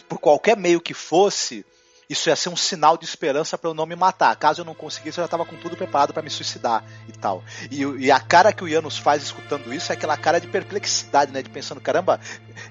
por 0.08 0.20
qualquer 0.20 0.58
meio 0.58 0.82
que 0.82 0.94
fosse, 0.94 1.66
isso 2.12 2.28
ia 2.28 2.36
ser 2.36 2.50
um 2.50 2.58
sinal 2.58 2.98
de 2.98 3.06
esperança 3.06 3.58
para 3.58 3.70
eu 3.70 3.74
não 3.74 3.86
me 3.86 3.96
matar. 3.96 4.36
Caso 4.36 4.62
eu 4.62 4.66
não 4.66 4.76
conseguisse, 4.76 5.18
eu 5.18 5.22
já 5.22 5.26
estava 5.26 5.46
com 5.46 5.56
tudo 5.56 5.78
preparado 5.78 6.14
para 6.14 6.22
me 6.22 6.30
suicidar 6.30 6.84
e 7.08 7.14
tal. 7.14 7.42
E, 7.72 7.84
e, 7.84 8.12
a 8.12 8.20
cara 8.20 8.52
que 8.52 8.66
o 8.66 8.70
Janus 8.70 8.98
faz 8.98 9.24
escutando 9.24 9.74
isso 9.74 9.94
é 9.94 9.96
aquela 9.96 10.18
cara 10.18 10.38
de 10.38 10.48
perplexidade, 10.48 11.32
né? 11.32 11.42
De 11.42 11.50
pensando, 11.50 11.80
caramba, 11.80 12.20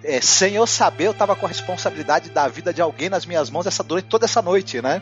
é, 0.04 0.20
sem 0.20 0.56
eu 0.56 0.66
saber, 0.66 1.06
eu 1.06 1.12
estava 1.12 1.34
com 1.34 1.46
a 1.46 1.48
responsabilidade 1.48 2.28
da 2.28 2.46
vida 2.48 2.70
de 2.70 2.82
alguém 2.82 3.08
nas 3.08 3.24
minhas 3.24 3.48
mãos 3.48 3.66
essa 3.66 3.82
durante 3.82 4.08
toda 4.08 4.26
essa 4.26 4.42
noite, 4.42 4.82
né? 4.82 5.00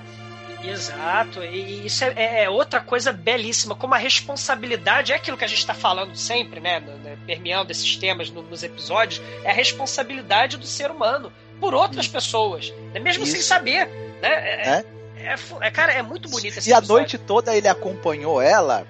Exato, 0.64 1.42
e 1.42 1.86
isso 1.86 2.04
é, 2.04 2.12
é, 2.16 2.44
é, 2.44 2.50
outra 2.50 2.80
coisa 2.80 3.12
belíssima, 3.12 3.74
como 3.74 3.94
a 3.94 3.98
responsabilidade 3.98 5.12
é 5.12 5.16
aquilo 5.16 5.36
que 5.36 5.44
a 5.44 5.48
gente 5.48 5.60
está 5.60 5.74
falando 5.74 6.16
sempre, 6.16 6.60
né, 6.60 6.82
permeando 7.26 7.70
esses 7.70 7.96
temas 7.96 8.30
no, 8.30 8.42
nos 8.42 8.62
episódios, 8.62 9.22
é 9.44 9.50
a 9.50 9.54
responsabilidade 9.54 10.56
do 10.56 10.66
ser 10.66 10.90
humano 10.90 11.32
por 11.60 11.74
outras 11.74 12.06
hum. 12.06 12.12
pessoas, 12.12 12.72
né, 12.92 13.00
mesmo 13.00 13.22
isso. 13.22 13.32
sem 13.32 13.40
saber, 13.40 13.86
né? 14.20 14.28
É, 14.28 14.68
é? 14.68 14.84
é, 15.16 15.36
é 15.60 15.70
cara, 15.70 15.92
é 15.92 16.02
muito 16.02 16.28
bonito 16.28 16.58
esse 16.58 16.70
E 16.70 16.72
episódio. 16.72 16.96
a 16.96 16.98
noite 16.98 17.18
toda 17.18 17.56
ele 17.56 17.68
acompanhou 17.68 18.40
ela 18.40 18.86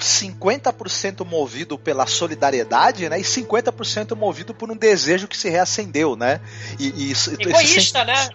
50% 0.00 1.24
movido 1.24 1.78
pela 1.78 2.06
solidariedade, 2.06 3.08
né? 3.08 3.20
E 3.20 3.22
50% 3.22 4.16
movido 4.16 4.54
por 4.54 4.70
um 4.70 4.76
desejo 4.76 5.28
que 5.28 5.36
se 5.36 5.48
reacendeu, 5.48 6.16
né? 6.16 6.40
E, 6.78 7.10
e 7.10 7.12
Egoísta, 7.38 8.04
né? 8.04 8.30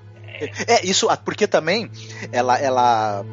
É, 0.67 0.85
isso, 0.85 1.07
porque 1.23 1.47
também 1.47 1.89
ela, 2.31 2.59
ela 2.59 3.25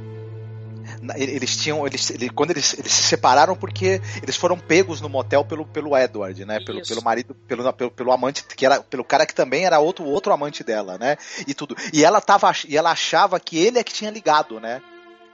eles 1.16 1.56
tinham 1.56 1.86
eles, 1.86 2.10
ele, 2.10 2.30
quando 2.30 2.50
eles, 2.50 2.78
eles 2.78 2.92
se 2.92 3.02
separaram 3.02 3.56
porque 3.56 4.00
eles 4.22 4.36
foram 4.36 4.58
pegos 4.58 5.00
no 5.00 5.08
motel 5.08 5.44
pelo, 5.44 5.64
pelo 5.66 5.96
Edward 5.96 6.44
né? 6.44 6.60
Pelo, 6.60 6.82
pelo 6.86 7.02
marido 7.02 7.34
pelo, 7.34 7.72
pelo, 7.72 7.90
pelo 7.90 8.12
amante 8.12 8.44
que 8.44 8.64
era 8.64 8.80
pelo 8.82 9.04
cara 9.04 9.26
que 9.26 9.34
também 9.34 9.64
era 9.64 9.80
outro 9.80 10.04
outro 10.04 10.32
amante 10.32 10.62
dela 10.62 10.98
né? 10.98 11.16
E 11.46 11.54
tudo. 11.54 11.76
E 11.92 12.04
ela 12.04 12.20
tava 12.20 12.52
e 12.68 12.76
ela 12.76 12.90
achava 12.90 13.40
que 13.40 13.58
ele 13.58 13.78
é 13.78 13.84
que 13.84 13.92
tinha 13.92 14.10
ligado 14.10 14.60
né 14.60 14.80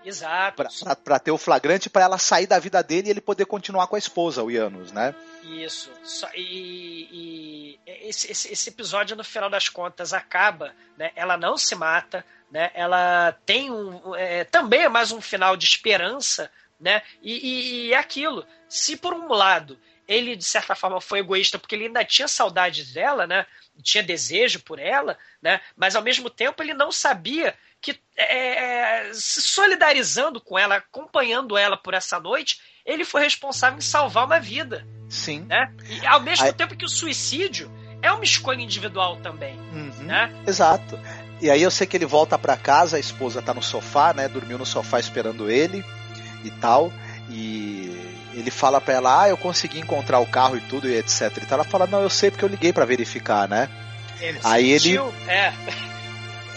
Exato. 0.08 0.64
Para 1.04 1.18
ter 1.18 1.30
o 1.30 1.38
flagrante 1.38 1.90
para 1.90 2.02
ela 2.02 2.18
sair 2.18 2.46
da 2.46 2.58
vida 2.58 2.82
dele 2.82 3.08
e 3.08 3.10
ele 3.10 3.20
poder 3.20 3.44
continuar 3.44 3.86
com 3.86 3.94
a 3.94 3.98
esposa, 3.98 4.42
o 4.42 4.50
Janus, 4.50 4.90
né? 4.90 5.14
Isso. 5.44 5.90
E, 6.34 7.08
e 7.12 7.80
esse, 8.08 8.32
esse, 8.32 8.50
esse, 8.50 8.70
episódio, 8.70 9.14
no 9.14 9.22
final 9.22 9.50
das 9.50 9.68
contas, 9.68 10.14
acaba, 10.14 10.74
né? 10.96 11.10
Ela 11.14 11.36
não 11.36 11.58
se 11.58 11.74
mata, 11.74 12.24
né? 12.50 12.70
Ela 12.74 13.36
tem 13.44 13.70
um. 13.70 14.14
É, 14.16 14.44
também 14.44 14.80
é 14.80 14.88
mais 14.88 15.12
um 15.12 15.20
final 15.20 15.56
de 15.56 15.66
esperança, 15.66 16.50
né? 16.80 17.02
E, 17.22 17.32
e, 17.32 17.86
e 17.88 17.92
é 17.92 17.98
aquilo. 17.98 18.46
Se 18.66 18.96
por 18.96 19.12
um 19.12 19.28
lado 19.28 19.78
ele, 20.08 20.34
de 20.34 20.44
certa 20.44 20.74
forma, 20.74 21.02
foi 21.02 21.18
egoísta 21.18 21.58
porque 21.58 21.74
ele 21.74 21.86
ainda 21.86 22.02
tinha 22.02 22.26
saudades 22.26 22.94
dela, 22.94 23.26
né? 23.26 23.46
Tinha 23.82 24.02
desejo 24.02 24.60
por 24.60 24.78
ela, 24.78 25.18
né? 25.42 25.60
Mas 25.76 25.94
ao 25.94 26.02
mesmo 26.02 26.30
tempo 26.30 26.62
ele 26.62 26.72
não 26.72 26.90
sabia 26.90 27.54
que 27.80 27.98
é, 28.16 29.10
se 29.12 29.40
solidarizando 29.42 30.40
com 30.40 30.58
ela, 30.58 30.76
acompanhando 30.76 31.56
ela 31.56 31.76
por 31.76 31.94
essa 31.94 32.18
noite, 32.18 32.60
ele 32.84 33.04
foi 33.04 33.22
responsável 33.22 33.78
em 33.78 33.82
salvar 33.82 34.26
uma 34.26 34.40
vida. 34.40 34.86
Sim. 35.08 35.40
Né? 35.48 35.72
E 35.88 36.06
ao 36.06 36.20
mesmo 36.20 36.46
aí... 36.46 36.52
tempo 36.52 36.76
que 36.76 36.84
o 36.84 36.88
suicídio 36.88 37.70
é 38.02 38.10
uma 38.12 38.24
escolha 38.24 38.60
individual 38.60 39.16
também. 39.18 39.58
Uhum, 39.72 39.92
né? 40.04 40.32
Exato. 40.46 40.98
E 41.40 41.50
aí 41.50 41.62
eu 41.62 41.70
sei 41.70 41.86
que 41.86 41.96
ele 41.96 42.06
volta 42.06 42.38
para 42.38 42.56
casa, 42.56 42.96
a 42.96 43.00
esposa 43.00 43.40
tá 43.40 43.54
no 43.54 43.62
sofá, 43.62 44.12
né? 44.12 44.28
Dormiu 44.28 44.58
no 44.58 44.66
sofá 44.66 44.98
esperando 44.98 45.50
ele 45.50 45.84
e 46.44 46.50
tal. 46.50 46.92
E 47.30 48.16
ele 48.34 48.50
fala 48.50 48.80
pra 48.80 48.94
ela, 48.94 49.22
ah, 49.22 49.28
eu 49.28 49.36
consegui 49.36 49.78
encontrar 49.78 50.18
o 50.18 50.26
carro 50.26 50.56
e 50.56 50.60
tudo 50.62 50.88
e 50.88 50.96
etc. 50.96 51.32
Então 51.42 51.56
ela 51.56 51.64
fala, 51.64 51.86
não, 51.86 52.02
eu 52.02 52.10
sei 52.10 52.30
porque 52.30 52.44
eu 52.44 52.48
liguei 52.48 52.72
para 52.72 52.84
verificar, 52.84 53.48
né? 53.48 53.68
Ele 54.20 54.38
Aí 54.42 54.78
sentiu, 54.78 55.12
ele- 55.26 55.30
É. 55.30 55.52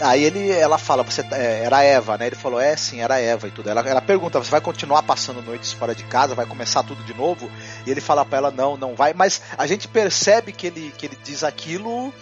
Aí 0.02 0.24
ele, 0.24 0.50
ela 0.50 0.78
fala, 0.78 1.02
você 1.02 1.22
tá- 1.22 1.36
é, 1.38 1.64
era 1.64 1.78
a 1.78 1.82
Eva, 1.82 2.18
né? 2.18 2.26
Ele 2.26 2.36
falou, 2.36 2.60
é 2.60 2.76
sim, 2.76 3.00
era 3.00 3.14
a 3.14 3.20
Eva 3.20 3.48
e 3.48 3.50
tudo. 3.50 3.68
Ela, 3.70 3.80
ela 3.88 4.00
pergunta, 4.02 4.38
você 4.38 4.50
vai 4.50 4.60
continuar 4.60 5.02
passando 5.02 5.40
noites 5.42 5.72
fora 5.72 5.94
de 5.94 6.04
casa, 6.04 6.34
vai 6.34 6.46
começar 6.46 6.82
tudo 6.82 7.02
de 7.04 7.14
novo? 7.14 7.50
E 7.86 7.90
ele 7.90 8.00
fala 8.00 8.24
pra 8.24 8.38
ela, 8.38 8.50
não, 8.50 8.76
não 8.76 8.94
vai. 8.94 9.14
Mas 9.14 9.40
a 9.56 9.66
gente 9.66 9.88
percebe 9.88 10.52
que 10.52 10.66
ele, 10.66 10.92
que 10.96 11.06
ele 11.06 11.18
diz 11.22 11.44
aquilo, 11.44 12.12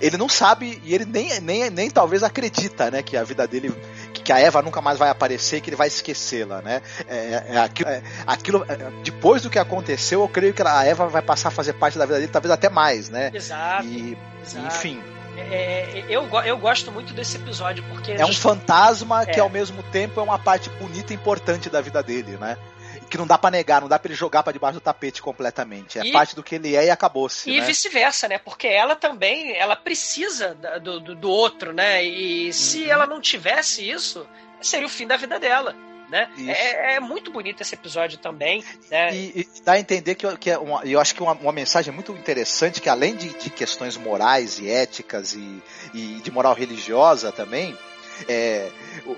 ele 0.00 0.16
não 0.16 0.28
sabe 0.28 0.80
e 0.84 0.94
ele 0.94 1.04
nem, 1.04 1.40
nem, 1.40 1.70
nem 1.70 1.90
talvez 1.90 2.22
acredita, 2.22 2.90
né? 2.90 3.02
Que 3.02 3.16
a 3.16 3.24
vida 3.24 3.46
dele, 3.46 3.74
que 4.14 4.32
a 4.32 4.38
Eva 4.38 4.62
nunca 4.62 4.80
mais 4.80 4.98
vai 4.98 5.08
aparecer, 5.10 5.60
que 5.60 5.68
ele 5.70 5.76
vai 5.76 5.88
esquecê-la, 5.88 6.62
né? 6.62 6.80
É, 7.08 7.44
é 7.50 7.58
aquilo, 7.58 7.88
é, 7.90 8.02
aquilo- 8.26 8.64
é, 8.68 8.76
depois 9.02 9.42
do 9.42 9.50
que 9.50 9.58
aconteceu, 9.58 10.20
eu 10.22 10.28
creio 10.28 10.54
que 10.54 10.62
a 10.62 10.84
Eva 10.84 11.08
vai 11.08 11.22
passar 11.22 11.48
a 11.48 11.52
fazer 11.52 11.72
parte 11.74 11.98
da 11.98 12.06
vida 12.06 12.18
dele, 12.18 12.30
talvez 12.32 12.50
até 12.52 12.68
mais, 12.70 13.08
né? 13.10 13.30
Exato. 13.34 13.86
E, 13.86 14.16
exato. 14.42 14.66
enfim. 14.66 15.02
É, 15.36 16.04
eu, 16.08 16.26
go- 16.26 16.40
eu 16.42 16.58
gosto 16.58 16.92
muito 16.92 17.12
desse 17.14 17.36
episódio, 17.36 17.82
porque. 17.88 18.12
É 18.12 18.24
um 18.26 18.32
fantasma 18.34 19.24
que 19.24 19.38
É. 19.38 19.40
ao 19.40 19.48
mesmo 19.48 19.82
tempo 19.84 20.20
é 20.20 20.22
uma 20.22 20.38
parte 20.38 20.68
bonita 20.70 21.12
e 21.12 21.16
importante 21.16 21.70
da 21.70 21.80
vida 21.80 22.02
dele, 22.02 22.36
né? 22.36 22.56
Que 23.08 23.16
não 23.18 23.26
dá 23.26 23.36
pra 23.36 23.50
negar, 23.50 23.80
não 23.80 23.88
dá 23.88 23.98
pra 23.98 24.08
ele 24.10 24.18
jogar 24.18 24.42
pra 24.42 24.52
debaixo 24.52 24.78
do 24.78 24.82
tapete 24.82 25.20
completamente. 25.22 25.98
É 25.98 26.04
E- 26.06 26.12
parte 26.12 26.34
do 26.34 26.42
que 26.42 26.54
ele 26.54 26.74
é 26.76 26.86
e 26.86 26.90
acabou-se. 26.90 27.50
E 27.50 27.60
né? 27.60 27.66
vice-versa, 27.66 28.28
né? 28.28 28.38
Porque 28.38 28.66
ela 28.66 28.94
também, 28.96 29.54
ela 29.56 29.76
precisa 29.76 30.54
do, 30.82 31.00
do, 31.00 31.14
do 31.14 31.30
outro, 31.30 31.72
né? 31.72 32.04
E 32.04 32.46
Uhum. 32.46 32.52
se 32.52 32.88
ela 32.88 33.06
não 33.06 33.20
tivesse 33.20 33.88
isso, 33.88 34.26
seria 34.60 34.86
o 34.86 34.90
fim 34.90 35.06
da 35.06 35.16
vida 35.16 35.38
dela, 35.38 35.74
né? 36.12 36.30
É, 36.46 36.94
é 36.96 37.00
muito 37.00 37.30
bonito 37.32 37.62
esse 37.62 37.74
episódio 37.74 38.18
também, 38.18 38.62
né? 38.90 39.14
E, 39.14 39.40
e 39.40 39.48
dá 39.64 39.72
a 39.72 39.80
entender 39.80 40.14
que, 40.14 40.36
que 40.36 40.50
é 40.50 40.58
uma, 40.58 40.84
eu 40.84 41.00
acho 41.00 41.14
que 41.14 41.22
uma, 41.22 41.32
uma 41.32 41.52
mensagem 41.52 41.92
muito 41.92 42.12
interessante, 42.12 42.80
que 42.80 42.88
além 42.88 43.16
de, 43.16 43.30
de 43.30 43.48
questões 43.50 43.96
morais 43.96 44.58
e 44.58 44.70
éticas 44.70 45.32
e, 45.32 45.62
e 45.94 46.20
de 46.22 46.30
moral 46.30 46.54
religiosa 46.54 47.32
também, 47.32 47.76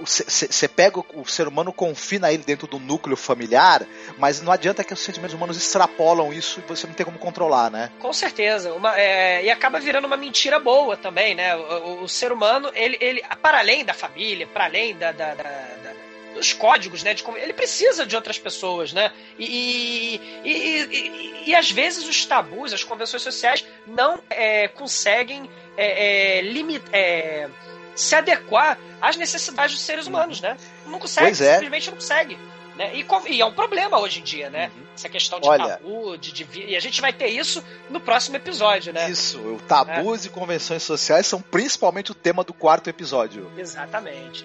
você 0.01 0.69
pega 0.69 1.01
o, 1.01 1.07
o 1.16 1.27
ser 1.27 1.49
humano, 1.49 1.73
confina 1.73 2.33
ele 2.33 2.43
dentro 2.45 2.66
do 2.66 2.79
núcleo 2.79 3.16
familiar, 3.16 3.87
mas 4.19 4.41
não 4.41 4.53
adianta 4.53 4.85
que 4.85 4.95
os 4.95 5.01
sentimentos 5.01 5.35
humanos 5.35 5.57
extrapolam 5.57 6.33
isso 6.33 6.61
e 6.61 6.69
você 6.69 6.87
não 6.87 6.95
tem 6.95 7.05
como 7.05 7.19
controlar, 7.19 7.71
né? 7.71 7.91
Com 7.99 8.12
certeza. 8.12 8.73
Uma, 8.73 8.99
é, 8.99 9.45
e 9.45 9.51
acaba 9.51 9.81
virando 9.81 10.07
uma 10.07 10.16
mentira 10.16 10.59
boa 10.59 10.97
também, 10.97 11.35
né? 11.35 11.57
O, 11.57 11.61
o- 11.61 12.03
o 12.05 12.09
ser 12.09 12.33
humano, 12.33 12.71
ele, 12.75 12.97
ele, 13.01 13.23
para 13.43 13.59
além 13.59 13.85
da 13.85 13.93
família, 13.95 14.47
para 14.47 14.65
além 14.65 14.97
da, 14.97 15.12
da- 15.12 15.35
da- 15.35 15.43
da- 15.43 16.03
dos 16.35 16.52
códigos, 16.52 17.02
né? 17.02 17.15
De, 17.15 17.23
como- 17.23 17.39
ele 17.39 17.52
precisa 17.52 18.05
de 18.05 18.15
outras 18.16 18.39
pessoas, 18.39 18.93
né? 18.93 19.11
E, 19.39 20.20
e, 20.44 20.51
e, 20.51 20.82
e- 20.93 21.51
e 21.51 21.55
às 21.55 21.70
vezes 21.70 22.06
os 22.09 22.24
tabus, 22.27 22.73
as 22.73 22.85
convenções 22.85 23.23
sociais 23.23 23.65
não 23.86 24.20
é, 24.28 24.69
conseguem 24.69 25.48
é, 25.77 26.39
é, 26.39 26.43
limi- 26.43 26.82
é, 26.93 27.48
se 27.94 28.15
adequar 28.15 28.78
às 29.01 29.16
necessidades 29.16 29.74
dos 29.77 29.85
seres 29.85 30.06
humanos, 30.06 30.40
né? 30.40 30.56
Não 30.86 30.98
consegue, 30.98 31.28
Pois 31.28 31.40
é. 31.40 31.52
simplesmente 31.55 31.86
não 31.89 31.94
consegue. 31.97 32.39
Né? 32.77 32.90
E, 32.97 33.06
e 33.32 33.40
é 33.40 33.47
um 33.47 33.52
problema 33.52 34.01
hoje 34.01 34.19
em 34.19 34.24
dia, 34.24 34.51
né? 34.51 34.69
Essa 34.97 35.09
questão 35.09 35.39
de 35.39 35.48
Olha- 35.48 35.77
tabu, 35.77 36.19
de, 36.19 36.32
de 36.32 36.61
e 36.61 36.74
a 36.77 36.81
gente 36.81 37.01
vai 37.01 37.12
ter 37.12 37.28
isso 37.28 37.62
no 37.89 38.01
próximo 38.01 38.35
episódio, 38.36 38.93
né? 38.93 39.09
Isso, 39.09 39.39
o 39.39 39.61
tabus 39.61 40.24
e 40.24 40.28
convenções 40.28 40.82
sociais 40.82 41.24
são 41.27 41.40
principalmente 41.40 42.11
o 42.11 42.15
tema 42.16 42.43
do 42.43 42.52
quarto 42.52 42.90
episódio. 42.90 43.48
Exatamente. 43.56 44.44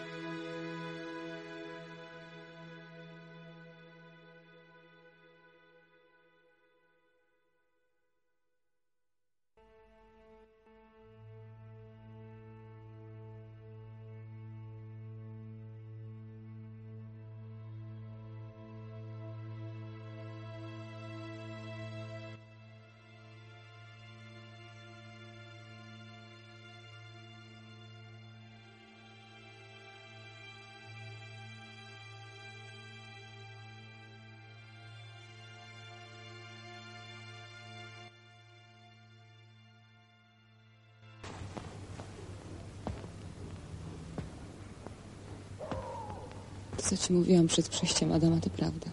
Ci 47.10 47.14
mówiłam 47.14 47.48
przed 47.48 47.70
przyjściem 47.70 48.12
Adama, 48.12 48.40
to 48.40 48.50
prawda. 48.50 48.88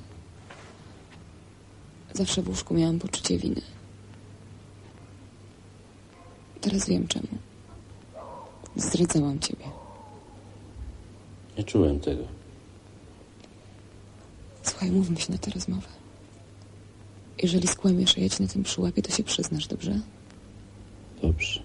Zawsze 2.12 2.42
w 2.42 2.48
łóżku 2.48 2.74
miałam 2.74 2.98
poczucie 2.98 3.38
winy. 3.38 3.60
Teraz 6.60 6.88
wiem 6.88 7.08
czemu. 7.08 7.26
Zdradzałam 8.76 9.38
ciebie. 9.38 9.64
Nie 11.58 11.64
czułem 11.64 12.00
tego. 12.00 12.22
Słuchaj, 14.62 14.90
mówmy 14.90 15.20
się 15.20 15.32
na 15.32 15.38
tę 15.38 15.50
rozmowę. 15.50 15.88
Jeżeli 17.42 17.68
skłamiesz, 17.68 18.18
a 18.18 18.20
ja 18.20 18.28
na 18.40 18.48
tym 18.48 18.62
przyłapię, 18.62 19.02
to 19.02 19.12
się 19.12 19.24
przyznasz, 19.24 19.66
dobrze? 19.66 20.00
Dobrze. 21.22 21.62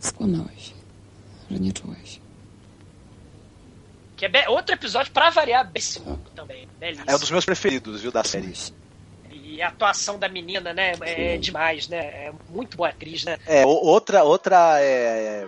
Skłamałeś, 0.00 0.72
że 1.50 1.60
nie 1.60 1.72
czułeś. 1.72 2.27
Que 4.18 4.26
é 4.26 4.48
outro 4.48 4.74
episódio, 4.74 5.12
pra 5.12 5.30
variar, 5.30 5.64
belíssimo 5.70 6.18
também. 6.34 6.66
Belíssimo. 6.80 7.08
É 7.08 7.14
um 7.14 7.18
dos 7.20 7.30
meus 7.30 7.44
preferidos, 7.44 8.02
viu, 8.02 8.10
da 8.10 8.24
série. 8.24 8.52
E 9.30 9.62
a 9.62 9.68
atuação 9.68 10.18
da 10.18 10.28
menina, 10.28 10.74
né? 10.74 10.92
É 11.02 11.36
demais, 11.36 11.86
né? 11.86 11.98
É 11.98 12.32
muito 12.48 12.76
boa 12.76 12.88
atriz, 12.88 13.24
né? 13.24 13.38
É, 13.46 13.64
outra, 13.64 14.24
outra 14.24 14.80
é, 14.80 15.46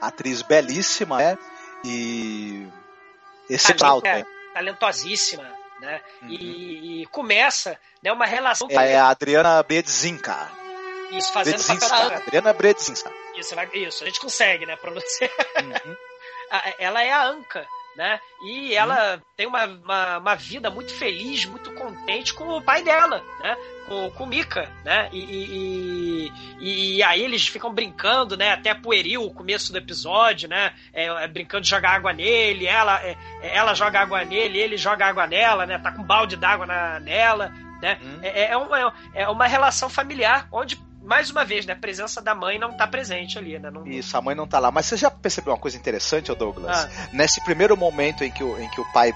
atriz 0.00 0.42
belíssima, 0.42 1.18
né? 1.18 1.38
E 1.84 2.66
excepcional, 3.48 4.00
É, 4.04 4.18
né? 4.18 4.26
talentosíssima, 4.54 5.48
né? 5.80 6.00
E, 6.28 7.02
e 7.02 7.06
começa 7.06 7.78
né, 8.02 8.12
uma 8.12 8.26
relação 8.26 8.66
É 8.70 8.98
a 8.98 9.08
Adriana 9.08 9.62
Bedzinka. 9.62 10.50
isso 11.12 11.32
fazendo 11.32 11.62
papel 11.62 11.76
Bedzinska. 11.78 12.08
da 12.10 12.16
Adriana 12.16 12.52
Bedzinska. 12.52 13.12
Isso, 13.36 13.54
isso, 13.74 14.02
a 14.02 14.06
gente 14.08 14.20
consegue, 14.20 14.66
né, 14.66 14.74
pronunciar. 14.74 15.30
A- 16.50 16.74
ela 16.80 17.00
é 17.04 17.12
a 17.12 17.24
Anca, 17.28 17.64
né? 17.96 18.18
E 18.42 18.74
ela 18.74 19.20
tem 19.36 19.46
uma, 19.46 19.64
uma, 19.66 20.18
uma 20.18 20.34
vida 20.34 20.70
muito 20.70 20.92
feliz, 20.94 21.44
muito 21.44 21.72
contente 21.74 22.32
com 22.32 22.48
o 22.56 22.62
pai 22.62 22.82
dela, 22.82 23.22
né? 23.42 23.56
Com, 23.86 24.10
com 24.12 24.24
o 24.24 24.26
Mika, 24.26 24.70
né? 24.84 25.08
E, 25.12 25.18
e, 26.60 26.96
e- 26.96 27.02
aí 27.02 27.22
eles 27.22 27.46
ficam 27.46 27.72
brincando, 27.72 28.36
né? 28.36 28.52
Até 28.52 28.74
pueril 28.74 29.24
o 29.24 29.34
começo 29.34 29.72
do 29.72 29.78
episódio, 29.78 30.48
né? 30.48 30.72
É, 30.92 31.06
é, 31.06 31.28
brincando 31.28 31.62
de 31.62 31.68
jogar 31.70 31.90
água 31.96 32.12
nele, 32.12 32.66
ela, 32.66 33.02
é, 33.02 33.16
é, 33.42 33.56
ela 33.56 33.74
joga 33.74 34.00
água 34.00 34.24
nele, 34.24 34.58
ele 34.58 34.76
joga 34.76 35.06
água 35.06 35.26
nela, 35.26 35.66
né? 35.66 35.78
Tá 35.78 35.92
com 35.92 36.02
um 36.02 36.06
balde 36.06 36.36
d'água 36.36 36.66
na, 36.66 37.00
nela, 37.00 37.48
né? 37.82 37.98
É, 38.22 38.52
é, 38.52 38.56
uma, 38.56 38.94
é 39.14 39.28
uma 39.28 39.46
relação 39.46 39.88
familiar 39.88 40.46
onde, 40.52 40.78
mais 41.02 41.30
uma 41.30 41.44
vez, 41.44 41.66
né? 41.66 41.72
A 41.72 41.76
presença 41.76 42.20
da 42.20 42.34
mãe 42.34 42.58
não 42.58 42.76
tá 42.76 42.86
presente 42.86 43.38
ali, 43.38 43.58
né? 43.58 43.70
Não, 43.70 43.86
Isso, 43.86 44.16
a 44.16 44.20
mãe 44.20 44.34
não 44.34 44.46
tá 44.46 44.58
lá. 44.58 44.70
Mas 44.70 44.86
você 44.86 44.96
já 44.96 45.10
percebeu 45.10 45.52
uma 45.52 45.58
coisa 45.58 45.76
interessante, 45.76 46.34
Douglas? 46.34 46.84
Ah. 46.84 47.08
Nesse 47.12 47.42
primeiro 47.42 47.76
momento 47.76 48.22
em 48.22 48.30
que 48.30 48.44
o, 48.44 48.58
em 48.60 48.68
que 48.68 48.80
o 48.80 48.92
pai 48.92 49.12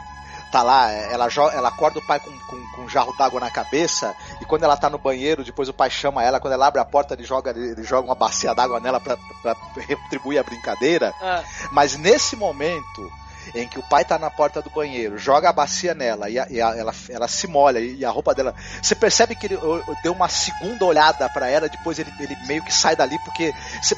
tá 0.51 0.63
lá, 0.63 0.89
ela, 0.89 1.27
ela 1.53 1.69
acorda 1.69 1.99
o 1.99 2.07
pai 2.07 2.21
com, 2.21 2.31
com, 2.31 2.67
com 2.77 2.83
um 2.83 2.89
jarro 2.89 3.13
d'água 3.19 3.41
na 3.41 3.51
cabeça, 3.51 4.15
e 4.41 4.45
quando 4.45 4.63
ela 4.63 4.77
tá 4.77 4.89
no 4.89 4.99
banheiro, 4.99 5.43
depois 5.43 5.69
o 5.69 5.73
pai 5.73 5.91
chama 5.91 6.23
ela, 6.23 6.39
quando 6.39 6.53
ela 6.53 6.69
abre 6.69 6.81
a 6.81 6.85
porta, 6.85 7.15
ele 7.15 7.25
joga, 7.25 7.51
ele 7.51 7.83
joga 7.83 8.07
uma 8.07 8.15
bacia 8.15 8.55
d'água 8.55 8.79
nela 8.79 9.01
pra, 9.01 9.17
pra 9.43 9.57
retribuir 9.77 10.39
a 10.39 10.45
brincadeira. 10.45 11.13
Ah. 11.21 11.43
Mas 11.73 11.97
nesse 11.97 12.37
momento 12.37 13.13
em 13.55 13.69
que 13.69 13.79
o 13.79 13.83
pai 13.83 14.05
tá 14.05 14.19
na 14.19 14.31
porta 14.31 14.63
do 14.63 14.71
banheiro, 14.71 15.19
joga 15.19 15.49
a 15.49 15.53
bacia 15.53 15.95
nela 15.95 16.31
e, 16.31 16.39
a- 16.39 16.47
e 16.51 16.61
a- 16.61 16.77
ela, 16.77 16.95
ela 17.09 17.29
se 17.29 17.47
molha 17.47 17.79
e 17.81 18.05
a 18.05 18.11
roupa 18.11 18.35
dela. 18.35 18.55
Você 18.83 18.95
percebe 18.95 19.35
que 19.35 19.47
ele 19.47 19.59
deu 20.03 20.13
uma 20.13 20.29
segunda 20.29 20.85
olhada 20.85 21.29
pra 21.29 21.49
ela, 21.49 21.69
depois 21.69 21.99
ele, 21.99 22.13
ele 22.21 22.37
meio 22.47 22.63
que 22.63 22.73
sai 22.73 22.95
dali, 22.97 23.19
porque 23.25 23.53
você 23.83 23.97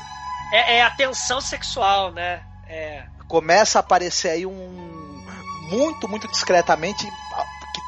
É, 0.52 0.76
é 0.76 0.82
a 0.84 0.90
tensão 0.90 1.40
sexual, 1.40 2.12
né? 2.12 2.40
É. 2.68 3.04
começa 3.28 3.78
a 3.78 3.80
aparecer 3.80 4.30
aí 4.30 4.46
um. 4.46 5.24
Muito, 5.70 6.08
muito 6.08 6.28
discretamente. 6.28 7.04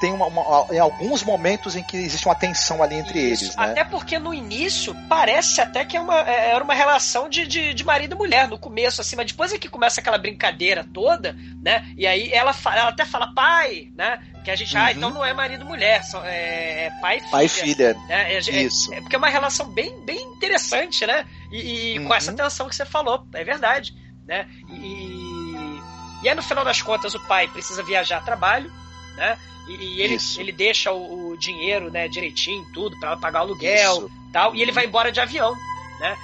Tem 0.00 0.12
uma, 0.12 0.26
uma- 0.26 0.66
em 0.72 0.78
alguns 0.78 1.22
momentos 1.24 1.74
em 1.74 1.82
que 1.82 1.96
existe 1.96 2.26
uma 2.28 2.34
tensão 2.34 2.82
ali 2.82 2.94
entre 2.96 3.18
eles, 3.18 3.56
né? 3.56 3.64
Até 3.70 3.82
porque 3.84 4.16
no 4.18 4.32
início 4.32 4.94
parece 5.08 5.60
até 5.60 5.84
que 5.84 5.96
é 5.96 6.00
uma, 6.00 6.20
é- 6.20 6.50
era 6.50 6.62
uma 6.62 6.74
relação 6.74 7.28
de, 7.28 7.46
de, 7.46 7.74
de 7.74 7.84
marido 7.84 8.14
e 8.14 8.18
mulher 8.18 8.46
no 8.46 8.56
começo, 8.58 9.00
assim, 9.00 9.16
mas 9.16 9.26
depois 9.26 9.52
é 9.52 9.58
que 9.58 9.68
começa 9.68 10.00
aquela 10.00 10.16
brincadeira 10.18 10.86
toda, 10.94 11.36
né? 11.62 11.84
E 11.96 12.06
aí 12.06 12.32
ela, 12.32 12.52
fala, 12.52 12.76
ela 12.76 12.88
até 12.90 13.04
fala 13.04 13.34
pai, 13.34 13.88
né? 13.96 14.20
Que 14.44 14.52
a 14.52 14.56
gente, 14.56 14.76
ah, 14.76 14.84
Uhum. 14.84 14.90
então 14.90 15.10
não 15.10 15.24
é 15.24 15.32
marido 15.34 15.62
e 15.64 15.68
mulher, 15.68 16.04
só- 16.04 16.24
é, 16.24 16.86
é 16.86 16.90
pai 17.00 17.16
e 17.16 17.20
filha. 17.20 17.30
Pai 17.30 17.44
e 17.44 17.48
filha. 17.48 17.94
né? 18.06 18.34
É, 18.34 18.38
Isso. 18.38 18.94
é 18.94 19.00
porque 19.00 19.16
é 19.16 19.18
uma 19.18 19.28
relação 19.28 19.66
bem, 19.68 20.00
bem 20.04 20.20
interessante, 20.28 21.04
né? 21.06 21.26
E, 21.50 21.94
e 21.94 21.98
com 22.00 22.06
Uhum. 22.10 22.14
essa 22.14 22.32
tensão 22.32 22.68
que 22.68 22.76
você 22.76 22.86
falou, 22.86 23.26
é 23.34 23.42
verdade, 23.42 23.92
né? 24.26 24.46
E, 24.70 25.80
e 26.22 26.28
aí 26.28 26.34
no 26.34 26.42
final 26.42 26.64
das 26.64 26.80
contas 26.82 27.14
o 27.14 27.20
pai 27.26 27.48
precisa 27.48 27.82
viajar 27.82 28.18
a 28.18 28.20
trabalho, 28.20 28.72
né? 29.16 29.36
E, 29.68 29.74
e 29.74 30.02
ele, 30.02 30.14
Isso. 30.14 30.40
ele 30.40 30.52
deixa 30.52 30.92
o, 30.92 31.30
o 31.30 31.36
dinheiro, 31.36 31.90
né, 31.90 32.08
direitinho, 32.08 32.66
tudo, 32.72 32.98
para 32.98 33.16
pagar 33.16 33.40
o 33.40 33.42
aluguel 33.42 33.98
Isso. 33.98 34.10
tal, 34.32 34.54
e 34.54 34.62
ele 34.62 34.72
vai 34.72 34.86
embora 34.86 35.12
de 35.12 35.20
avião, 35.20 35.54
né? 36.00 36.16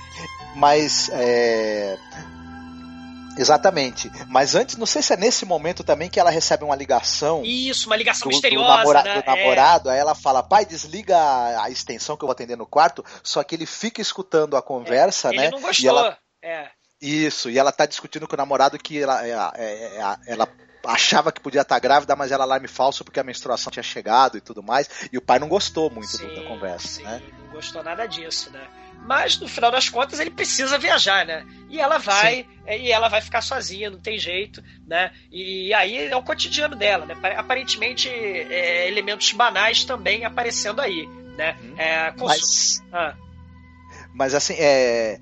Mas 0.56 1.08
é, 1.12 1.98
Exatamente. 3.36 4.10
Mas 4.28 4.54
antes, 4.54 4.76
não 4.76 4.86
sei 4.86 5.02
se 5.02 5.12
é 5.12 5.16
nesse 5.16 5.44
momento 5.44 5.82
também 5.82 6.08
que 6.08 6.20
ela 6.20 6.30
recebe 6.30 6.64
uma 6.64 6.76
ligação. 6.76 7.42
Isso, 7.44 7.86
uma 7.88 7.96
ligação 7.96 8.28
do, 8.28 8.30
do 8.30 8.34
misteriosa, 8.34 8.76
namora- 8.76 9.02
né? 9.02 9.22
do 9.22 9.26
namorado, 9.26 9.90
aí 9.90 9.98
ela 9.98 10.14
fala, 10.14 10.42
pai, 10.42 10.64
desliga 10.64 11.16
a, 11.60 11.70
extensão 11.70 12.16
que 12.16 12.24
eu 12.24 12.26
vou 12.26 12.32
atender 12.32 12.56
no 12.56 12.66
quarto, 12.66 13.04
só 13.22 13.42
que 13.42 13.54
ele 13.54 13.66
fica 13.66 14.00
escutando 14.00 14.56
a 14.56 14.62
conversa, 14.62 15.28
É, 15.32 15.36
né? 15.36 15.42
Ele 15.44 15.52
não 15.52 15.58
E 15.58 15.62
gostou. 15.62 15.88
ela, 15.90 16.18
É. 16.42 16.68
isso, 17.00 17.50
e 17.50 17.58
ela 17.58 17.72
tá 17.72 17.86
discutindo 17.86 18.28
com 18.28 18.34
o 18.34 18.38
namorado 18.38 18.78
que 18.78 19.02
ela, 19.02 19.26
é, 19.26 19.30
é, 19.56 19.96
é, 19.98 20.16
ela 20.26 20.48
achava 20.86 21.32
que 21.32 21.40
podia 21.40 21.62
estar 21.62 21.78
grávida, 21.78 22.14
mas 22.16 22.30
era 22.32 22.42
alarme 22.42 22.68
falso 22.68 23.04
porque 23.04 23.20
a 23.20 23.24
menstruação 23.24 23.70
tinha 23.70 23.82
chegado 23.82 24.36
e 24.36 24.40
tudo 24.40 24.62
mais, 24.62 24.88
e 25.12 25.18
o 25.18 25.22
pai 25.22 25.38
não 25.38 25.48
gostou 25.48 25.90
muito 25.90 26.16
do- 26.18 26.34
da 26.34 26.42
conversa, 26.42 27.02
né? 27.02 27.22
Não 27.46 27.52
gostou 27.52 27.82
nada 27.82 28.06
disso, 28.06 28.50
né? 28.50 28.66
Mas 29.06 29.38
no 29.38 29.46
final 29.46 29.70
das 29.70 29.88
contas 29.88 30.18
ele 30.18 30.30
precisa 30.30 30.78
viajar, 30.78 31.26
né? 31.26 31.44
E 31.68 31.78
ela 31.78 31.98
vai, 31.98 32.46
é, 32.64 32.78
e 32.78 32.90
ela 32.90 33.08
vai 33.08 33.20
ficar 33.20 33.42
sozinha, 33.42 33.90
não 33.90 34.00
tem 34.00 34.18
jeito, 34.18 34.62
né? 34.86 35.12
E 35.30 35.72
aí 35.74 35.96
é 36.06 36.16
o 36.16 36.22
cotidiano 36.22 36.74
dela, 36.74 37.04
né? 37.04 37.12
Apare- 37.14 37.36
Aparentemente 37.36 38.08
é, 38.08 38.88
elementos 38.88 39.30
banais 39.32 39.84
também 39.84 40.24
aparecendo 40.24 40.80
aí, 40.80 41.06
né? 41.36 41.56
É, 41.76 42.10
consu- 42.12 42.26
Mas- 42.26 42.82
Ah, 42.92 43.14
Mas 44.14 44.32
assim, 44.34 44.54
é. 44.58 45.18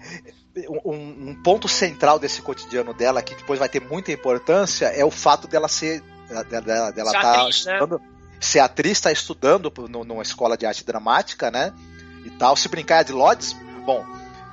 Um, 0.85 1.31
um 1.31 1.43
ponto 1.43 1.67
central 1.67 2.19
desse 2.19 2.43
cotidiano 2.43 2.93
dela, 2.93 3.23
que 3.23 3.35
depois 3.35 3.59
vai 3.59 3.69
ter 3.71 3.81
muita 3.81 4.13
importância, 4.13 4.87
é 4.87 5.03
o 5.05 5.11
fato 5.11 5.49
dela 5.49 5.67
ser. 5.69 6.03
dela, 6.51 6.91
dela 6.91 7.11
Ser 7.11 7.21
tá 7.21 7.41
atriz, 7.41 7.65
né? 7.65 7.73
estudando, 7.75 8.03
ser 8.41 8.59
atriz, 8.61 9.01
tá 9.01 9.11
estudando 9.13 9.73
no- 9.89 10.05
numa 10.05 10.23
escola 10.23 10.57
de 10.57 10.67
arte 10.67 10.85
dramática, 10.85 11.51
né? 11.51 11.73
E 12.27 12.31
tal. 12.31 12.55
Se 12.57 12.69
brincar 12.69 13.01
é 13.01 13.05
de 13.05 13.13
Lodz, 13.13 13.55
bom. 13.87 14.05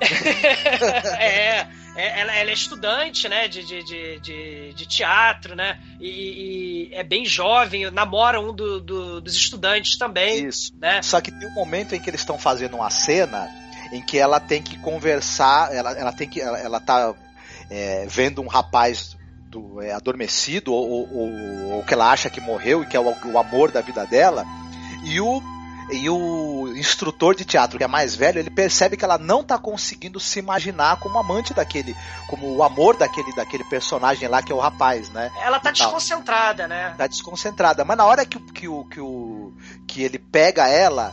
é, 1.20 1.66
é, 1.96 2.20
ela, 2.20 2.34
ela 2.34 2.50
é 2.50 2.52
estudante, 2.54 3.28
né, 3.28 3.48
de, 3.48 3.62
de, 3.64 3.82
de, 3.84 4.20
de, 4.20 4.72
de 4.74 4.86
teatro, 4.86 5.54
né, 5.54 5.78
e, 6.00 6.88
e 6.88 6.94
é 6.94 7.02
bem 7.02 7.26
jovem, 7.26 7.90
namora 7.90 8.40
um 8.40 8.54
do- 8.54 8.80
do- 8.80 9.20
dos 9.20 9.34
estudantes 9.34 9.98
também. 9.98 10.46
Isso. 10.46 10.72
Né? 10.80 11.02
Só 11.02 11.20
que 11.20 11.30
tem 11.30 11.48
um 11.48 11.52
momento 11.54 11.94
em 11.94 12.00
que 12.00 12.08
eles 12.08 12.20
estão 12.22 12.38
fazendo 12.38 12.76
uma 12.76 12.88
cena 12.90 13.48
em 13.92 14.00
que 14.02 14.18
ela 14.18 14.38
tem 14.38 14.62
que 14.62 14.78
conversar, 14.78 15.74
ela, 15.74 15.92
ela 15.92 16.12
tem 16.12 16.28
que. 16.28 16.40
Ela, 16.40 16.58
ela 16.58 16.80
tá 16.80 17.14
é, 17.70 18.06
vendo 18.08 18.40
um 18.42 18.46
rapaz 18.48 19.16
do, 19.50 19.80
é, 19.82 19.92
adormecido, 19.92 20.72
ou, 20.72 21.08
ou- 21.12 21.72
ou- 21.76 21.82
que 21.84 21.94
ela 21.94 22.10
acha 22.10 22.30
que 22.30 22.40
morreu 22.40 22.82
e 22.82 22.86
que 22.86 22.96
é 22.96 23.00
o, 23.00 23.14
o 23.26 23.38
amor 23.38 23.70
da 23.70 23.80
vida 23.80 24.04
dela, 24.06 24.44
e 25.04 25.20
o. 25.20 25.42
E 25.92 26.08
o 26.08 26.68
instrutor 26.76 27.34
de 27.34 27.44
teatro, 27.44 27.76
que 27.76 27.82
é 27.82 27.88
mais 27.88 28.14
velho, 28.14 28.38
ele 28.38 28.48
percebe 28.48 28.96
que 28.96 29.04
ela 29.04 29.18
não 29.18 29.42
tá 29.42 29.58
conseguindo 29.58 30.20
se 30.20 30.38
imaginar 30.38 31.00
como 31.00 31.18
amante 31.18 31.52
daquele, 31.52 31.96
como 32.28 32.46
o 32.54 32.62
amor 32.62 32.96
daquele, 32.96 33.34
daquele 33.34 33.64
personagem 33.64 34.28
lá, 34.28 34.40
que 34.40 34.52
é 34.52 34.54
o 34.54 34.60
rapaz, 34.60 35.08
né? 35.10 35.32
Ela 35.42 35.58
tá 35.58 35.72
desconcentrada, 35.72 36.68
né? 36.68 36.94
tá 36.96 37.08
desconcentrada. 37.08 37.84
Mas 37.84 37.96
na 37.96 38.04
hora 38.04 38.24
que, 38.24 38.38
que, 38.38 38.68
que, 38.68 39.00
que 39.88 40.02
ele 40.04 40.20
pega 40.20 40.68
ela 40.68 41.12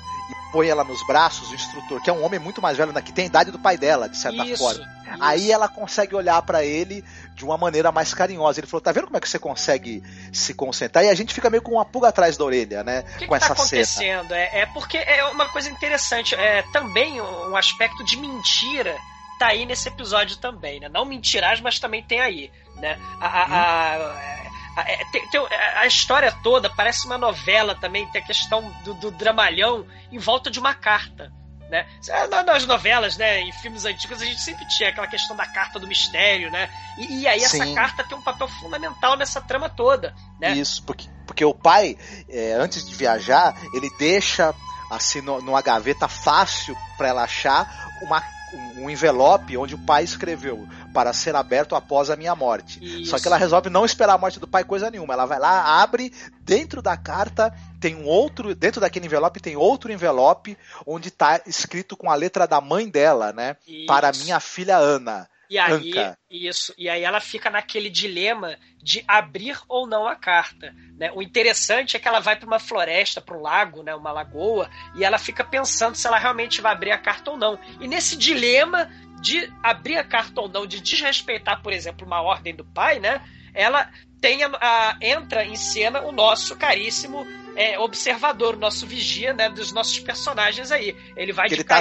põe 0.51 0.67
ela 0.69 0.83
nos 0.83 1.05
braços, 1.05 1.49
o 1.51 1.55
instrutor, 1.55 2.01
que 2.01 2.09
é 2.09 2.13
um 2.13 2.23
homem 2.23 2.39
muito 2.39 2.61
mais 2.61 2.77
velho, 2.77 2.91
né, 2.93 3.01
que 3.01 3.11
tem 3.11 3.25
a 3.25 3.27
idade 3.27 3.51
do 3.51 3.59
pai 3.59 3.77
dela, 3.77 4.07
de 4.09 4.17
certa 4.17 4.43
Isso, 4.45 4.57
forma. 4.63 4.81
isso. 4.81 4.97
Aí 5.21 5.51
ela 5.51 5.67
consegue 5.69 6.13
olhar 6.15 6.41
pra 6.41 6.63
ele 6.65 7.03
de 7.33 7.45
uma 7.45 7.57
maneira 7.57 7.91
mais 7.91 8.13
carinhosa. 8.13 8.59
Ele 8.59 8.67
falou: 8.67 8.81
tá 8.81 8.91
vendo 8.91 9.05
como 9.05 9.15
é 9.17 9.19
que 9.21 9.29
você 9.29 9.39
consegue 9.39 10.03
se 10.33 10.53
concentrar? 10.53 11.03
E 11.05 11.09
a 11.09 11.15
gente 11.15 11.33
fica 11.33 11.49
meio 11.49 11.61
com 11.63 11.71
uma 11.71 11.85
pulga 11.85 12.09
atrás 12.09 12.35
da 12.37 12.43
orelha, 12.43 12.83
né? 12.83 13.03
Que, 13.17 13.25
com 13.25 13.33
que 13.33 13.39
tá 13.39 13.45
essa 13.45 13.55
cena. 13.55 13.55
acontecendo? 13.55 14.33
É, 14.33 14.61
é 14.61 14.65
porque 14.67 14.97
é 14.97 15.23
uma 15.25 15.47
coisa 15.49 15.69
interessante. 15.69 16.35
É 16.35 16.61
também 16.73 17.21
um 17.21 17.55
aspecto 17.55 18.03
de 18.03 18.17
mentira 18.17 18.95
tá 19.39 19.47
aí 19.47 19.65
nesse 19.65 19.87
episódio 19.87 20.35
também, 20.37 20.79
né? 20.79 20.89
Não 20.89 21.05
mentirás, 21.05 21.61
mas 21.61 21.79
também 21.79 22.03
tem 22.03 22.19
aí, 22.19 22.51
né? 22.75 22.99
A, 23.21 23.27
a, 23.27 23.95
a- 23.95 24.36
a- 24.77 24.89
é, 24.89 25.03
tem- 25.11 25.27
a 25.75 25.85
história 25.87 26.31
toda 26.43 26.69
parece 26.69 27.05
uma 27.05 27.17
novela 27.17 27.75
também, 27.75 28.07
tem 28.11 28.21
a 28.21 28.25
questão 28.25 28.69
do, 28.83 28.93
do 28.93 29.11
dramalhão 29.11 29.85
em 30.11 30.19
volta 30.19 30.49
de 30.51 30.59
uma 30.59 30.73
carta. 30.73 31.31
Né? 31.69 31.85
Na- 32.29 32.43
Nas 32.43 32.65
novelas, 32.65 33.17
né, 33.17 33.41
em 33.41 33.51
filmes 33.51 33.83
antigos, 33.83 34.21
a 34.21 34.25
gente 34.25 34.39
sempre 34.39 34.65
tinha 34.69 34.87
aquela 34.89 35.07
questão 35.07 35.35
da 35.35 35.45
carta 35.45 35.77
do 35.77 35.85
mistério, 35.87 36.49
né? 36.49 36.69
E, 36.97 37.21
e 37.23 37.27
aí 37.27 37.43
essa 37.43 37.57
Sim. 37.65 37.75
carta 37.75 38.05
tem 38.05 38.17
um 38.17 38.21
papel 38.21 38.47
fundamental 38.47 39.17
nessa 39.17 39.41
trama 39.41 39.67
toda, 39.67 40.15
né? 40.39 40.51
Isso, 40.53 40.81
porque, 40.83 41.09
porque 41.25 41.43
o 41.43 41.53
pai, 41.53 41.97
é, 42.29 42.53
antes 42.53 42.87
de 42.87 42.95
viajar, 42.95 43.53
ele 43.73 43.89
deixa 43.99 44.55
assim 44.89 45.19
no- 45.19 45.41
numa 45.41 45.61
gaveta 45.61 46.07
fácil 46.07 46.73
para 46.97 47.09
ela 47.09 47.23
achar 47.23 47.67
uma, 48.01 48.23
um, 48.53 48.89
envelope 48.89 49.57
onde 49.57 49.75
o 49.75 49.79
pai 49.79 50.03
escreveu 50.03 50.67
para 50.93 51.13
ser 51.13 51.35
aberto 51.35 51.75
após 51.75 52.09
a 52.09 52.15
minha 52.15 52.35
morte. 52.35 52.83
Isso. 52.83 53.11
Só 53.11 53.19
que 53.19 53.27
ela 53.27 53.37
resolve 53.37 53.69
não 53.69 53.85
esperar 53.85 54.13
a 54.13 54.17
morte 54.17 54.39
do 54.39 54.47
pai 54.47 54.63
coisa 54.63 54.89
nenhuma. 54.89 55.13
Ela 55.13 55.25
vai 55.25 55.39
lá, 55.39 55.81
abre, 55.81 56.13
dentro 56.41 56.81
da 56.81 56.95
carta 56.95 57.53
tem 57.79 57.95
um 57.95 58.05
outro, 58.05 58.55
dentro 58.55 58.81
daquele 58.81 59.05
envelope 59.05 59.39
tem 59.39 59.55
outro 59.55 59.91
envelope 59.91 60.57
onde 60.85 61.11
tá 61.11 61.41
escrito 61.45 61.95
com 61.95 62.09
a 62.09 62.15
letra 62.15 62.47
da 62.47 62.59
mãe 62.61 62.89
dela, 62.89 63.31
né? 63.33 63.55
Isso. 63.67 63.85
Para 63.85 64.11
minha 64.11 64.39
filha 64.39 64.77
Ana. 64.77 65.29
E 65.49 65.57
aí, 65.57 65.91
Anca. 65.91 66.17
isso, 66.29 66.73
e 66.77 66.89
aí 66.89 67.03
ela 67.03 67.21
fica 67.21 67.49
naquele 67.49 67.89
dilema 67.89 68.57
de 68.87 69.03
abrir 69.05 69.59
ou 69.67 69.85
não 69.85 70.07
a 70.07 70.15
carta. 70.15 70.73
Né? 70.97 71.11
O 71.13 71.21
interessante 71.21 71.97
é 71.97 71.99
que 71.99 72.07
ela 72.07 72.21
vai 72.21 72.37
para 72.37 72.47
uma 72.47 72.57
floresta, 72.57 73.19
para 73.19 73.37
um 73.37 73.41
lago, 73.41 73.83
né? 73.83 73.93
uma 73.93 74.13
lagoa, 74.13 74.69
e 74.95 75.03
ela 75.03 75.17
fica 75.17 75.43
pensando 75.43 75.95
se 75.95 76.07
ela 76.07 76.17
realmente 76.17 76.61
vai 76.61 76.71
abrir 76.71 76.91
a 76.91 76.97
carta 76.97 77.31
ou 77.31 77.37
não. 77.37 77.59
E 77.81 77.87
nesse 77.87 78.15
dilema 78.15 78.89
de 79.19 79.51
abrir 79.61 79.97
a 79.97 80.05
carta 80.05 80.39
ou 80.39 80.47
não, 80.47 80.65
de 80.65 80.79
desrespeitar, 80.79 81.61
por 81.61 81.73
exemplo, 81.73 82.07
uma 82.07 82.21
ordem 82.21 82.55
do 82.55 82.63
pai, 82.63 82.97
né? 82.97 83.21
ela 83.53 83.91
tem 84.21 84.41
a, 84.45 84.51
a- 84.61 84.97
entra 85.01 85.43
em 85.43 85.57
cena 85.57 86.03
o 86.03 86.13
nosso 86.13 86.55
caríssimo 86.55 87.27
é, 87.57 87.77
observador, 87.77 88.55
o 88.55 88.59
nosso 88.59 88.87
vigia 88.87 89.33
né? 89.33 89.49
dos 89.49 89.73
nossos 89.73 89.99
personagens 89.99 90.71
aí. 90.71 90.95
Ele 91.17 91.33
vai 91.33 91.49
Que 91.49 91.55
de 91.55 91.61
ele 91.61 91.67
tá 91.67 91.75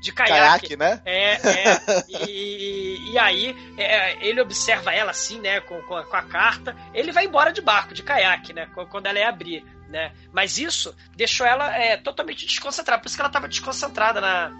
de 0.00 0.12
caiaque, 0.12 0.76
caiaque, 0.76 0.76
né? 0.76 1.00
É, 1.04 1.32
é. 1.34 1.80
E, 2.26 3.12
e 3.12 3.18
aí 3.18 3.56
é, 3.76 4.26
ele 4.26 4.40
observa 4.40 4.92
ela 4.92 5.10
assim, 5.10 5.40
né, 5.40 5.60
com, 5.60 5.80
com, 5.82 5.94
a, 5.96 6.04
com 6.04 6.16
a 6.16 6.22
carta. 6.22 6.74
Ele 6.94 7.12
vai 7.12 7.26
embora 7.26 7.52
de 7.52 7.60
barco, 7.60 7.92
de 7.94 8.02
caiaque, 8.02 8.52
né, 8.52 8.66
qu- 8.74 8.86
quando 8.86 9.06
ela 9.06 9.18
é 9.18 9.24
abrir, 9.26 9.64
né. 9.88 10.12
Mas 10.32 10.58
isso 10.58 10.94
deixou 11.16 11.46
ela 11.46 11.76
é, 11.76 11.96
totalmente 11.96 12.46
desconcentrada. 12.46 13.00
Por 13.02 13.08
isso 13.08 13.16
que 13.16 13.22
ela 13.22 13.28
estava 13.28 13.46
desconcentrada 13.48 14.20
na, 14.20 14.50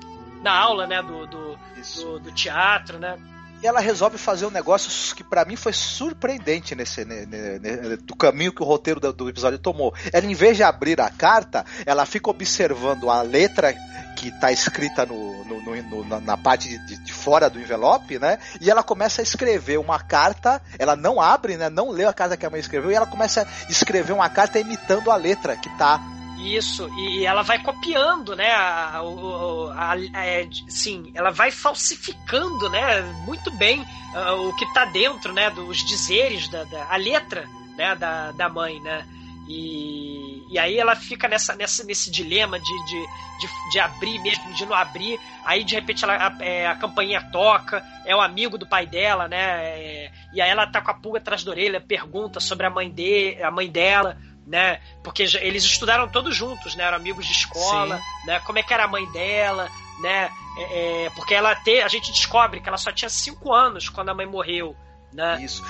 na 0.42 0.52
aula, 0.52 0.86
né, 0.86 1.02
do, 1.02 1.26
do, 1.26 1.58
do, 1.96 2.18
do 2.20 2.32
teatro, 2.32 2.98
né. 2.98 3.18
E 3.62 3.66
ela 3.66 3.80
resolve 3.80 4.16
fazer 4.16 4.46
um 4.46 4.50
negócio 4.50 5.14
que 5.14 5.22
pra 5.22 5.44
mim 5.44 5.54
foi 5.54 5.74
surpreendente 5.74 6.74
nesse 6.74 7.04
ne- 7.04 7.26
ne- 7.26 7.58
ne- 7.58 7.96
do 7.98 8.16
caminho 8.16 8.52
que 8.54 8.62
o 8.62 8.64
roteiro 8.64 8.98
do, 8.98 9.12
do 9.12 9.28
episódio 9.28 9.58
tomou. 9.58 9.94
Ela, 10.14 10.24
em 10.24 10.32
vez 10.32 10.56
de 10.56 10.62
abrir 10.62 10.98
a 10.98 11.10
carta, 11.10 11.64
ela 11.84 12.06
fica 12.06 12.30
observando 12.30 13.10
a 13.10 13.20
letra 13.20 13.74
que 14.16 14.30
tá 14.40 14.50
escrita 14.52 15.06
no, 15.06 15.44
no- 15.44 15.60
no- 15.62 16.04
no- 16.04 16.20
na, 16.20 16.36
parte 16.36 16.68
de, 16.68 16.96
de- 16.98 17.12
fora 17.12 17.48
do 17.48 17.60
envelope, 17.60 18.18
né? 18.18 18.38
E 18.60 18.70
ela 18.70 18.82
começa 18.82 19.20
a 19.20 19.24
escrever 19.24 19.78
uma 19.78 19.98
carta. 19.98 20.60
Ela 20.78 20.94
não 20.96 21.20
abre, 21.20 21.56
né? 21.56 21.68
Não 21.70 21.90
lê 21.90 22.04
a 22.04 22.12
carta 22.12 22.36
que 22.36 22.44
a 22.46 22.50
mãe 22.50 22.60
escreveu 22.60 22.90
e 22.90 22.94
ela 22.94 23.06
começa 23.06 23.42
a 23.42 23.70
escrever 23.70 24.12
uma 24.12 24.28
carta 24.28 24.58
imitando 24.58 25.10
a 25.10 25.16
letra 25.16 25.56
que 25.56 25.68
tá 25.78 26.00
Isso, 26.38 26.88
e 26.98 27.26
ela 27.26 27.42
vai 27.42 27.62
copiando, 27.62 28.34
né? 28.34 28.50
A, 28.52 29.02
o- 29.02 29.70
a- 29.76 29.96
é, 30.24 30.48
sim, 30.68 31.12
ela 31.14 31.30
vai 31.30 31.50
falsificando, 31.50 32.68
né? 32.70 33.02
Muito 33.26 33.50
bem 33.52 33.86
ah, 34.14 34.34
o 34.34 34.54
que 34.54 34.66
tá 34.72 34.84
dentro, 34.86 35.32
né? 35.32 35.50
Dos 35.50 35.78
dizeres, 35.84 36.48
da, 36.48 36.64
da- 36.64 36.86
a 36.90 36.96
letra, 36.96 37.46
né? 37.76 37.94
Da, 37.94 38.32
da 38.32 38.48
mãe, 38.48 38.80
né? 38.80 39.04
E, 39.50 40.44
e 40.48 40.58
aí 40.58 40.78
ela 40.78 40.94
fica 40.94 41.26
nessa, 41.26 41.56
nessa, 41.56 41.82
nesse 41.82 42.08
dilema 42.08 42.60
de, 42.60 42.84
de, 42.84 43.06
de, 43.40 43.70
de 43.72 43.80
abrir 43.80 44.20
mesmo, 44.20 44.52
de 44.54 44.64
não 44.64 44.74
abrir. 44.74 45.18
Aí 45.44 45.64
de 45.64 45.74
repente 45.74 46.04
ela, 46.04 46.14
a, 46.14 46.44
é, 46.44 46.68
a 46.68 46.76
campainha 46.76 47.20
toca, 47.32 47.84
é 48.06 48.14
o 48.14 48.20
amigo 48.20 48.56
do 48.56 48.66
pai 48.66 48.86
dela, 48.86 49.26
né? 49.26 49.64
é, 49.64 50.12
e 50.32 50.40
aí 50.40 50.48
ela 50.48 50.68
tá 50.68 50.80
com 50.80 50.92
a 50.92 50.94
pulga 50.94 51.18
atrás 51.18 51.42
da 51.42 51.50
orelha, 51.50 51.80
pergunta 51.80 52.38
sobre 52.38 52.64
a 52.66 52.70
mãe, 52.70 52.88
de, 52.88 53.42
a 53.42 53.50
mãe 53.50 53.68
dela 53.68 54.16
né? 54.46 54.80
Porque 55.04 55.22
eles 55.22 55.62
estudaram 55.62 56.08
todos 56.08 56.34
juntos, 56.34 56.74
né? 56.74 56.82
Eram 56.82 56.96
amigos 56.96 57.24
de 57.24 57.32
escola, 57.32 57.98
Sim. 57.98 58.26
né? 58.26 58.40
Como 58.40 58.58
é 58.58 58.62
que 58.64 58.74
era 58.74 58.84
a 58.84 58.88
mãe 58.88 59.06
dela, 59.12 59.68
né? 60.00 60.28
É, 60.58 61.04
é, 61.06 61.10
porque 61.10 61.34
ela 61.34 61.54
te, 61.54 61.80
a 61.80 61.86
gente 61.86 62.10
descobre 62.10 62.60
que 62.60 62.68
ela 62.68 62.78
só 62.78 62.90
tinha 62.90 63.08
cinco 63.08 63.52
anos 63.52 63.88
quando 63.88 64.08
a 64.08 64.14
mãe 64.14 64.26
morreu, 64.26 64.74
né? 65.12 65.40
Isso. 65.40 65.62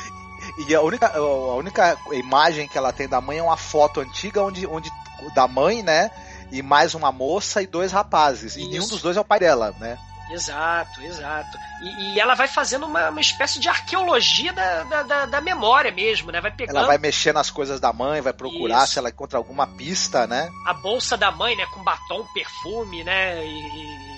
E 0.59 0.75
a 0.75 0.81
única, 0.81 1.09
a 1.17 1.55
única 1.55 1.99
imagem 2.13 2.69
que 2.69 2.77
ela 2.77 2.93
tem 2.93 3.09
da 3.09 3.21
mãe 3.21 3.39
é 3.39 3.43
uma 3.43 3.57
foto 3.57 4.01
antiga 4.01 4.43
onde, 4.43 4.67
onde 4.67 4.91
da 5.35 5.47
mãe, 5.47 5.83
né? 5.83 6.11
E 6.51 6.63
mais 6.63 6.95
uma 6.95 7.13
moça 7.13 7.63
e 7.63 7.67
dois 7.67 7.93
rapazes. 7.93 8.57
E 8.57 8.61
Isso. 8.61 8.71
nenhum 8.71 8.89
dos 8.89 9.03
dois 9.03 9.17
é 9.17 9.21
o 9.21 9.25
pai 9.25 9.39
dela, 9.39 9.75
né? 9.79 9.99
Exato, 10.31 11.01
exato. 11.03 11.59
E, 11.83 12.15
e 12.15 12.21
ela 12.21 12.35
vai 12.35 12.47
fazendo 12.47 12.87
uma, 12.87 13.11
uma 13.11 13.21
espécie 13.21 13.59
de 13.59 13.69
arqueologia 13.69 14.53
da, 14.53 14.85
da, 14.85 15.03
da, 15.03 15.27
da 15.27 15.41
memória 15.41 15.91
mesmo, 15.91 16.31
né? 16.31 16.41
Vai 16.41 16.53
pegando 16.53 16.79
Ela 16.79 16.87
vai 16.87 16.99
mexer 16.99 17.33
nas 17.35 17.51
coisas 17.51 17.81
da 17.81 17.93
mãe, 17.93 18.21
vai 18.21 18.33
procurar 18.33 18.85
Isso. 18.85 18.93
se 18.93 18.99
ela 18.99 19.09
encontra 19.11 19.39
alguma 19.39 19.67
pista, 19.67 20.27
né? 20.27 20.49
a 20.67 20.73
bolsa 20.73 21.17
da 21.17 21.31
mãe, 21.33 21.57
né? 21.57 21.67
Com 21.75 21.83
batom, 21.83 22.25
perfume, 22.33 23.03
né? 23.03 23.45
E, 23.45 23.49
e- 23.49 24.11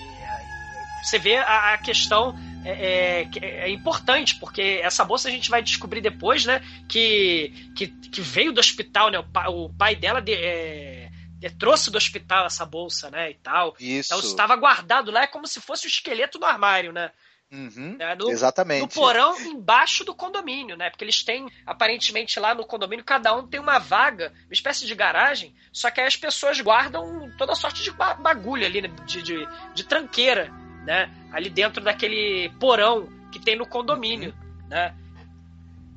e 1.01 1.05
você 1.05 1.19
vê 1.19 1.35
a, 1.37 1.73
a 1.73 1.77
questão 1.79 2.33
é, 2.65 3.21
é, 3.21 3.25
que 3.25 3.39
é 3.39 3.69
importante, 3.69 4.35
porque 4.39 4.79
essa 4.83 5.03
bolsa 5.03 5.27
a 5.27 5.31
gente 5.31 5.49
vai 5.49 5.61
descobrir 5.61 6.01
depois, 6.01 6.45
né? 6.45 6.61
Que, 6.89 7.51
que, 7.75 7.87
que 7.87 8.21
veio 8.21 8.51
do 8.53 8.59
hospital, 8.59 9.09
né? 9.11 9.19
O 9.19 9.23
pai, 9.23 9.47
o 9.47 9.69
pai 9.69 9.95
dela 9.95 10.21
de- 10.21 10.33
é, 10.33 11.09
é, 11.41 11.49
trouxe 11.49 11.91
do 11.91 11.97
hospital 11.97 12.45
essa 12.45 12.65
bolsa, 12.65 13.09
né? 13.11 13.31
E 13.31 13.35
tal. 13.35 13.75
Isso. 13.79 14.13
Então 14.13 14.19
estava 14.27 14.55
guardado 14.55 15.11
lá, 15.11 15.23
é 15.23 15.27
como 15.27 15.47
se 15.47 15.59
fosse 15.59 15.85
o 15.85 15.89
esqueleto 15.89 16.39
no 16.39 16.45
armário, 16.45 16.91
né? 16.93 17.11
Uhum, 17.51 17.97
né, 17.99 18.15
no, 18.15 18.31
exatamente. 18.31 18.81
No 18.81 18.87
porão 18.87 19.39
embaixo 19.41 20.03
do 20.03 20.15
condomínio, 20.15 20.75
né? 20.75 20.89
Porque 20.89 21.03
eles 21.05 21.23
têm, 21.23 21.45
aparentemente, 21.67 22.39
lá 22.39 22.55
no 22.55 22.65
condomínio, 22.65 23.05
cada 23.05 23.31
um 23.35 23.45
tem 23.45 23.59
uma 23.59 23.77
vaga, 23.77 24.33
uma 24.47 24.53
espécie 24.53 24.87
de 24.87 24.95
garagem, 24.95 25.53
só 25.71 25.91
que 25.91 26.01
aí 26.01 26.07
as 26.07 26.15
pessoas 26.15 26.59
guardam 26.59 27.29
toda 27.37 27.53
sorte 27.53 27.83
de 27.83 27.91
ba- 27.91 28.15
bagulho 28.15 28.65
ali, 28.65 28.81
né, 28.81 28.87
de, 29.05 29.21
de, 29.21 29.47
de 29.75 29.83
tranqueira, 29.83 30.51
né? 30.85 31.09
Ali 31.31 31.49
dentro 31.49 31.83
daquele 31.83 32.49
porão 32.59 33.07
que 33.31 33.39
tem 33.39 33.57
no 33.57 33.65
condomínio, 33.65 34.33
né? 34.69 34.93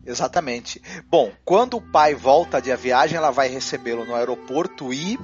Exatamente. 0.05 0.81
Bom, 1.11 1.33
quando 1.45 1.77
o 1.77 1.81
pai 1.81 2.15
volta 2.15 2.61
de 2.63 2.71
a 2.71 2.77
viagem, 2.77 3.17
ela 3.17 3.31
vai 3.31 3.49
recebê-lo 3.49 4.05
no 4.05 4.15
aeroporto 4.15 4.93
e. 4.93 5.19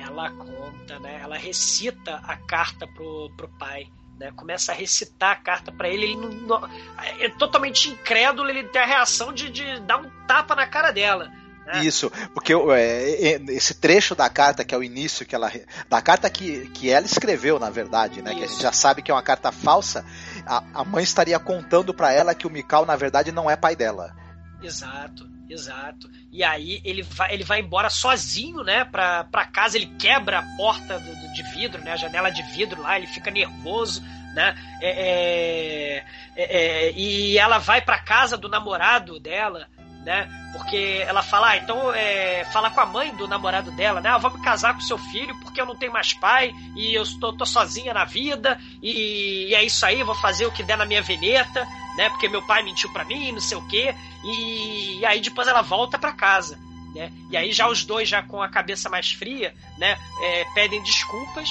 Ela 0.00 0.30
conta, 0.30 0.98
né? 1.00 1.18
Ela 1.20 1.36
recita 1.36 2.16
a 2.24 2.36
carta 2.36 2.86
pro, 2.86 3.30
pro 3.36 3.48
pai. 3.58 3.88
Né, 4.16 4.30
começa 4.30 4.70
a 4.70 4.74
recitar 4.76 5.32
a 5.32 5.34
carta 5.34 5.72
pra 5.72 5.88
ele, 5.88 6.04
ele 6.04 6.14
não, 6.16 6.28
não- 6.30 6.70
é 7.18 7.28
totalmente 7.30 7.88
incrédulo, 7.88 8.48
ele 8.48 8.62
tem 8.62 8.80
a 8.80 8.86
reação 8.86 9.32
de, 9.32 9.50
de 9.50 9.80
dar 9.80 9.96
um 9.96 10.08
tapa 10.28 10.54
na 10.54 10.68
cara 10.68 10.92
dela. 10.92 11.32
Né? 11.66 11.84
Isso, 11.84 12.10
porque 12.32 12.52
é, 12.52 13.32
é, 13.34 13.40
esse 13.48 13.74
trecho 13.74 14.14
da 14.14 14.28
carta, 14.28 14.64
que 14.64 14.74
é 14.74 14.78
o 14.78 14.82
início 14.82 15.24
que 15.26 15.34
ela. 15.34 15.50
Da 15.88 16.00
carta 16.02 16.28
que, 16.28 16.68
que 16.70 16.90
ela 16.90 17.06
escreveu, 17.06 17.58
na 17.58 17.70
verdade, 17.70 18.20
né? 18.22 18.34
Que 18.34 18.42
a 18.42 18.44
Isso. 18.44 18.54
gente 18.54 18.62
já 18.62 18.72
sabe 18.72 19.02
que 19.02 19.10
é 19.10 19.14
uma 19.14 19.22
carta 19.22 19.50
falsa, 19.50 20.04
a, 20.46 20.62
a 20.74 20.84
mãe 20.84 21.02
estaria 21.02 21.38
contando 21.38 21.94
pra 21.94 22.12
ela 22.12 22.34
que 22.34 22.46
o 22.46 22.50
Mikau, 22.50 22.84
na 22.84 22.96
verdade, 22.96 23.32
não 23.32 23.50
é 23.50 23.56
pai 23.56 23.74
dela. 23.74 24.14
Exato, 24.62 25.28
exato. 25.48 26.08
E 26.32 26.42
aí 26.42 26.80
ele 26.84 27.02
vai, 27.02 27.32
ele 27.34 27.44
vai 27.44 27.60
embora 27.60 27.90
sozinho, 27.90 28.62
né, 28.64 28.84
pra, 28.84 29.24
pra 29.24 29.44
casa, 29.46 29.76
ele 29.76 29.86
quebra 29.98 30.38
a 30.38 30.56
porta 30.56 30.98
do, 30.98 31.14
do- 31.14 31.32
de 31.34 31.42
vidro, 31.54 31.82
né, 31.82 31.92
a 31.92 31.96
janela 31.96 32.30
de 32.30 32.42
vidro 32.42 32.80
lá, 32.82 32.96
ele 32.98 33.06
fica 33.06 33.30
nervoso, 33.30 34.02
né, 34.34 34.56
é, 34.80 34.88
é, 34.90 36.04
é, 36.36 36.86
é, 36.88 36.92
e 36.92 37.36
ela 37.38 37.58
vai 37.58 37.80
pra 37.82 37.98
casa 37.98 38.36
do 38.36 38.48
namorado 38.48 39.20
dela, 39.20 39.68
né, 40.04 40.28
porque 40.52 41.02
ela 41.06 41.22
fala, 41.22 41.50
ah, 41.50 41.56
então 41.56 41.92
é, 41.92 42.44
fala 42.52 42.70
com 42.70 42.80
a 42.80 42.86
mãe 42.86 43.14
do 43.14 43.26
namorado 43.26 43.70
dela, 43.72 44.00
né, 44.00 44.10
ah, 44.10 44.18
vou 44.18 44.30
me 44.30 44.42
casar 44.42 44.74
com 44.74 44.80
seu 44.80 44.98
filho 44.98 45.34
porque 45.40 45.60
eu 45.60 45.66
não 45.66 45.74
tenho 45.74 45.92
mais 45.92 46.12
pai 46.12 46.52
e 46.76 46.94
eu 46.94 47.02
estou, 47.02 47.32
tô 47.32 47.46
sozinha 47.46 47.94
na 47.94 48.04
vida 48.04 48.60
e, 48.82 49.48
e 49.48 49.54
é 49.54 49.64
isso 49.64 49.84
aí, 49.84 50.02
vou 50.02 50.14
fazer 50.14 50.46
o 50.46 50.52
que 50.52 50.62
der 50.62 50.76
na 50.76 50.84
minha 50.84 51.02
veneta, 51.02 51.66
né, 51.96 52.10
porque 52.10 52.28
meu 52.28 52.42
pai 52.42 52.62
mentiu 52.62 52.92
pra 52.92 53.04
mim, 53.04 53.32
não 53.32 53.40
sei 53.40 53.56
o 53.56 53.66
quê, 53.66 53.94
e, 54.22 54.98
e 54.98 55.06
aí 55.06 55.20
depois 55.20 55.48
ela 55.48 55.62
volta 55.62 55.98
pra 55.98 56.12
casa. 56.12 56.58
Né? 56.94 57.10
E 57.28 57.36
aí 57.36 57.52
já 57.52 57.66
os 57.66 57.84
dois, 57.84 58.08
já 58.08 58.22
com 58.22 58.40
a 58.40 58.48
cabeça 58.48 58.88
mais 58.88 59.10
fria, 59.10 59.54
né, 59.78 59.98
é, 60.22 60.44
pedem 60.54 60.82
desculpas, 60.82 61.50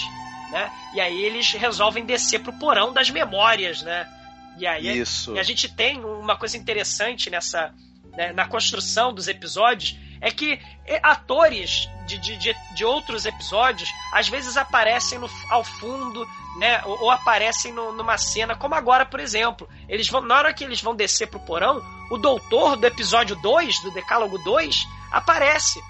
né? 0.53 0.71
E 0.93 1.01
aí 1.01 1.25
eles 1.25 1.51
resolvem 1.53 2.05
descer 2.05 2.39
pro 2.39 2.53
porão 2.53 2.93
das 2.93 3.09
memórias, 3.09 3.81
né? 3.81 4.07
E 4.57 4.67
aí 4.67 4.99
Isso. 4.99 5.35
e 5.35 5.39
a 5.39 5.43
gente 5.43 5.67
tem 5.67 6.05
uma 6.05 6.37
coisa 6.37 6.55
interessante 6.55 7.29
nessa 7.29 7.73
né, 8.15 8.31
na 8.33 8.47
construção 8.47 9.13
dos 9.13 9.27
episódios 9.27 9.97
é 10.21 10.31
que 10.31 10.59
atores 11.01 11.89
de, 12.05 12.17
de, 12.17 12.37
de, 12.37 12.85
outros 12.85 13.25
episódios 13.25 13.89
às 14.13 14.27
vezes 14.29 14.55
aparecem 14.57 15.19
no, 15.19 15.29
ao 15.49 15.63
fundo, 15.63 16.25
né? 16.57 16.81
Ou, 16.85 17.03
ou 17.03 17.11
aparecem 17.11 17.73
no- 17.73 17.91
numa 17.93 18.17
cena, 18.17 18.55
como 18.55 18.75
agora, 18.75 19.05
por 19.05 19.19
exemplo. 19.19 19.67
Eles 19.89 20.07
vão, 20.07 20.21
na 20.21 20.37
hora 20.37 20.53
que 20.53 20.63
eles 20.63 20.81
vão 20.81 20.95
descer 20.95 21.27
pro 21.27 21.39
porão, 21.41 21.81
o 22.09 22.17
doutor 22.17 22.75
do 22.77 22.85
episódio 22.87 23.35
2, 23.37 23.81
do 23.81 23.91
Decálogo 23.91 24.37
2, 24.39 24.85
aparece. 25.11 25.81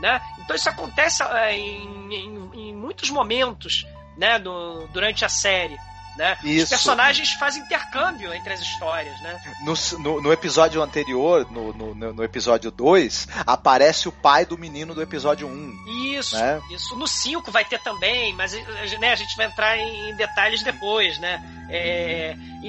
Né? 0.00 0.20
Então 0.38 0.54
isso 0.54 0.68
acontece 0.68 1.22
é, 1.22 1.56
em, 1.56 2.14
em- 2.14 2.50
em 2.54 2.74
muitos 2.74 3.10
momentos 3.10 3.86
né, 4.16 4.38
durante 4.92 5.24
a 5.24 5.28
série. 5.28 5.76
Né? 6.18 6.36
Os 6.42 6.50
Isso. 6.50 6.68
personagens 6.70 7.32
fazem 7.34 7.62
intercâmbio 7.62 8.34
entre 8.34 8.52
as 8.52 8.60
histórias. 8.60 9.18
Né? 9.20 9.40
No, 9.62 9.74
no, 10.00 10.20
no 10.20 10.32
episódio 10.32 10.82
anterior, 10.82 11.48
no, 11.48 11.72
no, 11.72 11.94
no 11.94 12.24
episódio 12.24 12.72
2, 12.72 13.28
aparece 13.46 14.08
o 14.08 14.12
pai 14.12 14.44
do 14.44 14.58
menino 14.58 14.96
do 14.96 15.00
episódio 15.00 15.46
1. 15.46 16.18
Isso, 16.18 16.36
Né? 16.36 16.60
isso. 16.72 16.96
No 16.96 17.06
5 17.06 17.52
vai 17.52 17.64
ter 17.64 17.78
também, 17.80 18.34
mas 18.34 18.52
né, 18.98 19.12
a 19.12 19.14
gente 19.14 19.36
vai 19.36 19.46
entrar 19.46 19.78
em 19.78 20.16
detalhes 20.16 20.64
depois, 20.64 21.18
né? 21.20 21.40
É, 21.70 22.34
e, 22.64 22.66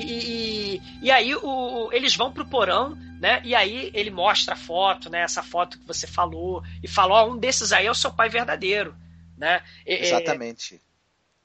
e, 0.75 0.81
e 1.01 1.11
aí 1.11 1.33
o, 1.35 1.89
eles 1.91 2.15
vão 2.15 2.31
pro 2.31 2.45
porão, 2.45 2.95
né? 3.19 3.41
E 3.43 3.55
aí 3.55 3.89
ele 3.95 4.11
mostra 4.11 4.53
a 4.53 4.57
foto, 4.57 5.09
né? 5.09 5.21
Essa 5.21 5.41
foto 5.41 5.79
que 5.79 5.87
você 5.87 6.05
falou, 6.05 6.61
e 6.83 6.87
falou: 6.87 7.17
ó, 7.17 7.31
um 7.31 7.37
desses 7.37 7.71
aí 7.71 7.87
é 7.87 7.91
o 7.91 7.95
seu 7.95 8.11
pai 8.11 8.29
verdadeiro, 8.29 8.95
né? 9.35 9.63
É, 9.87 10.05
Exatamente. 10.05 10.79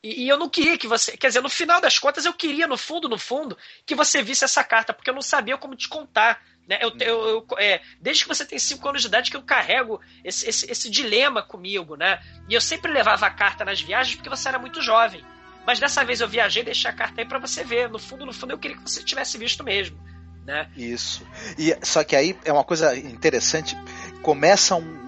E, 0.04 0.24
e 0.24 0.28
eu 0.28 0.36
não 0.38 0.48
queria 0.48 0.76
que 0.78 0.86
você. 0.86 1.16
Quer 1.16 1.28
dizer, 1.28 1.40
no 1.40 1.48
final 1.48 1.80
das 1.80 1.98
contas, 1.98 2.24
eu 2.26 2.32
queria, 2.34 2.66
no 2.66 2.76
fundo, 2.76 3.08
no 3.08 3.18
fundo, 3.18 3.56
que 3.86 3.94
você 3.94 4.22
visse 4.22 4.44
essa 4.44 4.62
carta, 4.62 4.92
porque 4.92 5.08
eu 5.10 5.14
não 5.14 5.22
sabia 5.22 5.56
como 5.56 5.74
te 5.74 5.88
contar. 5.88 6.40
Né? 6.68 6.78
Eu, 6.80 6.92
eu, 7.00 7.28
eu- 7.50 7.58
é, 7.58 7.80
desde 8.00 8.22
que 8.22 8.28
você 8.28 8.44
tem 8.44 8.58
5 8.58 8.88
anos 8.88 9.02
de 9.02 9.08
idade 9.08 9.30
que 9.30 9.36
eu 9.36 9.42
carrego 9.42 10.00
esse, 10.24 10.48
esse, 10.48 10.70
esse 10.70 10.88
dilema 10.90 11.42
comigo, 11.42 11.94
né? 11.96 12.20
E 12.48 12.54
eu 12.54 12.60
sempre 12.60 12.90
levava 12.92 13.26
a 13.26 13.30
carta 13.30 13.64
nas 13.64 13.80
viagens 13.80 14.16
porque 14.16 14.30
você 14.30 14.48
era 14.48 14.58
muito 14.58 14.80
jovem. 14.82 15.24
Mas 15.66 15.78
dessa 15.80 16.04
vez 16.04 16.20
eu 16.20 16.28
viajei 16.28 16.62
e 16.62 16.64
deixei 16.66 16.90
a 16.90 16.94
carta 16.94 17.20
aí 17.22 17.26
pra 17.26 17.38
você 17.38 17.64
ver. 17.64 17.88
No 17.90 17.98
fundo, 17.98 18.24
no 18.26 18.32
fundo, 18.32 18.52
eu 18.52 18.58
queria 18.58 18.76
que 18.76 18.82
você 18.82 19.02
tivesse 19.02 19.36
visto 19.38 19.64
mesmo. 19.64 19.98
Né? 20.44 20.68
Isso. 20.76 21.26
E, 21.58 21.74
só 21.82 22.04
que 22.04 22.14
aí 22.14 22.36
é 22.44 22.52
uma 22.52 22.64
coisa 22.64 22.94
interessante. 22.98 23.74
Começa 24.22 24.74
um- 24.74 25.04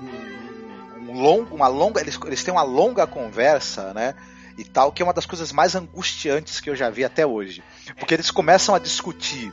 um 1.08 1.20
longo, 1.20 1.54
uma 1.54 1.68
longa. 1.68 2.00
Eles, 2.00 2.18
eles 2.26 2.42
têm 2.42 2.52
uma 2.52 2.62
longa 2.62 3.06
conversa, 3.06 3.92
né? 3.94 4.14
E 4.58 4.64
tal, 4.64 4.90
que 4.92 5.02
é 5.02 5.04
uma 5.04 5.12
das 5.12 5.26
coisas 5.26 5.52
mais 5.52 5.74
angustiantes 5.74 6.60
que 6.60 6.70
eu 6.70 6.76
já 6.76 6.88
vi 6.90 7.04
até 7.04 7.26
hoje. 7.26 7.62
Porque 7.98 8.14
eles 8.14 8.30
começam 8.30 8.74
a 8.74 8.78
discutir 8.78 9.52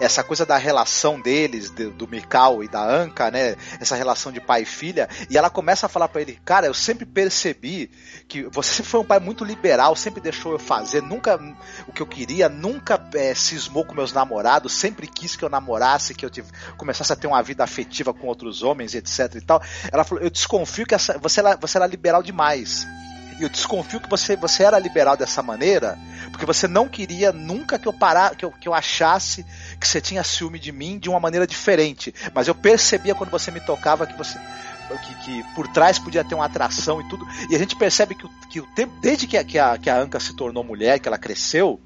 essa 0.00 0.22
coisa 0.24 0.44
da 0.44 0.56
relação 0.56 1.20
deles, 1.20 1.70
de- 1.70 1.90
do 1.90 2.08
Mikau 2.08 2.62
e 2.64 2.68
da 2.68 2.82
Anka, 2.84 3.30
né? 3.30 3.54
Essa 3.80 3.94
relação 3.94 4.32
de 4.32 4.40
pai 4.40 4.62
e 4.62 4.64
filha, 4.64 5.08
e 5.30 5.38
ela 5.38 5.48
começa 5.48 5.86
a 5.86 5.88
falar 5.88 6.08
pra 6.08 6.20
ele, 6.20 6.40
cara, 6.44 6.66
eu 6.66 6.74
sempre 6.74 7.06
percebi 7.06 7.88
que 8.26 8.42
você 8.50 8.82
foi 8.82 8.98
um 9.00 9.04
pai 9.04 9.20
muito 9.20 9.44
liberal, 9.44 9.94
sempre 9.94 10.20
deixou 10.20 10.50
eu 10.50 10.58
fazer, 10.58 11.02
nunca 11.02 11.38
o 11.86 11.92
que 11.92 12.02
eu 12.02 12.06
queria, 12.06 12.48
nunca 12.48 13.00
é, 13.14 13.32
cismou 13.32 13.84
com 13.84 13.94
meus 13.94 14.12
namorados, 14.12 14.72
sempre 14.72 15.06
quis 15.06 15.36
que 15.36 15.44
eu 15.44 15.48
namorasse, 15.48 16.14
que 16.16 16.26
eu 16.26 16.30
tive, 16.30 16.48
começasse 16.76 17.12
a 17.12 17.16
ter 17.16 17.28
uma 17.28 17.40
vida 17.42 17.62
afetiva 17.62 18.12
com 18.12 18.26
outros 18.26 18.64
homens, 18.64 18.92
etc 18.92 19.36
e 19.36 19.40
tal. 19.40 19.62
Ela 19.92 20.02
falou, 20.02 20.22
eu 20.24 20.30
desconfio 20.30 20.84
que 20.84 20.96
essa, 20.96 21.16
você, 21.18 21.38
era, 21.38 21.56
você 21.56 21.78
era 21.78 21.86
liberal 21.86 22.24
demais. 22.24 22.84
E 23.38 23.42
eu 23.42 23.48
desconfio 23.48 24.00
que 24.00 24.08
você, 24.08 24.36
você 24.36 24.62
era 24.62 24.78
liberal 24.78 25.16
dessa 25.16 25.42
maneira, 25.42 25.98
porque 26.30 26.46
você 26.46 26.66
não 26.66 26.88
queria 26.88 27.32
nunca 27.32 27.78
que 27.78 27.86
eu 27.86 27.92
parar, 27.92 28.34
que 28.34 28.44
eu, 28.44 28.50
que 28.50 28.68
eu 28.68 28.74
achasse 28.74 29.44
que 29.78 29.86
você 29.86 30.00
tinha 30.00 30.24
ciúme 30.24 30.58
de 30.58 30.72
mim 30.72 30.98
de 30.98 31.08
uma 31.08 31.20
maneira 31.20 31.46
diferente. 31.46 32.14
Mas 32.34 32.48
eu 32.48 32.54
percebia 32.54 33.14
quando 33.14 33.30
você 33.30 33.50
me 33.50 33.60
tocava 33.60 34.06
que 34.06 34.16
você. 34.16 34.38
Que, 35.04 35.14
que 35.16 35.54
por 35.54 35.66
trás 35.66 35.98
podia 35.98 36.22
ter 36.22 36.36
uma 36.36 36.44
atração 36.44 37.00
e 37.00 37.08
tudo. 37.08 37.26
E 37.50 37.56
a 37.56 37.58
gente 37.58 37.74
percebe 37.74 38.14
que 38.14 38.26
que 38.56 38.60
o 38.60 38.66
tempo, 38.66 38.94
desde 39.00 39.26
que 39.26 39.36
a, 39.36 39.44
que, 39.44 39.58
a, 39.58 39.76
que 39.76 39.90
a 39.90 39.98
Anka 40.00 40.18
se 40.18 40.34
tornou 40.34 40.64
mulher, 40.64 40.98
que 40.98 41.06
ela 41.06 41.18
cresceu, 41.18 41.78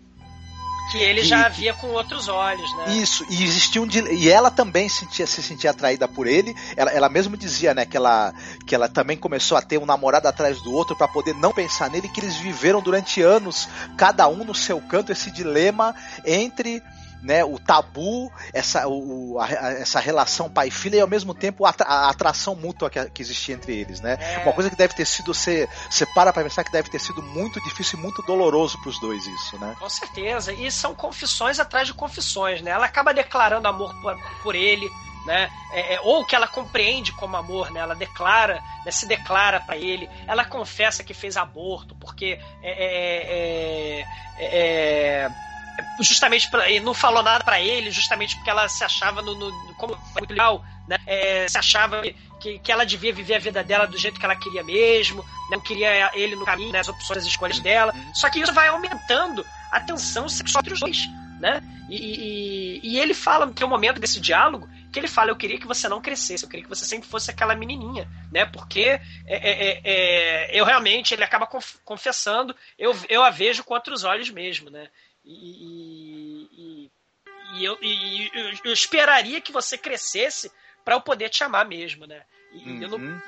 Que 0.91 0.99
ele 0.99 1.21
E- 1.21 1.25
já 1.25 1.49
via 1.49 1.73
com 1.75 1.89
outros 1.89 2.29
olhos, 2.29 2.71
né? 2.77 2.95
isso, 2.97 3.25
e 3.31 3.45
existia 3.45 3.81
um 3.81 3.87
e 4.11 4.29
ela 4.29 4.51
também 4.51 4.89
sentia, 4.89 5.27
se 5.27 5.43
sentia 5.43 5.71
atraída 5.71 6.09
por 6.09 6.27
ele. 6.27 6.55
Ela, 6.77 6.91
ela 6.91 7.09
mesmo 7.09 7.37
dizia, 7.37 7.73
né, 7.75 7.87
que 7.87 7.97
ela, 7.97 8.35
que 8.67 8.75
ela 8.75 8.89
também 8.89 9.17
começou 9.17 9.57
a 9.57 9.62
ter 9.62 9.79
um 9.79 9.87
namorado 9.87 10.27
atrás 10.27 10.61
do 10.61 10.73
outro 10.73 10.97
para 10.97 11.07
poder 11.09 11.35
não 11.35 11.53
pensar 11.53 11.89
nele, 11.91 12.09
que 12.09 12.21
eles 12.21 12.37
viveram 12.37 12.81
durante 12.81 13.23
anos, 13.23 13.69
cada 13.97 14.27
um 14.29 14.45
no 14.45 14.55
seu 14.55 14.81
canto, 14.81 15.12
esse 15.12 15.31
dilema 15.31 15.95
entre 16.25 16.83
né, 17.23 17.45
o 17.45 17.59
tabu, 17.59 18.33
essa, 18.53 18.89
o, 18.89 19.39
a, 19.39 19.49
essa 19.73 20.01
relação 20.01 20.49
pai-filha 20.49 20.97
e 20.97 21.01
ao 21.01 21.09
mesmo 21.09 21.35
tempo 21.35 21.67
a, 21.67 21.75
a 21.81 22.09
atração 22.09 22.55
mútua 22.55 22.89
que, 22.89 23.05
que, 23.11 23.23
existia 23.23 23.55
entre 23.55 23.79
eles, 23.79 24.01
né? 24.01 24.19
É. 24.21 24.39
Uma 24.39 24.53
coisa 24.53 24.71
que 24.71 24.77
deve 24.77 24.95
ter 24.95 25.07
sido, 25.07 25.35
você, 25.35 25.69
você 25.91 26.07
para 26.07 26.33
pra 26.33 26.43
pensar 26.43 26.65
que 26.65 26.73
deve 26.73 26.89
ter 26.89 26.99
sido 26.99 27.23
muito 27.23 27.63
difícil 27.63 27.99
e 27.99 28.03
muito 28.03 28.23
doloroso 28.23 28.81
pros 28.81 28.99
dois 29.01 29.27
isso, 29.27 29.59
né? 29.59 29.77
Com 29.79 29.89
certeza, 29.89 30.53
e 30.53 30.71
são 30.71 30.95
confissões 30.95 31.61
atrás 31.61 31.87
de 31.87 31.95
confissões, 31.95 32.63
né? 32.63 32.71
Ela 32.71 32.87
acaba 32.87 33.13
declarando 33.13 33.69
amor 33.69 33.95
por, 34.01 34.17
por 34.43 34.55
ele, 34.55 34.89
né? 35.27 35.51
É, 35.73 35.95
é, 35.95 36.01
ou 36.01 36.25
que 36.25 36.35
ela 36.35 36.49
compreende 36.49 37.13
como 37.13 37.37
amor, 37.37 37.71
né? 37.71 37.81
Ela 37.81 37.95
declara, 37.95 38.63
né? 38.85 38.91
se 38.91 39.07
declara 39.07 39.61
para 39.61 39.77
ele, 39.77 40.09
ela 40.27 40.45
confessa 40.45 41.05
que 41.05 41.13
fez 41.13 41.37
aborto 41.37 41.95
porque 41.97 42.41
é, 42.63 42.71
é, 42.71 44.05
é, 44.39 45.25
é 45.25 45.31
justamente 46.01 46.51
pra, 46.51 46.65
não 46.81 46.94
falou 46.94 47.23
nada 47.23 47.44
para 47.44 47.61
ele, 47.61 47.90
justamente 47.90 48.36
porque 48.36 48.51
ela 48.51 48.69
se 48.69 48.82
achava 48.85 49.23
no, 49.23 49.35
no 49.35 49.74
como 49.74 49.98
muito 50.15 50.31
legal, 50.31 50.65
né? 50.89 50.98
É, 51.07 51.48
se 51.48 51.59
achava 51.59 52.02
que, 52.40 52.59
que 52.59 52.73
ela 52.73 52.85
devia 52.85 53.12
viver 53.12 53.35
a 53.35 53.39
vida 53.39 53.62
dela 53.62 53.86
do 53.86 53.98
jeito 53.98 54.19
que 54.19 54.24
ela 54.24 54.36
queria 54.36 54.65
mesmo, 54.65 55.23
né? 55.23 55.57
não 55.57 55.61
queria 55.61 56.11
ele 56.15 56.36
no 56.36 56.44
caminho, 56.44 56.73
né? 56.73 56.81
as 56.81 56.89
opções, 56.89 57.19
as 57.19 57.27
escolhas 57.27 57.61
dela. 57.61 57.94
Só 58.15 58.31
que 58.31 58.40
isso 58.40 58.52
vai 58.52 58.69
aumentando 58.69 59.44
a 59.70 59.81
tensão 59.81 60.28
sexual 60.28 60.62
entre 60.62 60.74
os 60.74 60.81
dois, 60.81 61.09
né? 61.40 61.62
E, 61.89 61.97
e, 61.97 62.81
e 62.82 62.98
ele 63.01 63.15
fala, 63.15 63.47
tem 63.48 63.66
um 63.66 63.70
momento 63.70 64.01
desse 64.01 64.20
diálogo 64.20 64.69
que 64.90 64.98
ele 64.98 65.09
fala: 65.09 65.31
Eu 65.31 65.36
queria 65.36 65.59
que 65.59 65.66
você 65.66 65.89
não 65.89 66.01
crescesse, 66.01 66.44
eu 66.44 66.48
queria 66.48 66.65
que 66.65 66.69
você 66.69 66.85
sempre 66.85 67.09
fosse 67.09 67.31
aquela 67.31 67.55
menininha, 67.55 68.09
né? 68.31 68.44
Porque 68.44 68.81
é, 68.81 69.01
é, 69.27 69.69
é, 69.69 69.81
é 69.85 70.61
eu 70.61 70.65
realmente, 70.65 71.15
ele 71.15 71.24
acaba 71.24 71.48
confessando, 71.85 72.55
eu, 72.78 72.97
eu 73.09 73.23
a 73.23 73.31
vejo 73.31 73.65
com 73.65 73.74
outros 73.74 74.05
olhos 74.05 74.31
mesmo, 74.31 74.70
né? 74.70 74.89
E, 75.32 76.48
e, 76.52 76.90
e 77.55 77.65
eu, 77.65 77.78
e, 77.81 78.31
eu, 78.65 78.73
esperaria 78.73 79.40
que 79.40 79.52
você 79.52 79.78
crescesse 79.78 80.51
para 80.85 80.97
eu 80.97 81.01
poder 81.01 81.28
te 81.28 81.44
amar 81.44 81.66
mesmo, 81.66 82.05
né? 82.05 82.23
E, 82.52 82.85
uhum. 82.85 82.98
não, 82.98 83.23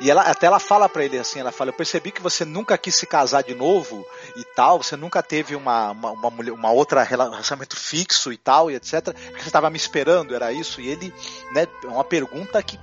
e 0.00 0.10
ela, 0.10 0.22
até 0.22 0.46
ela 0.46 0.58
fala 0.58 0.88
para 0.88 1.04
ele 1.04 1.18
assim, 1.18 1.40
ela 1.40 1.50
fala, 1.50 1.70
eu 1.70 1.74
percebi 1.74 2.10
que 2.10 2.20
você 2.20 2.44
nunca 2.44 2.76
quis 2.76 2.94
se 2.94 3.06
casar 3.06 3.42
de 3.42 3.54
novo 3.54 4.06
e 4.36 4.44
tal, 4.54 4.82
você 4.82 4.96
nunca 4.96 5.22
teve 5.22 5.56
uma, 5.56 5.90
uma, 5.92 6.10
uma, 6.12 6.30
mulher, 6.30 6.52
uma 6.52 6.70
outra 6.70 7.02
relacionamento 7.02 7.76
fixo 7.76 8.32
e 8.32 8.36
tal, 8.36 8.70
e 8.70 8.74
etc. 8.74 9.14
Você 9.38 9.46
estava 9.46 9.70
me 9.70 9.76
esperando, 9.76 10.34
era 10.34 10.52
isso? 10.52 10.80
E 10.80 10.88
ele, 10.88 11.12
né, 11.52 11.66
é 11.82 11.86
uma 11.86 12.04
pergunta 12.04 12.62
que 12.62 12.78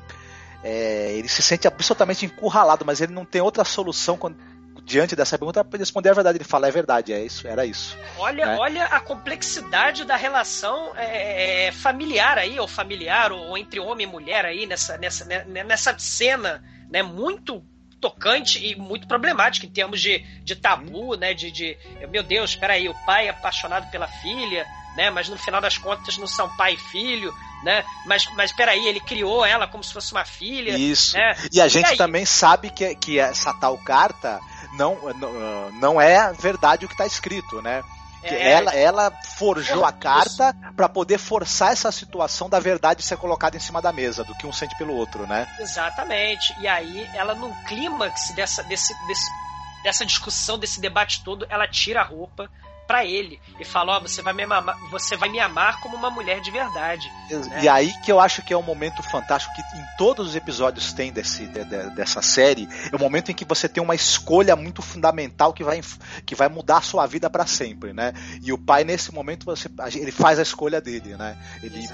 é, 0.63 1.13
ele 1.13 1.27
se 1.27 1.41
sente 1.41 1.67
absolutamente 1.67 2.25
encurralado, 2.25 2.83
mas 2.85 3.01
ele 3.01 3.13
não 3.13 3.23
tem 3.25 3.41
outra 3.41 3.63
solução 3.63 4.17
quando, 4.17 4.37
diante 4.89 5.15
dessa 5.15 5.37
pergunta 5.37 5.63
para 5.63 5.77
responder 5.77 6.09
a 6.09 6.13
verdade. 6.13 6.37
Ele 6.39 6.43
fala, 6.43 6.67
é 6.67 6.71
verdade, 6.71 7.13
é 7.13 7.23
isso, 7.23 7.47
era 7.47 7.63
isso. 7.63 7.95
Olha, 8.17 8.45
né? 8.47 8.57
olha 8.59 8.85
a 8.85 8.99
complexidade 8.99 10.03
da 10.03 10.15
relação 10.15 10.93
é, 10.97 11.67
é, 11.67 11.71
familiar 11.71 12.39
aí, 12.39 12.59
ou 12.59 12.67
familiar, 12.67 13.31
ou 13.31 13.55
entre 13.55 13.79
homem 13.79 14.07
e 14.07 14.09
mulher 14.09 14.45
aí, 14.45 14.65
nessa, 14.65 14.97
nessa, 14.97 15.25
né, 15.25 15.63
nessa 15.63 15.97
cena, 15.99 16.63
né, 16.89 17.03
muito 17.03 17.63
tocante 18.01 18.65
e 18.65 18.75
muito 18.75 19.07
problemática 19.07 19.65
em 19.65 19.69
termos 19.69 20.01
de, 20.01 20.19
de 20.43 20.55
tabu, 20.55 21.15
né, 21.15 21.33
de, 21.35 21.51
de, 21.51 21.77
meu 22.09 22.23
Deus, 22.23 22.51
espera 22.51 22.73
aí, 22.73 22.89
o 22.89 22.95
pai 23.05 23.27
é 23.27 23.29
apaixonado 23.29 23.91
pela 23.91 24.07
filha, 24.07 24.65
né, 24.95 25.11
mas 25.11 25.29
no 25.29 25.37
final 25.37 25.61
das 25.61 25.77
contas 25.77 26.17
não 26.17 26.27
são 26.27 26.49
pai 26.57 26.73
e 26.73 26.77
filho, 26.77 27.31
né? 27.63 27.83
Mas, 28.05 28.25
mas 28.35 28.53
peraí, 28.53 28.87
ele 28.87 28.99
criou 28.99 29.45
ela 29.45 29.67
como 29.67 29.83
se 29.83 29.91
fosse 29.91 30.11
uma 30.13 30.23
filha. 30.23 30.77
Isso. 30.77 31.17
Né? 31.17 31.35
E 31.51 31.59
a 31.59 31.67
gente 31.67 31.97
também 31.97 32.25
sabe 32.25 32.69
que, 32.69 32.95
que 32.95 33.19
essa 33.19 33.53
tal 33.53 33.77
carta 33.77 34.39
não, 34.73 34.97
não, 35.15 35.71
não 35.73 36.01
é 36.01 36.31
verdade 36.33 36.85
o 36.85 36.87
que 36.87 36.93
está 36.93 37.05
escrito, 37.05 37.61
né? 37.61 37.83
É, 38.21 38.51
ela, 38.51 38.75
ela 38.75 39.11
forjou 39.37 39.85
a 39.85 39.93
carta 39.93 40.53
para 40.75 40.89
poder 40.89 41.17
forçar 41.17 41.71
essa 41.71 41.89
situação 41.91 42.49
da 42.49 42.59
verdade 42.59 43.01
ser 43.01 43.17
colocada 43.17 43.55
em 43.55 43.61
cima 43.61 43.81
da 43.81 43.93
mesa, 43.93 44.25
do 44.25 44.35
que 44.35 44.45
um 44.45 44.51
sente 44.51 44.77
pelo 44.77 44.93
outro, 44.93 45.25
né? 45.25 45.47
Exatamente. 45.59 46.53
E 46.59 46.67
aí, 46.67 47.09
ela, 47.13 47.33
num 47.33 47.53
clímax 47.63 48.31
dessa, 48.35 48.61
desse, 48.63 48.93
desse, 49.07 49.31
dessa 49.83 50.05
discussão, 50.05 50.59
desse 50.59 50.81
debate 50.81 51.23
todo, 51.23 51.47
ela 51.49 51.65
tira 51.65 52.01
a 52.01 52.03
roupa, 52.03 52.49
para 52.89 53.05
ele 53.05 53.39
e 53.59 53.63
fala: 53.63 53.93
Ó, 53.93 53.97
oh, 53.99 54.01
você, 54.01 54.19
vai 54.23 54.33
me 54.33 54.41
amar, 54.41 54.75
você 54.89 55.15
vai 55.15 55.29
me 55.29 55.39
amar 55.39 55.79
como 55.79 55.95
uma 55.95 56.09
mulher 56.09 56.41
de 56.41 56.49
verdade. 56.49 57.07
Né? 57.29 57.61
E 57.61 57.69
aí 57.69 57.93
que 58.01 58.11
eu 58.11 58.19
acho 58.19 58.41
que 58.41 58.51
é 58.51 58.57
um 58.57 58.63
momento 58.63 59.03
fantástico 59.03 59.53
que 59.53 59.61
em 59.61 59.85
todos 59.95 60.29
os 60.29 60.35
episódios 60.35 60.91
tem 60.91 61.11
desse, 61.11 61.45
de, 61.45 61.63
de, 61.65 61.95
dessa 61.95 62.23
série 62.23 62.67
é 62.91 62.95
o 62.95 62.99
momento 62.99 63.29
em 63.29 63.35
que 63.35 63.45
você 63.45 63.69
tem 63.69 63.83
uma 63.83 63.93
escolha 63.93 64.55
muito 64.55 64.81
fundamental 64.81 65.53
que 65.53 65.63
vai, 65.63 65.81
que 66.25 66.33
vai 66.33 66.49
mudar 66.49 66.77
a 66.77 66.81
sua 66.81 67.05
vida 67.05 67.29
para 67.29 67.45
sempre, 67.45 67.93
né? 67.93 68.11
E 68.41 68.51
o 68.51 68.57
pai, 68.57 68.83
nesse 68.83 69.13
momento, 69.13 69.45
você, 69.45 69.69
ele 69.93 70.11
faz 70.11 70.39
a 70.39 70.41
escolha 70.41 70.81
dele, 70.81 71.15
né? 71.15 71.37
Ele, 71.61 71.87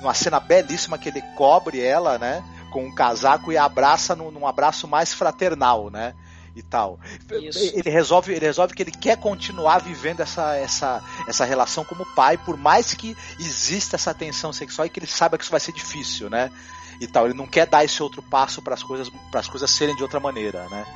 uma 0.00 0.14
cena 0.14 0.38
belíssima 0.38 0.96
que 0.96 1.08
ele 1.08 1.22
cobre 1.34 1.80
ela, 1.80 2.18
né? 2.18 2.44
Com 2.70 2.84
um 2.84 2.94
casaco 2.94 3.50
e 3.50 3.58
abraça 3.58 4.14
num, 4.14 4.30
num 4.30 4.46
abraço 4.46 4.86
mais 4.86 5.12
fraternal, 5.12 5.90
né? 5.90 6.14
E 6.56 6.62
tal. 6.62 6.98
Isso. 7.30 7.76
Ele 7.76 7.90
resolve, 7.90 8.32
ele 8.32 8.46
resolve 8.46 8.74
que 8.74 8.82
ele 8.82 8.90
quer 8.90 9.18
continuar 9.18 9.78
vivendo 9.78 10.20
essa, 10.20 10.56
essa, 10.56 11.04
essa 11.28 11.44
relação 11.44 11.84
como 11.84 12.06
pai, 12.14 12.38
por 12.38 12.56
mais 12.56 12.94
que 12.94 13.14
exista 13.38 13.96
essa 13.96 14.14
tensão 14.14 14.52
sexual 14.52 14.86
e 14.86 14.90
que 14.90 14.98
ele 14.98 15.06
saiba 15.06 15.36
que 15.36 15.44
isso 15.44 15.50
vai 15.50 15.60
ser 15.60 15.72
difícil, 15.72 16.30
né? 16.30 16.50
E 16.98 17.06
tal. 17.06 17.26
Ele 17.26 17.34
não 17.34 17.46
quer 17.46 17.66
dar 17.66 17.84
esse 17.84 18.02
outro 18.02 18.22
passo 18.22 18.62
para 18.62 18.72
as 18.72 18.82
coisas, 18.82 19.10
para 19.30 19.40
as 19.40 19.48
coisas 19.48 19.70
serem 19.70 19.94
de 19.94 20.02
outra 20.02 20.18
maneira, 20.18 20.66
né? 20.70 20.86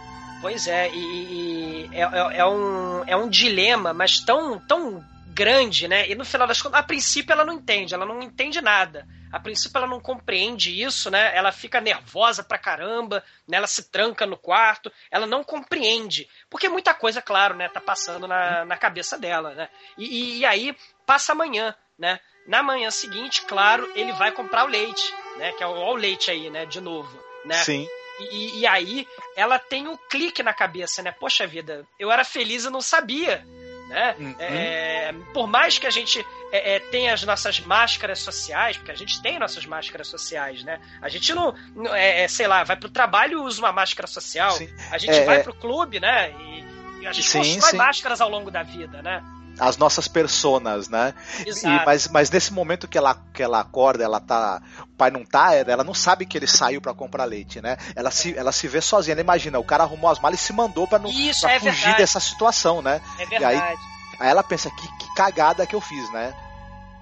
Pois 0.40 0.66
é, 0.66 0.90
e, 0.90 0.96
e 0.96 1.90
é, 1.92 2.00
é, 2.00 2.38
é, 2.38 2.46
um, 2.46 3.04
é 3.06 3.14
um 3.14 3.28
dilema, 3.28 3.92
mas 3.92 4.20
tão, 4.20 4.58
tão 4.58 5.04
grande, 5.26 5.86
né? 5.86 6.08
E 6.10 6.14
no 6.14 6.24
final 6.24 6.48
das 6.48 6.62
contas, 6.62 6.80
a 6.80 6.82
princípio 6.82 7.34
ela 7.34 7.44
não 7.44 7.52
entende, 7.52 7.92
ela 7.92 8.06
não 8.06 8.22
entende 8.22 8.62
nada. 8.62 9.06
A 9.32 9.38
princípio 9.38 9.78
ela 9.78 9.86
não 9.86 10.00
compreende 10.00 10.82
isso, 10.82 11.10
né? 11.10 11.34
Ela 11.36 11.52
fica 11.52 11.80
nervosa 11.80 12.42
pra 12.42 12.58
caramba, 12.58 13.22
né? 13.46 13.56
ela 13.56 13.66
se 13.66 13.90
tranca 13.90 14.26
no 14.26 14.36
quarto, 14.36 14.90
ela 15.10 15.26
não 15.26 15.44
compreende. 15.44 16.28
Porque 16.48 16.68
muita 16.68 16.92
coisa, 16.94 17.22
claro, 17.22 17.54
né, 17.54 17.68
tá 17.68 17.80
passando 17.80 18.26
na, 18.26 18.64
na 18.64 18.76
cabeça 18.76 19.16
dela, 19.18 19.54
né? 19.54 19.68
E, 19.96 20.38
e, 20.38 20.46
aí 20.46 20.76
passa 21.06 21.32
amanhã, 21.32 21.74
né? 21.98 22.18
Na 22.46 22.62
manhã 22.62 22.90
seguinte, 22.90 23.42
claro, 23.42 23.90
ele 23.94 24.12
vai 24.12 24.32
comprar 24.32 24.64
o 24.64 24.68
leite, 24.68 25.14
né? 25.36 25.52
Que 25.52 25.62
é 25.62 25.66
o, 25.66 25.70
o 25.70 25.94
leite 25.94 26.30
aí, 26.30 26.50
né? 26.50 26.66
De 26.66 26.80
novo, 26.80 27.22
né? 27.44 27.56
Sim. 27.56 27.86
E, 28.18 28.60
e, 28.60 28.66
aí 28.66 29.06
ela 29.34 29.58
tem 29.58 29.88
um 29.88 29.96
clique 29.96 30.42
na 30.42 30.52
cabeça, 30.52 31.02
né? 31.02 31.12
Poxa 31.12 31.46
vida, 31.46 31.86
eu 31.98 32.10
era 32.10 32.24
feliz 32.24 32.64
e 32.64 32.70
não 32.70 32.80
sabia. 32.80 33.44
Né? 33.90 34.14
Uhum. 34.20 34.34
É, 34.38 35.12
por 35.34 35.48
mais 35.48 35.76
que 35.76 35.84
a 35.84 35.90
gente 35.90 36.24
é, 36.52 36.76
é, 36.76 36.78
tenha 36.78 37.12
as 37.12 37.24
nossas 37.24 37.58
máscaras 37.58 38.20
sociais, 38.20 38.76
porque 38.76 38.92
a 38.92 38.94
gente 38.94 39.20
tem 39.20 39.36
nossas 39.36 39.66
máscaras 39.66 40.06
sociais, 40.06 40.62
né? 40.62 40.80
A 41.02 41.08
gente 41.08 41.34
não, 41.34 41.52
é, 41.92 42.22
é, 42.22 42.28
sei 42.28 42.46
lá, 42.46 42.62
vai 42.62 42.76
pro 42.76 42.88
trabalho 42.88 43.32
e 43.32 43.42
usa 43.42 43.60
uma 43.60 43.72
máscara 43.72 44.06
social. 44.06 44.52
Sim. 44.52 44.72
A 44.92 44.96
gente 44.96 45.18
é, 45.18 45.24
vai 45.24 45.42
pro 45.42 45.52
clube, 45.52 45.98
né? 45.98 46.30
E, 46.30 47.04
a 47.04 47.12
gente 47.12 47.26
sim, 47.26 47.38
constrói 47.38 47.70
sim. 47.70 47.76
máscaras 47.76 48.20
ao 48.20 48.28
longo 48.28 48.48
da 48.48 48.62
vida, 48.62 49.02
né? 49.02 49.24
As 49.60 49.76
nossas 49.76 50.08
personas, 50.08 50.88
né? 50.88 51.14
E, 51.46 51.84
mas, 51.84 52.08
mas 52.08 52.30
nesse 52.30 52.52
momento 52.52 52.88
que 52.88 52.96
ela, 52.96 53.14
que 53.32 53.42
ela 53.42 53.60
acorda, 53.60 54.02
ela 54.02 54.18
tá. 54.18 54.62
O 54.82 54.96
pai 54.96 55.10
não 55.10 55.24
tá, 55.24 55.54
ela 55.54 55.84
não 55.84 55.92
sabe 55.92 56.24
que 56.24 56.38
ele 56.38 56.46
saiu 56.46 56.80
para 56.80 56.94
comprar 56.94 57.24
leite, 57.24 57.60
né? 57.60 57.76
Ela 57.94 58.10
se, 58.10 58.36
ela 58.36 58.52
se 58.52 58.66
vê 58.66 58.80
sozinha. 58.80 59.12
Ela 59.12 59.20
imagina, 59.20 59.58
o 59.58 59.64
cara 59.64 59.84
arrumou 59.84 60.10
as 60.10 60.18
malas 60.18 60.40
e 60.40 60.42
se 60.42 60.52
mandou 60.52 60.88
pra, 60.88 60.98
não, 60.98 61.10
Isso, 61.10 61.42
pra 61.42 61.52
é 61.52 61.58
fugir 61.60 61.74
verdade. 61.74 61.98
dessa 61.98 62.18
situação, 62.18 62.80
né? 62.80 63.00
É 63.18 63.26
verdade. 63.26 63.58
E 63.58 63.60
aí, 63.60 63.76
aí 64.18 64.28
ela 64.30 64.42
pensa, 64.42 64.70
que, 64.70 64.88
que 64.98 65.14
cagada 65.14 65.66
que 65.66 65.74
eu 65.74 65.80
fiz, 65.80 66.10
né? 66.12 66.34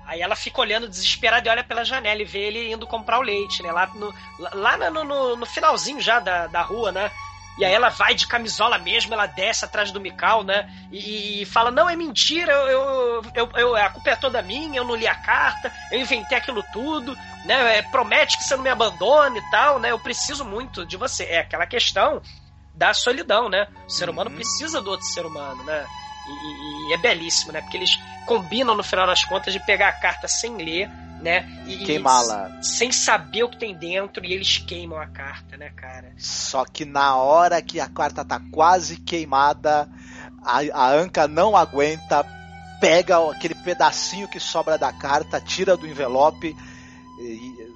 Aí 0.05 0.23
ela 0.23 0.35
fica 0.35 0.61
olhando 0.63 0.89
desesperada 0.89 1.47
e 1.47 1.51
olha 1.53 1.63
pela 1.63 1.85
janela 1.85 2.23
e 2.23 2.25
vê 2.25 2.39
ele 2.39 2.73
indo 2.73 2.87
comprar 2.87 3.19
o 3.19 3.23
leite, 3.23 3.63
né? 3.63 3.71
Lá 3.71 3.87
no, 3.95 4.15
lá 4.55 4.91
no, 4.91 5.05
no, 5.05 5.37
no 5.37 5.47
finalzinho 5.47 6.01
já 6.01 6.19
da, 6.19 6.47
da 6.47 6.63
rua, 6.63 6.91
né? 6.91 7.11
E 7.59 7.65
aí 7.65 7.73
ela 7.73 7.89
vai 7.89 8.15
de 8.15 8.27
camisola 8.27 8.79
mesmo, 8.79 9.13
ela 9.13 9.27
desce 9.27 9.65
atrás 9.65 9.91
do 9.91 10.01
Mikau, 10.01 10.45
né? 10.45 10.71
E, 10.93 11.43
e 11.43 11.45
fala: 11.45 11.73
Não, 11.73 11.91
é 11.91 11.97
mentira, 11.97 12.53
eu, 12.53 13.23
eu, 13.35 13.51
eu, 13.57 13.77
a 13.77 13.91
culpa 13.91 14.11
é 14.11 14.17
toda 14.17 14.41
minha, 14.41 14.79
eu 14.79 14.85
não 14.85 14.95
li 14.95 15.09
a 15.09 15.15
carta, 15.15 15.73
eu 15.91 16.01
inventei 16.01 16.39
aquilo 16.39 16.63
tudo, 16.73 17.19
né? 17.45 17.79
É, 17.79 17.83
promete 17.83 18.39
que 18.39 18.45
você 18.45 18.55
não 18.55 18.63
me 18.63 18.71
abandone 18.71 19.41
e 19.41 19.51
tal, 19.51 19.81
né? 19.81 19.91
Eu 19.91 19.99
preciso 19.99 20.45
muito 20.45 20.87
de 20.87 20.97
você. 20.97 21.25
É 21.25 21.41
aquela 21.41 21.67
questão 21.67 22.23
da 22.75 22.95
solidão, 22.95 23.49
né? 23.49 23.67
O 23.87 23.91
ser 23.91 24.09
humano 24.09 24.31
uhum. 24.31 24.37
precisa 24.37 24.81
do 24.81 24.91
outro 24.91 25.07
ser 25.07 25.27
humano, 25.27 25.65
né? 25.65 25.85
E, 26.29 26.31
e, 26.31 26.91
e, 26.91 26.95
é 26.95 26.97
belíssimo, 26.97 27.51
né? 27.51 27.61
Porque 27.61 27.77
eles 27.77 27.99
combinam 28.25 28.77
no 28.77 28.85
final 28.85 29.07
das 29.07 29.25
contas 29.25 29.53
de 29.53 29.59
pegar 29.59 29.89
a 29.89 29.93
carta 29.93 30.29
sem 30.29 30.57
ler 30.57 30.89
né? 31.21 31.47
E, 31.67 31.79
queimá-la. 31.79 32.63
Sem 32.63 32.93
saber 32.93 33.43
o 33.43 33.49
que 33.49 33.59
tem 33.59 33.77
dentro 33.77 34.25
e 34.25 34.33
eles 34.33 34.59
queimam 34.59 35.01
a 35.01 35.07
carta, 35.07 35.57
né, 35.57 35.71
cara? 35.71 36.13
Só 36.17 36.65
que 36.65 36.85
na 36.85 37.17
hora 37.17 37.61
que 37.61 37.81
a 37.81 37.89
carta 37.89 38.25
tá 38.25 38.41
quase 38.53 38.97
queimada, 38.97 39.89
a, 40.43 40.59
a 40.73 40.93
Anca 40.93 41.27
não 41.27 41.57
aguenta, 41.57 42.25
pega 42.81 43.19
aquele 43.31 43.55
pedacinho 43.55 44.29
que 44.29 44.41
sobra 44.41 44.79
da 44.79 44.93
carta, 44.93 45.41
tira 45.41 45.77
do 45.77 45.87
envelope 45.87 46.57
e, 47.19 47.69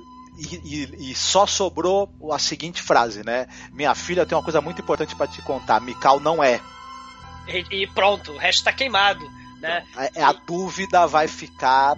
e, 0.65 1.11
e, 1.11 1.15
só 1.15 1.47
sobrou 1.47 2.11
a 2.33 2.39
seguinte 2.39 2.83
frase, 2.83 3.25
né? 3.25 3.47
Minha 3.73 3.95
filha 3.95 4.25
tem 4.25 4.37
uma 4.37 4.45
coisa 4.45 4.61
muito 4.61 4.81
importante 4.81 5.15
para 5.15 5.27
te 5.27 5.43
contar. 5.43 5.81
Mikau 5.81 6.21
não 6.21 6.43
é. 6.43 6.61
E, 7.47 7.83
e, 7.83 7.87
pronto, 7.89 8.33
o 8.33 8.39
resto 8.39 8.65
tá 8.65 8.73
queimado 8.73 9.29
Né? 9.61 9.85
É, 10.15 10.23
a 10.23 10.33
dúvida 10.33 11.07
vai 11.07 11.29
ficar. 11.29 11.97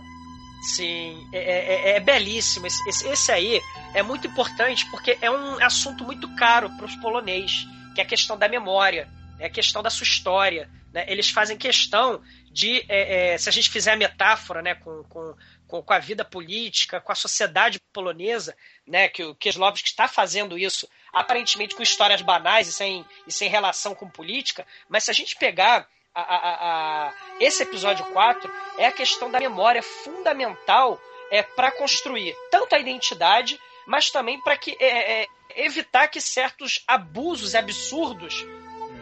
Sim, 0.64 1.28
é, 1.32 1.38
é, 1.38 1.96
é 1.96 2.00
belíssimo. 2.00 2.66
Esse, 2.66 2.88
esse, 2.88 3.06
esse, 3.06 3.30
aí 3.30 3.60
é 3.92 4.02
muito 4.02 4.26
importante 4.26 4.88
porque 4.90 5.18
é 5.20 5.30
um 5.30 5.62
assunto 5.62 6.04
muito 6.04 6.34
caro 6.36 6.70
para 6.70 6.86
os 6.86 6.96
polonês, 6.96 7.66
que 7.94 8.00
é 8.00 8.04
a 8.04 8.06
questão 8.06 8.38
da 8.38 8.48
memória, 8.48 9.08
é 9.38 9.46
a 9.46 9.50
questão 9.50 9.82
da 9.82 9.90
sua 9.90 10.04
história. 10.04 10.70
Né? 10.90 11.04
Eles 11.06 11.28
fazem 11.28 11.58
questão 11.58 12.22
de, 12.50 12.82
é, 12.88 13.34
é, 13.34 13.38
se 13.38 13.46
a 13.48 13.52
gente 13.52 13.68
fizer 13.68 13.92
a 13.92 13.96
metáfora 13.96 14.62
né, 14.62 14.74
com, 14.74 15.04
com, 15.04 15.82
com, 15.82 15.92
a 15.92 15.98
vida 15.98 16.24
política, 16.24 16.98
com 16.98 17.12
a 17.12 17.16
sociedade 17.16 17.78
polonesa, 17.92 18.56
né, 18.86 19.08
que 19.08 19.22
o 19.22 19.34
Kieslowski 19.34 19.88
está 19.88 20.08
fazendo 20.08 20.56
isso, 20.56 20.88
aparentemente 21.12 21.74
com 21.74 21.82
histórias 21.82 22.22
banais 22.22 22.68
e 22.68 22.72
sem, 22.72 23.04
e 23.26 23.32
sem 23.32 23.50
relação 23.50 23.94
com 23.94 24.08
política, 24.08 24.66
mas 24.88 25.04
se 25.04 25.10
a 25.10 25.14
gente 25.14 25.36
pegar 25.36 25.86
a, 26.14 26.22
a, 26.22 27.08
a, 27.08 27.12
esse 27.40 27.62
episódio 27.62 28.04
4, 28.06 28.50
é 28.78 28.86
a 28.86 28.92
questão 28.92 29.30
da 29.30 29.40
memória 29.40 29.82
fundamental 29.82 31.00
é, 31.30 31.42
para 31.42 31.72
construir 31.72 32.34
tanto 32.50 32.74
a 32.74 32.78
identidade, 32.78 33.58
mas 33.86 34.10
também 34.10 34.40
para 34.40 34.56
que 34.56 34.76
é, 34.78 35.22
é, 35.22 35.26
evitar 35.56 36.08
que 36.08 36.20
certos 36.20 36.82
abusos 36.86 37.54
absurdos 37.54 38.46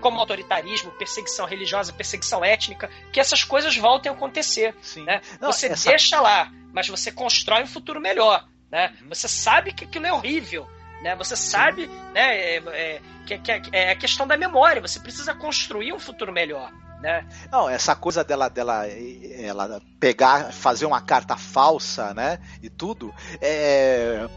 como 0.00 0.18
autoritarismo, 0.18 0.90
perseguição 0.92 1.46
religiosa, 1.46 1.92
perseguição 1.92 2.44
étnica, 2.44 2.90
que 3.12 3.20
essas 3.20 3.44
coisas 3.44 3.76
voltem 3.76 4.10
a 4.10 4.14
acontecer. 4.14 4.74
Né? 4.96 5.20
Não, 5.40 5.52
você 5.52 5.66
essa... 5.66 5.90
deixa 5.90 6.20
lá, 6.20 6.50
mas 6.72 6.88
você 6.88 7.12
constrói 7.12 7.62
um 7.62 7.68
futuro 7.68 8.00
melhor. 8.00 8.44
Né? 8.70 8.92
Uhum. 9.00 9.10
Você 9.10 9.28
sabe 9.28 9.72
que 9.72 9.84
aquilo 9.84 10.06
é 10.06 10.12
horrível. 10.12 10.68
Né? 11.02 11.14
Você 11.16 11.36
sabe 11.36 11.86
né, 12.12 12.36
é, 12.36 12.56
é, 12.56 13.02
que, 13.26 13.38
que, 13.38 13.52
é 13.72 13.90
a 13.92 13.96
questão 13.96 14.26
da 14.26 14.36
memória. 14.36 14.82
Você 14.82 14.98
precisa 14.98 15.34
construir 15.34 15.92
um 15.92 16.00
futuro 16.00 16.32
melhor. 16.32 16.72
Né? 17.02 17.26
Não, 17.50 17.68
essa 17.68 17.96
coisa 17.96 18.22
dela, 18.22 18.48
dela 18.48 18.86
ela 18.86 19.82
pegar, 19.98 20.52
fazer 20.52 20.86
uma 20.86 21.00
carta 21.00 21.36
falsa, 21.36 22.14
né? 22.14 22.38
E 22.62 22.70
tudo, 22.70 23.12
é, 23.40 24.28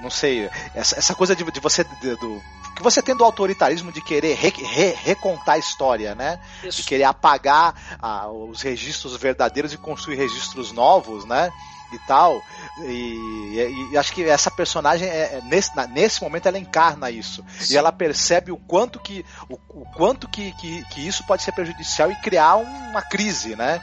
não 0.00 0.08
sei, 0.08 0.48
essa, 0.72 0.96
essa 0.96 1.14
coisa 1.14 1.34
de, 1.34 1.42
de 1.44 1.58
você 1.60 1.82
de, 1.82 2.14
do 2.16 2.40
que 2.76 2.82
você 2.82 3.00
tem 3.00 3.16
do 3.16 3.24
autoritarismo 3.24 3.92
de 3.92 4.00
querer 4.00 4.34
re, 4.34 4.50
re, 4.50 4.90
recontar 4.90 5.54
a 5.54 5.58
história, 5.58 6.14
né? 6.14 6.40
Isso. 6.62 6.78
De 6.78 6.88
querer 6.88 7.04
apagar 7.04 7.98
ah, 8.00 8.28
os 8.28 8.62
registros 8.62 9.16
verdadeiros 9.16 9.72
e 9.72 9.78
construir 9.78 10.16
registros 10.16 10.72
novos, 10.72 11.24
né? 11.24 11.52
E 11.94 11.98
tal. 12.06 12.42
E, 12.78 13.90
e, 13.92 13.96
acho 13.96 14.12
que 14.12 14.24
essa 14.24 14.50
personagem, 14.50 15.08
é, 15.08 15.36
é, 15.36 15.40
nesse, 15.44 15.70
nesse 15.88 16.22
momento, 16.22 16.46
ela 16.46 16.58
encarna 16.58 17.10
isso. 17.10 17.44
Sim. 17.58 17.74
E 17.74 17.76
ela 17.76 17.92
percebe 17.92 18.50
o 18.50 18.56
quanto, 18.56 18.98
que, 18.98 19.24
o, 19.48 19.54
o 19.68 19.84
quanto 19.94 20.28
que, 20.28 20.52
que, 20.52 20.84
que, 20.86 21.06
isso 21.06 21.24
pode 21.24 21.42
ser 21.42 21.52
prejudicial 21.52 22.10
e 22.10 22.16
criar 22.16 22.56
uma 22.56 23.02
crise, 23.02 23.54
né? 23.56 23.80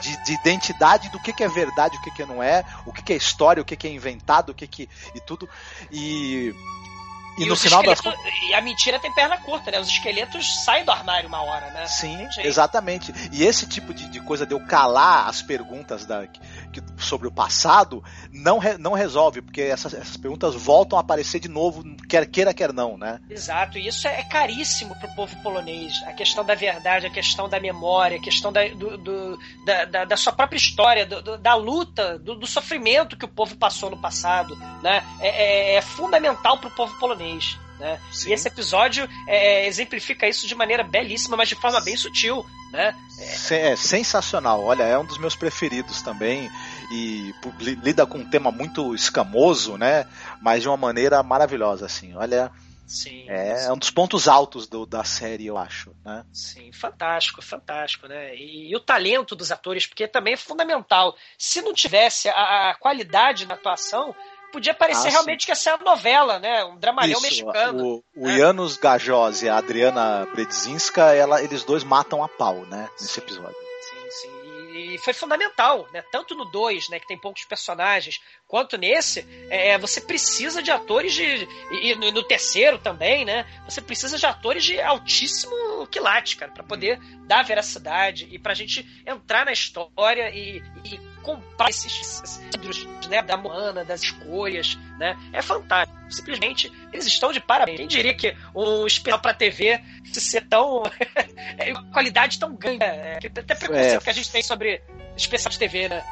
De, 0.00 0.10
de, 0.10 0.24
de, 0.24 0.32
identidade 0.34 1.08
do 1.10 1.18
que, 1.18 1.32
que 1.32 1.44
é 1.44 1.48
verdade, 1.48 1.96
o 1.96 2.02
que, 2.02 2.10
que 2.10 2.24
não 2.24 2.42
é, 2.42 2.64
o 2.86 2.92
que, 2.92 3.02
que 3.02 3.12
é 3.12 3.16
história, 3.16 3.60
o 3.62 3.64
que, 3.64 3.76
que 3.76 3.86
é 3.86 3.90
inventado, 3.90 4.50
o 4.50 4.54
que, 4.54 4.66
que. 4.66 4.88
e 5.14 5.20
tudo. 5.20 5.48
E 5.90 6.54
e, 7.38 7.44
e 7.44 7.48
no 7.48 7.56
final 7.56 7.82
das 7.82 8.00
E 8.48 8.54
a 8.54 8.60
mentira 8.60 8.98
tem 8.98 9.12
perna 9.12 9.36
curta, 9.38 9.70
né? 9.70 9.80
Os 9.80 9.88
esqueletos 9.88 10.64
saem 10.64 10.84
do 10.84 10.90
armário 10.90 11.28
uma 11.28 11.42
hora, 11.42 11.70
né? 11.70 11.86
Sim, 11.86 12.26
exatamente. 12.38 13.12
E 13.32 13.44
esse 13.44 13.66
tipo 13.66 13.94
de, 13.94 14.08
de, 14.08 14.20
coisa 14.20 14.44
de 14.44 14.54
eu 14.54 14.60
calar 14.60 15.28
as 15.28 15.40
perguntas 15.42 16.04
da, 16.04 16.26
que, 16.26 16.40
sobre 16.96 17.28
o 17.28 17.30
passado 17.30 18.02
não, 18.32 18.58
re, 18.58 18.76
não 18.76 18.92
resolve, 18.92 19.40
porque 19.40 19.62
essas, 19.62 19.94
essas, 19.94 20.16
perguntas 20.16 20.54
voltam 20.54 20.98
a 20.98 21.00
aparecer 21.00 21.40
de 21.40 21.48
novo, 21.48 21.84
quer 22.08 22.26
queira, 22.26 22.52
quer 22.52 22.72
não, 22.72 22.98
né? 22.98 23.20
Exato, 23.30 23.78
e 23.78 23.86
isso 23.86 24.06
é, 24.08 24.20
é 24.20 24.24
caríssimo 24.24 24.94
pro 24.96 25.14
povo 25.14 25.36
polonês. 25.42 25.92
A 26.06 26.12
questão 26.12 26.44
da 26.44 26.54
verdade, 26.54 27.06
a 27.06 27.10
questão 27.10 27.48
da 27.48 27.60
memória, 27.60 28.18
a 28.18 28.20
questão 28.20 28.52
da, 28.52 28.66
do, 28.68 28.98
do, 28.98 29.38
da, 29.64 29.84
da, 29.84 30.04
da, 30.04 30.16
sua 30.16 30.32
própria 30.32 30.56
história, 30.56 31.06
do, 31.06 31.38
da 31.38 31.54
luta, 31.54 32.18
do, 32.18 32.46
sofrimento 32.46 33.16
que 33.16 33.24
o 33.24 33.28
povo 33.28 33.56
passou 33.56 33.90
no 33.90 34.00
passado, 34.00 34.56
né? 34.82 35.04
É, 35.20 35.28
é, 35.28 35.74
é 35.76 35.82
fundamental 35.82 36.58
pro 36.58 36.70
povo 36.70 36.98
polonês 36.98 37.27
japonês. 37.28 37.58
Né? 37.78 38.00
E 38.26 38.32
esse 38.32 38.48
episódio 38.48 39.08
é, 39.26 39.66
exemplifica 39.66 40.26
isso 40.28 40.48
de 40.48 40.54
maneira 40.54 40.82
belíssima, 40.82 41.36
mas 41.36 41.48
de 41.48 41.54
forma 41.54 41.80
bem 41.80 41.96
sutil. 41.96 42.44
Né? 42.72 42.94
É... 43.18 43.70
é 43.70 43.76
sensacional. 43.76 44.64
Olha, 44.64 44.82
é 44.82 44.98
um 44.98 45.04
dos 45.04 45.18
meus 45.18 45.36
preferidos 45.36 46.02
também. 46.02 46.50
E 46.90 47.32
lida 47.60 48.06
com 48.06 48.18
um 48.18 48.28
tema 48.28 48.50
muito 48.50 48.94
escamoso, 48.94 49.76
né? 49.76 50.06
Mas 50.40 50.62
de 50.62 50.68
uma 50.68 50.76
maneira 50.76 51.22
maravilhosa, 51.22 51.86
assim. 51.86 52.14
Olha. 52.14 52.50
Sim, 52.86 53.28
é, 53.28 53.54
sim. 53.54 53.70
um 53.70 53.76
dos 53.76 53.90
pontos 53.90 54.26
altos 54.26 54.66
do, 54.66 54.86
da 54.86 55.04
série, 55.04 55.44
eu 55.44 55.58
acho. 55.58 55.94
Né? 56.02 56.24
Sim, 56.32 56.72
fantástico, 56.72 57.42
fantástico, 57.42 58.08
né? 58.08 58.34
E, 58.34 58.70
e, 58.70 58.74
o 58.74 58.80
talento 58.80 59.36
dos 59.36 59.52
atores, 59.52 59.86
porque 59.86 60.08
também 60.08 60.32
é 60.32 60.38
fundamental. 60.38 61.14
Se 61.36 61.60
não 61.60 61.74
tivesse 61.74 62.30
a, 62.30 62.70
a 62.70 62.74
qualidade 62.76 63.44
na 63.44 63.56
atuação, 63.56 64.14
podia 64.52 64.74
parecer 64.74 65.08
ah, 65.08 65.10
realmente 65.10 65.40
sim. 65.40 65.46
que 65.46 65.52
essa 65.52 65.70
é 65.70 65.74
uma 65.74 65.84
novela, 65.84 66.38
né? 66.38 66.64
Um 66.64 66.76
dramalhão 66.78 67.20
Isso, 67.20 67.22
mexicano. 67.22 67.84
O, 67.84 68.04
o 68.16 68.26
né? 68.26 68.38
Janusz 68.38 68.76
Gajoz 68.76 69.42
e 69.42 69.48
a 69.48 69.56
Adriana 69.56 70.26
Bredzinska, 70.32 71.14
ela, 71.14 71.42
eles 71.42 71.64
dois 71.64 71.84
matam 71.84 72.22
a 72.22 72.28
pau, 72.28 72.66
né? 72.66 72.88
Nesse 73.00 73.14
sim, 73.14 73.20
episódio. 73.20 73.56
Sim, 73.80 74.10
sim. 74.10 74.38
E 74.78 74.98
foi 74.98 75.12
fundamental, 75.12 75.88
né? 75.92 76.02
Tanto 76.12 76.34
no 76.34 76.44
2, 76.44 76.88
né, 76.88 77.00
que 77.00 77.06
tem 77.06 77.18
poucos 77.18 77.44
personagens, 77.44 78.20
quanto 78.46 78.78
nesse, 78.78 79.26
é, 79.50 79.76
você 79.76 80.00
precisa 80.00 80.62
de 80.62 80.70
atores 80.70 81.14
de. 81.14 81.48
E, 81.70 81.92
e 81.92 81.94
no 81.94 82.22
terceiro 82.22 82.78
também, 82.78 83.24
né? 83.24 83.44
Você 83.68 83.80
precisa 83.80 84.16
de 84.16 84.24
atores 84.24 84.64
de 84.64 84.80
altíssimo 84.80 85.86
quilate, 85.88 86.36
cara, 86.36 86.52
pra 86.52 86.62
poder 86.62 86.98
dar 87.26 87.44
veracidade 87.44 88.28
e 88.30 88.38
pra 88.38 88.54
gente 88.54 88.86
entrar 89.06 89.44
na 89.44 89.52
história 89.52 90.30
e, 90.30 90.62
e 90.84 91.17
comprar 91.28 91.68
esses 91.68 92.40
livros 92.56 92.86
né, 93.06 93.20
da 93.20 93.36
Moana, 93.36 93.84
das 93.84 94.02
escolhas, 94.02 94.78
né? 94.98 95.14
É 95.30 95.42
fantástico. 95.42 95.98
Simplesmente, 96.08 96.72
eles 96.90 97.04
estão 97.06 97.30
de 97.30 97.38
parabéns. 97.38 97.76
Quem 97.76 97.86
diria 97.86 98.14
que 98.14 98.34
um 98.54 98.86
especial 98.86 99.20
pra 99.20 99.34
TV 99.34 99.78
se 100.10 100.20
ser 100.20 100.46
tão. 100.48 100.82
É, 101.58 101.72
qualidade 101.92 102.38
tão 102.38 102.54
grande. 102.54 102.84
É, 102.84 103.16
até 103.16 103.54
preconceito 103.54 103.96
é. 103.96 104.00
que 104.00 104.10
a 104.10 104.12
gente 104.12 104.30
tem 104.30 104.42
sobre 104.42 104.80
especial 105.16 105.50
de 105.50 105.58
TV, 105.58 105.88
né? 105.88 106.04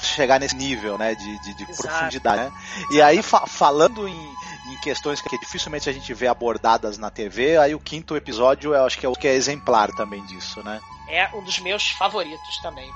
Chegar 0.00 0.40
nesse 0.40 0.56
nível, 0.56 0.96
né? 0.96 1.14
De, 1.14 1.42
de, 1.42 1.54
de 1.54 1.66
profundidade, 1.66 2.42
né? 2.42 2.52
E 2.90 3.02
aí, 3.02 3.22
fa 3.22 3.46
falando 3.46 4.08
em, 4.08 4.34
em 4.72 4.80
questões 4.82 5.20
que 5.20 5.38
dificilmente 5.38 5.90
a 5.90 5.92
gente 5.92 6.14
vê 6.14 6.26
abordadas 6.26 6.96
na 6.96 7.10
TV, 7.10 7.58
aí 7.58 7.74
o 7.74 7.80
quinto 7.80 8.16
episódio 8.16 8.74
eu 8.74 8.84
acho 8.86 8.98
que 8.98 9.04
é 9.04 9.08
o 9.08 9.14
que 9.14 9.28
é 9.28 9.34
exemplar 9.34 9.90
também 9.90 10.24
disso, 10.24 10.62
né? 10.62 10.80
É 11.08 11.28
um 11.34 11.42
dos 11.42 11.58
meus 11.58 11.90
favoritos 11.90 12.58
também. 12.62 12.90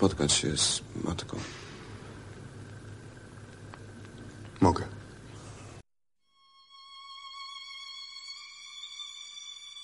Spotkać 0.00 0.32
się 0.32 0.56
z 0.56 0.82
matką. 1.04 1.40
Mogę. 4.60 4.84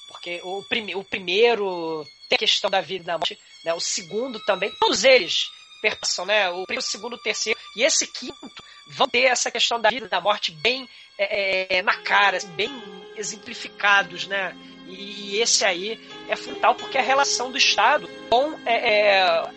Porque 0.08 0.42
o, 0.42 0.62
prime, 0.62 0.96
o 0.96 1.04
primeiro 1.04 2.06
tem 2.28 2.36
a 2.36 2.38
questão 2.38 2.70
da 2.70 2.80
vida 2.80 3.02
e 3.02 3.06
da 3.06 3.18
morte, 3.18 3.38
né? 3.64 3.74
O 3.74 3.80
segundo 3.80 4.40
também, 4.46 4.72
todos 4.80 5.04
eles 5.04 5.50
perpassam, 5.82 6.24
né? 6.24 6.48
O 6.48 6.64
primeiro, 6.64 6.86
o 6.86 6.90
segundo, 6.90 7.16
o 7.16 7.22
terceiro 7.22 7.58
e 7.76 7.82
esse 7.82 8.06
quinto 8.06 8.64
vão 8.86 9.08
ter 9.08 9.24
essa 9.24 9.50
questão 9.50 9.78
da 9.78 9.90
vida 9.90 10.06
e 10.06 10.08
da 10.08 10.20
morte 10.20 10.50
bem 10.50 10.88
é, 11.18 11.76
é, 11.76 11.82
na 11.82 11.98
cara, 11.98 12.38
assim, 12.38 12.48
bem 12.52 12.72
exemplificados, 13.16 14.26
né? 14.26 14.56
E, 14.88 15.38
esse 15.40 15.62
aí 15.62 16.00
é 16.26 16.36
fundamental 16.36 16.74
porque 16.74 16.96
é 16.96 17.02
a 17.02 17.04
relação 17.04 17.50
do 17.50 17.58
Estado 17.58 18.08
com 18.30 18.58
é, 18.64 19.08
é 19.10 19.55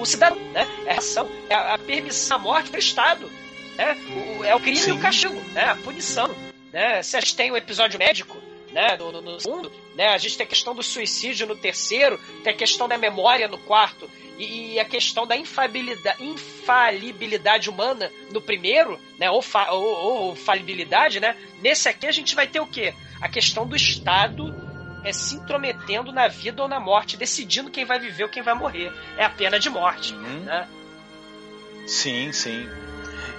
o, 0.00 0.02
o, 0.02 0.06
cidadão, 0.06 0.38
né? 0.52 0.66
É 0.86 0.90
a 0.90 0.92
relação, 0.94 1.28
é 1.48 1.54
a, 1.54 1.78
permissão 1.78 2.36
à 2.36 2.40
morte 2.40 2.72
do 2.72 2.78
Estado, 2.78 3.30
né? 3.76 3.96
O, 4.38 4.44
é 4.44 4.54
o 4.54 4.60
crime 4.60 4.76
Sim. 4.76 4.90
e 4.90 4.92
o 4.92 5.00
castigo, 5.00 5.40
né? 5.52 5.64
A 5.64 5.76
punição, 5.76 6.34
né? 6.72 7.02
Se 7.02 7.16
a 7.16 7.20
gente 7.20 7.36
tem 7.36 7.52
um 7.52 7.56
episódio 7.56 7.98
médico, 7.98 8.36
né, 8.72 8.96
no, 8.96 9.12
no, 9.12 9.20
no, 9.20 9.40
segundo, 9.40 9.70
né, 9.96 10.08
a 10.08 10.18
gente 10.18 10.36
tem 10.36 10.44
a 10.44 10.48
questão 10.48 10.74
do 10.74 10.82
suicídio 10.82 11.46
no 11.46 11.56
terceiro, 11.56 12.18
tem 12.42 12.52
a 12.52 12.56
questão 12.56 12.88
da 12.88 12.96
memória 12.96 13.48
no 13.48 13.58
quarto, 13.58 14.08
e, 14.38 14.74
e 14.74 14.80
a 14.80 14.84
questão 14.84 15.26
da 15.26 15.36
infalibilidade, 15.36 16.22
infalibilidade 16.24 17.68
humana 17.68 18.10
no 18.32 18.40
primeiro, 18.40 18.98
né, 19.18 19.30
ou, 19.30 19.42
fa, 19.42 19.70
ou, 19.72 19.84
ou, 19.84 20.36
falibilidade, 20.36 21.20
né, 21.20 21.36
nesse 21.60 21.88
aqui 21.88 22.06
a 22.06 22.12
gente 22.12 22.34
vai 22.34 22.46
ter 22.46 22.60
o 22.60 22.66
quê? 22.66 22.94
A 23.20 23.28
questão 23.28 23.66
do 23.66 23.76
Estado 23.76 24.49
é, 25.04 25.12
se 25.12 25.36
intrometendo 25.36 26.12
na 26.12 26.28
vida 26.28 26.62
ou 26.62 26.68
na 26.68 26.80
morte, 26.80 27.16
decidindo 27.16 27.70
quem 27.70 27.84
vai 27.84 27.98
viver 27.98 28.24
ou 28.24 28.28
quem 28.28 28.42
vai 28.42 28.54
morrer. 28.54 28.92
É 29.16 29.24
a 29.24 29.30
pena 29.30 29.58
de 29.58 29.70
morte. 29.70 30.14
Uhum. 30.14 30.40
Né? 30.40 30.68
Sim, 31.86 32.32
sim. 32.32 32.68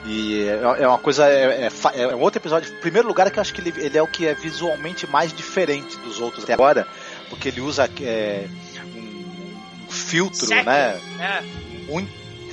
E 0.05 0.47
é, 0.47 0.83
é 0.83 0.87
uma 0.87 0.97
coisa. 0.97 1.27
É, 1.27 1.67
é, 1.67 2.01
é, 2.01 2.15
um 2.15 2.19
outro 2.19 2.39
episódio. 2.39 2.71
Em 2.73 2.77
primeiro 2.77 3.07
lugar, 3.07 3.27
é 3.27 3.29
que 3.29 3.37
eu 3.37 3.41
acho 3.41 3.53
que 3.53 3.61
ele, 3.61 3.73
ele, 3.77 3.97
é 3.97 4.01
o 4.01 4.07
que 4.07 4.25
é 4.25 4.33
visualmente 4.33 5.05
mais 5.05 5.31
diferente 5.31 5.97
dos 5.97 6.19
outros 6.19 6.43
até 6.43 6.53
agora, 6.53 6.87
porque 7.29 7.49
ele 7.49 7.61
usa 7.61 7.89
é, 8.01 8.47
um, 8.95 8.99
um, 8.99 9.91
filtro, 9.91 10.47
sépia. 10.47 10.63
né? 10.63 11.01
É. 11.19 11.43
Um, 11.91 12.07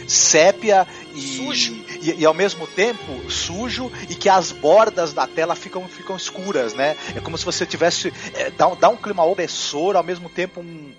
sépia 0.07 0.87
e, 1.15 1.37
sujo. 1.37 1.75
E, 2.03 2.21
e, 2.21 2.27
ao 2.27 2.35
mesmo 2.35 2.67
tempo 2.67 3.31
sujo 3.31 3.91
e 4.09 4.15
que 4.15 4.29
as 4.29 4.53
bordas 4.53 5.13
da 5.13 5.27
tela 5.27 5.55
ficam, 5.55 5.87
ficam 5.89 6.17
escuras, 6.17 6.75
né? 6.75 6.97
É 7.15 7.21
como 7.21 7.37
se 7.37 7.45
você 7.45 7.67
tivesse. 7.67 8.13
É, 8.35 8.51
dá, 8.51 8.69
dá 8.75 8.89
um 8.89 8.97
clima 8.97 9.25
opressor, 9.25 9.97
ao 9.97 10.03
mesmo 10.03 10.29
tempo 10.29 10.61
um, 10.61 10.93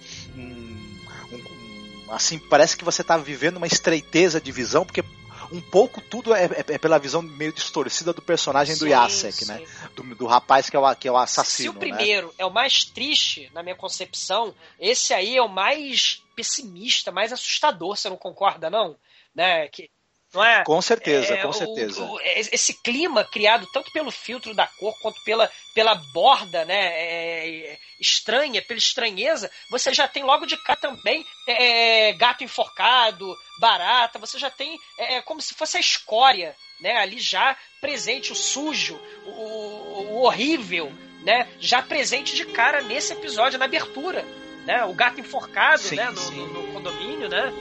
assim, 2.10 2.40
parece 2.40 2.76
que 2.76 2.84
você 2.84 3.02
está 3.02 3.18
vivendo 3.18 3.58
uma 3.58 3.68
estreiteza 3.68 4.42
de 4.42 4.52
visão, 4.52 4.86
porque 4.86 5.04
um 5.52 5.62
pouco 5.62 6.00
tudo 6.02 6.34
é, 6.34 6.46
é, 6.46 6.66
é, 6.68 6.78
pela 6.78 7.00
visão 7.00 7.22
meio 7.22 7.52
distorcida 7.52 8.14
do 8.14 8.22
personagem 8.22 8.76
sim, 8.76 8.80
do 8.80 8.88
Yasek, 8.88 9.46
né? 9.46 9.66
Do, 9.96 10.04
do, 10.16 10.28
rapaz 10.28 10.70
que 10.70 10.76
é 10.76 10.80
o, 10.80 10.96
que 10.96 11.08
é 11.08 11.12
o 11.12 11.18
assassino. 11.18 11.72
Se 11.72 11.78
o 11.78 11.80
primeiro 11.80 12.28
né? 12.28 12.34
é 12.40 12.46
o 12.46 12.52
mais 12.52 12.84
triste, 12.84 13.50
na 13.54 13.64
minha 13.64 13.76
concepção, 13.76 14.54
esse 14.80 15.14
aí 15.14 15.38
é 15.38 15.42
o 15.42 15.50
mais 15.50 16.24
pessimista, 16.36 17.12
mais 17.12 17.34
assustador, 17.34 17.98
você 17.98 18.10
não 18.10 18.18
concorda, 18.18 18.70
não? 18.70 18.96
Né? 19.34 19.68
Que, 19.70 19.90
não 20.34 20.44
é? 20.44 20.64
Com 20.64 20.82
certeza, 20.82 21.34
é, 21.34 21.42
com 21.42 21.52
certeza. 21.52 22.02
O, 22.02 22.14
o, 22.16 22.22
esse 22.22 22.74
clima 22.82 23.24
criado 23.24 23.68
tanto 23.74 23.92
pelo 23.92 24.12
filtro 24.12 24.54
da 24.54 24.68
cor 24.68 24.94
quanto 25.02 25.22
pela, 25.24 25.52
pela 25.74 25.96
borda 26.14 26.66
né, 26.66 26.92
é, 26.94 27.80
estranha, 28.00 28.62
pela 28.62 28.78
estranheza, 28.78 29.50
você 29.70 29.94
já 29.94 30.08
tem 30.08 30.24
logo 30.24 30.46
de 30.46 30.56
cá 30.64 30.76
também 30.76 31.26
é, 31.48 32.14
gato 32.14 32.44
enforcado, 32.44 33.36
barata, 33.60 34.20
você 34.20 34.38
já 34.38 34.52
tem 34.52 34.78
é, 35.00 35.16
é, 35.16 35.22
como 35.22 35.42
se 35.42 35.56
fosse 35.56 35.78
a 35.78 35.82
escória 35.82 36.56
né, 36.80 36.98
ali 36.98 37.20
já 37.20 37.58
presente, 37.82 38.32
o 38.32 38.36
sujo, 38.36 39.00
o, 39.26 39.32
o 39.32 40.22
horrível, 40.22 40.92
né, 41.24 41.48
já 41.60 41.82
presente 41.82 42.36
de 42.36 42.46
cara 42.46 42.82
nesse 42.82 43.14
episódio, 43.14 43.60
na 43.60 43.66
abertura. 43.66 44.24
Né, 44.66 44.84
o 44.84 44.94
gato 44.94 45.20
enforcado 45.20 45.82
sim, 45.82 45.96
né, 45.96 46.12
no, 46.12 46.32
no, 46.32 46.48
no 46.48 46.74
condomínio, 46.74 47.28
né? 47.30 47.52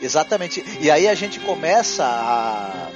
Exatamente. 0.00 0.64
E 0.80 0.90
aí 0.90 1.08
a 1.08 1.14
gente 1.14 1.40
começa 1.40 2.04
a, 2.04 2.90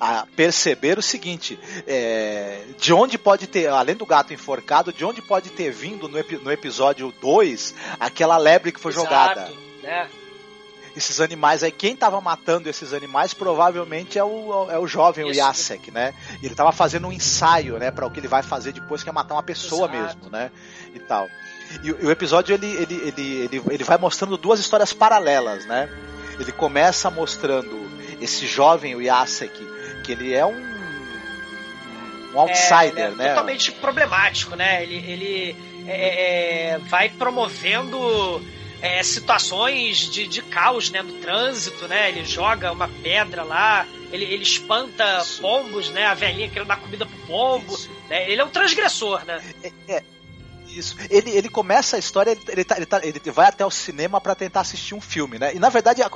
a 0.00 0.26
perceber 0.36 0.98
o 0.98 1.02
seguinte: 1.02 1.58
é, 1.86 2.62
de 2.78 2.92
onde 2.92 3.18
pode 3.18 3.46
ter, 3.46 3.68
além 3.68 3.96
do 3.96 4.06
gato 4.06 4.32
enforcado, 4.32 4.92
de 4.92 5.04
onde 5.04 5.22
pode 5.22 5.50
ter 5.50 5.70
vindo 5.70 6.08
no, 6.08 6.18
no 6.42 6.52
episódio 6.52 7.12
2 7.20 7.74
aquela 7.98 8.36
lebre 8.36 8.72
que 8.72 8.80
foi 8.80 8.92
Exato, 8.92 9.06
jogada. 9.06 9.52
Né? 9.82 10.08
Esses 10.94 11.20
animais 11.20 11.62
aí, 11.62 11.72
quem 11.72 11.94
estava 11.94 12.20
matando 12.20 12.68
esses 12.68 12.92
animais 12.92 13.32
provavelmente 13.32 14.18
é 14.18 14.24
o, 14.24 14.70
é 14.70 14.78
o 14.78 14.86
jovem, 14.86 15.26
Isso. 15.26 15.40
o 15.40 15.42
Yasek, 15.42 15.90
né? 15.90 16.12
Ele 16.42 16.52
estava 16.52 16.70
fazendo 16.70 17.08
um 17.08 17.12
ensaio, 17.12 17.78
né, 17.78 17.90
para 17.90 18.06
o 18.06 18.10
que 18.10 18.20
ele 18.20 18.28
vai 18.28 18.42
fazer 18.42 18.72
depois, 18.72 19.02
que 19.02 19.08
é 19.08 19.12
matar 19.12 19.34
uma 19.34 19.42
pessoa 19.42 19.88
Exato. 19.88 20.18
mesmo, 20.18 20.30
né? 20.30 20.50
E 20.94 20.98
tal. 20.98 21.28
E, 21.82 21.88
e 21.88 21.92
o 21.92 22.10
episódio 22.10 22.52
ele, 22.52 22.66
ele, 22.66 22.94
ele, 22.94 23.22
ele, 23.44 23.62
ele 23.70 23.84
vai 23.84 23.96
mostrando 23.96 24.36
duas 24.36 24.60
histórias 24.60 24.92
paralelas, 24.92 25.64
né? 25.64 25.88
Ele 26.38 26.52
começa 26.52 27.10
mostrando 27.10 27.90
esse 28.20 28.46
jovem, 28.46 28.94
o 28.94 29.02
Yasek, 29.02 29.52
que 30.04 30.12
ele 30.12 30.32
é 30.32 30.44
um 30.44 30.72
um 32.34 32.40
outsider, 32.40 33.04
é, 33.04 33.08
é 33.08 33.10
né? 33.10 33.28
Totalmente 33.28 33.72
problemático, 33.72 34.56
né? 34.56 34.82
Ele, 34.82 34.96
ele 34.96 35.56
é, 35.86 36.72
é 36.74 36.78
vai 36.78 37.10
promovendo 37.10 38.42
é, 38.80 39.02
situações 39.02 40.10
de, 40.10 40.26
de 40.26 40.42
caos 40.42 40.90
né, 40.90 41.02
no 41.02 41.12
trânsito, 41.14 41.86
né? 41.86 42.08
Ele 42.08 42.24
joga 42.24 42.72
uma 42.72 42.88
pedra 42.88 43.42
lá, 43.42 43.86
ele, 44.10 44.24
ele 44.24 44.42
espanta 44.42 45.18
Isso. 45.18 45.40
pombos, 45.40 45.90
né? 45.90 46.06
A 46.06 46.14
velhinha 46.14 46.48
querendo 46.48 46.68
dar 46.68 46.80
comida 46.80 47.06
pro 47.06 47.18
pombo. 47.26 47.78
Né? 48.08 48.30
Ele 48.30 48.40
é 48.40 48.44
um 48.44 48.48
transgressor, 48.48 49.24
né? 49.24 49.40
É, 49.62 49.72
é, 49.88 50.02
isso. 50.76 50.96
Ele, 51.10 51.30
ele 51.30 51.48
começa 51.48 51.96
a 51.96 51.98
história, 51.98 52.32
ele, 52.32 52.42
ele, 52.48 52.64
tá, 52.64 52.76
ele, 52.76 52.86
tá, 52.86 53.00
ele 53.02 53.20
vai 53.30 53.46
até 53.48 53.64
o 53.64 53.70
cinema 53.70 54.20
para 54.20 54.34
tentar 54.34 54.60
assistir 54.60 54.94
um 54.94 55.00
filme, 55.00 55.38
né? 55.38 55.54
E 55.54 55.58
na 55.58 55.68
verdade, 55.68 56.02
é, 56.02 56.06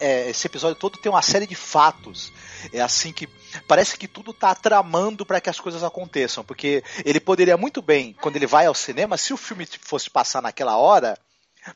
é, 0.00 0.30
esse 0.30 0.46
episódio 0.46 0.76
todo 0.76 0.98
tem 0.98 1.10
uma 1.10 1.22
série 1.22 1.46
de 1.46 1.54
fatos. 1.54 2.32
É 2.72 2.80
assim 2.80 3.12
que. 3.12 3.28
Parece 3.66 3.96
que 3.96 4.06
tudo 4.06 4.32
tá 4.32 4.54
tramando 4.54 5.24
para 5.24 5.40
que 5.40 5.50
as 5.50 5.60
coisas 5.60 5.82
aconteçam. 5.82 6.44
Porque 6.44 6.82
ele 7.04 7.20
poderia 7.20 7.56
muito 7.56 7.80
bem, 7.80 8.14
quando 8.20 8.36
ele 8.36 8.46
vai 8.46 8.66
ao 8.66 8.74
cinema, 8.74 9.16
se 9.16 9.32
o 9.32 9.36
filme 9.36 9.66
fosse 9.80 10.10
passar 10.10 10.42
naquela 10.42 10.76
hora. 10.76 11.18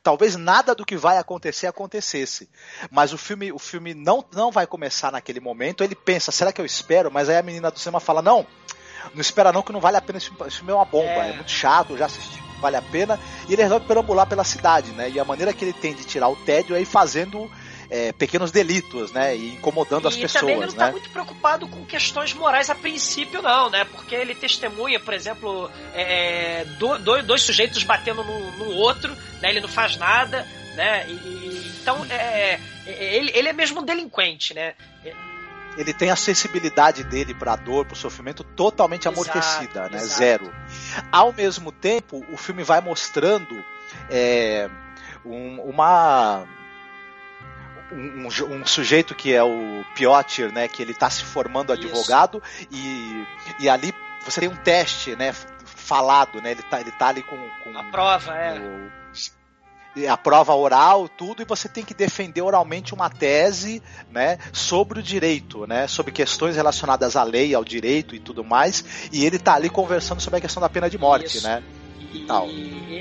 Talvez 0.01 0.35
nada 0.35 0.73
do 0.73 0.83
que 0.83 0.97
vai 0.97 1.19
acontecer 1.19 1.67
acontecesse. 1.67 2.49
Mas 2.89 3.13
o 3.13 3.19
filme, 3.19 3.51
o 3.51 3.59
filme 3.59 3.93
não, 3.93 4.25
não 4.33 4.51
vai 4.51 4.65
começar 4.65 5.11
naquele 5.11 5.39
momento. 5.39 5.83
Ele 5.83 5.93
pensa, 5.93 6.31
será 6.31 6.51
que 6.51 6.59
eu 6.59 6.65
espero? 6.65 7.11
Mas 7.11 7.29
aí 7.29 7.37
a 7.37 7.43
menina 7.43 7.69
do 7.69 7.77
cinema 7.77 7.99
fala: 7.99 8.19
não, 8.19 8.47
não 9.13 9.21
espera 9.21 9.51
não 9.51 9.61
que 9.61 9.71
não 9.71 9.79
vale 9.79 9.97
a 9.97 10.01
pena, 10.01 10.17
esse 10.17 10.29
filme 10.29 10.71
é 10.71 10.75
uma 10.75 10.85
bomba, 10.85 11.25
é, 11.25 11.31
é 11.31 11.33
muito 11.33 11.51
chato, 11.51 11.97
já 11.97 12.05
assisti, 12.05 12.41
vale 12.59 12.77
a 12.77 12.81
pena. 12.81 13.19
E 13.47 13.53
ele 13.53 13.63
resolve 13.63 13.85
perambular 13.85 14.27
pela 14.27 14.43
cidade, 14.43 14.91
né? 14.91 15.09
E 15.09 15.19
a 15.19 15.25
maneira 15.25 15.53
que 15.53 15.63
ele 15.63 15.73
tem 15.73 15.93
de 15.93 16.03
tirar 16.03 16.29
o 16.29 16.35
tédio 16.35 16.75
é 16.75 16.81
ir 16.81 16.85
fazendo 16.85 17.49
é, 17.89 18.11
pequenos 18.11 18.51
delitos, 18.51 19.11
né? 19.11 19.35
E 19.35 19.53
incomodando 19.53 20.05
e 20.05 20.07
as 20.07 20.15
pessoas. 20.15 20.35
E 20.35 20.39
também 20.39 20.55
ele 20.55 20.65
não 20.65 20.71
está 20.71 20.85
né? 20.87 20.91
muito 20.91 21.09
preocupado 21.09 21.67
com 21.67 21.85
questões 21.85 22.33
morais 22.33 22.69
a 22.69 22.75
princípio, 22.75 23.41
não, 23.41 23.69
né? 23.69 23.85
Porque 23.85 24.15
ele 24.15 24.35
testemunha, 24.35 24.99
por 24.99 25.13
exemplo, 25.13 25.69
é, 25.93 26.65
do, 26.77 26.97
dois 27.23 27.41
sujeitos 27.41 27.83
batendo 27.83 28.23
no, 28.23 28.51
no, 28.57 28.71
outro, 28.71 29.15
né? 29.41 29.49
Ele 29.49 29.61
não 29.61 29.69
faz 29.69 29.97
nada, 29.97 30.47
né? 30.75 31.07
E, 31.07 31.75
então, 31.81 32.05
é, 32.09 32.59
é, 32.85 33.15
ele, 33.15 33.31
ele 33.33 33.49
é 33.49 33.53
mesmo 33.53 33.81
um 33.81 33.85
delinquente, 33.85 34.53
né? 34.53 34.73
Ele 35.77 35.93
tem 35.93 36.09
a 36.09 36.15
sensibilidade 36.15 37.03
dele 37.03 37.33
para 37.33 37.53
a 37.53 37.55
dor, 37.55 37.85
para 37.85 37.93
o 37.93 37.97
sofrimento 37.97 38.43
totalmente 38.43 39.07
exato, 39.07 39.19
amortecida, 39.19 39.89
né? 39.89 39.97
Exato. 39.97 40.19
Zero. 40.19 40.55
Ao 41.11 41.33
mesmo 41.33 41.71
tempo, 41.71 42.25
o 42.31 42.37
filme 42.37 42.63
vai 42.63 42.81
mostrando 42.81 43.63
é, 44.09 44.69
um, 45.25 45.61
uma 45.61 46.45
um, 47.91 48.27
um, 48.27 48.65
sujeito 48.65 49.13
que 49.13 49.33
é 49.33 49.43
o 49.43 49.83
Piotr, 49.95 50.51
né? 50.53 50.67
Que 50.67 50.81
ele 50.81 50.91
está 50.91 51.09
se 51.09 51.23
formando 51.23 51.73
advogado 51.73 52.41
e, 52.71 53.25
e 53.59 53.69
ali 53.69 53.93
você 54.23 54.41
tem 54.41 54.49
um 54.49 54.55
teste, 54.55 55.15
né? 55.15 55.33
Falado, 55.65 56.41
né? 56.41 56.51
Ele 56.51 56.61
está 56.61 56.79
ele 56.79 56.91
tá 56.91 57.07
ali 57.07 57.21
com, 57.21 57.37
com 57.63 57.77
a 57.77 57.83
prova, 57.83 58.35
é. 58.35 59.04
A 60.09 60.17
prova 60.17 60.53
oral, 60.53 61.07
tudo, 61.07 61.41
e 61.41 61.45
você 61.45 61.69
tem 61.69 61.83
que 61.83 61.93
defender 61.93 62.41
oralmente 62.41 62.93
uma 62.93 63.09
tese, 63.09 63.81
né, 64.11 64.37
sobre 64.51 64.99
o 64.99 65.03
direito, 65.03 65.65
né, 65.65 65.87
sobre 65.87 66.11
questões 66.11 66.55
relacionadas 66.55 67.15
à 67.15 67.23
lei, 67.23 67.55
ao 67.55 67.63
direito 67.63 68.13
e 68.13 68.19
tudo 68.19 68.43
mais, 68.43 69.09
e 69.11 69.25
ele 69.25 69.39
tá 69.39 69.53
ali 69.55 69.69
conversando 69.69 70.21
sobre 70.21 70.37
a 70.39 70.41
questão 70.41 70.59
da 70.59 70.67
pena 70.67 70.89
de 70.89 70.97
morte, 70.97 71.37
Isso. 71.37 71.47
né. 71.47 71.63
E 72.15 72.25
tal. 72.25 72.47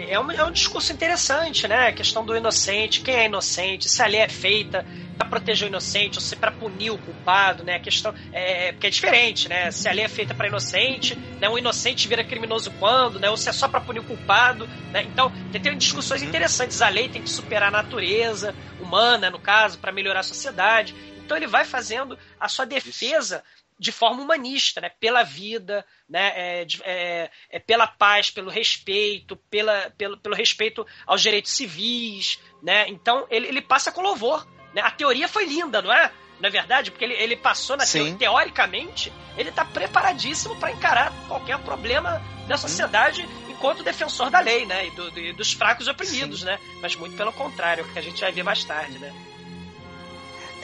É 0.09 0.19
um, 0.19 0.31
é 0.31 0.45
um 0.45 0.51
discurso 0.51 0.93
interessante, 0.93 1.67
né? 1.69 1.89
A 1.89 1.93
questão 1.93 2.25
do 2.25 2.37
inocente, 2.37 3.01
quem 3.01 3.15
é 3.15 3.27
inocente, 3.27 3.89
se 3.89 4.03
a 4.03 4.07
lei 4.07 4.21
é 4.21 4.29
feita 4.29 4.85
para 5.17 5.29
proteger 5.29 5.67
o 5.67 5.71
inocente 5.71 6.19
ou 6.19 6.21
se 6.21 6.35
para 6.35 6.51
punir 6.51 6.91
o 6.91 6.99
culpado, 6.99 7.63
né? 7.65 7.77
A 7.77 7.81
questão 7.81 8.15
é 8.33 8.73
porque 8.73 8.89
é 8.89 8.91
diferente, 8.91 9.49
né? 9.49 9.71
Se 9.71 9.89
a 9.89 9.93
lei 9.93 10.05
é 10.05 10.09
feita 10.09 10.35
para 10.35 10.49
inocente, 10.49 11.17
né? 11.41 11.49
Um 11.49 11.59
inocente 11.59 12.09
vira 12.09 12.25
criminoso 12.25 12.71
quando, 12.79 13.21
né? 13.21 13.31
Ou 13.31 13.37
se 13.37 13.49
é 13.49 13.53
só 13.53 13.69
para 13.69 13.81
punir 13.81 14.01
o 14.01 14.05
culpado, 14.05 14.67
né? 14.93 15.03
Então 15.05 15.33
tem, 15.53 15.61
tem 15.61 15.77
discussões 15.77 16.23
uhum. 16.23 16.29
interessantes. 16.29 16.83
A 16.83 16.89
lei 16.89 17.09
tem 17.09 17.23
que 17.23 17.31
superar 17.31 17.69
a 17.69 17.83
natureza 17.83 18.55
humana, 18.81 19.31
no 19.31 19.39
caso, 19.39 19.79
para 19.79 19.93
melhorar 19.93 20.21
a 20.21 20.25
sociedade. 20.25 20.95
Então 21.25 21.37
ele 21.37 21.47
vai 21.47 21.65
fazendo 21.65 22.19
a 22.39 22.49
sua 22.49 22.67
defesa 22.67 23.43
de 23.79 23.91
forma 23.91 24.23
humanista, 24.23 24.81
né? 24.81 24.91
pela 25.01 25.23
vida, 25.23 25.85
né? 26.09 26.33
É, 26.35 26.67
é, 26.85 27.31
é, 27.51 27.59
pela 27.59 27.87
paz, 27.87 28.31
pelo 28.31 28.51
respeito, 28.51 29.37
pela, 29.37 29.93
pelo, 29.99 30.17
pelo 30.17 30.35
respeito 30.35 30.87
aos 31.07 31.21
direitos 31.21 31.53
civis. 31.53 32.39
Né? 32.63 32.89
Então 32.89 33.27
ele, 33.31 33.49
ele 33.49 33.61
passa 33.61 33.91
com 33.91 34.01
louvor. 34.01 34.47
Né? 34.73 34.81
A 34.81 34.91
teoria 34.91 35.29
foi 35.29 35.45
linda, 35.45 35.83
não 35.83 35.93
é? 35.93 36.11
Não 36.41 36.49
é 36.49 36.51
verdade? 36.51 36.91
Porque 36.91 37.05
ele, 37.05 37.15
ele 37.15 37.37
passou 37.37 37.77
na 37.77 37.87
teoria, 37.87 38.15
teoricamente, 38.15 39.13
ele 39.37 39.51
está 39.51 39.65
preparadíssimo 39.65 40.57
para 40.57 40.73
encarar 40.73 41.13
qualquer 41.29 41.59
problema 41.61 42.21
da 42.47 42.57
sociedade 42.57 43.23
hum. 43.23 43.51
enquanto 43.51 43.83
defensor 43.83 44.31
da 44.31 44.41
lei, 44.41 44.67
né? 44.67 44.87
E, 44.87 44.91
do, 44.91 45.19
e 45.19 45.33
dos 45.33 45.53
fracos 45.53 45.89
oprimidos, 45.89 46.41
Sim. 46.41 46.47
né? 46.47 46.59
Mas 46.81 46.95
muito 46.97 47.17
pelo 47.17 47.33
contrário, 47.33 47.85
que 47.93 47.99
a 47.99 48.03
gente 48.03 48.21
vai 48.21 48.33
ver 48.33 48.43
mais 48.43 48.65
tarde, 48.65 48.99
né? 48.99 49.13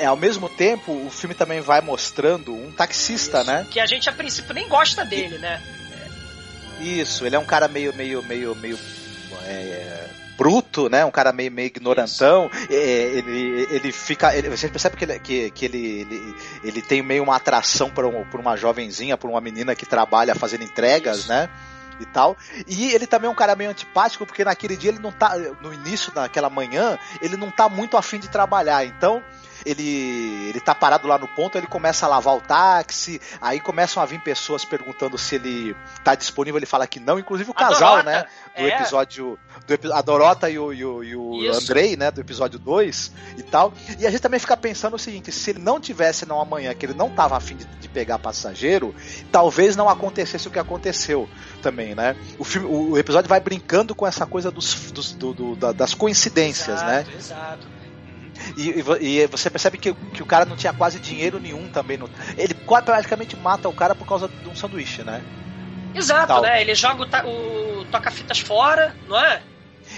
É, 0.00 0.06
ao 0.06 0.16
mesmo 0.16 0.48
tempo, 0.48 0.92
o 0.92 1.10
filme 1.10 1.34
também 1.34 1.60
vai 1.60 1.80
mostrando 1.82 2.54
um 2.54 2.72
taxista, 2.72 3.40
Isso, 3.40 3.46
né? 3.50 3.66
Que 3.70 3.78
a 3.78 3.86
gente 3.86 4.08
a 4.08 4.12
princípio 4.12 4.54
nem 4.54 4.66
gosta 4.66 5.04
dele, 5.04 5.36
né? 5.38 5.62
Isso, 6.80 7.26
ele 7.26 7.36
é 7.36 7.38
um 7.38 7.44
cara 7.44 7.68
meio, 7.68 7.94
meio, 7.94 8.22
meio, 8.22 8.54
meio 8.54 8.78
é, 9.44 10.08
bruto, 10.38 10.88
né? 10.88 11.04
Um 11.04 11.10
cara 11.10 11.32
meio, 11.32 11.52
meio 11.52 11.66
ignorantão. 11.66 12.50
É, 12.70 12.74
ele, 12.74 13.68
ele 13.70 13.92
fica. 13.92 14.34
Ele, 14.34 14.48
você 14.48 14.68
percebe 14.68 14.96
que, 14.96 15.04
ele, 15.04 15.18
que, 15.18 15.50
que 15.50 15.64
ele, 15.66 16.00
ele, 16.00 16.36
ele 16.64 16.80
tem 16.80 17.02
meio 17.02 17.22
uma 17.22 17.36
atração 17.36 17.90
por, 17.90 18.06
um, 18.06 18.24
por 18.24 18.40
uma 18.40 18.56
jovenzinha, 18.56 19.18
por 19.18 19.28
uma 19.28 19.40
menina 19.42 19.74
que 19.74 19.84
trabalha 19.84 20.34
fazendo 20.34 20.64
entregas, 20.64 21.18
Isso. 21.18 21.28
né? 21.28 21.50
e 22.00 22.06
tal. 22.06 22.34
E 22.66 22.92
ele 22.92 23.06
também 23.06 23.28
é 23.28 23.30
um 23.30 23.34
cara 23.34 23.54
meio 23.54 23.68
antipático, 23.68 24.24
porque 24.24 24.42
naquele 24.42 24.74
dia 24.74 24.90
ele 24.90 24.98
não 24.98 25.12
tá. 25.12 25.36
No 25.60 25.74
início 25.74 26.10
daquela 26.10 26.48
manhã, 26.48 26.98
ele 27.20 27.36
não 27.36 27.50
tá 27.50 27.68
muito 27.68 27.98
afim 27.98 28.18
de 28.18 28.28
trabalhar. 28.28 28.86
Então, 28.86 29.22
ele, 29.64 30.48
ele 30.48 30.60
tá 30.60 30.74
parado 30.74 31.06
lá 31.06 31.18
no 31.18 31.28
ponto, 31.28 31.56
ele 31.56 31.66
começa 31.66 32.06
a 32.06 32.08
lavar 32.08 32.36
o 32.36 32.40
táxi, 32.40 33.20
aí 33.40 33.60
começam 33.60 34.02
a 34.02 34.06
vir 34.06 34.20
pessoas 34.20 34.64
perguntando 34.64 35.16
se 35.18 35.36
ele 35.36 35.76
tá 36.04 36.14
disponível, 36.14 36.58
ele 36.58 36.66
fala 36.66 36.86
que 36.86 37.00
não, 37.00 37.18
inclusive 37.18 37.50
o 37.50 37.54
casal, 37.54 38.02
né? 38.02 38.24
Do 38.56 38.66
é. 38.66 38.68
episódio. 38.68 39.38
Do, 39.66 39.92
a 39.92 40.02
Dorota 40.02 40.50
e 40.50 40.58
o, 40.58 40.72
e 40.72 40.84
o, 40.84 41.04
e 41.04 41.16
o 41.16 41.52
Andrei, 41.52 41.96
né? 41.96 42.10
Do 42.10 42.20
episódio 42.20 42.58
2 42.58 43.12
e 43.38 43.42
tal. 43.42 43.72
E 43.98 44.06
a 44.06 44.10
gente 44.10 44.20
também 44.20 44.40
fica 44.40 44.56
pensando 44.56 44.94
o 44.96 44.98
seguinte: 44.98 45.30
se 45.30 45.50
ele 45.50 45.60
não 45.60 45.80
tivesse 45.80 46.26
não 46.26 46.40
amanhã, 46.40 46.74
que 46.74 46.86
ele 46.86 46.94
não 46.94 47.10
tava 47.10 47.36
afim 47.36 47.56
de, 47.56 47.64
de 47.64 47.88
pegar 47.88 48.18
passageiro, 48.18 48.94
talvez 49.30 49.76
não 49.76 49.88
acontecesse 49.88 50.48
o 50.48 50.50
que 50.50 50.58
aconteceu 50.58 51.28
também, 51.62 51.94
né? 51.94 52.16
O, 52.38 52.44
filme, 52.44 52.68
o, 52.68 52.98
episódio 52.98 53.28
vai 53.28 53.40
brincando 53.40 53.94
com 53.94 54.06
essa 54.06 54.26
coisa 54.26 54.50
dos, 54.50 54.90
dos 54.90 55.12
do, 55.12 55.32
do, 55.32 55.72
das 55.72 55.94
coincidências, 55.94 56.82
exato, 56.82 56.86
né? 56.86 57.06
Exato. 57.16 57.79
E, 58.56 58.70
e, 59.00 59.20
e, 59.20 59.26
você 59.26 59.50
percebe 59.50 59.78
que, 59.78 59.92
que 59.92 60.22
o 60.22 60.26
cara 60.26 60.44
não 60.44 60.56
tinha 60.56 60.72
quase 60.72 60.98
dinheiro 60.98 61.38
nenhum 61.38 61.68
também. 61.68 61.96
No, 61.96 62.08
ele 62.36 62.54
praticamente 62.54 63.36
mata 63.36 63.68
o 63.68 63.72
cara 63.72 63.94
por 63.94 64.06
causa 64.06 64.28
de 64.28 64.48
um 64.48 64.54
sanduíche, 64.54 65.02
né? 65.02 65.22
Exato, 65.94 66.28
Tal. 66.28 66.42
né? 66.42 66.60
Ele 66.60 66.74
joga 66.74 67.26
o, 67.26 67.80
o 67.80 67.84
toca-fitas 67.86 68.38
fora, 68.38 68.94
não 69.08 69.18
é? 69.18 69.42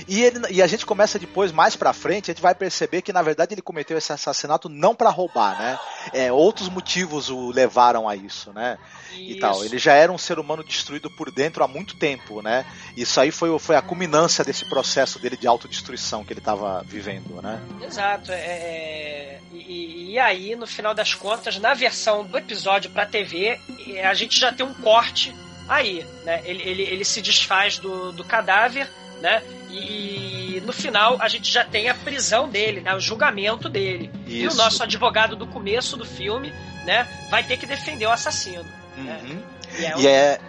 E, 0.09 0.23
ele, 0.23 0.41
e 0.51 0.63
a 0.63 0.67
gente 0.67 0.85
começa 0.85 1.19
depois, 1.19 1.53
mais 1.53 1.77
pra 1.77 1.93
frente, 1.93 2.31
a 2.31 2.35
gente 2.35 2.43
vai 2.43 2.55
perceber 2.55 3.03
que 3.03 3.13
na 3.13 3.23
verdade 3.23 3.55
ele 3.55 3.63
cometeu 3.63 3.97
esse 3.97 4.13
assassinato 4.13 4.69
não 4.69 4.95
para 4.95 5.11
roubar, 5.11 5.59
né? 5.59 5.79
É, 6.13 6.33
outros 6.33 6.69
motivos 6.69 7.31
o 7.31 7.51
levaram 7.51 8.09
a 8.09 8.17
isso, 8.17 8.53
né? 8.53 8.79
Isso. 9.13 9.21
E 9.21 9.41
tal. 9.41 9.65
Ele 9.65 9.79
já 9.79 9.95
era 9.95 10.11
um 10.11 10.19
ser 10.19 10.39
humano 10.39 10.65
destruído 10.65 11.11
por 11.11 11.31
dentro 11.31 11.63
há 11.63 11.69
muito 11.69 11.97
tempo, 11.97 12.43
né? 12.43 12.67
Isso 12.97 13.21
aí 13.21 13.31
foi, 13.31 13.57
foi 13.59 13.77
a 13.77 13.83
culminância 13.83 14.45
desse 14.45 14.69
processo 14.69 15.19
dele 15.19 15.37
de 15.37 15.47
autodestruição 15.47 16.25
que 16.25 16.33
ele 16.33 16.41
estava 16.41 16.83
vivendo, 16.83 17.41
né? 17.43 17.61
Exato. 17.83 18.33
É, 18.33 18.37
é 18.37 19.41
e, 19.53 20.13
e, 20.13 20.19
aí, 20.19 20.57
no 20.57 20.67
final 20.67 20.95
das 20.95 21.15
contas, 21.15 21.59
na 21.59 21.75
versão 21.75 22.25
do 22.25 22.37
episódio 22.37 22.91
pra 22.91 23.07
TV, 23.07 23.59
a 24.03 24.15
gente 24.15 24.39
já 24.39 24.53
tem 24.53 24.65
um 24.65 24.75
corte 24.75 25.35
aí, 25.69 26.05
né? 26.25 26.43
Ele, 26.45 26.63
ele, 26.63 26.83
ele 26.83 27.05
se 27.05 27.21
desfaz 27.21 27.79
do, 27.79 28.13
do 28.13 28.25
cadáver 28.25 28.89
né? 29.23 29.43
E 29.71 30.61
no 30.67 30.73
final 30.73 31.17
a 31.21 31.29
gente 31.29 31.51
já 31.51 31.65
tem 31.65 31.89
a 31.89 31.95
prisão 31.95 32.49
dele, 32.49 32.83
né? 32.83 32.95
O 32.95 33.01
julgamento 33.01 33.69
dele. 33.69 34.11
Isso. 34.27 34.37
E 34.37 34.49
o 34.49 34.55
nosso 34.55 34.83
advogado 34.83 35.37
do 35.37 35.47
começo 35.47 35.97
do 35.97 36.05
filme, 36.05 36.53
né? 36.85 37.09
Vai 37.31 37.45
ter 37.45 37.57
que 37.57 37.65
defender 37.65 38.05
o 38.07 38.11
assassino. 38.11 38.67
Uhum. 38.99 39.05
Né? 39.05 39.43
E, 39.79 39.85
é, 39.85 39.97
um... 39.97 40.01
e 40.01 40.07
é, 40.07 40.41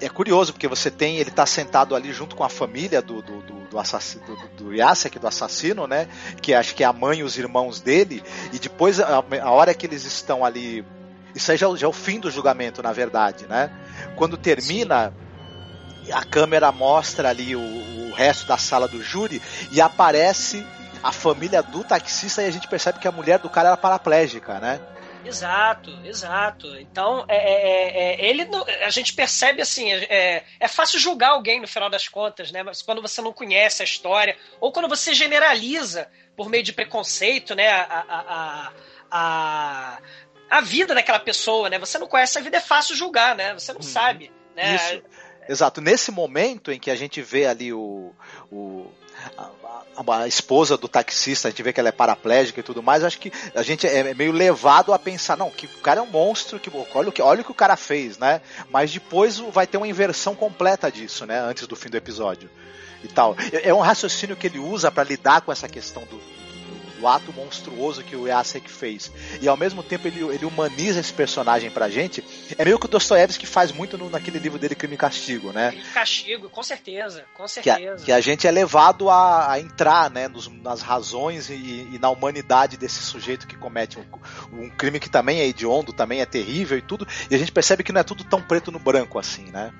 é, 0.00 0.08
curioso 0.08 0.52
porque 0.52 0.66
você 0.66 0.90
tem 0.90 1.18
ele 1.18 1.30
tá 1.30 1.46
sentado 1.46 1.94
ali 1.94 2.12
junto 2.12 2.34
com 2.34 2.42
a 2.42 2.48
família 2.48 3.00
do 3.00 3.22
do, 3.22 3.42
do, 3.42 3.60
do 3.68 3.78
assassino 3.78 4.24
do, 4.24 4.64
do 4.64 4.74
Yasek, 4.74 5.18
do 5.18 5.28
assassino, 5.28 5.86
né? 5.86 6.08
Que 6.40 6.54
acho 6.54 6.74
que 6.74 6.82
é 6.82 6.86
a 6.86 6.92
mãe 6.92 7.20
e 7.20 7.22
os 7.22 7.38
irmãos 7.38 7.80
dele. 7.80 8.24
E 8.52 8.58
depois 8.58 8.98
a, 8.98 9.22
a 9.42 9.50
hora 9.50 9.74
que 9.74 9.86
eles 9.86 10.04
estão 10.04 10.44
ali 10.44 10.84
isso 11.34 11.50
aí 11.50 11.58
já, 11.58 11.68
já, 11.76 11.86
é 11.86 11.88
o 11.88 11.92
fim 11.92 12.18
do 12.18 12.30
julgamento, 12.30 12.82
na 12.82 12.92
verdade, 12.92 13.46
né? 13.46 13.70
Quando 14.16 14.36
termina, 14.36 15.10
Sim 15.10 15.24
a 16.12 16.24
câmera 16.24 16.70
mostra 16.72 17.30
ali 17.30 17.54
o, 17.54 17.60
o 17.60 18.12
resto 18.12 18.46
da 18.46 18.58
sala 18.58 18.88
do 18.88 19.02
júri 19.02 19.40
e 19.70 19.80
aparece 19.80 20.66
a 21.02 21.12
família 21.12 21.62
do 21.62 21.84
taxista 21.84 22.42
e 22.42 22.46
a 22.46 22.50
gente 22.50 22.68
percebe 22.68 22.98
que 22.98 23.08
a 23.08 23.12
mulher 23.12 23.38
do 23.38 23.50
cara 23.50 23.68
era 23.68 23.76
paraplégica, 23.76 24.58
né? 24.58 24.80
Exato, 25.24 25.90
exato. 26.04 26.78
Então, 26.78 27.24
é, 27.28 27.36
é, 27.36 27.88
é, 27.88 28.26
é 28.26 28.26
ele 28.28 28.48
a 28.82 28.90
gente 28.90 29.14
percebe 29.14 29.62
assim, 29.62 29.90
é, 29.92 30.44
é 30.60 30.68
fácil 30.68 30.98
julgar 30.98 31.30
alguém 31.30 31.60
no 31.60 31.66
final 31.66 31.88
das 31.88 32.08
contas, 32.08 32.52
né? 32.52 32.62
Mas 32.62 32.82
quando 32.82 33.00
você 33.00 33.22
não 33.22 33.32
conhece 33.32 33.82
a 33.82 33.84
história, 33.84 34.36
ou 34.60 34.70
quando 34.70 34.88
você 34.88 35.14
generaliza 35.14 36.08
por 36.36 36.48
meio 36.48 36.62
de 36.62 36.72
preconceito, 36.72 37.54
né? 37.54 37.68
A, 37.70 38.04
a, 38.08 38.72
a, 39.10 39.98
a, 40.50 40.60
vida 40.60 40.94
daquela 40.94 41.20
pessoa, 41.20 41.70
né? 41.70 41.78
Você 41.78 41.98
não 41.98 42.06
conhece 42.06 42.38
a 42.38 42.42
vida, 42.42 42.58
é 42.58 42.60
fácil 42.60 42.94
julgar, 42.94 43.34
né? 43.34 43.54
Você 43.54 43.72
não 43.72 43.80
hum, 43.80 43.82
sabe. 43.82 44.30
Né? 44.54 44.74
Isso. 44.74 45.02
Exato. 45.48 45.80
Nesse 45.80 46.10
momento 46.10 46.72
em 46.72 46.78
que 46.78 46.90
a 46.90 46.96
gente 46.96 47.20
vê 47.20 47.46
ali 47.46 47.72
o, 47.72 48.12
o 48.50 48.86
a, 49.36 49.50
a, 50.22 50.28
esposa 50.28 50.76
do 50.76 50.88
taxista, 50.88 51.48
a 51.48 51.50
gente 51.50 51.62
vê 51.62 51.72
que 51.72 51.80
ela 51.80 51.88
é 51.88 51.92
paraplégica 51.92 52.60
e 52.60 52.62
tudo 52.62 52.82
mais, 52.82 53.04
acho 53.04 53.18
que 53.18 53.32
a 53.54 53.62
gente 53.62 53.86
é 53.86 54.14
meio 54.14 54.32
levado 54.32 54.92
a 54.92 54.98
pensar, 54.98 55.36
não, 55.36 55.50
que 55.50 55.66
o 55.66 55.80
cara 55.80 56.00
é 56.00 56.02
um 56.02 56.06
monstro, 56.06 56.58
que 56.58 56.70
olha 56.94 57.08
o 57.08 57.12
que, 57.12 57.22
olha 57.22 57.42
o, 57.42 57.44
que 57.44 57.50
o 57.50 57.54
cara 57.54 57.76
fez, 57.76 58.18
né? 58.18 58.40
Mas 58.70 58.92
depois 58.92 59.38
vai 59.38 59.66
ter 59.66 59.76
uma 59.76 59.88
inversão 59.88 60.34
completa 60.34 60.90
disso, 60.90 61.26
né? 61.26 61.40
Antes 61.40 61.66
do 61.66 61.76
fim 61.76 61.88
do 61.88 61.96
episódio 61.96 62.50
e 63.02 63.08
tal. 63.08 63.36
É, 63.52 63.68
é 63.68 63.74
um 63.74 63.80
raciocínio 63.80 64.36
que 64.36 64.46
ele 64.46 64.58
usa 64.58 64.90
para 64.90 65.04
lidar 65.04 65.42
com 65.42 65.52
essa 65.52 65.68
questão 65.68 66.02
do, 66.04 66.20
o 67.04 67.08
ato 67.08 67.32
monstruoso 67.32 68.02
que 68.02 68.16
o 68.16 68.26
Yasek 68.26 68.70
fez. 68.70 69.12
E 69.40 69.46
ao 69.46 69.56
mesmo 69.56 69.82
tempo 69.82 70.08
ele, 70.08 70.20
ele 70.34 70.44
humaniza 70.44 71.00
esse 71.00 71.12
personagem 71.12 71.70
pra 71.70 71.90
gente. 71.90 72.24
É 72.56 72.64
meio 72.64 72.78
que 72.78 72.86
o 72.86 72.88
Dostoiévski 72.88 73.46
faz 73.46 73.70
muito 73.70 73.98
no, 73.98 74.08
naquele 74.08 74.38
livro 74.38 74.58
dele 74.58 74.74
Crime 74.74 74.94
e 74.94 74.98
Castigo, 74.98 75.52
né? 75.52 75.68
Crime 75.70 75.84
e 75.84 75.92
Castigo, 75.92 76.48
com 76.48 76.62
certeza, 76.62 77.24
com 77.34 77.46
certeza. 77.46 77.96
Que 77.96 78.02
a, 78.02 78.04
que 78.06 78.12
a 78.12 78.20
gente 78.20 78.46
é 78.46 78.50
levado 78.50 79.10
a, 79.10 79.52
a 79.52 79.60
entrar, 79.60 80.10
né, 80.10 80.28
nos, 80.28 80.48
nas 80.48 80.80
razões 80.80 81.50
e, 81.50 81.54
e, 81.92 81.98
na 82.00 82.08
humanidade 82.08 82.76
desse 82.76 83.02
sujeito 83.02 83.46
que 83.46 83.56
comete 83.56 83.98
um, 83.98 84.04
um 84.64 84.70
crime 84.70 84.98
que 84.98 85.10
também 85.10 85.40
é 85.40 85.46
hediondo, 85.46 85.92
também 85.92 86.20
é 86.20 86.26
terrível 86.26 86.78
e 86.78 86.82
tudo. 86.82 87.06
E 87.30 87.34
a 87.34 87.38
gente 87.38 87.52
percebe 87.52 87.84
que 87.84 87.92
não 87.92 88.00
é 88.00 88.04
tudo 88.04 88.24
tão 88.24 88.40
preto 88.40 88.72
no 88.72 88.78
branco 88.78 89.18
assim, 89.18 89.50
né? 89.50 89.72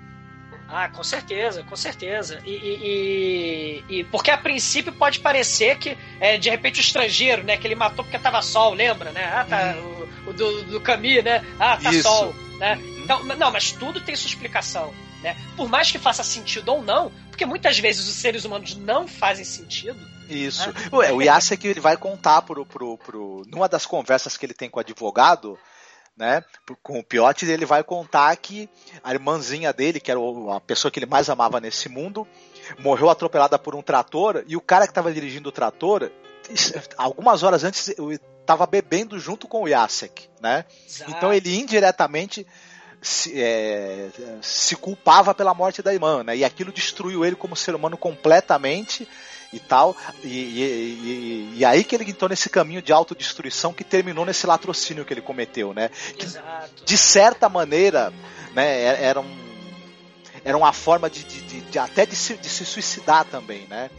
Ah, 0.77 0.89
com 0.89 1.05
certeza, 1.05 1.63
com 1.63 1.77
certeza. 1.77 2.43
E, 2.45 2.51
e, 2.51 3.85
e, 3.89 3.99
e, 4.01 4.05
porque 4.05 4.29
a 4.29 4.37
princípio 4.37 4.93
pode 4.93 5.21
parecer 5.21 5.79
que 5.79 5.97
é, 6.19 6.37
de 6.37 6.51
repente 6.51 6.81
o 6.81 6.83
estrangeiro, 6.83 7.45
né, 7.45 7.57
que 7.57 7.65
ele 7.65 7.77
matou 7.77 8.05
porque 8.05 8.19
tava 8.19 8.43
sol, 8.43 8.75
lembra, 8.75 9.13
né? 9.13 9.25
Ah, 9.25 9.45
tá, 9.45 9.77
hum. 9.79 10.09
o, 10.27 10.31
o, 10.31 10.33
do, 10.33 10.63
do 10.65 10.81
Camus, 10.81 11.23
né? 11.23 11.45
Ah, 11.61 11.77
tá 11.77 11.93
Isso. 11.93 12.03
sol, 12.03 12.35
né? 12.59 12.75
Uhum. 12.75 13.03
Então, 13.05 13.23
não, 13.23 13.53
mas 13.53 13.71
tudo 13.71 14.01
tem 14.01 14.17
sua 14.17 14.27
explicação, 14.27 14.93
né? 15.23 15.37
Por 15.57 15.69
mais 15.69 15.93
que 15.93 15.99
faça 15.99 16.25
sentido 16.25 16.71
ou 16.71 16.83
não, 16.83 17.13
porque 17.31 17.47
muitas 17.47 17.79
vezes 17.79 18.09
os 18.09 18.17
seres 18.17 18.45
humanos 18.45 18.75
não 18.75 19.07
fazem 19.07 19.45
sentido. 19.45 20.05
Isso. 20.29 20.73
Né? 20.73 20.89
Ué, 20.93 21.13
o 21.13 21.23
Yasek 21.23 21.69
ele 21.69 21.81
vai 21.81 21.97
contar 21.97 22.43
pro, 22.43 22.67
pro, 22.67 22.99
pro, 22.99 23.45
numa 23.47 23.69
das 23.69 23.87
conversas 23.87 24.37
que 24.37 24.45
ele 24.45 24.55
tem 24.55 24.69
com 24.69 24.79
o 24.79 24.81
advogado, 24.81 25.57
né? 26.17 26.45
Com 26.83 26.99
o 26.99 27.05
Piotti, 27.05 27.47
ele 27.47 27.67
vai 27.67 27.83
contar 27.83 28.35
que 28.37 28.69
a 29.03 29.13
irmãzinha 29.13 29.73
dele, 29.73 30.01
que 30.01 30.11
era 30.11 30.21
a 30.55 30.61
pessoa 30.61 30.91
que 30.91 30.99
ele 30.99 31.07
mais 31.07 31.29
amava 31.29 31.61
nesse 31.61 31.89
mundo, 31.89 32.27
morreu 32.79 33.11
atropelada 33.11 33.59
por 33.59 33.75
um 33.75 33.83
trator 33.83 34.45
e 34.47 34.57
o 34.57 34.61
cara 34.61 34.87
que 34.87 34.93
estava 34.93 35.13
dirigindo 35.13 35.49
o 35.49 35.53
trator, 35.53 36.11
algumas 36.97 37.43
horas 37.43 37.65
antes, 37.65 37.95
estava 38.41 38.67
bebendo 38.67 39.19
junto 39.19 39.49
com 39.49 39.63
o 39.63 39.69
Jacek, 39.69 40.29
né? 40.41 40.65
Exato. 40.87 41.11
Então 41.11 41.33
ele 41.33 41.59
indiretamente 41.59 42.47
se, 43.01 43.39
é, 43.41 44.09
se 44.41 44.77
culpava 44.77 45.35
pela 45.35 45.53
morte 45.53 45.83
da 45.83 45.93
irmã, 45.93 46.23
né? 46.23 46.37
E 46.37 46.45
aquilo 46.45 46.73
destruiu 46.73 47.25
ele 47.25 47.37
como 47.37 47.57
ser 47.57 47.75
humano 47.75 47.97
completamente 47.97 49.07
e 49.55 49.61
tal. 49.61 49.97
E, 50.23 50.29
e, 50.29 50.63
e, 50.63 51.59
e, 51.59 51.65
aí 51.65 51.85
que 51.85 51.95
ele 51.95 52.11
entrou 52.11 52.29
nesse 52.29 52.51
caminho 52.51 52.83
de 52.83 52.93
autodestruição 52.93 53.73
que 53.73 53.85
terminou 53.85 54.25
nesse 54.25 54.47
latrocínio 54.47 55.05
que 55.05 55.15
ele 55.15 55.21
cometeu, 55.21 55.73
né? 55.73 55.91
Que, 56.19 56.27
de 56.85 56.99
certa 56.99 57.49
maneira, 57.49 58.13
né, 58.55 59.03
era 59.03 59.21
um 59.21 59.45
era 60.45 60.59
uma 60.59 60.75
forma 60.75 61.09
de, 61.09 61.25
de, 61.25 61.41
de, 61.41 61.61
de 61.63 61.79
até 61.79 62.05
de 62.05 62.15
se, 62.15 62.37
de 62.37 62.51
se 62.51 62.67
suicidar 62.67 63.25
também, 63.25 63.67
né? 63.67 63.91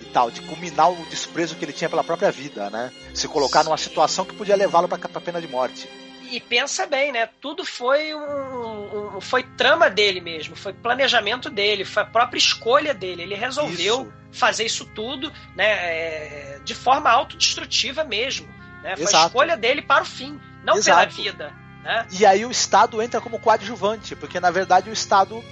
E 0.00 0.06
tal, 0.06 0.30
de 0.30 0.40
culminar 0.42 0.90
o 0.90 1.06
desprezo 1.06 1.54
que 1.56 1.64
ele 1.64 1.72
tinha 1.72 1.90
pela 1.90 2.02
própria 2.02 2.30
vida, 2.30 2.70
né? 2.70 2.90
Se 3.12 3.28
colocar 3.28 3.60
Sim. 3.60 3.66
numa 3.66 3.76
situação 3.76 4.24
que 4.24 4.34
podia 4.34 4.56
levá-lo 4.56 4.88
para 4.88 4.98
a 5.02 5.20
pena 5.20 5.40
de 5.40 5.48
morte 5.48 5.86
e 6.32 6.40
pensa 6.40 6.86
bem, 6.86 7.12
né? 7.12 7.28
Tudo 7.40 7.62
foi 7.62 8.14
um, 8.14 9.16
um, 9.16 9.20
foi 9.20 9.42
trama 9.42 9.90
dele 9.90 10.18
mesmo, 10.18 10.56
foi 10.56 10.72
planejamento 10.72 11.50
dele, 11.50 11.84
foi 11.84 12.02
a 12.02 12.06
própria 12.06 12.38
escolha 12.38 12.94
dele. 12.94 13.22
Ele 13.22 13.34
resolveu 13.34 14.02
isso. 14.02 14.12
Fazer 14.32 14.64
isso 14.64 14.84
tudo, 14.86 15.32
né? 15.54 15.64
É, 15.66 16.60
de 16.64 16.74
forma 16.74 17.10
autodestrutiva 17.10 18.02
mesmo, 18.02 18.48
né? 18.82 18.96
Foi 18.96 19.04
Exato. 19.04 19.24
a 19.24 19.26
escolha 19.26 19.56
dele 19.56 19.82
para 19.82 20.02
o 20.02 20.06
fim, 20.06 20.40
não 20.64 20.76
Exato. 20.76 21.14
pela 21.14 21.24
vida. 21.24 21.52
Né? 21.82 22.06
E 22.12 22.24
aí 22.24 22.46
o 22.46 22.50
Estado 22.50 23.02
entra 23.02 23.20
como 23.20 23.38
coadjuvante, 23.38 24.14
porque 24.16 24.40
na 24.40 24.50
verdade 24.50 24.88
o 24.88 24.92
Estado 24.92 25.42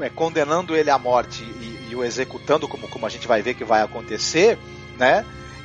é, 0.00 0.08
condenando 0.08 0.76
ele 0.76 0.90
à 0.90 0.98
morte 0.98 1.42
e, 1.42 1.88
e, 1.90 1.96
o 1.96 2.04
executando, 2.04 2.68
como, 2.68 2.88
como 2.88 3.06
a 3.06 3.08
gente 3.08 3.28
vai 3.28 3.42
ver 3.42 3.54
que 3.54 3.64
vai 3.64 3.82
acontecer, 3.82 4.58
né? 4.98 5.24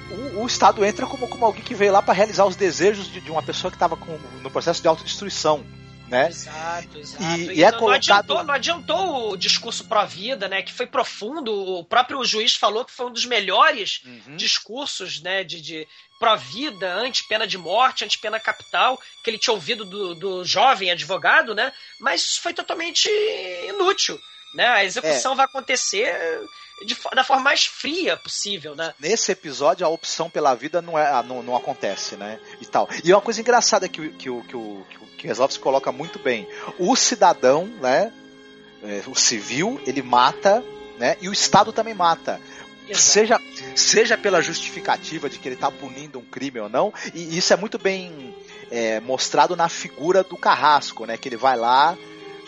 O, 0.09 0.41
o 0.41 0.47
Estado 0.47 0.83
entra 0.83 1.05
como, 1.05 1.27
como 1.27 1.45
alguém 1.45 1.63
que 1.63 1.73
veio 1.73 1.93
lá 1.93 2.01
para 2.01 2.13
realizar 2.13 2.45
os 2.45 2.55
desejos 2.55 3.07
de, 3.07 3.21
de 3.21 3.31
uma 3.31 3.41
pessoa 3.41 3.71
que 3.71 3.75
estava 3.75 3.97
no 4.41 4.51
processo 4.51 4.81
de 4.81 4.87
autodestruição. 4.87 5.63
Né? 6.11 6.27
Exato, 6.27 6.97
exato. 6.99 7.23
E, 7.23 7.59
e 7.59 7.63
é 7.63 7.71
não, 7.71 7.79
colocado... 7.79 7.97
adiantou, 7.97 8.43
não 8.43 8.53
adiantou 8.53 9.31
o 9.31 9.37
discurso 9.37 9.85
pró-vida, 9.85 10.49
né? 10.49 10.61
Que 10.61 10.73
foi 10.73 10.85
profundo. 10.85 11.53
O 11.53 11.85
próprio 11.85 12.21
juiz 12.25 12.53
falou 12.53 12.83
que 12.83 12.91
foi 12.91 13.05
um 13.05 13.13
dos 13.13 13.25
melhores 13.25 14.01
uhum. 14.05 14.35
discursos, 14.35 15.21
né? 15.21 15.45
De, 15.45 15.61
de 15.61 15.87
pró-vida, 16.19 16.93
anti-pena 16.93 17.47
de 17.47 17.57
morte, 17.57 18.03
anti-pena 18.03 18.41
capital, 18.41 19.01
que 19.23 19.29
ele 19.29 19.37
tinha 19.37 19.53
ouvido 19.53 19.85
do, 19.85 20.13
do 20.13 20.43
jovem 20.43 20.91
advogado, 20.91 21.55
né? 21.55 21.71
Mas 21.97 22.35
foi 22.35 22.53
totalmente 22.53 23.09
inútil. 23.69 24.19
Né? 24.53 24.67
A 24.67 24.83
execução 24.83 25.31
é. 25.31 25.35
vai 25.37 25.45
acontecer 25.45 26.13
de, 26.85 26.97
da 27.15 27.23
forma 27.23 27.43
mais 27.43 27.65
fria 27.65 28.17
possível, 28.17 28.75
né? 28.75 28.93
Nesse 28.99 29.31
episódio, 29.31 29.85
a 29.85 29.89
opção 29.89 30.29
pela 30.29 30.53
vida 30.55 30.81
não, 30.81 30.97
é, 30.97 31.23
não, 31.23 31.41
não 31.41 31.55
acontece, 31.55 32.15
né? 32.15 32.39
E 32.59 32.65
tal. 32.65 32.89
E 33.03 33.13
uma 33.13 33.21
coisa 33.21 33.39
engraçada 33.39 33.87
que, 33.87 34.09
que, 34.09 34.17
que, 34.17 34.41
que, 34.41 34.55
o, 34.55 34.85
que 35.21 35.27
o 35.27 35.29
Reslovski 35.29 35.61
coloca 35.61 35.91
muito 35.91 36.17
bem. 36.17 36.47
O 36.79 36.95
cidadão, 36.95 37.65
né? 37.79 38.11
É, 38.83 39.03
o 39.05 39.13
civil, 39.13 39.79
ele 39.85 40.01
mata, 40.01 40.63
né? 40.97 41.15
E 41.21 41.29
o 41.29 41.33
Estado 41.33 41.71
também 41.71 41.93
mata. 41.93 42.41
Seja, 42.93 43.39
seja 43.75 44.17
pela 44.17 44.41
justificativa 44.41 45.29
de 45.29 45.37
que 45.37 45.47
ele 45.47 45.55
está 45.55 45.71
punindo 45.71 46.19
um 46.19 46.25
crime 46.25 46.59
ou 46.59 46.67
não, 46.67 46.91
e 47.13 47.37
isso 47.37 47.53
é 47.53 47.55
muito 47.55 47.77
bem 47.77 48.35
é, 48.69 48.99
mostrado 48.99 49.55
na 49.55 49.69
figura 49.69 50.23
do 50.23 50.35
Carrasco, 50.35 51.05
né? 51.05 51.15
Que 51.15 51.29
ele 51.29 51.37
vai 51.37 51.55
lá, 51.55 51.95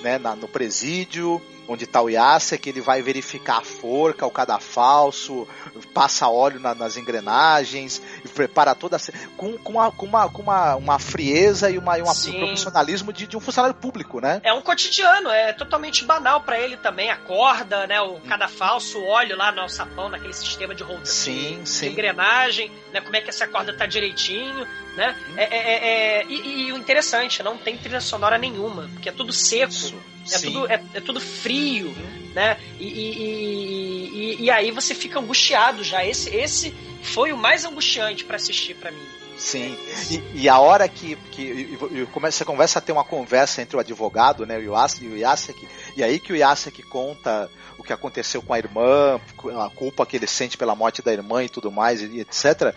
né, 0.01 0.17
na, 0.17 0.35
no 0.35 0.47
presídio, 0.47 1.41
onde 1.67 1.85
está 1.85 2.01
o 2.01 2.09
Yasser, 2.09 2.59
que 2.59 2.69
ele 2.69 2.81
vai 2.81 3.01
verificar 3.01 3.57
a 3.57 3.61
forca, 3.61 4.25
o 4.25 4.31
cadafalso, 4.31 5.47
passa 5.93 6.27
óleo 6.27 6.59
na, 6.59 6.75
nas 6.75 6.97
engrenagens, 6.97 8.01
e 8.23 8.27
prepara 8.27 8.75
toda 8.75 8.97
a, 8.97 8.99
com, 9.37 9.57
com, 9.57 9.73
uma, 9.73 9.91
com, 9.91 10.05
uma, 10.05 10.29
com 10.29 10.41
uma, 10.41 10.75
uma 10.75 10.99
frieza 10.99 11.69
e, 11.69 11.77
uma, 11.77 11.97
e 11.97 12.01
uma, 12.01 12.11
um 12.11 12.39
profissionalismo 12.39 13.13
de, 13.13 13.27
de, 13.27 13.37
um 13.37 13.39
funcionário 13.39 13.75
público, 13.75 14.19
né? 14.19 14.41
É 14.43 14.53
um 14.53 14.61
cotidiano, 14.61 15.29
é 15.29 15.53
totalmente 15.53 16.03
banal 16.03 16.41
para 16.41 16.59
ele 16.59 16.77
também, 16.77 17.09
a 17.09 17.17
corda, 17.17 17.87
né, 17.87 18.01
o 18.01 18.19
cadafalso, 18.21 18.99
o 18.99 19.07
óleo 19.07 19.37
lá 19.37 19.51
no 19.51 19.67
sapão, 19.69 20.09
naquele 20.09 20.33
sistema 20.33 20.75
de, 20.75 20.83
hold, 20.83 21.05
sim, 21.05 21.61
de, 21.63 21.69
sim. 21.69 21.85
de 21.87 21.91
engrenagem, 21.93 22.71
né, 22.91 23.01
como 23.01 23.15
é 23.15 23.21
que 23.21 23.29
essa 23.29 23.47
corda 23.47 23.75
tá 23.75 23.85
direitinho, 23.85 24.67
né? 24.95 25.15
Hum. 25.29 25.33
É, 25.37 25.43
é, 25.43 26.19
é, 26.19 26.25
e, 26.27 26.67
e, 26.67 26.73
o 26.73 26.77
interessante, 26.77 27.41
não 27.41 27.57
tem 27.57 27.77
trilha 27.77 28.01
sonora 28.01 28.37
nenhuma, 28.37 28.89
porque 28.93 29.09
é 29.09 29.11
tudo 29.11 29.31
seco. 29.31 29.71
Isso. 29.71 30.12
É 30.31 30.39
tudo, 30.39 30.67
é, 30.71 30.83
é, 30.93 31.01
tudo 31.01 31.19
frio, 31.19 31.93
né? 32.33 32.57
E, 32.79 32.85
e, 32.85 34.09
e, 34.13 34.43
e, 34.43 34.51
aí 34.51 34.71
você 34.71 34.95
fica 34.95 35.19
angustiado 35.19 35.83
já. 35.83 36.05
Esse, 36.05 36.29
esse 36.35 36.73
foi 37.01 37.33
o 37.33 37.37
mais 37.37 37.65
angustiante 37.65 38.23
para 38.23 38.37
assistir 38.37 38.75
para 38.75 38.91
mim. 38.91 39.05
Sim. 39.37 39.77
E, 40.09 40.43
e, 40.43 40.49
a 40.49 40.59
hora 40.59 40.87
que, 40.87 41.15
que 41.31 41.77
você 42.13 42.45
começa 42.45 42.79
a 42.79 42.81
ter 42.81 42.91
uma 42.91 43.03
conversa 43.03 43.61
entre 43.61 43.75
o 43.75 43.79
advogado, 43.79 44.45
né, 44.45 44.57
o 44.57 44.73
Yasek, 44.73 45.05
e 45.05 45.07
o 45.07 45.17
Yasek, 45.17 45.67
e 45.97 46.03
aí 46.03 46.19
que 46.19 46.31
o 46.31 46.35
Yasek 46.35 46.81
conta 46.83 47.49
o 47.77 47.83
que 47.83 47.91
aconteceu 47.91 48.41
com 48.41 48.53
a 48.53 48.57
irmã, 48.57 49.19
a 49.59 49.69
culpa 49.69 50.05
que 50.05 50.15
ele 50.15 50.27
sente 50.27 50.57
pela 50.57 50.75
morte 50.75 51.01
da 51.01 51.11
irmã 51.11 51.43
e 51.43 51.49
tudo 51.49 51.71
mais, 51.71 52.01
e 52.01 52.19
etc. 52.19 52.73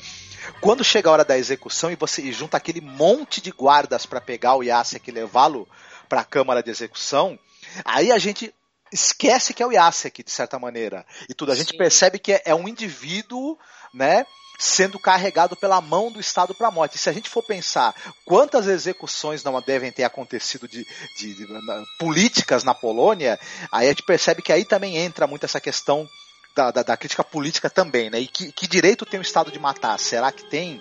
Quando 0.61 0.83
chega 0.83 1.09
a 1.09 1.13
hora 1.13 1.25
da 1.25 1.39
execução 1.39 1.91
e 1.91 1.97
você 1.97 2.33
junta 2.33 2.57
aquele 2.57 2.81
monte 2.81 3.41
de 3.41 3.51
guardas 3.51 4.07
para 4.07 4.21
pegar 4.21 4.57
o 4.57 4.63
Yasek 4.63 5.09
e 5.09 5.13
levá-lo 5.13 5.69
para 6.09 6.21
a 6.21 6.25
Câmara 6.25 6.63
de 6.63 6.71
Execução, 6.71 7.39
aí 7.85 8.13
a 8.13 8.19
gente 8.19 8.55
esquece 8.93 9.53
que 9.53 9.63
é 9.63 9.67
o 9.67 9.73
Yasek, 9.73 10.23
de 10.23 10.31
certa 10.31 10.59
maneira. 10.59 11.05
E 11.29 11.35
tudo. 11.35 11.53
A 11.53 11.55
gente 11.55 11.73
Sim. 11.73 11.79
percebe 11.79 12.19
que 12.19 12.33
é, 12.33 12.43
é, 12.47 12.55
um 12.55 12.69
indivíduo, 12.69 13.59
né? 13.93 14.27
Sendo 14.59 14.99
carregado 14.99 15.55
pela 15.55 15.83
mão 15.83 16.11
do 16.11 16.19
Estado 16.19 16.55
para 16.55 16.69
a 16.69 16.71
morte. 16.71 16.97
E 16.97 16.99
se 16.99 17.11
a 17.11 17.13
gente 17.13 17.29
for 17.29 17.43
pensar 17.43 17.95
quantas 18.25 18.67
execuções 18.67 19.45
não 19.45 19.61
devem 19.61 19.93
ter 19.93 20.05
acontecido 20.05 20.67
de, 20.67 20.87
de, 21.19 21.35
de, 21.35 21.47
de 21.47 21.87
políticas 21.99 22.65
na 22.65 22.75
Polônia, 22.75 23.39
aí 23.71 23.87
a 23.87 23.91
gente 23.91 24.03
percebe 24.03 24.41
que 24.41 24.53
aí 24.53 24.65
também 24.65 24.97
entra 24.97 25.27
muito 25.27 25.45
essa 25.45 25.61
questão 25.61 26.09
da, 26.55 26.71
da, 26.71 26.83
da, 26.83 26.97
crítica 26.97 27.23
política 27.23 27.69
também, 27.69 28.09
né? 28.09 28.19
E 28.19 28.27
que, 28.27 28.51
que 28.51 28.67
direito 28.67 29.05
tem 29.05 29.21
o 29.21 29.23
Estado 29.23 29.53
de 29.53 29.59
matar? 29.59 29.99
Será 29.99 30.33
que 30.33 30.49
tem? 30.49 30.81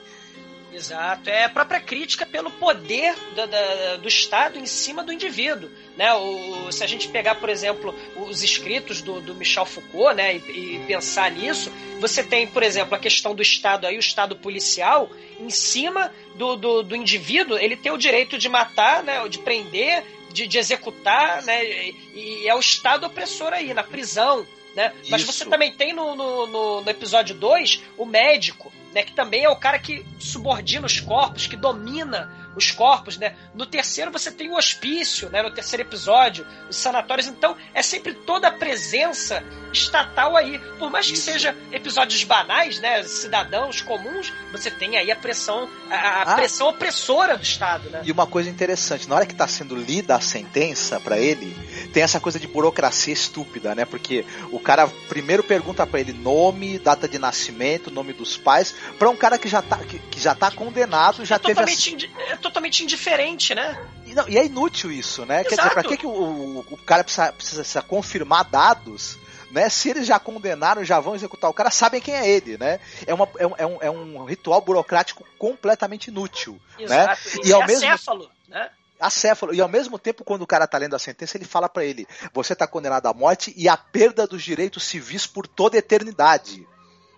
Exato, 0.76 1.30
é 1.30 1.46
a 1.46 1.50
própria 1.50 1.80
crítica 1.80 2.26
pelo 2.26 2.52
poder 2.52 3.16
do, 3.34 3.48
do, 3.48 4.02
do 4.02 4.08
Estado 4.10 4.60
em 4.60 4.66
cima 4.66 5.04
do 5.04 5.14
indivíduo. 5.14 5.70
Né? 5.96 6.14
O, 6.14 6.70
se 6.70 6.84
a 6.84 6.88
gente 6.88 7.08
pegar, 7.08 7.36
por 7.36 7.48
exemplo, 7.48 7.96
os 8.18 8.44
escritos 8.44 9.02
do, 9.02 9.22
do 9.22 9.34
Michel 9.34 9.66
Foucault 9.66 10.14
né, 10.16 10.36
e, 10.36 10.76
e, 10.76 10.84
pensar 10.86 11.32
nisso, 11.32 11.72
você 12.02 12.22
tem, 12.22 12.46
por 12.46 12.62
exemplo, 12.62 12.94
a 12.94 13.00
questão 13.00 13.34
do 13.34 13.42
Estado 13.42 13.88
aí, 13.88 13.96
o 13.96 14.00
Estado 14.00 14.36
policial, 14.36 15.10
em 15.40 15.50
cima 15.50 16.12
do, 16.36 16.58
do, 16.58 16.84
do 16.84 16.96
indivíduo, 16.96 17.58
ele 17.58 17.78
tem 17.78 17.94
o 17.94 17.98
direito 17.98 18.38
de 18.38 18.50
matar, 18.50 19.02
né, 19.02 19.26
de 19.30 19.40
prender, 19.40 20.04
de, 20.34 20.46
de 20.46 20.58
executar, 20.58 21.42
né, 21.44 21.64
e, 21.64 21.96
e 22.14 22.48
é 22.50 22.54
o 22.54 22.60
Estado 22.60 23.06
opressor 23.06 23.54
aí, 23.54 23.74
na 23.74 23.84
prisão. 23.84 24.46
Né? 24.76 24.92
Mas 25.10 25.24
você 25.24 25.46
também 25.46 25.72
tem 25.72 25.94
no, 25.94 26.16
no, 26.18 26.48
no, 26.48 26.82
no 26.82 26.90
episódio 26.90 27.34
2 27.34 27.82
o 27.98 28.06
médico, 28.06 28.74
né? 28.96 29.04
Que 29.04 29.12
também 29.12 29.44
é 29.44 29.50
o 29.50 29.56
cara 29.58 29.78
que 29.78 30.06
subordina 30.18 30.88
os 30.88 31.02
corpos, 31.02 31.46
que 31.46 31.58
domina 31.58 32.32
os 32.56 32.72
corpos, 32.72 33.18
né? 33.18 33.36
No 33.54 33.66
terceiro 33.66 34.12
você 34.12 34.32
tem 34.32 34.50
o 34.50 34.56
hospício, 34.56 35.30
né? 35.30 35.42
No 35.42 35.52
terceiro 35.52 35.84
episódio, 35.84 36.46
os 36.70 36.76
sanatórios. 36.76 37.28
Então 37.28 37.56
é 37.74 37.82
sempre 37.82 38.14
toda 38.14 38.48
a 38.48 38.52
presença 38.52 39.44
estatal 39.72 40.36
aí. 40.36 40.60
Por 40.80 40.90
mais 40.90 41.08
que 41.08 41.14
Isso. 41.14 41.24
seja 41.24 41.56
episódios 41.72 42.24
banais, 42.24 42.80
né? 42.80 43.04
Cidadãos 43.04 43.82
comuns, 43.82 44.32
você 44.52 44.72
tem 44.72 44.98
aí 44.98 45.12
a 45.12 45.16
pressão, 45.16 45.70
a, 45.90 45.96
a 45.96 46.22
ah. 46.22 46.36
pressão 46.36 46.68
opressora 46.70 47.38
do 47.38 47.44
Estado, 47.44 47.90
né? 47.90 48.02
E 48.04 48.12
uma 48.12 48.26
coisa 48.26 48.50
interessante, 48.50 49.08
na 49.08 49.16
hora 49.16 49.26
que 49.26 49.34
está 49.34 49.48
sendo 49.48 49.76
lida 49.76 50.16
a 50.16 50.22
sentença 50.22 51.00
para 51.00 51.18
ele, 51.20 51.56
tem 51.94 52.04
essa 52.04 52.20
coisa 52.20 52.40
de 52.40 52.48
burocracia 52.48 53.14
estúpida, 53.14 53.76
né? 53.76 53.86
Porque 53.86 54.26
o 54.52 54.60
cara 54.60 54.88
primeiro 55.10 55.44
pergunta 55.44 55.86
para 55.86 56.00
ele 56.00 56.14
nome, 56.14 56.80
data 56.80 57.08
de 57.08 57.20
nascimento, 57.20 57.92
nome 57.92 58.14
dos 58.14 58.38
pais, 58.38 58.74
para 58.98 59.10
um 59.10 59.16
cara 59.16 59.38
que 59.38 59.48
já 59.48 59.62
tá, 59.62 59.78
que, 59.78 60.00
que 60.00 60.20
já 60.20 60.34
tá 60.34 60.52
condenado, 60.52 61.26
já 61.26 61.36
é 61.36 61.40
teve. 61.40 61.54
Totalmente, 61.54 62.12
é 62.30 62.36
totalmente 62.46 62.84
indiferente, 62.84 63.56
né? 63.56 63.78
E, 64.06 64.14
não, 64.14 64.28
e 64.30 64.38
é 64.38 64.46
inútil 64.46 64.92
isso, 64.92 65.26
né? 65.26 65.42
Exato. 65.42 65.50
Quer 65.50 65.56
dizer, 65.56 65.74
pra 65.74 65.84
que, 65.84 65.98
que 65.98 66.06
o, 66.06 66.60
o, 66.60 66.78
cara 66.86 67.04
precisa, 67.04 67.32
precisa, 67.32 67.82
confirmar 67.82 68.46
dados? 68.46 69.18
Né? 69.52 69.70
Se 69.70 69.90
eles 69.90 70.06
já 70.06 70.20
condenaram, 70.20 70.84
já 70.84 71.00
vão 71.00 71.16
executar 71.16 71.50
o 71.50 71.54
cara, 71.54 71.72
sabem 71.72 72.02
quem 72.02 72.14
é 72.14 72.30
ele, 72.30 72.58
né? 72.58 72.80
É, 73.08 73.14
uma, 73.14 73.28
é, 73.38 73.48
um, 73.48 73.54
é, 73.58 73.66
um, 73.66 73.78
é 73.82 73.92
um 73.92 74.26
ritual 74.26 74.62
burocrático 74.62 75.26
completamente 75.40 76.08
inútil, 76.08 76.60
Exato. 76.78 77.28
né? 77.28 77.42
E, 77.44 77.50
e 77.50 77.54
ao 77.54 77.66
mesmo 77.66 77.88
acéfalo, 77.88 78.32
né? 78.48 78.70
acéfalo. 79.00 79.54
E 79.54 79.62
ao 79.62 79.70
mesmo 79.70 79.98
tempo, 79.98 80.24
quando 80.24 80.44
o 80.44 80.48
cara 80.48 80.68
tá 80.68 80.78
lendo 80.78 80.96
a 80.96 81.00
sentença, 81.00 81.38
ele 81.38 81.46
fala 81.46 81.70
para 81.70 81.86
ele: 81.86 82.08
você 82.34 82.56
tá 82.56 82.68
condenado 82.68 83.08
à 83.08 83.14
morte 83.14 83.54
e 83.58 83.68
à 83.68 83.78
perda 83.78 84.28
dos 84.28 84.44
direitos 84.44 84.84
civis 84.84 85.26
por 85.26 85.48
toda 85.48 85.78
a 85.78 85.80
eternidade 85.80 86.68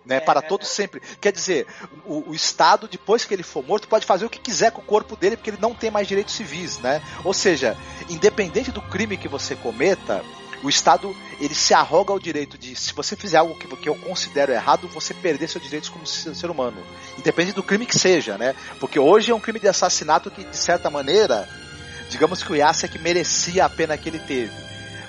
né, 0.08 0.16
é, 0.16 0.20
para 0.20 0.42
todo 0.42 0.64
sempre. 0.64 1.00
Quer 1.20 1.32
dizer, 1.32 1.66
o, 2.04 2.30
o, 2.30 2.34
Estado, 2.34 2.88
depois 2.88 3.24
que 3.24 3.32
ele 3.32 3.42
for 3.42 3.64
morto, 3.64 3.86
pode 3.86 4.06
fazer 4.06 4.24
o 4.24 4.30
que 4.30 4.40
quiser 4.40 4.72
com 4.72 4.80
o 4.80 4.84
corpo 4.84 5.14
dele, 5.14 5.36
porque 5.36 5.50
ele 5.50 5.58
não 5.60 5.74
tem 5.74 5.90
mais 5.90 6.08
direitos 6.08 6.34
civis, 6.34 6.78
né? 6.78 7.00
Ou 7.22 7.32
seja, 7.32 7.76
independente 8.08 8.72
do 8.72 8.82
crime 8.82 9.16
que 9.16 9.28
você 9.28 9.54
cometa, 9.54 10.24
o 10.62 10.68
Estado 10.68 11.14
ele 11.38 11.54
se 11.54 11.72
arroga 11.72 12.12
o 12.12 12.18
direito 12.18 12.58
de, 12.58 12.74
se 12.74 12.92
você 12.92 13.14
fizer 13.14 13.36
algo 13.36 13.54
que, 13.54 13.68
que 13.76 13.88
eu 13.88 13.94
considero 13.94 14.50
errado, 14.50 14.88
você 14.88 15.14
perder 15.14 15.48
seus 15.48 15.62
direitos 15.62 15.88
como 15.88 16.04
ser 16.04 16.50
humano, 16.50 16.82
independente 17.16 17.54
do 17.54 17.62
crime 17.62 17.86
que 17.86 17.96
seja, 17.96 18.36
né? 18.36 18.56
Porque 18.80 18.98
hoje 18.98 19.30
é 19.30 19.34
um 19.34 19.40
crime 19.40 19.60
de 19.60 19.68
assassinato 19.68 20.30
que, 20.30 20.42
de 20.42 20.56
certa 20.56 20.90
maneira, 20.90 21.48
Digamos 22.08 22.42
que 22.42 22.52
o 22.52 22.56
Jacek 22.56 22.98
merecia 22.98 23.64
a 23.64 23.68
pena 23.68 23.96
que 23.96 24.08
ele 24.08 24.18
teve. 24.18 24.52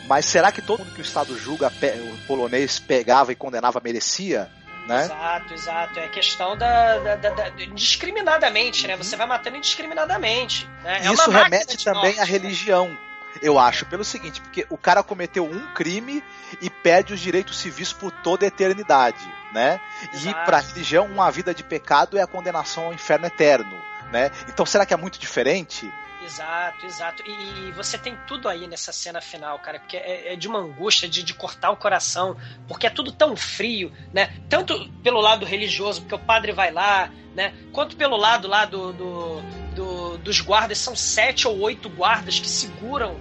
Mas 0.07 0.25
será 0.25 0.51
que 0.51 0.61
todo 0.61 0.79
mundo 0.79 0.93
que 0.93 1.01
o 1.01 1.03
Estado 1.03 1.37
julga 1.37 1.67
o 1.71 2.27
polonês 2.27 2.79
pegava 2.79 3.31
e 3.31 3.35
condenava 3.35 3.79
merecia? 3.83 4.49
Né? 4.89 5.03
Exato, 5.03 5.53
exato. 5.53 5.99
É 5.99 6.07
questão 6.07 6.57
da, 6.57 6.97
da, 6.97 7.15
da, 7.15 7.29
da 7.29 7.49
discriminadamente, 7.75 8.87
né? 8.87 8.97
Você 8.97 9.15
vai 9.15 9.27
matando 9.27 9.57
indiscriminadamente. 9.57 10.67
Né? 10.83 11.01
É 11.05 11.13
Isso 11.13 11.29
remete 11.29 11.85
também 11.85 12.19
à 12.19 12.23
religião. 12.23 12.97
Eu 13.39 13.59
acho, 13.59 13.85
pelo 13.85 14.03
seguinte, 14.03 14.41
porque 14.41 14.65
o 14.67 14.77
cara 14.77 15.03
cometeu 15.03 15.45
um 15.45 15.73
crime 15.73 16.23
e 16.59 16.71
perde 16.71 17.13
os 17.13 17.19
direitos 17.19 17.59
civis 17.59 17.93
por 17.93 18.11
toda 18.11 18.43
a 18.43 18.47
eternidade, 18.47 19.23
né? 19.53 19.79
Exato. 20.11 20.27
E 20.27 20.45
para 20.45 20.57
a 20.57 20.61
religião, 20.61 21.05
uma 21.05 21.29
vida 21.29 21.53
de 21.53 21.63
pecado 21.63 22.17
é 22.17 22.23
a 22.23 22.27
condenação 22.27 22.85
ao 22.85 22.93
inferno 22.93 23.27
eterno, 23.27 23.79
né? 24.11 24.31
Então 24.47 24.65
será 24.65 24.87
que 24.87 24.93
é 24.95 24.97
muito 24.97 25.19
diferente? 25.19 25.93
Exato, 26.21 26.85
exato. 26.85 27.23
E, 27.25 27.31
e, 27.31 27.71
você 27.71 27.97
tem 27.97 28.17
tudo 28.27 28.49
aí 28.49 28.67
nessa 28.67 28.91
cena 28.91 29.21
final, 29.21 29.57
cara, 29.59 29.79
porque 29.79 29.95
é, 29.95 30.33
é 30.33 30.35
de 30.35 30.47
uma 30.47 30.59
angústia 30.59 31.07
de, 31.07 31.23
de, 31.23 31.33
cortar 31.33 31.71
o 31.71 31.77
coração, 31.77 32.35
porque 32.67 32.85
é 32.85 32.89
tudo 32.89 33.11
tão 33.11 33.35
frio, 33.37 33.91
né? 34.13 34.33
Tanto 34.49 34.89
pelo 35.01 35.21
lado 35.21 35.45
religioso, 35.45 36.01
porque 36.01 36.15
o 36.15 36.19
padre 36.19 36.51
vai 36.51 36.71
lá, 36.71 37.09
né? 37.33 37.53
Quanto 37.71 37.95
pelo 37.95 38.17
lado 38.17 38.47
lá 38.47 38.65
do, 38.65 38.91
do, 38.91 39.41
do 39.75 40.17
dos 40.17 40.41
guardas, 40.41 40.77
são 40.77 40.95
sete 40.95 41.47
ou 41.47 41.57
oito 41.61 41.89
guardas 41.89 42.37
que 42.37 42.49
seguram 42.49 43.17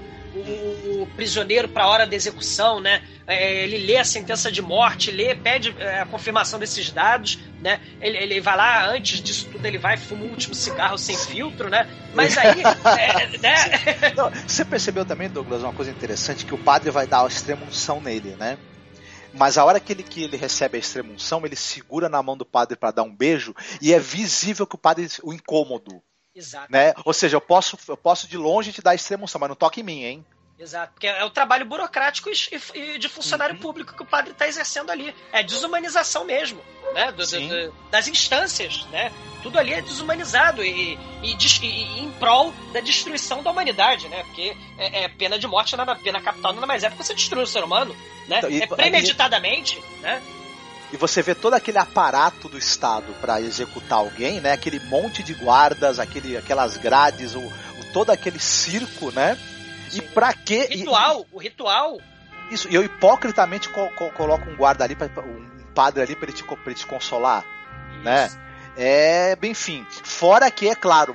o, 1.02 1.06
prisioneiro 1.16 1.68
para 1.68 1.84
a 1.84 1.88
hora 1.88 2.06
da 2.06 2.14
execução, 2.14 2.80
né? 2.80 3.02
É, 3.26 3.64
ele 3.64 3.78
lê 3.78 3.96
a 3.96 4.04
sentença 4.04 4.50
de 4.50 4.62
morte, 4.62 5.10
lê, 5.10 5.34
pede 5.34 5.74
é, 5.78 6.00
a 6.00 6.06
confirmação 6.06 6.58
desses 6.58 6.90
dados, 6.90 7.38
né? 7.60 7.80
Ele, 8.00 8.16
ele 8.16 8.40
vai 8.40 8.56
lá, 8.56 8.88
antes 8.88 9.20
disso 9.20 9.48
tudo, 9.50 9.64
ele 9.66 9.78
vai 9.78 9.96
fuma 9.96 10.24
o 10.24 10.30
último 10.30 10.54
cigarro 10.54 10.96
sem 10.96 11.16
filtro, 11.16 11.68
né? 11.68 11.88
Mas 12.14 12.36
aí. 12.38 12.62
é, 12.98 13.38
né? 13.38 13.54
Não, 14.16 14.30
você 14.30 14.64
percebeu 14.64 15.04
também, 15.04 15.28
Douglas, 15.28 15.62
uma 15.62 15.72
coisa 15.72 15.90
interessante, 15.90 16.44
que 16.44 16.54
o 16.54 16.58
padre 16.58 16.90
vai 16.90 17.06
dar 17.06 17.24
a 17.24 17.26
extrema 17.26 17.66
unção 17.66 18.00
nele, 18.00 18.36
né? 18.36 18.58
Mas 19.32 19.58
a 19.58 19.64
hora 19.64 19.78
que 19.78 19.92
ele, 19.92 20.02
que 20.02 20.24
ele 20.24 20.36
recebe 20.36 20.76
a 20.76 20.80
extrema 20.80 21.12
unção, 21.12 21.44
ele 21.44 21.56
segura 21.56 22.08
na 22.08 22.22
mão 22.22 22.36
do 22.36 22.46
padre 22.46 22.76
para 22.76 22.90
dar 22.90 23.02
um 23.02 23.14
beijo 23.14 23.54
e 23.80 23.92
é 23.92 23.98
visível 23.98 24.66
que 24.66 24.74
o 24.74 24.78
padre 24.78 25.06
o 25.22 25.32
incômodo. 25.32 26.02
Exato. 26.38 26.70
Né? 26.70 26.94
Ou 27.04 27.12
seja, 27.12 27.36
eu 27.36 27.40
posso, 27.40 27.76
eu 27.88 27.96
posso 27.96 28.28
de 28.28 28.36
longe 28.36 28.72
te 28.72 28.80
dar 28.80 28.94
extremoção, 28.94 29.40
mas 29.40 29.48
não 29.48 29.56
toque 29.56 29.80
em 29.80 29.84
mim, 29.84 30.04
hein? 30.04 30.24
Exato, 30.56 30.92
porque 30.92 31.06
é 31.06 31.24
o 31.24 31.30
trabalho 31.30 31.64
burocrático 31.64 32.28
e, 32.74 32.98
de 32.98 33.08
funcionário 33.08 33.54
uhum. 33.54 33.60
público 33.60 33.94
que 33.94 34.02
o 34.02 34.06
padre 34.06 34.32
está 34.32 34.46
exercendo 34.48 34.90
ali. 34.90 35.14
É 35.32 35.42
desumanização 35.42 36.24
mesmo, 36.24 36.60
né? 36.94 37.12
Do, 37.12 37.24
do, 37.24 37.74
das 37.90 38.08
instâncias, 38.08 38.84
né? 38.86 39.12
Tudo 39.40 39.56
ali 39.56 39.72
é 39.72 39.80
desumanizado 39.80 40.64
e, 40.64 40.98
e, 41.22 41.36
e, 41.62 42.00
em 42.00 42.10
prol 42.18 42.52
da 42.72 42.80
destruição 42.80 43.40
da 43.40 43.52
humanidade, 43.52 44.08
né? 44.08 44.24
Porque 44.24 44.56
é, 44.78 45.04
é 45.04 45.08
pena 45.08 45.38
de 45.38 45.46
morte, 45.46 45.76
nada, 45.76 45.94
pena 45.94 46.20
capital 46.20 46.52
nada 46.52 46.66
mais 46.66 46.82
é 46.82 46.88
porque 46.88 47.04
você 47.04 47.14
destrui 47.14 47.44
o 47.44 47.46
ser 47.46 47.62
humano, 47.62 47.96
né? 48.26 48.38
Então, 48.38 48.50
é 48.50 48.66
premeditadamente, 48.66 49.80
né? 50.00 50.20
E 50.92 50.96
você 50.96 51.22
vê 51.22 51.34
todo 51.34 51.54
aquele 51.54 51.78
aparato 51.78 52.48
do 52.48 52.56
Estado 52.56 53.12
para 53.20 53.40
executar 53.40 53.98
alguém, 53.98 54.40
né? 54.40 54.52
Aquele 54.52 54.80
monte 54.80 55.22
de 55.22 55.34
guardas, 55.34 55.98
aquele, 55.98 56.36
aquelas 56.36 56.76
grades, 56.76 57.34
o, 57.34 57.40
o 57.40 57.92
todo 57.92 58.10
aquele 58.10 58.38
circo, 58.38 59.10
né? 59.10 59.38
E 59.92 60.00
para 60.00 60.32
quê? 60.32 60.68
Ritual, 60.70 61.26
e, 61.30 61.36
o 61.36 61.38
ritual. 61.38 61.98
Isso, 62.50 62.68
e 62.70 62.74
eu 62.74 62.82
hipocritamente 62.82 63.68
co 63.68 63.88
co 63.90 64.10
coloco 64.12 64.48
um 64.48 64.56
guarda 64.56 64.84
ali, 64.84 64.94
pra, 64.94 65.06
um 65.22 65.48
padre 65.74 66.02
ali 66.02 66.16
para 66.16 66.28
ele, 66.28 66.36
te, 66.36 66.44
ele 66.66 66.74
te 66.74 66.86
consolar, 66.86 67.44
né? 68.02 68.26
isso. 68.26 68.36
né? 68.36 68.48
É, 68.80 69.36
bem, 69.36 69.50
enfim. 69.50 69.84
Fora 69.90 70.50
que, 70.50 70.68
é 70.68 70.74
claro, 70.74 71.14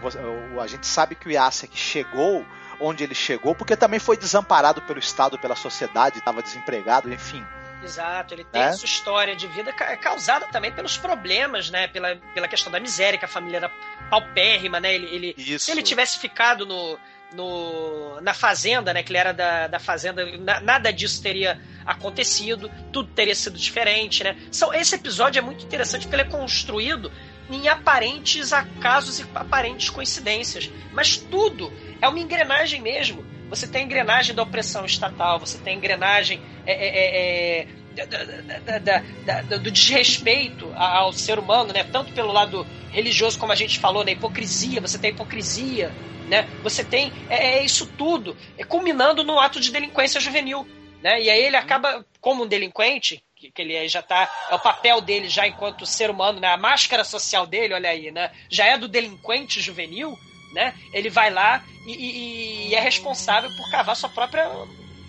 a 0.60 0.68
gente 0.68 0.86
sabe 0.86 1.16
que 1.16 1.30
o 1.30 1.32
Yasek 1.32 1.76
chegou 1.78 2.46
onde 2.80 3.04
ele 3.04 3.16
chegou, 3.16 3.56
porque 3.56 3.78
também 3.78 4.00
foi 4.00 4.18
desamparado 4.18 4.82
pelo 4.82 5.00
Estado, 5.00 5.40
pela 5.40 5.56
sociedade, 5.56 6.20
estava 6.20 6.44
desempregado, 6.44 7.12
enfim. 7.12 7.44
Exato, 7.84 8.34
ele 8.34 8.46
tem 8.46 8.62
é? 8.62 8.72
sua 8.72 8.86
história 8.86 9.36
de 9.36 9.46
vida 9.48 9.74
causada 9.74 10.46
também 10.48 10.72
pelos 10.72 10.98
problemas, 10.98 11.70
né? 11.70 11.88
Pela, 11.88 12.16
pela 12.34 12.48
questão 12.48 12.72
da 12.72 12.80
miséria, 12.80 13.20
que 13.20 13.26
a 13.26 13.28
família 13.28 13.58
era 13.58 13.72
paupérrima, 14.10 14.80
né? 14.80 14.94
Ele, 14.94 15.34
ele 15.36 15.60
se 15.60 15.72
ele 15.72 15.84
tivesse 15.84 16.18
ficado 16.18 16.66
no, 16.66 16.98
no, 17.34 18.22
na 18.22 18.34
fazenda, 18.34 18.94
né? 18.94 19.04
Que 19.04 19.12
ele 19.12 19.18
era 19.18 19.34
da, 19.34 19.68
da 19.68 19.80
fazenda, 19.80 20.26
na, 20.38 20.62
nada 20.62 20.94
disso 20.94 21.22
teria 21.22 21.60
acontecido, 21.86 22.72
tudo 22.92 23.10
teria 23.12 23.36
sido 23.36 23.58
diferente, 23.58 24.24
né? 24.24 24.38
São, 24.52 24.74
esse 24.74 24.96
episódio 24.96 25.40
é 25.40 25.42
muito 25.42 25.66
interessante 25.66 26.04
porque 26.04 26.16
ele 26.16 26.24
é 26.24 26.32
construído 26.32 27.12
em 27.50 27.68
aparentes 27.68 28.54
acasos 28.54 29.20
e 29.20 29.26
aparentes 29.36 29.90
coincidências, 29.90 30.72
mas 30.94 31.18
tudo 31.18 31.72
é 32.02 32.08
uma 32.08 32.20
engrenagem 32.20 32.82
mesmo 32.82 33.33
você 33.50 33.68
tem 33.68 33.82
a 33.82 33.86
engrenagem 33.86 34.36
da 34.36 34.44
opressão 34.44 34.86
estatal, 34.86 35.40
você 35.40 35.58
tem 35.58 35.74
a 35.74 35.78
engrenagem 35.78 36.42
é, 36.66 36.74
é, 36.74 37.62
é, 37.62 37.68
da, 37.94 38.80
da, 38.80 39.42
da, 39.42 39.58
do 39.58 39.72
desrespeito 39.72 40.72
ao 40.76 41.14
ser 41.14 41.38
humano, 41.38 41.72
né? 41.74 41.84
Tanto 41.84 42.12
pelo 42.14 42.32
lado 42.32 42.66
religioso, 42.92 43.38
como 43.38 43.52
a 43.52 43.56
gente 43.56 43.80
falou, 43.80 44.04
na 44.04 44.12
hipocrisia, 44.12 44.82
você 44.82 44.98
tem 44.98 45.12
hipocrisia, 45.12 45.92
né? 46.28 46.48
Você 46.64 46.84
tem 46.84 47.12
é, 47.30 47.58
é 47.58 47.66
isso 47.66 47.86
tudo, 47.98 48.36
é, 48.58 48.64
culminando 48.64 49.24
no 49.24 49.40
ato 49.40 49.60
de 49.60 49.72
delinquência 49.72 50.20
juvenil, 50.20 50.68
né? 51.02 51.22
E 51.22 51.30
aí 51.30 51.44
ele 51.44 51.58
acaba 51.58 52.06
como 52.20 52.44
um 52.44 52.48
delinquente, 52.48 53.24
que, 53.36 53.52
que 53.52 53.62
ele 53.62 53.88
já 53.88 54.02
tá, 54.02 54.30
é 54.50 54.56
o 54.56 54.60
papel 54.60 55.02
dele 55.02 55.28
já 55.28 55.48
enquanto 55.48 55.86
ser 55.86 56.10
humano, 56.10 56.40
né? 56.40 56.48
A 56.48 56.58
máscara 56.58 57.04
social 57.04 57.46
dele, 57.46 57.74
olha 57.74 57.90
aí, 57.90 58.12
né? 58.12 58.32
Já 58.50 58.66
é 58.66 58.78
do 58.78 58.88
delinquente 58.88 59.62
juvenil, 59.62 60.18
né? 60.54 60.74
Ele 60.94 61.10
vai 61.10 61.30
lá 61.30 61.64
e, 61.86 61.92
e, 61.92 62.68
e 62.70 62.76
é 62.76 62.80
responsável 62.80 63.50
por 63.58 63.70
cavar 63.70 63.96
sua 63.96 64.10
própria 64.10 64.50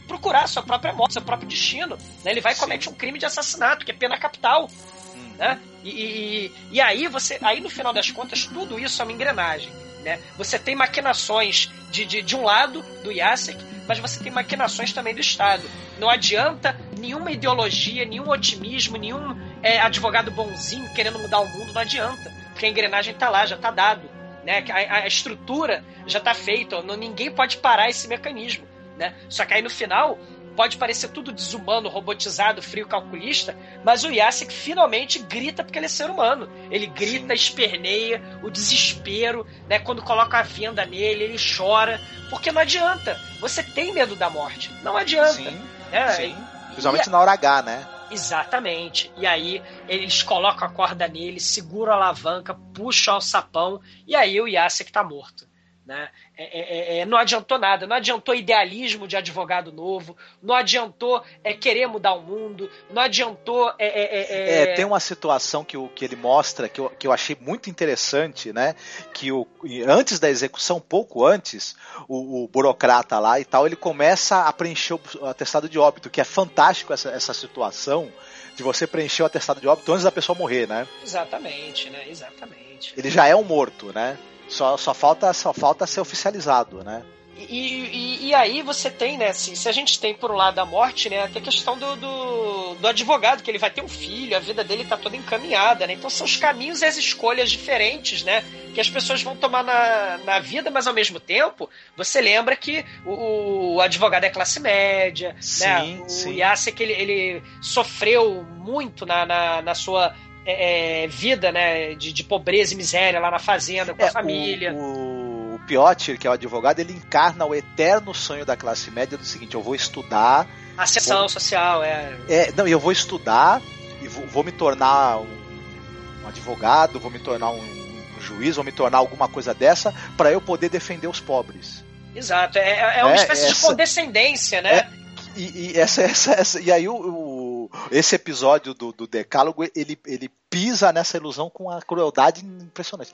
procurar 0.06 0.46
sua 0.46 0.62
própria 0.62 0.92
morte, 0.92 1.14
seu 1.14 1.22
próprio 1.22 1.48
destino. 1.48 1.96
Né? 2.24 2.32
Ele 2.32 2.40
vai 2.40 2.52
e 2.52 2.56
comete 2.56 2.88
um 2.88 2.94
crime 2.94 3.18
de 3.18 3.26
assassinato, 3.26 3.84
que 3.84 3.90
é 3.90 3.94
pena 3.94 4.18
capital. 4.18 4.70
Hum. 5.14 5.34
Né? 5.38 5.60
E, 5.82 5.90
e, 5.90 6.52
e, 6.72 6.80
aí 6.80 7.06
você. 7.08 7.38
Aí 7.42 7.60
no 7.60 7.70
final 7.70 7.92
das 7.92 8.10
contas, 8.10 8.46
tudo 8.46 8.78
isso 8.78 9.00
é 9.00 9.04
uma 9.04 9.12
engrenagem. 9.12 9.70
Né? 10.02 10.20
Você 10.36 10.58
tem 10.58 10.74
maquinações 10.74 11.70
de, 11.90 12.04
de, 12.04 12.22
de 12.22 12.36
um 12.36 12.44
lado 12.44 12.82
do 13.02 13.10
Yasek, 13.10 13.58
mas 13.86 13.98
você 13.98 14.22
tem 14.22 14.32
maquinações 14.32 14.92
também 14.92 15.14
do 15.14 15.20
Estado. 15.20 15.62
Não 15.98 16.10
adianta 16.10 16.78
nenhuma 16.98 17.30
ideologia, 17.30 18.04
nenhum 18.04 18.28
otimismo, 18.28 18.98
nenhum 18.98 19.38
é, 19.62 19.80
advogado 19.80 20.30
bonzinho 20.30 20.92
querendo 20.94 21.18
mudar 21.18 21.40
o 21.40 21.48
mundo, 21.48 21.72
não 21.72 21.80
adianta. 21.80 22.32
Porque 22.50 22.66
a 22.66 22.68
engrenagem 22.68 23.14
está 23.14 23.30
lá, 23.30 23.46
já 23.46 23.56
está 23.56 23.70
dado 23.70 24.08
né? 24.44 24.64
A, 24.70 24.98
a 24.98 25.06
estrutura 25.06 25.84
já 26.06 26.18
está 26.18 26.34
feita, 26.34 26.82
não, 26.82 26.96
ninguém 26.96 27.30
pode 27.30 27.56
parar 27.56 27.88
esse 27.88 28.06
mecanismo, 28.06 28.66
né? 28.96 29.14
Só 29.28 29.44
que 29.44 29.54
aí 29.54 29.62
no 29.62 29.70
final 29.70 30.18
pode 30.54 30.76
parecer 30.76 31.08
tudo 31.08 31.32
desumano, 31.32 31.88
robotizado, 31.88 32.62
frio, 32.62 32.86
calculista, 32.86 33.56
mas 33.84 34.04
o 34.04 34.10
Yasek 34.10 34.52
finalmente 34.52 35.18
grita 35.18 35.64
porque 35.64 35.78
ele 35.78 35.86
é 35.86 35.88
ser 35.88 36.08
humano. 36.08 36.48
Ele 36.70 36.86
grita, 36.86 37.34
esperneia, 37.34 38.22
o 38.42 38.50
desespero, 38.50 39.46
né? 39.68 39.78
Quando 39.78 40.02
coloca 40.02 40.38
a 40.38 40.42
venda 40.42 40.84
nele, 40.86 41.24
ele 41.24 41.38
chora, 41.38 42.00
porque 42.30 42.52
não 42.52 42.60
adianta. 42.60 43.18
Você 43.40 43.62
tem 43.62 43.92
medo 43.92 44.14
da 44.14 44.30
morte, 44.30 44.70
não 44.82 44.96
adianta. 44.96 45.32
Sim, 45.32 45.60
né? 45.90 46.12
Sim. 46.12 46.36
Principalmente 46.68 47.06
e, 47.06 47.10
na 47.10 47.20
hora 47.20 47.32
H, 47.32 47.62
né? 47.62 47.88
Exatamente. 48.14 49.12
E 49.16 49.26
aí 49.26 49.60
eles 49.88 50.22
colocam 50.22 50.68
a 50.68 50.70
corda 50.70 51.08
nele, 51.08 51.40
seguram 51.40 51.92
a 51.92 51.96
alavanca, 51.96 52.54
puxam 52.54 53.16
o 53.16 53.20
sapão 53.20 53.80
e 54.06 54.14
aí 54.14 54.40
o 54.40 54.46
Yasek 54.46 54.92
tá 54.92 55.02
morto. 55.02 55.48
Né? 55.84 56.08
É, 56.36 56.42
é, 56.42 56.96
é, 56.96 56.98
é, 56.98 57.06
não 57.06 57.16
adiantou 57.16 57.58
nada, 57.58 57.86
não 57.86 57.94
adiantou 57.94 58.34
idealismo 58.34 59.06
de 59.06 59.16
advogado 59.16 59.70
novo, 59.70 60.16
não 60.42 60.52
adiantou 60.52 61.22
é, 61.44 61.54
querer 61.54 61.86
mudar 61.86 62.14
o 62.14 62.22
mundo, 62.22 62.68
não 62.90 63.02
adiantou. 63.02 63.72
É, 63.78 64.72
é, 64.72 64.74
tem 64.74 64.84
uma 64.84 64.98
situação 64.98 65.62
que, 65.62 65.76
o, 65.76 65.88
que 65.88 66.04
ele 66.04 66.16
mostra 66.16 66.68
que 66.68 66.80
eu, 66.80 66.90
que 66.90 67.06
eu 67.06 67.12
achei 67.12 67.36
muito 67.40 67.70
interessante, 67.70 68.52
né? 68.52 68.74
Que 69.12 69.30
o, 69.30 69.46
antes 69.86 70.18
da 70.18 70.28
execução, 70.28 70.80
pouco 70.80 71.24
antes, 71.24 71.76
o, 72.08 72.42
o 72.42 72.48
burocrata 72.48 73.20
lá 73.20 73.38
e 73.38 73.44
tal, 73.44 73.64
ele 73.64 73.76
começa 73.76 74.42
a 74.42 74.52
preencher 74.52 74.94
o 74.94 75.26
atestado 75.26 75.68
de 75.68 75.78
óbito, 75.78 76.10
que 76.10 76.20
é 76.20 76.24
fantástico 76.24 76.92
essa, 76.92 77.10
essa 77.10 77.32
situação 77.32 78.12
de 78.56 78.62
você 78.64 78.88
preencher 78.88 79.22
o 79.22 79.26
atestado 79.26 79.60
de 79.60 79.68
óbito 79.68 79.92
antes 79.92 80.02
da 80.02 80.10
pessoa 80.10 80.36
morrer, 80.36 80.66
né? 80.66 80.86
Exatamente, 81.00 81.90
né? 81.90 82.08
Exatamente. 82.08 82.92
Ele 82.96 83.08
já 83.08 83.28
é 83.28 83.36
um 83.36 83.44
morto, 83.44 83.92
né? 83.92 84.18
Só, 84.48 84.76
só, 84.76 84.94
falta, 84.94 85.32
só 85.32 85.52
falta 85.52 85.86
ser 85.86 86.00
oficializado, 86.00 86.84
né? 86.84 87.02
E, 87.36 87.68
e, 87.68 88.28
e, 88.28 88.34
aí 88.34 88.62
você 88.62 88.88
tem, 88.88 89.18
né, 89.18 89.28
assim, 89.28 89.56
se 89.56 89.68
a 89.68 89.72
gente 89.72 89.98
tem 89.98 90.14
por 90.14 90.30
um 90.30 90.36
lado 90.36 90.60
a 90.60 90.64
morte, 90.64 91.10
né, 91.10 91.26
tem 91.26 91.42
a 91.42 91.44
questão 91.44 91.76
do, 91.76 91.96
do, 91.96 92.74
do, 92.74 92.86
advogado, 92.86 93.42
que 93.42 93.50
ele 93.50 93.58
vai 93.58 93.70
ter 93.70 93.82
um 93.82 93.88
filho, 93.88 94.36
a 94.36 94.40
vida 94.40 94.62
dele 94.62 94.84
tá 94.84 94.96
toda 94.96 95.16
encaminhada, 95.16 95.84
né? 95.84 95.94
Então 95.94 96.08
são 96.08 96.24
os 96.24 96.36
caminhos 96.36 96.80
e 96.80 96.84
as 96.84 96.96
escolhas 96.96 97.50
diferentes, 97.50 98.22
né? 98.22 98.44
Que 98.72 98.80
as 98.80 98.88
pessoas 98.88 99.20
vão 99.20 99.34
tomar 99.36 99.64
na, 99.64 100.18
na 100.18 100.38
vida, 100.38 100.70
mas 100.70 100.86
ao 100.86 100.94
mesmo 100.94 101.18
tempo, 101.18 101.68
você 101.96 102.20
lembra 102.20 102.54
que 102.54 102.84
o, 103.04 103.74
o 103.74 103.80
advogado 103.80 104.24
é 104.24 104.30
classe 104.30 104.60
média, 104.60 105.32
né? 105.32 105.40
sim, 105.40 105.64
né? 105.66 106.02
O 106.04 106.08
sim. 106.08 106.34
Yasek, 106.36 106.80
ele, 106.80 106.92
ele 106.92 107.42
sofreu 107.60 108.44
muito 108.44 109.04
na, 109.04 109.26
na, 109.26 109.62
na 109.62 109.74
sua 109.74 110.14
é, 110.46 111.04
é, 111.04 111.06
vida, 111.06 111.50
né, 111.50 111.94
de, 111.94 112.12
de, 112.12 112.22
pobreza 112.22 112.74
e 112.74 112.76
miséria 112.76 113.18
lá 113.18 113.30
na 113.30 113.38
fazenda 113.38 113.94
com 113.94 114.02
é, 114.02 114.08
a 114.08 114.12
família. 114.12 114.72
O, 114.74 115.54
o 115.54 115.60
Piotr, 115.66 116.18
que 116.18 116.26
é 116.26 116.30
o 116.30 116.34
advogado, 116.34 116.80
ele 116.80 116.92
encarna 116.92 117.44
o 117.44 117.54
eterno 117.54 118.14
sonho 118.14 118.44
da 118.44 118.56
classe 118.56 118.90
média 118.90 119.16
do 119.16 119.24
seguinte: 119.24 119.54
eu 119.54 119.62
vou 119.62 119.74
estudar. 119.74 120.46
Ascensão 120.76 121.20
vou... 121.20 121.28
social, 121.28 121.82
é. 121.82 122.14
É, 122.28 122.52
não, 122.52 122.66
eu 122.66 122.78
vou 122.78 122.92
estudar 122.92 123.62
e 124.02 124.08
vou, 124.08 124.26
vou 124.26 124.44
me 124.44 124.52
tornar 124.52 125.18
um, 125.18 126.24
um, 126.24 126.28
advogado, 126.28 127.00
vou 127.00 127.10
me 127.10 127.18
tornar 127.18 127.50
um, 127.50 127.60
um, 127.60 128.20
juiz, 128.20 128.56
vou 128.56 128.64
me 128.64 128.72
tornar 128.72 128.98
alguma 128.98 129.28
coisa 129.28 129.54
dessa 129.54 129.94
para 130.16 130.30
eu 130.30 130.40
poder 130.40 130.68
defender 130.68 131.06
os 131.06 131.20
pobres. 131.20 131.82
Exato, 132.14 132.58
é, 132.58 132.98
é 133.00 133.04
uma 133.04 133.12
é, 133.12 133.16
espécie 133.16 133.46
essa, 133.46 133.54
de 133.54 133.60
condescendência, 133.60 134.62
né? 134.62 134.78
É, 134.78 134.88
e, 135.36 135.72
e, 135.72 135.78
essa, 135.78 136.02
essa, 136.02 136.32
essa, 136.32 136.60
e 136.60 136.70
aí 136.70 136.88
o, 136.88 136.94
o, 136.94 137.43
esse 137.90 138.14
episódio 138.14 138.74
do, 138.74 138.92
do 138.92 139.06
Decálogo 139.06 139.64
ele, 139.74 139.98
ele 140.06 140.30
pisa 140.50 140.92
nessa 140.92 141.16
ilusão 141.16 141.50
com 141.50 141.70
a 141.70 141.80
crueldade 141.82 142.44
impressionante. 142.44 143.12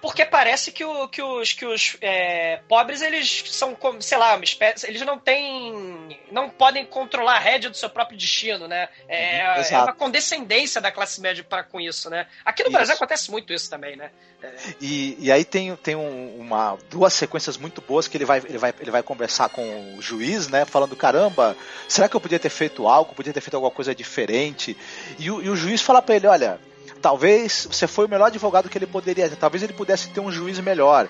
Porque 0.00 0.24
parece 0.24 0.72
que, 0.72 0.84
o, 0.84 1.08
que 1.08 1.22
os, 1.22 1.52
que 1.52 1.66
os 1.66 1.96
é, 2.00 2.60
pobres, 2.68 3.02
eles 3.02 3.44
são, 3.48 3.74
como, 3.74 4.00
sei 4.00 4.16
lá, 4.16 4.34
uma 4.34 4.44
espécie, 4.44 4.86
eles 4.86 5.02
não 5.02 5.18
têm. 5.18 6.18
não 6.32 6.48
podem 6.48 6.86
controlar 6.86 7.36
a 7.36 7.38
rédea 7.38 7.68
do 7.68 7.76
seu 7.76 7.90
próprio 7.90 8.16
destino, 8.16 8.66
né? 8.66 8.88
É, 9.08 9.42
uhum, 9.58 9.76
é 9.76 9.78
uma 9.82 9.92
condescendência 9.92 10.80
da 10.80 10.90
classe 10.90 11.20
média 11.20 11.44
para 11.44 11.62
com 11.62 11.80
isso, 11.80 12.08
né? 12.08 12.26
Aqui 12.44 12.62
no 12.62 12.68
isso. 12.68 12.76
Brasil 12.76 12.94
acontece 12.94 13.30
muito 13.30 13.52
isso 13.52 13.68
também, 13.68 13.96
né? 13.96 14.10
É. 14.42 14.54
E, 14.80 15.16
e 15.18 15.30
aí 15.30 15.44
tem, 15.44 15.76
tem 15.76 15.96
um, 15.96 16.36
uma, 16.38 16.78
duas 16.88 17.12
sequências 17.12 17.58
muito 17.58 17.82
boas 17.82 18.08
que 18.08 18.16
ele 18.16 18.24
vai, 18.24 18.38
ele, 18.38 18.56
vai, 18.56 18.72
ele 18.80 18.90
vai 18.90 19.02
conversar 19.02 19.50
com 19.50 19.96
o 19.96 20.00
juiz, 20.00 20.48
né? 20.48 20.64
Falando, 20.64 20.96
caramba, 20.96 21.54
será 21.86 22.08
que 22.08 22.16
eu 22.16 22.20
podia 22.20 22.38
ter 22.38 22.48
feito 22.48 22.88
algo? 22.88 23.14
Podia 23.14 23.34
ter 23.34 23.40
feito 23.42 23.54
alguma 23.54 23.70
coisa 23.70 23.94
diferente? 23.94 24.74
E 25.18 25.30
o, 25.30 25.42
e 25.42 25.50
o 25.50 25.56
juiz 25.56 25.82
fala 25.82 26.00
para 26.00 26.16
ele, 26.16 26.26
olha 26.26 26.69
talvez 27.00 27.66
você 27.70 27.86
foi 27.86 28.06
o 28.06 28.08
melhor 28.08 28.26
advogado 28.26 28.68
que 28.68 28.78
ele 28.78 28.86
poderia 28.86 29.28
ter, 29.28 29.36
talvez 29.36 29.62
ele 29.62 29.72
pudesse 29.72 30.08
ter 30.10 30.20
um 30.20 30.30
juiz 30.30 30.58
melhor. 30.58 31.08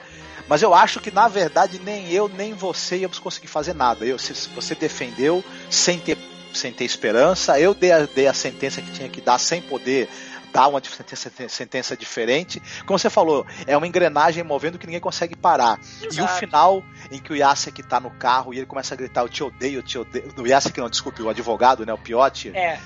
Mas 0.49 0.62
eu 0.62 0.75
acho 0.75 1.01
que 1.01 1.10
na 1.10 1.28
verdade 1.28 1.78
nem 1.78 2.10
eu 2.10 2.28
nem 2.28 2.55
você 2.55 2.99
íamos 2.99 3.19
conseguir 3.19 3.49
fazer 3.49 3.75
nada. 3.75 4.05
Eu, 4.05 4.19
se 4.19 4.33
você 4.51 4.75
defendeu 4.75 5.44
sem 5.69 5.99
ter, 5.99 6.19
sem 6.52 6.73
ter 6.73 6.85
esperança, 6.85 7.60
eu 7.60 7.75
dei 7.75 7.93
a, 7.93 8.07
dei 8.07 8.27
a 8.27 8.35
sentença 8.35 8.83
que 8.83 8.91
tinha 8.91 9.09
que 9.09 9.20
dar 9.20 9.39
sem 9.39 9.62
poder 9.62 10.09
dar 10.52 10.67
uma 10.67 10.83
sentença, 10.83 11.49
sentença 11.49 11.97
diferente. 11.97 12.60
Como 12.85 12.99
você 12.99 13.09
falou, 13.09 13.47
é 13.67 13.77
uma 13.77 13.86
engrenagem 13.86 14.43
movendo 14.43 14.78
que 14.78 14.86
ninguém 14.86 15.01
consegue 15.01 15.36
parar. 15.36 15.78
Exato. 16.02 16.17
E 16.17 16.20
o 16.20 16.28
final 16.39 16.85
em 17.10 17.20
que 17.20 17.33
o 17.33 17.36
Yasek 17.36 17.83
tá 17.85 18.01
no 18.01 18.10
carro 18.10 18.52
e 18.52 18.59
ele 18.59 18.67
começa 18.67 18.94
a 18.94 18.97
gritar: 18.97 19.23
Eu 19.23 19.28
te 19.28 19.44
odeio, 19.44 19.78
eu 19.78 19.83
te 19.83 19.99
odeio. 19.99 20.33
O 20.36 20.47
Yasek 20.47 20.78
não, 20.81 20.91
desculpe, 20.91 21.23
o 21.23 21.28
advogado, 21.28 21.86
né? 21.86 21.93
O 21.93 21.99
Piotti. 21.99 22.51
É 22.55 22.81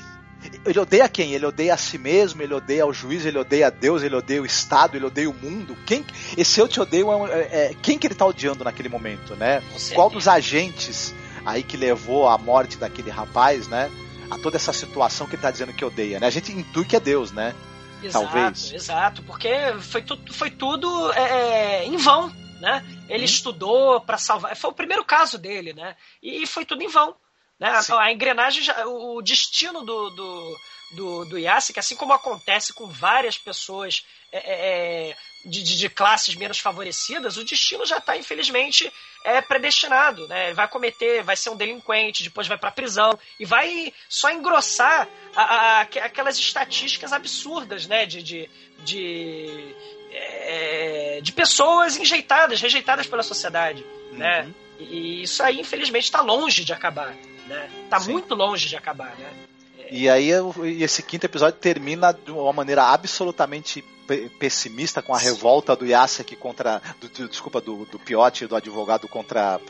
ele 0.65 0.79
odeia 0.79 1.09
quem? 1.09 1.33
Ele 1.33 1.47
odeia 1.47 1.75
a 1.75 1.77
si 1.77 1.99
mesmo, 1.99 2.43
ele 2.43 2.55
odeia 2.55 2.87
o 2.87 2.93
juiz, 2.93 3.25
ele 3.25 3.39
odeia 3.39 3.71
Deus, 3.71 4.03
ele 4.03 4.15
odeia 4.15 4.43
o 4.43 4.47
Estado, 4.47 4.97
ele 4.97 5.07
odeia 5.07 5.29
o 5.29 5.35
mundo. 5.35 5.77
Quem, 5.87 6.05
esse 6.37 6.61
eu 6.61 6.69
te 6.69 6.81
odeio 6.81 7.11
é, 7.27 7.33
é, 7.33 7.67
é 7.71 7.75
quem 7.83 7.99
que 7.99 8.07
ele 8.07 8.15
tá 8.15 8.27
odiando 8.27 8.65
naquele 8.65 8.89
momento, 8.89 9.35
né? 9.37 9.63
Qual 9.95 10.11
dos 10.11 10.29
agentes 10.29 11.15
aí 11.45 11.63
que 11.63 11.77
levou 11.77 12.29
à 12.29 12.39
morte 12.39 12.77
daquele 12.77 13.11
rapaz, 13.11 13.69
né? 13.69 13.91
A 14.31 14.39
toda 14.39 14.57
essa 14.57 14.73
situação 14.73 15.27
que 15.27 15.35
ele 15.35 15.43
tá 15.43 15.51
dizendo 15.51 15.73
que 15.73 15.85
odeia, 15.85 16.19
né? 16.19 16.27
A 16.27 16.31
gente 16.31 16.53
intui 16.53 16.85
que 16.85 16.97
é 16.97 17.01
Deus, 17.01 17.31
né? 17.33 17.55
Exato, 18.03 18.25
Talvez. 18.27 18.73
Exato, 18.73 19.23
porque 19.23 19.51
foi, 19.81 20.03
tu, 20.03 20.19
foi 20.33 20.51
tudo 20.51 21.13
é, 21.13 21.23
é 21.23 21.87
em 21.87 21.97
vão, 21.97 22.31
né? 22.61 22.85
Ele 23.09 23.23
hum. 23.23 23.27
estudou 23.27 24.01
para 24.01 24.19
salvar. 24.19 24.55
Foi 24.57 24.71
o 24.71 24.75
primeiro 24.75 25.05
caso 25.05 25.39
dele, 25.39 25.73
né? 25.73 25.97
E 26.23 26.47
foi 26.47 26.65
tudo 26.65 26.83
em 26.83 26.89
vão. 26.89 27.15
Né? 27.59 27.73
A 27.99 28.13
engrenagem, 28.13 28.63
já, 28.63 28.87
o 28.87 29.23
destino 29.23 29.83
do, 29.83 30.11
do, 30.11 30.61
do, 30.91 31.25
do 31.27 31.39
Yasik, 31.39 31.79
assim 31.79 31.97
como 31.97 32.13
acontece 32.13 32.73
com 32.73 32.87
várias 32.87 33.39
pessoas 33.39 34.05
é, 34.33 34.39
é, 34.39 35.11
é 35.11 35.17
de, 35.45 35.63
de, 35.63 35.77
de, 35.77 35.89
classes 35.91 36.35
menos 36.35 36.59
favorecidas, 36.59 37.37
o 37.37 37.45
destino 37.45 37.85
já 37.85 37.99
está, 37.99 38.17
infelizmente, 38.17 38.91
é 39.25 39.41
predestinado. 39.43 40.27
Né? 40.27 40.47
Ele 40.47 40.55
vai 40.55 40.67
cometer, 40.67 41.23
vai 41.23 41.37
ser 41.37 41.51
um 41.51 41.57
delinquente, 41.57 42.25
depois 42.25 42.49
vai 42.49 42.57
para 42.57 42.71
prisão 42.71 43.17
e 43.39 43.45
vai 43.45 43.93
só 44.09 44.31
engrossar 44.31 45.07
a, 45.37 45.43
a, 45.43 45.81
aquelas 45.83 46.39
estatísticas 46.39 47.13
absurdas 47.13 47.87
né? 47.87 48.07
de, 48.07 48.23
de, 48.23 48.51
de, 48.79 49.77
é, 50.11 51.21
de 51.23 51.33
pessoas 51.33 51.97
enjeitadas, 51.97 52.61
rejeitadas 52.61 53.07
pela 53.07 53.23
sociedade. 53.23 53.85
Né? 54.13 54.41
Uhum. 54.41 54.49
Né? 54.49 54.55
E 54.81 55.23
isso 55.23 55.43
aí, 55.43 55.61
infelizmente, 55.61 56.05
está 56.05 56.21
longe 56.21 56.65
de 56.65 56.73
acabar 56.73 57.15
né? 57.47 57.69
Tá 57.89 58.01
Sim. 58.01 58.13
muito 58.13 58.35
longe 58.35 58.69
de 58.69 58.77
acabar, 58.77 59.15
né? 59.19 59.31
E 59.91 60.09
aí 60.09 60.31
esse 60.83 61.03
quinto 61.03 61.27
episódio 61.27 61.59
termina 61.61 62.13
de 62.13 62.31
uma 62.31 62.53
maneira 62.53 62.85
absolutamente 62.85 63.85
pessimista 64.39 65.01
com 65.01 65.15
a 65.15 65.19
revolta 65.19 65.75
do 65.75 65.87
Yasek 65.87 66.37
contra 66.37 66.81
do, 67.01 67.29
desculpa 67.29 67.61
do, 67.61 67.85
do 67.87 67.99
Piotti, 67.99 68.47
do 68.47 68.57
advogado 68.57 69.09
contra 69.09 69.61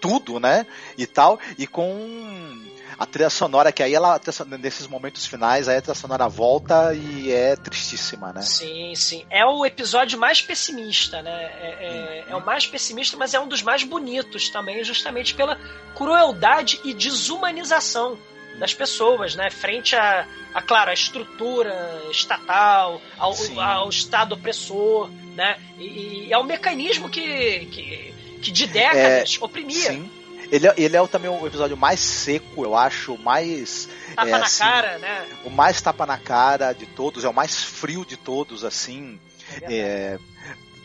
tudo, 0.00 0.38
né? 0.38 0.66
E 0.96 1.06
tal, 1.06 1.38
e 1.58 1.66
com 1.66 2.66
a 2.98 3.04
trilha 3.04 3.28
sonora 3.28 3.70
que 3.70 3.82
aí 3.82 3.94
ela 3.94 4.18
nesses 4.58 4.86
momentos 4.86 5.26
finais 5.26 5.68
aí 5.68 5.76
a 5.76 5.82
trilha 5.82 5.94
sonora 5.94 6.28
volta 6.28 6.94
e 6.94 7.30
é 7.30 7.54
tristíssima, 7.56 8.32
né? 8.32 8.42
Sim, 8.42 8.94
sim. 8.94 9.26
É 9.30 9.44
o 9.44 9.64
episódio 9.66 10.18
mais 10.18 10.40
pessimista, 10.40 11.20
né? 11.22 11.44
É, 11.60 11.76
é, 11.80 12.24
é, 12.30 12.36
o 12.36 12.44
mais 12.44 12.66
pessimista, 12.66 13.16
mas 13.16 13.34
é 13.34 13.40
um 13.40 13.48
dos 13.48 13.62
mais 13.62 13.82
bonitos 13.82 14.48
também, 14.48 14.82
justamente 14.82 15.34
pela 15.34 15.58
crueldade 15.94 16.80
e 16.84 16.94
desumanização 16.94 18.18
das 18.58 18.72
pessoas, 18.72 19.34
né? 19.34 19.50
Frente 19.50 19.94
a, 19.94 20.26
a 20.54 20.62
claro, 20.62 20.90
a 20.90 20.94
estrutura 20.94 22.02
estatal, 22.10 23.00
ao, 23.18 23.34
ao 23.60 23.88
Estado 23.90 24.34
opressor, 24.34 25.10
né? 25.34 25.58
E, 25.78 26.28
e 26.28 26.32
é 26.32 26.38
um 26.38 26.44
mecanismo 26.44 27.10
que, 27.10 27.66
que, 27.66 28.14
que 28.40 28.50
de 28.50 28.66
décadas 28.66 29.38
é, 29.40 29.44
oprimia. 29.44 29.92
Sim. 29.92 30.10
Ele, 30.50 30.68
é, 30.68 30.74
ele 30.76 30.96
é 30.96 31.06
também 31.06 31.30
o 31.30 31.46
episódio 31.46 31.76
mais 31.76 31.98
seco, 31.98 32.64
eu 32.64 32.76
acho, 32.76 33.18
mais. 33.18 33.88
Tapa 34.14 34.28
é, 34.28 34.30
na 34.30 34.44
assim, 34.44 34.58
cara, 34.58 34.98
né? 34.98 35.26
O 35.44 35.50
mais 35.50 35.80
tapa 35.80 36.06
na 36.06 36.18
cara 36.18 36.72
de 36.72 36.86
todos, 36.86 37.24
é 37.24 37.28
o 37.28 37.34
mais 37.34 37.62
frio 37.64 38.04
de 38.04 38.16
todos, 38.16 38.64
assim. 38.64 39.18
É, 39.62 40.18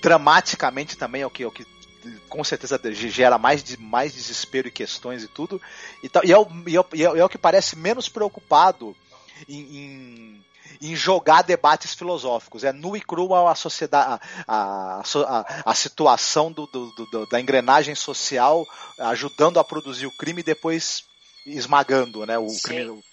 dramaticamente 0.01 0.97
também 0.97 1.21
é 1.21 1.27
o 1.27 1.29
que, 1.29 1.43
é 1.43 1.47
o 1.47 1.51
que 1.51 1.65
com 2.27 2.43
certeza 2.43 2.79
gera 2.93 3.37
mais, 3.37 3.63
de, 3.63 3.77
mais 3.79 4.13
desespero 4.13 4.67
e 4.67 4.71
questões 4.71 5.23
e 5.23 5.27
tudo. 5.27 5.61
E, 6.01 6.09
tal, 6.09 6.23
e, 6.25 6.31
é, 6.31 6.37
o, 6.37 6.47
e, 6.67 6.77
é, 6.77 6.79
é, 7.03 7.19
é 7.19 7.25
o 7.25 7.29
que 7.29 7.37
parece 7.37 7.75
menos 7.77 8.09
preocupado 8.09 8.95
em, 9.47 9.59
em 9.59 10.45
em 10.81 10.95
jogar 10.95 11.43
debates 11.43 11.93
filosóficos. 11.93 12.63
É 12.63 12.73
nu 12.73 12.97
e 12.97 13.01
cru 13.01 13.33
a, 13.35 13.53
sociedade, 13.53 14.19
a, 14.47 15.01
a, 15.01 15.61
a 15.65 15.75
situação 15.75 16.51
do, 16.51 16.65
do, 16.65 16.91
do, 17.11 17.25
da 17.27 17.39
engrenagem 17.39 17.93
social 17.93 18.65
ajudando 18.97 19.59
a 19.59 19.63
produzir 19.63 20.07
o 20.07 20.17
crime 20.17 20.41
e 20.41 20.45
depois 20.45 21.03
esmagando 21.45 22.25
né, 22.25 22.37
o 22.37 22.49
Sim. 22.49 22.61
crime 22.61 23.03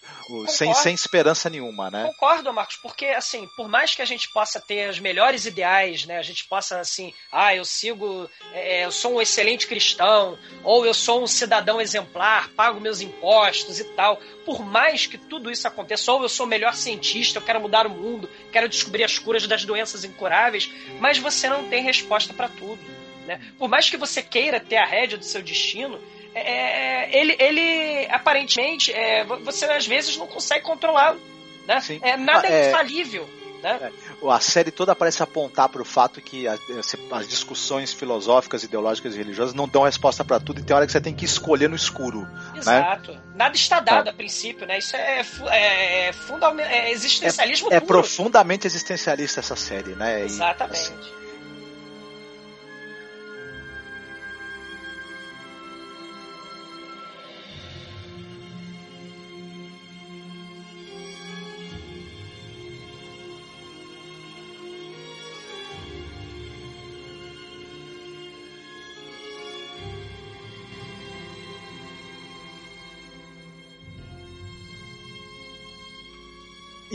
sem, 0.46 0.74
sem 0.74 0.94
esperança 0.94 1.48
nenhuma, 1.48 1.90
né? 1.90 2.04
Concordo, 2.12 2.52
Marcos, 2.52 2.76
porque 2.76 3.06
assim, 3.06 3.48
por 3.56 3.68
mais 3.68 3.94
que 3.94 4.02
a 4.02 4.04
gente 4.04 4.30
possa 4.30 4.60
ter 4.60 4.90
os 4.90 4.98
melhores 4.98 5.46
ideais, 5.46 6.04
né? 6.04 6.18
A 6.18 6.22
gente 6.22 6.44
possa 6.44 6.78
assim, 6.78 7.14
ah, 7.32 7.54
eu 7.54 7.64
sigo, 7.64 8.28
é, 8.52 8.84
eu 8.84 8.92
sou 8.92 9.14
um 9.14 9.22
excelente 9.22 9.66
cristão, 9.66 10.38
ou 10.62 10.84
eu 10.84 10.92
sou 10.92 11.22
um 11.22 11.26
cidadão 11.26 11.80
exemplar, 11.80 12.50
pago 12.50 12.80
meus 12.80 13.00
impostos 13.00 13.80
e 13.80 13.84
tal. 13.84 14.20
Por 14.44 14.64
mais 14.64 15.06
que 15.06 15.16
tudo 15.16 15.50
isso 15.50 15.66
aconteça, 15.66 16.12
ou 16.12 16.22
eu 16.22 16.28
sou 16.28 16.44
o 16.44 16.48
melhor 16.48 16.74
cientista, 16.74 17.38
eu 17.38 17.42
quero 17.42 17.60
mudar 17.60 17.86
o 17.86 17.90
mundo, 17.90 18.28
quero 18.52 18.68
descobrir 18.68 19.04
as 19.04 19.18
curas 19.18 19.46
das 19.46 19.64
doenças 19.64 20.04
incuráveis, 20.04 20.70
mas 21.00 21.18
você 21.18 21.48
não 21.48 21.68
tem 21.68 21.82
resposta 21.82 22.34
para 22.34 22.48
tudo. 22.48 22.80
Né? 23.26 23.40
Por 23.58 23.68
mais 23.68 23.88
que 23.88 23.96
você 23.96 24.22
queira 24.22 24.58
ter 24.58 24.76
a 24.76 24.86
rédea 24.86 25.18
do 25.18 25.24
seu 25.24 25.42
destino, 25.42 26.00
é, 26.38 27.18
ele, 27.18 27.36
ele 27.38 28.06
aparentemente 28.10 28.92
é, 28.92 29.24
você 29.24 29.64
às 29.66 29.86
vezes 29.86 30.16
não 30.16 30.26
consegue 30.26 30.64
controlá-lo. 30.64 31.20
Né? 31.66 31.80
É, 32.02 32.16
nada 32.16 32.48
ah, 32.48 32.52
é 32.52 32.68
infalível. 32.68 33.28
Né? 33.62 33.90
É, 34.22 34.30
a 34.30 34.40
série 34.40 34.70
toda 34.70 34.94
parece 34.94 35.22
apontar 35.22 35.68
para 35.68 35.82
o 35.82 35.84
fato 35.84 36.20
que 36.20 36.46
as, 36.46 36.60
as, 37.10 37.28
discussões 37.28 37.92
filosóficas, 37.92 38.62
ideológicas 38.62 39.14
e 39.14 39.18
religiosas 39.18 39.54
não 39.54 39.66
dão 39.66 39.82
resposta 39.82 40.24
para 40.24 40.38
tudo 40.38 40.60
e 40.60 40.62
tem 40.62 40.74
hora 40.74 40.86
que 40.86 40.92
você 40.92 41.00
tem 41.00 41.14
que 41.14 41.24
escolher 41.24 41.68
no 41.68 41.76
escuro. 41.76 42.20
Né? 42.20 42.58
Exato. 42.58 43.12
Né? 43.12 43.20
Nada 43.34 43.56
está 43.56 43.80
dado 43.80 44.08
é. 44.08 44.10
a 44.10 44.14
princípio, 44.14 44.66
né? 44.66 44.78
Isso 44.78 44.96
é, 44.96 45.20
é, 45.50 46.08
é 46.08 46.12
fundamental, 46.12 46.72
é 46.72 46.90
existencialismo 46.90 47.72
é, 47.72 47.76
é 47.76 47.80
profundamente 47.80 48.66
existencialista 48.66 49.40
essa 49.40 49.56
série, 49.56 49.94
né? 49.94 50.24
Exatamente. 50.24 50.92
E, 50.92 50.94
assim, 50.94 51.18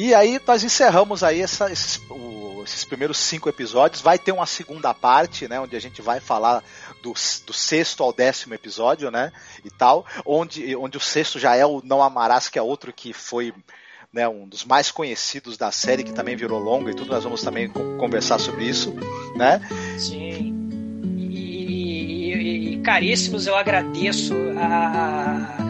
E 0.04 0.14
aí 0.14 0.38
nós 0.46 0.66
encerramos 0.66 1.24
aí 1.24 1.40
essa, 1.40 1.72
esses, 1.72 1.98
o, 2.10 2.62
esses 2.66 2.84
primeiros 2.84 3.18
cinco 3.18 3.48
episódios. 3.48 4.02
Vai 4.02 4.20
ter 4.20 4.34
uma 4.34 4.46
segunda 4.46 4.94
parte, 4.94 5.48
né? 5.48 5.58
Onde 5.62 5.78
a 5.78 5.80
gente 5.80 6.02
vai 6.02 6.20
falar 6.20 6.62
do, 7.02 7.14
do 7.46 7.54
sexto 7.54 8.04
ao 8.04 8.12
décimo 8.12 8.54
episódio, 8.54 9.10
né? 9.10 9.32
E 9.64 9.72
tal. 9.72 10.06
Onde, 10.26 10.76
onde 10.76 10.98
o 10.98 11.00
sexto 11.00 11.40
já 11.40 11.56
é 11.56 11.66
o 11.66 11.82
Não 11.86 12.04
Amarás, 12.04 12.50
que 12.50 12.60
é 12.60 12.62
outro 12.62 12.92
que 12.92 13.14
foi 13.14 13.54
né, 14.12 14.28
um 14.28 14.46
dos 14.46 14.66
mais 14.66 14.92
conhecidos 14.92 15.56
da 15.56 15.72
série, 15.72 16.04
que 16.04 16.12
também 16.12 16.36
virou 16.36 16.60
longa 16.60 16.92
e 16.92 16.94
tudo, 16.94 17.10
nós 17.10 17.24
vamos 17.24 17.42
também 17.42 17.70
conversar 17.98 18.40
sobre 18.40 18.66
isso, 18.66 18.94
né? 19.38 19.62
Sim. 19.98 20.70
E, 21.18 22.34
e, 22.34 22.74
e 22.74 22.82
caríssimos, 22.82 23.48
eu 23.48 23.56
agradeço 23.56 24.34
a, 24.60 25.63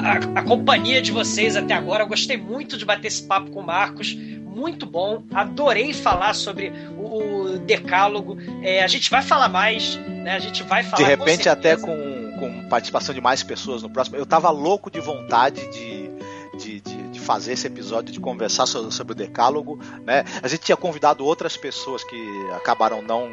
a, 0.00 0.40
a, 0.40 0.42
companhia 0.42 1.00
de 1.00 1.12
vocês 1.12 1.56
até 1.56 1.74
agora. 1.74 2.04
Eu 2.04 2.08
gostei 2.08 2.36
muito 2.36 2.76
de 2.76 2.84
bater 2.84 3.08
esse 3.08 3.22
papo 3.22 3.50
com 3.50 3.60
o 3.60 3.66
Marcos. 3.66 4.14
Muito 4.14 4.84
bom, 4.84 5.22
adorei 5.32 5.92
falar 5.92 6.34
sobre 6.34 6.72
o, 6.98 7.58
decálogo. 7.58 8.36
É, 8.62 8.82
a 8.82 8.86
gente 8.86 9.08
vai 9.08 9.22
falar 9.22 9.48
mais, 9.48 9.96
né? 9.96 10.34
A 10.34 10.38
gente 10.38 10.62
vai 10.64 10.82
falar 10.82 10.96
De 10.96 11.04
repente, 11.04 11.44
com 11.44 11.50
até 11.50 11.76
com, 11.76 12.32
com 12.38 12.68
participação 12.68 13.14
de 13.14 13.20
mais 13.20 13.42
pessoas 13.42 13.82
no 13.82 13.88
próximo. 13.88 14.16
Eu 14.16 14.26
tava 14.26 14.50
louco 14.50 14.90
de 14.90 15.00
vontade 15.00 15.60
de, 15.70 16.10
de, 16.58 16.80
de 16.80 17.20
fazer 17.20 17.52
esse 17.52 17.66
episódio, 17.66 18.12
de 18.12 18.18
conversar 18.18 18.66
sobre, 18.66 18.92
sobre 18.92 19.12
o 19.12 19.16
Decálogo, 19.16 19.78
né? 20.04 20.24
A 20.42 20.48
gente 20.48 20.62
tinha 20.62 20.76
convidado 20.76 21.24
outras 21.24 21.56
pessoas 21.56 22.02
que 22.02 22.50
acabaram 22.56 23.00
não 23.02 23.30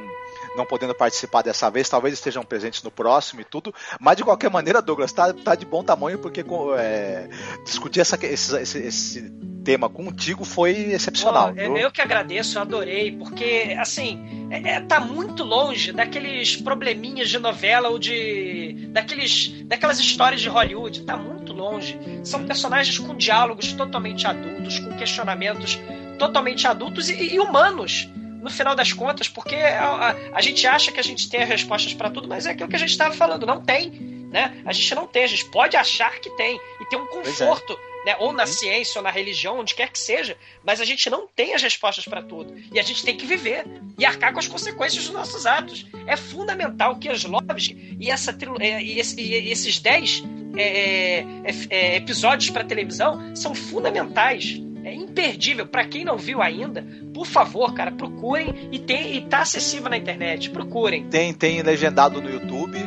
não 0.58 0.66
podendo 0.66 0.94
participar 0.94 1.42
dessa 1.44 1.70
vez, 1.70 1.88
talvez 1.88 2.14
estejam 2.14 2.44
presentes 2.44 2.84
no 2.84 2.92
próximo 2.92 3.42
e 3.42 3.46
tudo, 3.46 3.74
mas 4.00 4.18
de 4.18 4.24
qualquer 4.24 4.50
maneira, 4.50 4.82
Douglas, 4.82 5.14
tá, 5.14 5.32
tá 5.32 5.56
de 5.56 5.66
bom 5.66 5.84
tamanho 5.84 6.18
porque 6.20 6.44
é, 6.78 7.30
discutir 7.64 8.02
essa, 8.02 8.18
esse, 8.26 8.58
esse, 8.58 8.78
esse, 8.80 9.32
tema 9.64 9.90
contigo 9.90 10.46
foi 10.46 10.94
excepcional. 10.94 11.54
Oh, 11.54 11.78
eu 11.78 11.92
que 11.92 12.02
agradeço, 12.02 12.58
eu 12.58 12.62
adorei, 12.62 13.12
porque 13.18 13.76
assim, 13.78 14.48
é, 14.50 14.76
é, 14.76 14.80
tá 14.80 14.98
muito 14.98 15.44
longe 15.44 15.92
daqueles 15.92 16.56
probleminhas 16.56 17.28
de 17.28 17.38
novela 17.38 17.90
ou 17.90 18.00
de 18.00 18.88
daqueles, 18.92 19.50
daquelas 19.66 20.00
histórias 20.00 20.40
de 20.40 20.48
Hollywood, 20.48 21.04
tá 21.04 21.18
muito 21.18 21.52
longe. 21.52 22.00
São 22.24 22.46
personagens 22.46 22.98
com 22.98 23.14
diálogos 23.14 23.74
totalmente 23.74 24.26
adultos, 24.26 24.80
com 24.80 24.96
questionamentos 24.96 25.78
totalmente 26.18 26.66
adultos 26.66 27.10
e, 27.10 27.36
e 27.36 27.40
humanos 27.40 28.10
no 28.42 28.50
final 28.50 28.76
das 28.76 28.94
contas, 28.94 29.28
porque 29.28 29.56
a, 29.56 29.86
a, 29.86 30.16
a, 30.34 30.42
gente 30.42 30.66
acha 30.66 30.92
que 30.92 31.00
a 31.00 31.04
gente 31.04 31.30
tem 31.30 31.42
as 31.42 31.50
respostas 31.50 31.94
para 31.94 32.10
tudo, 32.10 32.28
mas 32.28 32.46
é 32.46 32.52
aquilo 32.52 32.70
que 32.70 32.76
a 32.76 32.80
gente 32.80 32.92
estava 32.92 33.14
falando, 33.14 33.46
não 33.46 33.62
tem. 33.62 33.90
Né? 34.32 34.62
A 34.66 34.74
gente 34.74 34.94
não 34.94 35.08
tem, 35.08 35.24
a 35.24 35.28
gente 35.28 35.46
pode 35.46 35.78
achar 35.78 36.20
que 36.20 36.30
tem 36.32 36.60
e 36.82 36.86
tem 36.86 37.00
um 37.00 37.06
é. 37.06 37.08
conforto, 37.08 37.74
é. 38.04 38.06
né? 38.08 38.16
ou 38.20 38.34
na 38.34 38.44
uhum. 38.44 38.48
ciência, 38.48 39.00
ou 39.00 39.04
na 39.04 39.10
religião, 39.10 39.60
onde 39.60 39.74
quer 39.74 39.90
que 39.90 39.98
seja, 39.98 40.38
mas 40.66 40.82
a 40.82 40.86
gente 40.86 41.10
não 41.10 41.28
tem 41.28 41.54
as 41.54 41.64
respostas 41.64 42.06
para 42.06 42.22
tudo 42.22 42.54
e 42.74 42.80
a 42.80 42.84
gente 42.84 43.04
tem 43.04 43.16
que 43.16 43.26
viver 43.26 43.66
e 43.98 44.06
arcar 44.06 44.34
com 44.34 44.40
as 44.40 44.48
consequências 44.48 45.06
dos 45.06 45.14
nossos 45.14 45.46
atos. 45.46 45.86
É 46.06 46.18
fundamental 46.18 46.98
que 46.98 47.10
as 47.10 47.24
Lovski 47.24 47.98
e, 48.00 48.12
essa, 48.12 48.38
e, 48.82 49.00
esse, 49.00 49.20
e 49.20 49.52
esses 49.52 49.80
10 49.80 50.24
é, 50.58 51.20
é, 51.20 51.26
é, 51.70 51.96
episódios 51.96 52.50
para 52.50 52.64
televisão 52.64 53.36
são 53.36 53.56
fundamentais 53.56 54.62
é 54.88 54.94
imperdível. 54.94 55.68
Para 55.68 55.86
quem 55.86 56.06
não 56.06 56.18
viu 56.18 56.42
ainda, 56.42 56.86
por 57.18 57.26
favor, 57.26 57.74
cara, 57.74 57.92
procurem 57.92 58.70
e 58.72 58.78
tem 58.78 59.16
e 59.18 59.22
tá 59.22 59.40
acessível 59.40 59.90
na 59.90 59.98
internet. 59.98 60.52
Procurem. 60.52 61.06
Tem 61.06 61.34
tem 61.34 61.64
legendado 61.64 62.22
no 62.22 62.30
YouTube, 62.30 62.78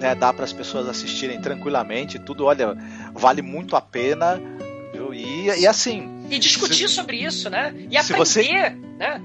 né? 0.00 0.14
Dá 0.14 0.32
para 0.32 0.44
as 0.44 0.54
pessoas 0.54 0.88
assistirem 0.88 1.38
tranquilamente. 1.38 2.18
Tudo, 2.18 2.46
olha, 2.46 2.74
vale 3.12 3.42
muito 3.42 3.76
a 3.76 3.82
pena. 3.82 4.40
Viu? 4.90 5.12
E, 5.12 5.48
e 5.60 5.66
assim. 5.66 6.24
E 6.30 6.38
discutir 6.38 6.88
se, 6.88 6.94
sobre 6.94 7.18
isso, 7.18 7.50
né? 7.50 7.74
E 7.90 7.98
aprender, 7.98 8.18
você, 8.18 8.70
né? 8.96 9.20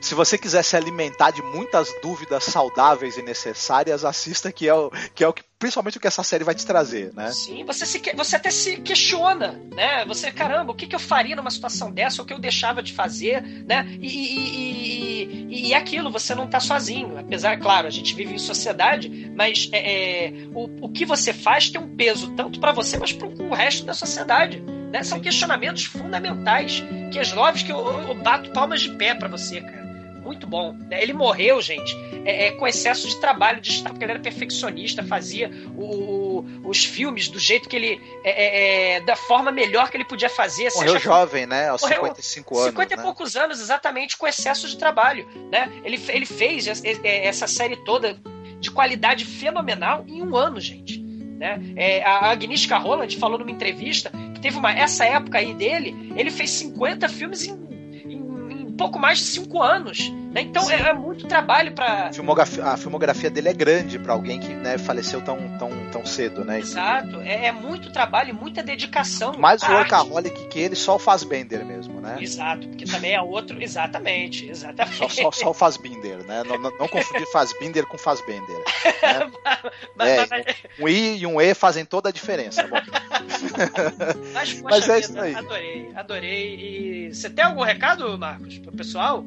Se 0.00 0.14
você 0.14 0.38
quiser 0.38 0.62
se 0.62 0.76
alimentar 0.76 1.30
de 1.30 1.42
muitas 1.42 1.94
dúvidas 2.02 2.44
saudáveis 2.44 3.18
e 3.18 3.22
necessárias, 3.22 4.04
assista 4.04 4.50
que 4.50 4.66
é 4.66 4.74
o 4.74 4.90
que, 5.14 5.22
é 5.22 5.28
o 5.28 5.32
que 5.32 5.42
principalmente 5.58 5.98
o 5.98 6.00
que 6.00 6.06
essa 6.06 6.22
série 6.22 6.42
vai 6.42 6.54
te 6.54 6.64
trazer, 6.64 7.12
né? 7.12 7.30
Sim, 7.32 7.64
você, 7.66 7.84
se, 7.84 8.00
você 8.16 8.36
até 8.36 8.50
se 8.50 8.78
questiona, 8.78 9.60
né? 9.74 10.06
Você, 10.06 10.32
caramba, 10.32 10.72
o 10.72 10.74
que, 10.74 10.86
que 10.86 10.94
eu 10.94 11.00
faria 11.00 11.36
numa 11.36 11.50
situação 11.50 11.92
dessa, 11.92 12.22
o 12.22 12.24
que 12.24 12.32
eu 12.32 12.38
deixava 12.38 12.82
de 12.82 12.94
fazer, 12.94 13.42
né? 13.42 13.86
E, 14.00 14.08
e, 14.08 15.24
e, 15.50 15.68
e 15.68 15.74
aquilo, 15.74 16.10
você 16.10 16.34
não 16.34 16.48
tá 16.48 16.60
sozinho. 16.60 17.18
Apesar, 17.18 17.58
claro, 17.58 17.86
a 17.86 17.90
gente 17.90 18.14
vive 18.14 18.32
em 18.32 18.38
sociedade, 18.38 19.30
mas 19.36 19.68
é, 19.70 20.28
é 20.28 20.32
o, 20.54 20.86
o 20.86 20.88
que 20.88 21.04
você 21.04 21.34
faz 21.34 21.68
tem 21.68 21.78
um 21.78 21.94
peso 21.94 22.34
tanto 22.34 22.58
para 22.58 22.72
você, 22.72 22.96
mas 22.96 23.12
para 23.12 23.28
o 23.28 23.52
resto 23.52 23.84
da 23.84 23.92
sociedade. 23.92 24.62
Né? 24.90 25.02
São 25.02 25.20
questionamentos 25.20 25.84
fundamentais 25.84 26.82
que 27.12 27.18
as 27.18 27.32
novas 27.32 27.62
que 27.62 27.70
eu, 27.70 27.78
eu 28.08 28.14
bato 28.14 28.50
palmas 28.50 28.80
de 28.80 28.96
pé 28.96 29.14
para 29.14 29.28
você, 29.28 29.60
cara 29.60 29.79
muito 30.20 30.46
bom. 30.46 30.72
Né? 30.72 31.02
Ele 31.02 31.12
morreu, 31.12 31.60
gente, 31.60 31.96
é, 32.24 32.46
é, 32.46 32.50
com 32.52 32.66
excesso 32.66 33.08
de 33.08 33.18
trabalho, 33.20 33.60
de 33.60 33.70
estar, 33.70 33.90
porque 33.90 34.04
ele 34.04 34.12
era 34.12 34.20
perfeccionista, 34.20 35.02
fazia 35.02 35.50
o, 35.76 36.44
os 36.64 36.84
filmes 36.84 37.28
do 37.28 37.38
jeito 37.38 37.68
que 37.68 37.76
ele. 37.76 38.00
É, 38.22 38.30
é, 38.30 38.92
é 38.96 39.00
da 39.00 39.16
forma 39.16 39.50
melhor 39.50 39.90
que 39.90 39.96
ele 39.96 40.04
podia 40.04 40.28
fazer. 40.28 40.70
Morreu 40.74 40.92
seja, 40.92 41.04
jovem, 41.04 41.46
né? 41.46 41.68
Aos 41.68 41.82
morreu 41.82 42.02
55 42.06 42.58
anos. 42.58 42.70
50 42.70 42.96
né? 42.96 43.00
e 43.00 43.04
poucos 43.04 43.36
anos, 43.36 43.60
exatamente, 43.60 44.16
com 44.16 44.26
excesso 44.26 44.68
de 44.68 44.76
trabalho. 44.76 45.26
Né? 45.50 45.70
Ele, 45.84 46.00
ele 46.08 46.26
fez 46.26 46.66
essa 47.04 47.46
série 47.46 47.76
toda 47.76 48.18
de 48.60 48.70
qualidade 48.70 49.24
fenomenal 49.24 50.04
em 50.06 50.22
um 50.22 50.36
ano, 50.36 50.60
gente. 50.60 51.00
Né? 51.00 51.58
É, 51.74 52.04
a 52.04 52.30
Agnieszka 52.30 52.76
Holland 52.76 53.16
falou 53.16 53.38
numa 53.38 53.50
entrevista 53.50 54.12
que 54.34 54.40
teve 54.40 54.58
uma 54.58 54.72
essa 54.72 55.06
época 55.06 55.38
aí 55.38 55.54
dele, 55.54 56.12
ele 56.14 56.30
fez 56.30 56.50
50 56.50 57.08
filmes 57.08 57.46
em 57.46 57.69
pouco 58.80 58.98
mais 58.98 59.18
de 59.18 59.24
cinco 59.26 59.62
anos. 59.62 60.10
Né? 60.30 60.42
Então 60.42 60.70
é, 60.70 60.76
é, 60.76 60.92
muito 60.92 61.26
trabalho 61.26 61.72
para. 61.72 62.10
A 62.64 62.76
filmografia 62.76 63.28
dele 63.28 63.48
é 63.48 63.52
grande 63.52 63.98
para 63.98 64.12
alguém 64.12 64.38
que 64.38 64.54
né, 64.54 64.78
faleceu 64.78 65.20
tão, 65.20 65.36
tão, 65.58 65.70
tão 65.90 66.06
cedo, 66.06 66.44
né? 66.44 66.60
Exato. 66.60 67.20
É, 67.20 67.46
é 67.46 67.52
muito 67.52 67.92
trabalho 67.92 68.30
e 68.30 68.32
muita 68.32 68.62
dedicação. 68.62 69.36
Mais 69.36 69.60
o 69.62 69.66
workaholic 69.66 70.46
que 70.48 70.58
ele 70.60 70.76
só 70.76 70.98
faz 71.00 71.24
Bender 71.24 71.64
mesmo, 71.64 72.00
né? 72.00 72.16
Exato, 72.20 72.68
porque 72.68 72.84
também 72.84 73.14
é 73.14 73.20
outro. 73.20 73.60
Exatamente, 73.60 74.48
exatamente. 74.48 74.96
Só, 74.96 75.08
só, 75.08 75.32
só 75.32 75.50
o 75.50 75.54
Fazbinder, 75.54 76.18
né? 76.24 76.44
Não, 76.44 76.58
não, 76.58 76.70
não 76.78 76.88
confundir 76.88 77.26
Fazbinder 77.32 77.84
com 77.86 77.98
Fazbender. 77.98 78.58
Né? 79.02 79.30
mas, 79.96 80.30
é, 80.30 80.56
um 80.78 80.88
I 80.88 81.18
e 81.18 81.26
um 81.26 81.40
E 81.40 81.54
fazem 81.54 81.84
toda 81.84 82.08
a 82.08 82.12
diferença. 82.12 82.68
Mas, 84.32 84.60
mas 84.60 84.88
é 84.88 85.00
isso 85.00 85.18
aí. 85.18 85.34
Adorei, 85.34 85.90
adorei. 85.94 86.54
E 87.08 87.14
você 87.14 87.30
tem 87.30 87.44
algum 87.44 87.62
recado, 87.62 88.18
Marcos, 88.18 88.58
pro 88.58 88.72
pessoal? 88.72 89.24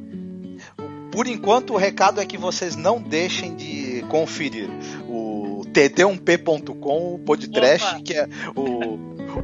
Por 1.14 1.28
enquanto, 1.28 1.74
o 1.74 1.78
recado 1.78 2.20
é 2.20 2.26
que 2.26 2.40
vocês 2.40 2.76
não 2.76 3.00
deixem 3.00 3.56
de 3.56 4.04
conferir 4.10 4.68
o 5.08 5.62
td1p.com, 5.72 7.14
o 7.14 7.20
podcast, 7.20 8.02
que 8.02 8.16
é 8.16 8.28
o, 8.56 8.96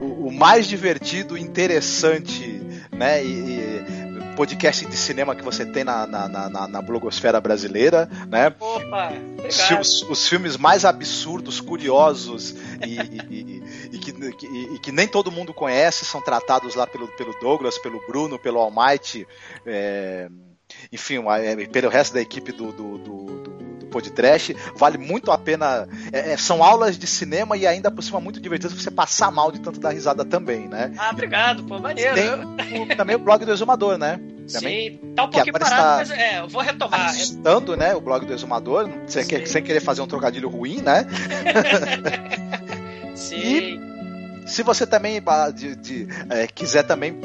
o, 0.02 0.28
o, 0.30 0.32
mais 0.34 0.66
divertido, 0.66 1.38
interessante, 1.38 2.60
né? 2.92 3.24
E, 3.24 3.30
e, 3.30 4.36
podcast 4.36 4.84
de 4.84 4.98
cinema 4.98 5.36
que 5.36 5.44
você 5.44 5.64
tem 5.64 5.84
na, 5.84 6.08
na, 6.08 6.28
na, 6.28 6.68
na 6.68 6.82
blogosfera 6.82 7.40
brasileira, 7.40 8.10
né? 8.28 8.48
Opa, 8.60 9.14
os, 9.80 10.02
os, 10.02 10.28
filmes 10.28 10.58
mais 10.58 10.86
absurdos, 10.86 11.62
curiosos 11.62 12.56
e, 12.84 12.98
e, 13.30 13.64
e, 13.92 14.00
que, 14.00 14.12
e, 14.74 14.80
que, 14.80 14.92
nem 14.92 15.08
todo 15.08 15.32
mundo 15.32 15.54
conhece 15.54 16.04
são 16.04 16.20
tratados 16.20 16.74
lá 16.74 16.88
pelo, 16.88 17.08
pelo 17.10 17.40
Douglas, 17.40 17.78
pelo 17.78 18.00
Bruno, 18.08 18.40
pelo 18.40 18.58
Almighty. 18.58 19.28
É, 19.68 20.30
enfim, 20.92 21.18
é, 21.30 21.68
pelo 21.68 21.90
resto 21.90 22.14
da 22.14 22.22
equipe 22.22 22.52
do, 22.52 22.72
do, 22.72 22.98
do, 22.98 23.26
do 23.80 23.86
podcast. 23.90 24.56
Vale 24.76 24.98
muito 24.98 25.32
a 25.32 25.38
pena. 25.38 25.88
É, 26.12 26.34
é, 26.34 26.38
são 26.38 26.64
aulas 26.64 26.98
de 26.98 27.08
cinema 27.08 27.58
e 27.58 27.68
ainda 27.68 27.92
por 27.92 28.02
cima 28.02 28.20
muito 28.20 28.40
divertidas 28.40 28.74
você 28.74 28.92
passar 28.92 29.32
mal 29.32 29.52
de 29.52 29.60
tanto 29.60 29.80
dar 29.80 29.92
risada 29.92 30.24
também, 30.24 30.68
né? 30.68 30.94
Ah, 30.98 31.10
obrigado, 31.12 31.64
pô, 31.64 31.80
maneiro. 31.80 32.16
Tem 32.16 32.82
o, 32.82 32.96
também 32.96 33.16
o 33.16 33.20
blog 33.20 33.44
do 33.44 33.52
Exumador, 33.52 33.98
né? 33.98 34.20
Também, 34.52 34.94
Sim, 34.94 35.14
tá 35.16 35.26
um 35.26 35.30
pouquinho 35.30 35.54
parado, 35.54 35.72
está 35.74 35.96
mas 35.98 36.12
é, 36.12 36.40
eu 36.40 36.48
vou 36.48 36.62
retomar. 36.62 37.06
Assustando, 37.06 37.78
né, 37.78 37.94
o 37.94 38.02
blog 38.02 38.26
do 38.26 38.34
Exumador, 38.34 38.90
sem, 39.06 39.24
que, 39.24 39.46
sem 39.46 39.62
querer 39.62 39.80
fazer 39.80 40.02
um 40.02 40.08
trocadilho 40.08 40.50
ruim, 40.50 40.82
né? 40.82 41.06
Sim. 43.14 43.36
E 43.36 44.48
se 44.48 44.64
você 44.64 44.88
também 44.88 45.22
de, 45.54 45.76
de, 45.76 46.08
é, 46.30 46.48
quiser 46.48 46.82
também 46.84 47.22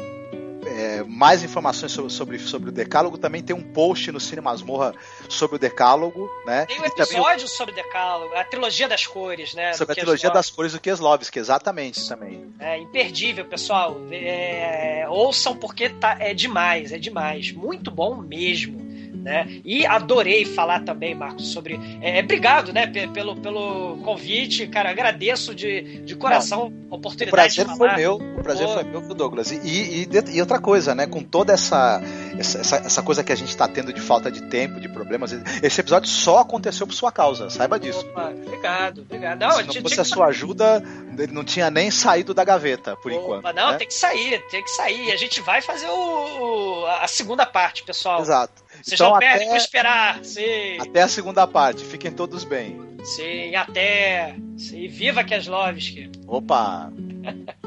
é, 0.75 1.03
mais 1.03 1.41
informações 1.41 1.93
sobre, 1.93 2.11
sobre, 2.11 2.39
sobre, 2.39 2.69
o 2.69 2.71
Decálogo, 2.71 3.17
também 3.17 3.41
tem 3.41 3.55
um 3.55 3.61
post 3.61 4.11
no 4.11 4.19
Cine 4.19 4.41
Masmorra 4.41 4.93
sobre 5.29 5.55
o 5.55 5.59
Decálogo, 5.59 6.29
né? 6.45 6.65
Tem 6.65 6.81
um 6.81 6.85
episódio 6.85 7.47
sobre 7.47 7.71
o 7.71 7.75
Decálogo, 7.75 8.35
a 8.35 8.43
trilogia 8.43 8.87
das 8.87 9.07
cores, 9.07 9.53
né? 9.53 9.71
Sobre 9.73 9.93
a 9.93 9.95
trilogia 9.95 10.29
das 10.29 10.49
cores 10.49 10.73
do 10.73 10.79
Kieslowski, 10.79 11.39
exatamente 11.39 12.05
também. 12.07 12.53
É 12.59 12.77
imperdível, 12.77 13.45
pessoal. 13.45 13.97
É, 14.11 15.05
ouçam 15.07 15.55
porque 15.55 15.89
tá, 15.89 16.17
é 16.19 16.33
demais, 16.33 16.91
é 16.91 16.97
demais. 16.97 17.53
Muito 17.53 17.89
bom 17.89 18.15
mesmo. 18.17 18.84
Né? 19.25 19.59
E 19.65 19.87
adorei 19.87 20.45
falar 20.45 20.83
também, 20.83 21.15
Marcos, 21.15 21.51
sobre. 21.51 21.79
É, 21.99 22.19
obrigado, 22.19 22.71
né, 22.71 22.85
pelo, 23.07 23.35
pelo 23.35 23.97
convite, 24.03 24.67
cara. 24.67 24.91
Agradeço 24.91 25.55
de, 25.55 26.01
de 26.01 26.15
coração 26.15 26.71
a 26.91 26.95
oportunidade. 26.95 27.59
O 27.59 27.65
prazer 27.65 27.75
foi 27.75 27.95
meu, 27.95 28.17
o 28.17 28.43
prazer 28.43 28.67
Pô. 28.67 28.73
foi 28.75 28.83
meu, 28.83 29.01
Douglas. 29.15 29.51
E, 29.51 29.57
e, 29.65 30.07
e 30.31 30.39
outra 30.39 30.59
coisa, 30.59 30.93
né? 30.93 31.07
Com 31.07 31.23
toda 31.23 31.53
essa, 31.53 31.99
essa, 32.37 32.75
essa, 32.75 33.01
coisa 33.01 33.23
que 33.23 33.31
a 33.31 33.35
gente 33.35 33.57
tá 33.57 33.67
tendo 33.67 33.91
de 33.91 33.99
falta 33.99 34.29
de 34.29 34.43
tempo, 34.43 34.79
de 34.79 34.87
problemas, 34.87 35.31
esse 35.63 35.81
episódio 35.81 36.07
só 36.07 36.41
aconteceu 36.41 36.85
por 36.85 36.93
sua 36.93 37.11
causa, 37.11 37.49
saiba 37.49 37.79
disso. 37.79 38.05
Opa, 38.11 38.29
obrigado, 38.29 39.01
obrigado. 39.01 39.39
Não, 39.39 39.51
Se 39.53 39.63
não 39.65 39.73
fosse 39.81 40.01
a 40.01 40.05
sua 40.05 40.27
ajuda, 40.27 40.83
ele 41.17 41.33
não 41.33 41.43
tinha 41.43 41.71
nem 41.71 41.89
saído 41.89 42.31
da 42.31 42.43
gaveta, 42.43 42.95
por 42.97 43.11
enquanto. 43.11 43.39
Opa, 43.39 43.53
não, 43.53 43.71
né? 43.71 43.77
tem 43.79 43.87
que 43.87 43.93
sair, 43.95 44.39
tem 44.51 44.63
que 44.63 44.69
sair. 44.69 45.07
E 45.07 45.11
a 45.11 45.17
gente 45.17 45.41
vai 45.41 45.63
fazer 45.63 45.87
o, 45.87 46.83
o- 46.83 46.85
a 47.01 47.07
segunda 47.07 47.43
parte, 47.43 47.81
pessoal. 47.81 48.21
Exato. 48.21 48.64
Vocês 48.85 49.01
Então, 49.01 49.13
não 49.13 49.19
perdem 49.19 49.47
até- 49.47 49.49
por 49.49 49.57
esperar. 49.57 50.23
Sim, 50.23 50.77
Até 50.79 51.01
a 51.01 51.07
segunda 51.07 51.47
parte, 51.47 51.83
fiquem 51.83 52.11
todos 52.11 52.43
bem. 52.43 52.79
sim, 53.03 53.55
até. 53.55 54.35
Sim, 54.57 54.87
viva 54.87 55.23
Keslovski. 55.23 56.11
Opa! 56.27 56.91